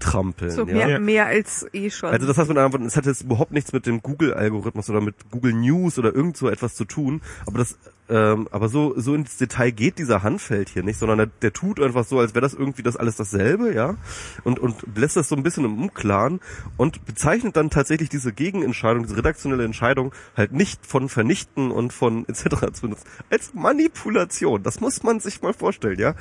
rumtrampeln. 0.00 0.50
So 0.50 0.66
ja? 0.66 0.74
mehr, 0.74 0.88
Ja. 0.88 0.98
mehr 0.98 1.26
als 1.26 1.66
eh 1.72 1.90
schon. 1.90 2.10
Also 2.10 2.26
das 2.26 2.38
heißt 2.38 2.48
mit 2.48 2.58
anderen 2.58 2.72
Worten, 2.72 2.86
es 2.86 2.96
hat 2.96 3.06
jetzt 3.06 3.22
überhaupt 3.22 3.52
nichts 3.52 3.72
mit 3.72 3.86
dem 3.86 4.02
Google-Algorithmus 4.02 4.90
oder 4.90 5.00
mit 5.00 5.30
Google 5.30 5.54
News 5.54 5.98
oder 5.98 6.14
irgend 6.14 6.36
so 6.36 6.48
etwas 6.48 6.74
zu 6.74 6.84
tun, 6.84 7.20
aber 7.46 7.58
das 7.58 7.78
ähm, 8.08 8.48
aber 8.50 8.68
so 8.68 8.94
so 8.96 9.14
ins 9.14 9.36
Detail 9.36 9.70
geht 9.70 9.98
dieser 9.98 10.24
Handfeld 10.24 10.68
hier 10.68 10.82
nicht, 10.82 10.98
sondern 10.98 11.18
der, 11.18 11.26
der 11.42 11.52
tut 11.52 11.80
einfach 11.80 12.04
so, 12.04 12.18
als 12.18 12.34
wäre 12.34 12.42
das 12.42 12.54
irgendwie 12.54 12.82
das 12.82 12.96
alles 12.96 13.14
dasselbe, 13.14 13.72
ja, 13.72 13.96
und 14.42 14.58
und 14.58 14.74
lässt 14.96 15.16
das 15.16 15.28
so 15.28 15.36
ein 15.36 15.44
bisschen 15.44 15.64
im 15.64 15.80
Unklaren 15.80 16.40
und 16.76 17.04
bezeichnet 17.04 17.56
dann 17.56 17.70
tatsächlich 17.70 18.08
diese 18.08 18.32
Gegenentscheidung, 18.32 19.04
diese 19.04 19.16
redaktionelle 19.16 19.64
Entscheidung 19.64 20.12
halt 20.36 20.50
nicht 20.50 20.84
von 20.86 21.08
vernichten 21.08 21.70
und 21.70 21.92
von 21.92 22.26
etc. 22.28 22.72
zu 22.72 22.82
benutzen, 22.82 23.06
als 23.30 23.54
Manipulation. 23.54 24.64
Das 24.64 24.80
muss 24.80 25.04
man 25.04 25.20
sich 25.20 25.40
mal 25.42 25.52
vorstellen, 25.54 26.00
ja. 26.00 26.16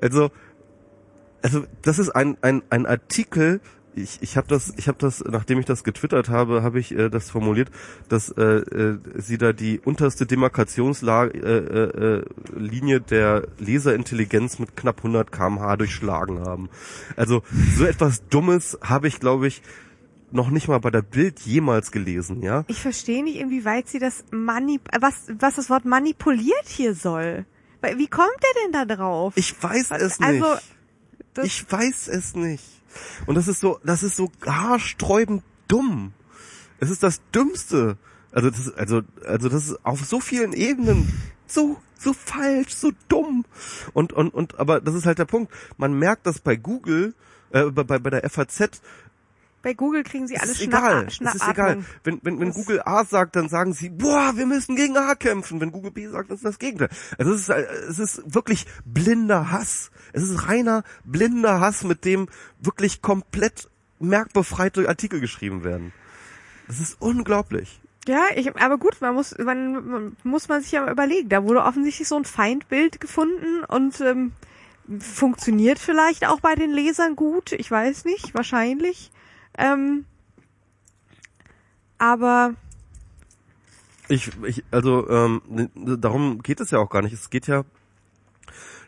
Also 0.00 0.30
also 1.42 1.64
das 1.82 1.98
ist 1.98 2.10
ein 2.10 2.36
ein 2.40 2.62
ein 2.70 2.86
Artikel. 2.86 3.60
Ich 3.94 4.18
ich 4.22 4.38
habe 4.38 4.48
das 4.48 4.72
ich 4.76 4.88
habe 4.88 4.96
das 4.98 5.22
nachdem 5.22 5.58
ich 5.58 5.66
das 5.66 5.84
getwittert 5.84 6.30
habe 6.30 6.62
habe 6.62 6.80
ich 6.80 6.92
äh, 6.92 7.10
das 7.10 7.30
formuliert, 7.30 7.70
dass 8.08 8.30
äh, 8.30 8.42
äh, 8.42 8.98
sie 9.16 9.36
da 9.36 9.52
die 9.52 9.80
unterste 9.80 10.24
Demarkationslinie 10.24 11.30
äh, 11.34 12.18
äh, 12.18 12.24
Linie 12.56 13.00
der 13.00 13.48
Leserintelligenz 13.58 14.58
mit 14.58 14.76
knapp 14.76 14.98
100 14.98 15.30
km/h 15.30 15.76
durchschlagen 15.76 16.40
haben. 16.40 16.70
Also 17.16 17.42
so 17.76 17.84
etwas 17.84 18.26
Dummes 18.28 18.78
habe 18.82 19.08
ich 19.08 19.20
glaube 19.20 19.46
ich 19.46 19.60
noch 20.32 20.48
nicht 20.48 20.68
mal 20.68 20.78
bei 20.78 20.90
der 20.90 21.02
Bild 21.02 21.40
jemals 21.40 21.92
gelesen, 21.92 22.42
ja. 22.42 22.64
ich 22.66 22.80
verstehe 22.80 23.22
nicht, 23.22 23.36
inwieweit 23.36 23.88
sie 23.88 23.98
das 23.98 24.24
manip 24.30 24.88
was, 24.98 25.26
was 25.38 25.56
das 25.56 25.68
Wort 25.68 25.84
manipuliert 25.84 26.66
hier 26.66 26.94
soll. 26.94 27.44
Wie 27.96 28.06
kommt 28.06 28.30
der 28.42 28.62
denn 28.62 28.72
da 28.72 28.94
drauf? 28.94 29.34
Ich 29.36 29.60
weiß 29.60 29.90
es 29.90 30.20
nicht. 30.20 30.42
also, 30.42 30.46
das, 31.34 31.46
Ich 31.46 31.70
weiß 31.70 32.08
es 32.08 32.34
nicht. 32.34 32.64
Und 33.26 33.34
das 33.36 33.48
ist 33.48 33.60
so, 33.60 33.80
das 33.84 34.02
ist 34.02 34.16
so 34.16 34.30
haarsträubend 34.46 35.42
dumm. 35.68 36.12
Es 36.78 36.90
ist 36.90 37.02
das 37.02 37.20
Dümmste. 37.34 37.96
Also 38.32 38.50
das, 38.50 38.72
also, 38.74 39.02
also 39.26 39.48
das 39.48 39.68
ist 39.68 39.84
auf 39.84 40.04
so 40.04 40.20
vielen 40.20 40.52
Ebenen 40.52 41.12
so, 41.46 41.78
so 41.98 42.12
falsch, 42.12 42.74
so 42.74 42.92
dumm. 43.08 43.44
Und, 43.92 44.12
und, 44.12 44.32
und, 44.34 44.58
aber 44.58 44.80
das 44.80 44.94
ist 44.94 45.06
halt 45.06 45.18
der 45.18 45.26
Punkt. 45.26 45.52
Man 45.76 45.98
merkt 45.98 46.26
das 46.26 46.40
bei 46.40 46.56
Google, 46.56 47.14
äh, 47.50 47.64
bei 47.64 47.84
bei 47.84 48.10
der 48.10 48.28
FAZ, 48.28 48.80
bei 49.62 49.74
Google 49.74 50.02
kriegen 50.02 50.26
sie 50.26 50.34
es 50.34 50.42
alle 50.42 50.52
ist 50.52 50.60
egal. 50.60 51.10
Schnapp, 51.10 51.34
Es 51.36 51.42
ist 51.42 51.48
egal. 51.48 51.84
Wenn, 52.04 52.20
wenn, 52.22 52.40
wenn 52.40 52.48
Das- 52.48 52.56
Google 52.56 52.82
A 52.84 53.04
sagt, 53.04 53.36
dann 53.36 53.48
sagen 53.48 53.72
sie, 53.72 53.90
boah, 53.90 54.32
wir 54.36 54.46
müssen 54.46 54.76
gegen 54.76 54.96
A 54.96 55.14
kämpfen. 55.14 55.60
Wenn 55.60 55.70
Google 55.72 55.92
B 55.92 56.06
sagt, 56.08 56.30
dann 56.30 56.36
ist 56.36 56.44
das 56.44 56.58
Gegenteil. 56.58 56.88
Also 57.18 57.32
es 57.32 57.42
ist, 57.42 57.48
äh, 57.48 57.62
es 57.88 57.98
ist 57.98 58.22
wirklich 58.34 58.66
blinder 58.84 59.50
Hass. 59.52 59.90
Es 60.12 60.22
ist 60.24 60.48
reiner 60.48 60.82
blinder 61.04 61.60
Hass, 61.60 61.84
mit 61.84 62.04
dem 62.04 62.28
wirklich 62.60 63.02
komplett 63.02 63.68
merkbefreite 64.00 64.88
Artikel 64.88 65.20
geschrieben 65.20 65.64
werden. 65.64 65.92
Das 66.66 66.80
ist 66.80 66.96
unglaublich. 67.00 67.80
Ja, 68.08 68.22
ich, 68.34 68.54
aber 68.56 68.78
gut, 68.78 69.00
man 69.00 69.14
muss, 69.14 69.32
man, 69.38 69.86
man 69.88 70.16
muss 70.24 70.48
man 70.48 70.60
sich 70.60 70.72
ja 70.72 70.82
mal 70.84 70.90
überlegen. 70.90 71.28
Da 71.28 71.44
wurde 71.44 71.62
offensichtlich 71.62 72.08
so 72.08 72.16
ein 72.16 72.24
Feindbild 72.24 73.00
gefunden 73.00 73.62
und 73.68 74.00
ähm, 74.00 74.32
funktioniert 74.98 75.78
vielleicht 75.78 76.26
auch 76.26 76.40
bei 76.40 76.54
den 76.56 76.70
Lesern 76.72 77.14
gut. 77.16 77.52
Ich 77.52 77.70
weiß 77.70 78.04
nicht, 78.04 78.34
wahrscheinlich. 78.34 79.10
Ähm, 79.58 80.04
aber 81.98 82.54
Ich, 84.08 84.30
ich, 84.44 84.64
also 84.70 85.08
ähm, 85.08 85.42
n- 85.50 86.00
darum 86.00 86.42
geht 86.42 86.60
es 86.60 86.70
ja 86.70 86.78
auch 86.78 86.90
gar 86.90 87.02
nicht. 87.02 87.12
Es 87.12 87.30
geht 87.30 87.46
ja 87.46 87.64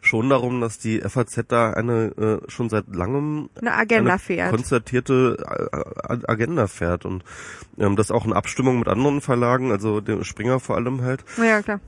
schon 0.02 0.28
darum, 0.28 0.60
dass 0.60 0.78
die 0.78 1.00
FAZ 1.00 1.44
da 1.48 1.70
eine 1.70 2.40
äh, 2.44 2.50
schon 2.50 2.68
seit 2.68 2.94
langem 2.94 3.48
eine 3.58 3.72
Agenda 3.74 4.10
eine 4.12 4.18
fährt. 4.18 4.50
konzertierte 4.50 5.38
äh, 5.48 6.12
äh, 6.12 6.18
Agenda 6.26 6.66
fährt 6.66 7.06
und 7.06 7.24
ähm, 7.78 7.96
das 7.96 8.10
auch 8.10 8.26
in 8.26 8.32
Abstimmung 8.34 8.78
mit 8.80 8.88
anderen 8.88 9.22
Verlagen, 9.22 9.70
also 9.72 10.00
dem 10.02 10.22
Springer 10.24 10.60
vor 10.60 10.76
allem 10.76 11.00
halt, 11.02 11.24
Ja, 11.38 11.62
klar. 11.62 11.80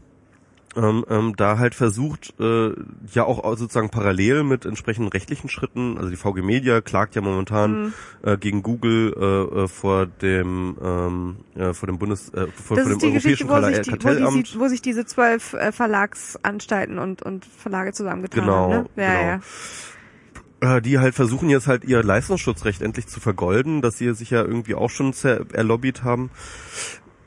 Ähm, 0.76 1.04
ähm, 1.08 1.34
da 1.36 1.58
halt 1.58 1.74
versucht, 1.74 2.34
äh, 2.38 2.70
ja 3.12 3.24
auch 3.24 3.42
sozusagen 3.56 3.88
parallel 3.90 4.44
mit 4.44 4.64
entsprechenden 4.66 5.08
rechtlichen 5.08 5.48
Schritten, 5.48 5.96
also 5.96 6.10
die 6.10 6.16
VG 6.16 6.42
Media 6.42 6.80
klagt 6.80 7.14
ja 7.14 7.22
momentan 7.22 7.66
Mhm. 7.86 7.92
äh, 8.22 8.36
gegen 8.36 8.62
Google 8.62 9.14
äh, 9.18 9.62
äh, 9.64 9.68
vor 9.68 10.06
dem 10.06 10.76
ähm, 10.82 11.36
äh, 11.56 11.72
vor 11.72 11.86
dem 11.86 11.98
Bundes 11.98 12.28
äh, 12.28 12.46
vor, 12.54 12.76
Das 12.76 12.86
vor 12.86 12.96
dem 12.96 12.98
die 12.98 13.12
Geschichte, 13.12 13.44
Europäischen 13.44 13.48
wo 13.48 13.52
Kartell- 13.54 13.74
sich, 13.74 13.82
die, 13.86 13.92
wo, 13.92 13.96
Kartellamt. 13.96 14.54
die, 14.54 14.60
wo 14.60 14.68
sich 14.68 14.82
diese 14.82 15.04
zwölf 15.06 15.54
äh, 15.54 15.72
Verlagsanstalten 15.72 16.98
und, 16.98 17.22
und 17.22 17.44
Verlage 17.44 17.92
zusammengetan 17.92 18.40
Genau, 18.44 18.72
haben. 18.72 18.86
Ne? 18.96 19.02
Ja, 19.02 19.10
genau. 19.20 19.42
ja. 20.62 20.76
äh, 20.76 20.82
die 20.82 20.98
halt 20.98 21.14
versuchen 21.14 21.48
jetzt 21.48 21.66
halt 21.66 21.84
ihr 21.84 22.02
Leistungsschutzrecht 22.02 22.82
endlich 22.82 23.06
zu 23.06 23.20
vergolden, 23.20 23.82
dass 23.82 23.98
sie 23.98 24.12
sich 24.14 24.30
ja 24.30 24.42
irgendwie 24.42 24.74
auch 24.74 24.90
schon 24.90 25.12
erlobbyt 25.52 26.02
haben. 26.04 26.30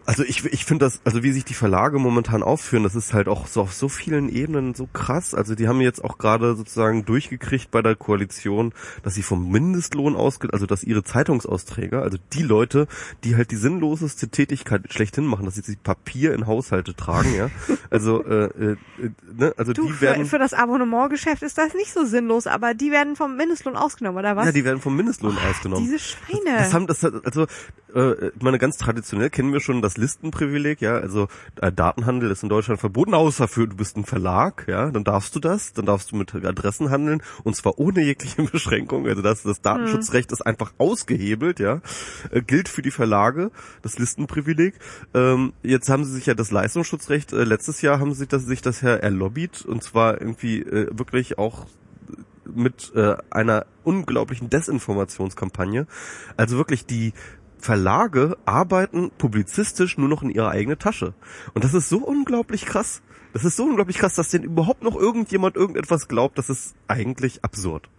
Also 0.09 0.23
ich, 0.23 0.43
ich 0.45 0.65
finde 0.65 0.85
das, 0.85 1.01
also 1.03 1.21
wie 1.21 1.31
sich 1.31 1.45
die 1.45 1.53
Verlage 1.53 1.99
momentan 1.99 2.41
aufführen, 2.41 2.81
das 2.81 2.95
ist 2.95 3.13
halt 3.13 3.27
auch 3.27 3.45
so 3.45 3.61
auf 3.61 3.73
so 3.73 3.89
vielen 3.89 4.27
Ebenen 4.27 4.73
so 4.73 4.87
krass. 4.91 5.35
Also 5.35 5.53
die 5.53 5.67
haben 5.67 5.81
jetzt 5.81 6.03
auch 6.03 6.17
gerade 6.17 6.55
sozusagen 6.55 7.05
durchgekriegt 7.05 7.69
bei 7.69 7.83
der 7.83 7.95
Koalition, 7.95 8.73
dass 9.03 9.13
sie 9.13 9.21
vom 9.21 9.51
Mindestlohn 9.51 10.15
ausgeht, 10.15 10.51
also 10.51 10.65
dass 10.65 10.83
ihre 10.83 11.03
Zeitungsausträger, 11.03 12.01
also 12.01 12.17
die 12.33 12.41
Leute, 12.41 12.87
die 13.23 13.35
halt 13.35 13.51
die 13.51 13.55
sinnloseste 13.55 14.29
Tätigkeit 14.29 14.91
schlechthin 14.91 15.25
machen, 15.25 15.45
dass 15.45 15.53
sie 15.53 15.75
Papier 15.75 16.33
in 16.33 16.47
Haushalte 16.47 16.95
tragen, 16.95 17.35
ja. 17.35 17.51
Also, 17.91 18.23
äh, 18.25 18.45
äh, 18.45 18.77
ne, 19.37 19.53
also 19.57 19.73
Du, 19.73 19.85
die 19.85 19.93
für, 19.93 20.01
werden. 20.01 20.25
für 20.25 20.39
das 20.39 20.53
Abonnementgeschäft 20.53 21.43
ist 21.43 21.59
das 21.59 21.75
nicht 21.75 21.93
so 21.93 22.05
sinnlos, 22.05 22.47
aber 22.47 22.73
die 22.73 22.89
werden 22.89 23.15
vom 23.15 23.35
Mindestlohn 23.37 23.75
ausgenommen, 23.75 24.17
oder 24.17 24.35
was? 24.35 24.47
Ja, 24.47 24.51
die 24.53 24.65
werden 24.65 24.81
vom 24.81 24.95
Mindestlohn 24.95 25.37
ausgenommen. 25.37 25.83
Diese 25.85 25.99
Schweine. 25.99 26.57
Das 26.57 26.73
haben 26.73 26.87
das 26.87 27.03
hat- 27.03 27.13
also 27.25 27.45
äh, 27.93 28.29
ich 28.29 28.41
meine 28.41 28.57
ganz 28.57 28.77
traditionell 28.77 29.29
kennen 29.29 29.53
wir 29.53 29.59
schon 29.59 29.81
das 29.83 29.97
Listenprivileg, 29.99 30.81
ja, 30.81 30.97
also 30.97 31.27
äh, 31.61 31.71
Datenhandel 31.71 32.31
ist 32.31 32.43
in 32.43 32.49
Deutschland 32.49 32.79
verboten, 32.79 33.13
außer 33.13 33.47
für 33.47 33.67
du 33.67 33.75
bist 33.75 33.97
ein 33.97 34.05
Verlag, 34.05 34.65
ja, 34.67 34.89
dann 34.91 35.03
darfst 35.03 35.35
du 35.35 35.39
das, 35.39 35.73
dann 35.73 35.85
darfst 35.85 36.11
du 36.11 36.15
mit 36.15 36.33
Adressen 36.33 36.89
handeln 36.89 37.21
und 37.43 37.55
zwar 37.55 37.77
ohne 37.79 38.01
jegliche 38.01 38.43
Beschränkung, 38.51 39.07
also 39.07 39.21
das 39.21 39.43
das 39.43 39.61
Datenschutzrecht 39.61 40.31
ist 40.31 40.45
einfach 40.45 40.73
ausgehebelt, 40.77 41.59
ja, 41.59 41.81
äh, 42.31 42.41
gilt 42.41 42.69
für 42.69 42.81
die 42.81 42.91
Verlage 42.91 43.51
das 43.81 43.99
Listenprivileg. 43.99 44.75
Ähm, 45.13 45.53
jetzt 45.63 45.89
haben 45.89 46.03
sie 46.05 46.13
sich 46.13 46.25
ja 46.25 46.33
das 46.33 46.51
Leistungsschutzrecht 46.51 47.33
äh, 47.33 47.43
letztes 47.43 47.81
Jahr 47.81 47.99
haben 47.99 48.13
sie 48.13 48.27
das, 48.27 48.45
sich 48.45 48.61
das 48.61 48.81
ja 48.81 48.95
erlobbyt 48.95 49.65
und 49.65 49.83
zwar 49.83 50.21
irgendwie 50.21 50.61
äh, 50.61 50.87
wirklich 50.91 51.37
auch 51.37 51.65
mit 52.45 52.91
äh, 52.95 53.15
einer 53.29 53.65
unglaublichen 53.83 54.49
Desinformationskampagne. 54.49 55.87
Also 56.37 56.57
wirklich 56.57 56.85
die 56.85 57.13
Verlage 57.59 58.37
arbeiten 58.45 59.11
publizistisch 59.17 59.97
nur 59.97 60.07
noch 60.07 60.23
in 60.23 60.29
ihre 60.29 60.49
eigene 60.49 60.77
Tasche. 60.77 61.13
Und 61.53 61.63
das 61.63 61.73
ist 61.73 61.89
so 61.89 61.97
unglaublich 61.97 62.65
krass. 62.65 63.01
Das 63.33 63.45
ist 63.45 63.57
so 63.57 63.65
unglaublich 63.65 63.97
krass, 63.97 64.15
dass 64.15 64.29
denn 64.29 64.43
überhaupt 64.43 64.81
noch 64.81 64.95
irgendjemand 64.95 65.55
irgendetwas 65.55 66.07
glaubt. 66.07 66.37
Das 66.37 66.49
ist 66.49 66.75
eigentlich 66.87 67.43
absurd. 67.43 67.89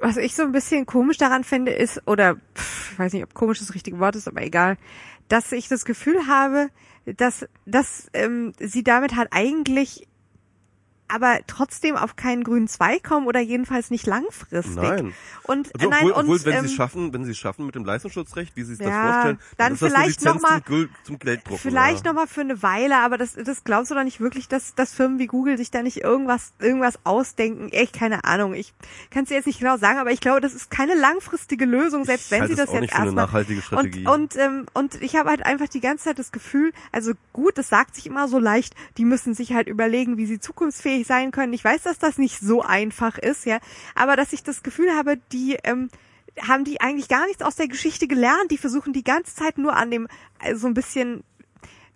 Was 0.00 0.16
ich 0.16 0.34
so 0.34 0.42
ein 0.42 0.52
bisschen 0.52 0.86
komisch 0.86 1.18
daran 1.18 1.44
finde, 1.44 1.72
ist, 1.72 2.02
oder 2.06 2.36
pff, 2.54 2.92
ich 2.92 2.98
weiß 2.98 3.12
nicht, 3.12 3.22
ob 3.22 3.34
komisch 3.34 3.58
das 3.58 3.74
richtige 3.74 3.98
Wort 3.98 4.16
ist, 4.16 4.26
aber 4.26 4.42
egal, 4.42 4.78
dass 5.28 5.52
ich 5.52 5.68
das 5.68 5.84
Gefühl 5.84 6.26
habe, 6.26 6.70
dass, 7.04 7.46
dass 7.66 8.08
ähm, 8.14 8.52
sie 8.58 8.82
damit 8.82 9.14
halt 9.14 9.28
eigentlich 9.32 10.08
aber 11.12 11.38
trotzdem 11.46 11.96
auf 11.96 12.16
keinen 12.16 12.44
grünen 12.44 12.68
Zweig 12.68 13.02
kommen 13.04 13.26
oder 13.26 13.40
jedenfalls 13.40 13.90
nicht 13.90 14.06
langfristig. 14.06 14.74
Nein. 14.76 15.14
Und 15.44 15.70
Also, 15.74 15.88
nein, 15.90 15.98
obwohl, 16.02 16.12
und 16.12 16.20
obwohl 16.20 16.44
wenn 16.44 16.54
ähm, 16.54 16.60
sie 16.66 16.66
es 16.70 16.74
schaffen, 16.74 17.12
wenn 17.12 17.24
sie 17.24 17.32
es 17.32 17.38
schaffen 17.38 17.66
mit 17.66 17.74
dem 17.74 17.84
Leistungsschutzrecht, 17.84 18.54
wie 18.56 18.62
sie 18.62 18.74
sich 18.76 18.86
Ja, 18.86 18.90
das 19.02 19.12
vorstellen, 19.12 19.38
dann 19.56 19.72
ist 19.74 19.82
das 19.82 19.92
vielleicht 19.92 20.26
eine 20.26 20.34
noch 20.36 20.42
mal- 20.42 20.62
zum, 21.04 21.18
Gelddrucken. 21.18 21.58
Vielleicht 21.58 22.04
ja. 22.04 22.12
noch 22.12 22.20
mal 22.20 22.26
für 22.26 22.40
eine 22.42 22.62
Weile, 22.62 22.98
aber 22.98 23.18
das, 23.18 23.34
das 23.34 23.64
glaubst 23.64 23.90
du 23.90 23.94
doch 23.94 24.04
nicht 24.04 24.20
wirklich, 24.20 24.48
dass, 24.48 24.74
dass 24.74 24.92
Firmen 24.94 25.18
wie 25.18 25.26
Google 25.26 25.56
sich 25.58 25.70
da 25.70 25.82
nicht 25.82 25.98
irgendwas, 25.98 26.52
irgendwas 26.60 26.98
ausdenken? 27.04 27.68
Echt 27.70 27.94
keine 27.94 28.24
Ahnung. 28.24 28.54
Ich 28.54 28.72
kann 29.10 29.24
es 29.24 29.28
dir 29.28 29.36
jetzt 29.36 29.46
nicht 29.46 29.58
genau 29.58 29.76
sagen, 29.76 29.98
aber 29.98 30.12
ich 30.12 30.20
glaube, 30.20 30.40
das 30.40 30.54
ist 30.54 30.70
keine 30.70 30.94
langfristige 30.94 31.64
Lösung, 31.64 32.04
selbst 32.04 32.26
Ich 32.26 32.30
wenn 32.38 32.46
sie 32.46 32.52
es 32.52 32.58
das 32.58 32.68
auch 32.68 32.74
jetzt 32.74 32.82
nicht 32.82 32.92
erstmal. 32.94 33.14
nachhaltige 33.26 33.62
Strategie. 33.62 34.06
Und, 34.06 34.34
und, 34.34 34.36
ähm, 34.36 34.66
und 34.74 35.02
ich 35.02 35.16
habe 35.16 35.28
halt 35.30 35.44
einfach 35.44 35.68
die 35.68 35.80
ganze 35.80 36.04
Zeit 36.04 36.18
das 36.18 36.32
Gefühl, 36.32 36.72
also 36.92 37.12
gut, 37.32 37.58
das 37.58 37.68
sagt 37.68 37.94
sich 37.96 38.06
immer 38.06 38.28
so 38.28 38.38
leicht, 38.38 38.74
die 38.96 39.04
müssen 39.04 39.34
sich 39.34 39.52
halt 39.52 39.68
überlegen, 39.68 40.16
wie 40.16 40.26
sie 40.26 40.38
zukunftsfähig 40.40 40.99
sein 41.04 41.30
können. 41.30 41.52
Ich 41.52 41.64
weiß, 41.64 41.82
dass 41.82 41.98
das 41.98 42.18
nicht 42.18 42.40
so 42.40 42.62
einfach 42.62 43.18
ist, 43.18 43.46
ja, 43.46 43.58
aber 43.94 44.16
dass 44.16 44.32
ich 44.32 44.42
das 44.42 44.62
Gefühl 44.62 44.94
habe, 44.96 45.18
die 45.32 45.56
ähm, 45.64 45.88
haben 46.48 46.64
die 46.64 46.80
eigentlich 46.80 47.08
gar 47.08 47.26
nichts 47.26 47.42
aus 47.42 47.56
der 47.56 47.68
Geschichte 47.68 48.06
gelernt. 48.06 48.50
Die 48.50 48.58
versuchen 48.58 48.92
die 48.92 49.04
ganze 49.04 49.34
Zeit 49.34 49.58
nur 49.58 49.76
an 49.76 49.90
dem 49.90 50.08
äh, 50.42 50.54
so 50.54 50.66
ein 50.66 50.74
bisschen 50.74 51.24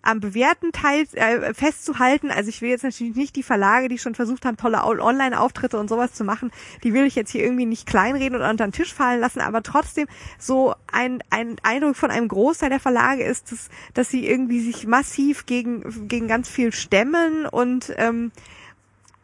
am 0.07 0.19
bewährten 0.19 0.71
Teil 0.71 1.07
äh, 1.13 1.53
festzuhalten. 1.55 2.29
Also 2.29 2.49
ich 2.49 2.61
will 2.61 2.69
jetzt 2.69 2.83
natürlich 2.83 3.15
nicht 3.15 3.35
die 3.35 3.41
Verlage, 3.41 3.89
die 3.89 3.97
schon 3.97 4.13
versucht 4.13 4.45
haben, 4.45 4.55
tolle 4.55 4.83
Au- 4.83 5.03
Online-Auftritte 5.03 5.79
und 5.79 5.89
sowas 5.89 6.13
zu 6.13 6.23
machen, 6.23 6.51
die 6.83 6.93
will 6.93 7.05
ich 7.05 7.15
jetzt 7.15 7.31
hier 7.31 7.43
irgendwie 7.43 7.65
nicht 7.65 7.87
kleinreden 7.87 8.35
oder 8.35 8.51
unter 8.51 8.67
den 8.67 8.71
Tisch 8.71 8.93
fallen 8.93 9.19
lassen, 9.19 9.41
aber 9.41 9.63
trotzdem 9.63 10.05
so 10.37 10.75
ein, 10.91 11.23
ein 11.31 11.55
Eindruck 11.63 11.95
von 11.95 12.11
einem 12.11 12.27
Großteil 12.27 12.69
der 12.69 12.79
Verlage 12.79 13.23
ist, 13.23 13.51
dass, 13.51 13.69
dass 13.95 14.09
sie 14.09 14.27
irgendwie 14.27 14.59
sich 14.59 14.85
massiv 14.85 15.47
gegen, 15.47 16.07
gegen 16.07 16.27
ganz 16.27 16.49
viel 16.49 16.71
stemmen 16.71 17.47
und 17.47 17.91
ähm, 17.97 18.31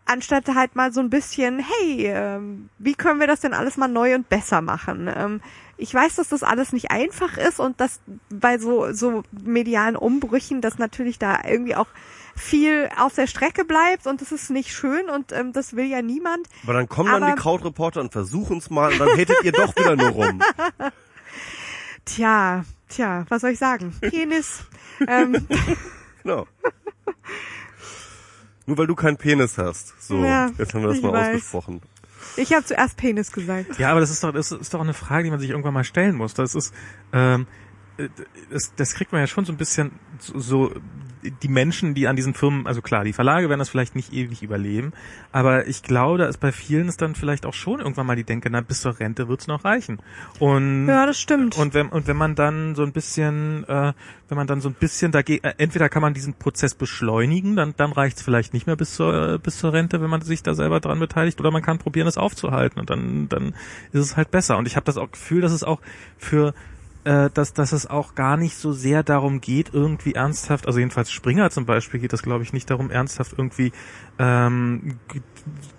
anstatt 0.05 0.47
halt 0.53 0.75
mal 0.75 0.91
so 0.91 0.99
ein 0.99 1.09
bisschen, 1.09 1.59
hey, 1.59 2.05
ähm, 2.07 2.69
wie 2.79 2.95
können 2.95 3.19
wir 3.19 3.27
das 3.27 3.39
denn 3.41 3.53
alles 3.53 3.77
mal 3.77 3.87
neu 3.87 4.15
und 4.15 4.29
besser 4.29 4.61
machen? 4.61 5.09
Ähm, 5.13 5.41
ich 5.77 5.93
weiß, 5.93 6.15
dass 6.15 6.29
das 6.29 6.43
alles 6.43 6.73
nicht 6.73 6.91
einfach 6.91 7.37
ist 7.37 7.59
und 7.59 7.79
dass 7.79 8.01
bei 8.29 8.57
so, 8.59 8.91
so 8.93 9.23
medialen 9.31 9.95
Umbrüchen, 9.95 10.61
dass 10.61 10.77
natürlich 10.77 11.17
da 11.17 11.39
irgendwie 11.47 11.75
auch 11.75 11.87
viel 12.35 12.89
auf 12.97 13.15
der 13.15 13.27
Strecke 13.27 13.65
bleibt 13.65 14.07
und 14.07 14.21
das 14.21 14.31
ist 14.31 14.49
nicht 14.51 14.71
schön 14.73 15.09
und 15.09 15.31
ähm, 15.31 15.53
das 15.53 15.75
will 15.75 15.85
ja 15.85 16.01
niemand. 16.01 16.47
Aber 16.63 16.73
dann 16.73 16.87
kommen 16.87 17.11
dann 17.11 17.23
Aber- 17.23 17.35
die 17.35 17.41
Krautreporter 17.41 17.99
und 18.01 18.11
versuchen 18.11 18.57
es 18.59 18.69
mal 18.69 18.91
und 18.91 18.99
dann 18.99 19.15
hättet 19.15 19.43
ihr 19.43 19.51
doch 19.51 19.75
wieder 19.75 19.95
nur 19.95 20.09
rum. 20.09 20.41
Tja, 22.05 22.65
tja, 22.89 23.25
was 23.29 23.41
soll 23.41 23.51
ich 23.51 23.59
sagen? 23.59 23.93
Penis. 24.01 24.63
ähm, 25.07 25.47
Genau. 26.23 26.45
Nur 28.65 28.77
weil 28.77 28.87
du 28.87 28.95
keinen 28.95 29.17
Penis 29.17 29.57
hast. 29.57 30.01
So, 30.01 30.23
Ja, 30.23 30.51
jetzt 30.57 30.73
haben 30.73 30.81
wir 30.81 30.89
das 30.89 31.01
mal 31.01 31.11
weiß. 31.13 31.35
ausgesprochen. 31.35 31.81
ich 32.37 32.53
habe 32.53 32.63
zuerst 32.65 32.97
Penis 32.97 33.31
gesagt. 33.31 33.79
Ja, 33.79 33.91
aber 33.91 33.99
das 33.99 34.11
ist 34.11 34.23
doch, 34.23 34.31
das 34.31 34.51
ist 34.51 34.73
doch 34.73 34.81
eine 34.81 34.93
Frage, 34.93 35.23
die 35.25 35.31
man 35.31 35.39
sich 35.39 35.49
irgendwann 35.49 35.73
mal 35.73 35.83
stellen 35.83 36.15
muss. 36.15 36.33
Das 36.33 36.53
ist, 36.55 36.73
ähm, 37.13 37.47
äh, 37.97 38.09
das, 38.51 38.73
das 38.75 38.93
kriegt 38.93 39.11
man 39.11 39.21
ja 39.21 39.27
schon 39.27 39.45
so 39.45 39.51
ein 39.51 39.57
bisschen 39.57 39.91
so 40.19 40.71
die 41.23 41.47
Menschen, 41.47 41.93
die 41.93 42.07
an 42.07 42.15
diesen 42.15 42.33
Firmen, 42.33 42.67
also 42.67 42.81
klar, 42.81 43.03
die 43.03 43.13
Verlage 43.13 43.49
werden 43.49 43.59
das 43.59 43.69
vielleicht 43.69 43.95
nicht 43.95 44.13
ewig 44.13 44.41
überleben, 44.43 44.93
aber 45.31 45.67
ich 45.67 45.83
glaube, 45.83 46.17
da 46.17 46.25
ist 46.25 46.39
bei 46.39 46.51
vielen 46.51 46.87
ist 46.87 47.01
dann 47.01 47.15
vielleicht 47.15 47.45
auch 47.45 47.53
schon 47.53 47.79
irgendwann 47.79 48.07
mal 48.07 48.15
die 48.15 48.23
Denke, 48.23 48.49
na, 48.49 48.61
bis 48.61 48.81
zur 48.81 48.99
Rente 48.99 49.27
wird's 49.27 49.47
noch 49.47 49.63
reichen. 49.65 49.99
Und 50.39 50.87
Ja, 50.87 51.05
das 51.05 51.19
stimmt. 51.19 51.57
und 51.57 51.73
wenn 51.73 51.89
und 51.89 52.07
wenn 52.07 52.17
man 52.17 52.35
dann 52.35 52.75
so 52.75 52.83
ein 52.83 52.91
bisschen, 52.91 53.63
äh, 53.67 53.93
wenn 54.29 54.37
man 54.37 54.47
dann 54.47 54.61
so 54.61 54.69
ein 54.69 54.75
bisschen 54.75 55.11
dagegen, 55.11 55.43
äh, 55.43 55.53
entweder 55.57 55.89
kann 55.89 56.01
man 56.01 56.13
diesen 56.13 56.33
Prozess 56.33 56.73
beschleunigen, 56.75 57.55
dann 57.55 57.73
dann 57.77 57.91
reicht's 57.91 58.21
vielleicht 58.21 58.53
nicht 58.53 58.67
mehr 58.67 58.75
bis 58.75 58.95
zur 58.95 59.33
äh, 59.33 59.37
bis 59.37 59.57
zur 59.59 59.73
Rente, 59.73 60.01
wenn 60.01 60.09
man 60.09 60.21
sich 60.21 60.43
da 60.43 60.53
selber 60.53 60.79
dran 60.79 60.99
beteiligt, 60.99 61.39
oder 61.39 61.51
man 61.51 61.61
kann 61.61 61.77
probieren, 61.77 62.07
es 62.07 62.17
aufzuhalten 62.17 62.79
und 62.79 62.89
dann 62.89 63.29
dann 63.29 63.53
ist 63.91 64.01
es 64.01 64.17
halt 64.17 64.31
besser. 64.31 64.57
Und 64.57 64.67
ich 64.67 64.75
habe 64.75 64.85
das 64.85 64.97
auch 64.97 65.11
Gefühl, 65.11 65.41
dass 65.41 65.51
es 65.51 65.63
auch 65.63 65.81
für 66.17 66.53
äh, 67.03 67.29
dass, 67.33 67.53
dass 67.53 67.71
es 67.71 67.87
auch 67.87 68.15
gar 68.15 68.37
nicht 68.37 68.55
so 68.55 68.73
sehr 68.73 69.03
darum 69.03 69.41
geht, 69.41 69.73
irgendwie 69.73 70.13
ernsthaft, 70.13 70.67
also 70.67 70.79
jedenfalls 70.79 71.11
Springer 71.11 71.49
zum 71.49 71.65
Beispiel 71.65 71.99
geht 71.99 72.13
es, 72.13 72.21
glaube 72.21 72.43
ich, 72.43 72.53
nicht 72.53 72.69
darum, 72.69 72.91
ernsthaft 72.91 73.33
irgendwie 73.37 73.71
ähm, 74.19 74.99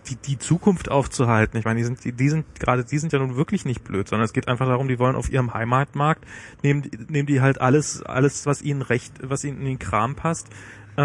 die, 0.09 0.17
die 0.17 0.39
Zukunft 0.39 0.91
aufzuhalten. 0.91 1.59
Ich 1.59 1.65
meine, 1.65 1.79
die 1.79 1.85
sind, 1.85 2.05
die, 2.05 2.13
die 2.13 2.29
sind 2.29 2.47
gerade, 2.59 2.85
die 2.85 2.99
sind 2.99 3.13
ja 3.13 3.21
nun 3.21 3.37
wirklich 3.37 3.65
nicht 3.65 3.85
blöd, 3.85 4.09
sondern 4.09 4.25
es 4.25 4.33
geht 4.33 4.49
einfach 4.49 4.67
darum, 4.67 4.89
die 4.89 4.99
wollen 4.99 5.15
auf 5.15 5.31
ihrem 5.31 5.55
Heimatmarkt 5.55 6.25
nehmen, 6.63 6.91
nehmen 7.09 7.27
die 7.27 7.41
halt 7.41 7.61
alles, 7.61 8.03
alles, 8.03 8.47
was 8.47 8.61
ihnen 8.63 8.83
recht, 8.83 9.13
was 9.23 9.45
ihnen 9.45 9.59
in 9.61 9.67
den 9.67 9.79
Kram 9.79 10.17
passt, 10.17 10.49
äh, 10.97 11.03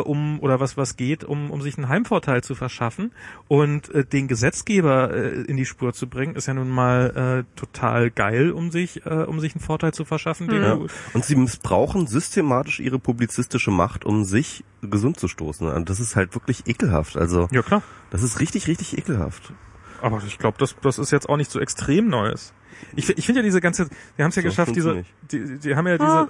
um 0.00 0.40
oder 0.40 0.60
was 0.60 0.76
was 0.76 0.96
geht, 0.96 1.24
um 1.24 1.50
um 1.50 1.62
sich 1.62 1.76
einen 1.78 1.88
Heimvorteil 1.88 2.42
zu 2.42 2.54
verschaffen 2.54 3.12
und 3.46 3.88
äh, 3.94 4.04
den 4.04 4.28
Gesetzgeber 4.28 5.14
äh, 5.14 5.42
in 5.42 5.56
die 5.56 5.64
Spur 5.64 5.92
zu 5.92 6.08
bringen, 6.08 6.34
ist 6.34 6.46
ja 6.46 6.54
nun 6.54 6.68
mal 6.68 7.44
äh, 7.46 7.58
total 7.58 8.10
geil, 8.10 8.50
um 8.50 8.70
sich 8.70 9.04
äh, 9.06 9.10
um 9.24 9.40
sich 9.40 9.54
einen 9.54 9.60
Vorteil 9.64 9.92
zu 9.92 10.04
verschaffen. 10.04 10.48
Den 10.48 10.62
Ja. 10.62 10.74
du, 10.74 10.86
Und 11.14 11.24
sie 11.24 11.36
missbrauchen 11.36 12.06
systematisch 12.06 12.80
ihre 12.80 12.98
publizistische 12.98 13.70
Macht, 13.70 14.04
um 14.04 14.24
sich 14.24 14.64
gesund 14.82 15.18
zu 15.18 15.28
stoßen. 15.28 15.68
Und 15.68 15.88
das 15.90 16.00
ist 16.00 16.16
halt 16.16 16.34
wirklich 16.34 16.66
ekelhaft. 16.66 17.16
Also, 17.16 17.48
ja 17.50 17.62
klar. 17.62 17.82
das 18.10 18.22
ist 18.22 18.40
richtig, 18.40 18.66
richtig 18.68 18.96
ekelhaft. 18.98 19.52
Aber 20.00 20.22
ich 20.26 20.38
glaube, 20.38 20.56
das, 20.58 20.76
das 20.82 20.98
ist 20.98 21.10
jetzt 21.10 21.28
auch 21.28 21.36
nicht 21.36 21.50
so 21.50 21.58
extrem 21.60 22.08
Neues. 22.08 22.52
Ich, 22.94 23.08
ich 23.08 23.26
finde 23.26 23.40
ja 23.40 23.44
diese 23.44 23.60
ganze, 23.60 23.88
die 24.16 24.22
haben 24.22 24.30
es 24.30 24.36
ja 24.36 24.42
So 24.42 24.48
geschafft, 24.48 24.76
diese, 24.76 25.04
die, 25.32 25.58
die 25.58 25.74
haben 25.74 25.86
ja 25.88 25.98
diese, 25.98 26.08
Ah. 26.10 26.28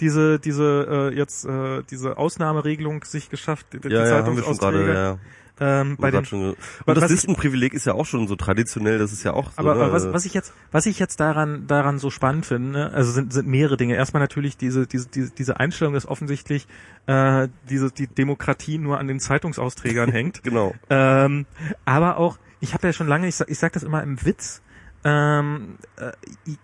Diese, 0.00 0.38
diese 0.38 1.10
äh, 1.12 1.16
jetzt 1.16 1.44
äh, 1.44 1.82
diese 1.90 2.18
Ausnahmeregelung 2.18 3.04
sich 3.04 3.30
geschafft, 3.30 3.66
die, 3.72 3.88
Ja, 3.88 4.06
ja, 4.06 4.24
haben 4.24 4.36
wir 4.36 4.42
schon 4.42 4.54
Zeitungsausträge, 4.54 4.84
gerade, 4.84 5.18
ja. 5.60 5.80
ähm, 5.80 5.96
bei 5.98 6.10
den, 6.10 6.24
schon, 6.24 6.56
und 6.86 6.96
das 6.96 7.10
Listenprivileg 7.10 7.74
ist 7.74 7.84
ja 7.84 7.94
auch 7.94 8.06
schon 8.06 8.26
so 8.26 8.36
traditionell, 8.36 8.98
das 8.98 9.12
ist 9.12 9.22
ja 9.22 9.32
auch 9.32 9.52
so. 9.52 9.58
aber, 9.58 9.74
ne? 9.74 9.84
aber 9.84 9.92
was, 9.92 10.12
was 10.12 10.24
ich 10.24 10.34
jetzt, 10.34 10.52
was 10.72 10.86
ich 10.86 10.98
jetzt 10.98 11.20
daran, 11.20 11.66
daran 11.66 11.98
so 11.98 12.10
spannend 12.10 12.46
finde, 12.46 12.92
also 12.92 13.12
sind, 13.12 13.32
sind 13.32 13.46
mehrere 13.46 13.76
Dinge. 13.76 13.94
Erstmal 13.94 14.22
natürlich 14.22 14.56
diese, 14.56 14.86
diese, 14.86 15.08
diese, 15.08 15.30
diese 15.30 15.60
Einstellung, 15.60 15.94
dass 15.94 16.06
offensichtlich 16.06 16.66
äh, 17.06 17.48
diese 17.68 17.90
die 17.90 18.06
Demokratie 18.06 18.78
nur 18.78 18.98
an 18.98 19.06
den 19.06 19.20
Zeitungsausträgern 19.20 20.10
hängt. 20.12 20.42
Genau. 20.42 20.74
Ähm, 20.88 21.46
aber 21.84 22.16
auch, 22.16 22.38
ich 22.60 22.74
habe 22.74 22.86
ja 22.86 22.92
schon 22.92 23.08
lange, 23.08 23.28
ich 23.28 23.36
sag, 23.36 23.50
ich 23.50 23.58
sag 23.58 23.72
das 23.72 23.82
immer 23.82 24.02
im 24.02 24.24
Witz, 24.24 24.62
ähm, 25.02 25.78
äh, 25.96 26.12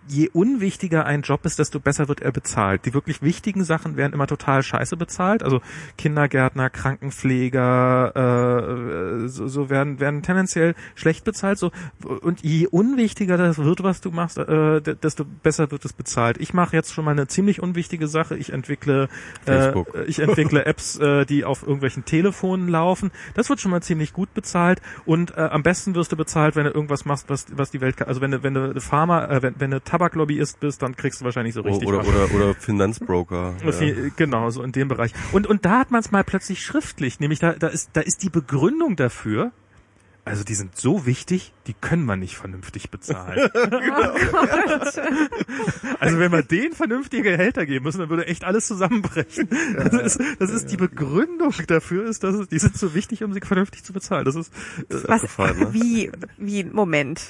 je 0.07 0.29
unwichtiger 0.29 1.05
ein 1.05 1.23
Job 1.23 1.43
ist, 1.45 1.59
desto 1.59 1.79
besser 1.79 2.07
wird 2.07 2.21
er 2.21 2.31
bezahlt. 2.31 2.85
Die 2.85 2.93
wirklich 2.93 3.21
wichtigen 3.21 3.63
Sachen 3.63 3.97
werden 3.97 4.13
immer 4.13 4.27
total 4.27 4.61
scheiße 4.61 4.95
bezahlt. 4.95 5.43
Also 5.43 5.61
Kindergärtner, 5.97 6.69
Krankenpfleger, 6.69 9.23
äh, 9.23 9.27
so, 9.27 9.47
so 9.47 9.69
werden, 9.69 9.99
werden 9.99 10.21
tendenziell 10.21 10.75
schlecht 10.95 11.23
bezahlt. 11.23 11.57
So 11.57 11.71
und 12.21 12.43
je 12.43 12.67
unwichtiger 12.67 13.37
das 13.37 13.57
wird, 13.57 13.83
was 13.83 14.01
du 14.01 14.11
machst, 14.11 14.37
äh, 14.37 14.81
de- 14.81 14.95
desto 14.95 15.25
besser 15.25 15.71
wird 15.71 15.83
es 15.85 15.93
bezahlt. 15.93 16.37
Ich 16.37 16.53
mache 16.53 16.75
jetzt 16.75 16.93
schon 16.93 17.05
mal 17.05 17.11
eine 17.11 17.27
ziemlich 17.27 17.61
unwichtige 17.61 18.07
Sache. 18.07 18.37
Ich 18.37 18.53
entwickle. 18.53 19.09
Äh, 19.47 19.73
ich 20.07 20.19
entwickle 20.19 20.65
Apps, 20.65 20.97
äh, 20.99 21.25
die 21.25 21.43
auf 21.43 21.63
irgendwelchen 21.63 22.05
Telefonen 22.05 22.67
laufen. 22.67 23.11
Das 23.33 23.49
wird 23.49 23.59
schon 23.59 23.71
mal 23.71 23.81
ziemlich 23.81 24.13
gut 24.13 24.33
bezahlt 24.33 24.81
und 25.05 25.35
äh, 25.37 25.41
am 25.41 25.63
besten 25.63 25.95
wirst 25.95 26.11
du 26.11 26.17
bezahlt, 26.17 26.55
wenn 26.55 26.65
du 26.65 26.71
irgendwas 26.71 27.05
machst, 27.05 27.29
was 27.29 27.47
was 27.57 27.71
die 27.71 27.81
Welt, 27.81 28.01
also 28.07 28.21
wenn 28.31 28.53
du 28.53 28.71
wenn 28.71 28.73
du 28.73 28.81
Pharma, 28.81 29.25
äh, 29.25 29.41
wenn, 29.41 29.55
wenn 29.59 29.71
du 29.71 29.81
Tabaklobbyist 29.81 30.59
bist, 30.59 30.81
dann 30.81 30.95
kriegst 30.95 31.21
du 31.21 31.25
wahrscheinlich 31.25 31.53
so 31.53 31.61
richtig 31.61 31.87
oder, 31.87 31.99
was. 31.99 32.07
oder, 32.07 32.33
oder 32.33 32.53
Finanzbroker. 32.55 33.55
ja. 33.63 33.71
Genau, 34.15 34.49
so 34.49 34.63
in 34.63 34.71
dem 34.71 34.87
Bereich. 34.87 35.13
Und, 35.31 35.47
und 35.47 35.65
da 35.65 35.79
hat 35.79 35.91
man 35.91 36.01
es 36.01 36.11
mal 36.11 36.23
plötzlich 36.23 36.63
schriftlich, 36.63 37.19
nämlich 37.19 37.39
da, 37.39 37.53
da, 37.53 37.67
ist, 37.67 37.91
da 37.93 38.01
ist 38.01 38.23
die 38.23 38.29
Begründung 38.29 38.95
dafür, 38.95 39.51
also 40.27 40.43
die 40.43 40.55
sind 40.55 40.75
so 40.77 41.05
wichtig, 41.05 41.53
die 41.67 41.73
können 41.73 42.03
wir 42.03 42.17
nicht 42.17 42.35
vernünftig 42.35 42.91
bezahlen. 42.91 43.49
also 46.01 46.19
wenn 46.19 46.33
wir 46.33 46.43
denen 46.43 46.73
vernünftige 46.73 47.23
Gehälter 47.23 47.65
geben 47.65 47.85
müssen, 47.85 47.99
dann 47.99 48.09
würde 48.09 48.27
echt 48.27 48.43
alles 48.43 48.67
zusammenbrechen. 48.67 49.47
Das 49.73 49.93
ist, 49.93 50.19
das 50.39 50.49
ist 50.49 50.69
die 50.69 50.75
Begründung 50.75 51.53
dafür, 51.67 52.03
ist, 52.03 52.25
dass 52.25 52.35
es, 52.35 52.49
die 52.49 52.59
sind 52.59 52.77
so 52.77 52.93
wichtig, 52.93 53.23
um 53.23 53.31
sie 53.31 53.39
vernünftig 53.39 53.85
zu 53.85 53.93
bezahlen. 53.93 54.25
Das 54.25 54.35
ist 54.35 54.53
äh, 54.89 54.95
Was, 55.07 55.21
abgefahren, 55.21 55.59
ne? 55.59 55.73
wie, 55.73 56.11
wie, 56.37 56.65
Moment. 56.65 57.21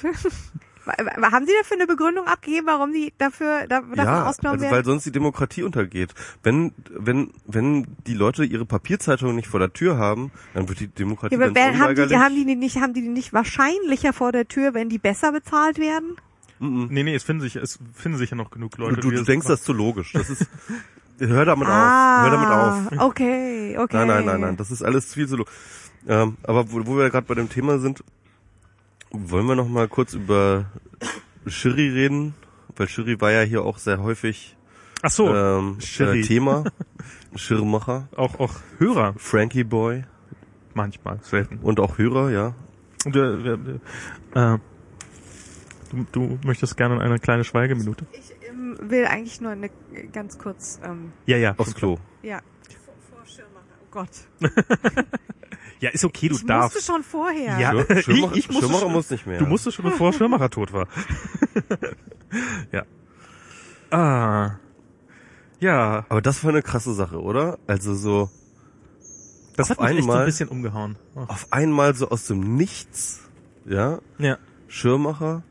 Haben 0.88 1.46
Sie 1.46 1.52
dafür 1.58 1.76
eine 1.76 1.86
Begründung 1.86 2.26
abgegeben, 2.26 2.66
warum 2.66 2.92
die 2.92 3.12
dafür, 3.18 3.66
da, 3.68 3.80
davon 3.80 3.96
ja, 3.96 4.26
ausgenommen 4.26 4.54
also 4.58 4.62
werden? 4.64 4.76
weil 4.76 4.84
sonst 4.84 5.04
die 5.04 5.12
Demokratie 5.12 5.62
untergeht. 5.62 6.14
Wenn, 6.42 6.72
wenn, 6.90 7.32
wenn 7.46 7.86
die 8.06 8.14
Leute 8.14 8.44
ihre 8.44 8.64
Papierzeitung 8.64 9.34
nicht 9.34 9.48
vor 9.48 9.60
der 9.60 9.72
Tür 9.72 9.98
haben, 9.98 10.30
dann 10.54 10.68
wird 10.68 10.80
die 10.80 10.88
Demokratie 10.88 11.34
Ja, 11.34 11.40
aber 11.40 11.52
ganz 11.52 11.78
haben, 11.78 12.08
die, 12.08 12.16
haben 12.16 12.34
die 12.34 12.56
nicht, 12.56 12.76
haben 12.80 12.94
die 12.94 13.02
die 13.02 13.08
nicht 13.08 13.32
wahrscheinlicher 13.32 14.12
vor 14.12 14.32
der 14.32 14.48
Tür, 14.48 14.74
wenn 14.74 14.88
die 14.88 14.98
besser 14.98 15.32
bezahlt 15.32 15.78
werden? 15.78 16.16
nee, 16.60 17.04
nee, 17.04 17.14
es 17.14 17.22
finden 17.22 17.42
sich, 17.42 17.56
es 17.56 17.78
finden 17.94 18.18
sich 18.18 18.30
ja 18.30 18.36
noch 18.36 18.50
genug 18.50 18.76
Leute. 18.78 19.00
du, 19.00 19.10
du, 19.10 19.22
denkst 19.22 19.46
das 19.46 19.62
zu 19.62 19.72
logisch. 19.72 20.12
Das 20.12 20.28
ist, 20.28 20.46
hör 21.18 21.44
damit 21.44 21.68
ah, 21.68 22.16
auf, 22.16 22.24
hör 22.24 22.30
damit 22.30 22.98
auf. 22.98 23.08
Okay, 23.10 23.78
okay. 23.78 23.96
Nein, 23.96 24.08
nein, 24.08 24.24
nein, 24.24 24.40
nein, 24.40 24.56
das 24.56 24.70
ist 24.70 24.82
alles 24.82 25.14
viel 25.14 25.28
zu 25.28 25.36
logisch. 25.36 25.54
Ähm, 26.06 26.36
aber 26.42 26.70
wo, 26.72 26.86
wo 26.86 26.96
wir 26.96 27.10
gerade 27.10 27.26
bei 27.26 27.34
dem 27.34 27.48
Thema 27.48 27.78
sind, 27.78 28.02
wollen 29.10 29.46
wir 29.46 29.54
noch 29.56 29.68
mal 29.68 29.88
kurz 29.88 30.14
über 30.14 30.66
Schiri 31.46 31.88
reden, 31.88 32.34
weil 32.76 32.88
Schiri 32.88 33.20
war 33.20 33.30
ja 33.30 33.42
hier 33.42 33.62
auch 33.64 33.78
sehr 33.78 34.02
häufig 34.02 34.56
Ach 35.02 35.10
so, 35.10 35.34
ähm, 35.34 35.80
Schiri. 35.80 36.20
äh, 36.20 36.22
Thema. 36.22 36.64
Schirrmacher, 37.36 38.08
auch, 38.16 38.40
auch 38.40 38.54
Hörer 38.78 39.14
Frankie 39.16 39.64
Boy. 39.64 40.04
manchmal, 40.74 41.18
selten. 41.22 41.58
Und 41.58 41.78
auch 41.80 41.98
Hörer, 41.98 42.30
ja. 42.30 42.54
Und, 43.04 43.14
äh, 43.16 43.20
äh, 43.20 43.58
äh, 44.34 44.58
du, 45.90 46.06
du 46.12 46.38
möchtest 46.44 46.76
gerne 46.76 47.00
eine 47.00 47.18
kleine 47.18 47.44
Schweigeminute? 47.44 48.06
Ich 48.12 48.34
ähm, 48.48 48.76
will 48.80 49.04
eigentlich 49.06 49.40
nur 49.40 49.52
eine 49.52 49.70
ganz 50.12 50.38
kurz, 50.38 50.80
ähm, 50.82 51.12
Ja, 51.26 51.36
ja. 51.36 51.54
Aufs 51.58 51.74
Klo. 51.74 51.98
ja, 52.22 52.40
vor, 52.84 52.94
vor 53.18 53.26
Schirmmacher. 53.26 53.76
Oh 53.82 53.86
Gott. 53.90 54.10
Ja, 55.80 55.90
ist 55.90 56.04
okay, 56.04 56.28
du 56.28 56.34
ich 56.36 56.44
darfst. 56.46 56.74
musste 56.76 56.92
schon 56.92 57.02
vorher. 57.02 57.58
Ja. 57.58 57.70
Schir- 57.72 58.02
Schirmacher, 58.02 58.32
Ich- 58.36 58.38
ich 58.38 58.48
musste 58.48 58.62
Schirmacher 58.62 58.80
schon- 58.82 58.92
muss 58.92 59.10
nicht 59.10 59.26
mehr. 59.26 59.38
Du 59.38 59.46
musstest 59.46 59.76
schon, 59.76 59.84
bevor 59.84 60.12
Schirmacher 60.12 60.50
tot 60.50 60.72
war. 60.72 60.88
ja. 62.72 62.84
Ah. 63.90 64.56
Ja, 65.60 66.04
Aber 66.08 66.20
das 66.22 66.42
war 66.44 66.50
eine 66.50 66.62
krasse 66.62 66.92
Sache, 66.94 67.20
oder? 67.20 67.58
Also 67.66 67.94
so 67.94 68.30
das 69.56 69.70
Auf 69.72 69.78
hat 69.78 69.88
mich 69.88 69.98
echt 69.98 70.04
so 70.04 70.10
ein 70.10 70.10
einmal- 70.12 70.26
bisschen 70.26 70.48
umgehauen. 70.48 70.96
Oh. 71.16 71.24
auf 71.26 71.48
einmal 71.50 71.94
so 71.94 72.10
aus 72.10 72.26
dem 72.26 72.56
Nichts, 72.56 73.28
ja, 73.66 73.98
Ja. 74.18 74.38
Schirmacher, 74.68 75.42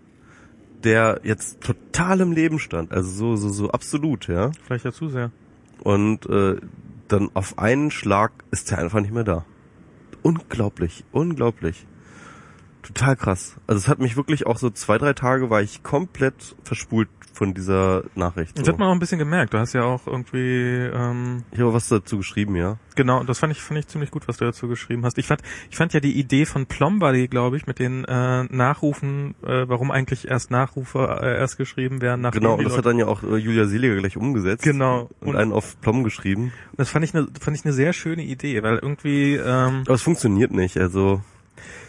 der 0.84 1.20
jetzt 1.24 1.60
total 1.62 2.22
im 2.22 2.32
Leben 2.32 2.60
stand, 2.60 2.92
also 2.94 3.10
so 3.10 3.36
so 3.36 3.50
so 3.50 3.70
absolut, 3.72 4.28
ja. 4.30 4.52
Vielleicht 4.66 4.86
ja 4.86 4.94
zu 4.94 5.10
sehr. 5.10 5.32
Und 5.84 6.26
äh, 6.28 6.56
dann 7.10 7.30
auf 7.34 7.58
einen 7.60 7.92
Schlag 7.92 8.32
ist 8.52 8.72
er 8.72 8.78
einfach 8.78 9.02
nicht 9.02 9.14
mehr 9.14 9.24
da. 9.26 9.46
Unglaublich, 10.24 11.04
unglaublich. 11.12 11.86
Total 12.88 13.16
krass. 13.16 13.56
Also 13.68 13.80
es 13.80 13.88
hat 13.88 14.00
mich 14.00 14.16
wirklich 14.18 14.46
auch 14.48 14.58
so 14.58 14.70
zwei, 14.70 14.98
drei 14.98 15.14
Tage 15.14 15.50
war 15.50 15.62
ich 15.62 15.84
komplett 15.84 16.56
verspult 16.64 17.10
von 17.34 17.54
dieser 17.54 18.04
Nachricht. 18.16 18.58
Das 18.58 18.66
So. 18.66 18.72
hat 18.72 18.80
man 18.80 18.88
auch 18.88 18.94
ein 18.94 19.00
bisschen 19.00 19.20
gemerkt. 19.20 19.54
Du 19.54 19.60
hast 19.60 19.74
ja 19.74 19.84
auch 19.84 20.08
irgendwie, 20.08 20.90
ähm, 20.92 21.44
Ich 21.52 21.60
habe 21.60 21.72
was 21.72 21.88
dazu 21.88 22.18
geschrieben, 22.18 22.56
ja. 22.56 22.78
genau, 22.96 23.24
das 23.24 23.38
fand 23.38 23.52
ich, 23.54 23.62
fand 23.62 23.80
ich 23.80 23.88
ziemlich 23.88 24.10
gut, 24.10 24.28
was 24.28 24.38
du 24.38 24.46
dazu 24.46 24.68
geschrieben 24.68 25.06
hast. 25.06 25.20
Ich 25.20 25.28
fand, 25.28 25.42
ich 25.70 25.78
fand 25.78 25.94
ja 25.94 26.00
die 26.00 26.18
Idee 26.18 26.46
von 26.48 26.66
Plombody, 26.66 27.28
glaube 27.28 27.58
ich, 27.58 27.68
mit 27.68 27.78
den 27.78 28.06
äh, 28.06 28.44
Nachrufen, 28.46 29.36
äh, 29.44 29.68
warum 29.70 29.92
eigentlich 29.92 30.28
erst 30.28 30.50
Nachrufe 30.50 31.20
äh, 31.22 31.38
erst 31.38 31.58
geschrieben 31.58 32.02
werden. 32.02 32.22
Nachdem 32.22 32.42
Genau, 32.42 32.54
und 32.56 32.64
das 32.64 32.72
Leute- 32.74 32.78
hat 32.78 32.86
dann 32.88 32.98
ja 32.98 33.06
auch 33.06 33.22
äh, 33.22 33.36
Julia 33.38 33.66
Seliger 33.66 33.98
gleich 33.98 34.18
umgesetzt. 34.18 34.64
Genau. 34.64 35.10
Und, 35.20 35.28
Und- 35.30 35.36
einen 35.36 35.52
auf 35.52 35.80
Plom 35.82 36.04
geschrieben. 36.04 36.52
Das 36.76 36.90
fand 36.90 37.06
ich 37.06 37.14
eine, 37.14 37.28
fand 37.40 37.56
ich 37.56 37.66
eine 37.66 37.74
sehr 37.74 37.94
schöne 37.94 38.24
Idee, 38.24 38.64
weil 38.64 38.78
irgendwie 38.78 39.36
ähm, 39.36 39.84
Aber 39.86 39.94
es 39.94 40.02
funktioniert 40.02 40.52
nicht, 40.52 40.78
also 40.78 41.22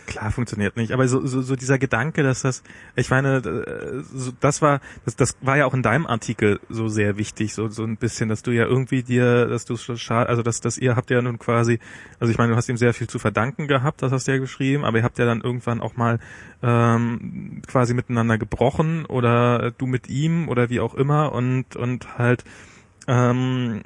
klar 0.08 0.32
funktioniert 0.32 0.76
nicht, 0.76 0.92
aber 0.92 1.06
so, 1.06 1.24
so, 1.26 1.42
so 1.42 1.54
dieser 1.54 1.78
Gedanke, 1.78 2.22
dass 2.22 2.42
das, 2.42 2.62
ich 2.96 3.10
meine, 3.10 3.36
äh, 3.36 4.02
das 4.40 4.62
war, 4.62 4.80
das, 5.04 5.16
das 5.16 5.36
war 5.42 5.58
ja 5.58 5.66
auch 5.66 5.74
in 5.74 5.82
deinem 5.82 6.06
Artikel 6.06 6.60
so 6.68 6.88
sehr 6.88 7.18
wichtig, 7.18 7.54
so 7.54 7.68
so 7.68 7.84
ein 7.84 7.98
bisschen, 7.98 8.28
dass 8.28 8.42
du 8.42 8.50
ja 8.50 8.64
irgendwie 8.64 9.02
dir, 9.02 9.46
dass 9.46 9.66
du 9.66 9.76
schade, 9.76 10.28
also 10.28 10.42
dass, 10.42 10.60
dass 10.60 10.78
ihr 10.78 10.96
habt 10.96 11.10
ja 11.10 11.20
nun 11.20 11.38
quasi, 11.38 11.78
also 12.18 12.32
ich 12.32 12.38
meine, 12.38 12.52
du 12.52 12.56
hast 12.56 12.68
ihm 12.68 12.78
sehr 12.78 12.94
viel 12.94 13.06
zu 13.06 13.18
verdanken 13.18 13.68
gehabt, 13.68 14.02
das 14.02 14.10
hast 14.10 14.26
du 14.26 14.32
ja 14.32 14.38
geschrieben, 14.38 14.84
aber 14.84 14.98
ihr 14.98 15.04
habt 15.04 15.18
ja 15.18 15.26
dann 15.26 15.42
irgendwann 15.42 15.80
auch 15.80 15.96
mal 15.96 16.18
ähm, 16.62 17.60
quasi 17.66 17.92
miteinander 17.92 18.38
gebrochen 18.38 19.04
oder 19.04 19.70
du 19.72 19.86
mit 19.86 20.08
ihm 20.08 20.48
oder 20.48 20.70
wie 20.70 20.80
auch 20.80 20.94
immer 20.94 21.32
und 21.32 21.76
und 21.76 22.18
halt 22.18 22.44
ähm, 23.06 23.82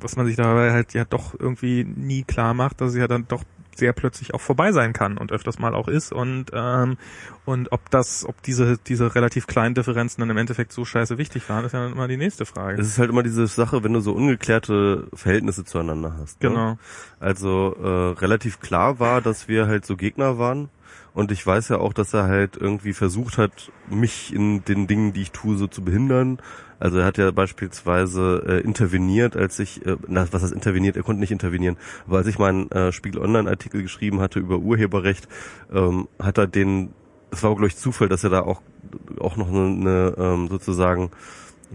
was 0.00 0.16
man 0.16 0.26
sich 0.26 0.36
dabei 0.36 0.72
halt 0.72 0.92
ja 0.92 1.04
doch 1.04 1.34
irgendwie 1.38 1.84
nie 1.84 2.24
klar 2.24 2.52
macht, 2.52 2.80
dass 2.80 2.90
es 2.90 2.98
ja 2.98 3.08
dann 3.08 3.26
doch 3.26 3.42
sehr 3.78 3.92
plötzlich 3.92 4.34
auch 4.34 4.40
vorbei 4.40 4.72
sein 4.72 4.92
kann 4.92 5.16
und 5.16 5.32
öfters 5.32 5.58
mal 5.58 5.74
auch 5.74 5.88
ist 5.88 6.12
und 6.12 6.50
ähm, 6.52 6.96
und 7.44 7.72
ob 7.72 7.90
das, 7.90 8.26
ob 8.26 8.42
diese 8.42 8.76
diese 8.76 9.14
relativ 9.14 9.46
kleinen 9.46 9.74
Differenzen 9.74 10.20
dann 10.20 10.30
im 10.30 10.36
Endeffekt 10.36 10.72
so 10.72 10.84
scheiße 10.84 11.16
wichtig 11.16 11.48
waren, 11.48 11.64
ist 11.64 11.72
ja 11.72 11.82
dann 11.82 11.92
immer 11.92 12.08
die 12.08 12.16
nächste 12.16 12.44
Frage. 12.44 12.80
es 12.80 12.88
ist 12.88 12.98
halt 12.98 13.10
immer 13.10 13.22
diese 13.22 13.46
Sache, 13.46 13.82
wenn 13.82 13.92
du 13.92 14.00
so 14.00 14.12
ungeklärte 14.12 15.08
Verhältnisse 15.14 15.64
zueinander 15.64 16.14
hast. 16.20 16.42
Ne? 16.42 16.50
Genau. 16.50 16.78
Also 17.20 17.76
äh, 17.82 18.20
relativ 18.20 18.60
klar 18.60 19.00
war, 19.00 19.22
dass 19.22 19.48
wir 19.48 19.66
halt 19.66 19.86
so 19.86 19.96
Gegner 19.96 20.38
waren. 20.38 20.68
Und 21.18 21.32
ich 21.32 21.44
weiß 21.44 21.70
ja 21.70 21.78
auch, 21.78 21.92
dass 21.92 22.14
er 22.14 22.28
halt 22.28 22.56
irgendwie 22.56 22.92
versucht 22.92 23.38
hat, 23.38 23.72
mich 23.90 24.32
in 24.32 24.64
den 24.64 24.86
Dingen, 24.86 25.12
die 25.12 25.22
ich 25.22 25.32
tue, 25.32 25.56
so 25.56 25.66
zu 25.66 25.82
behindern. 25.82 26.38
Also 26.78 27.00
er 27.00 27.06
hat 27.06 27.18
ja 27.18 27.32
beispielsweise 27.32 28.44
äh, 28.46 28.60
interveniert, 28.60 29.36
als 29.36 29.58
ich, 29.58 29.84
äh, 29.84 29.96
na, 30.06 30.28
was 30.30 30.44
heißt 30.44 30.52
interveniert, 30.52 30.96
er 30.96 31.02
konnte 31.02 31.18
nicht 31.18 31.32
intervenieren, 31.32 31.76
aber 32.06 32.18
als 32.18 32.28
ich 32.28 32.38
meinen 32.38 32.70
äh, 32.70 32.92
Spiegel 32.92 33.20
Online-Artikel 33.20 33.82
geschrieben 33.82 34.20
hatte 34.20 34.38
über 34.38 34.58
Urheberrecht, 34.58 35.26
ähm, 35.72 36.06
hat 36.20 36.38
er 36.38 36.46
den, 36.46 36.90
es 37.32 37.42
war 37.42 37.50
glaube 37.50 37.66
ich 37.66 37.76
Zufall, 37.76 38.08
dass 38.08 38.22
er 38.22 38.30
da 38.30 38.42
auch 38.42 38.62
auch 39.18 39.36
noch 39.36 39.48
eine, 39.48 39.64
eine 39.64 40.14
ähm, 40.18 40.46
sozusagen 40.48 41.10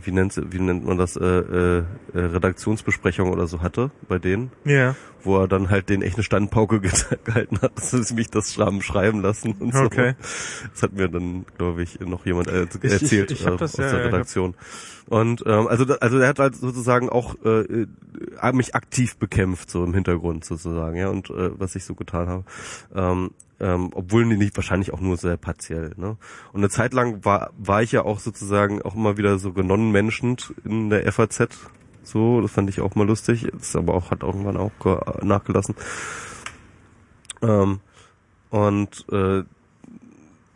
wie 0.02 0.11
nennt, 0.11 0.41
wie 0.52 0.60
nennt 0.60 0.86
man 0.86 0.98
das, 0.98 1.15
äh, 1.15 1.24
äh, 1.24 1.78
äh, 2.14 2.20
Redaktionsbesprechung 2.20 3.32
oder 3.32 3.48
so 3.48 3.61
hatte 3.61 3.91
bei 4.07 4.20
denen, 4.20 4.52
Ja. 4.65 4.95
wo 5.24 5.40
er 5.40 5.48
dann 5.48 5.70
halt 5.70 5.90
den 5.90 6.02
echt 6.02 6.15
eine 6.15 6.24
Standpauke 6.24 6.80
ge 6.82 6.91
gehalten 7.24 7.60
hat, 7.61 7.78
dass 7.78 7.91
sie 7.91 8.14
mich 8.14 8.30
das 8.30 8.57
haben 8.57 8.82
schreiben 8.82 9.22
lassen 9.22 9.53
und 9.60 9.74
so. 9.74 9.84
Okay. 9.84 10.15
Das 10.74 10.84
hat 10.84 10.94
mir 10.94 11.10
dann, 11.10 11.45
glaube 11.57 11.84
ich, 11.84 11.99
noch 11.99 12.26
jemand 12.26 12.48
äh, 12.48 12.64
Ich- 12.82 12.91
erzählt 12.91 13.32
ich- 13.32 13.41
ich 13.41 13.45
hab 13.45 13.53
äh, 13.56 13.57
das, 13.57 13.74
aus 13.74 13.80
ja, 13.86 13.91
der 13.91 13.99
ich 14.07 14.14
Redaktion. 14.14 14.56
Und 15.10 15.44
ähm, 15.45 15.68
also 15.68 15.86
also 15.99 16.18
er 16.18 16.30
hat 16.30 16.40
halt 16.40 16.56
sozusagen 16.56 17.10
auch 17.10 17.36
äh, 17.44 17.86
mich 18.53 18.76
aktiv 18.76 19.18
bekämpft 19.18 19.69
so 19.69 19.84
im 19.84 19.93
Hintergrund 19.93 20.45
sozusagen, 20.45 20.97
ja 20.97 21.10
und 21.10 21.30
äh, 21.30 21.60
was 21.60 21.76
ich 21.76 21.85
so 21.85 21.95
getan 21.95 22.27
habe. 22.27 22.43
Ähm, 22.95 23.31
ähm, 23.60 23.91
obwohl 23.93 24.26
nicht 24.26 24.57
wahrscheinlich 24.57 24.91
auch 24.93 24.99
nur 24.99 25.15
sehr 25.18 25.38
partiell. 25.38 25.93
Ne? 25.95 26.18
Und 26.51 26.60
eine 26.60 26.69
Zeit 26.69 26.93
lang 26.93 27.23
war 27.23 27.51
war 27.57 27.81
ich 27.81 27.91
ja 27.91 28.03
auch 28.03 28.19
sozusagen 28.19 28.81
auch 28.81 28.95
immer 28.95 29.18
wieder 29.18 29.39
so 29.39 29.53
genonnenmenschend 29.53 30.53
in 30.65 30.89
der 30.89 31.10
FAZ. 31.11 31.47
So, 32.03 32.41
das 32.41 32.51
fand 32.51 32.69
ich 32.69 32.81
auch 32.81 32.95
mal 32.95 33.07
lustig. 33.07 33.47
Das 33.53 33.76
aber 33.76 33.93
auch 33.93 34.11
hat 34.11 34.23
irgendwann 34.23 34.57
auch 34.57 34.72
ge- 34.81 34.99
nachgelassen. 35.23 35.76
Ähm, 37.41 37.80
und 38.49 39.05
äh, 39.11 39.43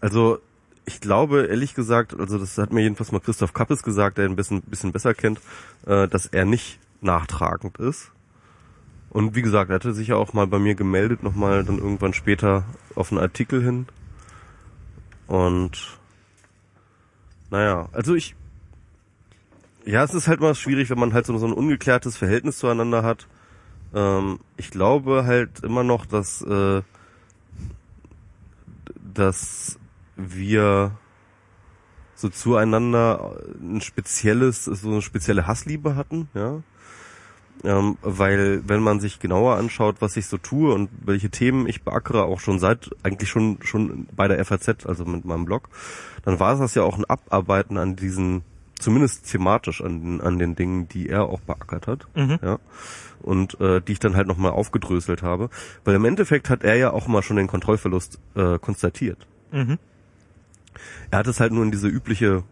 also 0.01 0.39
ich 0.85 0.99
glaube 0.99 1.47
ehrlich 1.47 1.75
gesagt, 1.75 2.17
also 2.19 2.37
das 2.37 2.57
hat 2.57 2.71
mir 2.73 2.81
jedenfalls 2.81 3.11
mal 3.11 3.19
Christoph 3.19 3.53
Kappes 3.53 3.83
gesagt, 3.83 4.17
der 4.17 4.25
ihn 4.25 4.31
ein 4.31 4.35
bisschen, 4.35 4.61
bisschen 4.61 4.91
besser 4.91 5.13
kennt, 5.13 5.39
äh, 5.85 6.07
dass 6.07 6.25
er 6.25 6.45
nicht 6.45 6.79
nachtragend 7.01 7.77
ist. 7.77 8.11
Und 9.09 9.35
wie 9.35 9.41
gesagt, 9.41 9.69
er 9.69 9.75
hatte 9.75 9.93
sich 9.93 10.09
ja 10.09 10.15
auch 10.15 10.33
mal 10.33 10.47
bei 10.47 10.59
mir 10.59 10.75
gemeldet, 10.75 11.23
nochmal 11.23 11.63
dann 11.63 11.77
irgendwann 11.77 12.13
später 12.13 12.65
auf 12.95 13.11
einen 13.11 13.21
Artikel 13.21 13.63
hin. 13.63 13.87
Und 15.27 15.97
naja, 17.49 17.89
also 17.93 18.15
ich 18.15 18.35
ja, 19.87 20.03
es 20.03 20.13
ist 20.13 20.27
halt 20.27 20.41
mal 20.41 20.53
schwierig, 20.53 20.89
wenn 20.89 20.99
man 20.99 21.13
halt 21.13 21.25
so, 21.25 21.37
so 21.37 21.47
ein 21.47 21.53
ungeklärtes 21.53 22.17
Verhältnis 22.17 22.57
zueinander 22.57 23.03
hat. 23.03 23.25
Ähm, 23.93 24.39
ich 24.57 24.69
glaube 24.69 25.25
halt 25.25 25.61
immer 25.61 25.83
noch, 25.83 26.05
dass, 26.05 26.41
äh, 26.41 26.81
dass 29.13 29.79
wir 30.17 30.91
so 32.15 32.27
zueinander 32.27 33.37
ein 33.61 33.79
spezielles, 33.79 34.65
so 34.65 34.89
eine 34.89 35.01
spezielle 35.01 35.47
Hassliebe 35.47 35.95
hatten, 35.95 36.27
ja. 36.33 36.61
Ähm, 37.63 37.97
weil 38.03 38.61
wenn 38.67 38.81
man 38.81 38.99
sich 38.99 39.19
genauer 39.19 39.55
anschaut, 39.55 39.95
was 39.99 40.15
ich 40.15 40.27
so 40.27 40.37
tue 40.37 40.73
und 40.73 40.89
welche 41.03 41.29
Themen 41.31 41.67
ich 41.67 41.83
beackere, 41.83 42.23
auch 42.25 42.39
schon 42.39 42.59
seit, 42.59 42.89
eigentlich 43.03 43.29
schon, 43.29 43.57
schon 43.63 44.07
bei 44.15 44.27
der 44.27 44.43
FAZ, 44.45 44.85
also 44.85 45.05
mit 45.05 45.25
meinem 45.25 45.45
Blog, 45.45 45.67
dann 46.23 46.39
war 46.39 46.53
es 46.53 46.59
das 46.59 46.75
ja 46.75 46.83
auch 46.83 46.97
ein 46.97 47.05
Abarbeiten 47.05 47.77
an 47.77 47.95
diesen, 47.95 48.43
zumindest 48.79 49.29
thematisch 49.31 49.81
an, 49.81 50.01
den- 50.01 50.21
an 50.21 50.37
den 50.37 50.55
Dingen, 50.55 50.87
die 50.87 51.09
er 51.09 51.23
auch 51.23 51.39
beackert 51.41 51.87
hat, 51.87 52.07
Mhm. 52.15 52.37
ja, 52.43 52.59
und 53.23 53.59
äh, 53.59 53.81
die 53.81 53.93
ich 53.93 53.99
dann 53.99 54.15
halt 54.15 54.27
nochmal 54.27 54.51
aufgedröselt 54.51 55.23
habe, 55.23 55.49
weil 55.83 55.95
im 55.95 56.05
Endeffekt 56.05 56.51
hat 56.51 56.63
er 56.63 56.75
ja 56.75 56.91
auch 56.91 57.07
mal 57.07 57.23
schon 57.23 57.37
den 57.37 57.47
Kontrollverlust 57.47 58.19
äh, 58.35 58.59
konstatiert. 58.59 59.25
Mhm. 59.51 59.79
Er 61.09 61.19
hat 61.19 61.27
es 61.27 61.39
halt 61.39 61.51
nur 61.53 61.63
in 61.63 61.71
diese 61.71 61.87
übliche 61.87 62.43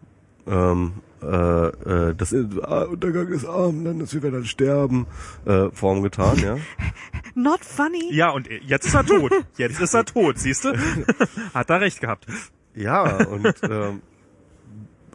ähm, 0.46 0.92
äh, 1.22 1.26
äh, 1.26 2.14
das 2.14 2.34
ah, 2.62 2.82
Untergang 2.82 3.28
des 3.28 3.44
Abendlandes, 3.44 4.14
wir 4.14 4.22
werden 4.22 4.34
dann 4.34 4.44
sterben 4.44 5.06
äh, 5.44 5.70
Form 5.72 6.02
getan, 6.02 6.38
ja. 6.38 6.56
Not 7.34 7.64
funny. 7.64 8.14
Ja, 8.14 8.30
und 8.30 8.48
jetzt 8.62 8.86
ist 8.86 8.94
er 8.94 9.04
tot. 9.04 9.32
Jetzt 9.56 9.80
ist 9.80 9.94
er 9.94 10.04
tot, 10.04 10.38
siehst 10.38 10.64
du? 10.64 10.72
Hat 11.54 11.70
er 11.70 11.80
recht 11.80 12.00
gehabt. 12.00 12.26
Ja, 12.74 13.24
und 13.26 13.54
ähm, 13.62 14.02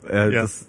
äh, 0.07 0.33
Ja. 0.33 0.41
Das, 0.41 0.67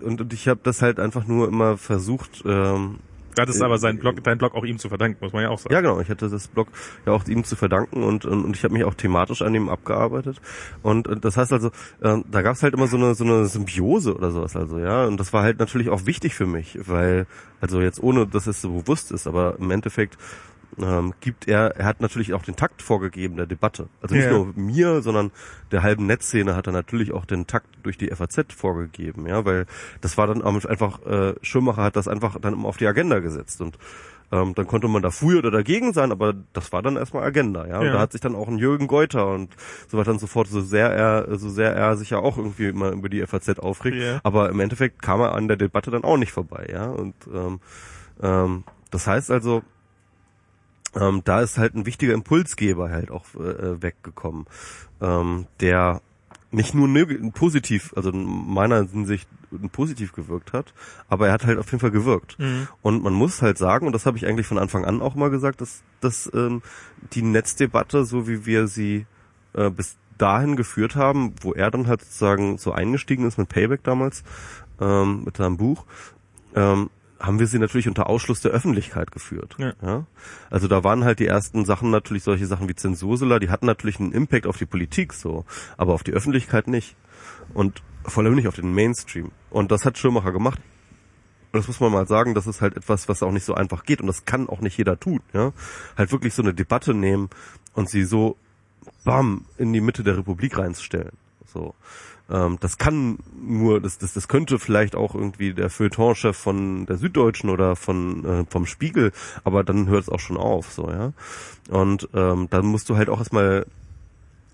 und, 0.00 0.20
und 0.20 0.32
ich 0.32 0.48
habe 0.48 0.60
das 0.62 0.82
halt 0.82 1.00
einfach 1.00 1.26
nur 1.26 1.48
immer 1.48 1.76
versucht, 1.76 2.42
ähm, 2.44 2.98
Das 3.36 3.54
ist 3.54 3.62
aber 3.62 3.78
sein 3.78 3.98
Blog, 3.98 4.22
dein 4.24 4.38
Blog 4.38 4.54
auch 4.54 4.64
ihm 4.64 4.78
zu 4.78 4.88
verdanken, 4.88 5.18
muss 5.20 5.32
man 5.32 5.42
ja 5.42 5.50
auch 5.50 5.58
sagen. 5.58 5.74
Ja, 5.74 5.80
genau. 5.82 6.00
Ich 6.00 6.08
hatte 6.08 6.28
das 6.28 6.48
Blog 6.48 6.68
ja 7.04 7.12
auch 7.12 7.26
ihm 7.26 7.44
zu 7.44 7.54
verdanken 7.54 8.02
und, 8.02 8.24
und, 8.24 8.44
und 8.44 8.56
ich 8.56 8.64
habe 8.64 8.72
mich 8.72 8.84
auch 8.84 8.94
thematisch 8.94 9.42
an 9.42 9.54
ihm 9.54 9.68
abgearbeitet. 9.68 10.40
Und, 10.82 11.06
und 11.06 11.24
das 11.24 11.36
heißt 11.36 11.52
also, 11.52 11.68
äh, 12.00 12.18
da 12.30 12.42
gab 12.42 12.56
es 12.56 12.62
halt 12.62 12.74
immer 12.74 12.86
so 12.86 12.96
eine 12.96 13.14
so 13.14 13.24
eine 13.24 13.46
Symbiose 13.46 14.14
oder 14.14 14.30
sowas 14.30 14.56
also, 14.56 14.78
ja. 14.78 15.04
Und 15.04 15.20
das 15.20 15.32
war 15.32 15.42
halt 15.42 15.58
natürlich 15.58 15.90
auch 15.90 16.06
wichtig 16.06 16.34
für 16.34 16.46
mich, 16.46 16.78
weil, 16.86 17.26
also 17.60 17.80
jetzt 17.80 18.02
ohne, 18.02 18.26
dass 18.26 18.46
es 18.46 18.62
so 18.62 18.70
bewusst 18.70 19.12
ist, 19.12 19.26
aber 19.26 19.56
im 19.58 19.70
Endeffekt 19.70 20.16
ähm, 20.80 21.14
gibt 21.20 21.48
er, 21.48 21.76
er 21.76 21.84
hat 21.86 22.00
natürlich 22.00 22.34
auch 22.34 22.42
den 22.42 22.56
Takt 22.56 22.82
vorgegeben 22.82 23.36
der 23.36 23.46
Debatte. 23.46 23.88
Also 24.02 24.14
nicht 24.14 24.24
Ja. 24.24 24.32
nur 24.32 24.52
mir, 24.54 25.02
sondern 25.02 25.30
der 25.72 25.82
halben 25.82 26.06
Netzszene 26.06 26.54
hat 26.54 26.66
er 26.66 26.72
natürlich 26.72 27.12
auch 27.12 27.24
den 27.24 27.46
Takt 27.46 27.68
durch 27.82 27.96
die 27.98 28.10
FAZ 28.10 28.52
vorgegeben, 28.54 29.26
ja, 29.26 29.44
weil 29.44 29.66
das 30.00 30.18
war 30.18 30.26
dann 30.26 30.42
einfach, 30.42 31.04
äh, 31.06 31.34
Schirmacher 31.42 31.82
hat 31.82 31.96
das 31.96 32.08
einfach 32.08 32.38
dann 32.40 32.54
immer 32.54 32.68
auf 32.68 32.76
die 32.76 32.86
Agenda 32.86 33.18
gesetzt 33.20 33.60
und 33.60 33.78
Ähm, 34.32 34.56
dann 34.56 34.66
konnte 34.66 34.88
man 34.88 35.02
da 35.02 35.12
früher 35.12 35.38
oder 35.38 35.52
dagegen 35.52 35.92
sein, 35.92 36.10
aber 36.10 36.34
das 36.52 36.72
war 36.72 36.82
dann 36.82 36.96
erstmal 36.96 37.22
Agenda, 37.22 37.64
ja. 37.68 37.78
Und 37.78 37.86
Ja. 37.86 37.92
da 37.92 38.00
hat 38.00 38.10
sich 38.10 38.20
dann 38.20 38.34
auch 38.34 38.48
ein 38.48 38.58
Jürgen 38.58 38.88
Geuter 38.88 39.28
und 39.28 39.54
so 39.86 39.96
weiter 39.98 40.10
und 40.10 40.18
so 40.18 40.26
fort, 40.26 40.48
so 40.48 40.60
sehr 40.60 40.90
er, 40.90 41.38
so 41.38 41.48
sehr 41.48 41.76
er 41.76 41.96
sich 41.96 42.10
ja 42.10 42.18
auch 42.18 42.36
irgendwie 42.36 42.66
immer 42.66 42.90
über 42.90 43.08
die 43.08 43.24
FAZ 43.24 43.60
aufregt. 43.60 43.96
Ja. 43.98 44.18
Aber 44.24 44.48
im 44.50 44.58
Endeffekt 44.58 45.00
kam 45.00 45.20
er 45.20 45.32
an 45.32 45.46
der 45.46 45.56
Debatte 45.56 45.92
dann 45.92 46.02
auch 46.02 46.16
nicht 46.16 46.32
vorbei, 46.32 46.66
ja. 46.72 46.86
Und 46.86 47.14
ähm, 47.32 47.60
ähm, 48.20 48.64
das 48.90 49.06
heißt 49.06 49.30
also, 49.30 49.62
ähm, 50.96 51.22
da 51.24 51.40
ist 51.40 51.58
halt 51.58 51.74
ein 51.74 51.86
wichtiger 51.86 52.14
Impulsgeber 52.14 52.90
halt 52.90 53.10
auch 53.10 53.26
äh, 53.34 53.82
weggekommen, 53.82 54.46
ähm, 55.00 55.46
der 55.60 56.00
nicht 56.50 56.74
nur 56.74 56.88
positiv, 57.32 57.92
also 57.96 58.10
in 58.10 58.24
meiner 58.24 58.86
Hinsicht 58.88 59.28
positiv 59.72 60.12
gewirkt 60.12 60.52
hat, 60.52 60.72
aber 61.08 61.26
er 61.28 61.32
hat 61.32 61.44
halt 61.44 61.58
auf 61.58 61.66
jeden 61.66 61.80
Fall 61.80 61.90
gewirkt. 61.90 62.38
Mhm. 62.38 62.68
Und 62.82 63.02
man 63.02 63.12
muss 63.12 63.42
halt 63.42 63.58
sagen, 63.58 63.86
und 63.86 63.92
das 63.92 64.06
habe 64.06 64.16
ich 64.16 64.26
eigentlich 64.26 64.46
von 64.46 64.58
Anfang 64.58 64.84
an 64.84 65.02
auch 65.02 65.14
mal 65.14 65.30
gesagt, 65.30 65.60
dass, 65.60 65.82
dass 66.00 66.30
ähm, 66.34 66.62
die 67.12 67.22
Netzdebatte, 67.22 68.04
so 68.04 68.26
wie 68.26 68.46
wir 68.46 68.68
sie 68.68 69.06
äh, 69.54 69.70
bis 69.70 69.96
dahin 70.18 70.56
geführt 70.56 70.96
haben, 70.96 71.34
wo 71.42 71.52
er 71.52 71.70
dann 71.70 71.88
halt 71.88 72.00
sozusagen 72.00 72.58
so 72.58 72.72
eingestiegen 72.72 73.26
ist 73.26 73.38
mit 73.38 73.48
Payback 73.48 73.82
damals, 73.84 74.24
ähm, 74.80 75.24
mit 75.24 75.36
seinem 75.36 75.56
Buch, 75.56 75.84
ähm, 76.54 76.90
haben 77.18 77.38
wir 77.38 77.46
sie 77.46 77.58
natürlich 77.58 77.88
unter 77.88 78.08
Ausschluss 78.08 78.40
der 78.40 78.52
Öffentlichkeit 78.52 79.10
geführt. 79.10 79.56
Ja. 79.58 80.06
Also 80.50 80.68
da 80.68 80.84
waren 80.84 81.04
halt 81.04 81.18
die 81.18 81.26
ersten 81.26 81.64
Sachen 81.64 81.90
natürlich 81.90 82.22
solche 82.22 82.46
Sachen 82.46 82.68
wie 82.68 82.74
Zensursula, 82.74 83.38
die 83.38 83.50
hatten 83.50 83.66
natürlich 83.66 84.00
einen 84.00 84.12
Impact 84.12 84.46
auf 84.46 84.58
die 84.58 84.66
Politik 84.66 85.12
so, 85.12 85.44
aber 85.76 85.94
auf 85.94 86.02
die 86.02 86.12
Öffentlichkeit 86.12 86.68
nicht. 86.68 86.96
Und 87.54 87.82
vor 88.04 88.22
allem 88.22 88.34
nicht 88.34 88.48
auf 88.48 88.56
den 88.56 88.72
Mainstream. 88.72 89.30
Und 89.50 89.72
das 89.72 89.84
hat 89.84 89.98
Schirmacher 89.98 90.32
gemacht. 90.32 90.60
Und 91.52 91.60
das 91.60 91.68
muss 91.68 91.80
man 91.80 91.92
mal 91.92 92.06
sagen, 92.06 92.34
das 92.34 92.46
ist 92.46 92.60
halt 92.60 92.76
etwas, 92.76 93.08
was 93.08 93.22
auch 93.22 93.32
nicht 93.32 93.44
so 93.44 93.54
einfach 93.54 93.84
geht 93.84 94.00
und 94.00 94.08
das 94.08 94.24
kann 94.24 94.48
auch 94.48 94.60
nicht 94.60 94.76
jeder 94.76 95.00
tun, 95.00 95.20
ja. 95.32 95.52
Halt 95.96 96.12
wirklich 96.12 96.34
so 96.34 96.42
eine 96.42 96.52
Debatte 96.52 96.92
nehmen 96.92 97.30
und 97.72 97.88
sie 97.88 98.04
so 98.04 98.36
bam 99.04 99.46
in 99.56 99.72
die 99.72 99.80
Mitte 99.80 100.02
der 100.02 100.18
Republik 100.18 100.58
reinstellen. 100.58 101.16
So. 101.46 101.74
Ähm, 102.30 102.58
das 102.60 102.78
kann 102.78 103.18
nur, 103.40 103.80
das, 103.80 103.98
das, 103.98 104.14
das 104.14 104.28
könnte 104.28 104.58
vielleicht 104.58 104.96
auch 104.96 105.14
irgendwie 105.14 105.54
der 105.54 105.70
Feuilleton-Chef 105.70 106.36
von 106.36 106.86
der 106.86 106.96
Süddeutschen 106.96 107.50
oder 107.50 107.76
von 107.76 108.24
äh, 108.24 108.44
vom 108.48 108.66
Spiegel, 108.66 109.12
aber 109.44 109.64
dann 109.64 109.88
hört 109.88 110.02
es 110.04 110.08
auch 110.08 110.20
schon 110.20 110.36
auf, 110.36 110.72
so, 110.72 110.90
ja. 110.90 111.12
Und 111.68 112.08
ähm, 112.14 112.48
dann 112.50 112.66
musst 112.66 112.88
du 112.88 112.96
halt 112.96 113.08
auch 113.08 113.18
erstmal 113.18 113.66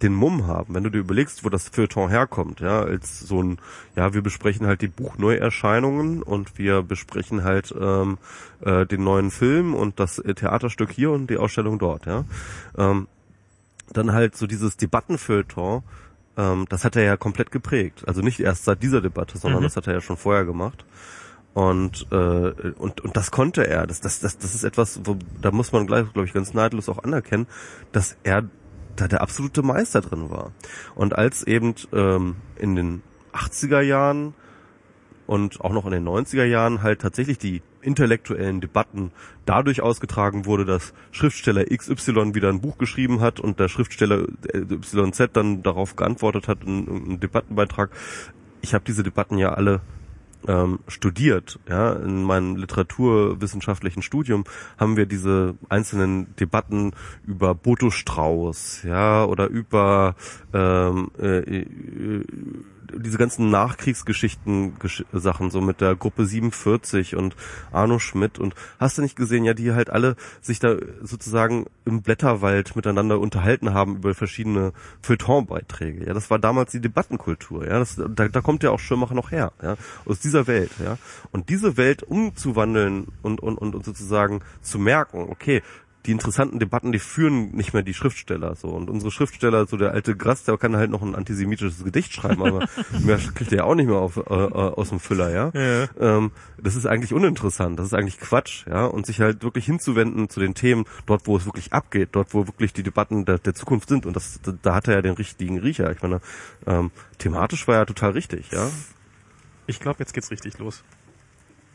den 0.02 0.14
Mumm 0.14 0.46
haben, 0.46 0.74
wenn 0.74 0.82
du 0.82 0.90
dir 0.90 0.98
überlegst, 0.98 1.44
wo 1.44 1.48
das 1.48 1.68
Feuilleton 1.68 2.08
herkommt, 2.08 2.60
ja, 2.60 2.82
als 2.82 3.20
so 3.20 3.42
ein, 3.42 3.58
ja, 3.96 4.12
wir 4.12 4.22
besprechen 4.22 4.66
halt 4.66 4.82
die 4.82 4.88
Buchneuerscheinungen 4.88 6.22
und 6.22 6.58
wir 6.58 6.82
besprechen 6.82 7.44
halt 7.44 7.74
ähm, 7.78 8.18
äh, 8.60 8.84
den 8.84 9.04
neuen 9.04 9.30
Film 9.30 9.74
und 9.74 10.00
das 10.00 10.18
äh, 10.18 10.34
Theaterstück 10.34 10.90
hier 10.90 11.12
und 11.12 11.28
die 11.28 11.36
Ausstellung 11.36 11.78
dort, 11.78 12.06
ja. 12.06 12.24
Ähm, 12.76 13.06
dann 13.92 14.12
halt 14.12 14.36
so 14.36 14.46
dieses 14.46 14.76
Debattenfeuilleton, 14.76 15.82
ähm, 16.36 16.66
das 16.68 16.84
hat 16.84 16.96
er 16.96 17.02
ja 17.02 17.16
komplett 17.16 17.50
geprägt. 17.50 18.04
Also 18.06 18.20
nicht 18.22 18.40
erst 18.40 18.64
seit 18.64 18.82
dieser 18.82 19.00
Debatte, 19.00 19.38
sondern 19.38 19.60
Mhm. 19.60 19.64
das 19.64 19.76
hat 19.76 19.86
er 19.86 19.94
ja 19.94 20.00
schon 20.00 20.16
vorher 20.16 20.44
gemacht. 20.44 20.84
Und, 21.54 22.06
äh, 22.10 22.16
und, 22.16 23.02
und 23.02 23.16
das 23.16 23.30
konnte 23.30 23.66
er. 23.66 23.86
Das, 23.86 24.00
das, 24.00 24.20
das, 24.20 24.38
das 24.38 24.54
ist 24.54 24.64
etwas, 24.64 25.00
wo, 25.04 25.18
da 25.40 25.50
muss 25.50 25.72
man 25.72 25.86
gleich, 25.86 26.10
glaube 26.12 26.26
ich, 26.26 26.32
ganz 26.32 26.54
neidlos 26.54 26.88
auch 26.88 27.04
anerkennen, 27.04 27.46
dass 27.92 28.16
er 28.22 28.44
da 28.96 29.08
der 29.08 29.20
absolute 29.20 29.62
Meister 29.62 30.00
drin 30.00 30.30
war. 30.30 30.52
Und 30.94 31.16
als 31.16 31.46
eben 31.46 31.74
ähm, 31.92 32.36
in 32.56 32.74
den 32.76 33.02
80er 33.34 33.80
Jahren 33.80 34.34
und 35.26 35.60
auch 35.60 35.72
noch 35.72 35.84
in 35.86 35.92
den 35.92 36.06
90er 36.08 36.44
Jahren 36.44 36.82
halt 36.82 37.00
tatsächlich 37.02 37.38
die 37.38 37.62
intellektuellen 37.82 38.60
Debatten 38.60 39.12
dadurch 39.44 39.82
ausgetragen 39.82 40.46
wurde, 40.46 40.64
dass 40.64 40.94
Schriftsteller 41.10 41.64
XY 41.64 42.34
wieder 42.34 42.48
ein 42.48 42.60
Buch 42.60 42.78
geschrieben 42.78 43.20
hat 43.20 43.40
und 43.40 43.60
der 43.60 43.68
Schriftsteller 43.68 44.26
YZ 44.54 45.30
dann 45.32 45.62
darauf 45.62 45.96
geantwortet 45.96 46.48
hat 46.48 46.64
in 46.64 47.20
Debattenbeitrag. 47.20 47.90
Ich 48.60 48.74
habe 48.74 48.84
diese 48.86 49.02
Debatten 49.02 49.38
ja 49.38 49.52
alle 49.54 49.80
ähm, 50.48 50.80
studiert, 50.88 51.58
ja, 51.68 51.92
in 51.92 52.22
meinem 52.22 52.56
literaturwissenschaftlichen 52.56 54.02
Studium 54.02 54.44
haben 54.78 54.96
wir 54.96 55.06
diese 55.06 55.54
einzelnen 55.68 56.34
Debatten 56.36 56.92
über 57.24 57.54
Boto 57.54 57.90
Strauß, 57.90 58.82
ja, 58.84 59.24
oder 59.24 59.46
über 59.48 60.14
ähm, 60.52 61.10
äh, 61.20 61.38
äh, 61.38 62.24
diese 62.96 63.18
ganzen 63.18 63.50
Nachkriegsgeschichten 63.50 64.78
Gesch 64.78 65.04
Sachen 65.12 65.50
so 65.50 65.60
mit 65.60 65.80
der 65.80 65.94
Gruppe 65.96 66.26
47 66.26 67.16
und 67.16 67.36
Arno 67.72 67.98
Schmidt 67.98 68.38
und 68.38 68.54
hast 68.78 68.98
du 68.98 69.02
nicht 69.02 69.16
gesehen, 69.16 69.44
ja, 69.44 69.54
die 69.54 69.72
halt 69.72 69.90
alle 69.90 70.16
sich 70.40 70.58
da 70.58 70.76
sozusagen 71.02 71.66
im 71.84 72.02
Blätterwald 72.02 72.76
miteinander 72.76 73.20
unterhalten 73.20 73.74
haben 73.74 73.96
über 73.96 74.14
verschiedene 74.14 74.72
Feuilleton-Beiträge. 75.02 76.06
Ja, 76.06 76.14
das 76.14 76.30
war 76.30 76.38
damals 76.38 76.72
die 76.72 76.80
Debattenkultur. 76.80 77.66
Ja, 77.66 77.78
das, 77.78 77.96
da, 77.96 78.28
da 78.28 78.40
kommt 78.40 78.62
ja 78.62 78.70
auch 78.70 78.80
Schirmacher 78.80 79.14
noch 79.14 79.30
her. 79.30 79.52
Ja, 79.62 79.76
aus 80.04 80.20
dieser 80.20 80.46
Welt. 80.46 80.70
Ja, 80.82 80.98
und 81.30 81.48
diese 81.48 81.76
Welt 81.76 82.02
umzuwandeln 82.02 83.08
und 83.22 83.40
und 83.40 83.58
und, 83.58 83.74
und 83.74 83.84
sozusagen 83.84 84.40
zu 84.60 84.78
merken, 84.78 85.26
okay, 85.28 85.62
die 86.06 86.10
interessanten 86.10 86.58
Debatten, 86.58 86.90
die 86.90 86.98
führen 86.98 87.52
nicht 87.52 87.74
mehr 87.74 87.82
die 87.82 87.94
Schriftsteller 87.94 88.56
so. 88.56 88.68
Und 88.68 88.90
unsere 88.90 89.12
Schriftsteller, 89.12 89.66
so 89.66 89.76
der 89.76 89.92
alte 89.92 90.16
Grass, 90.16 90.42
der 90.42 90.58
kann 90.58 90.76
halt 90.76 90.90
noch 90.90 91.02
ein 91.02 91.14
antisemitisches 91.14 91.84
Gedicht 91.84 92.12
schreiben, 92.12 92.42
aber 92.42 92.66
mehr 93.04 93.18
kriegt 93.18 93.52
er 93.52 93.58
ja 93.58 93.64
auch 93.64 93.74
nicht 93.74 93.86
mehr 93.86 93.98
auf, 93.98 94.16
äh, 94.16 94.20
äh, 94.20 94.52
aus 94.52 94.88
dem 94.88 94.98
Füller, 94.98 95.30
ja. 95.30 95.50
Ja. 95.54 95.88
Ähm, 96.00 96.32
das 96.60 96.74
ist 96.74 96.86
eigentlich 96.86 97.12
uninteressant, 97.12 97.78
das 97.78 97.86
ist 97.86 97.94
eigentlich 97.94 98.18
Quatsch, 98.18 98.66
ja. 98.66 98.84
Und 98.84 99.06
sich 99.06 99.20
halt 99.20 99.44
wirklich 99.44 99.64
hinzuwenden 99.64 100.28
zu 100.28 100.40
den 100.40 100.54
Themen, 100.54 100.84
dort 101.06 101.26
wo 101.26 101.36
es 101.36 101.46
wirklich 101.46 101.72
abgeht, 101.72 102.10
dort 102.12 102.34
wo 102.34 102.46
wirklich 102.46 102.72
die 102.72 102.82
Debatten 102.82 103.24
der, 103.24 103.38
der 103.38 103.54
Zukunft 103.54 103.88
sind. 103.88 104.04
Und 104.04 104.16
das, 104.16 104.40
da, 104.42 104.52
da 104.60 104.74
hat 104.74 104.88
er 104.88 104.94
ja 104.94 105.02
den 105.02 105.14
richtigen 105.14 105.58
Riecher. 105.58 105.90
Ich 105.92 106.02
meine, 106.02 106.20
ähm, 106.66 106.90
thematisch 107.18 107.68
war 107.68 107.76
er 107.76 107.86
total 107.86 108.10
richtig, 108.12 108.50
ja. 108.50 108.68
Ich 109.66 109.78
glaube, 109.78 110.00
jetzt 110.00 110.12
geht's 110.12 110.32
richtig 110.32 110.58
los. 110.58 110.82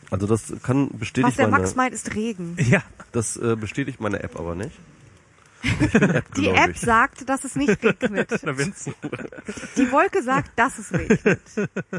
Also 0.10 0.26
das 0.28 0.54
kann 0.64 0.90
Was 0.92 1.00
bestätigt 1.00 1.38
der 1.38 1.48
meine, 1.48 1.64
Max 1.64 1.76
meint, 1.76 1.94
ist 1.94 2.16
Regen. 2.16 2.56
Ja. 2.60 2.82
das 3.12 3.38
äh, 3.38 3.56
bestätigt 3.56 4.00
meine 4.00 4.22
App 4.24 4.40
aber 4.40 4.56
nicht. 4.56 4.72
Die 6.38 6.44
glaub 6.44 6.56
App 6.58 6.72
ich. 6.76 6.80
sagt, 6.82 7.28
dass 7.28 7.44
es 7.44 7.56
nicht 7.56 7.84
regnet. 7.84 8.32
Die 9.76 9.92
Wolke 9.92 10.22
sagt, 10.22 10.52
dass 10.58 10.78
es 10.78 10.94
regnet. 10.94 11.40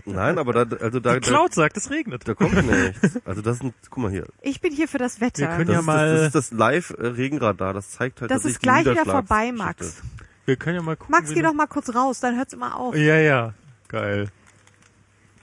Nein, 0.06 0.38
aber 0.38 0.52
da, 0.64 0.76
also 0.76 1.00
da, 1.00 1.14
die 1.14 1.20
da, 1.20 1.28
Cloud 1.28 1.54
sagt, 1.54 1.76
es 1.76 1.90
regnet. 1.90 2.26
da 2.26 2.34
kommt 2.34 2.54
nichts. 2.54 3.18
Also 3.26 3.42
das 3.42 3.58
sind, 3.58 3.74
guck 3.90 4.04
mal 4.04 4.10
hier. 4.12 4.26
Ich 4.42 4.60
bin 4.60 4.72
hier 4.72 4.86
für 4.88 4.98
das 4.98 5.20
Wetter. 5.20 5.40
Wir 5.42 5.48
können 5.48 5.66
Das, 5.66 5.74
ja 5.74 5.80
ist, 5.80 5.86
mal- 5.86 6.08
das, 6.12 6.32
das 6.32 6.44
ist 6.44 6.52
das 6.52 6.58
Live-Regenradar. 6.58 7.74
Das 7.74 7.90
zeigt 7.90 8.20
halt, 8.20 8.30
das 8.30 8.42
dass 8.42 8.52
ist 8.52 8.60
gleich 8.60 8.86
wieder 8.86 9.04
vorbei, 9.04 9.50
Max. 9.52 10.02
Wir 10.46 10.56
können 10.56 10.76
ja 10.76 10.82
mal 10.82 10.96
gucken. 10.96 11.12
Max, 11.12 11.34
geh 11.34 11.42
doch 11.42 11.52
mal 11.52 11.66
kurz 11.66 11.92
raus, 11.94 12.20
dann 12.20 12.36
hört's 12.36 12.52
immer 12.54 12.76
auf. 12.78 12.96
Ja, 12.96 13.16
ja. 13.18 13.54
Geil. 13.88 14.28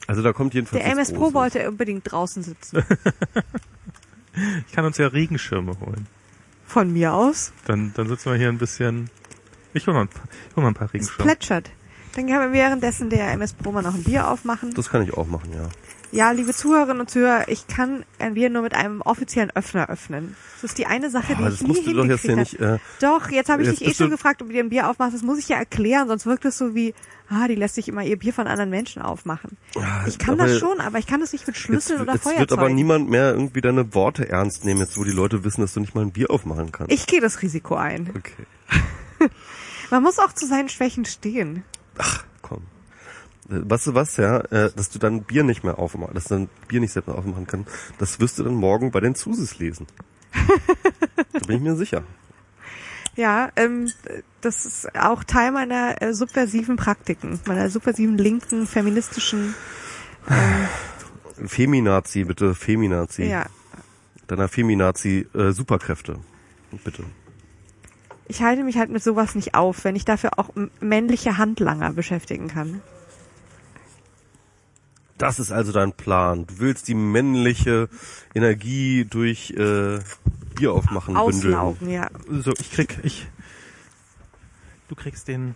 Also 0.08 0.22
da 0.22 0.34
kommt 0.34 0.54
jedenfalls 0.54 0.84
Der 0.84 0.92
MS 0.92 1.14
Pro 1.14 1.34
wollte 1.34 1.68
unbedingt 1.70 2.12
draußen 2.12 2.44
sitzen. 2.44 2.84
Ich 4.68 4.74
kann 4.74 4.84
uns 4.84 4.98
ja 4.98 5.08
Regenschirme 5.08 5.80
holen. 5.80 6.08
Von 6.68 6.92
mir 6.92 7.14
aus. 7.14 7.54
Dann, 7.68 7.94
dann 7.96 8.08
sitzen 8.10 8.32
wir 8.32 8.38
hier 8.38 8.50
ein 8.50 8.58
bisschen. 8.58 9.10
Ich 9.74 9.88
hol 9.88 9.94
mal 9.94 10.02
ein 10.02 10.08
paar, 10.10 10.24
ich 10.50 10.56
hol 10.58 10.64
mal 10.64 10.72
ein 10.72 10.74
paar 10.74 10.88
Es 10.88 10.94
Regenschirme. 10.94 11.24
plätschert. 11.24 11.72
Dann 12.16 12.28
können 12.28 12.40
wir 12.42 12.52
währenddessen 12.52 13.10
der 13.10 13.32
MS 13.32 13.54
Pro 13.54 13.72
mal 13.72 13.82
noch 13.82 13.94
ein 13.96 14.04
Bier 14.04 14.30
aufmachen. 14.30 14.74
Das 14.74 14.90
kann 14.90 15.02
ich 15.04 15.14
auch 15.14 15.28
machen, 15.28 15.54
ja. 15.54 15.70
Ja, 16.16 16.32
liebe 16.32 16.54
Zuhörerinnen 16.54 17.02
und 17.02 17.10
Zuhörer, 17.10 17.50
ich 17.50 17.68
kann 17.68 18.06
ein 18.20 18.36
Bier 18.36 18.50
nur 18.50 18.62
mit 18.62 18.74
einem 18.74 19.02
offiziellen 19.02 19.52
Öffner 19.54 19.90
öffnen. 19.90 20.38
Das 20.62 20.72
ist 20.72 20.78
die 20.78 20.86
eine 20.86 21.10
Sache, 21.10 21.36
die 21.36 21.44
Aber 21.44 21.50
ich 21.50 21.62
nie 21.62 21.84
du 21.84 21.92
doch 21.92 22.06
jetzt 22.06 22.22
hingekriegt 22.22 22.62
habe. 22.62 22.72
nicht, 22.72 22.82
äh, 22.82 23.02
Doch, 23.02 23.30
jetzt 23.32 23.50
habe 23.50 23.64
ich 23.64 23.68
Jetzt 23.68 23.82
dich 23.82 23.90
eh 23.90 23.94
schon 23.94 24.12
gefragt, 24.12 24.42
ob 24.42 24.48
du 24.48 24.54
dir 24.54 24.64
ein 24.64 24.70
Bier 24.70 24.90
aufmachst. 24.90 25.14
Das 25.14 25.24
muss 25.24 25.40
ich 25.40 25.50
ja 25.50 25.58
erklären, 25.58 26.08
sonst 26.08 26.26
wirkt 26.26 26.46
es 26.46 26.58
so 26.58 26.74
wie, 26.74 26.94
ah, 27.28 27.50
die 27.50 27.56
lässt 27.56 27.76
sich 27.76 27.90
immer 27.90 28.02
ihr 28.02 28.18
Bier 28.18 28.32
von 28.32 28.48
anderen 28.48 28.70
Menschen 28.70 29.02
aufmachen. 29.02 29.58
Ich 30.08 30.18
kann 30.18 30.38
das 30.38 30.58
schon, 30.58 30.80
aber 30.80 31.00
ich 31.00 31.06
kann 31.06 31.20
das 31.20 31.34
nicht 31.34 31.46
mit 31.48 31.58
Schlüsseln 31.58 32.00
jetzt, 32.00 32.04
oder 32.04 32.14
jetzt 32.14 32.24
Feuerzeug. 32.24 32.40
wird 32.40 32.52
aber 32.54 32.70
niemand 32.70 33.10
mehr 33.10 33.32
irgendwie 33.34 33.60
deine 33.60 33.94
Worte 33.94 34.30
ernst 34.30 34.64
nehmen, 34.64 34.80
jetzt 34.80 34.98
wo 34.98 35.04
die 35.04 35.12
Leute 35.12 35.44
wissen, 35.44 35.60
dass 35.60 35.74
du 35.74 35.82
nicht 35.82 35.96
mal 35.96 36.02
ein 36.06 36.14
Bier 36.14 36.32
aufmachen 36.32 36.72
kannst. 36.72 36.94
ich 36.94 37.08
gehe 37.08 37.20
das 37.20 37.42
Risiko 37.42 37.76
ein. 37.76 38.10
Okay, 38.16 39.30
Man 39.92 40.02
muss 40.02 40.18
auch 40.20 40.32
zu 40.32 40.46
seinen 40.46 40.70
Schwächen 40.70 41.04
stehen. 41.04 41.66
komm. 41.98 42.08
Weißt 43.48 43.88
du 43.88 43.94
was, 43.94 44.18
ja, 44.18 44.40
äh, 44.40 44.72
dass 44.76 44.90
du 44.90 44.98
dann 44.98 45.24
Bier 45.24 45.44
nicht 45.44 45.64
mehr 45.64 45.78
aufmachen, 45.78 46.16
dass 46.16 46.26
du 46.26 46.36
dann 46.36 46.50
Bier 46.68 46.80
nicht 46.80 46.94
selbst 46.94 47.08
mehr 47.08 47.18
aufmachen 47.18 47.46
kannst, 47.46 47.70
das 48.00 48.20
wirst 48.20 48.40
du 48.40 48.44
dann 48.44 48.56
morgen 48.56 48.92
bei 48.92 49.00
den 49.00 49.14
Zusis 49.14 49.60
lesen. 49.60 49.86
da 51.34 51.40
bin 51.46 51.58
ich 51.58 51.62
mir 51.62 51.76
sicher. 51.76 52.04
Ja, 53.16 53.52
ähm, 53.56 53.92
das 54.42 54.66
ist 54.66 54.96
auch 54.96 55.24
Teil 55.24 55.52
meiner 55.52 56.02
äh, 56.02 56.14
subversiven 56.14 56.76
Praktiken, 56.76 57.40
meiner 57.46 57.70
subversiven 57.70 58.18
linken, 58.18 58.68
feministischen, 58.68 59.54
Feminazi, 61.46 62.24
bitte, 62.24 62.56
Feminazi. 62.56 63.26
ja. 63.26 63.46
Deiner 64.28 64.48
Feminazi 64.48 65.28
äh, 65.36 65.52
Superkräfte. 65.52 66.20
Bitte. 66.84 67.04
Ich 68.28 68.42
halte 68.42 68.64
mich 68.64 68.78
halt 68.78 68.90
mit 68.90 69.04
sowas 69.04 69.36
nicht 69.36 69.54
auf, 69.54 69.84
wenn 69.84 69.96
ich 69.96 70.04
dafür 70.04 70.40
auch 70.40 70.50
männliche 70.80 71.38
Handlanger 71.38 71.94
beschäftigen 71.94 72.48
kann. 72.48 72.82
Das 75.18 75.40
ist 75.40 75.52
also 75.52 75.72
dein 75.72 75.94
Plan. 75.94 76.46
Du 76.46 76.60
willst 76.60 76.88
die 76.88 76.94
männliche 76.94 77.88
Energie 78.34 79.06
durch 79.06 79.52
äh, 79.52 80.00
Bier 80.56 80.74
aufmachen, 80.74 81.14
bündeln. 81.14 81.56
Auslaugen, 81.56 81.90
ja. 81.90 82.10
So, 82.30 82.52
ich 82.60 82.72
krieg, 82.72 83.00
ich, 83.04 83.28
du 84.90 84.96
kriegst 84.96 85.28
den, 85.30 85.56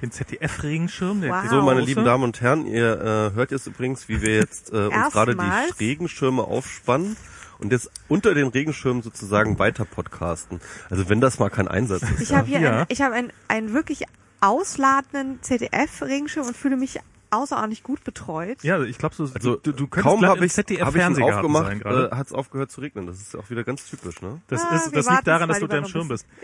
den 0.00 0.10
ZDF-Regenschirm. 0.10 1.20
der- 1.20 1.30
Wow. 1.30 1.50
So, 1.50 1.62
meine 1.62 1.82
lieben 1.82 2.04
Damen 2.04 2.24
und 2.24 2.40
Herren, 2.40 2.66
ihr 2.66 3.32
äh, 3.32 3.34
hört 3.36 3.50
jetzt 3.50 3.66
übrigens, 3.66 4.08
wie 4.08 4.22
wir 4.22 4.34
jetzt 4.36 4.72
äh, 4.72 4.86
uns 4.86 5.12
gerade 5.12 5.36
die. 5.36 5.72
Regenschirme 5.78 6.42
aufspannen 6.42 7.16
und 7.58 7.72
jetzt 7.72 7.90
unter 8.08 8.32
den 8.32 8.48
Regenschirmen 8.48 9.02
sozusagen 9.02 9.58
weiter 9.58 9.84
podcasten. 9.84 10.58
Also 10.88 11.08
wenn 11.10 11.20
das 11.20 11.38
mal 11.38 11.50
kein 11.50 11.68
Einsatz 11.68 12.02
ist. 12.02 12.20
Ich 12.22 12.32
habe 12.34 12.46
hier 12.46 12.60
Ja. 12.60 12.70
einen, 12.78 12.86
ich 12.88 13.02
habe 13.02 13.14
einen, 13.14 13.32
einen 13.48 13.74
wirklich 13.74 14.04
ausladenden 14.40 15.42
ZDF-Regenschirm 15.42 16.46
und 16.46 16.56
fühle 16.56 16.78
mich 16.78 16.98
außerordentlich 17.30 17.82
gut 17.82 18.02
betreut. 18.04 18.62
Ja, 18.62 18.82
ich 18.82 18.98
glaube, 18.98 19.14
so, 19.14 19.24
Also 19.34 19.56
du, 19.56 19.72
du 19.72 19.86
kaum 19.86 20.24
habe 20.24 20.44
ich, 20.44 20.52
hab 20.56 20.68
ich 20.68 20.76
ihn 20.76 20.76
ZDF-Fernsehgarten 20.78 21.56
aufgemacht, 21.56 21.84
äh, 22.12 22.14
hat 22.16 22.26
es 22.26 22.32
aufgehört 22.32 22.70
zu 22.70 22.80
regnen. 22.80 23.06
Das 23.06 23.20
ist 23.20 23.36
auch 23.36 23.48
wieder 23.50 23.64
ganz 23.64 23.84
typisch, 23.88 24.20
ne? 24.22 24.40
Das, 24.48 24.62
Ah, 24.62 24.76
ist, 24.76 24.94
das 24.96 25.08
liegt 25.08 25.26
daran, 25.26 25.48
dass 25.48 25.60
du 25.60 25.66
ein 25.68 25.86
Schirm 25.86 26.08
bist. 26.08 26.26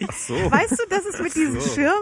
Ich, 0.00 0.08
Ach 0.08 0.14
so. 0.14 0.34
weißt 0.34 0.72
du, 0.72 0.82
das 0.90 1.06
ist 1.06 1.20
mit 1.20 1.34
diesen 1.34 1.60
so. 1.60 1.70
Schirmen, 1.74 1.92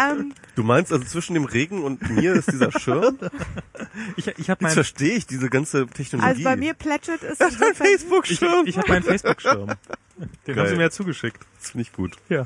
ähm, 0.00 0.34
Du 0.56 0.64
meinst 0.64 0.92
also 0.92 1.04
zwischen 1.04 1.34
dem 1.34 1.44
Regen 1.44 1.82
und 1.84 2.08
mir 2.10 2.32
ist 2.34 2.50
dieser 2.50 2.72
Schirm? 2.72 3.16
Ich, 4.16 4.26
ich 4.26 4.50
habe 4.50 4.64
Jetzt 4.64 4.74
verstehe 4.74 5.14
ich 5.16 5.26
diese 5.26 5.48
ganze 5.50 5.86
Technologie. 5.86 6.28
also 6.30 6.42
bei 6.44 6.56
mir 6.56 6.74
plätschert 6.74 7.22
es 7.22 7.38
das 7.38 7.52
ist 7.54 7.62
ein 7.62 7.68
insofern- 7.68 7.86
ich, 7.86 8.00
Facebook-Schirm. 8.00 8.66
ich 8.66 8.76
habe 8.78 8.88
meinen 8.88 9.02
Facebook-Schirm. 9.04 9.66
Den 9.68 10.28
Geil. 10.46 10.56
haben 10.58 10.68
sie 10.68 10.76
mir 10.76 10.82
ja 10.82 10.90
zugeschickt. 10.90 11.38
Das 11.60 11.70
finde 11.70 11.82
ich 11.82 11.92
gut. 11.92 12.16
Ja. 12.28 12.44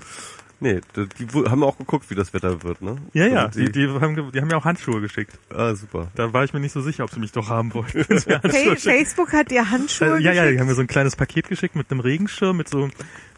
Nee, 0.61 0.81
die, 0.97 1.07
die 1.27 1.27
haben 1.49 1.63
auch 1.63 1.79
geguckt, 1.79 2.11
wie 2.11 2.17
das 2.17 2.35
Wetter 2.35 2.63
wird, 2.65 2.83
ne? 2.83 2.97
Ja, 3.13 3.27
ja, 3.27 3.47
Also 3.47 3.61
die, 3.61 3.71
die, 3.71 3.89
haben, 3.89 4.17
ge- 4.17 4.31
die 4.35 4.41
haben 4.41 4.49
mir 4.49 4.57
auch 4.57 4.65
Handschuhe 4.65 5.01
geschickt. 5.01 5.39
ah, 5.55 5.73
super. 5.77 6.09
Da 6.17 6.33
war 6.33 6.43
ich 6.43 6.53
mir 6.53 6.59
nicht 6.59 6.73
so 6.73 6.81
sicher, 6.81 7.05
ob 7.05 7.11
sie 7.13 7.21
mich 7.21 7.31
doch 7.31 7.49
haben 7.49 7.73
wollten. 7.75 8.03
Fa 8.21 8.41
Facebook 8.77 9.33
hat 9.33 9.53
dir 9.53 9.71
Handschuhe 9.71 10.19
Äh, 10.19 10.21
ja, 10.23 10.33
ja, 10.33 10.43
die 10.43 10.47
geschickt. 10.49 10.61
haben 10.61 10.67
mir 10.67 10.75
so 10.75 10.81
ein 10.81 10.87
kleines 10.89 11.15
Paket 11.15 11.49
geschickt 11.49 11.77
mit 11.77 11.91
einem 11.93 12.01
Regenschirm, 12.01 12.57
mit 12.57 12.69
so 12.69 12.89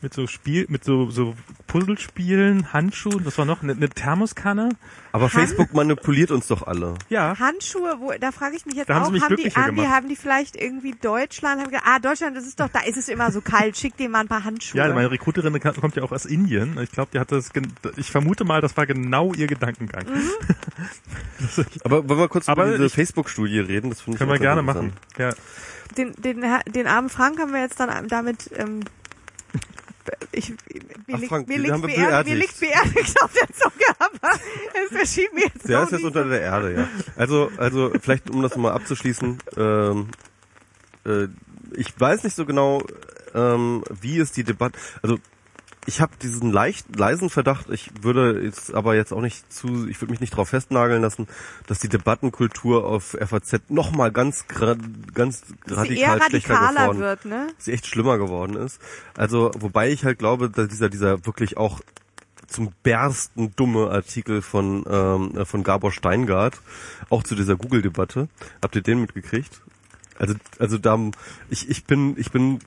mit 0.03 0.15
so 0.15 0.27
Spiel, 0.27 0.67
mit 0.69 0.85
so 0.85 1.11
so 1.11 1.35
Puzzlespielen, 1.67 2.73
Handschuhen, 2.73 3.25
was 3.25 3.39
war 3.39 3.45
noch 3.45 3.63
eine, 3.63 3.73
eine 3.73 3.89
Thermoskanne. 3.89 4.71
Aber 5.13 5.29
Facebook 5.29 5.73
manipuliert 5.75 6.31
uns 6.31 6.47
doch 6.47 6.67
alle. 6.67 6.95
Ja, 7.09 7.39
Handschuhe, 7.39 7.97
wo, 7.99 8.13
da 8.19 8.33
frage 8.33 8.57
ich 8.57 8.67
mich 8.67 8.77
jetzt 8.77 8.89
Da 8.89 8.95
haben 8.95 9.03
auch, 9.03 9.07
sie 9.07 9.13
mich 9.13 9.23
haben 9.23 9.37
die, 9.37 9.43
glücklicher 9.43 9.67
haben 9.67 9.77
die, 9.77 9.89
haben 9.89 10.09
die 10.09 10.17
vielleicht 10.17 10.57
irgendwie 10.57 10.93
Deutschland, 10.93 11.61
haben 11.61 11.71
gesagt, 11.71 11.87
ah, 11.87 11.99
Deutschland, 11.99 12.37
das 12.37 12.47
ist 12.47 12.61
doch, 12.61 12.69
da 12.69 12.81
ist 12.81 12.97
es 12.97 13.09
immer 13.09 13.31
so 13.33 13.41
kalt, 13.41 13.77
schick 13.77 13.97
dir 13.97 14.09
mal 14.09 14.21
ein 14.21 14.29
paar 14.29 14.45
Handschuhe. 14.45 14.81
ja, 14.81 14.93
meine 14.93 15.11
Rekruterin 15.11 15.59
kommt 15.61 15.97
ja 15.97 16.03
auch 16.03 16.13
aus 16.13 16.27
Indien. 16.27 16.79
Ich 16.81 16.93
glaube, 16.93 17.11
die 17.13 17.19
hat 17.19 17.33
das, 17.33 17.51
ich 17.97 18.11
vermute 18.11 18.45
mal, 18.45 18.61
das 18.61 18.77
war 18.77 18.87
genau 18.87 19.33
ihr 19.35 19.47
Gedankengang. 19.47 20.07
Mhm. 20.07 21.65
Aber 21.85 22.09
wollen 22.09 22.21
wir 22.21 22.29
kurz 22.29 22.49
Aber 22.49 22.67
über 22.67 22.77
diese 22.77 22.91
Facebook-Studie 22.91 23.61
reden? 23.61 23.91
Das 23.91 24.01
finde 24.01 24.17
ich 24.17 24.19
Können 24.19 24.33
wir 24.33 24.39
gerne 24.39 24.63
machen. 24.63 24.93
Ja, 25.19 25.35
den, 25.97 26.13
den, 26.15 26.45
den 26.69 26.87
armen 26.87 27.09
Frank 27.09 27.39
haben 27.39 27.53
wir 27.53 27.61
jetzt 27.61 27.81
dann 27.81 28.09
damit, 28.09 28.51
ähm, 28.57 28.81
ich, 30.33 30.51
mir, 30.51 30.57
Ach, 31.13 31.19
liegt, 31.19 31.29
Frank, 31.29 31.49
mir, 31.49 31.59
liegt 31.59 31.83
beerdigt, 31.83 32.29
mir 32.29 32.41
liegt 32.41 32.61
beerdigt 32.61 33.23
auf 33.23 33.33
der 33.33 33.49
Zunge, 33.55 33.97
aber 33.99 34.41
es 34.85 34.99
erschien 34.99 35.29
mir 35.35 35.45
jetzt 35.45 35.69
Der 35.69 35.83
ist 35.83 35.93
jetzt 35.93 36.05
unter 36.05 36.25
der 36.25 36.41
Erde, 36.41 36.75
ja. 36.75 36.89
Also, 37.17 37.51
also 37.57 37.93
vielleicht 38.01 38.31
um 38.31 38.43
das 38.43 38.57
mal 38.57 38.73
abzuschließen, 38.73 39.39
ähm, 39.57 40.09
äh, 41.05 41.29
ich 41.75 41.99
weiß 41.99 42.25
nicht 42.25 42.37
so 42.37 42.47
genau, 42.47 42.83
ähm, 43.35 43.85
wie 44.01 44.19
ist 44.19 44.37
die 44.37 44.45
Debatte. 44.45 44.79
Also 45.03 45.19
ich 45.87 46.01
habe 46.01 46.13
diesen 46.21 46.53
leicht 46.53 46.95
leisen 46.95 47.31
Verdacht, 47.31 47.71
ich 47.71 47.91
würde 48.03 48.41
jetzt 48.43 48.75
aber 48.75 48.95
jetzt 48.95 49.13
auch 49.13 49.23
nicht 49.23 49.51
zu, 49.53 49.89
ich 49.89 50.01
würde 50.01 50.11
mich 50.13 50.21
nicht 50.21 50.33
darauf 50.33 50.51
festnageln 50.51 51.01
lassen, 51.01 51.27
dass 51.67 51.79
die 51.79 51.89
Debattenkultur 51.89 52.85
auf 52.87 53.17
FAZ 53.19 53.63
noch 53.69 53.91
mal 53.91 54.13
ganz 54.13 54.47
ganz 55.15 55.43
dass 55.67 55.83
sie 55.83 55.99
eher 55.99 56.21
radikal 56.21 56.29
schlechter 56.29 56.55
geworden 56.55 56.99
wird, 57.01 57.25
ne? 57.25 57.49
sie 57.59 57.73
echt 57.73 57.87
schlimmer 57.87 58.19
geworden 58.19 58.57
ist. 58.57 58.81
Also, 59.17 59.51
wobei 59.59 59.91
ich 59.91 60.05
halt 60.05 60.19
glaube, 60.19 60.51
dass 60.51 60.69
dieser, 60.69 60.91
dieser 60.91 61.25
wirklich 61.25 61.57
auch 61.57 61.81
zum 62.47 62.73
Bersten 62.83 63.55
dumme 63.57 63.91
Artikel 63.91 64.43
von, 64.43 64.85
ähm, 64.89 65.37
äh, 65.37 65.45
von 65.45 65.63
Gabor 65.63 65.93
Steingart, 65.93 66.61
auch 67.09 67.23
zu 67.23 67.35
dieser 67.35 67.57
Google-Debatte. 67.57 68.29
Habt 68.61 68.77
ihr 68.77 68.83
den 68.83 69.01
mitgekriegt? 69.01 69.63
Also, 70.21 70.35
also 70.59 70.77
da, 70.77 70.99
ich, 71.49 71.71
ich 71.71 71.85
bin, 71.87 72.15
ich 72.19 72.31
bin 72.31 72.59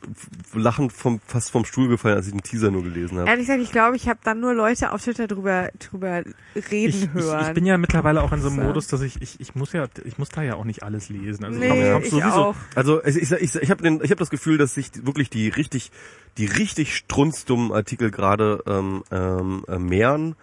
lachend 0.55 0.91
vom, 0.91 1.21
fast 1.27 1.51
vom 1.51 1.65
Stuhl 1.65 1.87
gefallen, 1.87 2.15
als 2.17 2.25
ich 2.25 2.31
den 2.31 2.41
Teaser 2.41 2.71
nur 2.71 2.81
gelesen 2.81 3.19
habe. 3.19 3.29
Ehrlich 3.29 3.45
gesagt, 3.45 3.61
ich 3.61 3.71
glaube, 3.71 3.95
ich 3.95 4.09
habe 4.09 4.19
dann 4.23 4.39
nur 4.39 4.55
Leute 4.55 4.91
auf 4.91 5.03
Twitter 5.03 5.27
drüber, 5.27 5.69
drüber 5.77 6.23
reden 6.71 6.89
ich, 6.89 7.03
ich, 7.03 7.13
hören. 7.13 7.45
ich 7.47 7.53
bin 7.53 7.67
ja 7.67 7.77
mittlerweile 7.77 8.23
auch 8.23 8.31
in 8.31 8.41
so 8.41 8.47
einem 8.47 8.57
So. 8.57 8.63
Modus, 8.63 8.87
dass 8.87 9.01
ich, 9.01 9.21
ich, 9.21 9.39
ich 9.39 9.53
muss 9.53 9.71
ja, 9.71 9.85
ich 10.03 10.17
muss 10.17 10.29
da 10.29 10.41
ja 10.41 10.55
auch 10.55 10.63
nicht 10.63 10.81
alles 10.81 11.09
lesen. 11.09 11.45
Also 11.45 11.59
nee, 11.59 11.67
ich, 11.67 11.85
Ja. 11.85 11.93
hab 11.93 12.03
ich 12.03 12.09
sowieso, 12.09 12.27
auch. 12.31 12.55
Also 12.73 13.03
ich, 13.05 13.17
ich, 13.17 13.31
ich, 13.31 13.55
ich 13.55 13.69
habe 13.69 13.99
ich 14.03 14.09
hab 14.11 14.17
das 14.17 14.31
Gefühl, 14.31 14.57
dass 14.57 14.73
sich 14.73 14.89
wirklich 15.05 15.29
die 15.29 15.49
richtig, 15.49 15.91
die 16.39 16.47
richtig 16.47 16.95
strunzdummen 16.95 17.71
Artikel 17.71 18.09
gerade 18.09 18.63
ähm, 18.65 19.03
ähm, 19.11 19.63
äh, 19.67 19.77
mehren 19.77 20.35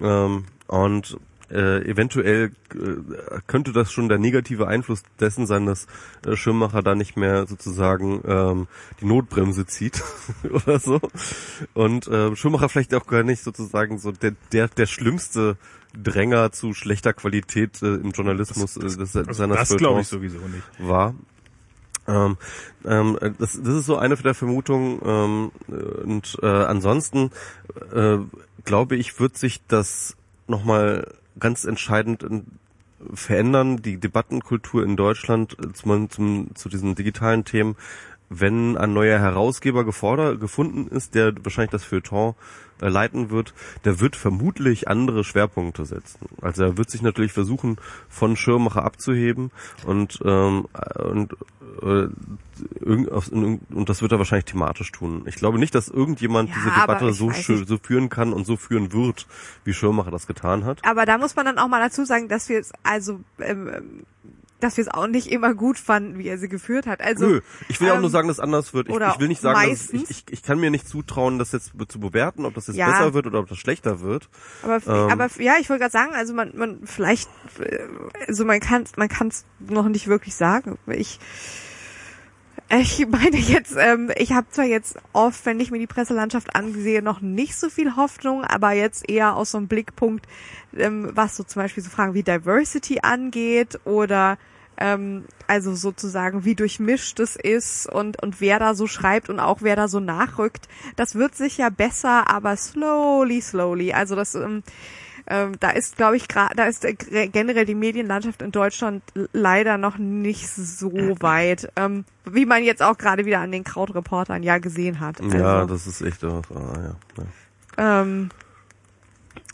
ähm, 0.00 0.46
und 0.66 1.18
äh, 1.52 1.82
eventuell 1.88 2.52
äh, 2.74 3.40
könnte 3.46 3.72
das 3.72 3.92
schon 3.92 4.08
der 4.08 4.18
negative 4.18 4.68
Einfluss 4.68 5.02
dessen 5.20 5.46
sein, 5.46 5.66
dass 5.66 5.86
äh, 6.26 6.36
Schirmmacher 6.36 6.82
da 6.82 6.94
nicht 6.94 7.16
mehr 7.16 7.46
sozusagen 7.46 8.22
ähm, 8.26 8.68
die 9.00 9.06
Notbremse 9.06 9.66
zieht 9.66 10.02
oder 10.50 10.78
so 10.78 11.00
und 11.74 12.08
äh, 12.08 12.34
Schirmmacher 12.34 12.68
vielleicht 12.68 12.94
auch 12.94 13.06
gar 13.06 13.22
nicht 13.22 13.42
sozusagen 13.42 13.98
so 13.98 14.12
der 14.12 14.34
der 14.52 14.68
der 14.68 14.86
schlimmste 14.86 15.56
Dränger 15.94 16.52
zu 16.52 16.72
schlechter 16.72 17.12
Qualität 17.12 17.82
äh, 17.82 17.94
im 17.94 18.12
Journalismus 18.12 18.76
äh, 18.76 18.80
des, 18.80 19.16
also 19.16 19.32
seines 19.32 19.68
das 19.68 19.76
glaube 19.76 20.00
ich 20.00 20.08
sowieso 20.08 20.38
nicht. 20.38 20.64
war. 20.78 21.14
Ähm, 22.08 22.36
ähm, 22.84 23.16
das, 23.38 23.60
das 23.62 23.74
ist 23.74 23.86
so 23.86 23.96
eine 23.96 24.16
der 24.16 24.34
Vermutungen. 24.34 25.00
Ähm, 25.04 25.52
und 26.04 26.38
äh, 26.42 26.46
ansonsten 26.46 27.30
äh, 27.92 28.18
glaube 28.64 28.96
ich, 28.96 29.20
wird 29.20 29.36
sich 29.36 29.60
das 29.68 30.16
nochmal 30.46 31.14
ganz 31.38 31.64
entscheidend 31.64 32.22
in, 32.22 32.46
verändern, 33.14 33.78
die 33.82 33.98
Debattenkultur 33.98 34.84
in 34.84 34.96
Deutschland 34.96 35.56
äh, 35.58 35.72
zum, 35.72 36.10
zum, 36.10 36.54
zu 36.54 36.68
diesen 36.68 36.94
digitalen 36.94 37.44
Themen, 37.44 37.76
wenn 38.28 38.76
ein 38.76 38.94
neuer 38.94 39.18
Herausgeber 39.18 39.84
gefordert, 39.84 40.40
gefunden 40.40 40.88
ist, 40.88 41.14
der 41.14 41.34
wahrscheinlich 41.44 41.72
das 41.72 41.84
Feuilleton 41.84 42.34
äh, 42.82 42.88
leiten 42.88 43.30
wird, 43.30 43.54
der 43.84 44.00
wird 44.00 44.16
vermutlich 44.16 44.88
andere 44.88 45.24
Schwerpunkte 45.24 45.84
setzen. 45.84 46.26
Also 46.40 46.64
er 46.64 46.76
wird 46.76 46.90
sich 46.90 47.02
natürlich 47.02 47.32
versuchen, 47.32 47.76
von 48.08 48.36
Schirmmacher 48.36 48.84
abzuheben 48.84 49.50
und 49.86 50.20
ähm, 50.24 50.66
und 50.98 51.32
äh, 51.82 52.08
und 52.84 53.88
das 53.88 54.02
wird 54.02 54.12
er 54.12 54.18
wahrscheinlich 54.18 54.44
thematisch 54.44 54.92
tun. 54.92 55.22
Ich 55.26 55.36
glaube 55.36 55.58
nicht, 55.58 55.74
dass 55.74 55.88
irgendjemand 55.88 56.50
Ja, 56.50 56.54
diese 56.56 56.80
Debatte 56.80 57.12
so, 57.12 57.30
so 57.30 57.78
führen 57.78 58.08
kann 58.08 58.32
und 58.32 58.46
so 58.46 58.56
führen 58.56 58.92
wird, 58.92 59.26
wie 59.64 59.72
Schirmmacher 59.72 60.10
das 60.10 60.26
getan 60.26 60.64
hat. 60.64 60.84
Aber 60.84 61.06
da 61.06 61.18
muss 61.18 61.34
man 61.34 61.46
dann 61.46 61.58
auch 61.58 61.68
mal 61.68 61.80
dazu 61.80 62.04
sagen, 62.04 62.28
dass 62.28 62.48
wir 62.48 62.60
es 62.60 62.72
also, 62.82 63.20
ähm, 63.40 64.04
dass 64.62 64.76
wir 64.76 64.82
es 64.82 64.88
auch 64.88 65.06
nicht 65.06 65.26
immer 65.30 65.54
gut 65.54 65.78
fanden, 65.78 66.18
wie 66.18 66.28
er 66.28 66.38
sie 66.38 66.48
geführt 66.48 66.86
hat. 66.86 67.00
Also 67.00 67.26
Nö, 67.26 67.40
ich 67.68 67.80
will 67.80 67.90
auch 67.90 67.96
ähm, 67.96 68.02
nur 68.02 68.10
sagen, 68.10 68.28
dass 68.28 68.38
es 68.38 68.40
anders 68.40 68.72
wird. 68.74 68.88
Ich, 68.88 68.94
ich 68.96 69.20
will 69.20 69.28
nicht 69.28 69.40
sagen, 69.40 69.68
dass 69.70 69.90
ich, 69.90 70.10
ich, 70.10 70.24
ich 70.30 70.42
kann 70.42 70.60
mir 70.60 70.70
nicht 70.70 70.88
zutrauen, 70.88 71.38
das 71.38 71.52
jetzt 71.52 71.72
zu 71.88 72.00
bewerten, 72.00 72.44
ob 72.44 72.54
das 72.54 72.68
jetzt 72.68 72.76
Ja. 72.76 72.90
besser 72.90 73.14
wird 73.14 73.26
oder 73.26 73.40
ob 73.40 73.48
das 73.48 73.58
schlechter 73.58 74.00
wird. 74.00 74.28
Aber, 74.62 74.76
Ähm. 74.86 75.10
aber 75.10 75.28
ja, 75.38 75.54
ich 75.60 75.68
wollte 75.68 75.80
gerade 75.80 75.92
sagen, 75.92 76.14
also 76.14 76.34
man, 76.34 76.52
man 76.56 76.80
vielleicht, 76.84 77.28
äh, 77.58 77.80
also 78.28 78.44
man 78.44 78.60
kann 78.60 78.84
man 78.96 79.08
kann 79.08 79.28
es 79.28 79.44
noch 79.58 79.88
nicht 79.88 80.06
wirklich 80.06 80.34
sagen. 80.34 80.78
Ich 80.86 81.18
ich 82.80 83.06
meine 83.08 83.36
jetzt, 83.36 83.74
ähm, 83.78 84.10
ich 84.16 84.32
habe 84.32 84.46
zwar 84.50 84.64
jetzt 84.64 84.96
oft, 85.12 85.44
wenn 85.46 85.60
ich 85.60 85.70
mir 85.70 85.78
die 85.78 85.86
Presselandschaft 85.86 86.54
ansehe, 86.56 87.02
noch 87.02 87.20
nicht 87.20 87.56
so 87.56 87.68
viel 87.68 87.96
Hoffnung, 87.96 88.44
aber 88.44 88.72
jetzt 88.72 89.08
eher 89.08 89.36
aus 89.36 89.50
so 89.52 89.58
einem 89.58 89.68
Blickpunkt, 89.68 90.26
ähm, 90.76 91.10
was 91.14 91.36
so 91.36 91.44
zum 91.44 91.62
Beispiel 91.62 91.82
so 91.82 91.90
Fragen 91.90 92.14
wie 92.14 92.22
Diversity 92.22 93.00
angeht 93.02 93.80
oder 93.84 94.38
ähm, 94.78 95.24
also 95.46 95.74
sozusagen 95.74 96.44
wie 96.44 96.54
durchmischt 96.54 97.20
es 97.20 97.36
ist 97.36 97.86
und 97.86 98.22
und 98.22 98.40
wer 98.40 98.58
da 98.58 98.74
so 98.74 98.86
schreibt 98.86 99.28
und 99.28 99.40
auch 99.40 99.58
wer 99.60 99.76
da 99.76 99.88
so 99.88 100.00
nachrückt, 100.00 100.68
das 100.96 101.14
wird 101.14 101.34
sicher 101.34 101.70
besser, 101.70 102.30
aber 102.30 102.56
slowly, 102.56 103.40
slowly. 103.40 103.92
Also 103.92 104.16
das 104.16 104.34
ähm, 104.34 104.62
ähm, 105.26 105.52
da 105.60 105.70
ist, 105.70 105.96
glaube 105.96 106.16
ich, 106.16 106.26
da 106.26 106.64
ist 106.64 106.84
äh, 106.84 106.94
generell 107.28 107.64
die 107.64 107.74
Medienlandschaft 107.74 108.42
in 108.42 108.50
Deutschland 108.50 109.02
leider 109.32 109.78
noch 109.78 109.98
nicht 109.98 110.48
so 110.48 110.90
weit, 111.20 111.70
ähm, 111.76 112.04
wie 112.24 112.44
man 112.44 112.64
jetzt 112.64 112.82
auch 112.82 112.98
gerade 112.98 113.24
wieder 113.24 113.38
an 113.38 113.52
den 113.52 113.64
Krautreportern 113.64 114.42
ja 114.42 114.58
gesehen 114.58 115.00
hat. 115.00 115.20
Ja, 115.20 115.60
Also, 115.60 115.74
das 115.74 115.86
ist 115.86 116.02
echt, 116.02 116.24
ah, 116.24 116.42
ja, 116.50 116.96
ja. 117.78 118.02
ähm, 118.02 118.30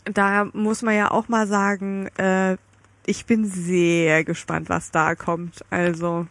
da 0.05 0.45
muss 0.53 0.81
man 0.81 0.95
ja 0.95 1.11
auch 1.11 1.27
mal 1.27 1.47
sagen, 1.47 2.07
äh, 2.17 2.57
ich 3.09 3.25
bin 3.25 3.45
sehr 3.45 4.23
gespannt, 4.23 4.69
was 4.69 4.91
da 4.91 5.15
kommt. 5.15 5.65
Also 5.71 6.27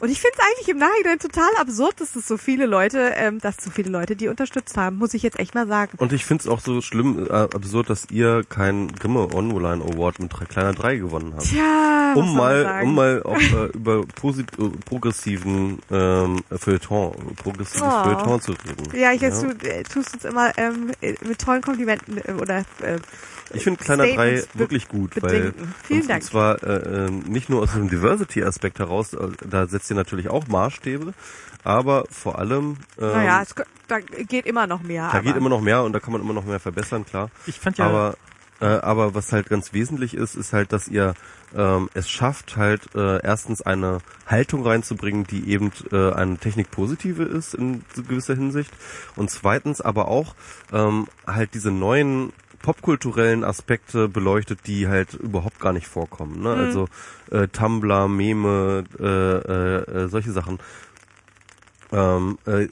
Und 0.00 0.10
ich 0.10 0.20
finde 0.20 0.36
es 0.38 0.44
eigentlich 0.44 0.68
im 0.68 0.78
Nachhinein 0.78 1.18
total 1.18 1.50
absurd, 1.60 2.00
dass 2.00 2.14
es 2.14 2.28
so 2.28 2.36
viele 2.36 2.66
Leute, 2.66 3.14
ähm, 3.16 3.40
dass 3.40 3.56
so 3.56 3.70
viele 3.72 3.90
Leute 3.90 4.14
die 4.14 4.28
unterstützt 4.28 4.76
haben, 4.76 4.96
muss 4.96 5.12
ich 5.12 5.24
jetzt 5.24 5.40
echt 5.40 5.56
mal 5.56 5.66
sagen. 5.66 5.98
Und 5.98 6.12
ich 6.12 6.24
finde 6.24 6.42
es 6.42 6.48
auch 6.48 6.60
so 6.60 6.80
schlimm, 6.82 7.26
äh, 7.28 7.32
absurd, 7.32 7.90
dass 7.90 8.06
ihr 8.12 8.44
keinen 8.48 8.92
Grimme 8.92 9.28
Online 9.34 9.82
Award 9.82 10.20
mit 10.20 10.32
drei, 10.32 10.44
kleiner 10.44 10.72
3 10.72 10.96
gewonnen 10.98 11.32
habt. 11.34 11.46
Tja, 11.48 12.12
um 12.14 12.36
mal, 12.36 12.80
um 12.84 12.94
mal 12.94 13.22
auch 13.24 13.36
äh, 13.36 13.66
über 13.74 14.04
posit 14.06 14.56
äh, 14.56 14.68
progressiven 14.86 15.80
ähm, 15.90 16.44
Feuilleton, 16.48 17.34
progressives 17.42 17.82
Oh. 17.82 18.04
Feuilleton 18.04 18.40
zu 18.40 18.52
reden. 18.52 18.96
Ja, 18.96 19.12
ich 19.12 19.20
jetzt, 19.20 19.42
du 19.42 19.48
äh, 19.66 19.82
tust 19.82 20.14
uns 20.14 20.24
immer 20.24 20.56
ähm, 20.58 20.92
äh, 21.00 21.14
mit 21.26 21.40
tollen 21.40 21.60
Komplimenten 21.62 22.18
äh, 22.18 22.40
oder 22.40 22.58
äh, 22.82 22.98
Ich 23.54 23.64
finde 23.64 23.82
Kleiner 23.82 24.04
3 24.04 24.12
Statements 24.12 24.46
be- 24.48 24.58
wirklich 24.58 24.88
gut, 24.88 25.12
weil. 25.22 25.52
Vielen 25.84 26.00
und, 26.02 26.08
Dank. 26.10 26.22
und 26.22 26.28
zwar 26.28 26.62
äh, 26.62 27.06
äh, 27.06 27.10
nicht 27.10 27.48
nur 27.48 27.62
aus 27.62 27.72
dem 27.72 27.88
Diversity-Aspekt 27.88 28.78
heraus, 28.78 29.12
äh, 29.14 29.28
da 29.48 29.66
setzt 29.66 29.90
ihr 29.90 29.96
natürlich 29.96 30.28
auch 30.28 30.46
Maßstäbe, 30.48 31.14
aber 31.64 32.04
vor 32.10 32.38
allem 32.38 32.76
ähm, 33.00 33.08
naja, 33.08 33.42
es, 33.42 33.54
da 33.88 34.00
geht 34.00 34.46
immer 34.46 34.66
noch 34.66 34.82
mehr. 34.82 35.04
da 35.04 35.18
aber. 35.18 35.22
geht 35.22 35.36
immer 35.36 35.48
noch 35.48 35.60
mehr 35.60 35.82
und 35.82 35.92
da 35.92 36.00
kann 36.00 36.12
man 36.12 36.20
immer 36.20 36.34
noch 36.34 36.44
mehr 36.44 36.60
verbessern, 36.60 37.04
klar. 37.06 37.30
Ich 37.46 37.58
fand 37.58 37.78
ja, 37.78 37.86
Aber 37.86 38.16
äh, 38.60 38.66
aber 38.66 39.14
was 39.14 39.32
halt 39.32 39.48
ganz 39.48 39.72
wesentlich 39.72 40.14
ist, 40.14 40.34
ist 40.34 40.52
halt, 40.52 40.72
dass 40.72 40.88
ihr 40.88 41.14
ähm, 41.56 41.88
es 41.94 42.10
schafft, 42.10 42.56
halt 42.56 42.92
äh, 42.94 43.22
erstens 43.24 43.62
eine 43.62 43.98
Haltung 44.26 44.66
reinzubringen, 44.66 45.24
die 45.28 45.48
eben 45.48 45.70
äh, 45.92 46.12
eine 46.12 46.36
Technikpositive 46.38 47.22
ist 47.22 47.54
in 47.54 47.84
gewisser 47.94 48.34
Hinsicht 48.34 48.72
und 49.16 49.30
zweitens 49.30 49.80
aber 49.80 50.08
auch 50.08 50.34
ähm, 50.72 51.06
halt 51.26 51.54
diese 51.54 51.70
neuen 51.70 52.32
popkulturellen 52.60 53.44
Aspekte 53.44 54.08
beleuchtet, 54.08 54.60
die 54.66 54.88
halt 54.88 55.14
überhaupt 55.14 55.60
gar 55.60 55.72
nicht 55.72 55.86
vorkommen. 55.86 56.42
Ne? 56.42 56.50
Also 56.50 56.88
äh, 57.30 57.48
Tumblr, 57.48 58.08
Meme, 58.08 58.84
äh, 58.98 59.04
äh, 59.04 60.04
äh, 60.04 60.08
solche 60.08 60.32
Sachen. 60.32 60.58
Ähm, 61.90 62.38
äh, 62.44 62.68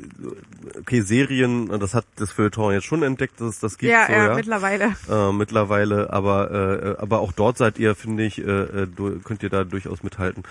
okay, 0.79 1.01
Serien, 1.01 1.69
das 1.81 1.95
hat 1.95 2.05
das 2.17 2.33
Feuilleton 2.33 2.75
jetzt 2.75 2.85
schon 2.85 3.03
entdeckt, 3.03 3.41
dass 3.41 3.49
es 3.49 3.61
das 3.61 3.79
gibt. 3.79 3.91
ja, 3.91 4.07
so, 4.07 4.13
ja, 4.13 4.27
ja 4.27 4.35
mittlerweile. 4.35 4.95
äh, 5.09 5.33
mittlerweile, 5.33 6.13
aber 6.13 6.51
äh, 6.99 7.03
aber 7.03 7.21
auch 7.21 7.33
dort 7.33 7.57
seid 7.57 7.79
ihr, 7.79 7.95
finde 7.95 8.25
ich, 8.25 8.39
äh, 8.39 8.43
äh, 8.43 8.87
könnt 9.25 9.43
ihr 9.43 9.49
da 9.49 9.65
durchaus 9.65 10.03
mithalten. 10.03 10.43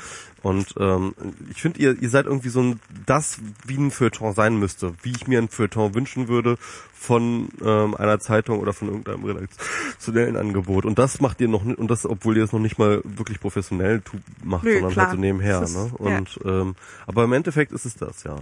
Und 0.41 0.73
ähm, 0.79 1.13
ich 1.51 1.61
finde, 1.61 1.79
ihr 1.79 2.01
ihr 2.01 2.09
seid 2.09 2.25
irgendwie 2.25 2.49
so 2.49 2.61
ein 2.61 2.79
das, 3.05 3.37
wie 3.67 3.77
ein 3.77 3.91
Feuilleton 3.91 4.33
sein 4.33 4.57
müsste, 4.57 4.95
wie 5.03 5.11
ich 5.11 5.27
mir 5.27 5.37
ein 5.37 5.49
Feuilleton 5.49 5.93
wünschen 5.93 6.27
würde 6.27 6.57
von 7.05 7.49
ähm, 7.63 7.95
einer 7.95 8.19
Zeitung 8.19 8.59
oder 8.59 8.73
von 8.73 8.87
irgendeinem 8.89 9.23
redaktionellen 9.25 10.35
Angebot. 10.37 10.85
Und 10.85 10.97
das 10.99 11.21
macht 11.21 11.39
ihr 11.39 11.47
noch 11.47 11.63
nicht, 11.63 11.77
und 11.77 11.89
das, 11.89 12.05
obwohl 12.05 12.35
ihr 12.37 12.43
es 12.43 12.51
noch 12.51 12.59
nicht 12.59 12.77
mal 12.79 13.01
wirklich 13.03 13.39
professionell 13.39 14.01
tu, 14.01 14.17
macht, 14.43 14.63
Nö, 14.63 14.73
sondern 14.73 14.91
klar. 14.91 15.05
halt 15.07 15.15
so 15.15 15.21
nebenher. 15.21 15.61
Ist- 15.61 15.75
ne? 15.75 15.91
ja. 15.99 16.17
Und 16.17 16.39
ähm, 16.43 16.75
aber 17.07 17.23
im 17.23 17.33
Endeffekt 17.33 17.71
ist 17.71 17.85
es 17.85 17.95
das, 17.95 18.23
ja. 18.23 18.37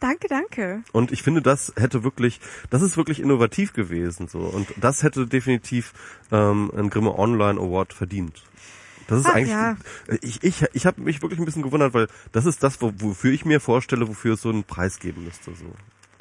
Danke, 0.00 0.26
danke. 0.28 0.82
Und 0.92 1.12
ich 1.12 1.22
finde, 1.22 1.42
das 1.42 1.72
hätte 1.76 2.02
wirklich, 2.02 2.40
das 2.70 2.82
ist 2.82 2.96
wirklich 2.96 3.20
innovativ 3.20 3.72
gewesen 3.72 4.26
so. 4.26 4.38
Und 4.40 4.66
das 4.80 5.02
hätte 5.04 5.26
definitiv 5.28 5.92
ähm, 6.32 6.72
einen 6.76 6.90
Grimme 6.90 7.16
Online 7.16 7.60
Award 7.60 7.92
verdient. 7.92 8.42
Das 9.06 9.20
ist 9.20 9.26
Ach, 9.26 9.34
eigentlich, 9.34 9.50
ja. 9.50 9.76
ich, 10.22 10.42
ich, 10.42 10.64
ich 10.72 10.86
habe 10.86 11.00
mich 11.02 11.22
wirklich 11.22 11.38
ein 11.38 11.44
bisschen 11.44 11.62
gewundert, 11.62 11.94
weil 11.94 12.08
das 12.32 12.46
ist 12.46 12.62
das, 12.62 12.80
wo, 12.80 12.92
wofür 12.96 13.32
ich 13.32 13.44
mir 13.44 13.60
vorstelle, 13.60 14.08
wofür 14.08 14.34
es 14.34 14.42
so 14.42 14.48
einen 14.48 14.64
Preis 14.64 14.98
geben 14.98 15.24
müsste. 15.24 15.52
So. 15.54 15.66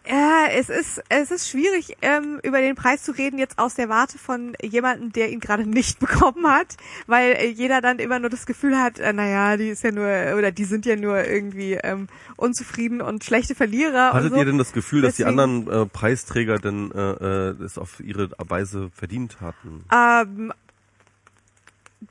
Ja, 0.10 0.48
es 0.52 0.70
ist 0.70 1.02
es 1.10 1.30
ist 1.30 1.48
schwierig 1.48 1.96
ähm, 2.02 2.40
über 2.42 2.60
den 2.60 2.74
Preis 2.76 3.04
zu 3.04 3.12
reden 3.12 3.38
jetzt 3.38 3.60
aus 3.60 3.76
der 3.76 3.88
Warte 3.88 4.18
von 4.18 4.54
jemandem, 4.62 5.14
der 5.14 5.32
ihn 5.32 5.40
gerade 5.40 5.68
nicht 5.68 6.00
bekommen 6.00 6.48
hat, 6.48 6.76
weil 7.06 7.34
äh, 7.34 7.48
jeder 7.48 7.82
dann 7.82 8.00
immer 8.00 8.18
nur 8.18 8.32
das 8.32 8.48
Gefühl 8.48 8.78
hat, 8.80 8.98
äh, 9.00 9.14
naja, 9.14 9.58
die 9.58 9.70
ist 9.70 9.84
ja 9.84 9.92
nur 9.92 10.08
oder 10.38 10.52
die 10.52 10.64
sind 10.66 10.88
ja 10.88 10.96
nur 10.96 11.24
irgendwie 11.24 11.74
ähm, 11.74 12.08
unzufrieden 12.36 13.02
und 13.02 13.24
schlechte 13.24 13.54
Verlierer. 13.54 14.14
Hattet 14.14 14.32
so. 14.34 14.38
ihr 14.40 14.46
denn 14.46 14.58
das 14.58 14.74
Gefühl, 14.74 15.04
dass 15.04 15.18
die 15.18 15.24
Deswegen- 15.24 15.40
anderen 15.40 15.84
äh, 15.84 15.86
Preisträger 15.86 16.58
denn 16.58 16.92
äh, 16.92 17.50
äh, 17.50 17.56
das 17.60 17.78
auf 17.78 18.00
ihre 18.00 18.32
Weise 18.40 18.90
verdient 18.96 19.40
hatten? 19.40 19.86
Ähm, 19.94 20.52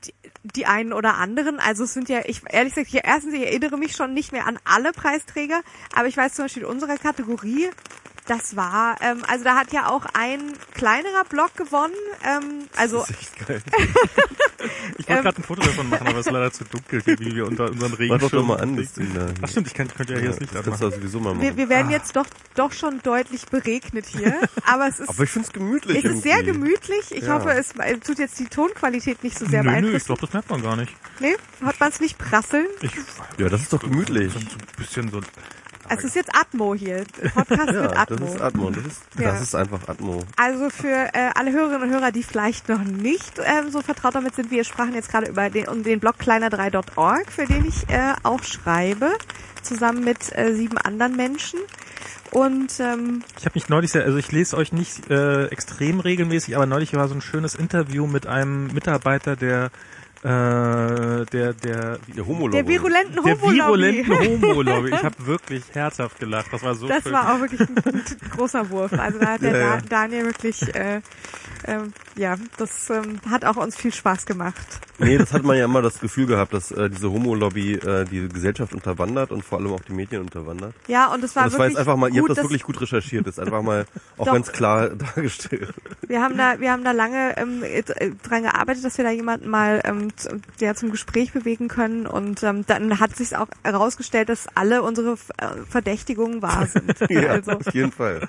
die, 0.05 0.15
die 0.43 0.67
einen 0.67 0.93
oder 0.93 1.15
anderen, 1.15 1.61
also 1.61 1.85
es 1.85 1.93
sind 1.93 2.09
ja, 2.09 2.21
ich 2.25 2.43
ehrlich 2.49 2.75
gesagt, 2.75 2.95
ich, 2.95 3.05
erstens, 3.05 3.35
ich 3.35 3.43
erinnere 3.43 3.77
mich 3.77 3.95
schon 3.95 4.15
nicht 4.15 4.33
mehr 4.33 4.47
an 4.47 4.59
alle 4.65 4.93
Preisträger, 4.93 5.61
aber 5.95 6.09
ich 6.09 6.17
weiß 6.17 6.35
zum 6.35 6.47
Beispiel 6.47 6.63
in 6.63 6.69
unserer 6.69 6.97
Kategorie, 6.97 7.71
das 8.31 8.55
war, 8.55 8.97
ähm, 9.03 9.25
also 9.27 9.43
da 9.45 9.57
hat 9.57 9.73
ja 9.73 9.89
auch 9.89 10.07
ein 10.15 10.41
kleinerer 10.75 11.25
Blog 11.29 11.55
gewonnen, 11.57 11.93
ähm, 12.25 12.69
also 12.77 12.99
Das 13.01 13.11
ist 13.11 13.19
echt 13.21 13.47
geil. 13.49 13.63
ich 14.99 15.09
wollte 15.09 15.13
ähm, 15.19 15.23
gerade 15.25 15.37
ein 15.39 15.43
Foto 15.43 15.63
davon 15.63 15.89
machen, 15.89 16.07
aber 16.07 16.19
es 16.19 16.27
ist 16.27 16.33
leider 16.33 16.53
zu 16.53 16.65
dunkel, 16.65 17.03
wie 17.07 17.35
wir 17.35 17.47
unter 17.47 17.71
unseren 17.71 17.91
Mach 17.91 17.99
Regenschirm. 17.99 18.31
doch 18.31 18.31
doch 18.39 18.47
mal 18.47 18.61
an, 18.61 18.77
das 18.77 18.93
Ding 18.93 19.13
da. 19.15 19.27
Ach 19.43 19.49
stimmt, 19.49 19.67
ich 19.67 19.75
kann, 19.75 19.89
könnte 19.89 20.15
ja 20.15 20.21
hier 20.21 20.29
das 20.31 20.41
Licht 20.41 20.55
das 20.55 20.65
anmachen. 20.65 20.83
ja 20.91 20.97
sowieso 20.97 21.19
mal 21.21 21.31
machen. 21.35 21.43
wir, 21.43 21.57
wir 21.57 21.69
werden 21.69 21.91
jetzt 21.91 22.15
doch 22.15 22.27
doch 22.55 22.73
schon 22.73 23.01
deutlich 23.03 23.47
beregnet 23.47 24.07
hier, 24.07 24.41
aber 24.65 24.87
es 24.87 25.01
ist 25.01 25.09
aber 25.09 25.25
ich 25.25 25.31
find's 25.31 25.53
gemütlich 25.53 26.05
es 26.05 26.13
ist 26.15 26.23
sehr 26.23 26.43
gemütlich. 26.43 27.11
Ich 27.11 27.25
Ja. 27.25 27.35
hoffe, 27.35 27.51
es 27.53 27.73
tut 28.05 28.19
jetzt 28.19 28.39
die 28.39 28.47
Tonqualität 28.47 29.25
nicht 29.25 29.39
so 29.39 29.47
sehr 29.47 29.63
Nö, 29.65 29.71
nö, 29.71 29.77
ich 29.77 29.81
beeinflussen. 29.83 30.07
glaube, 30.07 30.21
das 30.23 30.33
merkt 30.33 30.51
man 30.51 30.63
gar 30.63 30.77
nicht. 30.77 30.93
Nee, 31.19 31.37
hat 31.65 31.81
man 31.81 31.89
es 31.91 32.01
nicht 32.01 32.17
prasseln? 32.19 32.67
Ich, 32.83 32.93
Ja, 33.39 33.49
das 33.49 33.63
ist 33.63 33.73
doch 33.73 33.81
gemütlich. 33.81 34.33
So 34.33 34.39
ein 34.39 34.49
bisschen 34.77 35.11
so. 35.11 35.21
Es 35.93 36.05
ist 36.05 36.15
jetzt 36.15 36.31
Atmo 36.35 36.75
hier. 36.75 37.05
Podcast 37.35 37.67
mit 37.67 37.75
Ja, 37.75 37.89
das 37.89 37.97
Atmo. 37.99 38.27
ist 38.27 38.41
Atmo. 38.41 38.71
Das 38.71 38.85
ist, 38.87 39.03
Ja. 39.19 39.33
das 39.33 39.43
ist 39.43 39.55
einfach 39.55 39.89
Atmo. 39.89 40.23
Also 40.37 40.71
für 40.71 40.89
äh, 41.13 41.31
alle 41.35 41.53
Hörerinnen 41.53 41.83
und 41.89 41.91
Hörer, 41.95 42.13
die 42.13 42.23
vielleicht 42.23 42.69
noch 42.69 42.83
nicht 42.85 43.39
ähm, 43.45 43.71
so 43.71 43.81
vertraut 43.83 44.15
damit 44.15 44.35
sind, 44.35 44.51
wir 44.51 44.65
sprachen 44.65 44.95
jetzt 44.95 45.11
gerade 45.11 45.29
über 45.29 45.51
den, 45.51 45.69
um 45.69 45.83
den 45.83 45.99
Blog 46.01 46.15
kleiner3.org, 46.21 47.31
für 47.31 47.47
den 47.47 47.67
ich 47.67 47.89
äh, 47.89 48.15
auch 48.23 48.43
schreibe, 48.45 49.11
zusammen 49.63 50.05
mit 50.05 50.37
äh, 50.37 50.55
sieben 50.55 50.79
anderen 50.79 51.17
Menschen. 51.17 51.59
Und 52.31 52.79
ähm, 52.79 53.25
Ich 53.39 53.45
habe 53.45 53.55
mich 53.55 53.69
neulich 53.69 53.91
sehr, 53.91 54.05
also 54.05 54.17
ich 54.17 54.31
lese 54.31 54.57
euch 54.57 54.73
nicht 54.73 55.11
äh, 55.11 55.47
extrem 55.47 55.99
regelmäßig, 55.99 56.55
aber 56.55 56.67
neulich 56.67 56.95
war 56.95 57.09
so 57.09 57.15
ein 57.15 57.21
schönes 57.21 57.57
Interview 57.57 58.07
mit 58.07 58.29
einem 58.29 58.69
Mitarbeiter 58.69 59.35
der 59.35 59.71
äh, 60.23 61.25
der 61.27 61.53
der 61.55 61.99
Der 62.15 62.27
homo 62.27 62.49
der 62.49 62.67
virulenten 62.69 63.25
der 63.25 63.41
Homo-Lobby. 63.41 64.07
virulenten 64.07 64.43
Homo-Lobby. 64.43 64.91
Ich 64.95 65.03
habe 65.03 65.27
wirklich 65.27 65.63
herzhaft 65.73 66.19
gelacht. 66.19 66.47
Das 66.53 66.63
war 66.63 66.75
so 66.75 66.89
Das 66.89 67.03
schön. 67.03 67.13
war 67.13 67.35
auch 67.35 67.41
wirklich 67.41 67.61
ein, 67.61 67.77
ein 67.85 68.03
großer 68.37 68.69
Wurf. 68.71 68.93
Also 68.93 69.19
da 69.19 69.27
hat 69.33 69.43
der 69.43 69.53
Ja, 69.53 69.59
ja. 69.59 69.77
Da- 69.77 69.83
Daniel 69.89 70.27
wirklich, 70.27 70.75
äh, 70.75 71.01
ähm, 71.67 71.93
ja, 72.17 72.37
das 72.59 72.91
ähm, 72.91 73.21
hat 73.31 73.45
auch 73.45 73.57
uns 73.57 73.77
viel 73.77 73.93
Spaß 73.93 74.27
gemacht. 74.27 74.57
Nee, 74.99 75.17
das 75.17 75.33
hat 75.33 75.43
man 75.43 75.57
ja 75.57 75.65
immer 75.65 75.81
das 75.83 75.99
Gefühl 76.01 76.27
gehabt, 76.27 76.53
dass 76.53 76.71
äh, 76.71 76.91
diese 76.91 77.11
Homo-Lobby 77.11 77.75
äh, 77.75 78.05
die 78.05 78.29
Gesellschaft 78.29 78.75
unterwandert 78.75 79.31
und 79.31 79.43
vor 79.45 79.59
allem 79.59 79.73
auch 79.73 79.81
die 79.81 79.93
Medien 79.95 80.21
unterwandert. 80.23 80.75
Ja, 80.89 81.07
und 81.13 81.25
es 81.25 81.35
war 81.37 81.45
Und 81.45 81.53
das 81.53 81.59
war 81.59 81.65
wirklich 81.67 81.71
jetzt 81.71 81.79
einfach 81.81 81.97
mal, 81.97 82.09
ihr 82.13 82.21
gut, 82.21 82.31
habt 82.31 82.39
das 82.39 82.45
wirklich 82.45 82.63
gut 82.63 82.81
recherchiert, 82.81 83.27
das 83.27 83.39
ist 83.39 83.45
einfach 83.45 83.63
mal 83.63 83.87
auch 84.19 84.27
Doch. 84.27 84.33
ganz 84.35 84.53
klar 84.53 84.89
dargestellt. 85.15 85.73
Wir 86.07 86.21
haben 86.23 86.37
da, 86.37 86.61
wir 86.61 86.71
haben 86.73 86.85
da 86.85 86.93
lange 86.93 87.35
ähm, 87.39 87.63
äh, 87.63 87.83
dran 88.23 88.43
gearbeitet, 88.43 88.85
dass 88.85 88.99
wir 88.99 89.05
da 89.05 89.11
jemanden 89.11 89.49
mal 89.49 89.81
ähm, 89.85 90.09
z- 90.17 90.33
der 90.61 90.75
zum 90.75 90.91
Gespräch 90.91 91.33
bewegen 91.33 91.69
können 91.69 92.07
und 92.07 92.43
ähm, 92.43 92.65
dann 92.67 93.01
hat 93.01 93.17
sich 93.17 93.37
auch 93.37 93.49
herausgestellt, 93.65 94.29
dass 94.29 94.47
alle 94.55 94.83
unsere 94.83 95.13
äh, 95.39 95.47
Verdächtigungen 95.69 96.43
wahr 96.43 96.67
sind. 96.67 96.95
ja, 97.11 97.29
also 97.31 97.53
auf 97.53 97.73
jeden 97.75 97.93
Fall. 97.93 98.29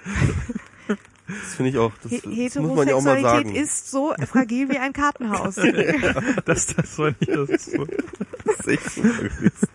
Das 1.28 1.56
finde 1.56 1.70
ich 1.72 1.78
auch, 1.78 1.94
das, 2.04 2.12
das 2.12 2.56
muss 2.56 2.76
man 2.76 2.88
ja 2.90 2.96
auch 2.96 3.02
mal 3.02 3.16
Heterosexualität 3.16 3.24
sagen. 3.48 3.56
ist 3.56 3.90
so 3.92 4.14
fragil 4.30 4.70
wie 4.70 4.78
ein 4.80 4.92
Kartenhaus. 4.92 5.56
das, 6.46 6.68
das 6.68 6.98
war 7.00 7.08
nicht 7.20 7.30
das. 7.30 7.72
Das 8.44 8.60
ist 8.60 8.68
echt 8.68 8.92
super 8.92 9.24
gewesen. 9.24 9.68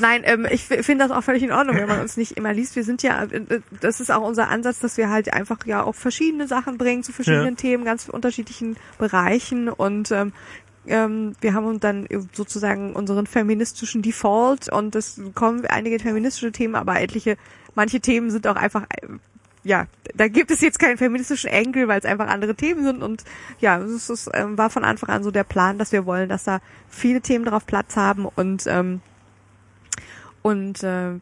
Nein, 0.00 0.22
ähm, 0.24 0.46
ich 0.50 0.64
finde 0.64 1.06
das 1.06 1.10
auch 1.10 1.22
völlig 1.22 1.42
in 1.42 1.52
Ordnung, 1.52 1.76
wenn 1.76 1.88
man 1.88 2.00
uns 2.00 2.16
nicht 2.16 2.32
immer 2.32 2.52
liest. 2.52 2.76
Wir 2.76 2.84
sind 2.84 3.02
ja, 3.02 3.24
äh, 3.24 3.60
das 3.80 4.00
ist 4.00 4.10
auch 4.10 4.26
unser 4.26 4.48
Ansatz, 4.48 4.80
dass 4.80 4.96
wir 4.96 5.10
halt 5.10 5.32
einfach 5.32 5.64
ja 5.66 5.82
auch 5.82 5.94
verschiedene 5.94 6.46
Sachen 6.46 6.78
bringen 6.78 7.02
zu 7.02 7.12
verschiedenen 7.12 7.54
Ja. 7.54 7.60
Themen, 7.60 7.84
ganz 7.84 8.08
unterschiedlichen 8.08 8.76
Bereichen 8.98 9.68
und 9.68 10.10
ähm, 10.10 10.32
ähm, 10.86 11.34
wir 11.40 11.54
haben 11.54 11.66
uns 11.66 11.80
dann 11.80 12.06
sozusagen 12.32 12.94
unseren 12.94 13.26
feministischen 13.26 14.02
Default 14.02 14.72
und 14.72 14.94
es 14.94 15.20
kommen 15.34 15.66
einige 15.66 15.98
feministische 15.98 16.52
Themen, 16.52 16.76
aber 16.76 17.00
etliche, 17.00 17.36
manche 17.74 18.00
Themen 18.00 18.30
sind 18.30 18.46
auch 18.46 18.56
einfach 18.56 18.84
äh, 18.84 19.08
ja, 19.64 19.88
da 20.14 20.28
gibt 20.28 20.52
es 20.52 20.60
jetzt 20.60 20.78
keinen 20.78 20.96
feministischen 20.96 21.50
Enkel, 21.50 21.88
weil 21.88 21.98
es 21.98 22.04
einfach 22.04 22.28
andere 22.28 22.54
Themen 22.54 22.84
sind 22.84 23.02
und 23.02 23.24
ja, 23.58 23.78
es 23.78 24.08
ist, 24.08 24.30
ähm, 24.32 24.56
war 24.56 24.70
von 24.70 24.84
Anfang 24.84 25.10
an 25.10 25.24
so 25.24 25.32
der 25.32 25.42
Plan, 25.42 25.76
dass 25.76 25.90
wir 25.90 26.06
wollen, 26.06 26.28
dass 26.28 26.44
da 26.44 26.60
viele 26.88 27.20
Themen 27.20 27.44
drauf 27.44 27.66
Platz 27.66 27.96
haben 27.96 28.26
und 28.26 28.64
ähm, 28.68 29.00
und 30.46 30.84
äh, 30.84 31.18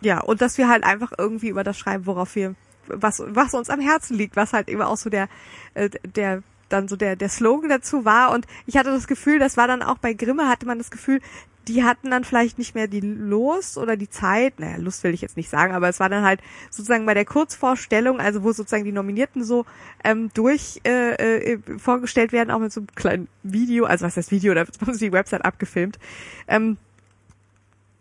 ja, 0.00 0.20
und 0.20 0.40
dass 0.40 0.56
wir 0.56 0.70
halt 0.70 0.84
einfach 0.84 1.12
irgendwie 1.18 1.48
über 1.48 1.64
das 1.64 1.76
schreiben, 1.76 2.06
worauf 2.06 2.34
wir, 2.34 2.54
was, 2.86 3.22
was 3.26 3.52
uns 3.52 3.68
am 3.68 3.78
Herzen 3.78 4.16
liegt, 4.16 4.36
was 4.36 4.54
halt 4.54 4.70
eben 4.70 4.80
auch 4.80 4.96
so 4.96 5.10
der, 5.10 5.28
äh, 5.74 5.90
der 6.02 6.42
dann 6.70 6.88
so 6.88 6.96
der, 6.96 7.14
der 7.14 7.28
Slogan 7.28 7.68
dazu 7.68 8.06
war. 8.06 8.32
Und 8.32 8.46
ich 8.64 8.78
hatte 8.78 8.90
das 8.90 9.06
Gefühl, 9.06 9.38
das 9.38 9.58
war 9.58 9.68
dann 9.68 9.82
auch 9.82 9.98
bei 9.98 10.14
Grimme, 10.14 10.48
hatte 10.48 10.64
man 10.64 10.78
das 10.78 10.90
Gefühl, 10.90 11.20
die 11.68 11.84
hatten 11.84 12.10
dann 12.10 12.24
vielleicht 12.24 12.56
nicht 12.56 12.74
mehr 12.74 12.88
die 12.88 13.00
Lust 13.00 13.76
oder 13.76 13.98
die 13.98 14.08
Zeit, 14.08 14.60
naja, 14.60 14.78
Lust 14.78 15.04
will 15.04 15.12
ich 15.12 15.20
jetzt 15.20 15.36
nicht 15.36 15.50
sagen, 15.50 15.74
aber 15.74 15.90
es 15.90 16.00
war 16.00 16.08
dann 16.08 16.24
halt 16.24 16.40
sozusagen 16.70 17.04
bei 17.04 17.12
der 17.12 17.26
Kurzvorstellung, 17.26 18.18
also 18.18 18.44
wo 18.44 18.52
sozusagen 18.52 18.84
die 18.84 18.92
Nominierten 18.92 19.44
so 19.44 19.66
ähm, 20.04 20.30
durch 20.32 20.80
äh, 20.86 21.52
äh, 21.52 21.58
vorgestellt 21.76 22.32
werden, 22.32 22.50
auch 22.50 22.60
mit 22.60 22.72
so 22.72 22.80
einem 22.80 22.86
kleinen 22.94 23.28
Video, 23.42 23.84
also 23.84 24.06
was 24.06 24.16
heißt 24.16 24.30
Video, 24.30 24.54
da 24.54 24.64
sie 24.92 25.06
die 25.06 25.12
Website 25.12 25.44
abgefilmt, 25.44 25.98
ähm, 26.48 26.78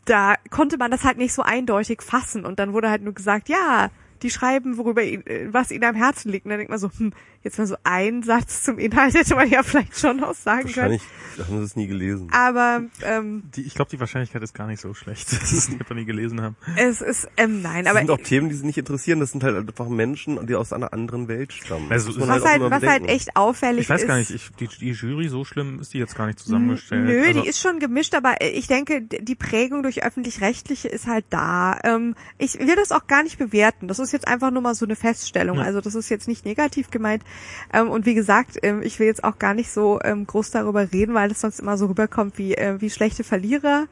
da 0.05 0.35
konnte 0.49 0.77
man 0.77 0.91
das 0.91 1.03
halt 1.03 1.17
nicht 1.17 1.33
so 1.33 1.41
eindeutig 1.41 2.01
fassen 2.01 2.45
und 2.45 2.59
dann 2.59 2.73
wurde 2.73 2.89
halt 2.89 3.03
nur 3.03 3.13
gesagt, 3.13 3.49
ja, 3.49 3.89
die 4.23 4.29
schreiben, 4.29 4.77
worüber 4.77 5.03
äh, 5.03 5.21
was 5.51 5.71
ihnen 5.71 5.83
am 5.83 5.95
Herzen 5.95 6.31
liegt. 6.31 6.45
Und 6.45 6.51
dann 6.51 6.59
denkt 6.59 6.71
man 6.71 6.79
so, 6.79 6.89
hm, 6.97 7.13
jetzt 7.43 7.57
mal 7.57 7.67
so 7.67 7.75
ein 7.83 8.23
Satz 8.23 8.63
zum 8.63 8.79
Inhalt 8.79 9.13
hätte 9.13 9.35
man 9.35 9.49
ja 9.49 9.63
vielleicht 9.63 9.99
schon 9.99 10.17
noch 10.17 10.33
sagen 10.33 10.71
können. 10.71 10.99
Wahrscheinlich 10.99 11.01
haben 11.47 11.57
sie 11.59 11.63
es 11.63 11.75
nie 11.75 11.87
gelesen. 11.87 12.29
Aber 12.31 12.83
ähm, 13.03 13.43
Die, 13.55 13.61
ich 13.61 13.75
glaube, 13.75 13.89
die 13.91 13.99
Wahrscheinlichkeit 13.99 14.41
ist 14.43 14.53
gar 14.53 14.67
nicht 14.67 14.79
so 14.79 14.93
schlecht, 14.93 15.31
dass 15.31 15.49
sie 15.49 15.57
es 15.57 15.69
nicht 15.69 15.89
nie 15.93 16.05
gelesen 16.05 16.41
haben. 16.41 16.55
es 16.75 17.01
ist, 17.01 17.27
ähm, 17.37 17.61
nein, 17.61 17.83
Das 17.83 17.91
aber 17.91 17.99
sind 17.99 18.11
auch 18.11 18.17
Themen, 18.17 18.49
die 18.49 18.55
sie 18.55 18.65
nicht 18.65 18.77
interessieren. 18.77 19.19
Das 19.19 19.31
sind 19.31 19.43
halt 19.43 19.55
einfach 19.55 19.89
Menschen, 19.89 20.45
die 20.47 20.55
aus 20.55 20.73
einer 20.73 20.93
anderen 20.93 21.27
Welt 21.27 21.53
stammen. 21.53 21.91
Also, 21.91 22.19
was 22.19 22.43
halt, 22.43 22.57
immer 22.57 22.71
was 22.71 22.83
halt 22.83 23.07
echt 23.07 23.35
auffällig 23.35 23.81
Ich 23.81 23.89
weiß 23.89 24.01
ist. 24.01 24.07
gar 24.07 24.17
nicht, 24.17 24.31
ich, 24.31 24.49
die, 24.59 24.67
die 24.67 24.91
Jury, 24.91 25.27
so 25.27 25.43
schlimm 25.45 25.79
ist 25.79 25.93
die 25.93 25.99
jetzt 25.99 26.15
gar 26.15 26.27
nicht 26.27 26.39
zusammengestellt. 26.39 27.05
Nö, 27.05 27.27
also, 27.27 27.41
die 27.41 27.47
ist 27.47 27.59
schon 27.59 27.79
gemischt, 27.79 28.15
aber 28.15 28.41
ich 28.41 28.67
denke, 28.67 29.01
die 29.01 29.35
Prägung 29.35 29.83
durch 29.83 30.03
öffentlich-rechtliche 30.03 30.87
ist 30.87 31.07
halt 31.07 31.25
da. 31.29 31.79
Ähm, 31.83 32.15
ich 32.37 32.59
will 32.59 32.75
das 32.75 32.91
auch 32.91 33.07
gar 33.07 33.23
nicht 33.23 33.37
bewerten. 33.37 33.87
Das 33.87 33.99
ist 33.99 34.11
jetzt 34.11 34.27
einfach 34.27 34.51
nur 34.51 34.61
mal 34.61 34.75
so 34.75 34.85
eine 34.85 34.95
Feststellung. 34.95 35.57
Ja. 35.57 35.63
Also 35.63 35.81
das 35.81 35.95
ist 35.95 36.09
jetzt 36.09 36.27
nicht 36.27 36.45
negativ 36.45 36.89
gemeint. 36.89 37.23
Ähm, 37.71 37.89
und 37.89 38.05
wie 38.05 38.13
gesagt, 38.13 38.57
ähm, 38.63 38.81
ich 38.83 38.99
will 38.99 39.07
jetzt 39.07 39.23
auch 39.23 39.39
gar 39.39 39.53
nicht 39.53 39.71
so 39.71 39.99
ähm, 40.03 40.27
groß 40.27 40.51
darüber 40.51 40.91
reden, 40.91 41.13
weil 41.13 41.29
das 41.29 41.41
sonst 41.41 41.59
immer 41.59 41.77
so 41.77 41.87
rüberkommt 41.87 42.37
wie, 42.37 42.55
äh, 42.55 42.79
wie 42.81 42.89
schlechte 42.89 43.23
Verlierer. 43.23 43.87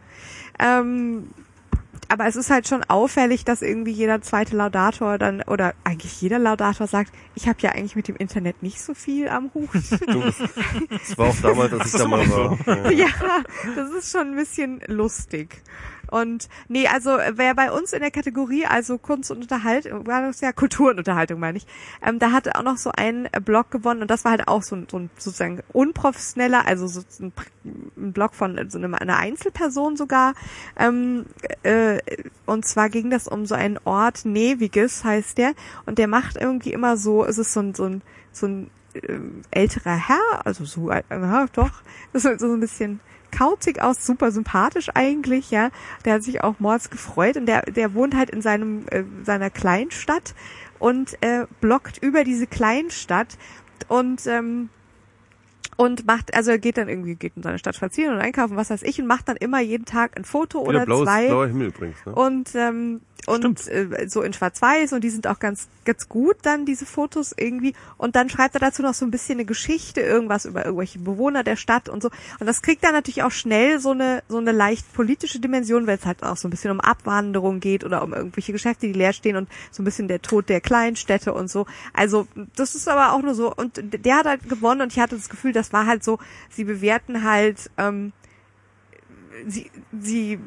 Ähm, 0.60 1.30
aber 2.12 2.28
es 2.28 2.36
ist 2.36 2.50
halt 2.50 2.68
schon 2.68 2.84
auffällig, 2.84 3.46
dass 3.46 3.62
irgendwie 3.62 3.92
jeder 3.92 4.22
zweite 4.22 4.54
Laudator 4.58 5.18
dann 5.18 5.42
oder 5.44 5.74
eigentlich 5.86 6.22
jeder 6.22 6.40
Laudator 6.40 6.86
sagt, 6.86 7.14
ich 7.36 7.48
habe 7.48 7.60
ja 7.62 7.72
eigentlich 7.72 7.96
mit 7.96 8.10
dem 8.10 8.18
Internet 8.18 8.62
nicht 8.62 8.82
so 8.82 8.94
viel 8.94 9.30
am 9.30 9.50
Hut. 9.54 9.70
Das 9.74 11.18
war 11.18 11.30
auch 11.30 11.42
damals, 11.42 11.72
als 11.72 11.94
ich 11.94 12.00
da 12.00 12.08
mal 12.08 12.30
war. 12.30 12.92
Ja, 12.92 13.08
das 13.78 13.92
ist 13.92 14.12
schon 14.12 14.32
ein 14.32 14.36
bisschen 14.36 14.82
lustig. 14.88 15.62
Und 16.12 16.50
nee, 16.68 16.88
also 16.88 17.18
wer 17.34 17.56
bei 17.56 17.72
uns 17.72 17.94
in 17.94 18.02
der 18.02 18.12
Kategorie, 18.12 18.66
also 18.66 18.98
Kunst 18.98 19.32
und 19.32 19.42
Unterhaltung, 19.44 20.06
war 20.06 20.22
das 20.22 20.42
ja 20.42 20.52
Kultur 20.52 20.92
und 20.92 21.00
Unterhaltung, 21.00 21.40
meine 21.40 21.58
ich, 21.58 21.66
ähm, 22.06 22.20
da 22.20 22.34
hatte 22.34 22.56
auch 22.56 22.64
noch 22.64 22.78
so 22.78 22.92
ein 22.96 23.30
äh, 23.32 23.40
Blog 23.40 23.72
gewonnen 23.72 24.02
und 24.02 24.12
das 24.12 24.26
war 24.26 24.32
halt 24.32 24.50
auch 24.50 24.62
so 24.62 24.76
ein, 24.76 24.88
so 24.92 25.00
ein 25.00 25.10
sozusagen 25.18 25.64
unprofessioneller, 25.72 26.68
also 26.68 26.86
so 26.88 27.02
ein, 27.22 27.32
ein 27.96 28.12
Blog 28.12 28.36
von 28.36 28.70
so 28.70 28.78
einer, 28.78 29.02
einer 29.02 29.18
Einzelperson 29.18 29.96
sogar. 29.96 30.34
Ähm, 30.78 31.26
äh, 31.64 32.00
und 32.46 32.66
zwar 32.66 32.90
ging 32.90 33.10
das 33.10 33.30
um 33.30 33.46
so 33.46 33.56
einen 33.56 33.80
Ort, 33.86 34.26
Neviges 34.26 35.06
heißt 35.06 35.38
der, 35.38 35.54
und 35.86 35.98
der 35.98 36.10
macht 36.10 36.36
irgendwie 36.36 36.74
immer 36.74 36.98
so, 36.98 37.24
es 37.24 37.38
ist 37.38 37.54
so 37.54 37.62
ein, 37.62 37.74
so 37.74 37.86
ein, 37.86 38.02
so 38.34 38.48
ein 38.48 38.70
ähm, 39.08 39.44
älterer 39.52 39.96
Herr, 39.96 40.46
also 40.46 40.66
so, 40.66 40.90
äh, 40.90 41.04
doch, 41.54 41.72
ist 42.14 42.24
so 42.24 42.54
ein 42.54 42.60
bisschen 42.60 43.00
kauzig 43.32 43.82
aus, 43.82 44.06
super 44.06 44.32
sympathisch 44.32 44.90
eigentlich, 44.94 45.52
ja. 45.52 45.70
Der 46.06 46.16
hat 46.16 46.24
sich 46.24 46.44
auch 46.44 46.60
mords 46.60 46.90
gefreut 46.90 47.38
und 47.38 47.46
der, 47.46 47.64
der 47.64 47.94
wohnt 47.94 48.16
halt 48.16 48.30
in 48.30 48.42
seinem, 48.42 48.86
äh, 48.90 49.04
seiner 49.24 49.50
Kleinstadt 49.50 50.36
und 50.80 51.22
äh, 51.22 51.46
blockt 51.60 51.98
über 52.00 52.24
diese 52.24 52.48
Kleinstadt 52.48 53.38
und 53.88 54.26
ähm, 54.28 54.70
und 55.78 56.06
macht, 56.06 56.36
also 56.36 56.52
er 56.52 56.60
geht 56.60 56.78
dann 56.78 56.90
irgendwie, 56.90 57.16
geht 57.16 57.34
in 57.36 57.42
seine 57.42 57.58
Stadt 57.58 57.76
spazieren 57.76 58.14
und 58.14 58.22
einkaufen, 58.22 58.56
was 58.56 58.70
weiß 58.70 58.84
ich, 58.84 59.02
und 59.02 59.08
macht 59.08 59.28
dann 59.28 59.38
immer 59.38 59.62
jeden 59.62 59.86
Tag 59.86 60.16
ein 60.16 60.26
Foto 60.26 60.62
Wieder 60.62 60.70
oder 60.70 60.86
blaues, 60.86 61.06
zwei 61.06 61.28
blauer 61.28 61.48
Himmel 61.48 61.68
übrigens. 61.70 62.06
Ne? 62.06 62.14
und 62.14 62.54
ähm, 62.54 63.02
und 63.28 63.68
äh, 63.68 64.08
so 64.08 64.22
in 64.22 64.34
Schwarz-Weiß 64.34 64.94
und 64.94 65.04
die 65.04 65.10
sind 65.10 65.28
auch 65.28 65.40
ganz 65.40 65.68
ganz 65.86 66.10
gut 66.10 66.38
dann 66.44 66.66
diese 66.66 66.86
Fotos 66.86 67.34
irgendwie. 67.36 67.74
Und 67.98 68.16
dann 68.16 68.30
schreibt 68.30 68.56
er 68.56 68.60
dazu 68.60 68.82
noch 68.82 68.94
so 68.94 69.06
ein 69.06 69.12
bisschen 69.12 69.38
eine 69.38 69.46
Geschichte 69.46 70.02
irgendwas 70.02 70.46
über 70.46 70.66
irgendwelche 70.66 71.00
Bewohner 71.00 71.44
der 71.44 71.56
Stadt 71.56 71.90
und 71.90 72.02
so. 72.02 72.10
Und 72.40 72.48
das 72.48 72.62
kriegt 72.62 72.84
dann 72.84 72.94
natürlich 72.94 73.24
auch 73.24 73.32
schnell 73.32 73.80
so 73.80 73.92
eine 73.92 74.24
so 74.28 74.38
eine 74.38 74.52
leicht 74.52 74.92
politische 74.94 75.40
Dimension 75.40 75.88
weil 75.88 75.98
es 75.98 76.06
halt 76.06 76.24
auch 76.24 76.38
so 76.38 76.48
ein 76.48 76.52
bisschen 76.52 76.72
um 76.72 76.80
Abwanderung 76.80 77.60
geht 77.60 77.84
oder 77.84 78.04
um 78.04 78.14
irgendwelche 78.14 78.52
Geschäfte 78.52 78.88
die 78.88 78.94
leer 78.94 79.14
stehen 79.14 79.36
und 79.36 79.50
so 79.72 79.82
ein 79.82 79.86
bisschen 79.86 80.08
der 80.08 80.22
Tod 80.22 80.50
der 80.50 80.62
Kleinstädte 80.62 81.34
und 81.34 81.50
so. 81.50 81.66
Also 81.94 82.28
das 82.56 82.76
ist 82.76 82.88
aber 82.88 83.14
auch 83.14 83.22
nur 83.22 83.36
so. 83.36 83.54
Und 83.54 83.82
der 83.82 84.18
hat 84.18 84.26
halt 84.26 84.50
gewonnen 84.50 84.82
und 84.82 84.94
ich 84.94 85.00
hatte 85.00 85.16
das 85.16 85.30
Gefühl 85.30 85.52
das 85.52 85.74
war 85.74 85.86
halt 85.86 86.04
so 86.04 86.20
sie 86.50 86.64
bewerten 86.64 87.24
halt 87.24 87.70
ähm, 87.78 88.14
sie, 89.48 89.72
sie 90.00 90.40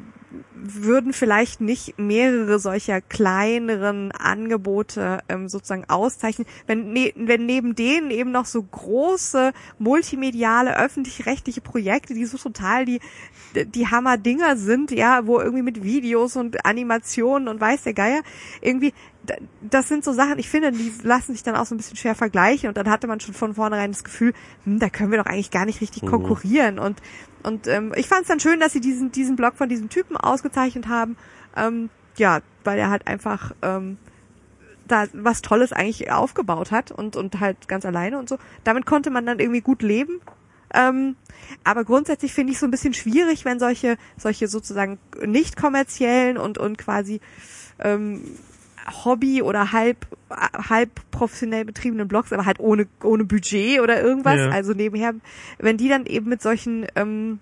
würden 0.53 1.13
vielleicht 1.13 1.61
nicht 1.61 1.97
mehrere 1.99 2.59
solcher 2.59 3.01
kleineren 3.01 4.11
Angebote 4.11 5.19
ähm, 5.29 5.47
sozusagen 5.47 5.85
auszeichnen, 5.87 6.47
wenn, 6.67 6.93
ne, 6.93 7.13
wenn 7.15 7.45
neben 7.45 7.75
denen 7.75 8.11
eben 8.11 8.31
noch 8.31 8.45
so 8.45 8.61
große 8.63 9.53
multimediale 9.79 10.77
öffentlich-rechtliche 10.77 11.61
Projekte, 11.61 12.13
die 12.13 12.25
so 12.25 12.37
total 12.37 12.85
die 12.85 12.99
die 13.63 13.87
Hammer-Dinger 13.87 14.57
sind, 14.57 14.91
ja, 14.91 15.27
wo 15.27 15.39
irgendwie 15.39 15.63
mit 15.63 15.81
Videos 15.81 16.35
und 16.35 16.65
Animationen 16.65 17.47
und 17.47 17.61
weiß 17.61 17.83
der 17.83 17.93
Geier 17.93 18.21
irgendwie 18.59 18.93
das 19.61 19.87
sind 19.87 20.03
so 20.03 20.13
Sachen, 20.13 20.39
ich 20.39 20.49
finde, 20.49 20.71
die 20.71 20.93
lassen 21.03 21.33
sich 21.33 21.43
dann 21.43 21.55
auch 21.55 21.65
so 21.65 21.75
ein 21.75 21.77
bisschen 21.77 21.97
schwer 21.97 22.15
vergleichen 22.15 22.67
und 22.69 22.77
dann 22.77 22.89
hatte 22.89 23.07
man 23.07 23.19
schon 23.19 23.33
von 23.33 23.53
vornherein 23.55 23.91
das 23.91 24.03
Gefühl, 24.03 24.33
hm, 24.63 24.79
da 24.79 24.89
können 24.89 25.11
wir 25.11 25.17
doch 25.17 25.25
eigentlich 25.25 25.51
gar 25.51 25.65
nicht 25.65 25.81
richtig 25.81 26.03
Mhm. 26.03 26.07
konkurrieren 26.07 26.79
und 26.79 27.01
und 27.43 27.67
ähm, 27.67 27.93
ich 27.95 28.07
fand 28.07 28.23
es 28.23 28.27
dann 28.27 28.39
schön, 28.39 28.59
dass 28.59 28.73
sie 28.73 28.81
diesen 28.81 29.11
diesen 29.11 29.35
Blog 29.35 29.55
von 29.55 29.69
diesem 29.69 29.89
Typen 29.89 30.17
ausgezeichnet 30.17 30.87
haben, 30.87 31.15
ähm, 31.55 31.89
ja, 32.17 32.39
weil 32.63 32.79
er 32.79 32.89
halt 32.89 33.07
einfach 33.07 33.51
ähm, 33.61 33.97
da 34.87 35.05
was 35.13 35.41
Tolles 35.41 35.71
eigentlich 35.73 36.11
aufgebaut 36.11 36.71
hat 36.71 36.91
und 36.91 37.15
und 37.15 37.39
halt 37.39 37.67
ganz 37.67 37.85
alleine 37.85 38.17
und 38.19 38.29
so. 38.29 38.37
Damit 38.63 38.85
konnte 38.85 39.09
man 39.09 39.25
dann 39.25 39.39
irgendwie 39.39 39.61
gut 39.61 39.81
leben. 39.81 40.21
Ähm, 40.73 41.15
aber 41.63 41.83
grundsätzlich 41.85 42.33
finde 42.33 42.51
ich 42.51 42.59
so 42.59 42.65
ein 42.65 42.71
bisschen 42.71 42.93
schwierig, 42.93 43.45
wenn 43.45 43.59
solche 43.59 43.97
solche 44.17 44.47
sozusagen 44.47 44.97
nicht 45.25 45.55
kommerziellen 45.57 46.37
und 46.37 46.57
und 46.57 46.77
quasi 46.77 47.21
ähm, 47.79 48.21
Hobby 48.87 49.41
oder 49.41 49.71
halb 49.71 50.05
halb 50.29 50.89
professionell 51.11 51.65
betriebenen 51.65 52.07
Blogs, 52.07 52.31
aber 52.33 52.45
halt 52.45 52.59
ohne 52.59 52.87
ohne 53.03 53.25
Budget 53.25 53.79
oder 53.79 54.01
irgendwas. 54.01 54.37
Ja. 54.37 54.49
Also 54.49 54.73
nebenher, 54.73 55.13
wenn 55.57 55.77
die 55.77 55.89
dann 55.89 56.05
eben 56.05 56.29
mit 56.29 56.41
solchen 56.41 56.85
ähm, 56.95 57.39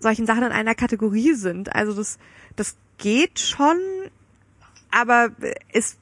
solchen 0.00 0.26
Sachen 0.26 0.44
in 0.44 0.52
einer 0.52 0.74
Kategorie 0.74 1.34
sind. 1.34 1.74
Also 1.74 1.92
das 1.94 2.18
das 2.56 2.76
geht 2.98 3.40
schon, 3.40 3.78
aber 4.90 5.30
es 5.72 5.96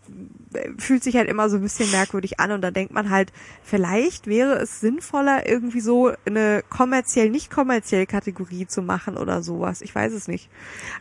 fühlt 0.78 1.02
sich 1.02 1.16
halt 1.16 1.28
immer 1.28 1.48
so 1.50 1.56
ein 1.56 1.62
bisschen 1.62 1.90
merkwürdig 1.90 2.40
an 2.40 2.50
und 2.52 2.62
da 2.62 2.70
denkt 2.70 2.92
man 2.92 3.10
halt, 3.10 3.32
vielleicht 3.62 4.26
wäre 4.26 4.54
es 4.58 4.80
sinnvoller, 4.80 5.48
irgendwie 5.48 5.80
so 5.80 6.12
eine 6.24 6.62
kommerziell, 6.70 7.30
nicht 7.30 7.50
kommerziell 7.50 8.06
Kategorie 8.06 8.66
zu 8.66 8.80
machen 8.82 9.16
oder 9.16 9.42
sowas. 9.42 9.82
Ich 9.82 9.94
weiß 9.94 10.12
es 10.12 10.28
nicht. 10.28 10.48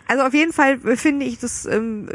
Also 0.07 0.23
auf 0.23 0.33
jeden 0.33 0.51
Fall 0.53 0.79
finde 0.97 1.25
ich 1.25 1.39
das, 1.39 1.65
ähm, 1.65 2.09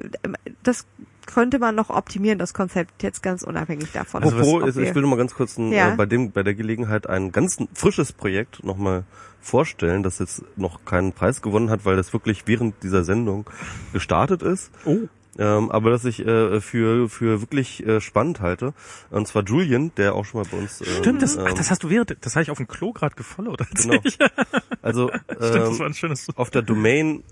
das 0.62 0.86
könnte 1.26 1.60
man 1.60 1.76
noch 1.76 1.90
optimieren, 1.90 2.38
das 2.38 2.52
Konzept, 2.54 3.02
jetzt 3.04 3.22
ganz 3.22 3.42
unabhängig 3.44 3.92
davon. 3.92 4.22
Also 4.24 4.36
was- 4.36 4.46
Apropos, 4.48 4.68
ist, 4.70 4.76
wir- 4.76 4.88
ich 4.88 4.94
will 4.94 5.02
noch 5.02 5.10
mal 5.10 5.16
ganz 5.16 5.34
kurz 5.34 5.56
ein, 5.58 5.70
Ja. 5.72 5.92
äh, 5.92 5.96
bei 5.96 6.06
dem 6.06 6.32
bei 6.32 6.42
der 6.42 6.54
Gelegenheit 6.54 7.08
ein 7.08 7.30
ganz 7.30 7.58
frisches 7.74 8.12
Projekt 8.12 8.64
noch 8.64 8.76
mal 8.76 9.04
vorstellen, 9.40 10.02
das 10.02 10.18
jetzt 10.18 10.42
noch 10.56 10.84
keinen 10.84 11.12
Preis 11.12 11.40
gewonnen 11.40 11.70
hat, 11.70 11.84
weil 11.84 11.96
das 11.96 12.12
wirklich 12.12 12.42
während 12.46 12.82
dieser 12.82 13.04
Sendung 13.04 13.48
gestartet 13.92 14.42
ist. 14.42 14.70
Oh. 14.84 15.08
Ähm, 15.38 15.70
aber 15.70 15.90
das 15.90 16.04
ich 16.04 16.26
äh, 16.26 16.60
für 16.60 17.08
für 17.08 17.40
wirklich 17.40 17.86
äh, 17.86 18.00
spannend 18.00 18.40
halte. 18.40 18.74
Und 19.10 19.28
zwar 19.28 19.44
Julian, 19.44 19.92
der 19.96 20.14
auch 20.16 20.24
schon 20.24 20.42
mal 20.42 20.48
bei 20.50 20.58
uns. 20.58 20.80
Ähm, 20.80 20.86
Stimmt, 20.98 21.22
das, 21.22 21.38
ach, 21.38 21.50
ähm, 21.50 21.54
das 21.56 21.70
hast 21.70 21.84
du 21.84 21.90
während, 21.90 22.16
das 22.20 22.34
habe 22.34 22.42
ich 22.42 22.50
auf 22.50 22.56
dem 22.58 22.66
Klo 22.66 22.92
gerade 22.92 23.14
gefollowt. 23.14 23.60
als 23.60 23.70
Genau. 23.82 24.00
ich- 24.04 24.18
Also 24.82 25.08
Stimmt, 25.30 25.40
das 25.40 25.50
war 25.54 25.80
ähm, 25.80 25.82
ein 25.82 25.94
schönes. 25.94 26.26
auf 26.36 26.50
der 26.50 26.62
Domain 26.62 27.22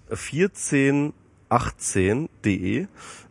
1418.de 1.50 2.86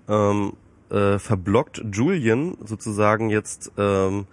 ähm, 0.10 0.54
äh, 0.90 1.20
verblockt 1.20 1.84
Julian 1.92 2.58
sozusagen 2.64 3.30
jetzt 3.30 3.72
ähm, 3.78 4.26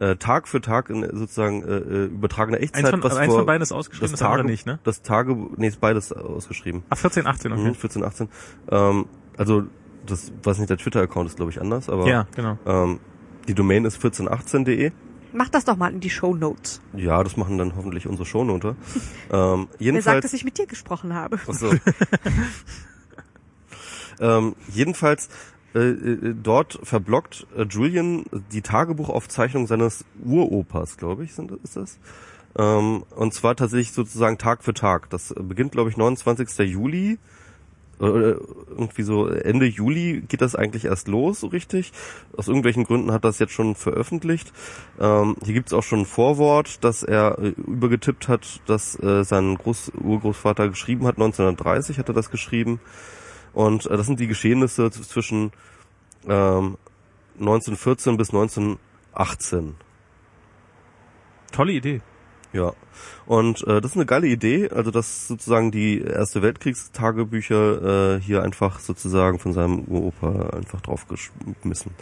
äh, 0.00 0.16
Tag 0.16 0.48
für 0.48 0.60
Tag 0.60 0.90
in 0.90 1.02
sozusagen 1.16 1.62
äh, 1.62 1.76
äh, 1.76 2.04
übertragene 2.06 2.58
Echtzeit. 2.60 2.84
Eins 2.84 2.90
von, 2.90 3.02
was 3.02 3.16
eins 3.16 3.26
vor- 3.32 3.38
von 3.40 3.46
beiden 3.46 3.62
ist 3.62 3.72
ausgeschrieben, 3.72 4.10
das, 4.12 4.20
das 4.20 4.28
Tage, 4.28 4.44
nicht, 4.44 4.64
ne? 4.66 4.78
Das 4.84 5.02
Tage, 5.02 5.36
nee, 5.56 5.68
ist 5.68 5.80
beides 5.80 6.12
ausgeschrieben. 6.12 6.82
Ach, 6.90 6.96
14, 6.98 7.26
18, 7.26 7.52
okay. 7.52 7.62
Mhm, 7.70 7.74
14, 7.74 8.04
18. 8.04 8.28
Ähm, 8.70 9.06
also 9.38 9.64
das, 10.06 10.32
weiß 10.42 10.58
nicht, 10.58 10.70
der 10.70 10.76
Twitter-Account 10.76 11.28
ist 11.28 11.36
glaube 11.36 11.50
ich 11.50 11.60
anders, 11.60 11.88
aber 11.88 12.06
Ja, 12.06 12.26
genau. 12.34 12.58
ähm, 12.66 13.00
die 13.46 13.54
Domain 13.54 13.84
ist 13.86 14.04
1418.de. 14.04 14.92
Mach 15.32 15.48
das 15.48 15.64
doch 15.64 15.76
mal 15.76 15.92
in 15.92 16.00
die 16.00 16.10
Show 16.10 16.34
Notes. 16.34 16.80
Ja, 16.94 17.22
das 17.22 17.36
machen 17.36 17.58
dann 17.58 17.76
hoffentlich 17.76 18.06
unsere 18.06 18.26
Shownote. 18.26 18.76
ähm, 19.30 19.30
Wer 19.30 19.58
sagt, 19.60 19.80
jedenfalls, 19.80 20.22
dass 20.22 20.32
ich 20.32 20.44
mit 20.44 20.58
dir 20.58 20.66
gesprochen 20.66 21.14
habe? 21.14 21.38
Ach 21.46 21.54
so. 21.54 21.70
ähm, 24.20 24.54
jedenfalls 24.72 25.28
äh, 25.74 25.90
äh, 25.90 26.34
dort 26.34 26.78
verblockt 26.82 27.46
äh, 27.56 27.64
Julian 27.64 28.24
die 28.52 28.62
Tagebuchaufzeichnung 28.62 29.66
seines 29.66 30.04
Uropas, 30.24 30.96
glaube 30.96 31.24
ich, 31.24 31.34
sind, 31.34 31.52
ist 31.62 31.76
das. 31.76 31.98
Ähm, 32.56 33.04
und 33.14 33.34
zwar 33.34 33.54
tatsächlich 33.54 33.92
sozusagen 33.92 34.38
Tag 34.38 34.64
für 34.64 34.74
Tag. 34.74 35.10
Das 35.10 35.34
beginnt, 35.38 35.72
glaube 35.72 35.90
ich, 35.90 35.96
29. 35.96 36.58
Juli. 36.70 37.18
Irgendwie 38.00 39.02
so 39.02 39.26
Ende 39.26 39.66
Juli 39.66 40.22
geht 40.28 40.40
das 40.40 40.54
eigentlich 40.54 40.84
erst 40.84 41.08
los, 41.08 41.40
so 41.40 41.48
richtig. 41.48 41.92
Aus 42.36 42.46
irgendwelchen 42.46 42.84
Gründen 42.84 43.12
hat 43.12 43.24
das 43.24 43.38
jetzt 43.38 43.52
schon 43.52 43.74
veröffentlicht. 43.74 44.52
Ähm, 45.00 45.36
hier 45.44 45.54
gibt's 45.54 45.72
auch 45.72 45.82
schon 45.82 46.00
ein 46.00 46.06
Vorwort, 46.06 46.84
dass 46.84 47.02
er 47.02 47.38
äh, 47.38 47.48
übergetippt 47.48 48.28
hat, 48.28 48.60
dass 48.66 49.00
äh, 49.02 49.24
sein 49.24 49.56
Groß 49.56 49.92
Urgroßvater 50.00 50.68
geschrieben 50.68 51.06
hat. 51.06 51.16
1930 51.16 51.98
hat 51.98 52.08
er 52.08 52.14
das 52.14 52.30
geschrieben. 52.30 52.80
Und 53.52 53.86
äh, 53.86 53.96
das 53.96 54.06
sind 54.06 54.20
die 54.20 54.28
Geschehnisse 54.28 54.90
zwischen 54.90 55.52
ähm, 56.28 56.76
1914 57.40 58.16
bis 58.16 58.30
1918. 58.30 59.74
Tolle 61.52 61.72
Idee. 61.72 62.00
Ja. 62.52 62.72
Und 63.26 63.66
äh, 63.66 63.80
das 63.80 63.92
ist 63.92 63.96
eine 63.96 64.06
geile 64.06 64.26
Idee, 64.26 64.70
also 64.70 64.90
dass 64.90 65.28
sozusagen 65.28 65.70
die 65.70 66.00
Erste 66.00 66.42
Weltkriegstagebücher 66.42 68.16
äh, 68.16 68.20
hier 68.20 68.42
einfach 68.42 68.80
sozusagen 68.80 69.38
von 69.38 69.52
seinem 69.52 69.84
Uropa 69.84 70.50
einfach 70.56 70.80
draufgeschmissen. 70.80 71.92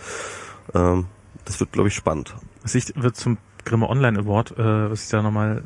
Ähm, 0.74 1.06
das 1.44 1.60
wird, 1.60 1.72
glaube 1.72 1.88
ich, 1.88 1.94
spannend. 1.94 2.34
Was 2.62 2.74
ich 2.74 2.92
wird 2.96 3.16
zum 3.16 3.38
Grimme 3.64 3.88
Online 3.88 4.20
Award, 4.20 4.52
äh, 4.52 4.90
was 4.90 5.04
ich 5.04 5.10
da 5.10 5.22
nochmal, 5.22 5.62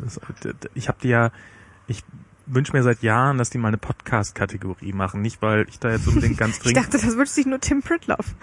ich 0.74 0.88
habe 0.88 0.98
die 1.02 1.08
ja, 1.08 1.30
ich 1.86 2.02
wünsche 2.46 2.72
mir 2.72 2.82
seit 2.82 3.02
Jahren, 3.02 3.38
dass 3.38 3.50
die 3.50 3.58
mal 3.58 3.68
eine 3.68 3.78
Podcast-Kategorie 3.78 4.92
machen. 4.92 5.22
Nicht, 5.22 5.42
weil 5.42 5.66
ich 5.68 5.78
da 5.78 5.90
jetzt 5.90 6.08
unbedingt 6.08 6.38
ganz 6.38 6.56
Ich 6.56 6.62
dringend... 6.62 6.84
dachte, 6.84 7.04
das 7.04 7.16
wünscht 7.16 7.32
sich 7.32 7.46
nur 7.46 7.60
Tim 7.60 7.82
Pritloff. 7.82 8.34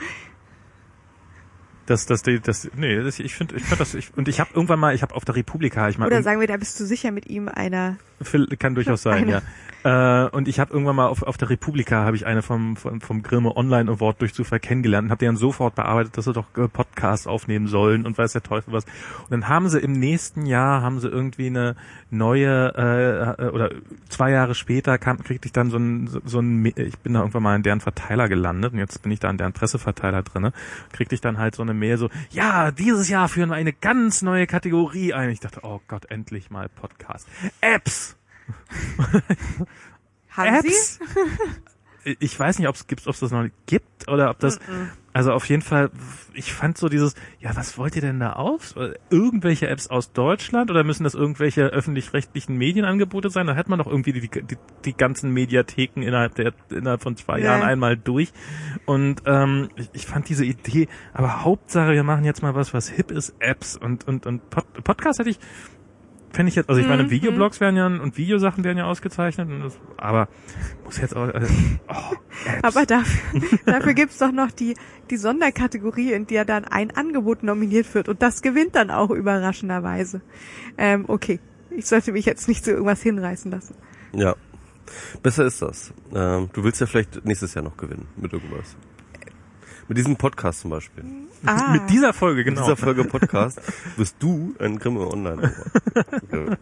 Das, 1.87 2.05
das, 2.05 2.21
das, 2.21 2.41
das, 2.41 2.69
nee, 2.75 3.01
das, 3.01 3.17
ich 3.19 3.33
finde, 3.33 3.55
ich 3.55 3.63
find 3.63 3.79
das, 3.79 3.95
ich, 3.95 4.11
und 4.15 4.27
ich 4.27 4.39
habe 4.39 4.51
irgendwann 4.53 4.79
mal, 4.79 4.93
ich 4.93 5.01
habe 5.01 5.15
auf 5.15 5.25
der 5.25 5.35
Republika, 5.35 5.87
ich 5.89 5.97
mal, 5.97 6.05
Oder 6.05 6.21
sagen 6.21 6.39
wir, 6.39 6.47
da 6.47 6.57
bist 6.57 6.79
du 6.79 6.85
sicher 6.85 7.11
mit 7.11 7.27
ihm 7.27 7.47
einer. 7.47 7.97
Kann 8.59 8.75
durchaus 8.75 9.03
sein, 9.03 9.23
Eine. 9.23 9.31
ja. 9.31 9.41
Äh, 9.87 10.29
und 10.31 10.47
ich 10.47 10.59
habe 10.59 10.73
irgendwann 10.73 10.95
mal 10.95 11.07
auf, 11.07 11.21
auf 11.23 11.37
der 11.37 11.49
Republika 11.49 12.03
habe 12.03 12.17
ich 12.17 12.25
eine 12.25 12.41
vom, 12.41 12.75
vom, 12.75 12.99
vom 12.99 13.23
Grimme 13.23 13.55
Online 13.55 13.89
Award 13.89 14.21
durch 14.21 14.33
Zufall 14.33 14.59
kennengelernt 14.59 15.05
und 15.05 15.11
habe 15.11 15.19
die 15.19 15.25
dann 15.25 15.37
sofort 15.37 15.75
bearbeitet, 15.75 16.17
dass 16.17 16.25
sie 16.25 16.33
doch 16.33 16.45
äh, 16.57 16.67
Podcasts 16.67 17.27
aufnehmen 17.27 17.67
sollen 17.67 18.05
und 18.05 18.17
weiß 18.17 18.33
der 18.33 18.43
Teufel 18.43 18.73
was. 18.73 18.85
Und 18.85 19.31
dann 19.31 19.47
haben 19.47 19.69
sie 19.69 19.79
im 19.79 19.93
nächsten 19.93 20.45
Jahr 20.45 20.81
haben 20.81 20.99
sie 20.99 21.07
irgendwie 21.07 21.47
eine 21.47 21.75
neue 22.09 22.73
äh, 22.75 23.43
äh, 23.45 23.49
oder 23.49 23.69
zwei 24.09 24.31
Jahre 24.31 24.55
später 24.55 24.97
kam, 24.97 25.23
kriegte 25.23 25.45
ich 25.45 25.53
dann 25.53 25.69
so 25.69 25.77
ein 25.77 26.09
so 26.25 26.39
ein 26.39 26.65
ich 26.65 26.97
bin 26.99 27.13
da 27.13 27.19
irgendwann 27.19 27.43
mal 27.43 27.55
in 27.55 27.63
deren 27.63 27.79
Verteiler 27.79 28.27
gelandet 28.27 28.73
und 28.73 28.79
jetzt 28.79 29.01
bin 29.03 29.11
ich 29.11 29.19
da 29.19 29.29
in 29.29 29.37
deren 29.37 29.53
Presseverteiler 29.53 30.23
drinne, 30.23 30.53
kriegte 30.91 31.15
ich 31.15 31.21
dann 31.21 31.37
halt 31.37 31.55
so 31.55 31.61
eine 31.61 31.73
Mail 31.77 31.97
so, 31.97 32.09
ja, 32.31 32.71
dieses 32.71 33.09
Jahr 33.09 33.29
führen 33.29 33.49
wir 33.49 33.55
eine 33.55 33.73
ganz 33.73 34.21
neue 34.21 34.47
Kategorie 34.47 35.13
ein. 35.13 35.29
Ich 35.29 35.39
dachte, 35.39 35.61
oh 35.63 35.81
Gott, 35.87 36.11
endlich 36.11 36.49
mal 36.49 36.69
Podcast. 36.69 37.27
Apps. 37.61 38.15
Haben 40.29 40.55
Apps? 40.55 40.99
Ich 42.21 42.39
weiß 42.39 42.57
nicht, 42.57 42.69
ob 42.69 42.75
es 42.75 42.87
gibt, 42.87 43.05
ob 43.05 43.13
es 43.15 43.19
das 43.19 43.31
noch 43.31 43.45
gibt 43.65 44.07
oder 44.07 44.29
ob 44.29 44.39
das. 44.39 44.59
Also 45.17 45.33
auf 45.33 45.49
jeden 45.49 45.63
Fall, 45.63 45.89
ich 46.35 46.53
fand 46.53 46.77
so 46.77 46.89
dieses, 46.89 47.15
ja, 47.39 47.55
was 47.55 47.79
wollt 47.79 47.95
ihr 47.95 48.03
denn 48.03 48.19
da 48.19 48.33
auf? 48.33 48.75
Irgendwelche 49.09 49.67
Apps 49.67 49.87
aus 49.87 50.11
Deutschland 50.13 50.69
oder 50.69 50.83
müssen 50.83 51.03
das 51.05 51.15
irgendwelche 51.15 51.63
öffentlich-rechtlichen 51.63 52.55
Medienangebote 52.55 53.31
sein? 53.31 53.47
Da 53.47 53.55
hat 53.55 53.67
man 53.67 53.79
doch 53.79 53.87
irgendwie 53.87 54.13
die, 54.13 54.29
die, 54.29 54.57
die 54.85 54.93
ganzen 54.95 55.31
Mediatheken 55.31 56.03
innerhalb 56.03 56.35
der 56.35 56.53
innerhalb 56.69 57.01
von 57.01 57.15
zwei 57.17 57.39
Ja. 57.39 57.45
Jahren 57.45 57.63
einmal 57.63 57.97
durch. 57.97 58.31
Und 58.85 59.23
ähm, 59.25 59.69
ich, 59.75 59.89
ich 59.93 60.05
fand 60.05 60.29
diese 60.29 60.45
Idee, 60.45 60.87
aber 61.13 61.43
Hauptsache, 61.43 61.93
wir 61.93 62.03
machen 62.03 62.23
jetzt 62.23 62.43
mal 62.43 62.53
was, 62.53 62.75
was 62.75 62.87
hip 62.87 63.09
ist, 63.09 63.33
Apps 63.39 63.75
und 63.75 64.07
und 64.07 64.27
und 64.27 64.47
Pod, 64.51 64.65
Podcast 64.83 65.17
hätte 65.17 65.31
ich 65.31 65.39
fände 66.37 66.49
ich 66.49 66.55
jetzt, 66.55 66.69
also 66.69 66.79
ich 66.79 66.87
meine, 66.87 67.03
Mhm. 67.03 67.09
Videoblogs 67.09 67.59
werden 67.59 67.75
ja 67.75 67.87
und 67.87 68.15
Videosachen 68.15 68.63
werden 68.63 68.77
ja 68.77 68.85
ausgezeichnet, 68.85 69.49
und 69.49 69.59
das, 69.61 69.77
aber 69.97 70.29
muss 70.85 70.97
jetzt 70.97 71.15
auch, 71.15 71.27
äh, 71.29 71.41
oh. 71.89 72.15
Aber 72.61 72.85
dafür, 72.85 73.41
dafür 73.65 73.93
gibt's 73.95 74.19
doch 74.19 74.31
noch 74.31 74.51
die, 74.51 74.75
die 75.09 75.17
Sonderkategorie, 75.17 76.13
in 76.13 76.27
der 76.27 76.45
dann 76.45 76.63
ein 76.65 76.91
Angebot 76.95 77.41
nominiert 77.41 77.93
wird 77.95 78.07
und 78.07 78.21
das 78.21 78.43
gewinnt 78.43 78.75
dann 78.75 78.91
auch 78.91 79.09
überraschenderweise. 79.09 80.21
Ähm, 80.77 81.05
okay, 81.07 81.39
ich 81.71 81.87
sollte 81.87 82.11
mich 82.11 82.25
jetzt 82.25 82.47
nicht 82.47 82.63
zu 82.63 82.71
irgendwas 82.71 83.01
hinreißen 83.01 83.51
lassen. 83.51 83.75
Ja. 84.13 84.35
Besser 85.21 85.45
ist 85.45 85.61
das. 85.61 85.91
Ähm, 86.13 86.49
du 86.53 86.63
willst 86.63 86.79
ja 86.79 86.87
vielleicht 86.87 87.25
nächstes 87.25 87.55
Jahr 87.55 87.63
noch 87.63 87.75
gewinnen 87.75 88.07
mit 88.15 88.31
irgendwas. 88.31 88.77
Mit 89.87 89.97
diesem 89.97 90.17
Podcast 90.17 90.61
zum 90.61 90.71
Beispiel. 90.71 91.03
Ah, 91.45 91.71
mit 91.71 91.89
dieser 91.89 92.13
Folge, 92.13 92.39
Mit 92.39 92.47
genau. 92.47 92.63
dieser 92.63 92.75
Folge 92.75 93.05
Podcast 93.05 93.61
wirst 93.95 94.17
du 94.19 94.53
ein 94.59 94.79
Grimme 94.79 95.07
Online. 95.07 95.53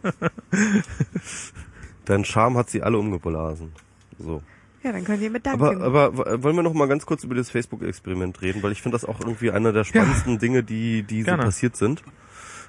Dein 2.06 2.24
Charme 2.24 2.58
hat 2.58 2.70
sie 2.70 2.84
alle 2.84 3.00
umgeblasen. 3.00 3.72
So. 4.20 4.44
ja, 4.84 4.92
dann 4.92 5.04
könnt 5.04 5.22
ihr 5.24 5.32
mit 5.32 5.46
danken. 5.46 5.82
Aber, 5.82 6.06
aber 6.06 6.44
wollen 6.44 6.56
wir 6.56 6.64
noch 6.64 6.74
mal 6.74 6.88
ganz 6.88 7.06
kurz 7.06 7.24
über 7.24 7.34
das 7.34 7.50
Facebook-Experiment 7.50 8.42
reden, 8.42 8.62
weil 8.62 8.72
ich 8.72 8.82
finde 8.82 8.96
das 8.96 9.06
auch 9.06 9.20
irgendwie 9.20 9.50
einer 9.50 9.74
der 9.74 9.84
spannendsten 9.86 10.38
Dinge, 10.38 10.64
die, 10.64 11.04
die 11.04 11.24
so 11.24 11.36
passiert 11.36 11.76
sind. 11.76 12.04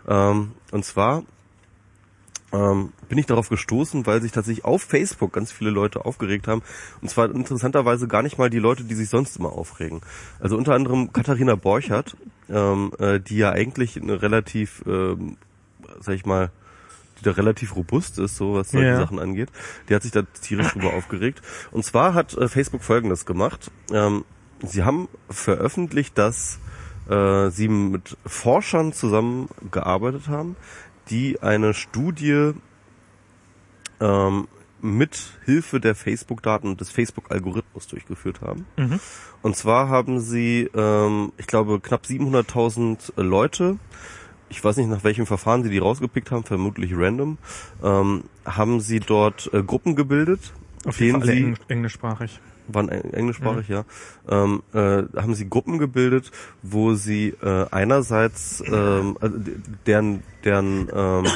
Ähm, 0.09 0.52
und 0.70 0.85
zwar 0.85 1.25
ähm, 2.52 2.92
bin 3.08 3.18
ich 3.18 3.26
darauf 3.26 3.49
gestoßen, 3.49 4.07
weil 4.07 4.23
sich 4.23 4.33
tatsächlich 4.33 4.65
auf 4.65 4.83
Facebook 4.83 5.33
ganz 5.33 5.52
viele 5.52 5.70
Leute 5.70 6.05
aufgeregt 6.05 6.49
haben. 6.49 6.62
Und 7.00 7.08
zwar 7.08 7.31
interessanterweise 7.34 8.08
gar 8.08 8.23
nicht 8.23 8.39
mal 8.39 8.50
die 8.50 8.58
Leute, 8.58 8.84
die 8.84 8.94
sich 8.94 9.08
sonst 9.08 9.36
immer 9.36 9.52
aufregen. 9.52 10.00
Also 10.41 10.57
unter 10.57 10.75
anderem 10.75 11.12
Katharina 11.12 11.57
Borchert, 11.57 12.16
ähm, 12.49 12.92
äh, 12.99 13.20
die 13.20 13.36
ja 13.39 13.50
eigentlich 13.50 14.00
eine 14.00 14.23
relativ, 14.23 14.83
ähm, 14.86 15.36
sag 16.00 16.15
ich 16.15 16.26
mal, 16.26 16.50
die 17.18 17.25
da 17.25 17.33
relativ 17.33 17.75
robust 17.76 18.18
ist, 18.18 18.36
so 18.36 18.55
was 18.55 18.70
solche 18.70 18.89
Ja. 18.89 18.99
Sachen 18.99 19.18
angeht. 19.18 19.49
Die 19.89 19.94
hat 19.94 20.02
sich 20.02 20.12
da 20.12 20.23
tierisch 20.23 20.73
drüber 20.73 20.92
aufgeregt. 20.97 21.42
Und 21.73 21.84
zwar 21.84 22.15
hat 22.15 22.34
äh, 22.34 22.49
Facebook 22.49 22.83
Folgendes 22.84 23.26
gemacht. 23.26 23.70
Ähm, 23.92 24.25
sie 24.62 24.84
haben 24.84 25.08
veröffentlicht, 25.31 26.16
dass 26.18 26.58
äh, 27.08 27.50
sie 27.50 27.68
mit 27.68 28.16
Forschern 28.26 28.92
zusammengearbeitet 28.92 30.28
haben, 30.28 30.57
die 31.10 31.43
eine 31.43 31.75
Studie 31.75 32.52
ähm, 34.01 34.49
mit 34.81 35.33
Hilfe 35.44 35.81
der 35.81 35.94
Facebook-Daten 35.94 36.68
und 36.68 36.81
des 36.81 36.91
Facebook-Algorithmus 36.91 37.86
durchgeführt 37.86 38.41
haben. 38.41 38.67
Mhm. 38.76 39.01
Und 39.43 39.57
zwar 39.57 39.89
haben 39.89 40.20
sie, 40.20 40.70
ähm, 40.75 41.33
ich 41.39 41.47
glaube, 41.47 41.81
knapp 41.81 42.05
700.000 42.05 43.20
Leute, 43.20 43.78
ich 44.49 44.62
weiß 44.62 44.76
nicht, 44.76 44.89
nach 44.89 45.02
welchem 45.02 45.26
Verfahren 45.26 45.65
sie 45.65 45.70
die 45.70 45.78
rausgepickt 45.78 46.31
haben, 46.31 46.44
vermutlich 46.44 46.93
random, 46.94 47.39
ähm, 47.83 48.25
haben 48.44 48.81
sie 48.81 49.01
dort 49.01 49.51
äh, 49.52 49.62
Gruppen 49.62 49.97
gebildet, 49.97 50.52
Auf 50.85 51.01
jeden 51.01 51.20
Fall 51.20 51.26
sie 51.28 51.39
Eng 51.39 51.57
englischsprachig. 51.68 52.41
Waren 52.69 52.89
eng- 52.89 53.12
englischsprachig, 53.12 53.69
ja, 53.69 53.85
ähm, 54.28 54.62
äh, 54.73 55.05
haben 55.17 55.35
sie 55.35 55.49
Gruppen 55.49 55.78
gebildet, 55.78 56.31
wo 56.62 56.95
sie 56.95 57.35
äh, 57.43 57.67
einerseits 57.70 58.62
ähm, 58.67 59.17
also 59.20 59.39
deren 59.86 60.23
deren 60.45 60.89
ähm, 60.93 61.27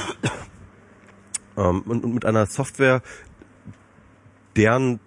ähm, 1.57 1.83
und, 1.83 2.05
und 2.05 2.15
mit 2.15 2.25
einer 2.25 2.47
Software 2.47 3.03
deren 4.57 5.01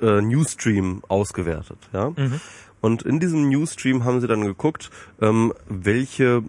äh, 0.00 0.20
Newsstream 0.20 1.02
ausgewertet, 1.08 1.78
ja. 1.92 2.10
Mhm. 2.10 2.40
Und 2.80 3.02
in 3.02 3.18
diesem 3.20 3.48
Newsstream 3.48 4.04
haben 4.04 4.20
sie 4.20 4.26
dann 4.26 4.42
geguckt, 4.42 4.90
ähm, 5.20 5.52
welche 5.68 6.42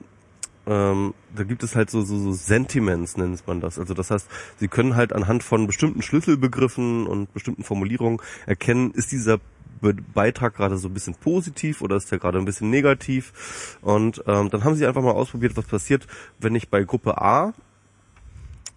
ähm, 0.67 1.13
da 1.33 1.43
gibt 1.43 1.63
es 1.63 1.75
halt 1.75 1.89
so, 1.89 2.01
so, 2.01 2.19
so 2.19 2.33
Sentiments, 2.33 3.15
nennt 3.15 3.47
man 3.47 3.61
das. 3.61 3.79
Also 3.79 3.93
das 3.93 4.11
heißt, 4.11 4.27
sie 4.57 4.67
können 4.67 4.95
halt 4.95 5.13
anhand 5.13 5.43
von 5.43 5.65
bestimmten 5.65 6.01
Schlüsselbegriffen 6.01 7.07
und 7.07 7.33
bestimmten 7.33 7.63
Formulierungen 7.63 8.19
erkennen, 8.45 8.91
ist 8.91 9.11
dieser 9.11 9.39
Be 9.79 9.93
Beitrag 9.93 10.55
gerade 10.55 10.77
so 10.77 10.87
ein 10.87 10.93
bisschen 10.93 11.15
positiv 11.15 11.81
oder 11.81 11.95
ist 11.95 12.11
der 12.11 12.19
gerade 12.19 12.39
ein 12.39 12.45
bisschen 12.45 12.69
negativ. 12.69 13.77
Und 13.81 14.23
ähm, 14.27 14.49
dann 14.49 14.63
haben 14.63 14.75
sie 14.75 14.85
einfach 14.85 15.03
mal 15.03 15.11
ausprobiert, 15.11 15.55
was 15.55 15.65
passiert, 15.65 16.07
wenn 16.39 16.55
ich 16.55 16.69
bei 16.69 16.83
Gruppe 16.83 17.21
A 17.21 17.53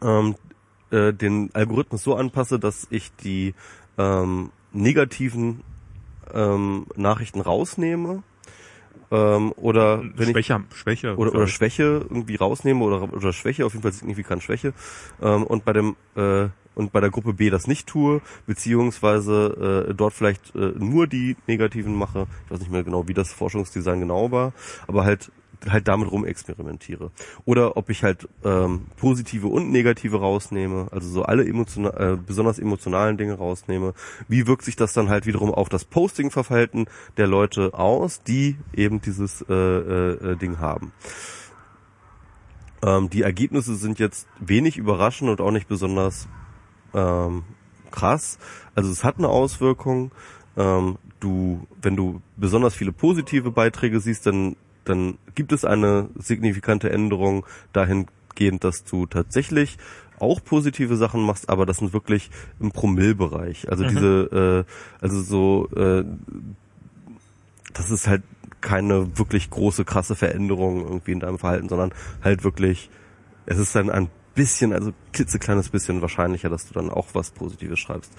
ähm, 0.02 0.36
äh, 0.90 1.12
den 1.12 1.50
Algorithmus 1.54 2.02
so 2.02 2.14
anpasse, 2.14 2.58
dass 2.58 2.86
ich 2.90 3.10
die 3.16 3.54
ähm, 3.98 4.50
negativen 4.72 5.62
ähm, 6.32 6.86
Nachrichten 6.96 7.40
rausnehme 7.40 8.22
ähm, 9.10 9.52
oder 9.56 10.02
wenn 10.16 10.28
ich 10.28 10.32
Schwächer, 10.32 10.62
Schwäche. 10.74 11.16
oder, 11.16 11.34
oder 11.34 11.44
ich. 11.44 11.52
Schwäche 11.52 11.82
irgendwie 12.08 12.36
rausnehme 12.36 12.84
oder, 12.84 13.12
oder 13.12 13.32
Schwäche, 13.32 13.66
auf 13.66 13.72
jeden 13.72 13.82
Fall 13.82 13.92
signifikant 13.92 14.42
Schwäche 14.42 14.72
ähm, 15.20 15.44
und 15.44 15.64
bei 15.64 15.72
dem 15.72 15.96
äh, 16.16 16.48
und 16.76 16.92
bei 16.92 17.00
der 17.00 17.10
Gruppe 17.10 17.34
B 17.34 17.50
das 17.50 17.66
nicht 17.66 17.88
tue, 17.88 18.22
beziehungsweise 18.46 19.86
äh, 19.90 19.94
dort 19.94 20.14
vielleicht 20.14 20.54
äh, 20.54 20.72
nur 20.78 21.06
die 21.06 21.36
negativen 21.46 21.94
mache. 21.94 22.26
Ich 22.44 22.52
weiß 22.52 22.60
nicht 22.60 22.70
mehr 22.70 22.84
genau, 22.84 23.08
wie 23.08 23.14
das 23.14 23.32
Forschungsdesign 23.32 24.00
genau 24.00 24.30
war, 24.30 24.52
aber 24.86 25.04
halt 25.04 25.30
halt 25.68 25.88
damit 25.88 26.10
rumexperimentiere. 26.10 27.10
Oder 27.44 27.76
ob 27.76 27.90
ich 27.90 28.02
halt 28.02 28.28
ähm, 28.44 28.86
positive 28.96 29.46
und 29.46 29.70
negative 29.70 30.20
rausnehme, 30.20 30.88
also 30.90 31.08
so 31.08 31.22
alle 31.22 31.46
emotional, 31.46 32.14
äh, 32.14 32.16
besonders 32.16 32.58
emotionalen 32.58 33.16
Dinge 33.16 33.34
rausnehme. 33.34 33.94
Wie 34.28 34.46
wirkt 34.46 34.64
sich 34.64 34.76
das 34.76 34.92
dann 34.92 35.08
halt 35.08 35.26
wiederum 35.26 35.52
auf 35.52 35.68
das 35.68 35.84
Posting-Verhalten 35.84 36.86
der 37.16 37.26
Leute 37.26 37.74
aus, 37.74 38.22
die 38.22 38.56
eben 38.74 39.00
dieses 39.00 39.44
äh, 39.48 39.54
äh, 39.54 40.36
Ding 40.36 40.58
haben? 40.58 40.92
Ähm, 42.82 43.10
die 43.10 43.22
Ergebnisse 43.22 43.74
sind 43.74 43.98
jetzt 43.98 44.26
wenig 44.38 44.76
überraschend 44.76 45.30
und 45.30 45.40
auch 45.40 45.50
nicht 45.50 45.68
besonders 45.68 46.28
ähm, 46.94 47.44
krass. 47.90 48.38
Also 48.74 48.90
es 48.90 49.04
hat 49.04 49.18
eine 49.18 49.28
Auswirkung. 49.28 50.12
Ähm, 50.56 50.98
du, 51.20 51.66
wenn 51.80 51.96
du 51.96 52.22
besonders 52.36 52.74
viele 52.74 52.92
positive 52.92 53.50
Beiträge 53.50 54.00
siehst, 54.00 54.26
dann, 54.26 54.56
dann 54.84 55.18
gibt 55.34 55.52
es 55.52 55.64
eine 55.64 56.08
signifikante 56.16 56.90
Änderung 56.90 57.46
dahingehend, 57.72 58.64
dass 58.64 58.84
du 58.84 59.06
tatsächlich 59.06 59.78
auch 60.18 60.42
positive 60.44 60.96
Sachen 60.96 61.22
machst, 61.22 61.48
aber 61.48 61.66
das 61.66 61.78
sind 61.78 61.92
wirklich 61.92 62.30
im 62.60 62.72
Promillbereich. 62.72 63.70
Also 63.70 63.84
mhm. 63.84 63.88
diese, 63.88 64.66
äh, 64.68 65.02
also 65.02 65.22
so, 65.22 65.68
äh, 65.74 66.04
das 67.72 67.90
ist 67.90 68.06
halt 68.06 68.22
keine 68.60 69.16
wirklich 69.18 69.48
große, 69.48 69.84
krasse 69.84 70.14
Veränderung 70.14 70.82
irgendwie 70.82 71.12
in 71.12 71.20
deinem 71.20 71.38
Verhalten, 71.38 71.68
sondern 71.68 71.92
halt 72.22 72.44
wirklich, 72.44 72.90
es 73.46 73.58
ist 73.58 73.74
dann 73.74 73.90
ein 73.90 74.08
bisschen, 74.40 74.72
also 74.72 74.92
klitzekleines 75.12 75.68
bisschen 75.68 76.00
wahrscheinlicher, 76.00 76.48
dass 76.48 76.66
du 76.66 76.72
dann 76.72 76.88
auch 76.88 77.08
was 77.12 77.30
Positives 77.30 77.78
schreibst. 77.78 78.10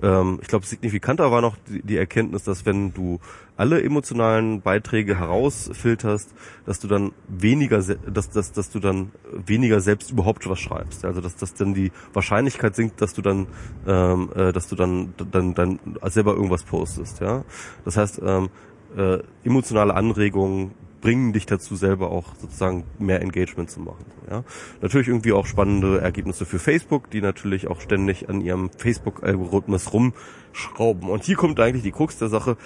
Ähm, 0.00 0.38
ich 0.40 0.46
glaube, 0.46 0.64
signifikanter 0.64 1.32
war 1.32 1.40
noch 1.40 1.56
die, 1.68 1.82
die, 1.82 1.96
Erkenntnis, 1.96 2.44
dass 2.44 2.64
wenn 2.66 2.94
du 2.94 3.18
alle 3.56 3.82
emotionalen 3.82 4.60
Beiträge 4.60 5.18
herausfilterst, 5.18 6.32
dass 6.64 6.78
du 6.78 6.86
dann 6.86 7.10
weniger, 7.26 7.78
dass, 7.78 8.30
dass, 8.30 8.52
dass 8.52 8.70
du 8.70 8.78
dann 8.78 9.10
weniger 9.32 9.80
selbst 9.80 10.12
überhaupt 10.12 10.48
was 10.48 10.60
schreibst. 10.60 11.04
Also 11.04 11.20
dass, 11.20 11.34
dass 11.34 11.54
dann 11.54 11.74
die 11.74 11.90
Wahrscheinlichkeit 12.12 12.76
sinkt, 12.76 13.02
dass 13.02 13.12
du 13.12 13.22
dann, 13.22 13.48
ähm, 13.88 14.30
äh, 14.36 14.52
dass 14.52 14.68
du 14.68 14.76
dann, 14.76 15.14
dann, 15.32 15.54
dann 15.54 15.80
selber 16.04 16.34
irgendwas 16.34 16.62
postest. 16.62 17.18
Ja, 17.18 17.44
das 17.84 17.96
heißt, 17.96 18.20
ähm, 18.24 18.50
äh, 18.96 19.18
emotionale 19.42 19.94
Anregungen 19.94 20.85
bringen 21.00 21.32
dich 21.32 21.46
dazu, 21.46 21.76
selber 21.76 22.10
auch 22.10 22.34
sozusagen 22.40 22.84
mehr 22.98 23.20
Engagement 23.20 23.70
zu 23.70 23.80
machen. 23.80 24.04
Ja? 24.30 24.44
Natürlich 24.80 25.08
irgendwie 25.08 25.32
auch 25.32 25.46
spannende 25.46 26.00
Ergebnisse 26.00 26.46
für 26.46 26.58
Facebook, 26.58 27.10
die 27.10 27.20
natürlich 27.20 27.68
auch 27.68 27.80
ständig 27.80 28.28
an 28.28 28.40
ihrem 28.40 28.70
Facebook-Algorithmus 28.76 29.92
rumschrauben. 29.92 31.08
Und 31.08 31.24
hier 31.24 31.36
kommt 31.36 31.60
eigentlich 31.60 31.82
die 31.82 31.92
Krux 31.92 32.18
der 32.18 32.28
Sache, 32.28 32.56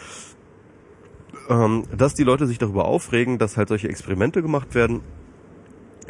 ähm, 1.48 1.84
dass 1.96 2.14
die 2.14 2.24
Leute 2.24 2.46
sich 2.46 2.58
darüber 2.58 2.84
aufregen, 2.84 3.38
dass 3.38 3.56
halt 3.56 3.68
solche 3.68 3.88
Experimente 3.88 4.42
gemacht 4.42 4.74
werden 4.74 5.00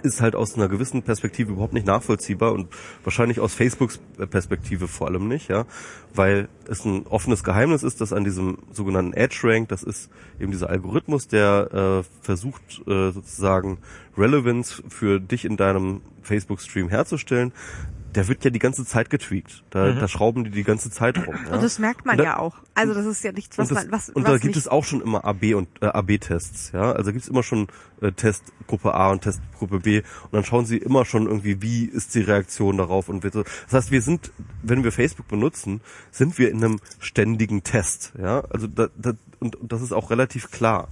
ist 0.01 0.21
halt 0.21 0.35
aus 0.35 0.57
einer 0.57 0.69
gewissen 0.69 1.03
Perspektive 1.03 1.53
überhaupt 1.53 1.73
nicht 1.73 1.87
nachvollziehbar 1.87 2.53
und 2.53 2.69
wahrscheinlich 3.05 3.41
aus 3.41 3.55
Facebooks 3.55 3.99
Perspektive 4.31 4.89
vor 4.89 5.09
allem 5.09 5.29
nicht, 5.29 5.49
ja, 5.49 5.67
weil 6.15 6.49
es 6.69 6.85
ein 6.85 7.07
offenes 7.07 7.45
Geheimnis 7.45 7.83
ist, 7.83 8.01
dass 8.01 8.13
an 8.13 8.25
diesem 8.25 8.59
sogenannten 8.73 9.13
Edge 9.13 9.41
Rank, 9.45 9.69
das 9.69 9.83
ist 9.83 10.11
eben 10.39 10.51
dieser 10.51 10.71
Algorithmus, 10.71 11.29
der 11.29 12.03
äh, 12.03 12.25
versucht 12.25 12.63
äh, 12.87 13.13
sozusagen 13.13 13.79
Relevance 14.17 14.83
für 14.89 15.21
dich 15.21 15.45
in 15.45 15.57
deinem 15.57 16.03
Facebook 16.23 16.61
Stream 16.61 16.89
herzustellen, 16.89 17.53
der 18.15 18.29
wird 18.29 18.45
ja 18.45 18.51
die 18.51 18.59
ganze 18.59 18.85
Zeit 18.85 19.11
getweakt. 19.11 19.63
Da, 19.71 19.93
mhm. 19.93 20.01
da 20.01 20.09
schrauben 20.09 20.45
die 20.45 20.51
die 20.51 20.65
ganze 20.65 20.91
Zeit 20.91 21.19
rum. 21.19 21.35
Ja? 21.47 21.55
Und 21.55 21.63
das 21.63 21.79
merkt 21.79 22.05
man 22.07 22.17
da, 22.17 22.25
ja 22.25 22.39
auch. 22.39 22.57
Also 22.75 22.95
das 22.95 23.07
ist 23.07 23.23
ja 23.25 23.33
nichts, 23.33 23.59
was 23.59 23.69
das, 23.69 23.85
man 23.85 23.93
was 23.93 24.09
Und 24.11 24.25
was 24.25 24.33
da 24.33 24.39
gibt 24.39 24.57
es 24.57 24.69
auch 24.69 24.85
schon 24.85 25.01
immer 25.01 25.25
AB 25.25 25.55
und 25.55 25.69
äh, 25.81 25.87
AB-Tests. 25.87 26.73
Ja, 26.73 26.93
also 26.93 27.13
gibt 27.13 27.25
es 27.25 27.29
immer 27.29 27.43
schon 27.43 27.69
äh, 28.01 28.13
Testgruppe 28.13 28.95
A 28.95 29.11
und 29.11 29.23
Testgruppe 29.23 29.81
B 29.81 29.99
und 29.99 30.33
dann 30.33 30.45
schauen 30.45 30.67
sie 30.67 30.79
immer 30.79 31.05
schon 31.05 31.27
irgendwie, 31.27 31.63
wie 31.63 31.85
ist 31.85 32.15
die 32.15 32.23
Reaktion 32.23 32.79
darauf 32.79 33.09
und 33.09 33.23
wird 33.23 33.35
so. 33.35 33.43
Das 33.43 33.73
heißt, 33.73 33.91
wir 33.91 34.03
sind, 34.03 34.33
wenn 34.63 34.85
wir 34.85 34.93
Facebook 34.93 35.29
benutzen, 35.29 35.81
sind 36.11 36.39
wir 36.39 36.51
in 36.51 36.65
einem 36.65 36.81
ständigen 36.99 37.63
Test. 37.63 38.13
Ja, 38.21 38.43
also 38.51 38.67
da, 38.67 38.89
da, 38.97 39.13
und, 39.39 39.57
und 39.57 39.73
das 39.73 39.83
ist 39.83 39.93
auch 39.93 40.11
relativ 40.11 40.51
klar. 40.51 40.89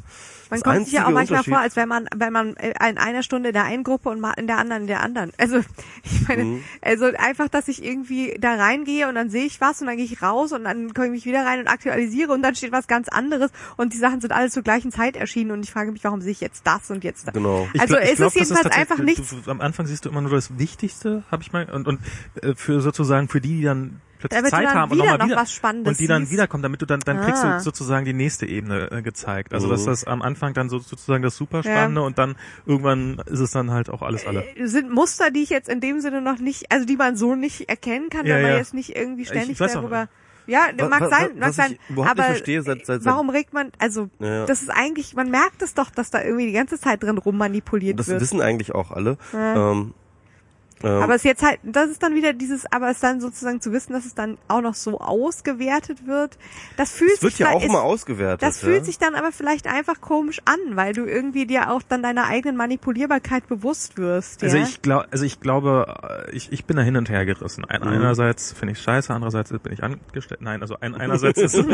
Man 0.51 0.61
kommt 0.63 0.85
sich 0.85 0.95
ja 0.95 1.07
auch 1.07 1.11
manchmal 1.11 1.45
vor, 1.45 1.59
als 1.59 1.77
wenn 1.77 1.89
man, 1.89 2.09
wenn 2.15 2.33
man 2.33 2.55
in 2.55 2.99
einer 2.99 3.23
Stunde 3.23 3.51
in 3.51 3.53
der 3.53 3.65
einen 3.65 3.85
Gruppe 3.85 4.09
und 4.09 4.25
in 4.37 4.47
der 4.47 4.59
anderen 4.59 4.83
in 4.83 4.87
der 4.89 5.03
anderen. 5.03 5.33
Also 5.39 5.59
ich 6.03 6.29
meine, 6.29 6.45
mhm. 6.45 6.65
also 6.81 7.07
einfach, 7.07 7.49
dass 7.49 7.69
ich 7.69 7.85
irgendwie 7.85 8.37
da 8.41 8.55
reingehe 8.55 9.09
und 9.09 9.15
dann 9.15 9.31
sehe 9.31 9.45
ich 9.45 9.61
was 9.61 9.81
und 9.81 9.87
dann 9.87 9.97
gehe 9.97 10.07
ich 10.07 10.23
raus 10.23 10.53
und 10.53 10.65
dann 10.65 10.95
komme 10.95 11.09
ich 11.09 11.13
mich 11.13 11.27
wieder 11.27 11.45
rein 11.45 11.61
und 11.61 11.69
aktualisiere 11.69 12.33
und 12.33 12.43
dann 12.43 12.55
steht 12.55 12.73
was 12.73 12.87
ganz 12.87 13.09
anderes 13.09 13.51
und 13.77 13.93
die 13.93 13.99
Sachen 13.99 14.21
sind 14.21 14.33
alle 14.33 14.51
zur 14.51 14.63
gleichen 14.63 14.93
Zeit 14.93 15.17
erschienen 15.17 15.51
und 15.51 15.65
ich 15.65 15.71
frage 15.71 15.93
mich, 15.93 16.05
warum 16.05 16.21
sehe 16.21 16.33
ich 16.33 16.41
jetzt 16.41 16.67
das 16.67 16.91
und 16.91 17.05
jetzt 17.05 17.27
das. 17.27 17.35
Genau. 17.35 17.69
Also 17.79 17.95
glaub, 17.95 18.05
ist 18.05 18.21
es 18.21 18.35
jedenfalls 18.35 18.67
ist 18.67 18.77
einfach 18.77 18.99
nichts. 18.99 19.35
Du, 19.45 19.51
am 19.51 19.61
Anfang 19.61 19.87
siehst 19.87 20.05
du 20.05 20.11
immer 20.11 20.21
nur 20.21 20.31
das 20.31 20.59
Wichtigste, 20.59 21.25
habe 21.31 21.43
ich 21.43 21.53
mal 21.53 21.71
und 21.71 21.87
und 21.87 22.01
äh, 22.43 22.55
für 22.55 22.81
sozusagen 22.81 23.29
für 23.29 23.41
die, 23.41 23.59
die 23.59 23.63
dann 23.63 24.01
plötzlich 24.19 24.39
damit 24.41 24.51
Zeit 24.51 24.69
haben 24.69 24.91
und 24.93 24.99
nochmal 24.99 25.19
noch 25.19 25.27
wieder 25.27 25.37
was 25.37 25.53
Spannendes 25.53 25.93
und 25.93 26.01
die 26.01 26.07
dann 26.07 26.23
siehst. 26.23 26.33
wiederkommen, 26.33 26.63
damit 26.63 26.83
du 26.83 26.87
dann 26.87 27.01
dann 27.01 27.19
Ah. 27.19 27.25
kriegst 27.25 27.45
du 27.45 27.61
sozusagen 27.61 28.05
die 28.05 28.13
nächste 28.13 28.47
Ebene 28.47 28.91
äh, 28.91 29.03
gezeigt. 29.03 29.55
Also 29.55 29.69
dass 29.69 29.83
Mhm. 29.83 29.87
das 29.87 30.05
am 30.05 30.23
Anfang 30.23 30.55
dann 30.55 30.69
so, 30.69 30.79
sozusagen 30.79 31.23
das 31.23 31.37
super 31.37 31.63
spannende 31.63 32.03
und 32.03 32.19
dann 32.19 32.37
irgendwann 32.67 33.23
ist 33.27 33.41
es 33.41 33.51
dann 33.53 33.71
halt 33.71 33.91
auch 33.91 34.03
alles 34.03 34.27
alle. 34.27 34.45
Äh, 34.57 34.67
sind 34.67 34.91
Muster, 34.91 35.31
die 35.31 35.43
ich 35.43 35.51
jetzt 35.51 35.69
in 35.69 35.81
dem 35.81 36.01
Sinne 36.01 36.21
noch 36.21 36.39
nicht, 36.39 36.71
also 36.73 36.85
die 36.87 36.97
man 36.97 37.17
so 37.17 37.35
nicht 37.35 37.69
erkennen 37.69 38.11
kann, 38.11 38.27
Ja, 38.27 38.35
wenn 38.37 38.43
man 38.43 38.51
ja. 38.53 38.57
jetzt 38.59 38.75
nicht 38.75 38.97
irgendwie 38.97 39.25
ständig 39.25 39.51
Ich 39.53 39.61
weiß 39.61 39.77
auch- 39.77 39.81
darüber. 39.83 40.09
Ja, 40.47 40.69
Wa- 40.79 40.89
mag 40.89 41.01
sein, 41.11 41.29
was 41.39 41.59
mag 41.59 41.71
ich 41.73 41.79
sein. 41.97 42.07
aber 42.09 42.23
verstehe, 42.23 42.63
seit- 42.63 42.87
seit- 42.87 43.03
seit- 43.03 43.13
warum 43.13 43.29
regt 43.29 43.53
man, 43.53 43.71
also 43.79 44.09
Ja, 44.19 44.27
ja. 44.27 44.47
das 44.47 44.63
ist 44.63 44.71
eigentlich, 44.71 45.15
man 45.15 45.31
merkt 45.31 45.61
es 45.61 45.75
doch, 45.75 45.91
dass 45.91 46.11
da 46.11 46.23
irgendwie 46.23 46.47
die 46.47 46.53
ganze 46.53 46.81
Zeit 46.81 47.03
drin 47.03 47.19
rummanipuliert 47.19 47.99
Das 47.99 48.09
wird. 48.09 48.23
wissen 48.23 48.41
eigentlich 48.41 48.75
auch 48.75 48.91
alle. 48.91 49.19
Ja. 49.35 49.73
Ähm, 49.73 49.93
ähm, 50.83 51.03
Aber 51.03 51.15
es 51.15 51.23
ist 51.23 51.25
jetzt 51.25 51.43
halt, 51.43 51.59
das 51.63 51.91
ist 51.91 52.03
dann 52.03 52.15
wieder 52.15 52.33
dieses, 52.33 52.71
aber 52.71 52.91
es 52.91 53.01
dann 53.01 53.21
sozusagen 53.21 53.61
zu 53.61 53.73
wissen, 53.73 53.93
dass 53.93 54.05
es 54.07 54.15
dann 54.15 54.39
auch 54.49 54.61
noch 54.61 54.75
so 54.75 55.01
ausgewertet 55.01 56.07
wird, 56.07 56.39
das 56.77 56.93
fühlt 56.93 57.13
es 57.15 57.23
wird 57.23 57.33
sich 57.33 57.41
ja 57.41 57.49
da- 57.49 57.53
auch 57.55 57.61
ist, 57.63 57.69
immer 57.69 57.83
ausgewertet. 57.83 58.43
Das 58.43 58.61
fühlt 58.61 58.79
ja? 58.79 58.85
sich 58.85 58.99
dann 58.99 59.15
aber 59.15 59.33
vielleicht 59.33 59.67
einfach 59.67 60.01
komisch 60.01 60.41
an, 60.45 60.59
weil 60.77 60.93
du 60.93 61.05
irgendwie 61.05 61.47
dir 61.47 61.71
auch 61.73 61.83
dann 61.83 62.03
deiner 62.03 62.27
eigenen 62.27 62.57
Manipulierbarkeit 62.57 63.49
bewusst 63.49 63.99
wirst. 63.99 64.43
Also 64.45 64.57
ja? 64.57 64.63
ich 64.63 64.83
glaube, 64.83 65.07
also 65.11 65.25
ich 65.25 65.41
glaube, 65.41 66.27
äh, 66.29 66.37
ich, 66.37 66.53
ich 66.53 66.65
bin 66.65 66.77
da 66.77 66.83
hin 66.83 66.97
und 66.97 67.09
her 67.09 67.25
gerissen. 67.25 67.65
Ein, 67.65 67.81
Mhm. 67.83 67.89
Einerseits 67.89 68.53
finde 68.53 68.73
ich 68.73 68.81
scheiße, 68.81 69.13
andererseits 69.15 69.51
bin 69.51 69.73
ich 69.73 69.83
angestellt. 69.83 70.41
Nein, 70.43 70.61
also 70.63 70.77
ein, 70.81 70.95
einerseits 70.95 71.41
ist 71.41 71.55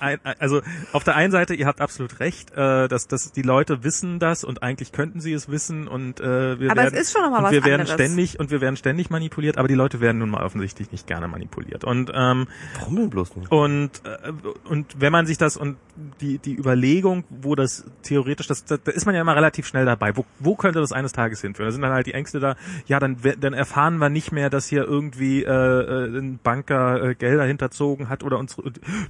ein, 0.00 0.18
also 0.38 0.60
auf 0.92 1.04
der 1.04 1.16
einen 1.16 1.32
Seite, 1.32 1.54
ihr 1.54 1.66
habt 1.66 1.80
absolut 1.80 2.20
recht, 2.20 2.50
äh, 2.52 2.88
dass, 2.88 3.06
dass 3.06 3.32
die 3.32 3.42
Leute 3.42 3.84
wissen 3.84 4.18
das 4.18 4.44
und 4.44 4.62
eigentlich 4.62 4.92
könnten 4.92 5.20
sie 5.20 5.32
es 5.32 5.48
wissen 5.50 5.88
und 5.88 6.20
äh, 6.20 6.49
wir 6.58 6.70
Aber 6.70 6.80
es 6.80 6.92
werden, 6.92 7.00
ist 7.02 7.12
schon 7.12 7.22
noch 7.22 7.30
mal 7.30 7.38
und 7.38 7.44
was 7.44 7.52
wir 7.52 7.64
werden 7.64 7.80
anderes. 7.82 7.94
ständig 7.94 8.40
und 8.40 8.50
wir 8.50 8.60
werden 8.60 8.76
ständig 8.76 9.10
manipuliert, 9.10 9.58
aber 9.58 9.68
die 9.68 9.74
Leute 9.74 10.00
werden 10.00 10.18
nun 10.18 10.30
mal 10.30 10.42
offensichtlich 10.42 10.90
nicht 10.90 11.06
gerne 11.06 11.28
manipuliert 11.28 11.84
und 11.84 12.10
ähm, 12.14 12.48
Warum 12.78 12.96
denn 12.96 13.10
bloß 13.10 13.36
nicht? 13.36 13.52
und 13.52 13.90
äh, 14.04 14.32
und 14.68 14.96
wenn 14.98 15.12
man 15.12 15.26
sich 15.26 15.38
das 15.38 15.56
und 15.56 15.76
die 16.20 16.38
die 16.38 16.56
Überlegung, 16.56 17.24
wo 17.28 17.54
das 17.54 17.84
theoretisch, 18.02 18.46
das, 18.46 18.64
da, 18.64 18.78
da 18.82 18.90
ist 18.90 19.04
man 19.06 19.14
ja 19.14 19.20
immer 19.20 19.36
relativ 19.36 19.66
schnell 19.66 19.84
dabei. 19.84 20.16
Wo, 20.16 20.24
wo 20.38 20.56
könnte 20.56 20.80
das 20.80 20.92
eines 20.92 21.12
Tages 21.12 21.42
hinführen? 21.42 21.68
Da 21.68 21.72
sind 21.72 21.82
dann 21.82 21.92
halt 21.92 22.06
die 22.06 22.14
Ängste 22.14 22.40
da. 22.40 22.56
Ja, 22.86 22.98
dann 22.98 23.22
we- 23.22 23.36
dann 23.38 23.52
erfahren 23.52 23.98
wir 23.98 24.08
nicht 24.08 24.32
mehr, 24.32 24.48
dass 24.48 24.66
hier 24.66 24.84
irgendwie 24.84 25.44
äh, 25.44 25.50
äh, 25.50 26.06
ein 26.18 26.38
Banker 26.42 27.02
äh, 27.10 27.14
Gelder 27.14 27.44
hinterzogen 27.44 28.08
hat 28.08 28.22
oder 28.22 28.38
uns 28.38 28.56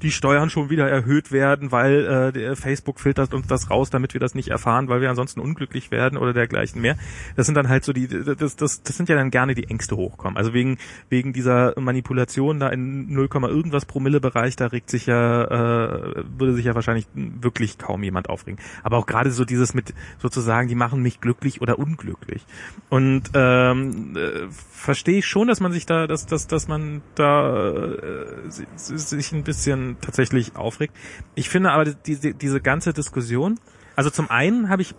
die 0.03 0.11
Steuern 0.11 0.51
schon 0.51 0.69
wieder 0.69 0.89
erhöht 0.91 1.31
werden, 1.31 1.71
weil 1.71 2.05
äh, 2.05 2.33
der 2.33 2.57
Facebook 2.57 2.99
filtert 2.99 3.33
uns 3.35 3.47
das 3.47 3.71
raus, 3.71 3.91
damit 3.91 4.13
wir 4.15 4.21
das 4.21 4.35
nicht 4.35 4.49
erfahren, 4.49 4.89
weil 4.89 5.01
wir 5.01 5.11
ansonsten 5.11 5.39
unglücklich 5.39 5.91
werden 5.93 6.19
oder 6.19 6.33
dergleichen 6.33 6.81
mehr. 6.81 6.97
Das 7.37 7.47
sind 7.47 7.55
dann 7.55 7.69
halt 7.69 7.85
so 7.85 7.93
die 7.93 8.09
das 8.09 8.57
das 8.57 8.83
das 8.83 8.97
sind 8.97 9.09
ja 9.09 9.17
dann 9.17 9.31
gerne 9.31 9.55
die 9.55 9.65
Ängste 9.65 9.97
hochkommen. 9.97 10.37
Also 10.37 10.53
wegen 10.53 10.79
wegen 11.09 11.33
dieser 11.33 11.75
Manipulation 11.79 12.61
da 12.61 12.69
in 12.69 13.13
0, 13.13 13.29
irgendwas 13.33 13.85
Promille 13.87 14.21
Bereich, 14.21 14.57
da 14.57 14.67
regt 14.67 14.91
sich 14.91 15.07
ja 15.07 15.45
äh, 15.45 16.25
würde 16.39 16.55
sich 16.55 16.65
ja 16.65 16.75
wahrscheinlich 16.75 17.07
wirklich 17.15 17.79
kaum 17.79 18.03
jemand 18.03 18.29
aufregen. 18.29 18.59
Aber 18.83 18.99
auch 18.99 19.07
gerade 19.07 19.31
so 19.31 19.45
dieses 19.45 19.75
mit 19.75 19.95
sozusagen, 20.19 20.69
die 20.69 20.75
machen 20.75 21.03
mich 21.03 21.21
glücklich 21.21 21.61
oder 21.61 21.79
unglücklich. 21.79 22.45
Und 22.89 23.31
ähm, 23.35 24.17
äh, 24.17 24.49
verstehe 24.71 25.19
ich 25.19 25.27
schon, 25.27 25.49
dass 25.49 25.61
man 25.61 25.73
sich 25.73 25.87
da, 25.87 26.07
dass, 26.07 26.27
dass, 26.27 26.47
dass 26.47 26.69
man 26.69 27.03
da 27.15 27.75
äh, 27.75 28.27
si- 28.51 28.67
sich 28.77 29.33
ein 29.33 29.45
bisschen 29.45 29.97
tatsächlich 30.01 30.57
aufregt. 30.57 30.95
Ich 31.35 31.49
finde 31.49 31.73
aber 31.73 31.85
diese, 31.85 32.35
diese 32.35 32.61
ganze 32.61 32.93
Diskussion, 32.93 33.59
also 34.01 34.09
zum 34.09 34.31
einen 34.31 34.71
habe 34.71 34.81
ich 34.81 34.95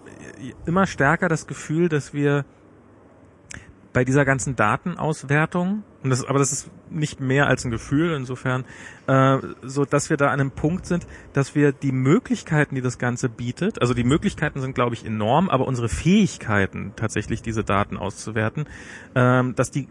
immer 0.67 0.85
stärker 0.85 1.27
das 1.27 1.47
Gefühl, 1.47 1.89
dass 1.89 2.13
wir 2.13 2.45
bei 3.93 4.05
dieser 4.05 4.25
ganzen 4.25 4.55
Datenauswertung, 4.55 5.81
und 6.03 6.11
das, 6.11 6.23
aber 6.23 6.37
das 6.37 6.51
ist 6.51 6.69
nicht 6.91 7.19
mehr 7.19 7.47
als 7.47 7.65
ein 7.65 7.71
Gefühl, 7.71 8.13
insofern, 8.13 8.63
äh, 9.07 9.39
so 9.63 9.85
dass 9.85 10.11
wir 10.11 10.17
da 10.17 10.27
an 10.27 10.39
einem 10.39 10.51
Punkt 10.51 10.85
sind, 10.85 11.07
dass 11.33 11.55
wir 11.55 11.71
die 11.71 11.91
Möglichkeiten, 11.91 12.75
die 12.75 12.81
das 12.81 12.99
Ganze 12.99 13.27
bietet, 13.27 13.81
also 13.81 13.95
die 13.95 14.03
Möglichkeiten 14.03 14.61
sind, 14.61 14.75
glaube 14.75 14.93
ich, 14.93 15.03
enorm, 15.03 15.49
aber 15.49 15.65
unsere 15.65 15.89
Fähigkeiten, 15.89 16.93
tatsächlich 16.95 17.41
diese 17.41 17.63
Daten 17.63 17.97
auszuwerten, 17.97 18.67
ähm, 19.15 19.55
dass 19.55 19.71
die 19.71 19.87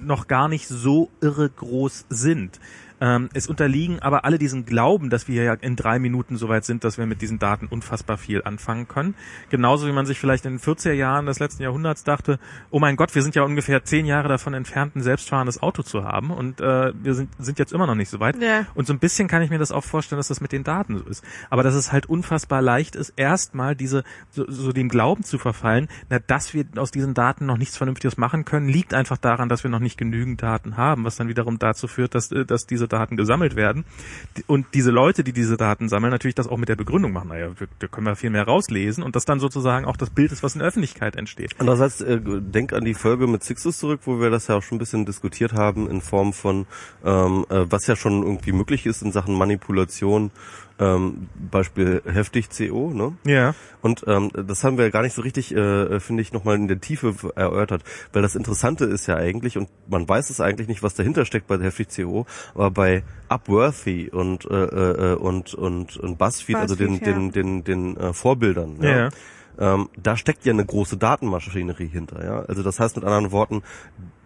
noch 0.00 0.28
gar 0.28 0.48
nicht 0.48 0.66
so 0.66 1.10
irre 1.20 1.50
groß 1.50 2.06
sind. 2.08 2.58
Ähm, 3.00 3.28
es 3.34 3.46
unterliegen 3.46 3.98
aber 4.00 4.24
alle 4.24 4.38
diesen 4.38 4.64
Glauben, 4.64 5.10
dass 5.10 5.28
wir 5.28 5.42
ja 5.42 5.54
in 5.54 5.76
drei 5.76 5.98
Minuten 5.98 6.36
soweit 6.36 6.64
sind, 6.64 6.84
dass 6.84 6.98
wir 6.98 7.06
mit 7.06 7.22
diesen 7.22 7.38
Daten 7.38 7.66
unfassbar 7.66 8.18
viel 8.18 8.42
anfangen 8.42 8.88
können. 8.88 9.14
Genauso 9.50 9.86
wie 9.86 9.92
man 9.92 10.06
sich 10.06 10.18
vielleicht 10.18 10.46
in 10.46 10.54
den 10.54 10.60
40er 10.60 10.92
Jahren 10.92 11.26
des 11.26 11.38
letzten 11.38 11.62
Jahrhunderts 11.62 12.04
dachte, 12.04 12.38
oh 12.70 12.78
mein 12.78 12.96
Gott, 12.96 13.14
wir 13.14 13.22
sind 13.22 13.34
ja 13.34 13.42
ungefähr 13.42 13.84
zehn 13.84 14.06
Jahre 14.06 14.28
davon 14.28 14.54
entfernt, 14.54 14.96
ein 14.96 15.02
selbstfahrendes 15.02 15.62
Auto 15.62 15.82
zu 15.82 16.04
haben 16.04 16.30
und 16.30 16.60
äh, 16.60 16.92
wir 16.94 17.14
sind, 17.14 17.30
sind 17.38 17.58
jetzt 17.58 17.72
immer 17.72 17.86
noch 17.86 17.94
nicht 17.94 18.10
so 18.10 18.20
weit. 18.20 18.40
Ja. 18.40 18.66
Und 18.74 18.86
so 18.86 18.92
ein 18.92 18.98
bisschen 18.98 19.28
kann 19.28 19.42
ich 19.42 19.50
mir 19.50 19.58
das 19.58 19.72
auch 19.72 19.84
vorstellen, 19.84 20.18
dass 20.18 20.28
das 20.28 20.40
mit 20.40 20.52
den 20.52 20.64
Daten 20.64 20.98
so 20.98 21.04
ist. 21.04 21.24
Aber 21.50 21.62
dass 21.62 21.74
es 21.74 21.92
halt 21.92 22.06
unfassbar 22.06 22.62
leicht 22.62 22.96
ist, 22.96 23.12
erstmal 23.16 23.74
diese 23.74 24.04
so, 24.30 24.44
so 24.48 24.72
dem 24.72 24.88
Glauben 24.88 25.24
zu 25.24 25.38
verfallen, 25.38 25.88
na, 26.08 26.18
dass 26.18 26.54
wir 26.54 26.64
aus 26.76 26.90
diesen 26.90 27.14
Daten 27.14 27.46
noch 27.46 27.58
nichts 27.58 27.76
Vernünftiges 27.76 28.16
machen 28.16 28.44
können, 28.44 28.68
liegt 28.68 28.94
einfach 28.94 29.18
daran, 29.18 29.48
dass 29.48 29.64
wir 29.64 29.70
noch 29.70 29.80
nicht 29.80 29.98
genügend 29.98 30.42
Daten 30.42 30.76
haben, 30.76 31.04
was 31.04 31.16
dann 31.16 31.28
wiederum 31.28 31.58
dazu 31.58 31.88
führt, 31.88 32.14
dass, 32.14 32.30
äh, 32.32 32.44
dass 32.44 32.66
diese 32.66 32.83
Daten 32.88 33.16
gesammelt 33.16 33.56
werden. 33.56 33.84
Und 34.46 34.66
diese 34.74 34.90
Leute, 34.90 35.24
die 35.24 35.32
diese 35.32 35.56
Daten 35.56 35.88
sammeln, 35.88 36.10
natürlich 36.10 36.34
das 36.34 36.48
auch 36.48 36.56
mit 36.56 36.68
der 36.68 36.76
Begründung 36.76 37.12
machen, 37.12 37.28
naja, 37.28 37.48
da 37.78 37.86
können 37.86 38.06
wir 38.06 38.16
viel 38.16 38.30
mehr 38.30 38.44
rauslesen 38.44 39.02
und 39.02 39.16
das 39.16 39.24
dann 39.24 39.40
sozusagen 39.40 39.86
auch 39.86 39.96
das 39.96 40.10
Bild 40.10 40.32
ist, 40.32 40.42
was 40.42 40.54
in 40.54 40.60
der 40.60 40.68
Öffentlichkeit 40.68 41.16
entsteht. 41.16 41.54
Andererseits, 41.58 42.00
äh, 42.00 42.20
denk 42.20 42.72
an 42.72 42.84
die 42.84 42.94
Folge 42.94 43.26
mit 43.26 43.44
Sixus 43.44 43.78
zurück, 43.78 44.00
wo 44.04 44.20
wir 44.20 44.30
das 44.30 44.48
ja 44.48 44.56
auch 44.56 44.62
schon 44.62 44.76
ein 44.76 44.78
bisschen 44.78 45.06
diskutiert 45.06 45.52
haben 45.52 45.88
in 45.88 46.00
Form 46.00 46.32
von, 46.32 46.66
ähm, 47.04 47.46
äh, 47.48 47.64
was 47.70 47.86
ja 47.86 47.96
schon 47.96 48.22
irgendwie 48.22 48.52
möglich 48.52 48.86
ist 48.86 49.02
in 49.02 49.12
Sachen 49.12 49.36
Manipulation, 49.36 50.30
ähm, 50.78 51.28
Beispiel 51.50 52.02
heftig 52.04 52.48
CO, 52.50 52.90
ne? 52.92 53.16
Ja. 53.24 53.54
Und 53.80 54.04
ähm, 54.06 54.30
das 54.34 54.64
haben 54.64 54.78
wir 54.78 54.90
gar 54.90 55.02
nicht 55.02 55.14
so 55.14 55.22
richtig, 55.22 55.54
äh, 55.54 56.00
finde 56.00 56.22
ich, 56.22 56.32
nochmal 56.32 56.56
in 56.56 56.68
der 56.68 56.80
Tiefe 56.80 57.14
erörtert, 57.36 57.84
weil 58.12 58.22
das 58.22 58.34
Interessante 58.34 58.84
ist 58.84 59.06
ja 59.06 59.16
eigentlich, 59.16 59.56
und 59.56 59.68
man 59.88 60.08
weiß 60.08 60.30
es 60.30 60.40
eigentlich 60.40 60.68
nicht, 60.68 60.82
was 60.82 60.94
dahinter 60.94 61.24
steckt 61.24 61.46
bei 61.46 61.58
heftig 61.58 61.88
CO, 61.94 62.26
aber 62.54 62.70
bei 62.70 63.04
Upworthy 63.28 64.10
und 64.10 64.50
äh, 64.50 64.64
äh, 64.64 65.14
und 65.14 65.54
und 65.54 65.96
und 65.96 66.18
BuzzFeed, 66.18 66.56
also 66.56 66.74
den 66.74 66.98
BuzzFeed, 66.98 67.06
ja. 67.06 67.12
den 67.12 67.32
den 67.32 67.64
den 67.64 67.96
äh, 67.96 68.12
Vorbildern, 68.12 68.78
Ja. 68.80 68.98
ja. 68.98 69.08
Ähm, 69.56 69.88
da 69.96 70.16
steckt 70.16 70.44
ja 70.44 70.52
eine 70.52 70.64
große 70.64 70.96
Datenmaschinerie 70.96 71.86
hinter, 71.86 72.24
ja. 72.24 72.40
Also 72.40 72.64
das 72.64 72.80
heißt 72.80 72.96
mit 72.96 73.04
anderen 73.04 73.30
Worten, 73.30 73.62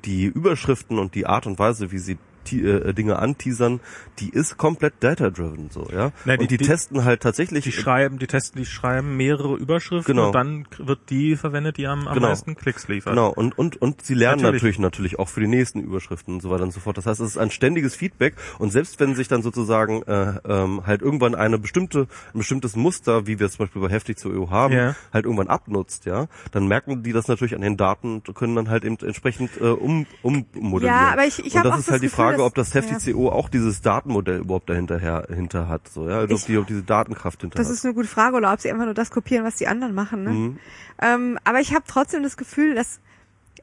die 0.06 0.24
Überschriften 0.24 0.98
und 0.98 1.14
die 1.14 1.26
Art 1.26 1.46
und 1.46 1.58
Weise, 1.58 1.92
wie 1.92 1.98
sie 1.98 2.16
äh, 2.56 2.92
Dinge 2.94 3.18
anteasern, 3.18 3.80
die 4.18 4.30
ist 4.30 4.56
komplett 4.56 4.94
data-driven, 5.00 5.70
so, 5.70 5.86
ja. 5.92 6.12
Die- 6.24 6.30
und 6.38 6.50
die, 6.50 6.56
die- 6.56 6.64
testen 6.66 7.04
halt 7.04 7.20
tatsächlich 7.22 7.64
Die 7.64 7.72
schreiben, 7.72 8.18
die 8.18 8.26
testen, 8.26 8.60
die 8.60 8.66
schreiben 8.66 9.16
mehrere 9.16 9.56
Überschriften 9.56 10.14
Genau. 10.14 10.28
und 10.28 10.32
dann 10.34 10.66
wird 10.78 11.00
die 11.10 11.36
verwendet, 11.36 11.76
die 11.76 11.86
am, 11.86 12.08
am 12.08 12.14
Genau. 12.14 12.28
meisten 12.28 12.56
Klicks 12.56 12.88
liefert. 12.88 13.12
Genau, 13.12 13.28
und, 13.30 13.56
und, 13.58 13.80
und 13.82 14.02
sie 14.02 14.14
lernen 14.14 14.42
Natürlich. 14.42 14.62
natürlich. 14.62 14.78
natürlich 14.78 15.18
auch 15.18 15.28
für 15.28 15.40
die 15.40 15.46
nächsten 15.48 15.80
Überschriften 15.80 16.34
und 16.34 16.40
so 16.40 16.50
weiter 16.50 16.62
und 16.64 16.72
so 16.72 16.80
fort. 16.80 16.96
Das 16.96 17.06
heißt, 17.06 17.20
es 17.20 17.30
ist 17.30 17.38
ein 17.38 17.50
ständiges 17.50 17.94
Feedback 17.96 18.34
und 18.58 18.70
selbst 18.70 18.98
wenn 19.00 19.14
sich 19.14 19.28
dann 19.28 19.42
sozusagen 19.42 20.02
äh, 20.04 20.34
ähm, 20.48 20.86
halt 20.86 21.02
irgendwann 21.02 21.34
eine 21.34 21.58
bestimmte, 21.58 22.06
ein 22.34 22.38
bestimmtes 22.38 22.76
Muster, 22.76 23.26
wie 23.26 23.38
wir 23.38 23.46
es 23.46 23.52
zum 23.52 23.64
Beispiel 23.66 23.82
bei 23.82 23.88
Heftig 23.88 24.18
zu 24.18 24.30
EU 24.30 24.50
haben, 24.50 24.74
Ja. 24.74 24.94
halt 25.12 25.24
irgendwann 25.24 25.48
abnutzt, 25.48 26.04
ja, 26.06 26.26
dann 26.52 26.66
merken 26.68 27.02
die 27.02 27.12
das 27.12 27.28
natürlich 27.28 27.54
an 27.54 27.60
den 27.60 27.76
Daten 27.76 28.22
und 28.26 28.34
können 28.34 28.54
dann 28.56 28.68
halt 28.70 28.84
eben 28.84 28.96
entsprechend 29.00 29.50
äh, 29.60 29.64
um, 29.64 30.06
ummodellieren. 30.22 30.96
Ja, 31.00 31.12
aber 31.12 31.26
ich- 31.26 31.38
ich 31.44 31.54
Und 31.54 31.58
hab 31.58 31.64
das 31.64 31.72
auch 31.74 31.78
ist 31.78 31.86
das 31.88 31.92
halt 31.92 32.02
die 32.02 32.06
Gefühl, 32.06 32.24
Frage, 32.38 32.42
dass- 32.42 32.46
ob 32.46 32.54
das 32.54 32.74
Heftig 32.74 33.14
ja. 33.14 33.14
Auch 33.16 33.48
dieses 33.48 33.80
Datenmodell 33.82 34.38
überhaupt 34.40 34.68
dahinter 34.70 34.98
hinter 35.28 35.68
hat, 35.68 35.88
so, 35.88 36.08
ja, 36.08 36.18
also 36.18 36.34
ob 36.34 36.40
Ich- 36.40 36.46
die, 36.46 36.58
ob 36.58 36.66
diese 36.66 36.82
Datenkraft 36.82 37.40
hinter 37.40 37.56
Das 37.56 37.66
hat. 37.68 37.74
ist 37.74 37.84
eine 37.84 37.94
gute 37.94 38.08
Frage, 38.08 38.36
oder 38.36 38.52
ob 38.52 38.60
sie 38.60 38.70
einfach 38.70 38.84
nur 38.84 38.94
das 38.94 39.10
kopieren, 39.10 39.44
was 39.44 39.56
die 39.56 39.66
anderen 39.68 39.94
machen. 39.94 40.24
Ne? 40.24 40.30
Mhm. 40.30 40.58
Ähm, 41.00 41.38
aber 41.44 41.60
ich 41.60 41.74
habe 41.74 41.84
trotzdem 41.86 42.22
das 42.22 42.36
Gefühl, 42.36 42.74
dass, 42.74 43.00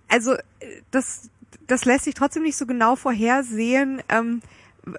also 0.07 0.35
das, 0.91 1.29
das 1.67 1.85
lässt 1.85 2.05
sich 2.05 2.13
trotzdem 2.13 2.43
nicht 2.43 2.57
so 2.57 2.65
genau 2.65 2.95
vorhersehen, 2.95 4.01
ähm, 4.09 4.41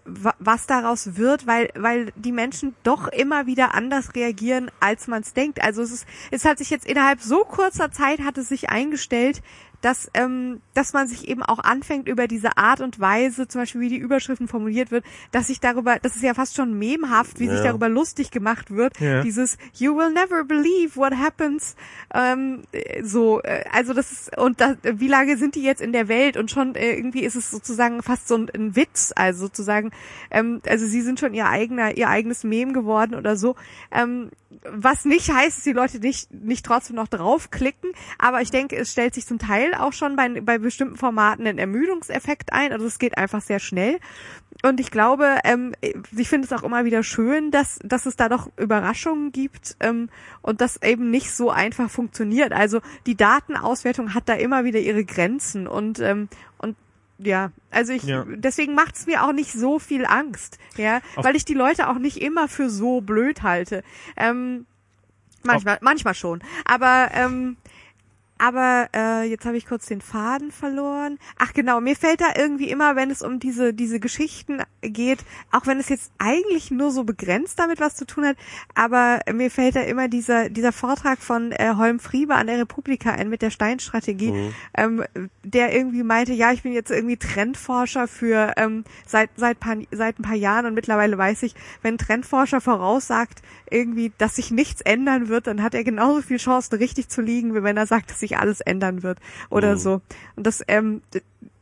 wa- 0.05 0.35
was 0.41 0.67
daraus 0.67 1.17
wird, 1.17 1.47
weil, 1.47 1.71
weil 1.77 2.11
die 2.17 2.33
Menschen 2.33 2.75
doch 2.83 3.07
immer 3.07 3.47
wieder 3.47 3.73
anders 3.75 4.15
reagieren, 4.17 4.69
als 4.81 5.07
man 5.07 5.23
es 5.23 5.33
denkt. 5.33 5.63
Also 5.63 5.81
es 5.83 5.93
ist, 5.93 6.07
es 6.33 6.45
hat 6.45 6.59
sich 6.59 6.71
jetzt 6.71 6.85
innerhalb 6.87 7.21
so 7.21 7.45
kurzer 7.45 7.93
Zeit 7.93 8.21
hat 8.21 8.37
es 8.37 8.49
sich 8.49 8.69
eingestellt, 8.69 9.43
dass, 9.81 10.11
ähm, 10.15 10.61
dass 10.75 10.93
man 10.93 11.07
sich 11.09 11.29
eben 11.29 11.43
auch 11.43 11.59
anfängt 11.59 12.09
über 12.09 12.27
diese 12.27 12.57
Art 12.57 12.81
und 12.81 12.99
Weise, 13.01 13.47
zum 13.49 13.61
Beispiel 13.63 13.81
wie 13.81 13.89
die 13.89 13.99
Überschriften 13.99 14.49
formuliert 14.49 14.91
wird, 14.91 15.05
dass 15.33 15.47
sich 15.49 15.61
darüber, 15.61 15.99
das 16.01 16.17
ist 16.17 16.23
ja 16.23 16.35
fast 16.35 16.57
schon 16.57 16.79
memhaft, 16.79 17.39
wie 17.39 17.49
sich 17.49 17.59
Ja. 17.59 17.65
darüber 17.67 17.89
lustig 17.89 18.31
gemacht 18.31 18.71
wird, 18.71 18.99
Ja. 19.01 19.23
dieses 19.23 19.59
You 19.75 19.97
will 19.97 20.11
never 20.13 20.45
believe 20.45 20.97
what 20.97 21.15
happens, 21.17 21.77
ähm, 22.15 22.63
äh, 22.73 23.03
so, 23.03 23.41
äh, 23.43 23.65
also 23.73 23.93
das 23.93 24.13
ist, 24.13 24.39
und 24.39 24.61
das, 24.61 24.77
wie 24.83 25.09
lange 25.09 25.37
sind 25.37 25.55
die 25.55 25.63
jetzt 25.63 25.81
in 25.81 25.93
der 25.93 26.09
Welt 26.09 26.37
und 26.37 26.51
schon 26.51 26.75
äh, 26.75 26.95
irgendwie 26.97 27.21
ist 27.25 27.35
es 27.37 27.51
sozusagen 27.51 28.03
fast 28.03 28.29
so 28.29 28.37
ein, 28.37 28.51
ein 28.55 28.77
Witz, 28.77 29.13
also 29.17 29.47
sozusagen, 29.47 29.91
ähm, 30.31 30.61
also 30.67 30.87
sie 30.87 31.03
sind 31.03 31.21
schon 31.21 31.35
ihr 31.35 31.47
eigener, 31.49 31.97
ihr 31.97 32.09
eigenes 32.09 32.45
Mem 32.45 32.73
geworden 32.73 33.15
oder 33.15 33.37
so, 33.37 33.57
ähm, 33.93 34.31
was 34.69 35.05
nicht 35.05 35.31
heißt, 35.33 35.59
dass 35.59 35.65
die 35.65 35.73
Leute 35.73 35.99
nicht, 36.01 36.33
nicht 36.33 36.65
trotzdem 36.65 36.97
noch 36.97 37.09
draufklicken, 37.09 37.91
aber 38.19 38.41
ich 38.43 38.51
denke, 38.51 38.77
es 38.77 38.91
stellt 38.93 39.15
sich 39.15 39.27
zum 39.27 39.39
Teil 39.39 39.66
auch 39.75 39.93
schon 39.93 40.17
bei, 40.17 40.29
bei 40.41 40.59
bestimmten 40.59 40.97
Formaten 40.97 41.47
ein 41.47 41.59
Ermüdungseffekt 41.59 42.53
ein, 42.53 42.73
also 42.73 42.87
es 42.87 42.99
geht 42.99 43.17
einfach 43.19 43.41
sehr 43.43 43.59
schnell. 43.59 43.99
Und 44.63 44.81
ich 44.81 44.91
glaube, 44.91 45.39
ähm, 45.45 45.75
ich 46.17 46.29
finde 46.29 46.47
es 46.47 46.53
auch 46.53 46.63
immer 46.63 46.85
wieder 46.87 47.03
schön, 47.03 47.51
dass, 47.51 47.79
dass 47.85 48.07
es 48.07 48.17
da 48.17 48.29
doch 48.31 48.51
Überraschungen 48.57 49.31
gibt 49.31 49.77
ähm, 49.81 50.09
und 50.41 50.61
das 50.63 50.81
eben 50.83 51.11
nicht 51.11 51.31
so 51.35 51.51
einfach 51.51 51.91
funktioniert. 51.91 52.53
Also 52.53 52.81
die 53.07 53.17
Datenauswertung 53.17 54.15
hat 54.15 54.29
da 54.29 54.35
immer 54.35 54.65
wieder 54.65 54.79
ihre 54.81 55.05
Grenzen 55.05 55.67
und 55.67 55.99
ähm, 56.01 56.29
und 56.59 56.75
ja, 57.19 57.51
also 57.71 57.93
ich 57.93 58.03
Ja. 58.05 58.25
deswegen 58.27 58.75
macht 58.75 58.95
es 58.97 59.07
mir 59.07 59.25
auch 59.25 59.33
nicht 59.33 59.53
so 59.53 59.79
viel 59.79 60.07
Angst, 60.07 60.59
ja, 60.77 61.01
Auf- 61.17 61.25
weil 61.25 61.37
ich 61.37 61.45
die 61.45 61.55
Leute 61.55 61.89
auch 61.89 61.99
nicht 61.99 62.21
immer 62.23 62.49
für 62.49 62.69
so 62.71 63.01
blöd 63.03 63.43
halte. 63.43 63.83
Ähm, 64.17 64.67
manchmal, 65.45 65.79
manchmal 65.83 66.15
schon, 66.15 66.43
aber 66.65 67.11
ähm, 67.15 67.57
aber 68.39 68.89
äh, 68.95 69.29
jetzt 69.29 69.47
habe 69.47 69.57
ich 69.57 69.67
kurz 69.67 69.87
den 69.87 70.01
Faden 70.01 70.51
verloren. 70.51 71.19
Ach 71.39 71.53
genau, 71.53 71.81
mir 71.81 71.97
fällt 71.97 72.21
da 72.21 72.33
irgendwie 72.37 72.71
immer, 72.71 72.97
wenn 72.97 73.11
es 73.11 73.23
um 73.23 73.39
diese 73.41 73.73
diese 73.73 74.01
Geschichten 74.01 74.63
geht, 74.83 75.21
auch 75.53 75.67
wenn 75.67 75.79
es 75.79 75.89
jetzt 75.89 76.13
eigentlich 76.19 76.71
nur 76.71 76.91
so 76.91 77.05
begrenzt 77.05 77.59
damit 77.59 77.81
was 77.81 77.97
zu 77.97 78.07
tun 78.07 78.27
hat, 78.27 78.37
aber 78.75 79.21
mir 79.33 79.51
fällt 79.51 79.77
da 79.77 79.81
immer 79.81 80.09
dieser 80.09 80.51
dieser 80.51 80.73
Vortrag 80.73 81.21
von 81.21 81.53
äh, 81.53 81.75
Holm 81.77 81.99
Friebe 81.99 82.35
an 82.35 82.47
der 82.47 82.59
Republika 82.59 83.13
ein 83.13 83.29
mit 83.29 83.43
der 83.43 83.51
Steinstrategie, 83.51 84.53
ähm, 84.77 85.05
der 85.43 85.75
irgendwie 85.75 86.03
meinte, 86.03 86.33
ja, 86.33 86.53
ich 86.53 86.63
bin 86.63 86.73
jetzt 86.73 86.91
irgendwie 86.91 87.17
Trendforscher 87.17 88.09
für 88.09 88.53
ähm, 88.57 88.85
seit 89.07 89.31
seit 89.37 89.61
paar, 89.61 89.77
seit 89.91 90.19
ein 90.19 90.23
paar 90.23 90.37
Jahren 90.37 90.67
und 90.67 90.75
mittlerweile 90.75 91.17
weiß 91.17 91.43
ich, 91.43 91.55
wenn 91.83 91.95
ein 91.95 91.99
Trendforscher 91.99 92.61
voraussagt 92.61 93.43
irgendwie, 93.71 94.13
dass 94.19 94.37
sich 94.37 94.51
nichts 94.51 94.81
ändern 94.81 95.29
wird, 95.29 95.47
dann 95.47 95.63
hat 95.63 95.75
er 95.75 95.85
genauso 95.85 96.23
viel 96.23 96.37
Chancen 96.37 96.77
richtig 96.77 97.09
zu 97.09 97.21
liegen, 97.21 97.55
wie 97.55 97.63
wenn 97.63 97.77
er 97.77 97.87
sagt, 97.87 98.11
dass 98.11 98.23
sich 98.27 98.39
alles 98.39 98.61
ändern 98.61 99.03
wird 99.03 99.19
oder 99.51 99.75
Mhm. 99.75 99.79
so. 99.79 100.01
Und 100.37 100.47
das, 100.47 100.63
ähm, 100.69 101.03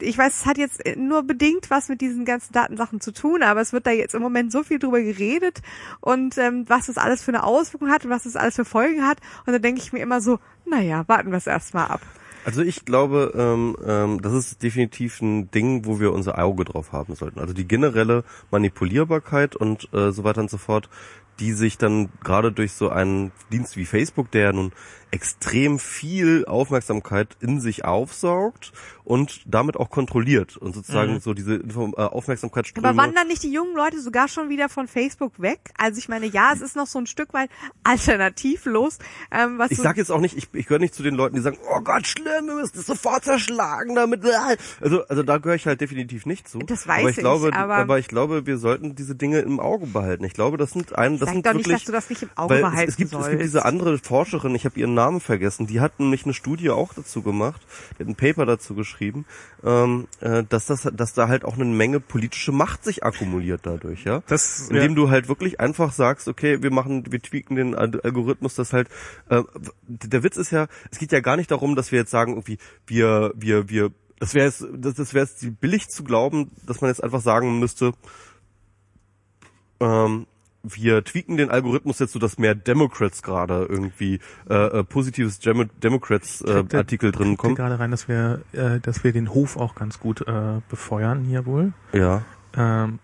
ich 0.00 0.18
weiß, 0.18 0.40
es 0.40 0.46
hat 0.46 0.58
jetzt 0.58 0.82
nur 0.96 1.22
bedingt 1.22 1.70
was 1.70 1.88
mit 1.88 2.00
diesen 2.00 2.24
ganzen 2.24 2.52
Datensachen 2.52 3.00
zu 3.00 3.12
tun, 3.12 3.42
aber 3.42 3.60
es 3.60 3.72
wird 3.72 3.86
da 3.86 3.90
jetzt 3.90 4.14
im 4.14 4.22
Moment 4.22 4.52
so 4.52 4.62
viel 4.62 4.78
drüber 4.78 5.00
geredet 5.00 5.62
und 6.00 6.36
ähm, 6.38 6.64
was 6.68 6.86
das 6.86 6.98
alles 6.98 7.22
für 7.22 7.30
eine 7.30 7.44
Auswirkung 7.44 7.90
hat 7.90 8.04
und 8.04 8.10
was 8.10 8.24
das 8.24 8.36
alles 8.36 8.56
für 8.56 8.64
Folgen 8.64 9.06
hat. 9.06 9.18
Und 9.46 9.52
da 9.52 9.58
denke 9.58 9.80
ich 9.80 9.92
mir 9.92 10.00
immer 10.00 10.20
so, 10.20 10.38
naja, 10.66 11.04
warten 11.06 11.30
wir 11.30 11.38
es 11.38 11.46
erstmal 11.46 11.86
ab. 11.88 12.00
Also 12.44 12.60
ich 12.60 12.84
glaube, 12.84 13.32
ähm, 13.36 13.76
ähm, 13.86 14.20
das 14.20 14.34
ist 14.34 14.62
definitiv 14.62 15.22
ein 15.22 15.50
Ding, 15.50 15.86
wo 15.86 15.98
wir 15.98 16.12
unser 16.12 16.38
Auge 16.38 16.64
drauf 16.64 16.92
haben 16.92 17.14
sollten. 17.14 17.40
Also 17.40 17.54
die 17.54 17.66
generelle 17.66 18.22
Manipulierbarkeit 18.50 19.56
und 19.56 19.88
äh, 19.94 20.10
so 20.12 20.24
weiter 20.24 20.42
und 20.42 20.50
so 20.50 20.58
fort, 20.58 20.90
die 21.40 21.52
sich 21.52 21.78
dann 21.78 22.10
gerade 22.22 22.52
durch 22.52 22.72
so 22.72 22.90
einen 22.90 23.32
Dienst 23.50 23.76
wie 23.76 23.86
Facebook, 23.86 24.30
der 24.30 24.42
ja 24.42 24.52
nun 24.52 24.72
extrem 25.14 25.78
viel 25.78 26.44
Aufmerksamkeit 26.46 27.36
in 27.40 27.60
sich 27.60 27.84
aufsaugt 27.84 28.72
und 29.04 29.42
damit 29.46 29.76
auch 29.76 29.90
kontrolliert 29.90 30.56
und 30.56 30.74
sozusagen 30.74 31.14
Mhm. 31.14 31.20
so 31.20 31.34
diese 31.34 31.56
äh, 31.56 32.00
Aufmerksamkeitsströme. 32.00 32.88
Aber 32.88 32.96
wandern 32.96 33.28
nicht 33.28 33.42
die 33.42 33.52
jungen 33.52 33.76
Leute 33.76 34.00
sogar 34.00 34.28
schon 34.28 34.48
wieder 34.48 34.68
von 34.70 34.88
Facebook 34.88 35.40
weg? 35.40 35.60
Also 35.78 35.98
ich 35.98 36.08
meine, 36.08 36.26
ja, 36.26 36.52
es 36.54 36.62
ist 36.62 36.74
noch 36.74 36.86
so 36.86 36.98
ein 36.98 37.06
Stück 37.06 37.34
weit 37.34 37.50
alternativlos. 37.82 38.98
Ähm, 39.30 39.58
was 39.58 39.70
Ich 39.70 39.76
so, 39.78 39.82
sag 39.82 39.96
jetzt 39.98 40.10
auch 40.10 40.20
nicht, 40.20 40.36
ich, 40.36 40.48
ich 40.52 40.66
gehöre 40.66 40.78
nicht 40.80 40.94
zu 40.94 41.02
den 41.02 41.14
Leuten, 41.14 41.36
die 41.36 41.42
sagen, 41.42 41.58
oh 41.70 41.80
Gott, 41.80 42.06
schlimm, 42.06 42.46
wir 42.46 42.54
müssen 42.54 42.78
es 42.78 42.86
sofort 42.86 43.24
zerschlagen 43.24 43.94
damit. 43.94 44.22
Also, 44.80 45.04
also 45.06 45.22
da 45.22 45.38
gehöre 45.38 45.56
ich 45.56 45.66
halt 45.66 45.80
definitiv 45.80 46.24
nicht 46.26 46.48
zu. 46.48 46.58
Das 46.60 46.86
weiß 46.88 47.00
aber 47.00 47.10
ich. 47.10 47.16
ich, 47.16 47.20
glaube, 47.20 47.52
aber- 47.54 47.76
aber 47.76 47.98
ich 47.98 48.08
glaube, 48.08 48.46
wir 48.46 48.56
sollten 48.58 48.94
diese 48.94 49.14
Dinge 49.14 49.40
im 49.40 49.60
Auge 49.60 49.86
behalten. 49.86 50.24
Ich 50.24 50.32
glaube, 50.32 50.56
das 50.56 50.70
sind 50.70 50.96
ein, 50.96 51.18
das 51.18 51.28
sind 51.30 51.44
doch 51.44 51.52
nicht, 51.52 51.66
wirklich, 51.66 51.84
dass 51.84 51.84
du 51.84 51.92
das 51.92 52.08
nicht 52.10 52.22
im 52.22 52.30
Auge 52.36 52.58
behalten 52.60 52.88
es, 52.88 52.94
es 52.94 52.96
gibt, 52.96 53.10
sollst. 53.10 53.26
es 53.26 53.30
gibt 53.32 53.42
diese 53.42 53.64
andere 53.66 53.98
Forscherin, 53.98 54.54
ich 54.54 54.64
habe 54.64 54.78
ihren 54.80 54.94
Namen 54.94 55.03
vergessen, 55.20 55.66
die 55.66 55.80
hat 55.80 56.00
nämlich 56.00 56.24
eine 56.24 56.34
Studie 56.34 56.70
auch 56.70 56.94
dazu 56.94 57.22
gemacht, 57.22 57.62
die 57.92 58.02
hat 58.02 58.08
ein 58.08 58.14
Paper 58.14 58.46
dazu 58.46 58.74
geschrieben, 58.74 59.24
ähm, 59.62 60.06
äh, 60.20 60.44
dass 60.48 60.66
das, 60.66 60.88
dass 60.92 61.14
da 61.14 61.28
halt 61.28 61.44
auch 61.44 61.54
eine 61.54 61.64
Menge 61.64 62.00
politische 62.00 62.52
Macht 62.52 62.84
sich 62.84 63.04
akkumuliert 63.04 63.60
dadurch, 63.64 64.04
ja. 64.04 64.22
Das, 64.26 64.68
Indem 64.68 64.92
ja. 64.92 64.96
du 64.96 65.10
halt 65.10 65.28
wirklich 65.28 65.60
einfach 65.60 65.92
sagst, 65.92 66.28
okay, 66.28 66.62
wir 66.62 66.72
machen, 66.72 67.10
wir 67.10 67.20
tweaken 67.20 67.56
den 67.56 67.74
Al- 67.74 68.00
Algorithmus, 68.00 68.54
das 68.54 68.72
halt, 68.72 68.88
äh, 69.28 69.42
der 69.86 70.22
Witz 70.22 70.36
ist 70.36 70.50
ja, 70.50 70.66
es 70.90 70.98
geht 70.98 71.12
ja 71.12 71.20
gar 71.20 71.36
nicht 71.36 71.50
darum, 71.50 71.76
dass 71.76 71.92
wir 71.92 72.00
jetzt 72.00 72.10
sagen, 72.10 72.32
irgendwie, 72.32 72.58
wir, 72.86 73.32
wir, 73.36 73.68
wir, 73.68 73.90
das 74.18 74.34
wäre 74.34 74.46
jetzt, 74.46 74.64
das, 74.72 74.94
das 74.94 75.14
wäre 75.14 75.26
jetzt 75.26 75.60
billig 75.60 75.88
zu 75.88 76.04
glauben, 76.04 76.50
dass 76.66 76.80
man 76.80 76.88
jetzt 76.88 77.02
einfach 77.02 77.20
sagen 77.20 77.58
müsste, 77.58 77.92
ähm, 79.80 80.26
wir 80.64 81.04
tweaken 81.04 81.36
den 81.36 81.50
Algorithmus 81.50 81.98
jetzt 81.98 82.12
so, 82.12 82.18
dass 82.18 82.38
mehr 82.38 82.54
Democrats 82.54 83.22
gerade 83.22 83.66
irgendwie 83.68 84.18
äh, 84.48 84.54
äh, 84.80 84.84
positives 84.84 85.38
Demo 85.38 85.64
Democrats 85.82 86.40
äh, 86.40 86.64
der- 86.64 86.80
Artikel 86.80 87.12
drin 87.12 87.36
kommen. 87.36 87.54
gerade 87.54 87.78
rein, 87.78 87.90
dass 87.90 88.08
wir, 88.08 88.40
äh, 88.52 88.80
dass 88.80 89.04
wir 89.04 89.12
den 89.12 89.32
Hof 89.34 89.56
auch 89.56 89.74
ganz 89.74 90.00
gut 90.00 90.26
äh, 90.26 90.60
befeuern 90.68 91.24
hier 91.24 91.44
wohl. 91.46 91.72
Ja. 91.92 92.22
Ähm, 92.56 92.98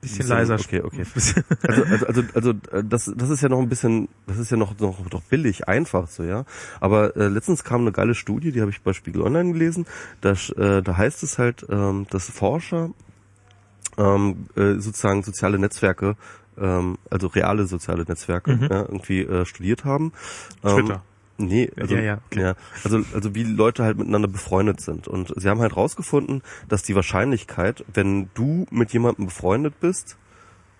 bisschen 0.00 0.18
Bisschen- 0.18 0.28
leiser. 0.28 0.54
okay, 0.54 0.80
okay. 0.82 1.04
Bisschen- 1.12 1.42
Also, 1.66 1.82
also, 1.84 2.06
also, 2.06 2.22
also 2.34 2.50
äh, 2.70 2.84
das, 2.84 3.12
das 3.16 3.30
ist 3.30 3.40
ja 3.42 3.48
noch 3.48 3.58
ein 3.58 3.68
bisschen, 3.68 4.08
das 4.28 4.38
ist 4.38 4.50
ja 4.52 4.56
noch, 4.56 4.78
noch, 4.78 5.10
noch 5.10 5.22
billig, 5.22 5.66
einfach 5.66 6.06
so, 6.06 6.22
ja. 6.22 6.44
Aber 6.80 7.16
äh, 7.16 7.26
letztens 7.26 7.64
kam 7.64 7.80
eine 7.80 7.90
geile 7.90 8.14
Studie, 8.14 8.52
die 8.52 8.60
habe 8.60 8.70
ich 8.70 8.80
bei 8.82 8.92
Spiegel 8.92 9.22
Online 9.22 9.52
gelesen. 9.52 9.86
Da, 10.20 10.34
äh, 10.56 10.80
da 10.82 10.96
heißt 10.96 11.24
es 11.24 11.38
halt, 11.38 11.66
ähm, 11.68 12.06
dass 12.10 12.30
Forscher 12.30 12.90
ähm, 13.96 14.46
äh, 14.56 14.74
sozusagen 14.74 15.24
soziale 15.24 15.58
Netzwerke, 15.58 16.14
ähm, 16.60 16.98
also 17.10 17.26
reale 17.28 17.66
soziale 17.66 18.04
Netzwerke, 18.04 18.56
Mhm. 18.56 18.62
ja, 18.70 18.80
irgendwie 18.82 19.20
äh, 19.22 19.44
studiert 19.44 19.84
haben. 19.84 20.12
Ähm, 20.64 20.76
Twitter. 20.76 21.02
Nee, 21.40 21.70
also, 21.78 21.94
Ja, 21.94 22.00
ja, 22.02 22.18
okay. 22.30 22.40
ja, 22.40 22.54
also, 22.82 23.00
also 23.14 23.34
wie 23.34 23.44
Leute 23.44 23.84
halt 23.84 23.96
miteinander 23.96 24.26
befreundet 24.26 24.80
sind. 24.80 25.06
Und 25.06 25.32
sie 25.36 25.48
haben 25.48 25.60
halt 25.60 25.76
rausgefunden, 25.76 26.42
dass 26.68 26.82
die 26.82 26.96
Wahrscheinlichkeit, 26.96 27.84
wenn 27.94 28.28
du 28.34 28.66
mit 28.70 28.92
jemandem 28.92 29.26
befreundet 29.26 29.78
bist 29.78 30.16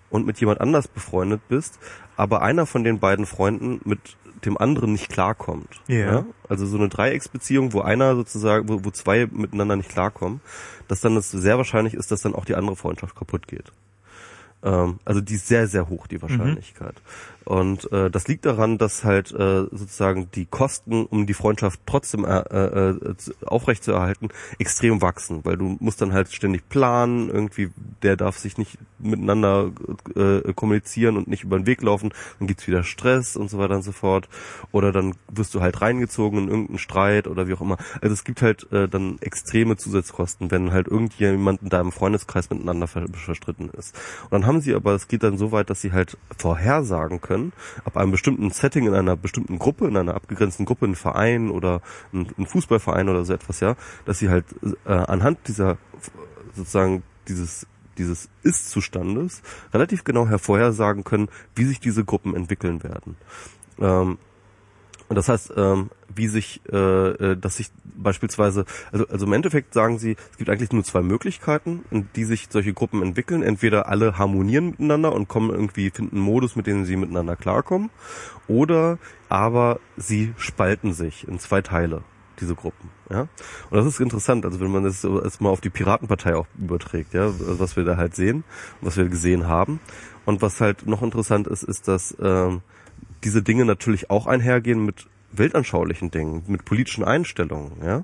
und 0.09 0.25
mit 0.25 0.39
jemand 0.41 0.59
anders 0.59 0.89
befreundet 0.89 1.41
bist, 1.47 1.79
aber 2.17 2.41
einer 2.41 2.65
von 2.65 2.83
den 2.83 2.99
beiden 2.99 3.25
Freunden 3.25 3.79
mit 3.85 4.17
dem 4.45 4.57
anderen 4.57 4.91
nicht 4.91 5.09
klarkommt. 5.09 5.81
Ja. 5.87 6.25
Also 6.49 6.65
so 6.65 6.77
eine 6.77 6.89
Dreiecksbeziehung, 6.89 7.71
wo 7.73 7.81
einer 7.81 8.15
sozusagen, 8.15 8.67
wo, 8.67 8.83
wo 8.83 8.91
zwei 8.91 9.27
miteinander 9.31 9.75
nicht 9.77 9.89
klarkommen, 9.89 10.41
dass 10.89 10.99
dann 11.01 11.15
es 11.15 11.31
sehr 11.31 11.57
wahrscheinlich 11.57 11.93
ist, 11.93 12.11
dass 12.11 12.21
dann 12.21 12.35
auch 12.35 12.45
die 12.45 12.55
andere 12.55 12.75
Freundschaft 12.75 13.15
kaputt 13.15 13.47
geht. 13.47 13.71
Ähm, 14.63 14.99
also 15.05 15.21
die 15.21 15.35
ist 15.35 15.47
sehr, 15.47 15.67
sehr 15.67 15.89
hoch, 15.89 16.07
die 16.07 16.21
Wahrscheinlichkeit. 16.21 16.95
Und 17.45 17.91
äh, 17.91 18.11
das 18.11 18.27
liegt 18.27 18.45
daran, 18.45 18.77
dass 18.77 19.03
halt 19.03 19.31
äh, 19.31 19.63
sozusagen 19.71 20.29
die 20.35 20.45
Kosten, 20.45 21.05
um 21.05 21.25
die 21.25 21.33
Freundschaft 21.33 21.79
trotzdem 21.87 22.23
äh, 22.23 22.37
äh, 22.37 23.17
zu- 23.17 23.33
aufrechtzuerhalten, 23.43 24.29
extrem 24.59 25.01
wachsen, 25.01 25.43
weil 25.45 25.57
du 25.57 25.75
musst 25.79 25.99
dann 26.01 26.13
halt 26.13 26.31
ständig 26.31 26.69
planen, 26.69 27.29
irgendwie, 27.29 27.71
der 28.03 28.17
darf 28.17 28.37
sich 28.37 28.59
nicht 28.59 28.77
miteinander 28.99 29.71
äh, 30.15 30.53
kommunizieren 30.53 31.17
und 31.17 31.27
nicht 31.27 31.43
über 31.43 31.57
den 31.57 31.65
Weg 31.65 31.81
laufen, 31.81 32.11
dann 32.37 32.47
gibt's 32.47 32.67
wieder 32.67 32.83
Stress 32.83 33.35
und 33.35 33.49
so 33.49 33.57
weiter 33.57 33.77
und 33.77 33.83
so 33.83 33.93
fort. 33.93 34.29
Oder 34.71 34.91
dann 34.91 35.15
wirst 35.31 35.55
du 35.55 35.61
halt 35.61 35.81
reingezogen 35.81 36.37
in 36.39 36.49
irgendeinen 36.49 36.77
Streit 36.77 37.25
oder 37.25 37.47
wie 37.47 37.53
auch 37.55 37.61
immer. 37.61 37.77
Also 38.01 38.13
es 38.13 38.25
gibt 38.25 38.43
halt 38.43 38.71
äh, 38.71 38.87
dann 38.87 39.17
extreme 39.21 39.75
Zusatzkosten, 39.75 40.51
wenn 40.51 40.71
halt 40.71 40.87
irgendjemand 40.87 41.63
in 41.63 41.69
deinem 41.69 41.91
Freundeskreis 41.91 42.51
miteinander 42.51 42.85
ver 42.85 43.07
verstritten 43.11 43.69
ist. 43.69 43.95
Und 44.25 44.31
dann 44.31 44.45
haben 44.49 44.61
sie 44.61 44.73
aber, 44.73 44.93
es 44.95 45.07
geht 45.07 45.23
dann 45.23 45.37
so 45.37 45.51
weit, 45.51 45.69
dass 45.69 45.81
sie 45.81 45.93
halt 45.93 46.17
vorhersagen 46.37 47.21
können, 47.21 47.53
ab 47.85 47.95
einem 47.97 48.11
bestimmten 48.11 48.49
Setting 48.49 48.87
in 48.87 48.95
einer 48.95 49.15
bestimmten 49.15 49.59
Gruppe, 49.59 49.87
in 49.87 49.95
einer 49.95 50.15
abgegrenzten 50.15 50.65
Gruppe, 50.65 50.87
ein 50.87 50.95
Verein 50.95 51.51
oder 51.51 51.81
ein, 52.11 52.27
ein 52.37 52.47
Fußballverein 52.47 53.07
oder 53.09 53.23
so 53.23 53.33
etwas, 53.33 53.59
ja, 53.59 53.75
dass 54.05 54.19
sie 54.19 54.29
halt 54.29 54.45
äh, 54.85 54.91
anhand 54.91 55.47
dieser 55.47 55.77
sozusagen 56.55 57.03
dieses 57.27 57.67
dieses 57.97 58.29
Ist-Zustandes 58.43 59.41
relativ 59.73 60.03
genau 60.05 60.25
hervorhersagen 60.27 61.03
können, 61.03 61.27
wie 61.53 61.65
sich 61.65 61.79
diese 61.79 62.05
Gruppen 62.05 62.33
entwickeln 62.33 62.81
werden. 62.81 63.17
Ähm, 63.77 64.17
und 65.09 65.15
das 65.15 65.27
heißt, 65.27 65.53
ähm, 65.57 65.89
wie 66.15 66.27
sich, 66.27 66.61
äh, 66.71 66.77
äh, 66.77 67.35
dass 67.35 67.57
sich 67.57 67.71
beispielsweise, 67.83 68.65
also, 68.91 69.07
also 69.07 69.25
im 69.25 69.33
Endeffekt 69.33 69.73
sagen 69.73 69.97
sie, 69.97 70.15
es 70.31 70.37
gibt 70.37 70.51
eigentlich 70.51 70.71
nur 70.71 70.83
zwei 70.83 71.01
Möglichkeiten, 71.01 71.83
in 71.89 72.07
die 72.15 72.25
sich 72.25 72.47
solche 72.49 72.73
Gruppen 72.73 73.01
entwickeln. 73.01 73.41
Entweder 73.41 73.87
alle 73.87 74.19
harmonieren 74.19 74.67
miteinander 74.67 75.13
und 75.13 75.27
kommen 75.27 75.49
irgendwie, 75.49 75.89
finden 75.89 76.19
Modus, 76.19 76.55
mit 76.55 76.67
dem 76.67 76.85
sie 76.85 76.95
miteinander 76.95 77.35
klarkommen, 77.35 77.89
oder 78.47 78.99
aber 79.29 79.79
sie 79.97 80.33
spalten 80.37 80.93
sich 80.93 81.27
in 81.27 81.39
zwei 81.39 81.61
Teile 81.61 82.03
diese 82.39 82.55
Gruppen, 82.55 82.89
ja. 83.09 83.21
Und 83.69 83.77
das 83.77 83.85
ist 83.85 83.99
interessant, 83.99 84.45
also 84.45 84.61
wenn 84.61 84.71
man 84.71 84.83
das 84.83 85.03
erstmal 85.03 85.51
auf 85.51 85.59
die 85.59 85.69
Piratenpartei 85.69 86.35
auch 86.35 86.47
überträgt, 86.57 87.13
ja, 87.13 87.33
was 87.37 87.75
wir 87.75 87.83
da 87.83 87.97
halt 87.97 88.15
sehen, 88.15 88.43
was 88.79 88.95
wir 88.95 89.09
gesehen 89.09 89.47
haben. 89.47 89.81
Und 90.25 90.41
was 90.41 90.61
halt 90.61 90.85
noch 90.85 91.01
interessant 91.01 91.47
ist, 91.47 91.63
ist, 91.63 91.87
dass 91.87 92.15
ähm, 92.21 92.61
diese 93.23 93.41
Dinge 93.41 93.65
natürlich 93.65 94.09
auch 94.09 94.27
einhergehen 94.27 94.85
mit 94.85 95.07
weltanschaulichen 95.31 96.11
Dingen, 96.11 96.43
mit 96.47 96.65
politischen 96.65 97.03
Einstellungen, 97.03 97.71
ja, 97.83 98.03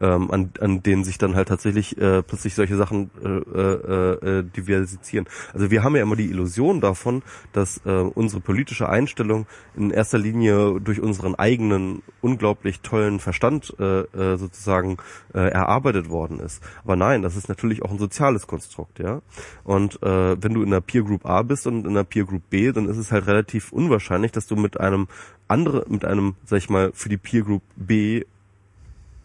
ähm, 0.00 0.30
an, 0.30 0.50
an 0.60 0.82
denen 0.82 1.04
sich 1.04 1.18
dann 1.18 1.34
halt 1.34 1.48
tatsächlich 1.48 1.98
äh, 1.98 2.22
plötzlich 2.22 2.54
solche 2.54 2.76
Sachen 2.76 3.10
äh, 3.22 3.28
äh, 3.28 4.38
äh, 4.38 4.42
diversizieren. 4.44 5.26
Also 5.52 5.70
wir 5.70 5.82
haben 5.82 5.96
ja 5.96 6.02
immer 6.02 6.16
die 6.16 6.30
Illusion 6.30 6.80
davon, 6.80 7.22
dass 7.52 7.80
äh, 7.84 7.90
unsere 7.90 8.40
politische 8.40 8.88
Einstellung 8.88 9.46
in 9.76 9.90
erster 9.90 10.18
Linie 10.18 10.80
durch 10.80 11.00
unseren 11.00 11.34
eigenen 11.34 12.02
unglaublich 12.20 12.80
tollen 12.80 13.20
Verstand 13.20 13.74
äh, 13.78 14.00
äh, 14.00 14.36
sozusagen 14.36 14.96
äh, 15.34 15.50
erarbeitet 15.50 16.08
worden 16.10 16.40
ist. 16.40 16.62
Aber 16.84 16.96
nein, 16.96 17.22
das 17.22 17.36
ist 17.36 17.48
natürlich 17.48 17.82
auch 17.82 17.90
ein 17.90 17.98
soziales 17.98 18.46
Konstrukt, 18.46 18.98
ja. 18.98 19.20
Und 19.64 20.02
äh, 20.02 20.42
wenn 20.42 20.54
du 20.54 20.62
in 20.62 20.70
der 20.70 20.80
Peer 20.80 21.02
Group 21.02 21.26
A 21.26 21.42
bist 21.42 21.66
und 21.66 21.86
in 21.86 21.94
der 21.94 22.04
Peer 22.04 22.24
Group 22.24 22.42
B, 22.50 22.72
dann 22.72 22.88
ist 22.88 22.96
es 22.96 23.12
halt 23.12 23.26
relativ 23.26 23.72
unwahrscheinlich, 23.72 24.32
dass 24.32 24.46
du 24.46 24.56
mit 24.56 24.80
einem 24.80 25.08
andere, 25.48 25.84
mit 25.88 26.04
einem, 26.04 26.36
sag 26.44 26.58
ich 26.58 26.70
mal, 26.70 26.92
für 26.94 27.08
die 27.08 27.16
Peer 27.16 27.42
Group 27.42 27.62
B 27.76 28.24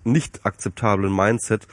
nicht 0.06 0.46
akzeptablen 0.46 1.16
Mindset 1.16 1.68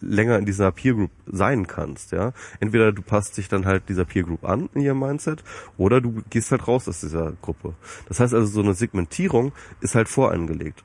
länger 0.00 0.38
in 0.38 0.46
dieser 0.46 0.70
Peer 0.72 0.94
Group 0.94 1.10
sein 1.26 1.66
kannst, 1.66 2.12
ja. 2.12 2.32
Entweder 2.60 2.92
du 2.92 3.02
passt 3.02 3.36
dich 3.36 3.48
dann 3.48 3.66
halt 3.66 3.88
dieser 3.88 4.04
Peer 4.04 4.24
Group 4.24 4.44
an 4.44 4.68
in 4.74 4.82
ihrem 4.82 4.98
Mindset 4.98 5.42
oder 5.76 6.00
du 6.00 6.22
gehst 6.30 6.50
halt 6.50 6.66
raus 6.68 6.88
aus 6.88 7.00
dieser 7.00 7.32
Gruppe. 7.42 7.74
Das 8.08 8.20
heißt 8.20 8.34
also, 8.34 8.46
so 8.46 8.60
eine 8.60 8.74
Segmentierung 8.74 9.52
ist 9.80 9.94
halt 9.94 10.08
voreingelegt. 10.08 10.84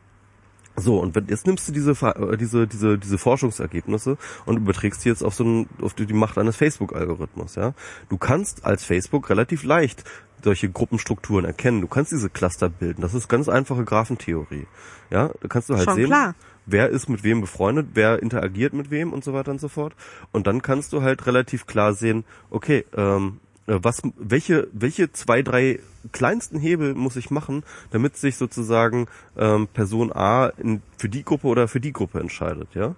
So, 0.77 0.99
und 0.99 1.15
wenn, 1.15 1.27
jetzt 1.27 1.48
nimmst 1.48 1.67
du 1.69 1.72
diese, 1.72 1.91
äh, 1.91 2.38
diese, 2.38 2.67
diese, 2.67 2.98
diese 2.98 3.17
Forschungsergebnisse 3.17 4.17
und 4.45 4.57
überträgst 4.57 5.06
die 5.06 5.09
jetzt 5.09 5.24
auf 5.24 5.33
so 5.33 5.45
ein, 5.45 5.69
auf 5.82 5.93
die, 5.93 6.06
die 6.06 6.14
Macht 6.14 6.38
eines 6.38 6.57
Facebook-Algorithmus, 6.57 7.56
ja. 7.56 7.74
Du 8.09 8.17
kannst 8.17 8.65
als 8.65 8.83
Facebook 8.83 9.30
relativ 9.30 9.64
leicht 9.64 10.03
solche 10.43 10.69
Gruppenstrukturen 10.69 11.45
erkennen. 11.45 11.82
Du 11.82 11.88
kannst 11.88 12.11
diese 12.11 12.30
Cluster 12.30 12.69
bilden. 12.69 13.01
Das 13.01 13.14
ist 13.14 13.27
ganz 13.27 13.49
einfache 13.49 13.83
Graphentheorie. 13.83 14.67
Ja, 15.09 15.32
da 15.41 15.48
kannst 15.48 15.69
du 15.69 15.75
halt 15.75 15.85
Schon 15.85 15.95
sehen, 15.95 16.06
klar. 16.07 16.35
Wer 16.66 16.90
ist 16.90 17.10
mit 17.10 17.24
wem 17.24 17.42
befreundet, 17.42 17.88
wer 17.94 18.22
interagiert 18.22 18.74
mit 18.74 18.92
wem 18.92 19.14
und 19.14 19.24
so 19.24 19.34
weiter 19.34 19.52
und 19.52 19.61
so 19.61 19.68
fort. 19.68 19.94
Und 20.32 20.48
dann 20.48 20.61
kannst 20.61 20.94
du 20.94 21.02
halt 21.02 21.26
relativ 21.26 21.66
klar 21.66 21.94
sehen, 21.94 22.24
okay, 22.50 22.85
ähm, 22.95 23.40
äh, 23.68 23.80
was, 23.82 24.02
welche, 24.18 24.68
welche 24.74 25.11
zwei, 25.11 25.42
drei 25.42 25.80
kleinsten 26.11 26.60
Hebel 26.60 26.94
muss 26.94 27.16
ich 27.16 27.32
machen, 27.32 27.64
damit 27.92 28.18
sich 28.18 28.38
sozusagen 28.38 29.08
ähm, 29.38 29.68
Person 29.68 30.11
A 30.14 30.48
in, 30.58 30.82
für 30.98 31.10
die 31.10 31.24
Gruppe 31.24 31.48
oder 31.48 31.68
für 31.68 31.80
die 31.80 31.94
Gruppe 31.94 32.19
entscheidet, 32.19 32.69
ja? 32.74 32.95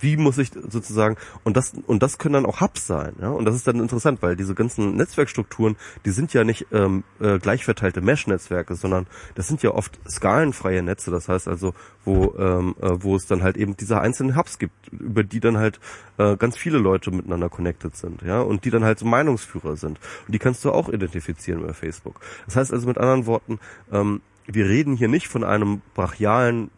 Wie 0.00 0.16
muss 0.16 0.38
ich 0.38 0.50
sozusagen 0.52 1.16
und 1.44 1.56
das 1.56 1.72
und 1.86 2.02
das 2.02 2.18
können 2.18 2.34
dann 2.34 2.46
auch 2.46 2.60
Hubs 2.60 2.86
sein, 2.86 3.14
ja? 3.20 3.28
Und 3.28 3.44
das 3.44 3.54
ist 3.54 3.66
dann 3.66 3.80
interessant, 3.80 4.22
weil 4.22 4.36
diese 4.36 4.54
ganzen 4.54 4.96
Netzwerkstrukturen, 4.96 5.76
die 6.04 6.10
sind 6.10 6.32
ja 6.32 6.44
nicht 6.44 6.66
ähm, 6.72 7.04
äh, 7.20 7.38
gleich 7.38 7.64
verteilte 7.64 8.00
Mesh-Netzwerke, 8.00 8.74
sondern 8.74 9.06
das 9.34 9.48
sind 9.48 9.62
ja 9.62 9.70
oft 9.70 9.98
skalenfreie 10.08 10.82
Netze. 10.82 11.10
Das 11.10 11.28
heißt 11.28 11.48
also, 11.48 11.74
wo 12.04 12.34
ähm, 12.38 12.74
äh, 12.80 12.90
wo 13.00 13.16
es 13.16 13.26
dann 13.26 13.42
halt 13.42 13.56
eben 13.56 13.76
diese 13.76 14.00
einzelnen 14.00 14.36
Hubs 14.36 14.58
gibt, 14.58 14.88
über 14.92 15.22
die 15.22 15.40
dann 15.40 15.58
halt 15.58 15.80
äh, 16.18 16.36
ganz 16.36 16.56
viele 16.56 16.78
Leute 16.78 17.10
miteinander 17.10 17.48
connected 17.48 17.96
sind, 17.96 18.22
ja, 18.22 18.40
und 18.40 18.64
die 18.64 18.70
dann 18.70 18.84
halt 18.84 18.98
so 18.98 19.06
Meinungsführer 19.06 19.76
sind. 19.76 20.00
Und 20.26 20.34
die 20.34 20.38
kannst 20.38 20.64
du 20.64 20.72
auch 20.72 20.88
identifizieren 20.88 21.62
bei 21.66 21.72
Facebook. 21.72 22.20
Das 22.46 22.56
heißt 22.56 22.72
also 22.72 22.86
mit 22.86 22.98
anderen 22.98 23.26
Worten, 23.26 23.58
ähm, 23.92 24.20
wir 24.46 24.66
reden 24.66 24.96
hier 24.96 25.08
nicht 25.08 25.28
von 25.28 25.44
einem 25.44 25.82
brachialen 25.94 26.70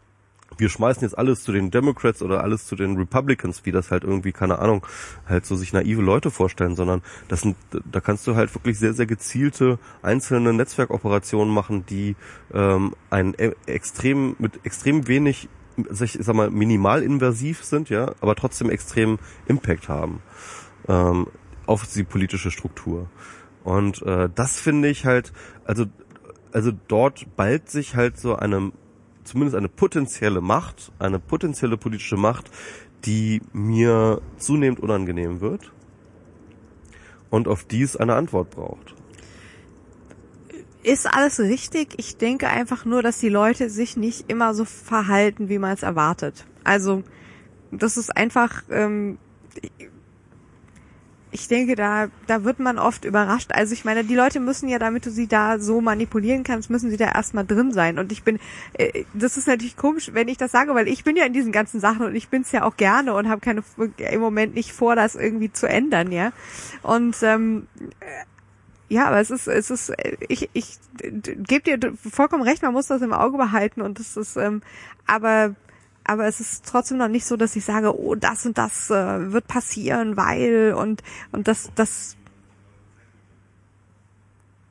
wir 0.62 0.68
schmeißen 0.68 1.02
jetzt 1.02 1.18
alles 1.18 1.42
zu 1.42 1.50
den 1.50 1.72
Democrats 1.72 2.22
oder 2.22 2.44
alles 2.44 2.66
zu 2.66 2.76
den 2.76 2.96
Republicans, 2.96 3.62
wie 3.64 3.72
das 3.72 3.90
halt 3.90 4.04
irgendwie, 4.04 4.30
keine 4.30 4.60
Ahnung, 4.60 4.86
halt 5.28 5.44
so 5.44 5.56
sich 5.56 5.72
naive 5.72 6.02
Leute 6.02 6.30
vorstellen, 6.30 6.76
sondern 6.76 7.02
das 7.26 7.40
sind, 7.40 7.56
da 7.90 8.00
kannst 8.00 8.28
du 8.28 8.36
halt 8.36 8.54
wirklich 8.54 8.78
sehr, 8.78 8.94
sehr 8.94 9.06
gezielte 9.06 9.80
einzelne 10.02 10.52
Netzwerkoperationen 10.52 11.52
machen, 11.52 11.84
die 11.84 12.14
ähm, 12.54 12.94
ein 13.10 13.34
e 13.36 13.50
extrem, 13.66 14.36
mit 14.38 14.64
extrem 14.64 15.08
wenig, 15.08 15.48
ich 15.76 16.18
sag 16.20 16.36
mal, 16.36 16.50
minimal 16.50 17.02
invasiv 17.02 17.64
sind, 17.64 17.90
ja, 17.90 18.14
aber 18.20 18.36
trotzdem 18.36 18.70
extrem 18.70 19.18
Impact 19.46 19.88
haben 19.88 20.22
ähm, 20.86 21.26
auf 21.66 21.88
die 21.88 22.04
politische 22.04 22.52
Struktur. 22.52 23.10
Und 23.64 24.00
äh, 24.02 24.28
das 24.32 24.60
finde 24.60 24.88
ich 24.88 25.06
halt, 25.06 25.32
also, 25.64 25.86
also 26.52 26.70
dort 26.86 27.34
ballt 27.34 27.68
sich 27.68 27.96
halt 27.96 28.16
so 28.16 28.36
eine 28.36 28.70
zumindest 29.32 29.56
eine 29.56 29.68
potenzielle 29.68 30.42
Macht, 30.42 30.92
eine 30.98 31.18
potenzielle 31.18 31.78
politische 31.78 32.16
Macht, 32.16 32.50
die 33.04 33.40
mir 33.52 34.20
zunehmend 34.36 34.78
unangenehm 34.80 35.40
wird 35.40 35.72
und 37.30 37.48
auf 37.48 37.64
die 37.64 37.82
es 37.82 37.96
eine 37.96 38.14
Antwort 38.14 38.50
braucht. 38.50 38.94
Ist 40.82 41.06
alles 41.06 41.40
richtig? 41.40 41.94
Ich 41.96 42.18
denke 42.18 42.48
einfach 42.48 42.84
nur, 42.84 43.02
dass 43.02 43.18
die 43.18 43.28
Leute 43.28 43.70
sich 43.70 43.96
nicht 43.96 44.30
immer 44.30 44.52
so 44.52 44.64
verhalten, 44.64 45.48
wie 45.48 45.58
man 45.58 45.72
es 45.72 45.82
erwartet. 45.82 46.44
Also, 46.64 47.02
das 47.70 47.96
ist 47.96 48.14
einfach, 48.14 48.64
ähm, 48.68 49.18
ich 51.32 51.48
denke, 51.48 51.76
da, 51.76 52.08
da 52.26 52.44
wird 52.44 52.60
man 52.60 52.78
oft 52.78 53.06
überrascht. 53.06 53.52
Also 53.52 53.72
ich 53.72 53.86
meine, 53.86 54.04
die 54.04 54.14
Leute 54.14 54.38
müssen 54.38 54.68
ja, 54.68 54.78
damit 54.78 55.06
du 55.06 55.10
sie 55.10 55.26
da 55.26 55.58
so 55.58 55.80
manipulieren 55.80 56.44
kannst, 56.44 56.68
müssen 56.68 56.90
sie 56.90 56.98
da 56.98 57.06
erstmal 57.06 57.46
drin 57.46 57.72
sein. 57.72 57.98
Und 57.98 58.12
ich 58.12 58.22
bin, 58.22 58.38
äh, 58.74 59.04
das 59.14 59.38
ist 59.38 59.48
natürlich 59.48 59.76
komisch, 59.76 60.10
wenn 60.12 60.28
ich 60.28 60.36
das 60.36 60.52
sage, 60.52 60.74
weil 60.74 60.88
ich 60.88 61.04
bin 61.04 61.16
ja 61.16 61.24
in 61.24 61.32
diesen 61.32 61.50
ganzen 61.50 61.80
Sachen 61.80 62.04
und 62.04 62.14
ich 62.14 62.28
bin's 62.28 62.52
ja 62.52 62.64
auch 62.64 62.76
gerne 62.76 63.14
und 63.14 63.30
habe 63.30 63.40
keine 63.40 63.64
im 63.96 64.20
Moment 64.20 64.54
nicht 64.54 64.72
vor, 64.72 64.94
das 64.94 65.14
irgendwie 65.14 65.50
zu 65.50 65.66
ändern, 65.66 66.12
ja. 66.12 66.32
Und 66.82 67.16
ähm, 67.22 67.66
ja, 68.90 69.06
aber 69.06 69.20
es 69.20 69.30
ist, 69.30 69.46
es 69.48 69.70
ist, 69.70 69.90
ich, 70.28 70.50
ich 70.52 70.78
gebe 71.00 71.78
dir 71.78 71.94
vollkommen 71.96 72.42
recht, 72.42 72.62
man 72.62 72.74
muss 72.74 72.88
das 72.88 73.00
im 73.00 73.14
Auge 73.14 73.38
behalten 73.38 73.80
und 73.80 73.98
das 73.98 74.18
ist, 74.18 74.36
ähm, 74.36 74.60
aber 75.06 75.54
aber 76.04 76.26
es 76.26 76.40
ist 76.40 76.64
trotzdem 76.66 76.98
noch 76.98 77.08
nicht 77.08 77.24
so, 77.26 77.36
dass 77.36 77.56
ich 77.56 77.64
sage, 77.64 77.96
oh, 77.98 78.14
das 78.14 78.44
und 78.46 78.58
das 78.58 78.90
äh, 78.90 79.32
wird 79.32 79.46
passieren, 79.48 80.16
weil 80.16 80.74
und 80.76 81.02
und 81.32 81.48
das 81.48 81.70
das 81.74 82.16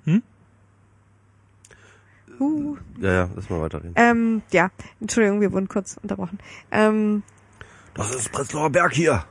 Hm? 0.06 0.24
Uh, 2.40 2.76
Ja, 3.00 3.14
ja, 3.14 3.30
lass 3.36 3.50
mal 3.50 3.62
weiterreden. 3.62 3.94
ähm, 3.96 4.42
ja, 4.52 4.72
Entschuldigung, 5.00 5.42
wir 5.42 5.52
wurden 5.52 5.68
kurz 5.68 5.98
unterbrochen. 6.02 6.40
Ähm, 6.72 7.24
Das 7.94 8.14
ist 8.16 8.32
Prenzlauer 8.32 8.70
Berg 8.72 8.94
hier. 8.94 9.24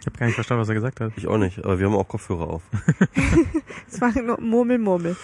Ich 0.00 0.06
habe 0.06 0.18
gar 0.18 0.26
nicht 0.26 0.34
verstanden, 0.34 0.62
was 0.62 0.68
er 0.68 0.74
gesagt 0.74 1.00
hat. 1.00 1.12
Ich 1.16 1.26
auch 1.28 1.36
nicht, 1.38 1.58
aber 1.64 1.78
wir 1.78 1.86
haben 1.86 1.94
auch 1.94 2.08
Kopfhörer 2.08 2.48
auf. 2.48 2.62
es 3.88 4.00
war 4.00 4.10
nur 4.20 4.40
Murmel, 4.40 4.78
Murmel. 4.78 5.16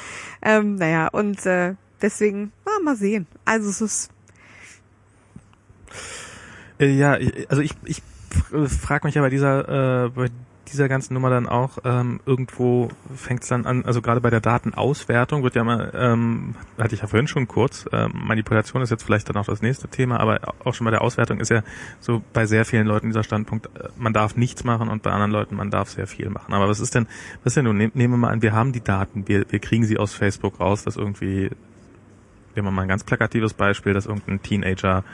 Ähm, 0.42 0.76
naja, 0.76 1.08
und 1.08 1.44
äh, 1.46 1.74
deswegen, 2.02 2.52
ah, 2.66 2.80
mal 2.84 2.96
sehen. 2.96 3.26
Also 3.44 3.70
es 3.70 3.80
ist 3.80 4.10
ja, 6.78 7.16
ich- 7.16 7.50
also 7.50 7.62
ich, 7.62 7.72
ich 7.84 8.02
frage 8.68 9.06
mich 9.06 9.14
ja 9.14 9.22
bei 9.22 9.30
dieser, 9.30 10.06
äh, 10.06 10.08
bei 10.10 10.28
dieser 10.72 10.88
ganzen 10.88 11.12
Nummer 11.14 11.28
dann 11.28 11.46
auch, 11.46 11.78
ähm, 11.84 12.20
irgendwo 12.24 12.88
fängt 13.14 13.42
es 13.42 13.48
dann 13.50 13.66
an, 13.66 13.84
also 13.84 14.00
gerade 14.00 14.20
bei 14.22 14.30
der 14.30 14.40
Datenauswertung 14.40 15.42
wird 15.42 15.54
ja 15.54 15.62
mal, 15.62 15.92
ähm, 15.94 16.54
hatte 16.78 16.94
ich 16.94 17.02
ja 17.02 17.06
vorhin 17.06 17.28
schon 17.28 17.46
kurz, 17.46 17.84
ähm, 17.92 18.12
Manipulation 18.14 18.80
ist 18.82 18.88
jetzt 18.90 19.02
vielleicht 19.04 19.28
dann 19.28 19.36
auch 19.36 19.44
das 19.44 19.60
nächste 19.60 19.88
Thema, 19.88 20.18
aber 20.20 20.40
auch 20.64 20.72
schon 20.74 20.86
bei 20.86 20.90
der 20.90 21.02
Auswertung 21.02 21.38
ist 21.38 21.50
ja 21.50 21.62
so 22.00 22.22
bei 22.32 22.46
sehr 22.46 22.64
vielen 22.64 22.86
Leuten 22.86 23.08
dieser 23.08 23.22
Standpunkt, 23.22 23.66
äh, 23.78 23.88
man 23.98 24.14
darf 24.14 24.36
nichts 24.36 24.64
machen 24.64 24.88
und 24.88 25.02
bei 25.02 25.10
anderen 25.12 25.32
Leuten, 25.32 25.54
man 25.54 25.70
darf 25.70 25.90
sehr 25.90 26.06
viel 26.06 26.30
machen. 26.30 26.54
Aber 26.54 26.66
was 26.66 26.80
ist 26.80 26.94
denn, 26.94 27.06
was 27.44 27.50
ist 27.52 27.56
denn 27.58 27.66
nun, 27.66 27.76
nehm- 27.76 27.92
nehmen 27.94 28.14
wir 28.14 28.18
mal 28.18 28.30
an, 28.30 28.40
wir 28.42 28.52
haben 28.54 28.72
die 28.72 28.82
Daten, 28.82 29.28
wir, 29.28 29.44
wir 29.50 29.58
kriegen 29.58 29.84
sie 29.84 29.98
aus 29.98 30.14
Facebook 30.14 30.58
raus, 30.60 30.82
dass 30.82 30.96
irgendwie 30.96 31.50
nehmen 32.56 32.68
wir 32.68 32.70
mal 32.72 32.82
ein 32.82 32.88
ganz 32.88 33.04
plakatives 33.04 33.52
Beispiel, 33.52 33.92
dass 33.92 34.06
irgendein 34.06 34.42
Teenager 34.42 35.04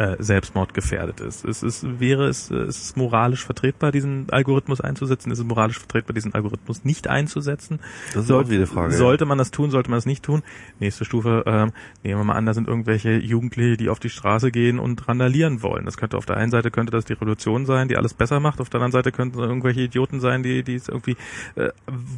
äh, 0.00 0.16
Selbstmord 0.18 0.72
gefährdet 0.72 1.20
ist. 1.20 1.44
Es 1.44 1.62
ist, 1.62 2.00
wäre 2.00 2.26
es, 2.26 2.50
äh, 2.50 2.64
ist 2.64 2.82
es 2.82 2.96
moralisch 2.96 3.44
vertretbar, 3.44 3.92
diesen 3.92 4.30
Algorithmus 4.30 4.80
einzusetzen? 4.80 5.30
Ist 5.30 5.40
es 5.40 5.44
moralisch 5.44 5.78
vertretbar, 5.78 6.14
diesen 6.14 6.32
Algorithmus 6.32 6.84
nicht 6.84 7.06
einzusetzen? 7.06 7.80
Das 8.14 8.22
ist 8.22 8.28
Soll- 8.28 8.44
auch 8.44 8.48
wieder 8.48 8.66
Frage. 8.66 8.92
ja. 8.92 8.98
Sollte 8.98 9.26
man 9.26 9.36
das 9.36 9.50
tun, 9.50 9.70
sollte 9.70 9.90
man 9.90 9.98
das 9.98 10.06
nicht 10.06 10.22
tun? 10.24 10.42
Nächste 10.78 11.04
Stufe, 11.04 11.44
ähm, 11.46 11.72
nehmen 12.02 12.18
wir 12.20 12.24
mal 12.24 12.34
an, 12.36 12.46
da 12.46 12.54
sind 12.54 12.66
irgendwelche 12.66 13.18
Jugendliche, 13.18 13.76
die 13.76 13.90
auf 13.90 13.98
die 13.98 14.08
Straße 14.08 14.50
gehen 14.50 14.78
und 14.78 15.06
randalieren 15.06 15.62
wollen. 15.62 15.84
Das 15.84 15.98
könnte 15.98 16.16
auf 16.16 16.24
der 16.24 16.38
einen 16.38 16.50
Seite 16.50 16.70
könnte 16.70 16.92
das 16.92 17.04
die 17.04 17.12
Revolution 17.12 17.66
sein, 17.66 17.88
die 17.88 17.98
alles 17.98 18.14
besser 18.14 18.40
macht, 18.40 18.62
auf 18.62 18.70
der 18.70 18.80
anderen 18.80 18.92
Seite 18.92 19.12
könnten 19.12 19.38
es 19.38 19.44
irgendwelche 19.46 19.82
Idioten 19.82 20.20
sein, 20.20 20.42
die, 20.42 20.62
die 20.62 20.76
es 20.76 20.88
irgendwie, 20.88 21.16
äh, 21.56 21.68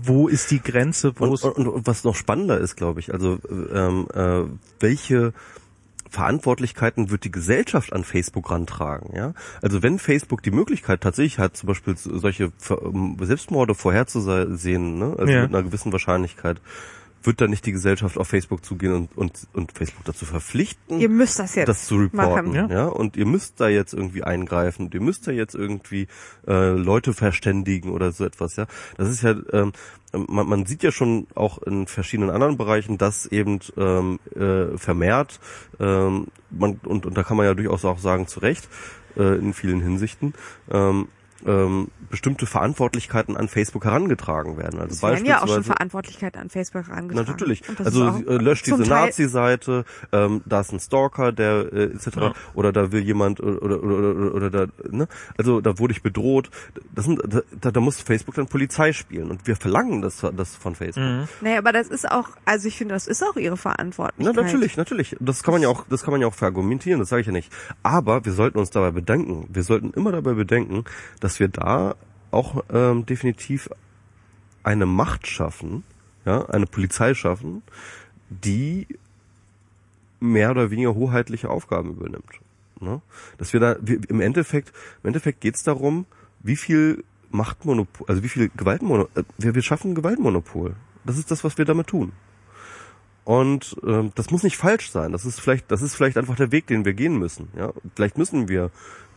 wo 0.05 0.29
ist 0.29 0.53
die 0.53 0.63
Grenze, 0.63 1.13
wo 1.17 1.25
Und, 1.25 1.43
und, 1.43 1.67
und 1.67 1.87
was 1.89 2.05
noch 2.05 2.15
spannender 2.15 2.59
ist, 2.59 2.77
glaube 2.77 3.01
ich, 3.01 3.13
also 3.13 3.39
ähm, 3.75 4.07
äh, 4.15 4.45
welche 4.79 5.33
Verantwortlichkeiten 6.13 7.11
wird 7.11 7.25
die 7.25 7.31
Gesellschaft 7.31 7.93
an 7.93 8.05
Facebook 8.05 8.51
rantragen, 8.51 9.17
ja? 9.17 9.33
Also 9.63 9.83
wenn 9.83 9.99
Facebook 9.99 10.43
die 10.43 10.51
Möglichkeit 10.51 11.01
tatsächlich 11.01 11.39
hat, 11.39 11.57
zum 11.57 11.69
Beispiel 11.69 11.95
solche 11.97 12.53
ähm, 12.71 13.17
Selbstmorde 13.21 13.75
vorherzusehen, 13.75 14.99
ne? 14.99 15.17
also 15.19 15.33
Ja. 15.33 15.43
mit 15.43 15.55
einer 15.55 15.63
gewissen 15.63 15.91
Wahrscheinlichkeit, 15.93 16.61
wird 17.23 17.41
dann 17.41 17.51
nicht 17.51 17.67
die 17.67 17.73
Gesellschaft 17.73 18.19
auf 18.19 18.29
Facebook 18.29 18.65
zugehen 18.65 18.93
und, 18.95 19.17
und, 19.17 19.49
und 19.53 19.73
Facebook 19.73 20.05
dazu 20.05 20.25
verpflichten, 20.25 21.01
ihr 21.01 21.09
müsst 21.09 21.39
das 21.39 21.55
jetzt 21.55 21.69
das 21.69 21.87
zu 21.87 21.97
reporten, 21.97 22.53
machen. 22.53 22.71
ja. 22.71 22.87
und 22.87 23.17
ihr 23.17 23.27
müsst 23.27 23.61
da 23.61 23.69
jetzt 23.69 23.95
irgendwie 23.95 24.23
eingreifen, 24.23 24.87
und 24.87 24.95
ihr 24.95 25.01
müsst 25.01 25.27
da 25.27 25.33
jetzt 25.33 25.55
irgendwie 25.55 26.09
äh, 26.47 26.71
Leute 26.71 27.13
verständigen 27.13 27.91
oder 27.91 28.13
so 28.13 28.25
etwas, 28.25 28.57
ja. 28.57 28.67
Das 28.97 29.09
ist 29.09 29.23
ja, 29.23 29.35
ähm, 29.53 29.73
man, 30.13 30.47
man 30.49 30.67
sieht 30.67 30.83
ja 30.83 30.93
schon 30.93 31.27
auch 31.35 31.59
in 31.63 31.87
verschiedenen 31.87 32.31
anderen 32.31 32.57
Bereichen, 32.57 32.99
dass 32.99 33.27
eben 33.27 33.61
ähm, 33.77 34.19
äh, 34.35 34.77
vermehrt, 34.77 35.41
ähm, 35.81 36.27
man, 36.51 36.81
und, 36.85 37.07
und 37.07 37.17
da 37.17 37.23
kann 37.23 37.37
man 37.37 37.47
ja 37.47 37.55
durchaus 37.55 37.85
auch 37.85 37.99
sagen, 37.99 38.27
zu 38.27 38.41
Recht, 38.41 38.69
äh, 39.17 39.39
in 39.39 39.53
vielen 39.53 39.81
Hinsichten, 39.81 40.35
ähm, 40.71 41.09
ähm, 41.47 41.89
bestimmte 42.11 42.47
Verantwortlichkeiten 42.47 43.37
an 43.37 43.49
Facebook 43.49 43.85
herangetragen 43.85 44.57
werden. 44.57 44.81
Also 44.81 44.95
Es 44.95 45.03
werden 45.03 45.27
ja 45.27 45.43
auch 45.43 45.49
schon 45.49 45.65
Verantwortlichkeiten 45.65 46.41
an 46.41 46.51
Facebook 46.51 46.83
na, 46.87 46.95
herangetragen. 46.95 47.31
natürlich. 47.31 47.69
Und 47.69 47.81
das 47.81 47.87
Also 47.87 48.07
äh, 48.27 48.37
löscht 48.37 48.67
diese 48.67 48.83
Nazi-Seite, 48.83 49.85
ähm, 50.13 50.43
da 50.47 50.61
ist 50.61 50.73
ein 50.73 50.81
Stalker, 50.81 51.33
der 51.33 51.73
äh, 51.73 51.85
etc. 51.85 52.07
Ja. 52.17 52.33
Oder 52.55 52.73
da 52.73 52.93
will 52.93 53.03
jemand 53.03 53.41
oder 53.41 53.63
oder 53.63 53.83
oder, 53.83 54.15
oder, 54.15 54.35
oder 54.35 54.51
da 54.51 54.67
ne? 54.91 55.09
Also 55.39 55.61
da 55.61 55.79
wurde 55.79 55.93
ich 55.93 56.03
bedroht. 56.03 56.51
Das 56.95 57.07
sind 57.07 57.21
da, 57.61 57.71
da 57.71 57.81
muss 57.81 58.01
Facebook 58.01 58.35
dann 58.35 58.47
Polizei 58.47 58.93
spielen 58.93 59.31
und 59.31 59.47
wir 59.47 59.57
verlangen 59.57 60.03
das 60.03 60.25
das 60.37 60.57
von 60.57 60.75
Facebook. 60.75 61.03
Mhm. 61.05 61.29
Nee, 61.41 61.57
aber 61.57 61.73
das 61.73 61.89
ist 61.89 62.11
auch, 62.11 62.29
also 62.45 62.69
ich 62.69 62.77
finde, 62.77 62.95
das 62.95 63.07
ist 63.07 63.23
auch 63.23 63.37
ihre 63.37 63.55
Na, 63.55 63.57
Verantwortlichkeit. 63.57 64.35
natürlich, 64.37 64.77
natürlich. 64.77 65.17
Das 65.21 65.43
kann 65.43 65.53
man 65.53 65.63
ja 65.63 65.69
auch, 65.69 65.85
das 65.89 66.03
kann 66.03 66.13
man 66.13 66.21
ja 66.21 66.27
auch 66.27 66.35
verargumentieren, 66.35 67.01
das 67.01 67.09
sage 67.09 67.21
ich 67.21 67.27
ja 67.27 67.33
nicht. 67.33 67.53
Aber 67.83 68.25
wir 68.25 68.33
sollten 68.33 68.59
uns 68.59 68.71
dabei 68.71 68.91
bedenken, 68.91 69.49
wir 69.51 69.63
sollten 69.63 69.91
immer 69.93 70.13
dabei 70.13 70.35
bedenken, 70.35 70.85
dass 71.33 71.41
wir 71.41 71.49
da 71.49 71.95
auch 72.31 72.63
ähm, 72.71 73.07
definitiv 73.07 73.71
eine 74.65 74.85
Macht 74.85 75.27
schaffen, 75.27 75.83
ja, 76.27 76.45
eine 76.51 76.67
Polizei 76.67 77.15
schaffen, 77.15 77.63
die 78.29 78.87
mehr 80.21 80.51
oder 80.51 80.71
weniger 80.71 80.95
hoheitliche 80.95 81.49
Aufgaben 81.49 81.93
übernimmt. 81.93 82.41
Ne? 82.81 83.01
Dass 83.39 83.55
wir 83.55 83.61
da, 83.61 83.77
wir, 83.81 83.99
im 84.11 84.21
Endeffekt, 84.21 84.75
im 85.03 85.09
Endeffekt 85.09 85.41
geht 85.41 85.55
es 85.55 85.63
darum, 85.63 86.05
wie 86.41 86.57
viel 86.57 87.03
Machtmonopol, 87.31 88.07
also 88.09 88.23
wie 88.23 88.29
viel 88.29 88.51
Gewaltmonopol, 88.55 89.23
äh, 89.23 89.25
wir, 89.39 89.55
wir 89.55 89.63
schaffen 89.63 89.95
Gewaltmonopol. 89.95 90.77
Das 91.07 91.17
ist 91.17 91.31
das, 91.31 91.45
was 91.45 91.57
wir 91.57 91.65
damit 91.65 91.87
tun. 91.87 92.13
Und 93.25 93.75
ähm, 93.87 94.13
das 94.17 94.31
muss 94.31 94.43
nicht 94.43 94.59
falsch 94.59 94.91
sein. 94.91 95.13
Das 95.13 95.25
ist 95.25 95.41
vielleicht, 95.41 95.71
das 95.71 95.81
ist 95.81 95.95
vielleicht 95.95 96.19
einfach 96.19 96.37
der 96.37 96.53
Weg, 96.53 96.67
den 96.67 96.85
wir 96.85 96.93
gehen 96.93 97.19
müssen. 97.19 97.49
Ja, 97.57 97.73
vielleicht 97.95 98.19
müssen 98.19 98.49
wir 98.49 98.71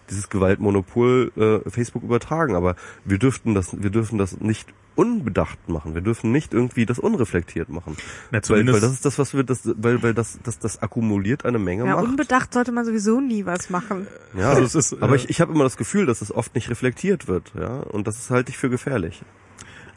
dieses 0.10 0.30
Gewaltmonopol 0.30 1.32
äh, 1.66 1.70
Facebook 1.70 2.04
übertragen, 2.04 2.56
aber 2.56 2.76
wir 3.04 3.18
dürften 3.18 3.54
das, 3.56 3.82
wir 3.82 3.90
dürfen 3.90 4.18
das 4.18 4.40
nicht 4.40 4.74
unbedacht 4.96 5.68
machen. 5.68 5.94
Wir 5.94 6.02
dürfen 6.02 6.32
nicht 6.32 6.54
irgendwie 6.54 6.86
das 6.86 7.00
unreflektiert 7.00 7.68
machen, 7.70 7.98
Na, 8.32 8.38
weil, 8.38 8.42
zumindest, 8.44 8.74
weil 8.76 8.82
das 8.82 8.92
ist 8.94 9.06
das, 9.06 9.20
was 9.20 9.34
wir, 9.34 9.44
das, 9.44 9.62
weil, 9.76 10.02
weil 10.02 10.14
das, 10.14 10.40
das, 10.44 10.58
das 10.60 10.82
akkumuliert 10.82 11.44
eine 11.44 11.60
Menge 11.60 11.86
Ja, 11.86 11.96
Macht. 11.96 12.06
unbedacht 12.06 12.54
sollte 12.54 12.72
man 12.72 12.86
sowieso 12.86 13.20
nie 13.20 13.46
was 13.46 13.70
machen. 13.70 14.08
Ja, 14.38 14.52
Also 14.52 14.64
es 14.64 14.76
ist, 14.76 15.02
aber 15.02 15.14
äh, 15.14 15.18
ich, 15.18 15.30
ich 15.30 15.42
habe 15.42 15.52
immer 15.54 15.66
das 15.66 15.76
Gefühl, 15.76 16.06
dass 16.06 16.22
es 16.22 16.34
oft 16.34 16.56
nicht 16.56 16.70
reflektiert 16.70 17.28
wird, 17.28 17.52
ja, 17.60 17.80
und 17.82 18.08
das 18.08 18.30
halte 18.30 18.52
ich 18.52 18.58
für 18.58 18.70
gefährlich. 18.70 19.22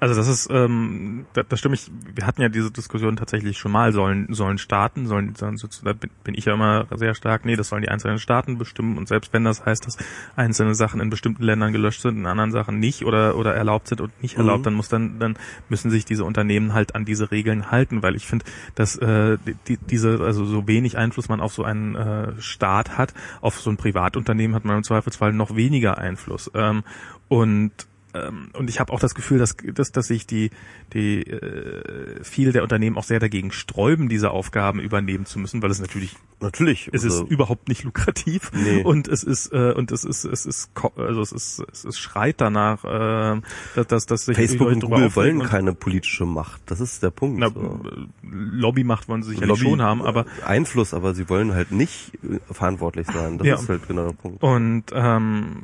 Also 0.01 0.15
das 0.15 0.29
ist, 0.29 0.49
ähm, 0.51 1.27
da, 1.33 1.43
da 1.43 1.57
stimme 1.57 1.75
ich, 1.75 1.91
wir 2.15 2.27
hatten 2.27 2.41
ja 2.41 2.49
diese 2.49 2.71
Diskussion 2.71 3.17
tatsächlich 3.17 3.59
schon 3.59 3.73
mal, 3.73 3.93
sollen, 3.93 4.33
sollen 4.33 4.59
Staaten, 4.59 5.07
sollen, 5.07 5.35
da 5.39 5.93
bin, 5.93 6.35
ich 6.35 6.45
ja 6.45 6.55
immer 6.55 6.87
sehr 6.95 7.15
stark, 7.15 7.45
nee, 7.45 7.57
das 7.57 7.69
sollen 7.69 7.83
die 7.83 7.89
einzelnen 7.89 8.19
Staaten 8.19 8.59
bestimmen 8.59 8.97
und 8.97 9.09
selbst 9.09 9.33
wenn 9.33 9.45
das 9.45 9.65
heißt, 9.67 9.87
dass 9.87 9.97
einzelne 10.37 10.75
Sachen 10.75 11.01
in 11.01 11.11
bestimmten 11.11 11.43
Ländern 11.43 11.73
gelöscht 11.73 12.03
sind, 12.03 12.17
in 12.17 12.27
anderen 12.27 12.53
Sachen 12.53 12.79
nicht 12.79 13.05
oder, 13.05 13.37
oder 13.37 13.55
erlaubt 13.55 13.89
sind 13.89 14.01
und 14.01 14.23
nicht 14.23 14.37
Mhm. 14.37 14.43
erlaubt, 14.43 14.67
dann 14.67 14.75
muss 14.75 14.89
dann, 14.89 15.19
dann 15.19 15.37
müssen 15.69 15.91
sich 15.91 16.05
diese 16.05 16.25
Unternehmen 16.25 16.75
halt 16.75 16.95
an 16.95 17.05
diese 17.05 17.31
Regeln 17.31 17.71
halten, 17.71 18.03
weil 18.03 18.15
ich 18.15 18.27
finde, 18.27 18.45
dass 18.75 18.97
äh, 18.97 19.39
die, 19.67 19.79
diese, 19.79 20.21
also 20.21 20.45
so 20.45 20.69
wenig 20.69 20.97
Einfluss 20.97 21.29
man 21.29 21.41
auf 21.41 21.53
so 21.53 21.65
einen 21.65 21.97
äh, 21.97 22.33
Staat 22.41 22.97
hat, 22.99 23.15
auf 23.41 23.61
so 23.61 23.71
ein 23.71 23.77
Privatunternehmen 23.77 24.55
hat 24.55 24.65
man 24.65 24.77
im 24.77 24.85
Zweifelsfall 24.85 25.33
noch 25.33 25.57
weniger 25.57 25.99
Einfluss. 25.99 26.51
Ähm, 26.55 26.85
und 27.29 27.73
ähm, 28.15 28.49
und 28.55 28.71
ich 28.71 28.81
habe 28.81 28.93
auch 28.93 29.01
das 29.01 29.15
Gefühl, 29.15 29.39
dass, 29.39 29.57
dass, 29.75 29.93
dass 29.93 30.07
sich 30.07 30.27
die, 30.27 30.51
die 30.93 31.23
äh, 31.23 32.23
viele 32.25 32.53
der 32.53 32.63
Unternehmen 32.63 32.97
auch 32.97 33.05
sehr 33.05 33.21
dagegen 33.21 33.53
sträuben, 33.53 34.09
diese 34.09 34.31
Aufgaben 34.31 34.81
übernehmen 34.81 35.27
zu 35.27 35.39
müssen, 35.39 35.63
weil 35.63 35.71
es 35.71 35.81
natürlich 35.81 36.17
Natürlich. 36.41 36.89
es 36.93 37.03
also, 37.05 37.25
ist 37.25 37.31
überhaupt 37.31 37.69
nicht 37.69 37.83
lukrativ 37.85 38.51
Nee. 38.55 38.83
und 38.85 39.09
es 39.09 39.25
ist 39.25 39.53
äh, 39.53 39.73
und 39.73 39.91
es 39.93 40.05
ist 40.05 40.25
es 40.25 40.47
ist 40.47 40.71
also 40.97 41.21
es 41.21 41.33
ist 41.33 41.63
es 41.73 41.85
ist 41.85 41.99
schreit 41.99 42.41
danach, 42.41 42.85
äh, 42.85 43.41
dass 43.75 43.87
dass, 43.89 44.07
dass 44.07 44.25
sich 44.27 44.37
Facebook 44.37 44.69
und 44.69 44.81
Google 44.81 45.15
wollen 45.17 45.43
keine 45.43 45.75
politische 45.75 46.25
Macht. 46.27 46.63
Das 46.67 46.81
ist 46.81 47.03
der 47.03 47.11
Punkt. 47.11 47.39
na, 47.41 47.51
so. 47.51 47.81
Lobbymacht 48.23 49.09
wollen 49.09 49.23
sie 49.23 49.31
sicherlich 49.31 49.49
Lobby- 49.49 49.63
schon 49.71 49.83
haben, 49.83 50.03
aber 50.03 50.27
Einfluss, 50.47 50.95
aber 50.95 51.15
sie 51.15 51.29
wollen 51.29 51.55
halt 51.55 51.73
nicht 51.73 52.13
äh, 52.23 52.39
verantwortlich 52.53 53.07
sein. 53.09 53.39
Das 53.39 53.47
Ja. 53.47 53.55
ist 53.57 53.69
halt 53.69 53.87
genau 53.89 54.07
der 54.07 54.13
Punkt. 54.15 54.43
Und 54.43 54.85
ähm, 54.93 55.63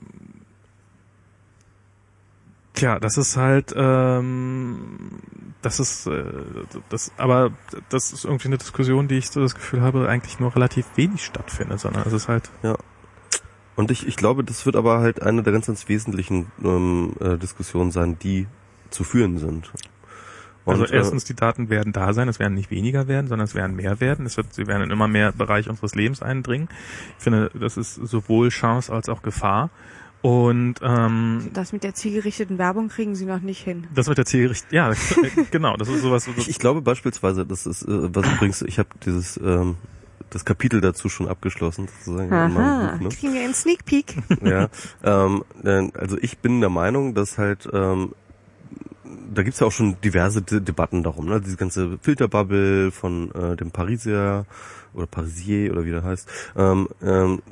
tja, 2.74 2.98
das 3.00 3.16
ist 3.16 3.36
halt, 3.36 3.72
ähm, 3.76 5.20
das 5.62 5.80
ist, 5.80 6.06
äh, 6.06 6.24
das, 6.90 7.12
aber 7.16 7.52
das 7.88 8.12
ist 8.12 8.24
irgendwie 8.24 8.48
eine 8.48 8.58
Diskussion, 8.58 9.08
die 9.08 9.16
ich 9.16 9.30
so 9.30 9.40
das 9.40 9.54
Gefühl 9.54 9.80
habe, 9.80 10.08
eigentlich 10.08 10.38
nur 10.38 10.54
relativ 10.54 10.86
wenig 10.96 11.24
stattfindet, 11.24 11.80
sondern 11.80 12.06
es 12.06 12.12
ist 12.12 12.28
halt, 12.28 12.50
Und 13.76 13.90
ich, 13.90 14.06
ich 14.06 14.16
glaube, 14.16 14.44
das 14.44 14.66
wird 14.66 14.76
aber 14.76 15.00
halt 15.00 15.22
eine 15.22 15.42
der 15.42 15.52
ganz, 15.52 15.66
ganz 15.66 15.88
wesentlichen 15.88 16.52
ähm, 16.62 17.14
äh, 17.20 17.36
Diskussionen 17.38 17.90
sein, 17.90 18.18
die 18.18 18.46
zu 18.90 19.02
führen 19.04 19.38
sind. 19.38 19.72
Und, 20.64 20.80
also 20.80 20.84
äh, 20.84 20.96
erstens, 20.96 21.24
die 21.24 21.34
Daten 21.34 21.68
werden 21.68 21.92
da 21.92 22.12
sein, 22.12 22.28
es 22.28 22.38
werden 22.38 22.54
nicht 22.54 22.70
weniger 22.70 23.08
werden, 23.08 23.26
sondern 23.28 23.44
es 23.44 23.54
werden 23.54 23.76
mehr 23.76 24.00
werden. 24.00 24.26
Es 24.26 24.36
wird, 24.36 24.54
sie 24.54 24.66
werden 24.66 24.82
in 24.84 24.90
immer 24.90 25.08
mehr 25.08 25.32
Bereich 25.32 25.68
unseres 25.68 25.94
Lebens 25.94 26.22
eindringen. 26.22 26.68
Ich 27.18 27.24
finde, 27.24 27.50
das 27.54 27.76
ist 27.76 27.94
sowohl 27.94 28.48
Chance 28.48 28.92
als 28.92 29.08
auch 29.08 29.22
Gefahr. 29.22 29.70
Und 30.24 30.76
ähm, 30.80 31.50
Das 31.52 31.74
mit 31.74 31.84
der 31.84 31.92
zielgerichteten 31.94 32.56
Werbung 32.56 32.88
kriegen 32.88 33.14
sie 33.14 33.26
noch 33.26 33.40
nicht 33.40 33.62
hin. 33.62 33.86
das 33.94 34.08
mit 34.08 34.16
der 34.16 34.24
Zielrichtung, 34.24 34.70
ja, 34.72 34.90
genau, 35.50 35.76
das 35.76 35.88
ist 35.88 36.00
sowas. 36.00 36.26
ich, 36.38 36.48
ich 36.48 36.58
glaube 36.58 36.80
beispielsweise, 36.80 37.44
das 37.44 37.66
ist, 37.66 37.82
äh, 37.82 38.14
was 38.14 38.26
übrigens, 38.32 38.62
ich 38.62 38.78
habe 38.78 38.88
dieses 39.04 39.36
ähm, 39.36 39.76
das 40.30 40.46
Kapitel 40.46 40.80
dazu 40.80 41.10
schon 41.10 41.28
abgeschlossen, 41.28 41.88
sozusagen. 41.88 42.24
in 42.24 42.30
meinem 42.30 42.56
Aha, 42.56 42.92
Buch, 42.92 43.00
ne? 43.02 43.08
kriegen 43.10 43.34
wir 43.34 43.42
einen 43.42 43.52
Sneak 43.52 43.84
Peek. 43.84 44.16
ja, 44.42 44.68
ähm, 45.02 45.44
äh, 45.62 45.90
also 45.98 46.16
ich 46.18 46.38
bin 46.38 46.62
der 46.62 46.70
Meinung, 46.70 47.12
dass 47.14 47.36
halt 47.36 47.68
ähm, 47.70 48.14
da 49.34 49.42
gibt's 49.42 49.60
ja 49.60 49.66
auch 49.66 49.72
schon 49.72 50.00
diverse 50.02 50.40
De 50.40 50.58
Debatten 50.60 51.02
darum, 51.02 51.26
ne? 51.26 51.42
Diese 51.42 51.58
ganze 51.58 51.98
Filterbubble 52.00 52.92
von 52.92 53.30
äh, 53.32 53.56
dem 53.56 53.72
Parisier 53.72 54.46
oder 54.94 55.06
Parisier 55.06 55.70
oder 55.72 55.84
wie 55.84 55.90
der 55.90 56.02
heißt. 56.02 56.26
Ähm, 56.56 56.88
ähm, 57.02 57.42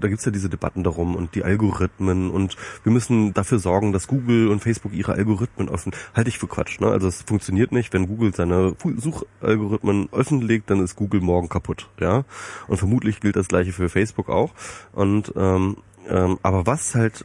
da 0.00 0.08
gibt's 0.08 0.24
ja 0.24 0.32
diese 0.32 0.48
Debatten 0.48 0.82
darum 0.82 1.14
und 1.14 1.34
die 1.34 1.44
Algorithmen 1.44 2.30
und 2.30 2.56
wir 2.82 2.92
müssen 2.92 3.34
dafür 3.34 3.58
sorgen, 3.58 3.92
dass 3.92 4.06
Google 4.06 4.48
und 4.48 4.60
Facebook 4.60 4.92
ihre 4.92 5.12
Algorithmen 5.12 5.68
öffnen. 5.68 5.94
Halte 6.14 6.28
ich 6.28 6.38
für 6.38 6.48
Quatsch, 6.48 6.80
ne? 6.80 6.88
Also 6.88 7.08
es 7.08 7.22
funktioniert 7.22 7.72
nicht, 7.72 7.92
wenn 7.92 8.06
Google 8.06 8.34
seine 8.34 8.74
Suchalgorithmen 8.96 10.08
offenlegt, 10.10 10.70
dann 10.70 10.80
ist 10.80 10.96
Google 10.96 11.20
morgen 11.20 11.48
kaputt, 11.48 11.88
ja? 12.00 12.24
Und 12.68 12.78
vermutlich 12.78 13.20
gilt 13.20 13.36
das 13.36 13.48
gleiche 13.48 13.72
für 13.72 13.88
Facebook 13.88 14.28
auch. 14.28 14.52
Und 14.92 15.32
ähm, 15.36 15.76
ähm, 16.08 16.38
aber 16.42 16.66
was 16.66 16.94
halt 16.94 17.24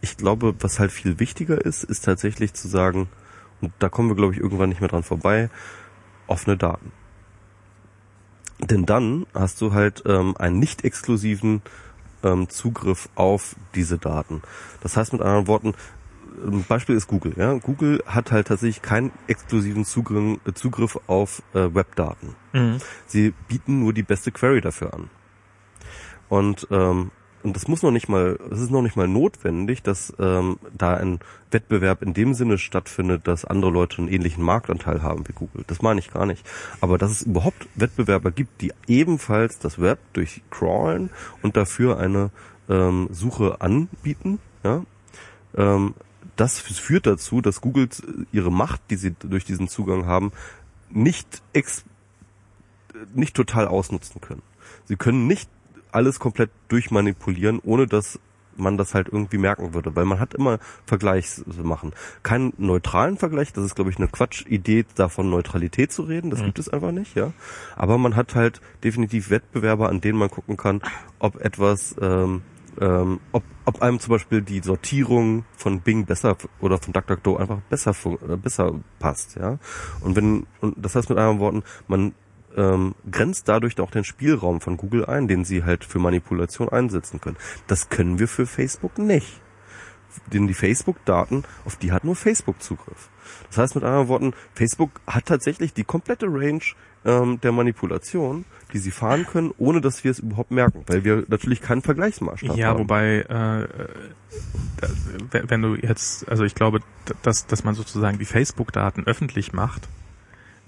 ich 0.00 0.16
glaube, 0.16 0.54
was 0.60 0.78
halt 0.78 0.92
viel 0.92 1.20
wichtiger 1.20 1.64
ist, 1.64 1.84
ist 1.84 2.04
tatsächlich 2.04 2.54
zu 2.54 2.68
sagen, 2.68 3.08
und 3.60 3.72
da 3.78 3.88
kommen 3.88 4.08
wir, 4.08 4.16
glaube 4.16 4.32
ich, 4.32 4.40
irgendwann 4.40 4.70
nicht 4.70 4.80
mehr 4.80 4.88
dran 4.88 5.02
vorbei, 5.02 5.50
offene 6.26 6.56
Daten. 6.56 6.92
Denn 8.68 8.86
dann 8.86 9.26
hast 9.34 9.60
du 9.60 9.72
halt 9.72 10.02
ähm, 10.06 10.36
einen 10.36 10.58
nicht 10.58 10.84
exklusiven 10.84 11.62
ähm, 12.22 12.48
Zugriff 12.48 13.08
auf 13.14 13.56
diese 13.74 13.98
Daten. 13.98 14.42
Das 14.82 14.96
heißt 14.96 15.12
mit 15.12 15.22
anderen 15.22 15.46
Worten, 15.46 15.74
ein 16.46 16.64
Beispiel 16.64 16.96
ist 16.96 17.06
Google. 17.06 17.34
Ja? 17.36 17.54
Google 17.54 18.02
hat 18.06 18.32
halt 18.32 18.48
tatsächlich 18.48 18.82
keinen 18.82 19.12
exklusiven 19.26 19.84
Zugriff, 19.84 20.38
äh, 20.46 20.52
Zugriff 20.52 20.98
auf 21.06 21.42
äh, 21.54 21.74
Webdaten. 21.74 22.34
Mhm. 22.52 22.78
Sie 23.06 23.34
bieten 23.48 23.80
nur 23.80 23.92
die 23.92 24.02
beste 24.02 24.32
Query 24.32 24.60
dafür 24.60 24.94
an. 24.94 25.10
Und 26.28 26.68
ähm, 26.70 27.10
und 27.42 27.56
das 27.56 27.68
muss 27.68 27.82
noch 27.82 27.90
nicht 27.90 28.08
mal, 28.08 28.38
es 28.50 28.60
ist 28.60 28.70
noch 28.70 28.82
nicht 28.82 28.96
mal 28.96 29.08
notwendig, 29.08 29.82
dass 29.82 30.12
ähm, 30.18 30.58
da 30.76 30.94
ein 30.94 31.20
Wettbewerb 31.50 32.02
in 32.02 32.12
dem 32.12 32.34
Sinne 32.34 32.58
stattfindet, 32.58 33.26
dass 33.26 33.44
andere 33.44 33.70
Leute 33.70 33.98
einen 33.98 34.08
ähnlichen 34.08 34.44
Marktanteil 34.44 35.02
haben 35.02 35.26
wie 35.26 35.32
Google. 35.32 35.64
Das 35.66 35.80
meine 35.80 36.00
ich 36.00 36.12
gar 36.12 36.26
nicht. 36.26 36.46
Aber 36.80 36.98
dass 36.98 37.10
es 37.10 37.22
überhaupt 37.22 37.66
Wettbewerber 37.74 38.30
gibt, 38.30 38.60
die 38.60 38.72
ebenfalls 38.86 39.58
das 39.58 39.80
Web 39.80 39.98
durchcrawlen 40.12 41.10
und 41.42 41.56
dafür 41.56 41.98
eine 41.98 42.30
ähm, 42.68 43.08
Suche 43.10 43.60
anbieten, 43.60 44.38
ja, 44.62 44.84
ähm, 45.56 45.94
das 46.36 46.58
führt 46.60 47.06
dazu, 47.06 47.40
dass 47.40 47.60
Google 47.60 47.88
ihre 48.32 48.52
Macht, 48.52 48.80
die 48.90 48.96
sie 48.96 49.14
durch 49.18 49.44
diesen 49.44 49.68
Zugang 49.68 50.06
haben, 50.06 50.32
nicht 50.88 51.42
ex 51.52 51.84
nicht 53.14 53.34
total 53.34 53.66
ausnutzen 53.68 54.20
können. 54.20 54.42
Sie 54.84 54.96
können 54.96 55.26
nicht 55.26 55.48
alles 55.92 56.18
komplett 56.18 56.50
durchmanipulieren, 56.68 57.60
ohne 57.62 57.86
dass 57.86 58.18
man 58.56 58.76
das 58.76 58.94
halt 58.94 59.08
irgendwie 59.08 59.38
merken 59.38 59.74
würde, 59.74 59.94
weil 59.96 60.04
man 60.04 60.20
hat 60.20 60.34
immer 60.34 60.58
Vergleichs 60.86 61.44
machen. 61.62 61.92
Keinen 62.22 62.52
neutralen 62.58 63.16
Vergleich, 63.16 63.52
das 63.52 63.64
ist 63.64 63.74
glaube 63.74 63.90
ich 63.90 63.96
eine 63.96 64.08
Quatschidee, 64.08 64.84
davon 64.94 65.30
Neutralität 65.30 65.92
zu 65.92 66.02
reden, 66.02 66.30
das 66.30 66.42
gibt 66.42 66.58
es 66.58 66.68
einfach 66.68 66.92
nicht, 66.92 67.16
ja. 67.16 67.32
Aber 67.76 67.98
man 67.98 68.16
hat 68.16 68.34
halt 68.34 68.60
definitiv 68.84 69.30
Wettbewerber, 69.30 69.88
an 69.88 70.00
denen 70.00 70.18
man 70.18 70.30
gucken 70.30 70.56
kann, 70.56 70.82
ob 71.18 71.40
etwas, 71.40 71.96
ähm, 72.00 72.42
ähm, 72.80 73.20
ob, 73.32 73.42
ob 73.64 73.82
einem 73.82 73.98
zum 73.98 74.12
Beispiel 74.12 74.42
die 74.42 74.60
Sortierung 74.60 75.44
von 75.56 75.80
Bing 75.80 76.06
besser 76.06 76.36
oder 76.60 76.78
von 76.78 76.92
DuckDuckGo 76.92 77.36
einfach 77.36 77.60
besser 77.68 77.94
äh, 78.28 78.36
besser 78.36 78.74
passt, 78.98 79.36
ja. 79.36 79.58
Und 80.00 80.16
wenn 80.16 80.46
und 80.60 80.74
das 80.76 80.94
heißt 80.94 81.08
mit 81.08 81.18
anderen 81.18 81.40
Worten, 81.40 81.62
man 81.88 82.14
ähm, 82.60 82.94
grenzt 83.10 83.48
dadurch 83.48 83.78
auch 83.80 83.90
den 83.90 84.04
Spielraum 84.04 84.60
von 84.60 84.76
Google 84.76 85.06
ein, 85.06 85.28
den 85.28 85.44
sie 85.44 85.64
halt 85.64 85.84
für 85.84 85.98
Manipulation 85.98 86.68
einsetzen 86.68 87.20
können. 87.20 87.36
Das 87.66 87.88
können 87.88 88.18
wir 88.18 88.28
für 88.28 88.46
Facebook 88.46 88.98
nicht. 88.98 89.40
Denn 90.32 90.48
die 90.48 90.54
Facebook-Daten, 90.54 91.44
auf 91.64 91.76
die 91.76 91.92
hat 91.92 92.04
nur 92.04 92.16
Facebook 92.16 92.60
Zugriff. 92.60 93.08
Das 93.48 93.58
heißt 93.58 93.74
mit 93.76 93.84
anderen 93.84 94.08
Worten, 94.08 94.32
Facebook 94.54 94.90
hat 95.06 95.26
tatsächlich 95.26 95.72
die 95.72 95.84
komplette 95.84 96.26
Range 96.26 96.62
ähm, 97.04 97.40
der 97.40 97.52
Manipulation, 97.52 98.44
die 98.72 98.78
sie 98.78 98.90
fahren 98.90 99.24
können, 99.24 99.52
ohne 99.56 99.80
dass 99.80 100.02
wir 100.02 100.10
es 100.10 100.18
überhaupt 100.18 100.50
merken, 100.50 100.82
weil 100.88 101.04
wir 101.04 101.24
natürlich 101.28 101.60
keinen 101.62 101.82
Vergleichsmaßstab 101.82 102.56
Ja, 102.56 102.68
haben. 102.68 102.80
wobei, 102.80 103.20
äh, 103.20 103.68
wenn 105.30 105.62
du 105.62 105.76
jetzt, 105.76 106.28
also 106.28 106.44
ich 106.44 106.54
glaube, 106.56 106.80
dass, 107.22 107.46
dass 107.46 107.62
man 107.64 107.74
sozusagen 107.74 108.18
die 108.18 108.24
Facebook-Daten 108.24 109.04
öffentlich 109.06 109.52
macht, 109.52 109.88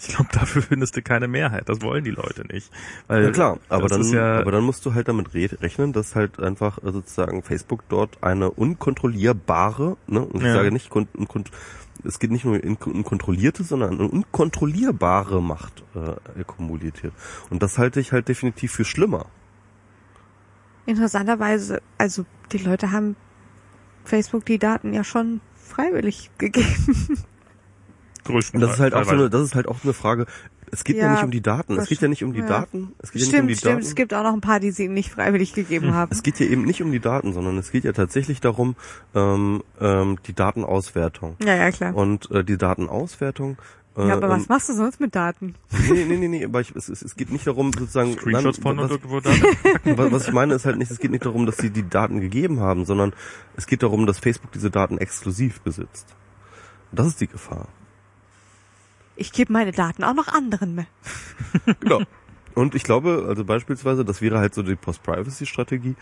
ich 0.02 0.14
glaube, 0.14 0.30
dafür 0.32 0.62
findest 0.62 0.96
du 0.96 1.02
keine 1.02 1.28
Mehrheit. 1.28 1.68
Das 1.68 1.80
wollen 1.82 2.04
die 2.04 2.10
Leute 2.10 2.44
nicht. 2.52 2.70
Weil 3.06 3.24
Ja 3.24 3.30
klar, 3.30 3.58
aber 3.68 3.82
das 3.82 3.92
dann, 3.92 4.00
ist 4.02 4.12
ja, 4.12 4.40
aber 4.40 4.50
dann 4.50 4.64
musst 4.64 4.84
du 4.84 4.94
halt 4.94 5.08
damit 5.08 5.34
re 5.34 5.48
rechnen, 5.60 5.92
dass 5.92 6.14
halt 6.16 6.40
einfach 6.40 6.78
äh, 6.78 6.90
sozusagen 6.92 7.42
Facebook 7.42 7.84
dort 7.88 8.22
eine 8.22 8.50
unkontrollierbare, 8.50 9.96
ne, 10.06 10.20
und 10.20 10.40
ich 10.40 10.46
Ja. 10.46 10.54
sage 10.54 10.72
nicht, 10.72 10.90
es 12.04 12.18
geht 12.18 12.30
nicht 12.30 12.44
nur 12.44 12.62
in, 12.62 12.76
in 12.76 13.04
kontrollierte, 13.04 13.62
sondern 13.62 14.00
eine 14.00 14.08
unkontrollierbare 14.08 15.40
Macht 15.42 15.84
äh, 15.94 16.40
akkumuliert. 16.40 17.00
Und 17.50 17.62
das 17.62 17.78
halte 17.78 18.00
ich 18.00 18.12
halt 18.12 18.28
definitiv 18.28 18.72
für 18.72 18.84
schlimmer. 18.84 19.26
Interessanterweise, 20.86 21.80
also 21.98 22.24
die 22.50 22.58
Leute 22.58 22.90
haben 22.90 23.14
Facebook 24.04 24.44
die 24.46 24.58
Daten 24.58 24.92
ja 24.92 25.04
schon 25.04 25.40
freiwillig 25.54 26.30
gegeben. 26.38 27.18
Größten 28.24 28.60
Und 28.60 28.66
das 28.66 28.76
ist 28.76 28.80
halt 28.80 28.94
auch 28.94 29.04
so 29.04 29.10
eine, 29.10 29.30
das 29.30 29.42
ist 29.42 29.54
halt 29.54 29.68
auch 29.68 29.82
eine 29.82 29.92
Frage. 29.92 30.26
Es 30.70 30.84
geht 30.84 30.96
ja, 30.96 31.04
Ja, 31.04 31.12
nicht 31.12 31.24
um 31.24 31.30
die 31.30 31.42
Daten. 31.42 31.76
Es 31.78 31.88
geht 31.88 32.00
ja 32.00 32.08
nicht 32.08 32.24
um 32.24 32.32
die 32.32 32.40
ja. 32.40 32.46
Daten. 32.46 32.94
Es 32.98 33.12
geht 33.12 33.20
ja 33.20 33.26
nicht 33.26 33.34
um 33.34 33.36
Stimmt, 33.36 33.50
die 33.50 33.56
stimmt. 33.56 33.74
Daten. 33.74 33.86
Es 33.86 33.94
gibt 33.94 34.14
auch 34.14 34.22
noch 34.22 34.32
ein 34.32 34.40
paar, 34.40 34.58
die 34.58 34.70
sie 34.70 34.88
nicht 34.88 35.10
freiwillig 35.10 35.52
gegeben 35.52 35.92
haben. 35.92 36.10
Es 36.10 36.22
geht 36.22 36.38
hier 36.38 36.50
eben 36.50 36.64
nicht 36.64 36.82
um 36.82 36.90
die 36.90 37.00
Daten, 37.00 37.34
sondern 37.34 37.58
es 37.58 37.70
geht 37.72 37.84
ja 37.84 37.92
tatsächlich 37.92 38.40
darum, 38.40 38.74
ähm, 39.14 39.62
ähm, 39.80 40.18
die 40.26 40.32
Datenauswertung. 40.32 41.36
Ja, 41.44 41.56
ja, 41.56 41.70
klar. 41.70 41.94
Und 41.94 42.30
äh, 42.30 42.42
die 42.42 42.56
Datenauswertung. 42.56 43.58
Äh, 43.98 44.08
ja, 44.08 44.14
aber 44.14 44.30
was 44.30 44.42
ähm, 44.42 44.46
machst 44.48 44.68
du 44.70 44.72
sonst 44.72 44.98
mit 44.98 45.14
Daten? 45.14 45.54
Nee, 45.90 46.06
nee, 46.08 46.16
nee, 46.16 46.28
nee, 46.28 46.44
aber 46.46 46.62
ich, 46.62 46.74
es, 46.74 46.88
es, 46.88 47.02
es 47.02 47.16
geht 47.16 47.30
nicht 47.30 47.46
darum, 47.46 47.72
sozusagen. 47.74 48.12
Screenshots 48.18 48.58
nein, 48.58 48.62
von 48.62 48.78
und 48.78 48.84
was, 48.84 48.90
irgendwo 48.92 49.20
da. 49.20 49.30
was, 49.96 50.12
was 50.12 50.28
ich 50.28 50.32
meine 50.32 50.54
ist 50.54 50.64
halt 50.64 50.78
nicht, 50.78 50.90
es 50.90 50.98
geht 50.98 51.10
nicht 51.10 51.26
darum, 51.26 51.44
dass 51.44 51.58
sie 51.58 51.68
die 51.68 51.86
Daten 51.86 52.20
gegeben 52.20 52.60
haben, 52.60 52.86
sondern 52.86 53.12
es 53.56 53.66
geht 53.66 53.82
darum, 53.82 54.06
dass 54.06 54.18
Facebook 54.18 54.52
diese 54.52 54.70
Daten 54.70 54.96
exklusiv 54.96 55.60
besitzt. 55.60 56.06
Und 56.90 56.98
das 56.98 57.08
ist 57.08 57.20
die 57.20 57.26
Gefahr. 57.26 57.68
Ich 59.16 59.32
gebe 59.32 59.52
meine 59.52 59.72
Daten 59.72 60.04
auch 60.04 60.14
noch 60.14 60.28
anderen 60.28 60.74
mehr. 60.74 60.86
Genau. 61.80 62.02
Und 62.54 62.74
ich 62.74 62.82
glaube, 62.82 63.24
also 63.28 63.44
beispielsweise, 63.44 64.04
das 64.04 64.20
wäre 64.20 64.38
halt 64.38 64.54
so 64.54 64.62
die 64.62 64.76
Post-Privacy-Strategie, 64.76 65.96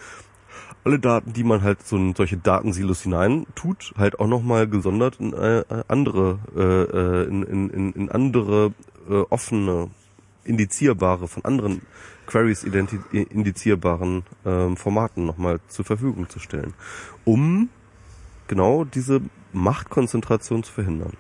alle 0.85 0.99
Daten, 0.99 1.33
die 1.33 1.45
man 1.45 1.63
halt 1.63 1.87
so 1.87 1.97
in 1.97 2.15
solche 2.15 2.37
Datensilos 2.37 3.03
hinein 3.03 3.47
tut, 3.55 3.93
halt 3.97 4.19
auch 4.19 4.27
nochmal 4.27 4.67
gesondert 4.67 5.21
in 5.21 5.33
äh, 5.33 5.65
andere, 5.89 6.39
äh, 6.57 6.63
äh, 6.63 7.29
in, 7.29 7.43
in, 7.71 7.93
in, 7.93 8.11
andere 8.11 8.73
äh, 9.09 9.23
offene, 9.31 9.91
indizierbare, 10.45 11.29
von 11.29 11.45
anderen 11.45 11.83
Queries 12.27 12.65
indizierbaren 12.65 14.23
ähm, 14.45 14.77
Formaten 14.77 15.27
nochmal 15.27 15.61
zur 15.69 15.85
Verfügung 15.85 16.29
zu 16.29 16.39
stellen, 16.39 16.75
um 17.25 17.69
genau 18.49 18.85
diese 18.85 19.21
Machtkonzentration 19.53 20.63
zu 20.63 20.73
verhindern. 20.73 21.13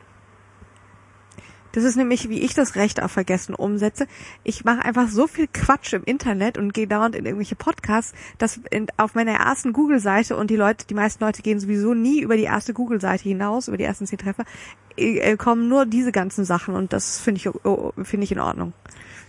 Das 1.72 1.84
ist 1.84 1.96
nämlich, 1.96 2.28
wie 2.28 2.40
ich 2.40 2.54
das 2.54 2.74
Recht 2.74 3.02
auf 3.02 3.12
Vergessen 3.12 3.54
umsetze. 3.54 4.06
Ich 4.42 4.64
mache 4.64 4.84
einfach 4.84 5.08
so 5.08 5.26
viel 5.26 5.46
Quatsch 5.46 5.92
im 5.92 6.04
Internet 6.04 6.58
und 6.58 6.74
gehe 6.74 6.86
dauernd 6.86 7.14
in 7.14 7.24
irgendwelche 7.26 7.56
Podcasts, 7.56 8.12
dass 8.38 8.60
in, 8.70 8.86
auf 8.96 9.14
meiner 9.14 9.32
ersten 9.32 9.72
Google-Seite 9.72 10.36
und 10.36 10.50
die 10.50 10.56
Leute, 10.56 10.86
die 10.86 10.94
meisten 10.94 11.22
Leute 11.22 11.42
gehen 11.42 11.60
sowieso 11.60 11.94
nie 11.94 12.20
über 12.20 12.36
die 12.36 12.44
erste 12.44 12.74
Google-Seite 12.74 13.24
hinaus, 13.24 13.68
über 13.68 13.76
die 13.76 13.84
ersten 13.84 14.06
zehn 14.06 14.18
Treffer, 14.18 14.44
äh, 14.96 15.18
äh, 15.18 15.36
kommen 15.36 15.68
nur 15.68 15.86
diese 15.86 16.12
ganzen 16.12 16.44
Sachen 16.44 16.74
und 16.74 16.92
das 16.92 17.20
finde 17.20 17.38
ich 17.38 17.48
oh, 17.64 17.92
finde 18.02 18.24
ich 18.24 18.32
in 18.32 18.40
Ordnung. 18.40 18.72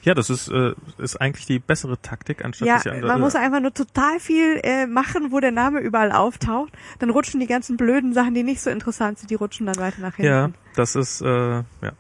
Ja, 0.04 0.16
das 0.16 0.32
ist, 0.32 0.48
äh, 0.48 0.74
ist 0.98 1.22
eigentlich 1.22 1.46
die 1.46 1.60
bessere 1.60 2.02
Taktik, 2.02 2.44
anstatt 2.44 2.68
Ja, 2.68 2.80
sich 2.80 2.92
an 2.92 3.02
man 3.02 3.22
muss 3.22 3.36
einfach 3.36 3.60
nur 3.60 3.74
total 3.74 4.20
viel 4.20 4.60
äh, 4.64 4.88
machen, 4.88 5.32
wo 5.32 5.40
der 5.40 5.52
Name 5.52 5.80
überall 5.80 6.12
auftaucht. 6.12 6.74
Dann 7.00 7.12
rutschen 7.12 7.40
die 7.40 7.46
ganzen 7.46 7.78
blöden 7.78 8.14
Sachen, 8.14 8.34
die 8.34 8.42
nicht 8.44 8.62
so 8.62 8.72
interessant 8.72 9.20
sind, 9.20 9.30
die 9.30 9.36
rutschen 9.36 9.68
dann 9.68 9.78
weiter 9.78 10.02
nach 10.02 10.16
hinten. 10.16 10.32
Ja, 10.32 10.50
das 10.76 10.96
ist, 10.96 11.22
äh, 11.22 11.28
ja. 11.28 11.92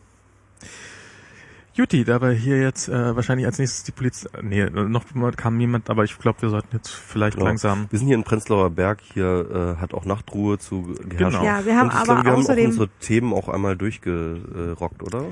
Juti, 1.73 2.03
da 2.03 2.21
wir 2.21 2.31
hier 2.31 2.61
jetzt 2.61 2.89
äh, 2.89 3.15
wahrscheinlich 3.15 3.45
als 3.45 3.57
nächstes 3.57 3.83
die 3.83 3.91
Polizei, 3.93 4.29
nee, 4.41 4.65
noch 4.69 5.05
kam 5.37 5.55
niemand, 5.57 5.89
aber 5.89 6.03
ich 6.03 6.17
glaube, 6.19 6.41
wir 6.41 6.49
sollten 6.49 6.75
jetzt 6.75 6.89
vielleicht 6.89 7.35
Genau. 7.37 7.47
langsam. 7.47 7.87
Wir 7.89 7.97
sind 7.97 8.07
hier 8.09 8.17
in 8.17 8.25
Prenzlauer 8.25 8.69
Berg, 8.71 8.99
hier 9.13 9.75
äh, 9.77 9.81
hat 9.81 9.93
auch 9.93 10.03
Nachtruhe 10.03 10.57
zu 10.59 10.81
geherrscht. 10.83 11.37
Genau. 11.37 11.43
Ja, 11.45 11.65
wir 11.65 11.77
haben 11.77 11.87
Und 11.89 11.95
aber 11.95 12.03
glaube, 12.05 12.23
wir 12.25 12.31
haben 12.31 12.39
auch 12.39 12.49
außerdem- 12.49 12.65
unsere 12.65 12.89
Themen 12.99 13.33
auch 13.33 13.47
einmal 13.47 13.77
durchgerockt, 13.77 15.01
oder? 15.01 15.25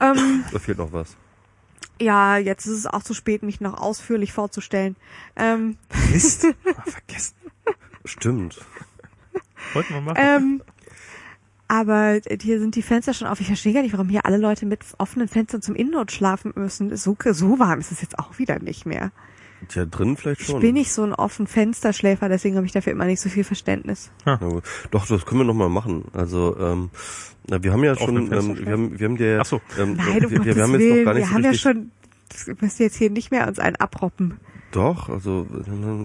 Ähm, 0.00 0.44
Da 0.52 0.58
fehlt 0.58 0.78
noch 0.78 0.92
was. 0.94 1.14
ja, 2.00 2.38
jetzt 2.38 2.64
ist 2.64 2.78
es 2.78 2.86
auch 2.86 3.02
zu 3.02 3.12
spät, 3.12 3.42
mich 3.42 3.60
noch 3.60 3.74
ausführlich 3.78 4.32
vorzustellen. 4.32 4.96
Ähm, 5.36 5.76
Mist, 6.10 6.46
ah, 6.46 6.82
vergessen. 6.90 7.34
Stimmt. 8.06 8.60
Wollten 9.74 9.92
wir 9.94 10.00
machen. 10.00 10.16
ähm, 10.18 10.62
aber 11.68 12.20
hier 12.40 12.60
sind 12.60 12.76
die 12.76 12.82
Fenster 12.82 13.12
schon 13.14 13.26
auf. 13.28 13.40
Ich 13.40 13.46
verstehe 13.46 13.72
gar 13.72 13.82
nicht, 13.82 13.92
warum 13.92 14.08
hier 14.08 14.24
alle 14.26 14.36
Leute 14.38 14.66
mit 14.66 14.80
offenen 14.98 15.28
Fenstern 15.28 15.62
zum 15.62 15.74
Innenort 15.74 16.12
schlafen 16.12 16.52
müssen. 16.54 16.94
So, 16.96 17.16
so 17.32 17.58
warm 17.58 17.80
ist 17.80 17.92
es 17.92 18.00
jetzt 18.02 18.18
auch 18.18 18.38
wieder 18.38 18.58
nicht 18.60 18.86
mehr. 18.86 19.10
Tja, 19.68 19.86
drin 19.86 20.16
vielleicht 20.16 20.42
Ich 20.42 20.46
schon. 20.48 20.60
bin 20.60 20.74
nicht 20.74 20.92
so 20.92 21.02
ein 21.02 21.14
offen 21.14 21.46
Fensterschläfer, 21.46 22.28
deswegen 22.28 22.56
habe 22.56 22.66
ich 22.66 22.72
dafür 22.72 22.92
immer 22.92 23.06
nicht 23.06 23.20
so 23.20 23.28
viel 23.28 23.42
Verständnis. 23.42 24.10
Gut. 24.38 24.64
Doch, 24.90 25.06
das 25.06 25.24
können 25.24 25.40
wir 25.40 25.44
noch 25.44 25.54
mal 25.54 25.68
machen. 25.70 26.04
Also, 26.12 26.56
ähm, 26.60 26.90
na, 27.48 27.62
wir 27.62 27.72
haben 27.72 27.82
ja 27.82 27.96
schon, 27.96 28.30
ähm, 28.32 28.58
wir 28.58 28.72
haben, 28.72 28.98
wir 28.98 29.08
haben 29.08 29.16
dir, 29.16 29.38
Ach 29.40 29.46
so. 29.46 29.60
ähm, 29.78 29.94
Nein, 29.94 30.24
um 30.26 30.30
wir, 30.30 30.44
wir 30.44 30.62
haben 30.62 30.78
jetzt 30.78 30.96
noch 30.98 31.04
gar 31.04 31.14
nicht 31.14 31.22
wir 31.22 31.26
so 31.28 31.32
haben 31.34 31.44
ja 31.44 31.54
schon, 31.54 31.90
müsst 32.60 32.80
ihr 32.80 32.86
jetzt 32.86 32.96
hier 32.96 33.10
nicht 33.10 33.30
mehr 33.30 33.48
uns 33.48 33.58
einen 33.58 33.76
abroppen. 33.76 34.38
Doch, 34.76 35.08
also 35.08 35.46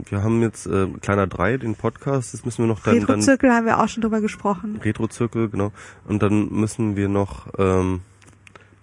wir 0.10 0.24
haben 0.24 0.42
jetzt 0.42 0.66
äh, 0.66 0.88
kleiner 1.02 1.28
drei 1.28 1.58
den 1.58 1.76
Podcast. 1.76 2.34
Das 2.34 2.46
müssen 2.46 2.64
wir 2.64 2.68
noch 2.68 2.80
dann, 2.82 2.96
dann 3.00 3.06
Retro-Zirkel 3.06 3.52
haben 3.52 3.66
wir 3.66 3.80
auch 3.82 3.88
schon 3.90 4.02
drüber 4.02 4.22
gesprochen. 4.22 4.80
Retro-Zirkel, 4.84 5.50
genau. 5.50 5.72
Und 6.08 6.24
dann 6.24 6.50
müssen 6.50 6.96
wir 6.96 7.10
noch 7.10 7.48
ähm, 7.58 8.02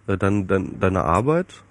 äh, 0.07 0.17
dann, 0.19 0.47
dann 0.47 0.79
deine 0.79 1.05
Arbeit. 1.05 1.63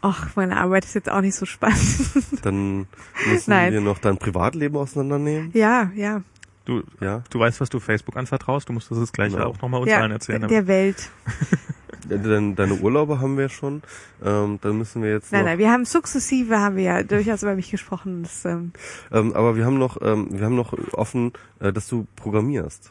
Ach, 0.00 0.36
meine 0.36 0.58
Arbeit 0.58 0.84
ist 0.84 0.94
jetzt 0.94 1.10
auch 1.10 1.20
nicht 1.22 1.34
so 1.34 1.44
spannend. 1.44 1.80
Dann 2.42 2.86
müssen 3.28 3.50
Nein. 3.50 3.72
wir 3.72 3.80
noch 3.80 3.98
dein 3.98 4.16
Privatleben 4.16 4.76
auseinandernehmen. 4.76 5.50
ja, 5.54 5.90
ja. 5.96 6.22
Du, 6.66 6.82
Ja. 7.00 7.24
du 7.30 7.38
weißt, 7.40 7.60
was 7.60 7.68
du 7.68 7.80
Facebook 7.80 8.16
anvertraust, 8.16 8.68
du 8.68 8.74
musst 8.74 8.90
das 8.92 8.98
jetzt 8.98 9.12
gleich 9.12 9.32
Genau. 9.32 9.46
auch 9.46 9.60
nochmal 9.60 9.80
uns 9.80 9.90
ja, 9.90 9.98
allen 9.98 10.12
erzählen. 10.12 10.46
der 10.46 10.66
Welt. 10.68 11.10
Deine, 12.08 12.54
deine 12.54 12.74
Urlaube 12.74 13.20
haben 13.20 13.36
wir 13.38 13.48
schon. 13.48 13.82
Ähm, 14.24 14.58
dann 14.62 14.78
müssen 14.78 15.02
wir 15.02 15.10
jetzt 15.10 15.32
Nein, 15.32 15.42
noch, 15.42 15.48
nein, 15.50 15.58
wir 15.58 15.70
haben 15.70 15.84
sukzessive, 15.84 16.58
haben 16.58 16.76
wir 16.76 16.84
ja 16.84 17.02
durchaus 17.02 17.42
über 17.42 17.54
mich 17.54 17.70
gesprochen. 17.70 18.22
Das, 18.22 18.44
ähm, 18.44 18.72
Ähm, 19.12 19.32
aber 19.34 19.56
wir 19.56 19.64
haben 19.64 19.78
noch, 19.78 19.98
ähm, 20.02 20.28
wir 20.30 20.44
haben 20.46 20.56
noch 20.56 20.72
offen, 20.92 21.32
äh, 21.60 21.72
dass 21.72 21.88
du 21.88 22.06
programmierst. 22.16 22.90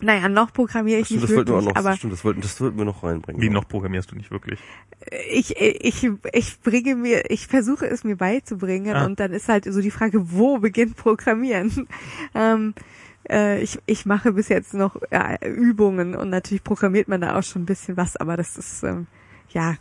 naja, 0.00 0.28
noch 0.28 0.52
programmiere 0.52 1.00
ich 1.00 1.06
Stimmt, 1.06 1.22
nicht 1.22 1.30
das 1.30 1.36
wollten 1.36 1.50
wir 1.50 1.54
auch 1.54 1.60
wirklich, 1.62 1.74
noch, 1.74 1.84
aber 1.86 1.96
stimmt, 1.96 2.12
das 2.12 2.24
wollten, 2.24 2.40
das 2.42 2.60
wollten 2.60 2.76
wir 2.78 2.84
noch 2.84 3.02
reinbringen. 3.02 3.40
Wie 3.40 3.48
noch 3.48 3.66
programmierst 3.68 4.10
du 4.10 4.16
nicht 4.16 4.30
wirklich? 4.30 4.58
ich, 5.30 5.56
ich, 5.58 6.08
ich 6.32 6.60
bringe 6.62 6.96
mir, 6.96 7.30
ich 7.30 7.46
versuche 7.46 7.86
es 7.86 8.02
mir 8.04 8.16
beizubringen 8.16 8.96
Ah. 8.96 9.04
und 9.06 9.20
dann 9.20 9.32
ist 9.32 9.48
halt 9.48 9.64
so 9.64 9.80
die 9.80 9.90
Frage, 9.90 10.32
wo 10.32 10.58
beginnt 10.58 10.96
Programmieren? 10.96 11.86
ähm, 12.34 12.74
äh, 13.30 13.60
ich, 13.60 13.78
ich 13.86 14.06
mache 14.06 14.32
bis 14.32 14.48
jetzt 14.48 14.74
noch 14.74 14.96
ja, 15.10 15.36
Übungen 15.44 16.14
und 16.14 16.30
natürlich 16.30 16.64
programmiert 16.64 17.08
man 17.08 17.20
da 17.20 17.38
auch 17.38 17.42
schon 17.42 17.62
ein 17.62 17.66
bisschen 17.66 17.96
was, 17.96 18.16
aber 18.16 18.36
das 18.36 18.56
ist 18.56 18.82
ähm, 18.82 19.06
ja 19.50 19.76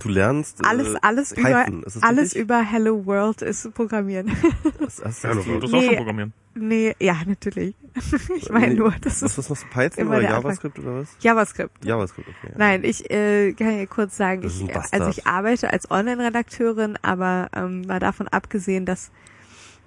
Du 0.00 0.08
lernst 0.08 0.60
äh, 0.60 0.66
alles, 0.66 0.96
alles 0.96 1.32
über 1.32 1.62
Python, 1.64 1.82
ist 1.84 1.96
das 1.96 2.02
alles 2.02 2.24
richtig? 2.24 2.42
über 2.42 2.60
Hello 2.62 3.06
World 3.06 3.42
ist 3.42 3.72
Programmieren. 3.74 4.32
Das, 4.80 4.96
das, 4.96 5.20
das, 5.20 5.36
du 5.36 5.46
würdest 5.46 5.72
Nee. 5.72 5.78
auch 5.78 5.84
schon 5.84 5.96
programmieren. 5.96 6.32
nee, 6.54 6.94
ja 6.98 7.16
natürlich. 7.26 7.74
ich 8.36 8.50
meine 8.50 8.74
nur, 8.74 8.92
das 9.00 9.22
was, 9.22 9.30
ist 9.32 9.38
was 9.38 9.48
machst 9.50 9.62
du, 9.64 9.68
Python 9.68 9.98
immer 10.02 10.10
oder 10.16 10.20
der 10.20 10.28
Anfang. 10.30 10.42
JavaScript 10.42 10.78
oder 10.80 10.94
was? 10.96 11.08
JavaScript. 11.20 11.84
JavaScript, 11.84 12.28
okay. 12.28 12.48
ja. 12.50 12.58
Nein, 12.58 12.84
ich 12.84 13.08
äh, 13.10 13.52
kann 13.52 13.78
ja 13.78 13.86
kurz 13.86 14.16
sagen, 14.16 14.42
Das 14.42 14.54
ist 14.54 14.62
ich, 14.62 14.72
Bastard. 14.72 15.00
also 15.02 15.10
ich 15.18 15.26
arbeite 15.26 15.72
als 15.72 15.88
Online-Redakteurin, 15.90 16.98
aber 17.02 17.48
ähm, 17.54 17.82
mal 17.82 18.00
davon 18.00 18.26
abgesehen, 18.28 18.86
dass 18.86 19.10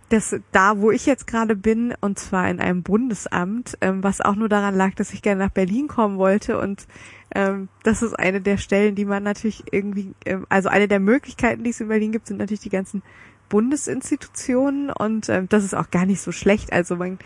dass 0.09 0.35
da, 0.51 0.79
wo 0.79 0.91
ich 0.91 1.05
jetzt 1.05 1.27
gerade 1.27 1.55
bin, 1.55 1.93
und 2.01 2.19
zwar 2.19 2.49
in 2.49 2.59
einem 2.59 2.83
Bundesamt, 2.83 3.77
ähm, 3.81 4.03
was 4.03 4.21
auch 4.21 4.35
nur 4.35 4.49
daran 4.49 4.75
lag, 4.75 4.93
dass 4.95 5.13
ich 5.13 5.21
gerne 5.21 5.45
nach 5.45 5.51
Berlin 5.51 5.87
kommen 5.87 6.17
wollte 6.17 6.59
und 6.59 6.87
ähm, 7.33 7.69
das 7.83 8.01
ist 8.01 8.13
eine 8.13 8.41
der 8.41 8.57
Stellen, 8.57 8.95
die 8.95 9.05
man 9.05 9.23
natürlich 9.23 9.63
irgendwie, 9.71 10.13
ähm, 10.25 10.45
also 10.49 10.69
eine 10.69 10.87
der 10.87 10.99
Möglichkeiten, 10.99 11.63
die 11.63 11.69
es 11.69 11.79
in 11.79 11.87
Berlin 11.87 12.11
gibt, 12.11 12.27
sind 12.27 12.37
natürlich 12.37 12.61
die 12.61 12.69
ganzen 12.69 13.03
Bundesinstitutionen 13.49 14.89
und 14.91 15.29
ähm, 15.29 15.47
das 15.49 15.63
ist 15.63 15.75
auch 15.75 15.91
gar 15.91 16.05
nicht 16.05 16.21
so 16.21 16.31
schlecht. 16.31 16.73
Also 16.73 16.95
man 16.95 17.19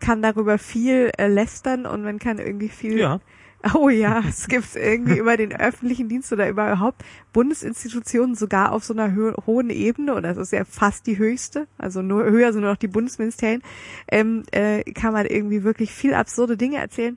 kann 0.00 0.22
darüber 0.22 0.58
viel 0.58 1.10
äh, 1.16 1.28
lästern 1.28 1.86
und 1.86 2.02
man 2.02 2.18
kann 2.18 2.38
irgendwie 2.38 2.68
viel 2.68 2.98
Ja. 2.98 3.20
Oh 3.74 3.88
ja, 3.88 4.22
es 4.28 4.48
gibt 4.48 4.74
irgendwie 4.74 5.18
über 5.18 5.36
den 5.36 5.54
öffentlichen 5.54 6.08
Dienst 6.08 6.32
oder 6.32 6.48
überhaupt 6.48 7.04
Bundesinstitutionen 7.32 8.34
sogar 8.34 8.72
auf 8.72 8.84
so 8.84 8.92
einer 8.92 9.12
hö 9.12 9.34
hohen 9.46 9.70
Ebene, 9.70 10.14
oder 10.14 10.34
das 10.34 10.38
ist 10.38 10.52
ja 10.52 10.64
fast 10.64 11.06
die 11.06 11.18
höchste, 11.18 11.66
also 11.78 12.02
nur 12.02 12.24
höher 12.24 12.52
sind 12.52 12.62
nur 12.62 12.72
noch 12.72 12.78
die 12.78 12.88
Bundesministerien, 12.88 13.62
ähm, 14.10 14.42
äh, 14.50 14.82
kann 14.92 15.12
man 15.12 15.26
irgendwie 15.26 15.62
wirklich 15.62 15.92
viel 15.92 16.14
absurde 16.14 16.56
Dinge 16.56 16.78
erzählen. 16.78 17.16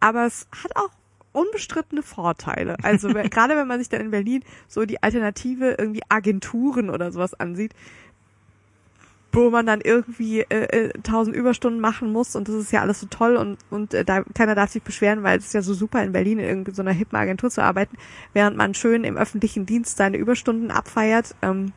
Aber 0.00 0.26
es 0.26 0.46
hat 0.52 0.76
auch 0.76 0.90
unbestrittene 1.32 2.02
Vorteile. 2.02 2.76
Also 2.82 3.08
gerade 3.30 3.56
wenn 3.56 3.68
man 3.68 3.78
sich 3.78 3.88
dann 3.88 4.00
in 4.00 4.10
Berlin 4.10 4.42
so 4.68 4.84
die 4.84 5.02
Alternative 5.02 5.76
irgendwie 5.78 6.02
Agenturen 6.08 6.90
oder 6.90 7.12
sowas 7.12 7.34
ansieht, 7.34 7.72
wo 9.32 9.50
man 9.50 9.64
dann 9.64 9.80
irgendwie 9.80 10.40
äh, 10.40 10.88
äh, 10.88 10.92
1000 10.96 11.36
Überstunden 11.36 11.80
machen 11.80 12.10
muss 12.10 12.34
und 12.34 12.48
das 12.48 12.56
ist 12.56 12.72
ja 12.72 12.80
alles 12.80 13.00
so 13.00 13.06
toll 13.06 13.36
und 13.36 13.58
und 13.70 13.94
äh, 13.94 14.04
da 14.04 14.22
keiner 14.34 14.54
darf 14.54 14.70
sich 14.70 14.82
beschweren, 14.82 15.22
weil 15.22 15.38
es 15.38 15.46
ist 15.46 15.54
ja 15.54 15.62
so 15.62 15.74
super 15.74 16.02
in 16.02 16.12
Berlin 16.12 16.38
in 16.38 16.46
irgendwie 16.46 16.74
so 16.74 16.82
einer 16.82 16.92
hippen 16.92 17.16
Agentur 17.16 17.50
zu 17.50 17.62
arbeiten, 17.62 17.96
während 18.32 18.56
man 18.56 18.74
schön 18.74 19.04
im 19.04 19.16
öffentlichen 19.16 19.66
Dienst 19.66 19.96
seine 19.96 20.16
Überstunden 20.16 20.70
abfeiert 20.70 21.36
ähm, 21.42 21.72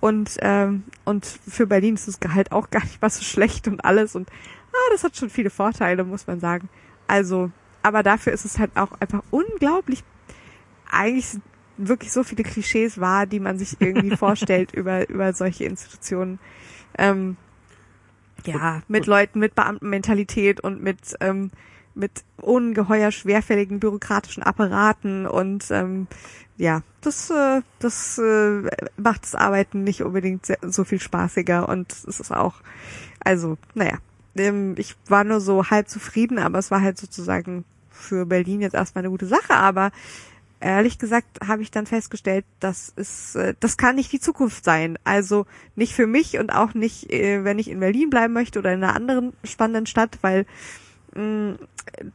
und 0.00 0.36
ähm, 0.40 0.82
und 1.04 1.26
für 1.26 1.66
Berlin 1.66 1.94
ist 1.94 2.08
das 2.08 2.18
Gehalt 2.18 2.50
auch 2.50 2.70
gar 2.70 2.82
nicht 2.82 3.00
mal 3.00 3.10
so 3.10 3.22
schlecht 3.22 3.68
und 3.68 3.84
alles 3.84 4.16
und 4.16 4.28
ah, 4.72 4.90
das 4.92 5.04
hat 5.04 5.16
schon 5.16 5.30
viele 5.30 5.50
Vorteile, 5.50 6.04
muss 6.04 6.26
man 6.26 6.40
sagen. 6.40 6.68
Also, 7.06 7.50
aber 7.82 8.02
dafür 8.02 8.32
ist 8.32 8.44
es 8.44 8.58
halt 8.58 8.72
auch 8.76 8.92
einfach 9.00 9.22
unglaublich 9.30 10.02
eigentlich 10.90 11.38
wirklich 11.76 12.12
so 12.12 12.24
viele 12.24 12.42
Klischees 12.42 13.00
wahr, 13.00 13.26
die 13.26 13.40
man 13.40 13.58
sich 13.58 13.80
irgendwie 13.80 14.16
vorstellt 14.16 14.72
über 14.72 15.08
über 15.08 15.32
solche 15.32 15.64
Institutionen. 15.64 16.40
Ähm, 16.98 17.36
ja, 18.46 18.82
mit 18.88 19.06
Leuten 19.06 19.38
mit 19.38 19.54
Beamtenmentalität 19.54 20.60
und 20.60 20.82
mit 20.82 21.16
ähm, 21.20 21.50
mit 21.94 22.24
ungeheuer 22.36 23.10
schwerfälligen 23.10 23.80
bürokratischen 23.80 24.42
Apparaten 24.42 25.26
und 25.26 25.70
ähm, 25.70 26.06
ja, 26.56 26.82
das 27.00 27.30
äh, 27.30 27.62
das 27.78 28.18
äh, 28.18 28.62
macht 28.96 29.24
das 29.24 29.34
Arbeiten 29.34 29.84
nicht 29.84 30.02
unbedingt 30.02 30.46
sehr, 30.46 30.58
so 30.62 30.84
viel 30.84 31.00
spaßiger 31.00 31.68
und 31.68 31.92
es 31.92 32.20
ist 32.20 32.32
auch 32.32 32.54
also 33.22 33.58
naja, 33.74 33.98
ähm, 34.36 34.74
ich 34.78 34.96
war 35.08 35.24
nur 35.24 35.40
so 35.40 35.68
halb 35.70 35.88
zufrieden, 35.88 36.38
aber 36.38 36.58
es 36.58 36.70
war 36.70 36.80
halt 36.80 36.98
sozusagen 36.98 37.64
für 37.90 38.24
Berlin 38.24 38.60
jetzt 38.60 38.74
erstmal 38.74 39.02
eine 39.02 39.10
gute 39.10 39.26
Sache, 39.26 39.54
aber 39.54 39.90
ehrlich 40.60 40.98
gesagt 40.98 41.40
habe 41.46 41.62
ich 41.62 41.70
dann 41.70 41.86
festgestellt, 41.86 42.44
das 42.60 42.92
ist, 42.94 43.34
äh, 43.34 43.54
das 43.60 43.76
kann 43.76 43.96
nicht 43.96 44.12
die 44.12 44.20
Zukunft 44.20 44.64
sein. 44.64 44.98
Also 45.04 45.46
nicht 45.74 45.94
für 45.94 46.06
mich 46.06 46.38
und 46.38 46.50
auch 46.50 46.74
nicht, 46.74 47.10
äh, 47.10 47.44
wenn 47.44 47.58
ich 47.58 47.68
in 47.68 47.80
Berlin 47.80 48.10
bleiben 48.10 48.34
möchte 48.34 48.58
oder 48.58 48.72
in 48.72 48.84
einer 48.84 48.94
anderen 48.94 49.32
spannenden 49.42 49.86
Stadt, 49.86 50.18
weil 50.20 50.46
mh, 51.14 51.56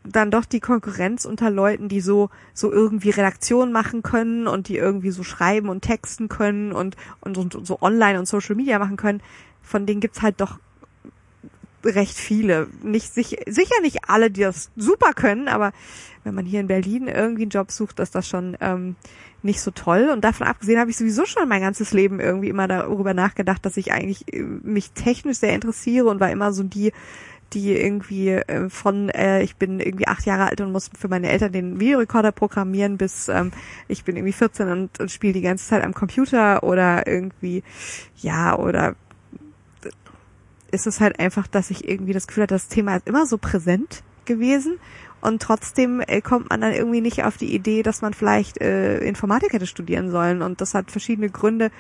dann 0.04 0.32
doch 0.32 0.46
die 0.46 0.60
Konkurrenz 0.60 1.26
unter 1.26 1.50
Leuten, 1.50 1.90
die 1.90 2.02
so 2.02 2.30
so 2.54 2.72
irgendwie 2.72 3.10
Redaktion 3.10 3.72
machen 3.72 4.04
können 4.04 4.48
und 4.48 4.68
die 4.68 4.78
irgendwie 4.78 5.12
so 5.12 5.24
schreiben 5.24 5.70
und 5.70 5.82
texten 5.82 6.30
können 6.30 6.72
und 6.72 6.96
und, 7.22 7.38
und 7.38 7.68
so 7.68 7.82
online 7.82 8.20
und 8.20 8.28
Social 8.28 8.56
Media 8.56 8.80
machen 8.80 8.98
können, 8.98 9.22
von 9.62 9.86
denen 9.86 10.02
gibt's 10.02 10.22
halt 10.22 10.40
doch 10.40 10.60
recht 11.84 12.18
viele. 12.18 12.68
Nicht 12.82 13.14
sich, 13.14 13.38
sicher 13.48 13.80
nicht 13.82 14.10
alle, 14.10 14.32
die 14.32 14.42
das 14.42 14.72
super 14.76 15.14
können, 15.14 15.48
aber 15.48 15.72
wenn 16.26 16.36
man 16.36 16.46
hier 16.46 16.60
in 16.60 16.68
Berlin 16.68 17.08
irgendwie 17.08 17.44
einen 17.44 17.52
Job 17.52 17.72
sucht, 17.72 18.00
ist 18.00 18.16
das 18.16 18.28
schon 18.28 18.58
ähm, 18.60 18.96
nicht 19.44 19.62
so 19.62 19.72
toll. 19.72 20.10
Und 20.12 20.24
davon 20.24 20.48
abgesehen 20.48 20.80
habe 20.80 20.90
ich 20.90 20.98
sowieso 20.98 21.26
schon 21.26 21.48
mein 21.48 21.62
ganzes 21.62 21.94
Leben 21.94 22.20
irgendwie 22.20 22.50
immer 22.50 22.68
darüber 22.68 23.14
nachgedacht, 23.14 23.66
dass 23.66 23.78
ich 23.78 23.94
eigentlich 23.94 24.34
äh, 24.34 24.42
mich 24.42 24.92
technisch 24.92 25.38
sehr 25.38 25.54
interessiere 25.54 26.08
und 26.08 26.20
war 26.20 26.32
immer 26.32 26.52
so 26.52 26.64
die, 26.64 26.92
die 27.54 27.78
irgendwie 27.78 28.30
äh, 28.32 28.70
von 28.70 29.10
äh, 29.10 29.44
ich 29.44 29.56
bin 29.56 29.80
irgendwie 29.80 30.08
acht 30.08 30.26
Jahre 30.26 30.50
alt 30.50 30.62
und 30.62 30.72
muss 30.72 30.90
für 30.98 31.08
meine 31.08 31.30
Eltern 31.30 31.52
den 31.52 31.80
Videorekorder 31.80 32.32
programmieren, 32.32 32.98
bis 32.98 33.30
ähm, 33.30 33.52
ich 33.88 34.04
bin 34.04 34.16
irgendwie 34.16 34.34
14 34.34 34.68
und, 34.70 35.00
und 35.00 35.12
spiele 35.12 35.34
die 35.34 35.42
ganze 35.42 35.68
Zeit 35.68 35.84
am 35.84 35.94
Computer 35.94 36.64
oder 36.64 37.08
irgendwie 37.08 37.64
ja 38.18 38.58
oder 38.58 38.96
ist 40.72 40.88
es 40.88 41.00
halt 41.00 41.20
einfach, 41.20 41.48
dass 41.48 41.70
ich 41.70 41.88
irgendwie 41.88 42.14
das 42.14 42.28
Gefühl 42.28 42.44
hatte, 42.44 42.56
das 42.56 42.68
Thema 42.68 42.98
ist 42.98 43.08
immer 43.08 43.28
so 43.28 43.38
präsent 43.38 44.04
gewesen 44.26 44.80
und 45.26 45.42
trotzdem 45.42 46.02
äh, 46.06 46.22
kommt 46.22 46.50
man 46.50 46.62
dann 46.62 46.74
irgendwie 46.74 47.02
nicht 47.02 47.24
auf 47.24 47.38
die 47.38 47.54
Idee, 47.54 47.84
dass 47.84 48.02
man 48.02 48.14
vielleicht 48.14 48.62
äh, 48.62 49.00
Informatik 49.00 49.54
hätte 49.54 49.68
studieren 49.68 50.12
sollen 50.12 50.42
und 50.42 50.62
das 50.62 50.74
hat 50.74 50.92
verschiedene 50.92 51.30
Gründe, 51.30 51.72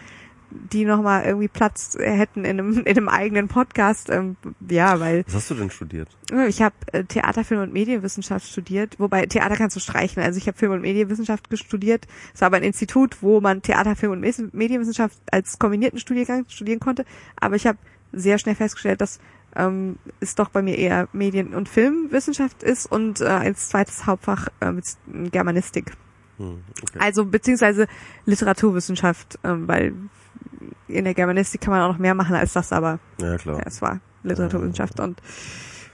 die 0.49 0.85
nochmal 0.85 1.25
irgendwie 1.25 1.48
Platz 1.48 1.98
hätten 1.99 2.45
in 2.45 2.59
einem, 2.59 2.80
in 2.80 2.88
einem 2.88 3.09
eigenen 3.09 3.48
Podcast. 3.48 4.09
Ähm, 4.09 4.38
ja, 4.69 4.99
weil 4.99 5.24
Was 5.27 5.35
hast 5.35 5.51
du 5.51 5.56
denn 5.56 5.69
studiert? 5.69 6.09
ich 6.48 6.61
habe 6.61 6.75
äh, 6.91 7.03
Theater, 7.03 7.43
Film 7.43 7.61
und 7.61 7.74
Medienwissenschaft 7.74 8.48
studiert, 8.48 8.99
wobei 8.99 9.25
Theater 9.25 9.56
kannst 9.56 9.75
du 9.75 9.80
streichen. 9.80 10.24
Also 10.24 10.38
ich 10.38 10.48
habe 10.48 10.57
Film 10.57 10.72
und 10.72 10.82
Medienwissenschaft 10.82 11.48
studiert. 11.57 12.07
Es 12.33 12.41
war 12.41 12.48
aber 12.48 12.57
ein 12.57 12.64
Institut, 12.64 13.22
wo 13.22 13.41
man 13.41 13.61
Theater, 13.61 13.95
Film 13.95 14.14
und 14.14 14.22
Medienwissenschaft 14.53 15.17
als 15.32 15.59
kombinierten 15.59 15.99
Studiengang 15.99 16.45
studieren 16.48 16.80
konnte. 16.80 17.06
Aber 17.35 17.56
ich 17.56 17.67
habe 17.67 17.77
sehr 18.11 18.38
schnell 18.38 18.56
festgestellt, 18.56 19.01
dass 19.01 19.19
ähm, 19.56 19.98
es 20.19 20.35
doch 20.35 20.50
bei 20.50 20.61
mir 20.61 20.77
eher 20.77 21.08
Medien- 21.14 21.53
und 21.53 21.69
Filmwissenschaft 21.69 22.64
ist 22.64 22.85
und 22.92 23.22
äh, 23.22 23.25
als 23.25 23.69
zweites 23.69 24.06
Hauptfach 24.06 24.48
äh, 24.59 24.74
Germanistik. 25.32 25.93
Hm, 26.38 26.64
okay. 26.82 27.00
Also 27.00 27.25
beziehungsweise 27.25 27.88
Literaturwissenschaft, 28.25 29.40
ähm, 29.43 29.67
weil 29.67 29.93
in 30.88 31.06
der 31.06 31.14
Germanistik 31.14 31.61
kann 31.61 31.72
man 31.72 31.82
auch 31.82 31.93
noch 31.93 31.98
mehr 32.00 32.14
machen 32.16 32.35
als 32.35 32.53
das, 32.53 32.72
aber 32.72 33.00
Ja, 33.19 33.38
klar. 33.38 33.58
ja, 33.58 33.64
es 33.66 33.82
war 33.82 34.00
Literaturwissenschaft 34.24 35.00
und 35.00 35.22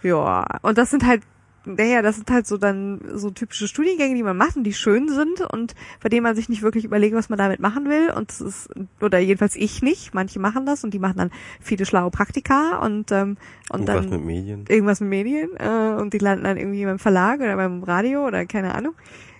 ja, 0.04 0.46
und 0.64 0.78
das 0.78 0.90
sind 0.90 1.06
halt, 1.06 1.22
naja, 1.66 2.02
das 2.02 2.16
sind 2.16 2.30
halt 2.32 2.48
so 2.48 2.58
dann 2.58 3.02
so 3.14 3.30
typische 3.30 3.68
Studiengänge, 3.68 4.16
die 4.16 4.24
man 4.24 4.38
macht 4.38 4.58
und 4.58 4.64
die 4.64 4.74
schön 4.74 5.10
sind 5.10 5.42
und 5.42 5.76
bei 6.02 6.10
denen 6.10 6.24
man 6.24 6.36
sich 6.36 6.50
nicht 6.50 6.62
wirklich 6.64 6.86
überlegt, 6.86 7.16
was 7.16 7.30
man 7.30 7.38
damit 7.38 7.60
machen 7.60 7.88
will 7.88 8.12
und 8.12 8.30
das 8.30 8.42
ist, 8.42 8.70
oder 9.00 9.20
jedenfalls 9.20 9.56
ich 9.56 9.82
nicht, 9.82 10.14
manche 10.14 10.40
machen 10.40 10.66
das 10.66 10.84
und 10.84 10.94
die 10.94 11.00
machen 11.00 11.18
dann 11.18 11.32
viele 11.60 11.86
schlaue 11.86 12.10
Praktika 12.10 12.80
und, 12.80 13.12
ähm, 13.12 13.38
und 13.70 13.82
Irgendwas 13.82 14.02
dann 14.02 14.10
mit 14.10 14.26
Medien. 14.26 14.66
irgendwas 14.68 15.02
mit 15.02 15.10
Medien 15.10 15.50
äh, 15.58 16.02
und 16.02 16.14
die 16.14 16.18
landen 16.18 16.46
dann 16.46 16.58
irgendwie 16.58 16.86
beim 16.86 17.00
Verlag 17.00 17.40
oder 17.40 17.56
beim 17.56 17.84
Radio 17.84 18.26
oder 18.26 18.46
keine 18.46 18.74
Ahnung. 18.74 18.94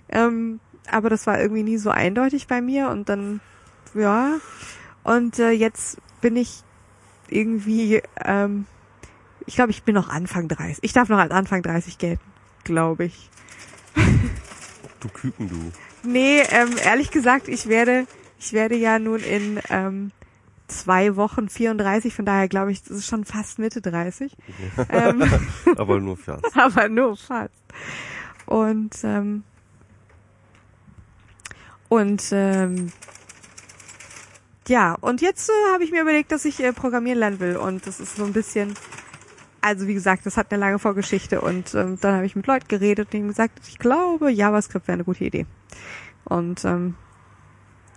Ähm, 0.08 0.60
aber 0.90 1.10
das 1.10 1.26
war 1.26 1.40
irgendwie 1.40 1.62
nie 1.62 1.78
so 1.78 1.90
eindeutig 1.90 2.46
bei 2.46 2.60
mir 2.60 2.88
und 2.88 3.08
dann, 3.08 3.40
ja. 3.94 4.34
Und 5.04 5.38
äh, 5.38 5.50
jetzt 5.50 5.98
bin 6.20 6.36
ich 6.36 6.62
irgendwie, 7.28 8.02
ähm, 8.24 8.66
ich 9.46 9.54
glaube, 9.54 9.70
ich 9.70 9.82
bin 9.82 9.94
noch 9.94 10.08
Anfang 10.08 10.48
30. 10.48 10.78
Ich 10.82 10.92
darf 10.92 11.08
noch 11.08 11.18
als 11.18 11.30
Anfang 11.30 11.62
30 11.62 11.98
gelten, 11.98 12.24
glaube 12.64 13.04
ich. 13.04 13.30
Du 15.00 15.08
Küken, 15.08 15.48
du. 15.48 15.72
Nee, 16.04 16.40
ähm, 16.50 16.70
ehrlich 16.84 17.10
gesagt, 17.10 17.48
ich 17.48 17.68
werde, 17.68 18.06
ich 18.38 18.52
werde 18.52 18.76
ja 18.76 18.98
nun 18.98 19.20
in 19.20 19.60
ähm, 19.70 20.12
zwei 20.68 21.16
Wochen 21.16 21.48
34, 21.48 22.14
von 22.14 22.24
daher 22.24 22.48
glaube 22.48 22.72
ich, 22.72 22.82
das 22.82 22.98
ist 22.98 23.06
schon 23.06 23.24
fast 23.24 23.58
Mitte 23.58 23.80
30. 23.80 24.36
ähm, 24.88 25.22
Aber 25.76 26.00
nur 26.00 26.16
fast. 26.16 26.44
aber 26.56 26.88
nur 26.88 27.16
fast. 27.16 27.54
Und 28.46 28.96
ähm, 29.04 29.44
und 31.88 32.24
ähm, 32.32 32.92
ja, 34.66 34.94
und 35.00 35.20
jetzt 35.20 35.50
äh, 35.50 35.72
habe 35.74 35.84
ich 35.84 35.90
mir 35.90 36.02
überlegt, 36.02 36.32
dass 36.32 36.44
ich 36.44 36.60
äh, 36.60 36.72
programmieren 36.72 37.18
lernen 37.18 37.40
will 37.40 37.56
und 37.56 37.86
das 37.86 38.00
ist 38.00 38.16
so 38.16 38.24
ein 38.24 38.32
bisschen 38.32 38.74
also 39.62 39.86
wie 39.86 39.94
gesagt, 39.94 40.26
das 40.26 40.36
hat 40.36 40.52
eine 40.52 40.60
lange 40.60 40.78
Vorgeschichte 40.78 41.40
und 41.40 41.74
ähm, 41.74 41.98
dann 42.00 42.16
habe 42.16 42.26
ich 42.26 42.36
mit 42.36 42.46
Leuten 42.46 42.68
geredet 42.68 43.08
und 43.12 43.18
ihnen 43.18 43.28
gesagt, 43.28 43.60
ich 43.68 43.78
glaube, 43.78 44.30
JavaScript 44.30 44.86
wäre 44.88 44.94
eine 44.94 45.04
gute 45.04 45.24
Idee. 45.24 45.46
Und 46.24 46.64
ähm, 46.64 46.94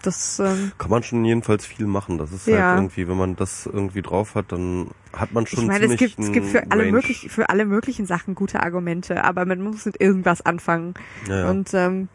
das 0.01 0.39
ähm, 0.39 0.71
Kann 0.77 0.91
man 0.91 1.03
schon 1.03 1.25
jedenfalls 1.25 1.65
viel 1.65 1.87
machen. 1.87 2.17
Das 2.17 2.31
ist 2.31 2.47
Ja. 2.47 2.69
halt 2.69 2.77
irgendwie, 2.77 3.07
wenn 3.07 3.17
man 3.17 3.35
das 3.35 3.65
irgendwie 3.65 4.01
drauf 4.01 4.35
hat, 4.35 4.51
dann 4.51 4.91
hat 5.13 5.33
man 5.33 5.47
schon 5.47 5.63
ich 5.63 5.67
meine, 5.67 5.85
es 5.85 5.97
gibt, 5.97 6.19
es 6.19 6.31
gibt 6.31 6.45
für 6.45 6.71
alle 6.71 6.91
möglichen 6.91 7.29
für 7.29 7.49
alle 7.49 7.65
möglichen 7.65 8.05
Sachen 8.05 8.35
gute 8.35 8.61
Argumente, 8.61 9.23
aber 9.23 9.45
man 9.45 9.61
muss 9.61 9.85
mit 9.85 9.99
irgendwas 9.99 10.45
anfangen. 10.45 10.93
Ja, 11.27 11.39
ja. 11.39 11.49
Und 11.49 11.73
ähm, 11.73 12.09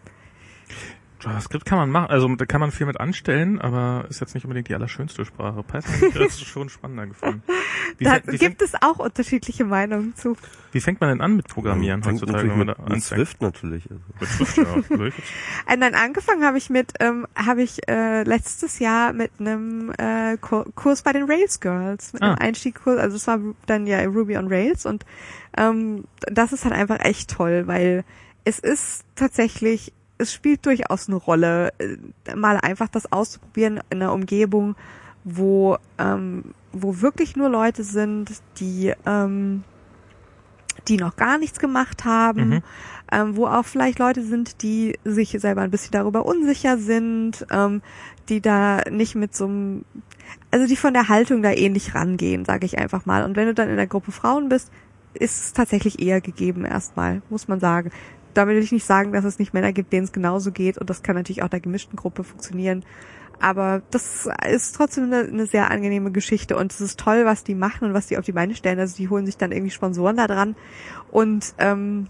JavaScript 1.23 1.65
kann 1.65 1.79
man 1.79 1.91
machen, 1.91 2.11
also 2.11 2.35
da 2.35 2.47
kann 2.47 2.61
man 2.61 2.71
viel 2.71 2.87
mit 2.87 2.99
anstellen, 3.01 3.61
aber 3.61 4.07
ist 4.09 4.21
jetzt 4.21 4.35
nicht 4.35 4.45
unbedingt 4.45 4.69
die 4.69 4.75
allerschönste 4.75 5.25
Sprache. 5.25 5.63
Python 5.63 5.93
das 6.15 6.15
ist 6.35 6.45
schon 6.47 6.69
spannender 6.69 7.07
gefunden. 7.07 7.43
Wie, 7.99 8.05
da 8.05 8.13
fängt- 8.15 8.33
wie, 8.33 8.39
gibt 8.39 8.63
es 8.63 8.73
auch 8.81 8.99
unterschiedliche 8.99 9.65
Meinungen 9.65 10.15
zu. 10.17 10.37
wie 10.73 10.81
fängt 10.81 11.01
man 11.01 11.11
denn 11.11 11.21
an 11.21 11.37
mit 11.37 11.49
Programmieren 11.49 12.03
Fängt 12.03 12.23
heutzutage, 12.23 12.49
mit, 12.49 12.67
mit 12.69 12.79
anfängt? 12.79 13.03
Swift 13.05 13.43
natürlich. 13.43 13.89
Also. 13.91 14.03
Mit 14.19 14.29
Swift, 14.31 14.57
ja. 14.57 15.07
Äh, 15.73 15.77
Nein, 15.77 15.95
angefangen 15.95 16.45
habe 16.45 16.59
ich 16.59 16.71
mit, 16.71 16.93
ähm, 17.01 17.27
habe 17.37 17.63
ich 17.63 17.87
äh, 17.89 18.23
letztes 18.23 18.79
Jahr 18.79 19.13
mit 19.13 19.31
einem 19.39 19.93
äh, 19.99 20.37
Kur 20.41 20.67
Kurs 20.75 21.03
bei 21.03 21.13
den 21.13 21.25
Rails 21.25 21.61
Girls, 21.61 22.13
mit 22.13 22.23
einem 22.23 22.35
Ah. 22.35 22.39
Einstiegskurs, 22.41 22.99
also 22.99 23.17
es 23.17 23.27
war 23.27 23.39
dann 23.67 23.87
ja 23.87 24.01
Ruby 24.05 24.37
on 24.39 24.49
Rails 24.49 24.87
und 24.87 25.05
ähm, 25.57 26.05
das 26.23 26.53
ist 26.53 26.65
halt 26.65 26.75
einfach 26.75 27.01
echt 27.01 27.31
toll, 27.31 27.67
weil 27.67 28.05
es 28.45 28.59
ist 28.59 29.05
tatsächlich, 29.17 29.93
es 30.21 30.33
spielt 30.33 30.67
durchaus 30.67 31.09
eine 31.09 31.17
Rolle, 31.17 31.73
äh, 31.79 32.35
mal 32.35 32.57
einfach 32.59 32.89
das 32.89 33.11
auszuprobieren 33.13 33.81
in 33.91 34.03
einer 34.03 34.13
Umgebung, 34.13 34.77
wo 35.25 35.79
ähm, 35.99 36.45
wo 36.73 37.01
wirklich 37.01 37.37
nur 37.37 37.49
Leute 37.49 37.83
sind, 37.83 38.31
die 38.59 38.93
ähm, 39.07 39.65
die 40.89 40.97
noch 40.97 41.17
gar 41.17 41.39
nichts 41.39 41.59
gemacht 41.59 42.05
haben, 42.05 42.49
Mhm. 42.49 42.63
ähm, 43.13 43.37
wo 43.37 43.47
auch 43.47 43.65
vielleicht 43.65 43.99
Leute 43.99 44.23
sind, 44.23 44.63
die 44.63 44.99
sich 45.05 45.31
selber 45.39 45.63
ein 45.63 45.71
bisschen 45.71 45.93
darüber 45.93 46.25
unsicher 46.25 46.79
sind, 46.79 47.47
ähm, 47.51 47.83
die 48.29 48.41
da 48.41 48.83
nicht 48.91 49.15
mit 49.15 49.35
so 49.35 49.47
einem, 49.47 49.85
also 50.51 50.67
die 50.67 50.77
von 50.77 50.95
der 50.95 51.09
Haltung 51.09 51.43
da 51.43 51.51
ähnlich 51.51 51.95
rangehen, 51.95 52.45
sage 52.45 52.67
ich 52.67 52.79
einfach 52.79 53.05
mal. 53.05 53.25
Und 53.25 53.37
wenn 53.37 53.47
du 53.47 53.55
dann 53.55 53.69
in 53.69 53.77
der 53.77 53.89
Gruppe 53.89 54.13
Frauen 54.13 54.49
bist, 54.49 54.71
ist 55.15 55.45
es 55.45 55.53
tatsächlich 55.53 56.01
eher 56.01 56.21
gegeben 56.21 56.65
erstmal, 56.65 57.21
muss 57.31 57.49
man 57.49 57.61
sagen. 57.61 57.91
Damit 58.35 58.57
will 58.57 58.63
ich 58.63 58.73
nicht 58.73 58.87
sagen, 58.87 59.13
dass 59.13 59.25
es 59.25 59.39
nicht 59.39 59.55
Männer 59.55 59.73
gibt, 59.73 59.93
denen 59.93 60.05
es 60.05 60.13
genauso 60.13 60.53
geht 60.53 60.79
und 60.79 60.91
das 60.91 61.03
kann 61.03 61.17
natürlich 61.17 61.43
auch 61.43 61.49
der 61.49 61.61
gemischten 61.61 61.97
Gruppe 61.97 62.25
funktionieren. 62.25 62.85
Aber 63.41 63.81
das 63.91 64.29
ist 64.51 64.77
trotzdem 64.77 65.05
eine, 65.05 65.21
eine 65.21 65.47
sehr 65.47 65.71
angenehme 65.71 66.13
Geschichte 66.13 66.57
und 66.57 66.73
es 66.73 66.81
ist 66.81 67.01
toll, 67.01 67.25
was 67.25 67.43
die 67.43 67.55
machen 67.55 67.89
und 67.89 67.95
was 67.95 68.07
die 68.07 68.19
auf 68.19 68.25
die 68.25 68.33
Beine 68.33 68.55
stellen. 68.55 68.79
Also 68.79 68.97
die 68.97 69.09
holen 69.09 69.25
sich 69.25 69.39
dann 69.39 69.51
irgendwie 69.51 69.71
Sponsoren 69.71 70.17
da 70.17 70.27
dran 70.27 70.57
und 71.11 71.55
ähm, 71.59 72.09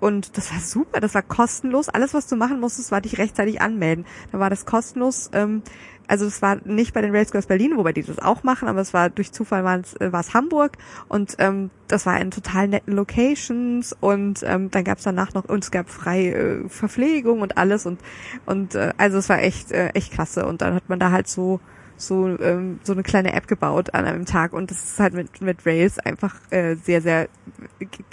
und 0.00 0.36
das 0.36 0.52
war 0.52 0.60
super, 0.60 1.00
das 1.00 1.14
war 1.14 1.22
kostenlos. 1.22 1.88
Alles, 1.88 2.14
was 2.14 2.28
du 2.28 2.36
machen 2.36 2.60
musstest, 2.60 2.92
war 2.92 3.00
dich 3.00 3.18
rechtzeitig 3.18 3.60
anmelden. 3.60 4.06
Da 4.30 4.38
war 4.38 4.48
das 4.48 4.64
kostenlos. 4.64 5.28
Ähm, 5.32 5.62
also 6.08 6.26
es 6.26 6.42
war 6.42 6.56
nicht 6.64 6.94
bei 6.94 7.02
den 7.02 7.14
Rails 7.14 7.30
Girls 7.30 7.46
Berlin, 7.46 7.76
wobei 7.76 7.92
die 7.92 8.02
das 8.02 8.18
auch 8.18 8.42
machen, 8.42 8.66
aber 8.66 8.80
es 8.80 8.94
war 8.94 9.10
durch 9.10 9.32
Zufall 9.32 9.62
war 9.62 9.78
es, 9.78 9.94
äh, 9.94 10.10
Hamburg. 10.34 10.78
Und 11.08 11.36
ähm, 11.38 11.70
das 11.86 12.06
war 12.06 12.20
in 12.20 12.30
total 12.30 12.68
netten 12.68 12.94
Locations 12.94 13.94
und 14.00 14.42
ähm, 14.42 14.70
dann 14.70 14.84
gab 14.84 14.98
es 14.98 15.04
danach 15.04 15.34
noch 15.34 15.44
und 15.44 15.64
es 15.64 15.70
gab 15.70 15.88
freie 15.90 16.34
äh, 16.34 16.68
Verpflegung 16.68 17.42
und 17.42 17.58
alles 17.58 17.86
und 17.86 18.00
und 18.46 18.74
äh, 18.74 18.92
also 18.96 19.18
es 19.18 19.28
war 19.28 19.40
echt 19.40 19.70
äh, 19.70 19.88
echt 19.90 20.12
klasse. 20.12 20.46
Und 20.46 20.62
dann 20.62 20.74
hat 20.74 20.88
man 20.88 20.98
da 20.98 21.12
halt 21.12 21.28
so 21.28 21.60
so 21.98 22.26
ähm, 22.40 22.80
so 22.82 22.92
eine 22.92 23.02
kleine 23.02 23.32
App 23.32 23.48
gebaut 23.48 23.92
an 23.92 24.04
einem 24.04 24.24
Tag 24.24 24.52
und 24.52 24.70
das 24.70 24.82
ist 24.82 25.00
halt 25.00 25.14
mit 25.14 25.40
mit 25.40 25.66
Rails 25.66 25.98
einfach 25.98 26.36
äh, 26.50 26.76
sehr 26.76 27.02
sehr 27.02 27.28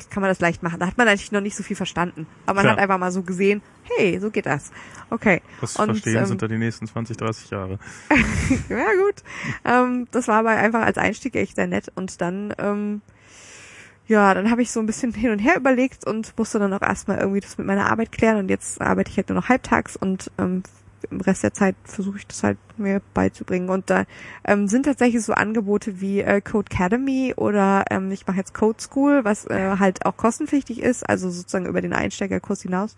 kann 0.09 0.21
man 0.21 0.29
das 0.29 0.39
leicht 0.39 0.63
machen. 0.63 0.79
Da 0.79 0.87
hat 0.87 0.97
man 0.97 1.07
eigentlich 1.07 1.31
noch 1.31 1.41
nicht 1.41 1.55
so 1.55 1.63
viel 1.63 1.75
verstanden, 1.75 2.27
aber 2.45 2.55
man 2.55 2.63
Klar. 2.63 2.73
hat 2.73 2.81
einfach 2.81 2.97
mal 2.97 3.11
so 3.11 3.21
gesehen, 3.21 3.61
hey, 3.83 4.19
so 4.19 4.31
geht 4.31 4.45
das. 4.45 4.71
Okay. 5.09 5.41
Das 5.61 5.75
Und, 5.77 5.87
Verstehen 5.87 6.17
ähm, 6.17 6.25
sind 6.25 6.41
da 6.41 6.47
die 6.47 6.57
nächsten 6.57 6.87
20, 6.87 7.17
30 7.17 7.49
Jahre. 7.49 7.79
Ja, 8.69 8.85
gut. 8.93 9.23
Ähm, 9.63 10.07
das 10.11 10.27
war 10.27 10.39
aber 10.39 10.51
einfach 10.51 10.81
als 10.81 10.97
Einstieg 10.97 11.35
echt 11.35 11.55
sehr 11.55 11.67
nett. 11.67 11.91
Und 11.95 12.21
dann, 12.21 12.53
ähm, 12.57 13.01
ja, 14.07 14.33
dann 14.33 14.51
habe 14.51 14.61
ich 14.61 14.71
so 14.71 14.79
ein 14.79 14.85
bisschen 14.85 15.13
hin 15.15 15.31
und 15.31 15.39
her 15.39 15.55
überlegt 15.57 16.05
und 16.05 16.37
musste 16.37 16.59
dann 16.59 16.73
auch 16.73 16.81
erstmal 16.81 17.19
irgendwie 17.19 17.39
das 17.39 17.57
mit 17.57 17.67
meiner 17.67 17.89
Arbeit 17.89 18.11
klären. 18.11 18.37
Und 18.37 18.49
jetzt 18.49 18.81
arbeite 18.81 19.11
ich 19.11 19.17
halt 19.17 19.29
nur 19.29 19.39
noch 19.39 19.49
halbtags 19.49 19.95
und 19.95 20.31
ähm, 20.37 20.63
im 21.11 21.21
Rest 21.21 21.43
der 21.43 21.53
Zeit 21.53 21.75
versuche 21.83 22.17
ich 22.17 22.27
das 22.27 22.43
halt 22.43 22.57
mir 22.77 23.01
beizubringen. 23.13 23.69
Und 23.69 23.89
da 23.89 24.05
ähm, 24.43 24.67
sind 24.67 24.83
tatsächlich 24.83 25.23
so 25.23 25.33
Angebote 25.33 26.01
wie 26.01 26.21
äh, 26.21 26.41
Code 26.41 26.71
Academy 26.71 27.33
oder 27.35 27.85
ähm, 27.89 28.11
ich 28.11 28.27
mache 28.27 28.37
jetzt 28.37 28.53
Code 28.53 28.81
School, 28.81 29.23
was 29.23 29.45
äh, 29.45 29.77
halt 29.79 30.05
auch 30.05 30.17
kostenpflichtig 30.17 30.81
ist, 30.81 31.07
also 31.07 31.29
sozusagen 31.29 31.65
über 31.65 31.81
den 31.81 31.93
Einsteigerkurs 31.93 32.61
hinaus. 32.61 32.95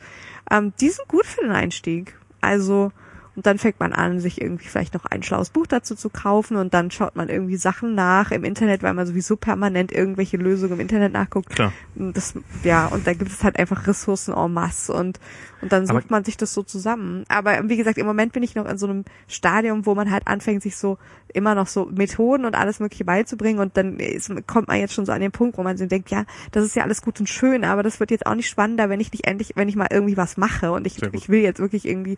Ähm, 0.50 0.74
die 0.80 0.90
sind 0.90 1.08
gut 1.08 1.26
für 1.26 1.42
den 1.42 1.52
Einstieg. 1.52 2.18
Also 2.42 2.92
und 3.38 3.46
dann 3.46 3.58
fängt 3.60 3.80
man 3.80 3.94
an, 3.94 4.20
sich 4.20 4.42
irgendwie 4.42 4.66
vielleicht 4.68 4.94
noch 4.96 5.06
ein 5.06 5.24
schlaues 5.24 5.52
Buch 5.52 5.68
dazu 5.68 5.96
zu 5.96 6.10
kaufen 6.10 6.58
und 6.58 6.74
dann 6.74 6.92
schaut 6.92 7.16
man 7.16 7.30
irgendwie 7.30 7.56
Sachen 7.56 7.96
nach 7.96 8.32
im 8.32 8.44
Internet, 8.44 8.84
weil 8.84 8.94
man 8.94 9.08
sowieso 9.08 9.38
permanent 9.38 9.94
irgendwelche 9.94 10.36
Lösungen 10.38 10.74
im 10.74 10.80
Internet 10.82 11.14
nachguckt. 11.14 11.52
Klar. 11.52 11.72
Und 11.96 12.18
Das, 12.18 12.34
ja, 12.64 12.88
und 12.88 13.08
da 13.08 13.14
gibt 13.14 13.32
es 13.32 13.44
halt 13.44 13.58
einfach 13.60 13.88
Ressourcen 13.88 14.34
en 14.34 14.52
masse 14.52 14.92
und, 14.92 15.20
und 15.62 15.72
dann 15.72 15.86
sucht 15.86 15.96
Aber- 15.98 16.06
man 16.10 16.24
sich 16.26 16.36
das 16.36 16.54
so 16.54 16.64
zusammen. 16.64 17.24
Aber 17.30 17.58
wie 17.70 17.78
gesagt, 17.78 17.98
im 18.00 18.06
Moment 18.08 18.34
bin 18.34 18.42
ich 18.44 18.56
noch 18.56 18.66
in 18.68 18.78
so 18.80 18.88
einem 18.88 19.06
Stadium, 19.28 19.86
wo 19.86 19.94
man 19.96 20.10
halt 20.12 20.28
anfängt, 20.28 20.64
sich 20.64 20.76
so 20.76 20.98
immer 21.34 21.54
noch 21.54 21.68
so 21.68 21.86
Methoden 21.94 22.46
und 22.46 22.56
alles 22.56 22.80
Mögliche 22.80 23.06
beizubringen 23.06 23.60
und 23.60 23.78
dann 23.78 24.00
ist, 24.00 24.32
kommt 24.48 24.68
man 24.70 24.80
jetzt 24.80 24.94
schon 24.96 25.06
so 25.06 25.12
an 25.12 25.22
den 25.22 25.32
Punkt, 25.32 25.58
wo 25.60 25.62
man 25.64 25.78
sich 25.78 25.88
denkt, 25.88 26.10
ja, 26.10 26.26
das 26.52 26.64
ist 26.64 26.76
ja 26.76 26.82
alles 26.84 27.02
gut 27.04 27.20
und 27.20 27.28
schön, 27.30 27.64
aber 27.66 27.84
das 27.84 28.00
wird 28.00 28.10
jetzt 28.12 28.26
auch 28.26 28.34
nicht 28.34 28.48
spannender, 28.50 28.90
wenn 28.90 29.00
ich 29.00 29.12
nicht 29.12 29.28
endlich, 29.28 29.52
wenn 29.56 29.70
ich 29.70 29.76
mal 29.76 29.90
irgendwie 29.92 30.18
was 30.18 30.38
mache 30.38 30.72
und 30.72 30.88
ich, 30.88 31.04
ich 31.14 31.30
will 31.30 31.42
jetzt 31.42 31.60
wirklich 31.60 31.86
irgendwie, 31.86 32.18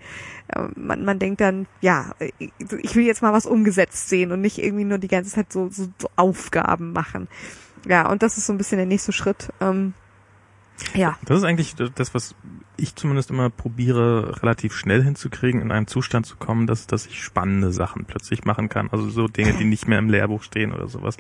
äh, 0.56 0.62
man, 0.76 1.04
man 1.10 1.18
denkt 1.18 1.42
dann, 1.42 1.66
ja, 1.82 2.12
ich 2.38 2.96
will 2.96 3.04
jetzt 3.04 3.24
mal 3.24 3.34
was 3.34 3.48
umgesetzt 3.48 4.10
sehen 4.10 4.32
und 4.32 4.42
nicht 4.42 4.60
irgendwie 4.60 4.84
nur 4.84 5.00
die 5.00 5.08
ganze 5.08 5.32
Zeit 5.32 5.52
so, 5.52 5.68
so, 5.70 5.88
so 5.98 6.08
Aufgaben 6.16 6.94
machen. 6.94 7.28
Ja, 7.88 8.08
und 8.08 8.22
das 8.22 8.38
ist 8.38 8.46
so 8.46 8.54
ein 8.54 8.60
bisschen 8.60 8.78
der 8.78 8.86
nächste 8.86 9.12
Schritt. 9.12 9.52
Ähm, 9.60 9.94
ja. 10.94 11.18
Das 11.26 11.40
ist 11.40 11.46
eigentlich 11.46 11.74
das, 11.96 12.14
was 12.14 12.36
ich 12.78 12.96
zumindest 12.96 13.32
immer 13.32 13.50
probiere, 13.50 14.40
relativ 14.44 14.76
schnell 14.76 15.04
hinzukriegen, 15.04 15.62
in 15.62 15.72
einen 15.72 15.88
Zustand 15.88 16.28
zu 16.28 16.38
kommen, 16.38 16.68
dass, 16.68 16.86
dass 16.86 17.08
ich 17.08 17.24
spannende 17.24 17.72
Sachen 17.72 18.06
plötzlich 18.06 18.46
machen 18.46 18.70
kann. 18.70 18.90
Also 18.92 19.10
so 19.10 19.28
Dinge, 19.28 19.54
die 19.54 19.66
nicht 19.66 19.88
mehr 19.88 19.98
im 19.98 20.12
Lehrbuch 20.12 20.44
stehen 20.44 20.72
oder 20.74 20.88
sowas. 20.88 21.18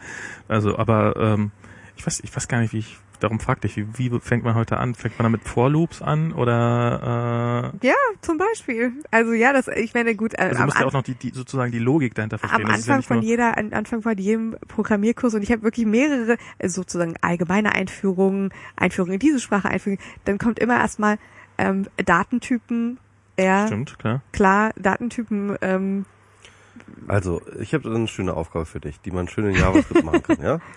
Also, 0.47 0.77
aber 0.77 1.15
ähm, 1.17 1.51
ich 1.97 2.05
weiß, 2.05 2.19
ich 2.23 2.35
weiß 2.35 2.47
gar 2.47 2.61
nicht, 2.61 2.73
wie 2.73 2.79
ich 2.79 2.99
darum 3.19 3.39
fragte 3.39 3.67
ich, 3.67 3.77
wie, 3.77 4.11
wie 4.11 4.19
fängt 4.19 4.43
man 4.43 4.55
heute 4.55 4.77
an? 4.77 4.95
Fängt 4.95 5.17
man 5.19 5.23
da 5.23 5.29
mit 5.29 5.43
For-Loops 5.43 6.01
an 6.01 6.31
oder 6.33 7.73
äh 7.81 7.87
Ja, 7.87 7.95
zum 8.21 8.37
Beispiel. 8.37 8.93
Also 9.11 9.33
ja, 9.33 9.53
das 9.53 9.67
ich 9.67 9.93
meine 9.93 10.15
gut. 10.15 10.33
Äh, 10.33 10.43
also 10.43 10.57
du 10.57 10.65
musst 10.65 10.79
ja 10.79 10.85
auch 10.85 10.93
noch 10.93 11.03
die, 11.03 11.15
die 11.15 11.29
sozusagen 11.29 11.71
die 11.71 11.79
Logik 11.79 12.15
dahinter 12.15 12.37
verstehen. 12.37 12.65
Am 12.65 12.71
Anfang 12.71 12.97
ja 12.97 13.01
von 13.01 13.21
jeder, 13.21 13.57
am 13.57 13.73
Anfang 13.73 14.01
von 14.01 14.17
jedem 14.17 14.57
Programmierkurs 14.67 15.33
und 15.35 15.41
ich 15.41 15.51
habe 15.51 15.63
wirklich 15.63 15.85
mehrere 15.85 16.37
äh, 16.57 16.69
sozusagen 16.69 17.15
allgemeine 17.21 17.73
Einführungen, 17.73 18.51
Einführungen 18.75 19.13
in 19.13 19.19
diese 19.19 19.39
Sprache, 19.39 19.69
Einführungen. 19.69 20.01
Dann 20.25 20.37
kommt 20.37 20.59
immer 20.59 20.77
erstmal 20.77 21.17
ähm, 21.57 21.87
Datentypen. 21.97 22.97
Ja, 23.37 23.67
Stimmt, 23.67 23.97
klar. 23.99 24.21
Klar, 24.31 24.71
Datentypen. 24.75 25.57
Ähm, 25.61 26.05
also, 27.07 27.41
ich 27.59 27.73
habe 27.73 27.89
eine 27.93 28.07
schöne 28.07 28.33
Aufgabe 28.33 28.65
für 28.65 28.79
dich, 28.79 28.99
die 29.01 29.11
man 29.11 29.27
schön 29.27 29.45
in 29.45 29.55
JavaScript 29.55 30.03
machen 30.03 30.23
kann, 30.23 30.41
ja? 30.41 30.59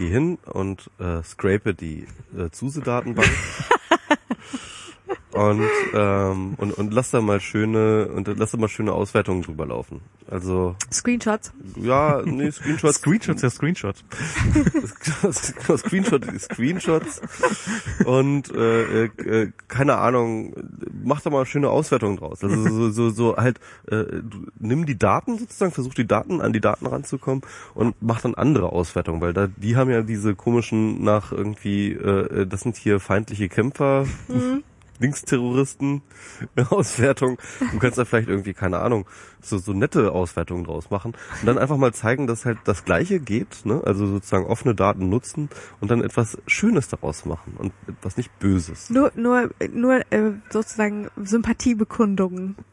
Geh 0.00 0.08
hin 0.08 0.38
und 0.46 0.90
äh, 0.98 1.22
scrape 1.22 1.74
die 1.74 2.06
äh, 2.34 2.48
SUSE-Datenbank 2.50 3.28
und, 5.32 5.68
ähm, 5.94 6.54
und 6.56 6.72
und 6.72 6.92
lass 6.92 7.10
da 7.10 7.20
mal 7.20 7.40
schöne 7.40 8.08
und 8.08 8.28
lass 8.36 8.50
da 8.50 8.58
mal 8.58 8.68
schöne 8.68 8.92
Auswertungen 8.92 9.42
drüber 9.42 9.66
laufen. 9.66 10.00
Also 10.30 10.76
Screenshots. 10.92 11.52
Ja, 11.76 12.22
nee, 12.24 12.50
Screenshots. 12.50 12.98
Screenshots, 12.98 13.42
ja 13.42 13.50
Screenshots. 13.50 14.04
Screenshot, 15.78 16.24
Screenshots 16.40 17.20
und 18.04 18.54
äh, 18.54 19.04
äh, 19.04 19.52
keine 19.68 19.98
Ahnung, 19.98 20.54
mach 21.04 21.20
da 21.20 21.30
mal 21.30 21.46
schöne 21.46 21.70
Auswertungen 21.70 22.16
draus. 22.16 22.42
Also 22.42 22.68
so 22.68 22.90
so, 22.90 23.10
so 23.10 23.36
halt 23.36 23.60
äh, 23.90 24.04
nimm 24.58 24.86
die 24.86 24.98
Daten 24.98 25.38
sozusagen, 25.38 25.72
versuch 25.72 25.94
die 25.94 26.06
Daten 26.06 26.40
an 26.40 26.52
die 26.52 26.60
Daten 26.60 26.86
ranzukommen 26.86 27.42
und 27.74 27.94
mach 28.00 28.20
dann 28.20 28.34
andere 28.34 28.72
Auswertungen, 28.72 29.20
weil 29.20 29.32
da 29.32 29.48
die 29.48 29.76
haben 29.76 29.90
ja 29.90 30.02
diese 30.02 30.34
komischen 30.34 31.02
nach 31.02 31.32
irgendwie 31.32 31.92
äh, 31.92 32.46
das 32.46 32.62
sind 32.62 32.76
hier 32.76 33.00
feindliche 33.00 33.48
Kämpfer. 33.48 34.06
Mhm. 34.28 34.62
Linksterroristen 35.00 36.02
Auswertung. 36.70 37.38
Du 37.72 37.78
kannst 37.78 37.98
da 37.98 38.04
vielleicht 38.04 38.28
irgendwie, 38.28 38.54
keine 38.54 38.78
Ahnung, 38.78 39.06
so, 39.40 39.58
so 39.58 39.72
nette 39.72 40.12
Auswertungen 40.12 40.64
draus 40.64 40.90
machen 40.90 41.14
und 41.40 41.46
dann 41.46 41.58
einfach 41.58 41.76
mal 41.76 41.92
zeigen, 41.92 42.26
dass 42.26 42.44
halt 42.44 42.58
das 42.64 42.84
Gleiche 42.84 43.18
geht, 43.20 43.64
ne? 43.64 43.80
Also 43.84 44.06
sozusagen 44.06 44.46
offene 44.46 44.74
Daten 44.74 45.08
nutzen 45.08 45.48
und 45.80 45.90
dann 45.90 46.02
etwas 46.02 46.38
Schönes 46.46 46.88
daraus 46.88 47.24
machen 47.24 47.54
und 47.56 47.72
etwas 47.88 48.16
nicht 48.16 48.38
Böses. 48.38 48.90
Nur, 48.90 49.12
nur, 49.16 49.50
nur 49.72 50.00
äh, 50.12 50.32
sozusagen 50.50 51.08
Sympathiebekundungen. 51.16 52.56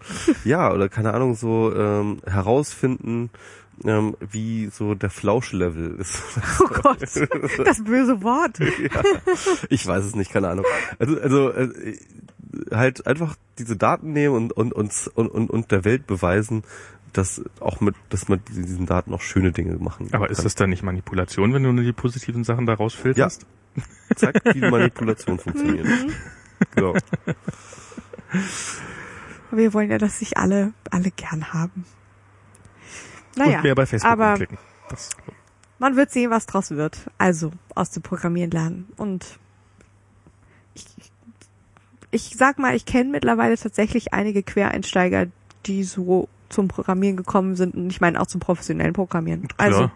Ja, 0.43 0.71
oder 0.71 0.87
keine 0.87 1.13
Ahnung, 1.13 1.35
so 1.35 1.73
ähm, 1.75 2.19
herausfinden, 2.25 3.29
ähm, 3.85 4.15
wie 4.19 4.67
so 4.67 4.95
der 4.95 5.09
Flauschlevel 5.09 5.95
ist. 5.99 6.21
Oh 6.59 6.67
Gott, 6.67 7.01
das 7.01 7.83
böse 7.83 8.21
Wort. 8.23 8.59
ja, 8.59 9.03
ich 9.69 9.85
weiß 9.85 10.05
es 10.05 10.15
nicht, 10.15 10.31
keine 10.31 10.49
Ahnung. 10.49 10.65
Also, 10.99 11.19
also 11.19 11.51
äh, 11.51 11.97
halt 12.71 13.05
einfach 13.05 13.35
diese 13.59 13.77
Daten 13.77 14.13
nehmen 14.13 14.35
und, 14.35 14.53
und, 14.53 14.73
und, 14.73 15.27
und, 15.27 15.49
und 15.49 15.71
der 15.71 15.85
Welt 15.85 16.07
beweisen, 16.07 16.63
dass 17.13 17.41
auch 17.59 17.79
mit, 17.79 17.95
dass 18.09 18.27
man 18.27 18.41
diesen 18.49 18.85
Daten 18.85 19.13
auch 19.13 19.21
schöne 19.21 19.51
Dinge 19.51 19.75
machen 19.77 20.09
Aber 20.11 20.25
kann. 20.25 20.31
ist 20.31 20.45
das 20.45 20.55
dann 20.55 20.69
nicht 20.69 20.83
Manipulation, 20.83 21.53
wenn 21.53 21.63
du 21.63 21.71
nur 21.71 21.83
die 21.83 21.93
positiven 21.93 22.43
Sachen 22.43 22.65
da 22.65 22.73
rausfilterst? 22.73 23.45
Ja. 23.75 23.83
Zeigt, 24.15 24.55
wie 24.55 24.61
Manipulation 24.61 25.39
funktioniert. 25.39 25.85
Mhm. 25.85 26.13
genau. 26.73 26.95
Wir 29.51 29.73
wollen 29.73 29.91
ja, 29.91 29.97
dass 29.97 30.19
sich 30.19 30.37
alle, 30.37 30.73
alle 30.91 31.11
gern 31.11 31.53
haben. 31.53 31.85
Naja, 33.37 33.57
und 33.57 33.63
mehr 33.63 33.75
bei 33.75 33.85
Facebook 33.85 34.11
aber 34.11 34.35
klicken. 34.35 34.57
Das. 34.89 35.09
Man 35.79 35.95
wird 35.95 36.11
sehen, 36.11 36.31
was 36.31 36.45
draus 36.45 36.71
wird. 36.71 36.97
Also 37.17 37.51
aus 37.75 37.91
dem 37.91 38.03
Programmieren 38.03 38.51
lernen. 38.51 38.87
Und 38.97 39.25
ich, 40.73 40.85
ich 42.11 42.35
sag 42.35 42.57
mal, 42.57 42.75
ich 42.75 42.85
kenne 42.85 43.11
mittlerweile 43.11 43.57
tatsächlich 43.57 44.13
einige 44.13 44.43
Quereinsteiger, 44.43 45.27
die 45.65 45.83
so 45.83 46.27
zum 46.49 46.69
Programmieren 46.69 47.17
gekommen 47.17 47.57
sind 47.57 47.75
und 47.75 47.89
ich 47.89 47.99
meine 47.99 48.21
auch 48.21 48.27
zum 48.27 48.39
professionellen 48.39 48.93
Programmieren. 48.93 49.49
Klar. 49.49 49.67
Also 49.67 49.91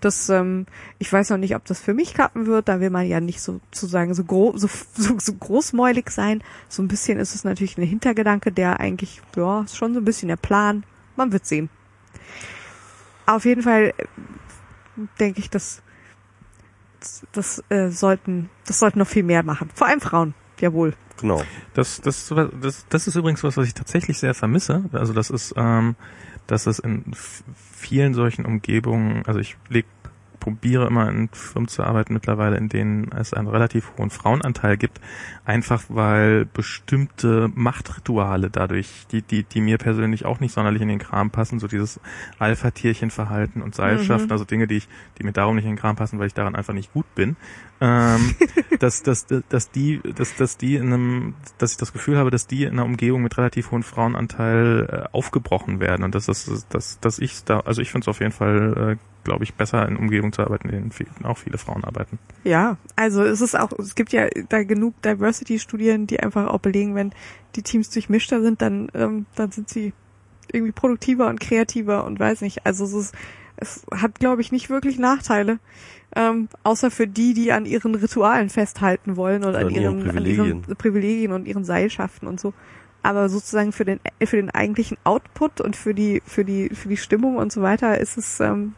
das, 0.00 0.28
ähm, 0.28 0.66
ich 1.00 1.12
weiß 1.12 1.30
noch 1.30 1.38
nicht, 1.38 1.56
ob 1.56 1.64
das 1.64 1.80
für 1.80 1.92
mich 1.92 2.14
klappen 2.14 2.46
wird. 2.46 2.68
Da 2.68 2.78
will 2.78 2.90
man 2.90 3.04
ja 3.06 3.20
nicht 3.20 3.40
sozusagen 3.40 4.14
so, 4.14 4.22
gro 4.22 4.56
so, 4.56 4.68
so, 4.94 5.18
so 5.18 5.32
großmäulig 5.34 6.10
sein. 6.10 6.42
So 6.68 6.82
ein 6.82 6.88
bisschen 6.88 7.18
ist 7.18 7.34
es 7.34 7.42
natürlich 7.42 7.78
ein 7.78 7.82
Hintergedanke, 7.84 8.52
der 8.52 8.78
eigentlich, 8.78 9.20
ja, 9.34 9.62
ist 9.62 9.76
schon 9.76 9.92
so 9.92 10.00
ein 10.00 10.04
bisschen 10.04 10.28
der 10.28 10.36
Plan. 10.36 10.84
Man 11.16 11.32
wird 11.32 11.46
sehen 11.46 11.68
auf 13.36 13.44
jeden 13.44 13.62
Fall 13.62 13.94
äh, 13.96 14.04
denke 15.18 15.40
ich, 15.40 15.50
dass 15.50 15.82
das 17.32 17.62
äh, 17.68 17.90
sollten 17.90 18.50
das 18.66 18.80
sollten 18.80 18.98
noch 18.98 19.06
viel 19.06 19.22
mehr 19.22 19.42
machen. 19.42 19.70
Vor 19.74 19.86
allem 19.86 20.00
Frauen, 20.00 20.34
jawohl. 20.60 20.94
Genau. 21.20 21.42
Das 21.74 22.00
das 22.00 22.32
das 22.60 22.86
das 22.88 23.06
ist 23.06 23.14
übrigens 23.14 23.42
was, 23.44 23.56
was 23.56 23.66
ich 23.66 23.74
tatsächlich 23.74 24.18
sehr 24.18 24.34
vermisse. 24.34 24.84
Also 24.92 25.12
das 25.12 25.30
ist 25.30 25.54
ähm, 25.56 25.96
dass 26.48 26.66
es 26.66 26.78
in 26.78 27.04
vielen 27.54 28.14
solchen 28.14 28.46
Umgebungen, 28.46 29.22
also 29.26 29.38
ich 29.38 29.56
leg 29.68 29.84
probiere 30.38 30.86
immer 30.86 31.08
in 31.08 31.28
Firmen 31.32 31.68
zu 31.68 31.82
arbeiten 31.82 32.14
mittlerweile, 32.14 32.56
in 32.56 32.68
denen 32.68 33.10
es 33.12 33.34
einen 33.34 33.48
relativ 33.48 33.92
hohen 33.96 34.10
Frauenanteil 34.10 34.76
gibt, 34.76 35.00
einfach 35.44 35.84
weil 35.88 36.44
bestimmte 36.46 37.50
Machtrituale 37.54 38.50
dadurch, 38.50 39.06
die, 39.10 39.22
die, 39.22 39.44
die 39.44 39.60
mir 39.60 39.78
persönlich 39.78 40.24
auch 40.24 40.40
nicht 40.40 40.52
sonderlich 40.52 40.82
in 40.82 40.88
den 40.88 40.98
Kram 40.98 41.30
passen, 41.30 41.58
so 41.58 41.66
dieses 41.66 42.00
Alpha-Tierchen-Verhalten 42.38 43.62
und 43.62 43.74
Seilschaften, 43.74 44.26
mhm. 44.26 44.32
also 44.32 44.44
Dinge, 44.44 44.66
die 44.66 44.76
ich, 44.76 44.88
die 45.18 45.24
mir 45.24 45.32
darum 45.32 45.56
nicht 45.56 45.64
in 45.64 45.72
den 45.72 45.78
Kram 45.78 45.96
passen, 45.96 46.18
weil 46.18 46.26
ich 46.26 46.34
daran 46.34 46.54
einfach 46.54 46.74
nicht 46.74 46.92
gut 46.92 47.06
bin, 47.14 47.36
ähm, 47.80 48.34
dass, 48.78 49.02
dass, 49.02 49.26
dass 49.48 49.70
die, 49.70 50.00
dass, 50.14 50.34
dass 50.36 50.56
die 50.56 50.76
in 50.76 50.92
einem, 50.92 51.34
dass 51.58 51.72
ich 51.72 51.78
das 51.78 51.92
Gefühl 51.92 52.18
habe, 52.18 52.30
dass 52.30 52.46
die 52.46 52.64
in 52.64 52.72
einer 52.72 52.84
Umgebung 52.84 53.22
mit 53.22 53.36
relativ 53.38 53.70
hohem 53.70 53.82
Frauenanteil 53.82 54.88
äh, 54.90 55.16
aufgebrochen 55.16 55.80
werden 55.80 56.04
und 56.04 56.14
dass, 56.14 56.26
dass, 56.26 56.66
dass, 56.68 57.00
dass 57.00 57.18
ich 57.18 57.44
da, 57.44 57.60
also 57.60 57.82
ich 57.82 57.90
finde 57.90 58.04
es 58.04 58.08
auf 58.08 58.20
jeden 58.20 58.32
Fall 58.32 58.96
äh, 58.98 59.17
glaube 59.28 59.44
ich, 59.44 59.54
besser 59.54 59.86
in 59.86 59.96
Umgebungen 59.98 60.32
zu 60.32 60.40
arbeiten, 60.40 60.70
in 60.70 60.74
denen 60.74 60.90
viel, 60.90 61.06
auch 61.22 61.36
viele 61.36 61.58
Frauen 61.58 61.84
arbeiten. 61.84 62.18
Ja, 62.44 62.78
also 62.96 63.22
es 63.22 63.42
ist 63.42 63.58
auch, 63.58 63.70
es 63.78 63.94
gibt 63.94 64.12
ja 64.12 64.26
da 64.48 64.62
genug 64.62 65.00
Diversity-Studien, 65.02 66.06
die 66.06 66.20
einfach 66.20 66.46
auch 66.46 66.60
belegen, 66.60 66.94
wenn 66.94 67.12
die 67.54 67.62
Teams 67.62 67.90
durchmischter 67.90 68.40
sind, 68.40 68.62
dann, 68.62 68.90
ähm, 68.94 69.26
dann 69.34 69.52
sind 69.52 69.68
sie 69.68 69.92
irgendwie 70.50 70.72
produktiver 70.72 71.28
und 71.28 71.40
kreativer 71.40 72.04
und 72.04 72.18
weiß 72.18 72.40
nicht. 72.40 72.64
Also 72.64 72.84
es 72.84 72.94
ist, 72.94 73.14
es 73.56 73.84
hat, 73.92 74.18
glaube 74.18 74.40
ich, 74.40 74.50
nicht 74.50 74.70
wirklich 74.70 74.98
Nachteile. 74.98 75.58
Ähm, 76.16 76.48
außer 76.64 76.90
für 76.90 77.06
die, 77.06 77.34
die 77.34 77.52
an 77.52 77.66
ihren 77.66 77.94
Ritualen 77.94 78.48
festhalten 78.48 79.16
wollen 79.16 79.44
und 79.44 79.54
an, 79.54 79.66
an, 79.66 79.70
ihren, 79.70 80.00
Privilegien. 80.00 80.40
an 80.40 80.46
ihren 80.46 80.76
Privilegien 80.76 81.32
und 81.32 81.46
ihren 81.46 81.64
Seilschaften 81.64 82.26
und 82.26 82.40
so 82.40 82.54
aber 83.02 83.28
sozusagen 83.28 83.72
für 83.72 83.84
den 83.84 84.00
für 84.24 84.36
den 84.36 84.50
eigentlichen 84.50 84.98
Output 85.04 85.60
und 85.60 85.76
für 85.76 85.94
die 85.94 86.22
für 86.26 86.44
die 86.44 86.70
für 86.70 86.88
die 86.88 86.96
Stimmung 86.96 87.36
und 87.36 87.52
so 87.52 87.62
weiter 87.62 87.98
ist 87.98 88.16
es 88.18 88.40
ähm, 88.40 88.74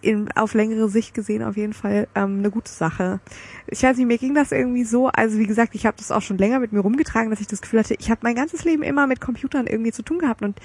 in, 0.00 0.30
auf 0.32 0.54
längere 0.54 0.88
Sicht 0.88 1.14
gesehen 1.14 1.42
auf 1.42 1.56
jeden 1.56 1.72
Fall 1.72 2.08
ähm, 2.14 2.38
eine 2.38 2.50
gute 2.50 2.70
Sache. 2.70 3.20
Ich 3.66 3.82
weiß 3.82 3.96
nicht, 3.96 4.06
mir 4.06 4.18
ging 4.18 4.34
das 4.34 4.52
irgendwie 4.52 4.84
so, 4.84 5.08
also 5.08 5.38
wie 5.38 5.46
gesagt, 5.46 5.74
ich 5.74 5.86
habe 5.86 5.96
das 5.98 6.10
auch 6.10 6.22
schon 6.22 6.38
länger 6.38 6.60
mit 6.60 6.72
mir 6.72 6.80
rumgetragen, 6.80 7.30
dass 7.30 7.40
ich 7.40 7.46
das 7.46 7.60
Gefühl 7.60 7.80
hatte, 7.80 7.96
ich 7.98 8.10
habe 8.10 8.20
mein 8.22 8.34
ganzes 8.34 8.64
Leben 8.64 8.82
immer 8.82 9.06
mit 9.06 9.20
Computern 9.20 9.66
irgendwie 9.66 9.92
zu 9.92 10.02
tun 10.02 10.18
gehabt 10.18 10.42
und 10.42 10.60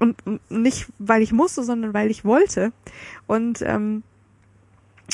und 0.00 0.16
nicht 0.50 0.88
weil 0.98 1.22
ich 1.22 1.32
musste, 1.32 1.62
sondern 1.62 1.94
weil 1.94 2.10
ich 2.10 2.24
wollte 2.24 2.72
und 3.26 3.62
ähm, 3.62 4.02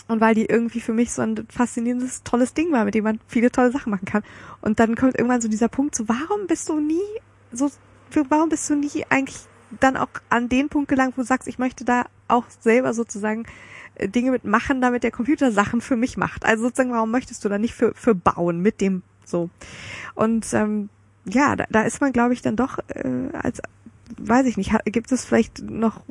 und 0.09 0.21
weil 0.21 0.35
die 0.35 0.47
irgendwie 0.47 0.81
für 0.81 0.93
mich 0.93 1.13
so 1.13 1.23
ein 1.23 1.47
faszinierendes, 1.49 2.23
tolles 2.23 2.55
Ding 2.55 2.73
war, 2.73 2.85
mit 2.85 2.95
dem 2.95 3.05
man 3.05 3.21
viele 3.27 3.51
tolle 3.51 3.73
Sachen 3.73 3.91
machen 3.91 4.05
kann. 4.05 4.23
Und 4.61 4.81
dann 4.81 4.97
kommt 4.97 5.17
irgendwann 5.17 5.41
so 5.41 5.49
dieser 5.49 5.69
Punkt, 5.69 5.95
so 5.95 6.09
warum 6.09 6.47
bist 6.47 6.69
du 6.69 6.81
nie 6.81 7.01
so, 7.53 7.71
warum 8.29 8.49
bist 8.49 8.69
du 8.71 8.75
nie 8.75 9.05
eigentlich 9.09 9.39
dann 9.79 9.97
auch 9.97 10.09
an 10.29 10.49
den 10.49 10.69
Punkt 10.69 10.89
gelangt, 10.89 11.17
wo 11.17 11.23
du 11.23 11.27
sagst, 11.27 11.49
ich 11.49 11.59
möchte 11.59 11.85
da 11.85 12.07
auch 12.29 12.45
selber 12.61 12.93
sozusagen 12.93 13.47
äh, 13.95 14.09
Dinge 14.09 14.33
mitmachen, 14.33 14.81
damit 14.81 15.05
der 15.05 15.11
Computer 15.11 15.53
Sachen 15.53 15.81
für 15.81 15.97
mich 15.97 16.17
macht. 16.17 16.45
Also 16.45 16.65
sozusagen, 16.65 16.93
warum 16.93 17.11
möchtest 17.11 17.45
du 17.45 17.49
da 17.49 17.59
nicht 17.59 17.75
für, 17.75 17.95
für 17.95 18.15
bauen 18.15 18.61
mit 18.61 18.81
dem 18.81 19.03
so? 19.25 19.49
Und 20.15 20.53
ähm, 20.55 20.89
ja, 21.25 21.55
da, 21.55 21.67
da 21.71 21.83
ist 21.83 22.01
man, 22.01 22.13
glaube 22.13 22.33
ich, 22.33 22.43
dann 22.43 22.57
doch 22.57 22.79
äh, 22.89 23.29
als 23.33 23.63
weiß 24.19 24.47
ich 24.47 24.57
nicht, 24.57 24.73
gibt 24.87 25.13
es 25.13 25.25
vielleicht 25.25 25.63
noch, 25.63 26.03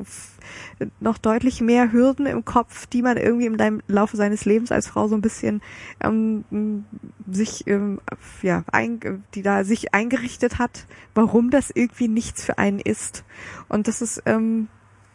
noch 0.99 1.17
deutlich 1.17 1.61
mehr 1.61 1.91
Hürden 1.91 2.25
im 2.25 2.45
Kopf, 2.45 2.85
die 2.87 3.01
man 3.01 3.17
irgendwie 3.17 3.45
im 3.45 3.81
Laufe 3.87 4.17
seines 4.17 4.45
Lebens 4.45 4.71
als 4.71 4.87
Frau 4.87 5.07
so 5.07 5.15
ein 5.15 5.21
bisschen 5.21 5.61
ähm, 6.01 6.85
sich, 7.29 7.67
ähm, 7.67 7.99
ja, 8.41 8.63
ein, 8.71 9.23
die 9.33 9.41
da 9.41 9.63
sich 9.63 9.93
eingerichtet 9.93 10.59
hat, 10.59 10.85
warum 11.15 11.49
das 11.49 11.71
irgendwie 11.73 12.07
nichts 12.07 12.43
für 12.43 12.57
einen 12.57 12.79
ist. 12.79 13.23
Und 13.67 13.87
das 13.87 14.01
ist, 14.01 14.23
ähm, 14.25 14.67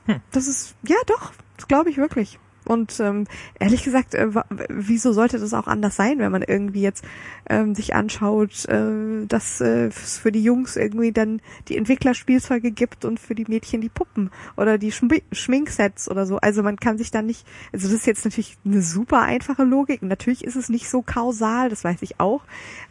hm. 0.07 0.21
das 0.33 0.47
ist, 0.47 0.77
ja 0.87 0.97
doch, 1.07 1.33
das 1.57 1.69
glaube 1.69 1.91
ich 1.91 1.97
wirklich. 1.97 2.39
Und 2.65 2.99
ähm, 3.01 3.27
ehrlich 3.59 3.85
gesagt, 3.85 4.15
äh, 4.15 4.29
wieso 4.69 5.13
sollte 5.13 5.39
das 5.39 5.53
auch 5.53 5.67
anders 5.67 5.97
sein, 5.97 6.19
wenn 6.19 6.33
man 6.33 6.43
irgendwie 6.43 6.81
jetzt 6.81 7.05
ähm, 7.49 7.75
sich 7.75 7.95
anschaut, 7.95 8.65
äh, 8.67 9.27
dass 9.27 9.61
äh, 9.61 9.91
für 9.91 10.33
die 10.33 10.43
Jungs 10.43 10.77
irgendwie 10.77 11.13
dann 11.13 11.41
die 11.69 11.77
Entwicklerspielzeuge 11.77 12.71
gibt 12.71 13.05
und 13.05 13.21
für 13.21 13.35
die 13.35 13.45
Mädchen 13.47 13.81
die 13.81 13.89
Puppen 13.89 14.31
oder 14.57 14.79
die 14.79 14.93
Schmi 14.93 15.23
Schminksets 15.33 16.11
oder 16.11 16.27
so. 16.27 16.39
Also 16.39 16.63
man 16.63 16.77
kann 16.77 16.99
sich 16.99 17.11
dann 17.11 17.27
nicht, 17.27 17.47
also 17.73 17.87
das 17.87 17.97
ist 17.97 18.07
jetzt 18.07 18.25
natürlich 18.25 18.57
eine 18.65 18.83
super 18.83 19.23
einfache 19.23 19.65
Logik. 19.65 20.03
Natürlich 20.03 20.45
ist 20.45 20.57
es 20.57 20.69
nicht 20.69 20.89
so 20.89 21.03
kausal, 21.03 21.69
das 21.69 21.85
weiß 21.85 22.03
ich 22.03 22.19
auch. 22.21 22.43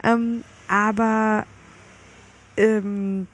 Ähm, 0.03 0.43
aber 0.67 1.45
ähm, 2.57 3.27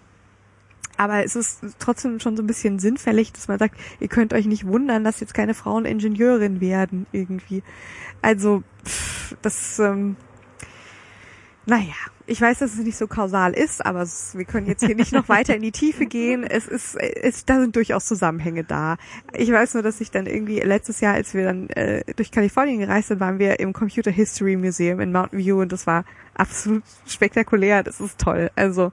aber 1.00 1.24
es 1.24 1.38
ist 1.38 1.62
trotzdem 1.80 2.20
schon 2.20 2.36
so 2.36 2.44
ein 2.44 2.48
bisschen 2.48 2.78
sinnfällig, 2.78 3.32
dass 3.32 3.48
man 3.48 3.58
sagt, 3.58 3.80
ihr 4.02 4.10
könnt 4.10 4.34
euch 4.34 4.46
nicht 4.46 4.68
wundern, 4.68 5.06
dass 5.06 5.22
jetzt 5.22 5.34
keine 5.34 5.54
Frauen 5.54 5.86
Ingenieurin 5.86 6.60
werden 6.60 7.06
irgendwie. 7.14 7.64
Also 8.22 8.64
pff, 8.86 9.38
das, 9.42 9.80
ähm, 9.80 10.18
naja, 11.70 11.94
ich 12.26 12.42
weiß, 12.42 12.60
dass 12.60 12.74
es 12.74 12.80
nicht 12.80 12.98
so 12.98 13.08
kausal 13.08 13.54
ist, 13.54 13.86
aber 13.86 14.02
es, 14.02 14.36
wir 14.36 14.46
können 14.46 14.66
jetzt 14.66 14.84
hier 14.84 14.96
nicht 14.96 15.12
noch 15.12 15.30
weiter 15.30 15.56
in 15.56 15.62
die 15.62 15.72
Tiefe 15.72 16.06
gehen. 16.06 16.44
Es 16.44 16.68
ist, 16.68 16.96
es, 16.96 17.46
da 17.46 17.60
sind 17.60 17.76
durchaus 17.76 18.06
Zusammenhänge 18.06 18.64
da. 18.64 18.98
Ich 19.34 19.52
weiß 19.52 19.76
nur, 19.76 19.84
dass 19.84 20.02
ich 20.02 20.10
dann 20.10 20.26
irgendwie 20.26 20.60
letztes 20.60 21.00
Jahr, 21.00 21.14
als 21.14 21.34
wir 21.34 21.46
dann 21.46 21.70
äh, 21.70 22.04
durch 22.16 22.32
Kalifornien 22.32 22.80
gereist 22.80 23.10
sind, 23.10 23.20
waren 23.20 23.40
wir 23.40 23.60
im 23.60 23.74
Computer 23.74 24.12
History 24.12 24.58
Museum 24.58 25.00
in 25.00 25.12
Mountain 25.12 25.40
View 25.40 25.62
und 25.62 25.72
das 25.72 25.86
war 25.86 26.06
absolut 26.34 26.84
spektakulär. 27.06 27.84
Das 27.84 28.00
ist 28.00 28.20
toll. 28.20 28.50
Also 28.56 28.92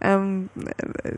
ähm, 0.00 0.48
äh, 1.02 1.16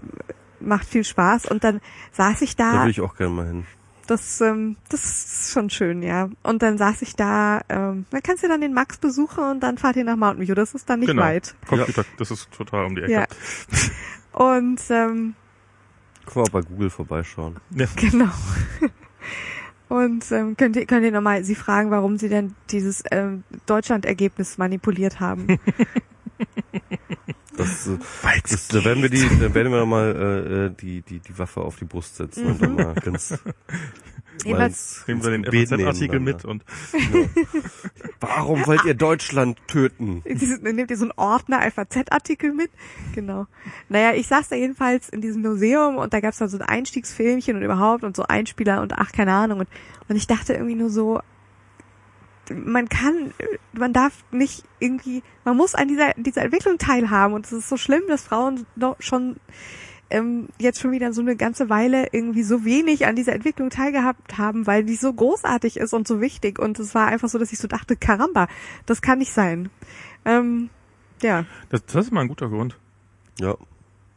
macht 0.60 0.86
viel 0.86 1.04
Spaß. 1.04 1.46
Und 1.46 1.64
dann 1.64 1.80
saß 2.12 2.42
ich 2.42 2.56
Da 2.56 2.72
da 2.72 2.84
will 2.84 2.90
ich 2.90 3.00
auch 3.00 3.16
gerne 3.16 3.34
mal 3.34 3.46
hin. 3.46 3.66
Das, 4.06 4.40
ähm, 4.40 4.76
das 4.88 5.04
ist 5.04 5.52
schon 5.52 5.70
schön, 5.70 6.02
ja. 6.02 6.28
Und 6.42 6.62
dann 6.62 6.78
saß 6.78 7.02
ich 7.02 7.16
da, 7.16 7.60
ähm, 7.68 8.06
dann 8.10 8.22
kannst 8.22 8.42
du 8.42 8.48
dann 8.48 8.60
den 8.60 8.72
Max 8.72 8.98
besuchen 8.98 9.44
und 9.44 9.60
dann 9.60 9.78
fahrt 9.78 9.96
ihr 9.96 10.04
nach 10.04 10.16
Mountain 10.16 10.46
View. 10.46 10.54
Das 10.54 10.74
ist 10.74 10.88
dann 10.88 11.00
nicht 11.00 11.08
genau. 11.08 11.22
weit. 11.22 11.54
Computer, 11.66 12.04
das 12.18 12.30
ist 12.30 12.50
total 12.50 12.86
um 12.86 12.96
die 12.96 13.02
Ecke. 13.02 13.12
Ja. 13.12 13.26
Und 14.32 14.80
ähm, 14.90 15.34
Können 16.26 16.36
wir 16.36 16.42
auch 16.42 16.48
bei 16.48 16.62
Google 16.62 16.90
vorbeischauen. 16.90 17.56
Ja. 17.70 17.86
genau. 17.96 18.30
Und 19.88 20.30
ähm, 20.32 20.56
könnt 20.56 20.76
ihr 20.76 20.86
könnt 20.86 21.04
ihr 21.04 21.12
nochmal 21.12 21.44
Sie 21.44 21.54
fragen, 21.54 21.90
warum 21.90 22.16
Sie 22.18 22.28
denn 22.28 22.54
dieses 22.70 23.04
ähm, 23.10 23.44
Deutschland-Ergebnis 23.66 24.58
manipuliert 24.58 25.20
haben? 25.20 25.46
Das, 27.56 27.86
äh, 27.86 27.98
das, 28.48 28.68
da 28.68 28.84
werden 28.84 29.02
wir 29.02 29.10
die, 29.10 29.28
da 29.40 29.54
werden 29.54 29.72
wir 29.72 29.86
mal 29.86 30.14
äh, 30.16 30.66
äh, 30.66 30.70
die, 30.70 31.02
die, 31.02 31.20
die 31.20 31.38
Waffe 31.38 31.60
auf 31.60 31.76
die 31.76 31.84
Brust 31.84 32.16
setzen 32.16 32.46
und 32.46 32.62
dann 32.62 32.74
mal 32.74 32.94
ganz 32.94 33.34
Jedenfalls- 34.44 35.04
Nehmen 35.06 35.22
wir 35.22 35.30
den 35.30 35.44
FAZ-Artikel 35.44 36.18
mit 36.18 36.44
und 36.44 36.64
ja. 36.92 37.28
Warum 38.20 38.66
wollt 38.66 38.84
ihr 38.84 38.94
Deutschland 38.94 39.58
töten? 39.68 40.22
Nehmt 40.62 40.90
ihr 40.90 40.96
so 40.96 41.04
einen 41.04 41.12
Ordner 41.16 41.62
FAZ-Artikel 41.70 42.52
mit. 42.52 42.70
Genau. 43.14 43.46
Naja, 43.88 44.12
ich 44.14 44.26
saß 44.26 44.48
da 44.48 44.56
jedenfalls 44.56 45.08
in 45.08 45.20
diesem 45.20 45.42
Museum 45.42 45.96
und 45.96 46.12
da 46.12 46.18
gab's 46.20 46.38
dann 46.38 46.48
so 46.48 46.58
ein 46.58 46.62
Einstiegsfilmchen 46.62 47.56
und 47.56 47.62
überhaupt 47.62 48.02
und 48.02 48.16
so 48.16 48.24
Einspieler 48.24 48.82
und 48.82 48.94
ach, 48.98 49.12
keine 49.12 49.32
Ahnung. 49.32 49.60
Und, 49.60 49.68
und 50.08 50.16
ich 50.16 50.26
dachte 50.26 50.54
irgendwie 50.54 50.74
nur 50.74 50.90
so, 50.90 51.20
man 52.50 52.88
kann, 52.88 53.32
man 53.72 53.92
darf 53.92 54.24
nicht 54.30 54.64
irgendwie, 54.78 55.22
man 55.44 55.56
muss 55.56 55.74
an 55.74 55.88
dieser, 55.88 56.12
dieser 56.16 56.42
Entwicklung 56.42 56.78
teilhaben 56.78 57.34
und 57.34 57.46
es 57.46 57.52
ist 57.52 57.68
so 57.68 57.76
schlimm, 57.76 58.02
dass 58.08 58.22
Frauen 58.22 58.66
doch 58.76 58.96
schon 59.00 59.36
ähm, 60.10 60.48
jetzt 60.58 60.80
schon 60.80 60.92
wieder 60.92 61.12
so 61.12 61.22
eine 61.22 61.36
ganze 61.36 61.70
Weile 61.70 62.08
irgendwie 62.12 62.42
so 62.42 62.64
wenig 62.64 63.06
an 63.06 63.16
dieser 63.16 63.32
Entwicklung 63.32 63.70
teilgehabt 63.70 64.38
haben, 64.38 64.66
weil 64.66 64.84
die 64.84 64.96
so 64.96 65.12
großartig 65.12 65.76
ist 65.76 65.92
und 65.92 66.06
so 66.06 66.20
wichtig. 66.20 66.58
Und 66.58 66.78
es 66.78 66.94
war 66.94 67.06
einfach 67.06 67.28
so, 67.28 67.38
dass 67.38 67.52
ich 67.52 67.58
so 67.58 67.68
dachte, 67.68 67.96
Karamba, 67.96 68.48
das 68.86 69.02
kann 69.02 69.18
nicht 69.18 69.32
sein. 69.32 69.70
Ähm, 70.24 70.70
ja, 71.22 71.46
das, 71.70 71.84
das 71.86 72.06
ist 72.06 72.12
mal 72.12 72.20
ein 72.20 72.28
guter 72.28 72.48
Grund. 72.48 72.78
Ja, 73.40 73.56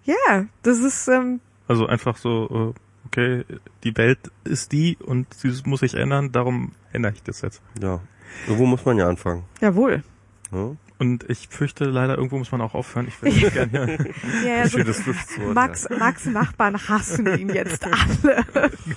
ja, 0.03 0.45
das 0.63 0.79
ist, 0.79 1.07
ähm, 1.07 1.39
Also 1.67 1.85
einfach 1.85 2.17
so, 2.17 2.73
äh, 2.75 3.07
okay, 3.07 3.45
die 3.83 3.97
Welt 3.97 4.19
ist 4.43 4.71
die 4.71 4.97
und 4.97 5.33
sie 5.33 5.51
muss 5.65 5.81
sich 5.81 5.95
ändern, 5.95 6.31
darum 6.31 6.73
ändere 6.93 7.13
ich 7.13 7.23
das 7.23 7.41
jetzt. 7.41 7.61
ja. 7.81 7.99
Irgendwo 8.47 8.65
muss 8.65 8.85
man 8.85 8.97
ja 8.97 9.07
anfangen. 9.07 9.43
jawohl. 9.61 10.03
Ja? 10.51 10.71
Und 10.99 11.29
ich 11.29 11.47
fürchte 11.49 11.85
leider, 11.85 12.15
irgendwo 12.17 12.39
muss 12.39 12.51
man 12.51 12.59
auch 12.61 12.73
aufhören. 12.73 13.07
Ich 13.07 13.21
würde 13.21 13.51
gerne 13.51 13.97
hier, 14.41 14.49
Ja, 14.51 14.57
ja, 14.57 14.63
so 14.67 14.77
Schönes 14.79 15.03
Schlusswort. 15.03 15.53
Max, 15.53 15.87
Max 15.91 16.25
Nachbarn 16.25 16.75
hassen 16.89 17.27
ihn 17.37 17.49
jetzt 17.49 17.85
alle. 17.85 18.43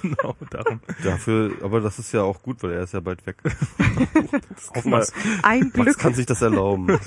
genau, 0.00 0.34
darum. 0.48 0.80
Ja. 1.04 1.10
Dafür, 1.10 1.52
aber 1.62 1.80
das 1.82 1.98
ist 1.98 2.12
ja 2.12 2.22
auch 2.22 2.42
gut, 2.42 2.62
weil 2.62 2.72
er 2.72 2.84
ist 2.84 2.94
ja 2.94 3.00
bald 3.00 3.26
weg. 3.26 3.36
Auf 4.74 4.84
mal, 4.86 4.98
Max. 5.00 5.12
Ein 5.42 5.60
Max 5.60 5.72
Glück. 5.74 5.98
kann 5.98 6.14
sich 6.14 6.24
das 6.24 6.40
erlauben. 6.40 6.98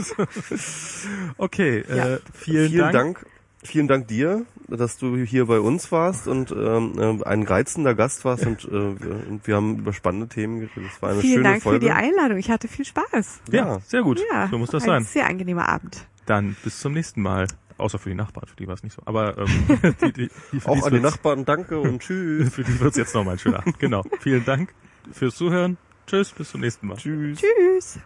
Okay, 1.38 1.84
Ja. 1.90 2.10
äh, 2.16 2.20
vielen, 2.34 2.70
Vielen 2.70 2.92
Dank. 2.92 2.94
Dank. 2.94 3.26
Vielen 3.66 3.88
Dank 3.88 4.08
dir, 4.10 4.46
dass 4.68 4.98
du 4.98 5.16
hier 5.18 5.46
bei 5.48 5.60
uns 5.60 5.92
warst 5.92 6.28
und 6.28 6.52
ähm, 6.52 6.94
äh, 6.98 7.24
ein 7.26 7.44
reizender 7.44 7.96
Gast 7.96 8.26
warst 8.26 8.46
und, 8.46 8.64
äh, 8.66 8.72
wir- 8.72 9.28
und 9.30 9.46
wir 9.48 9.56
haben 9.56 9.78
über 9.80 9.94
spannende 9.94 10.28
Themen 10.28 10.60
geredet. 10.62 10.90
Das 10.92 11.02
war 11.02 11.10
eine 11.12 11.22
Vielen 11.22 11.34
schöne 11.36 11.44
Dank 11.50 11.64
Folge. 11.64 11.80
für 11.80 11.86
die 11.86 11.92
Einladung. 11.92 12.38
Ich 12.38 12.50
hatte 12.50 12.68
viel 12.68 12.86
Spaß. 12.86 13.42
Ja, 13.52 13.66
Ja. 13.68 13.80
sehr 13.82 14.02
gut. 14.04 14.22
Ja, 14.32 14.48
so 14.50 14.58
muss 14.58 14.70
das 14.70 14.84
ein 14.84 14.88
sein. 14.90 15.04
sehr 15.04 15.28
angenehmer 15.28 15.68
Abend. 15.70 16.06
Dann 16.26 16.56
bis 16.64 16.80
zum 16.80 16.94
nächsten 16.94 17.22
Mal. 17.22 17.48
Außer 17.78 17.98
für 17.98 18.10
die 18.10 18.16
Nachbarn, 18.16 18.48
für 18.48 18.56
die 18.56 18.68
war 18.68 18.76
es 18.76 18.84
nicht 18.84 18.94
so. 18.96 19.02
Aber 19.06 19.36
ähm, 19.38 19.48
die, 20.02 20.14
die, 20.14 20.30
die, 20.52 20.60
für 20.60 20.70
Auch 20.70 20.86
an 20.86 20.94
die 20.94 21.00
Nachbarn 21.00 21.44
danke 21.44 21.80
und 21.80 22.00
tschüss. 22.04 22.54
Für 22.54 22.64
die 22.64 22.80
wird's 22.80 22.98
jetzt 22.98 23.16
nochmal 23.16 23.34
ein 23.36 23.40
schöner 23.40 23.60
Abend. 23.60 23.80
Genau. 23.80 24.04
Vielen 24.20 24.46
Dank 24.46 24.74
fürs 25.12 25.36
Zuhören. 25.36 25.78
Tschüss, 26.08 26.32
bis 26.32 26.52
zum 26.52 26.62
nächsten 26.62 26.88
Mal. 26.88 26.98
tschüss. 26.98 27.40
Tschüss. 27.40 28.00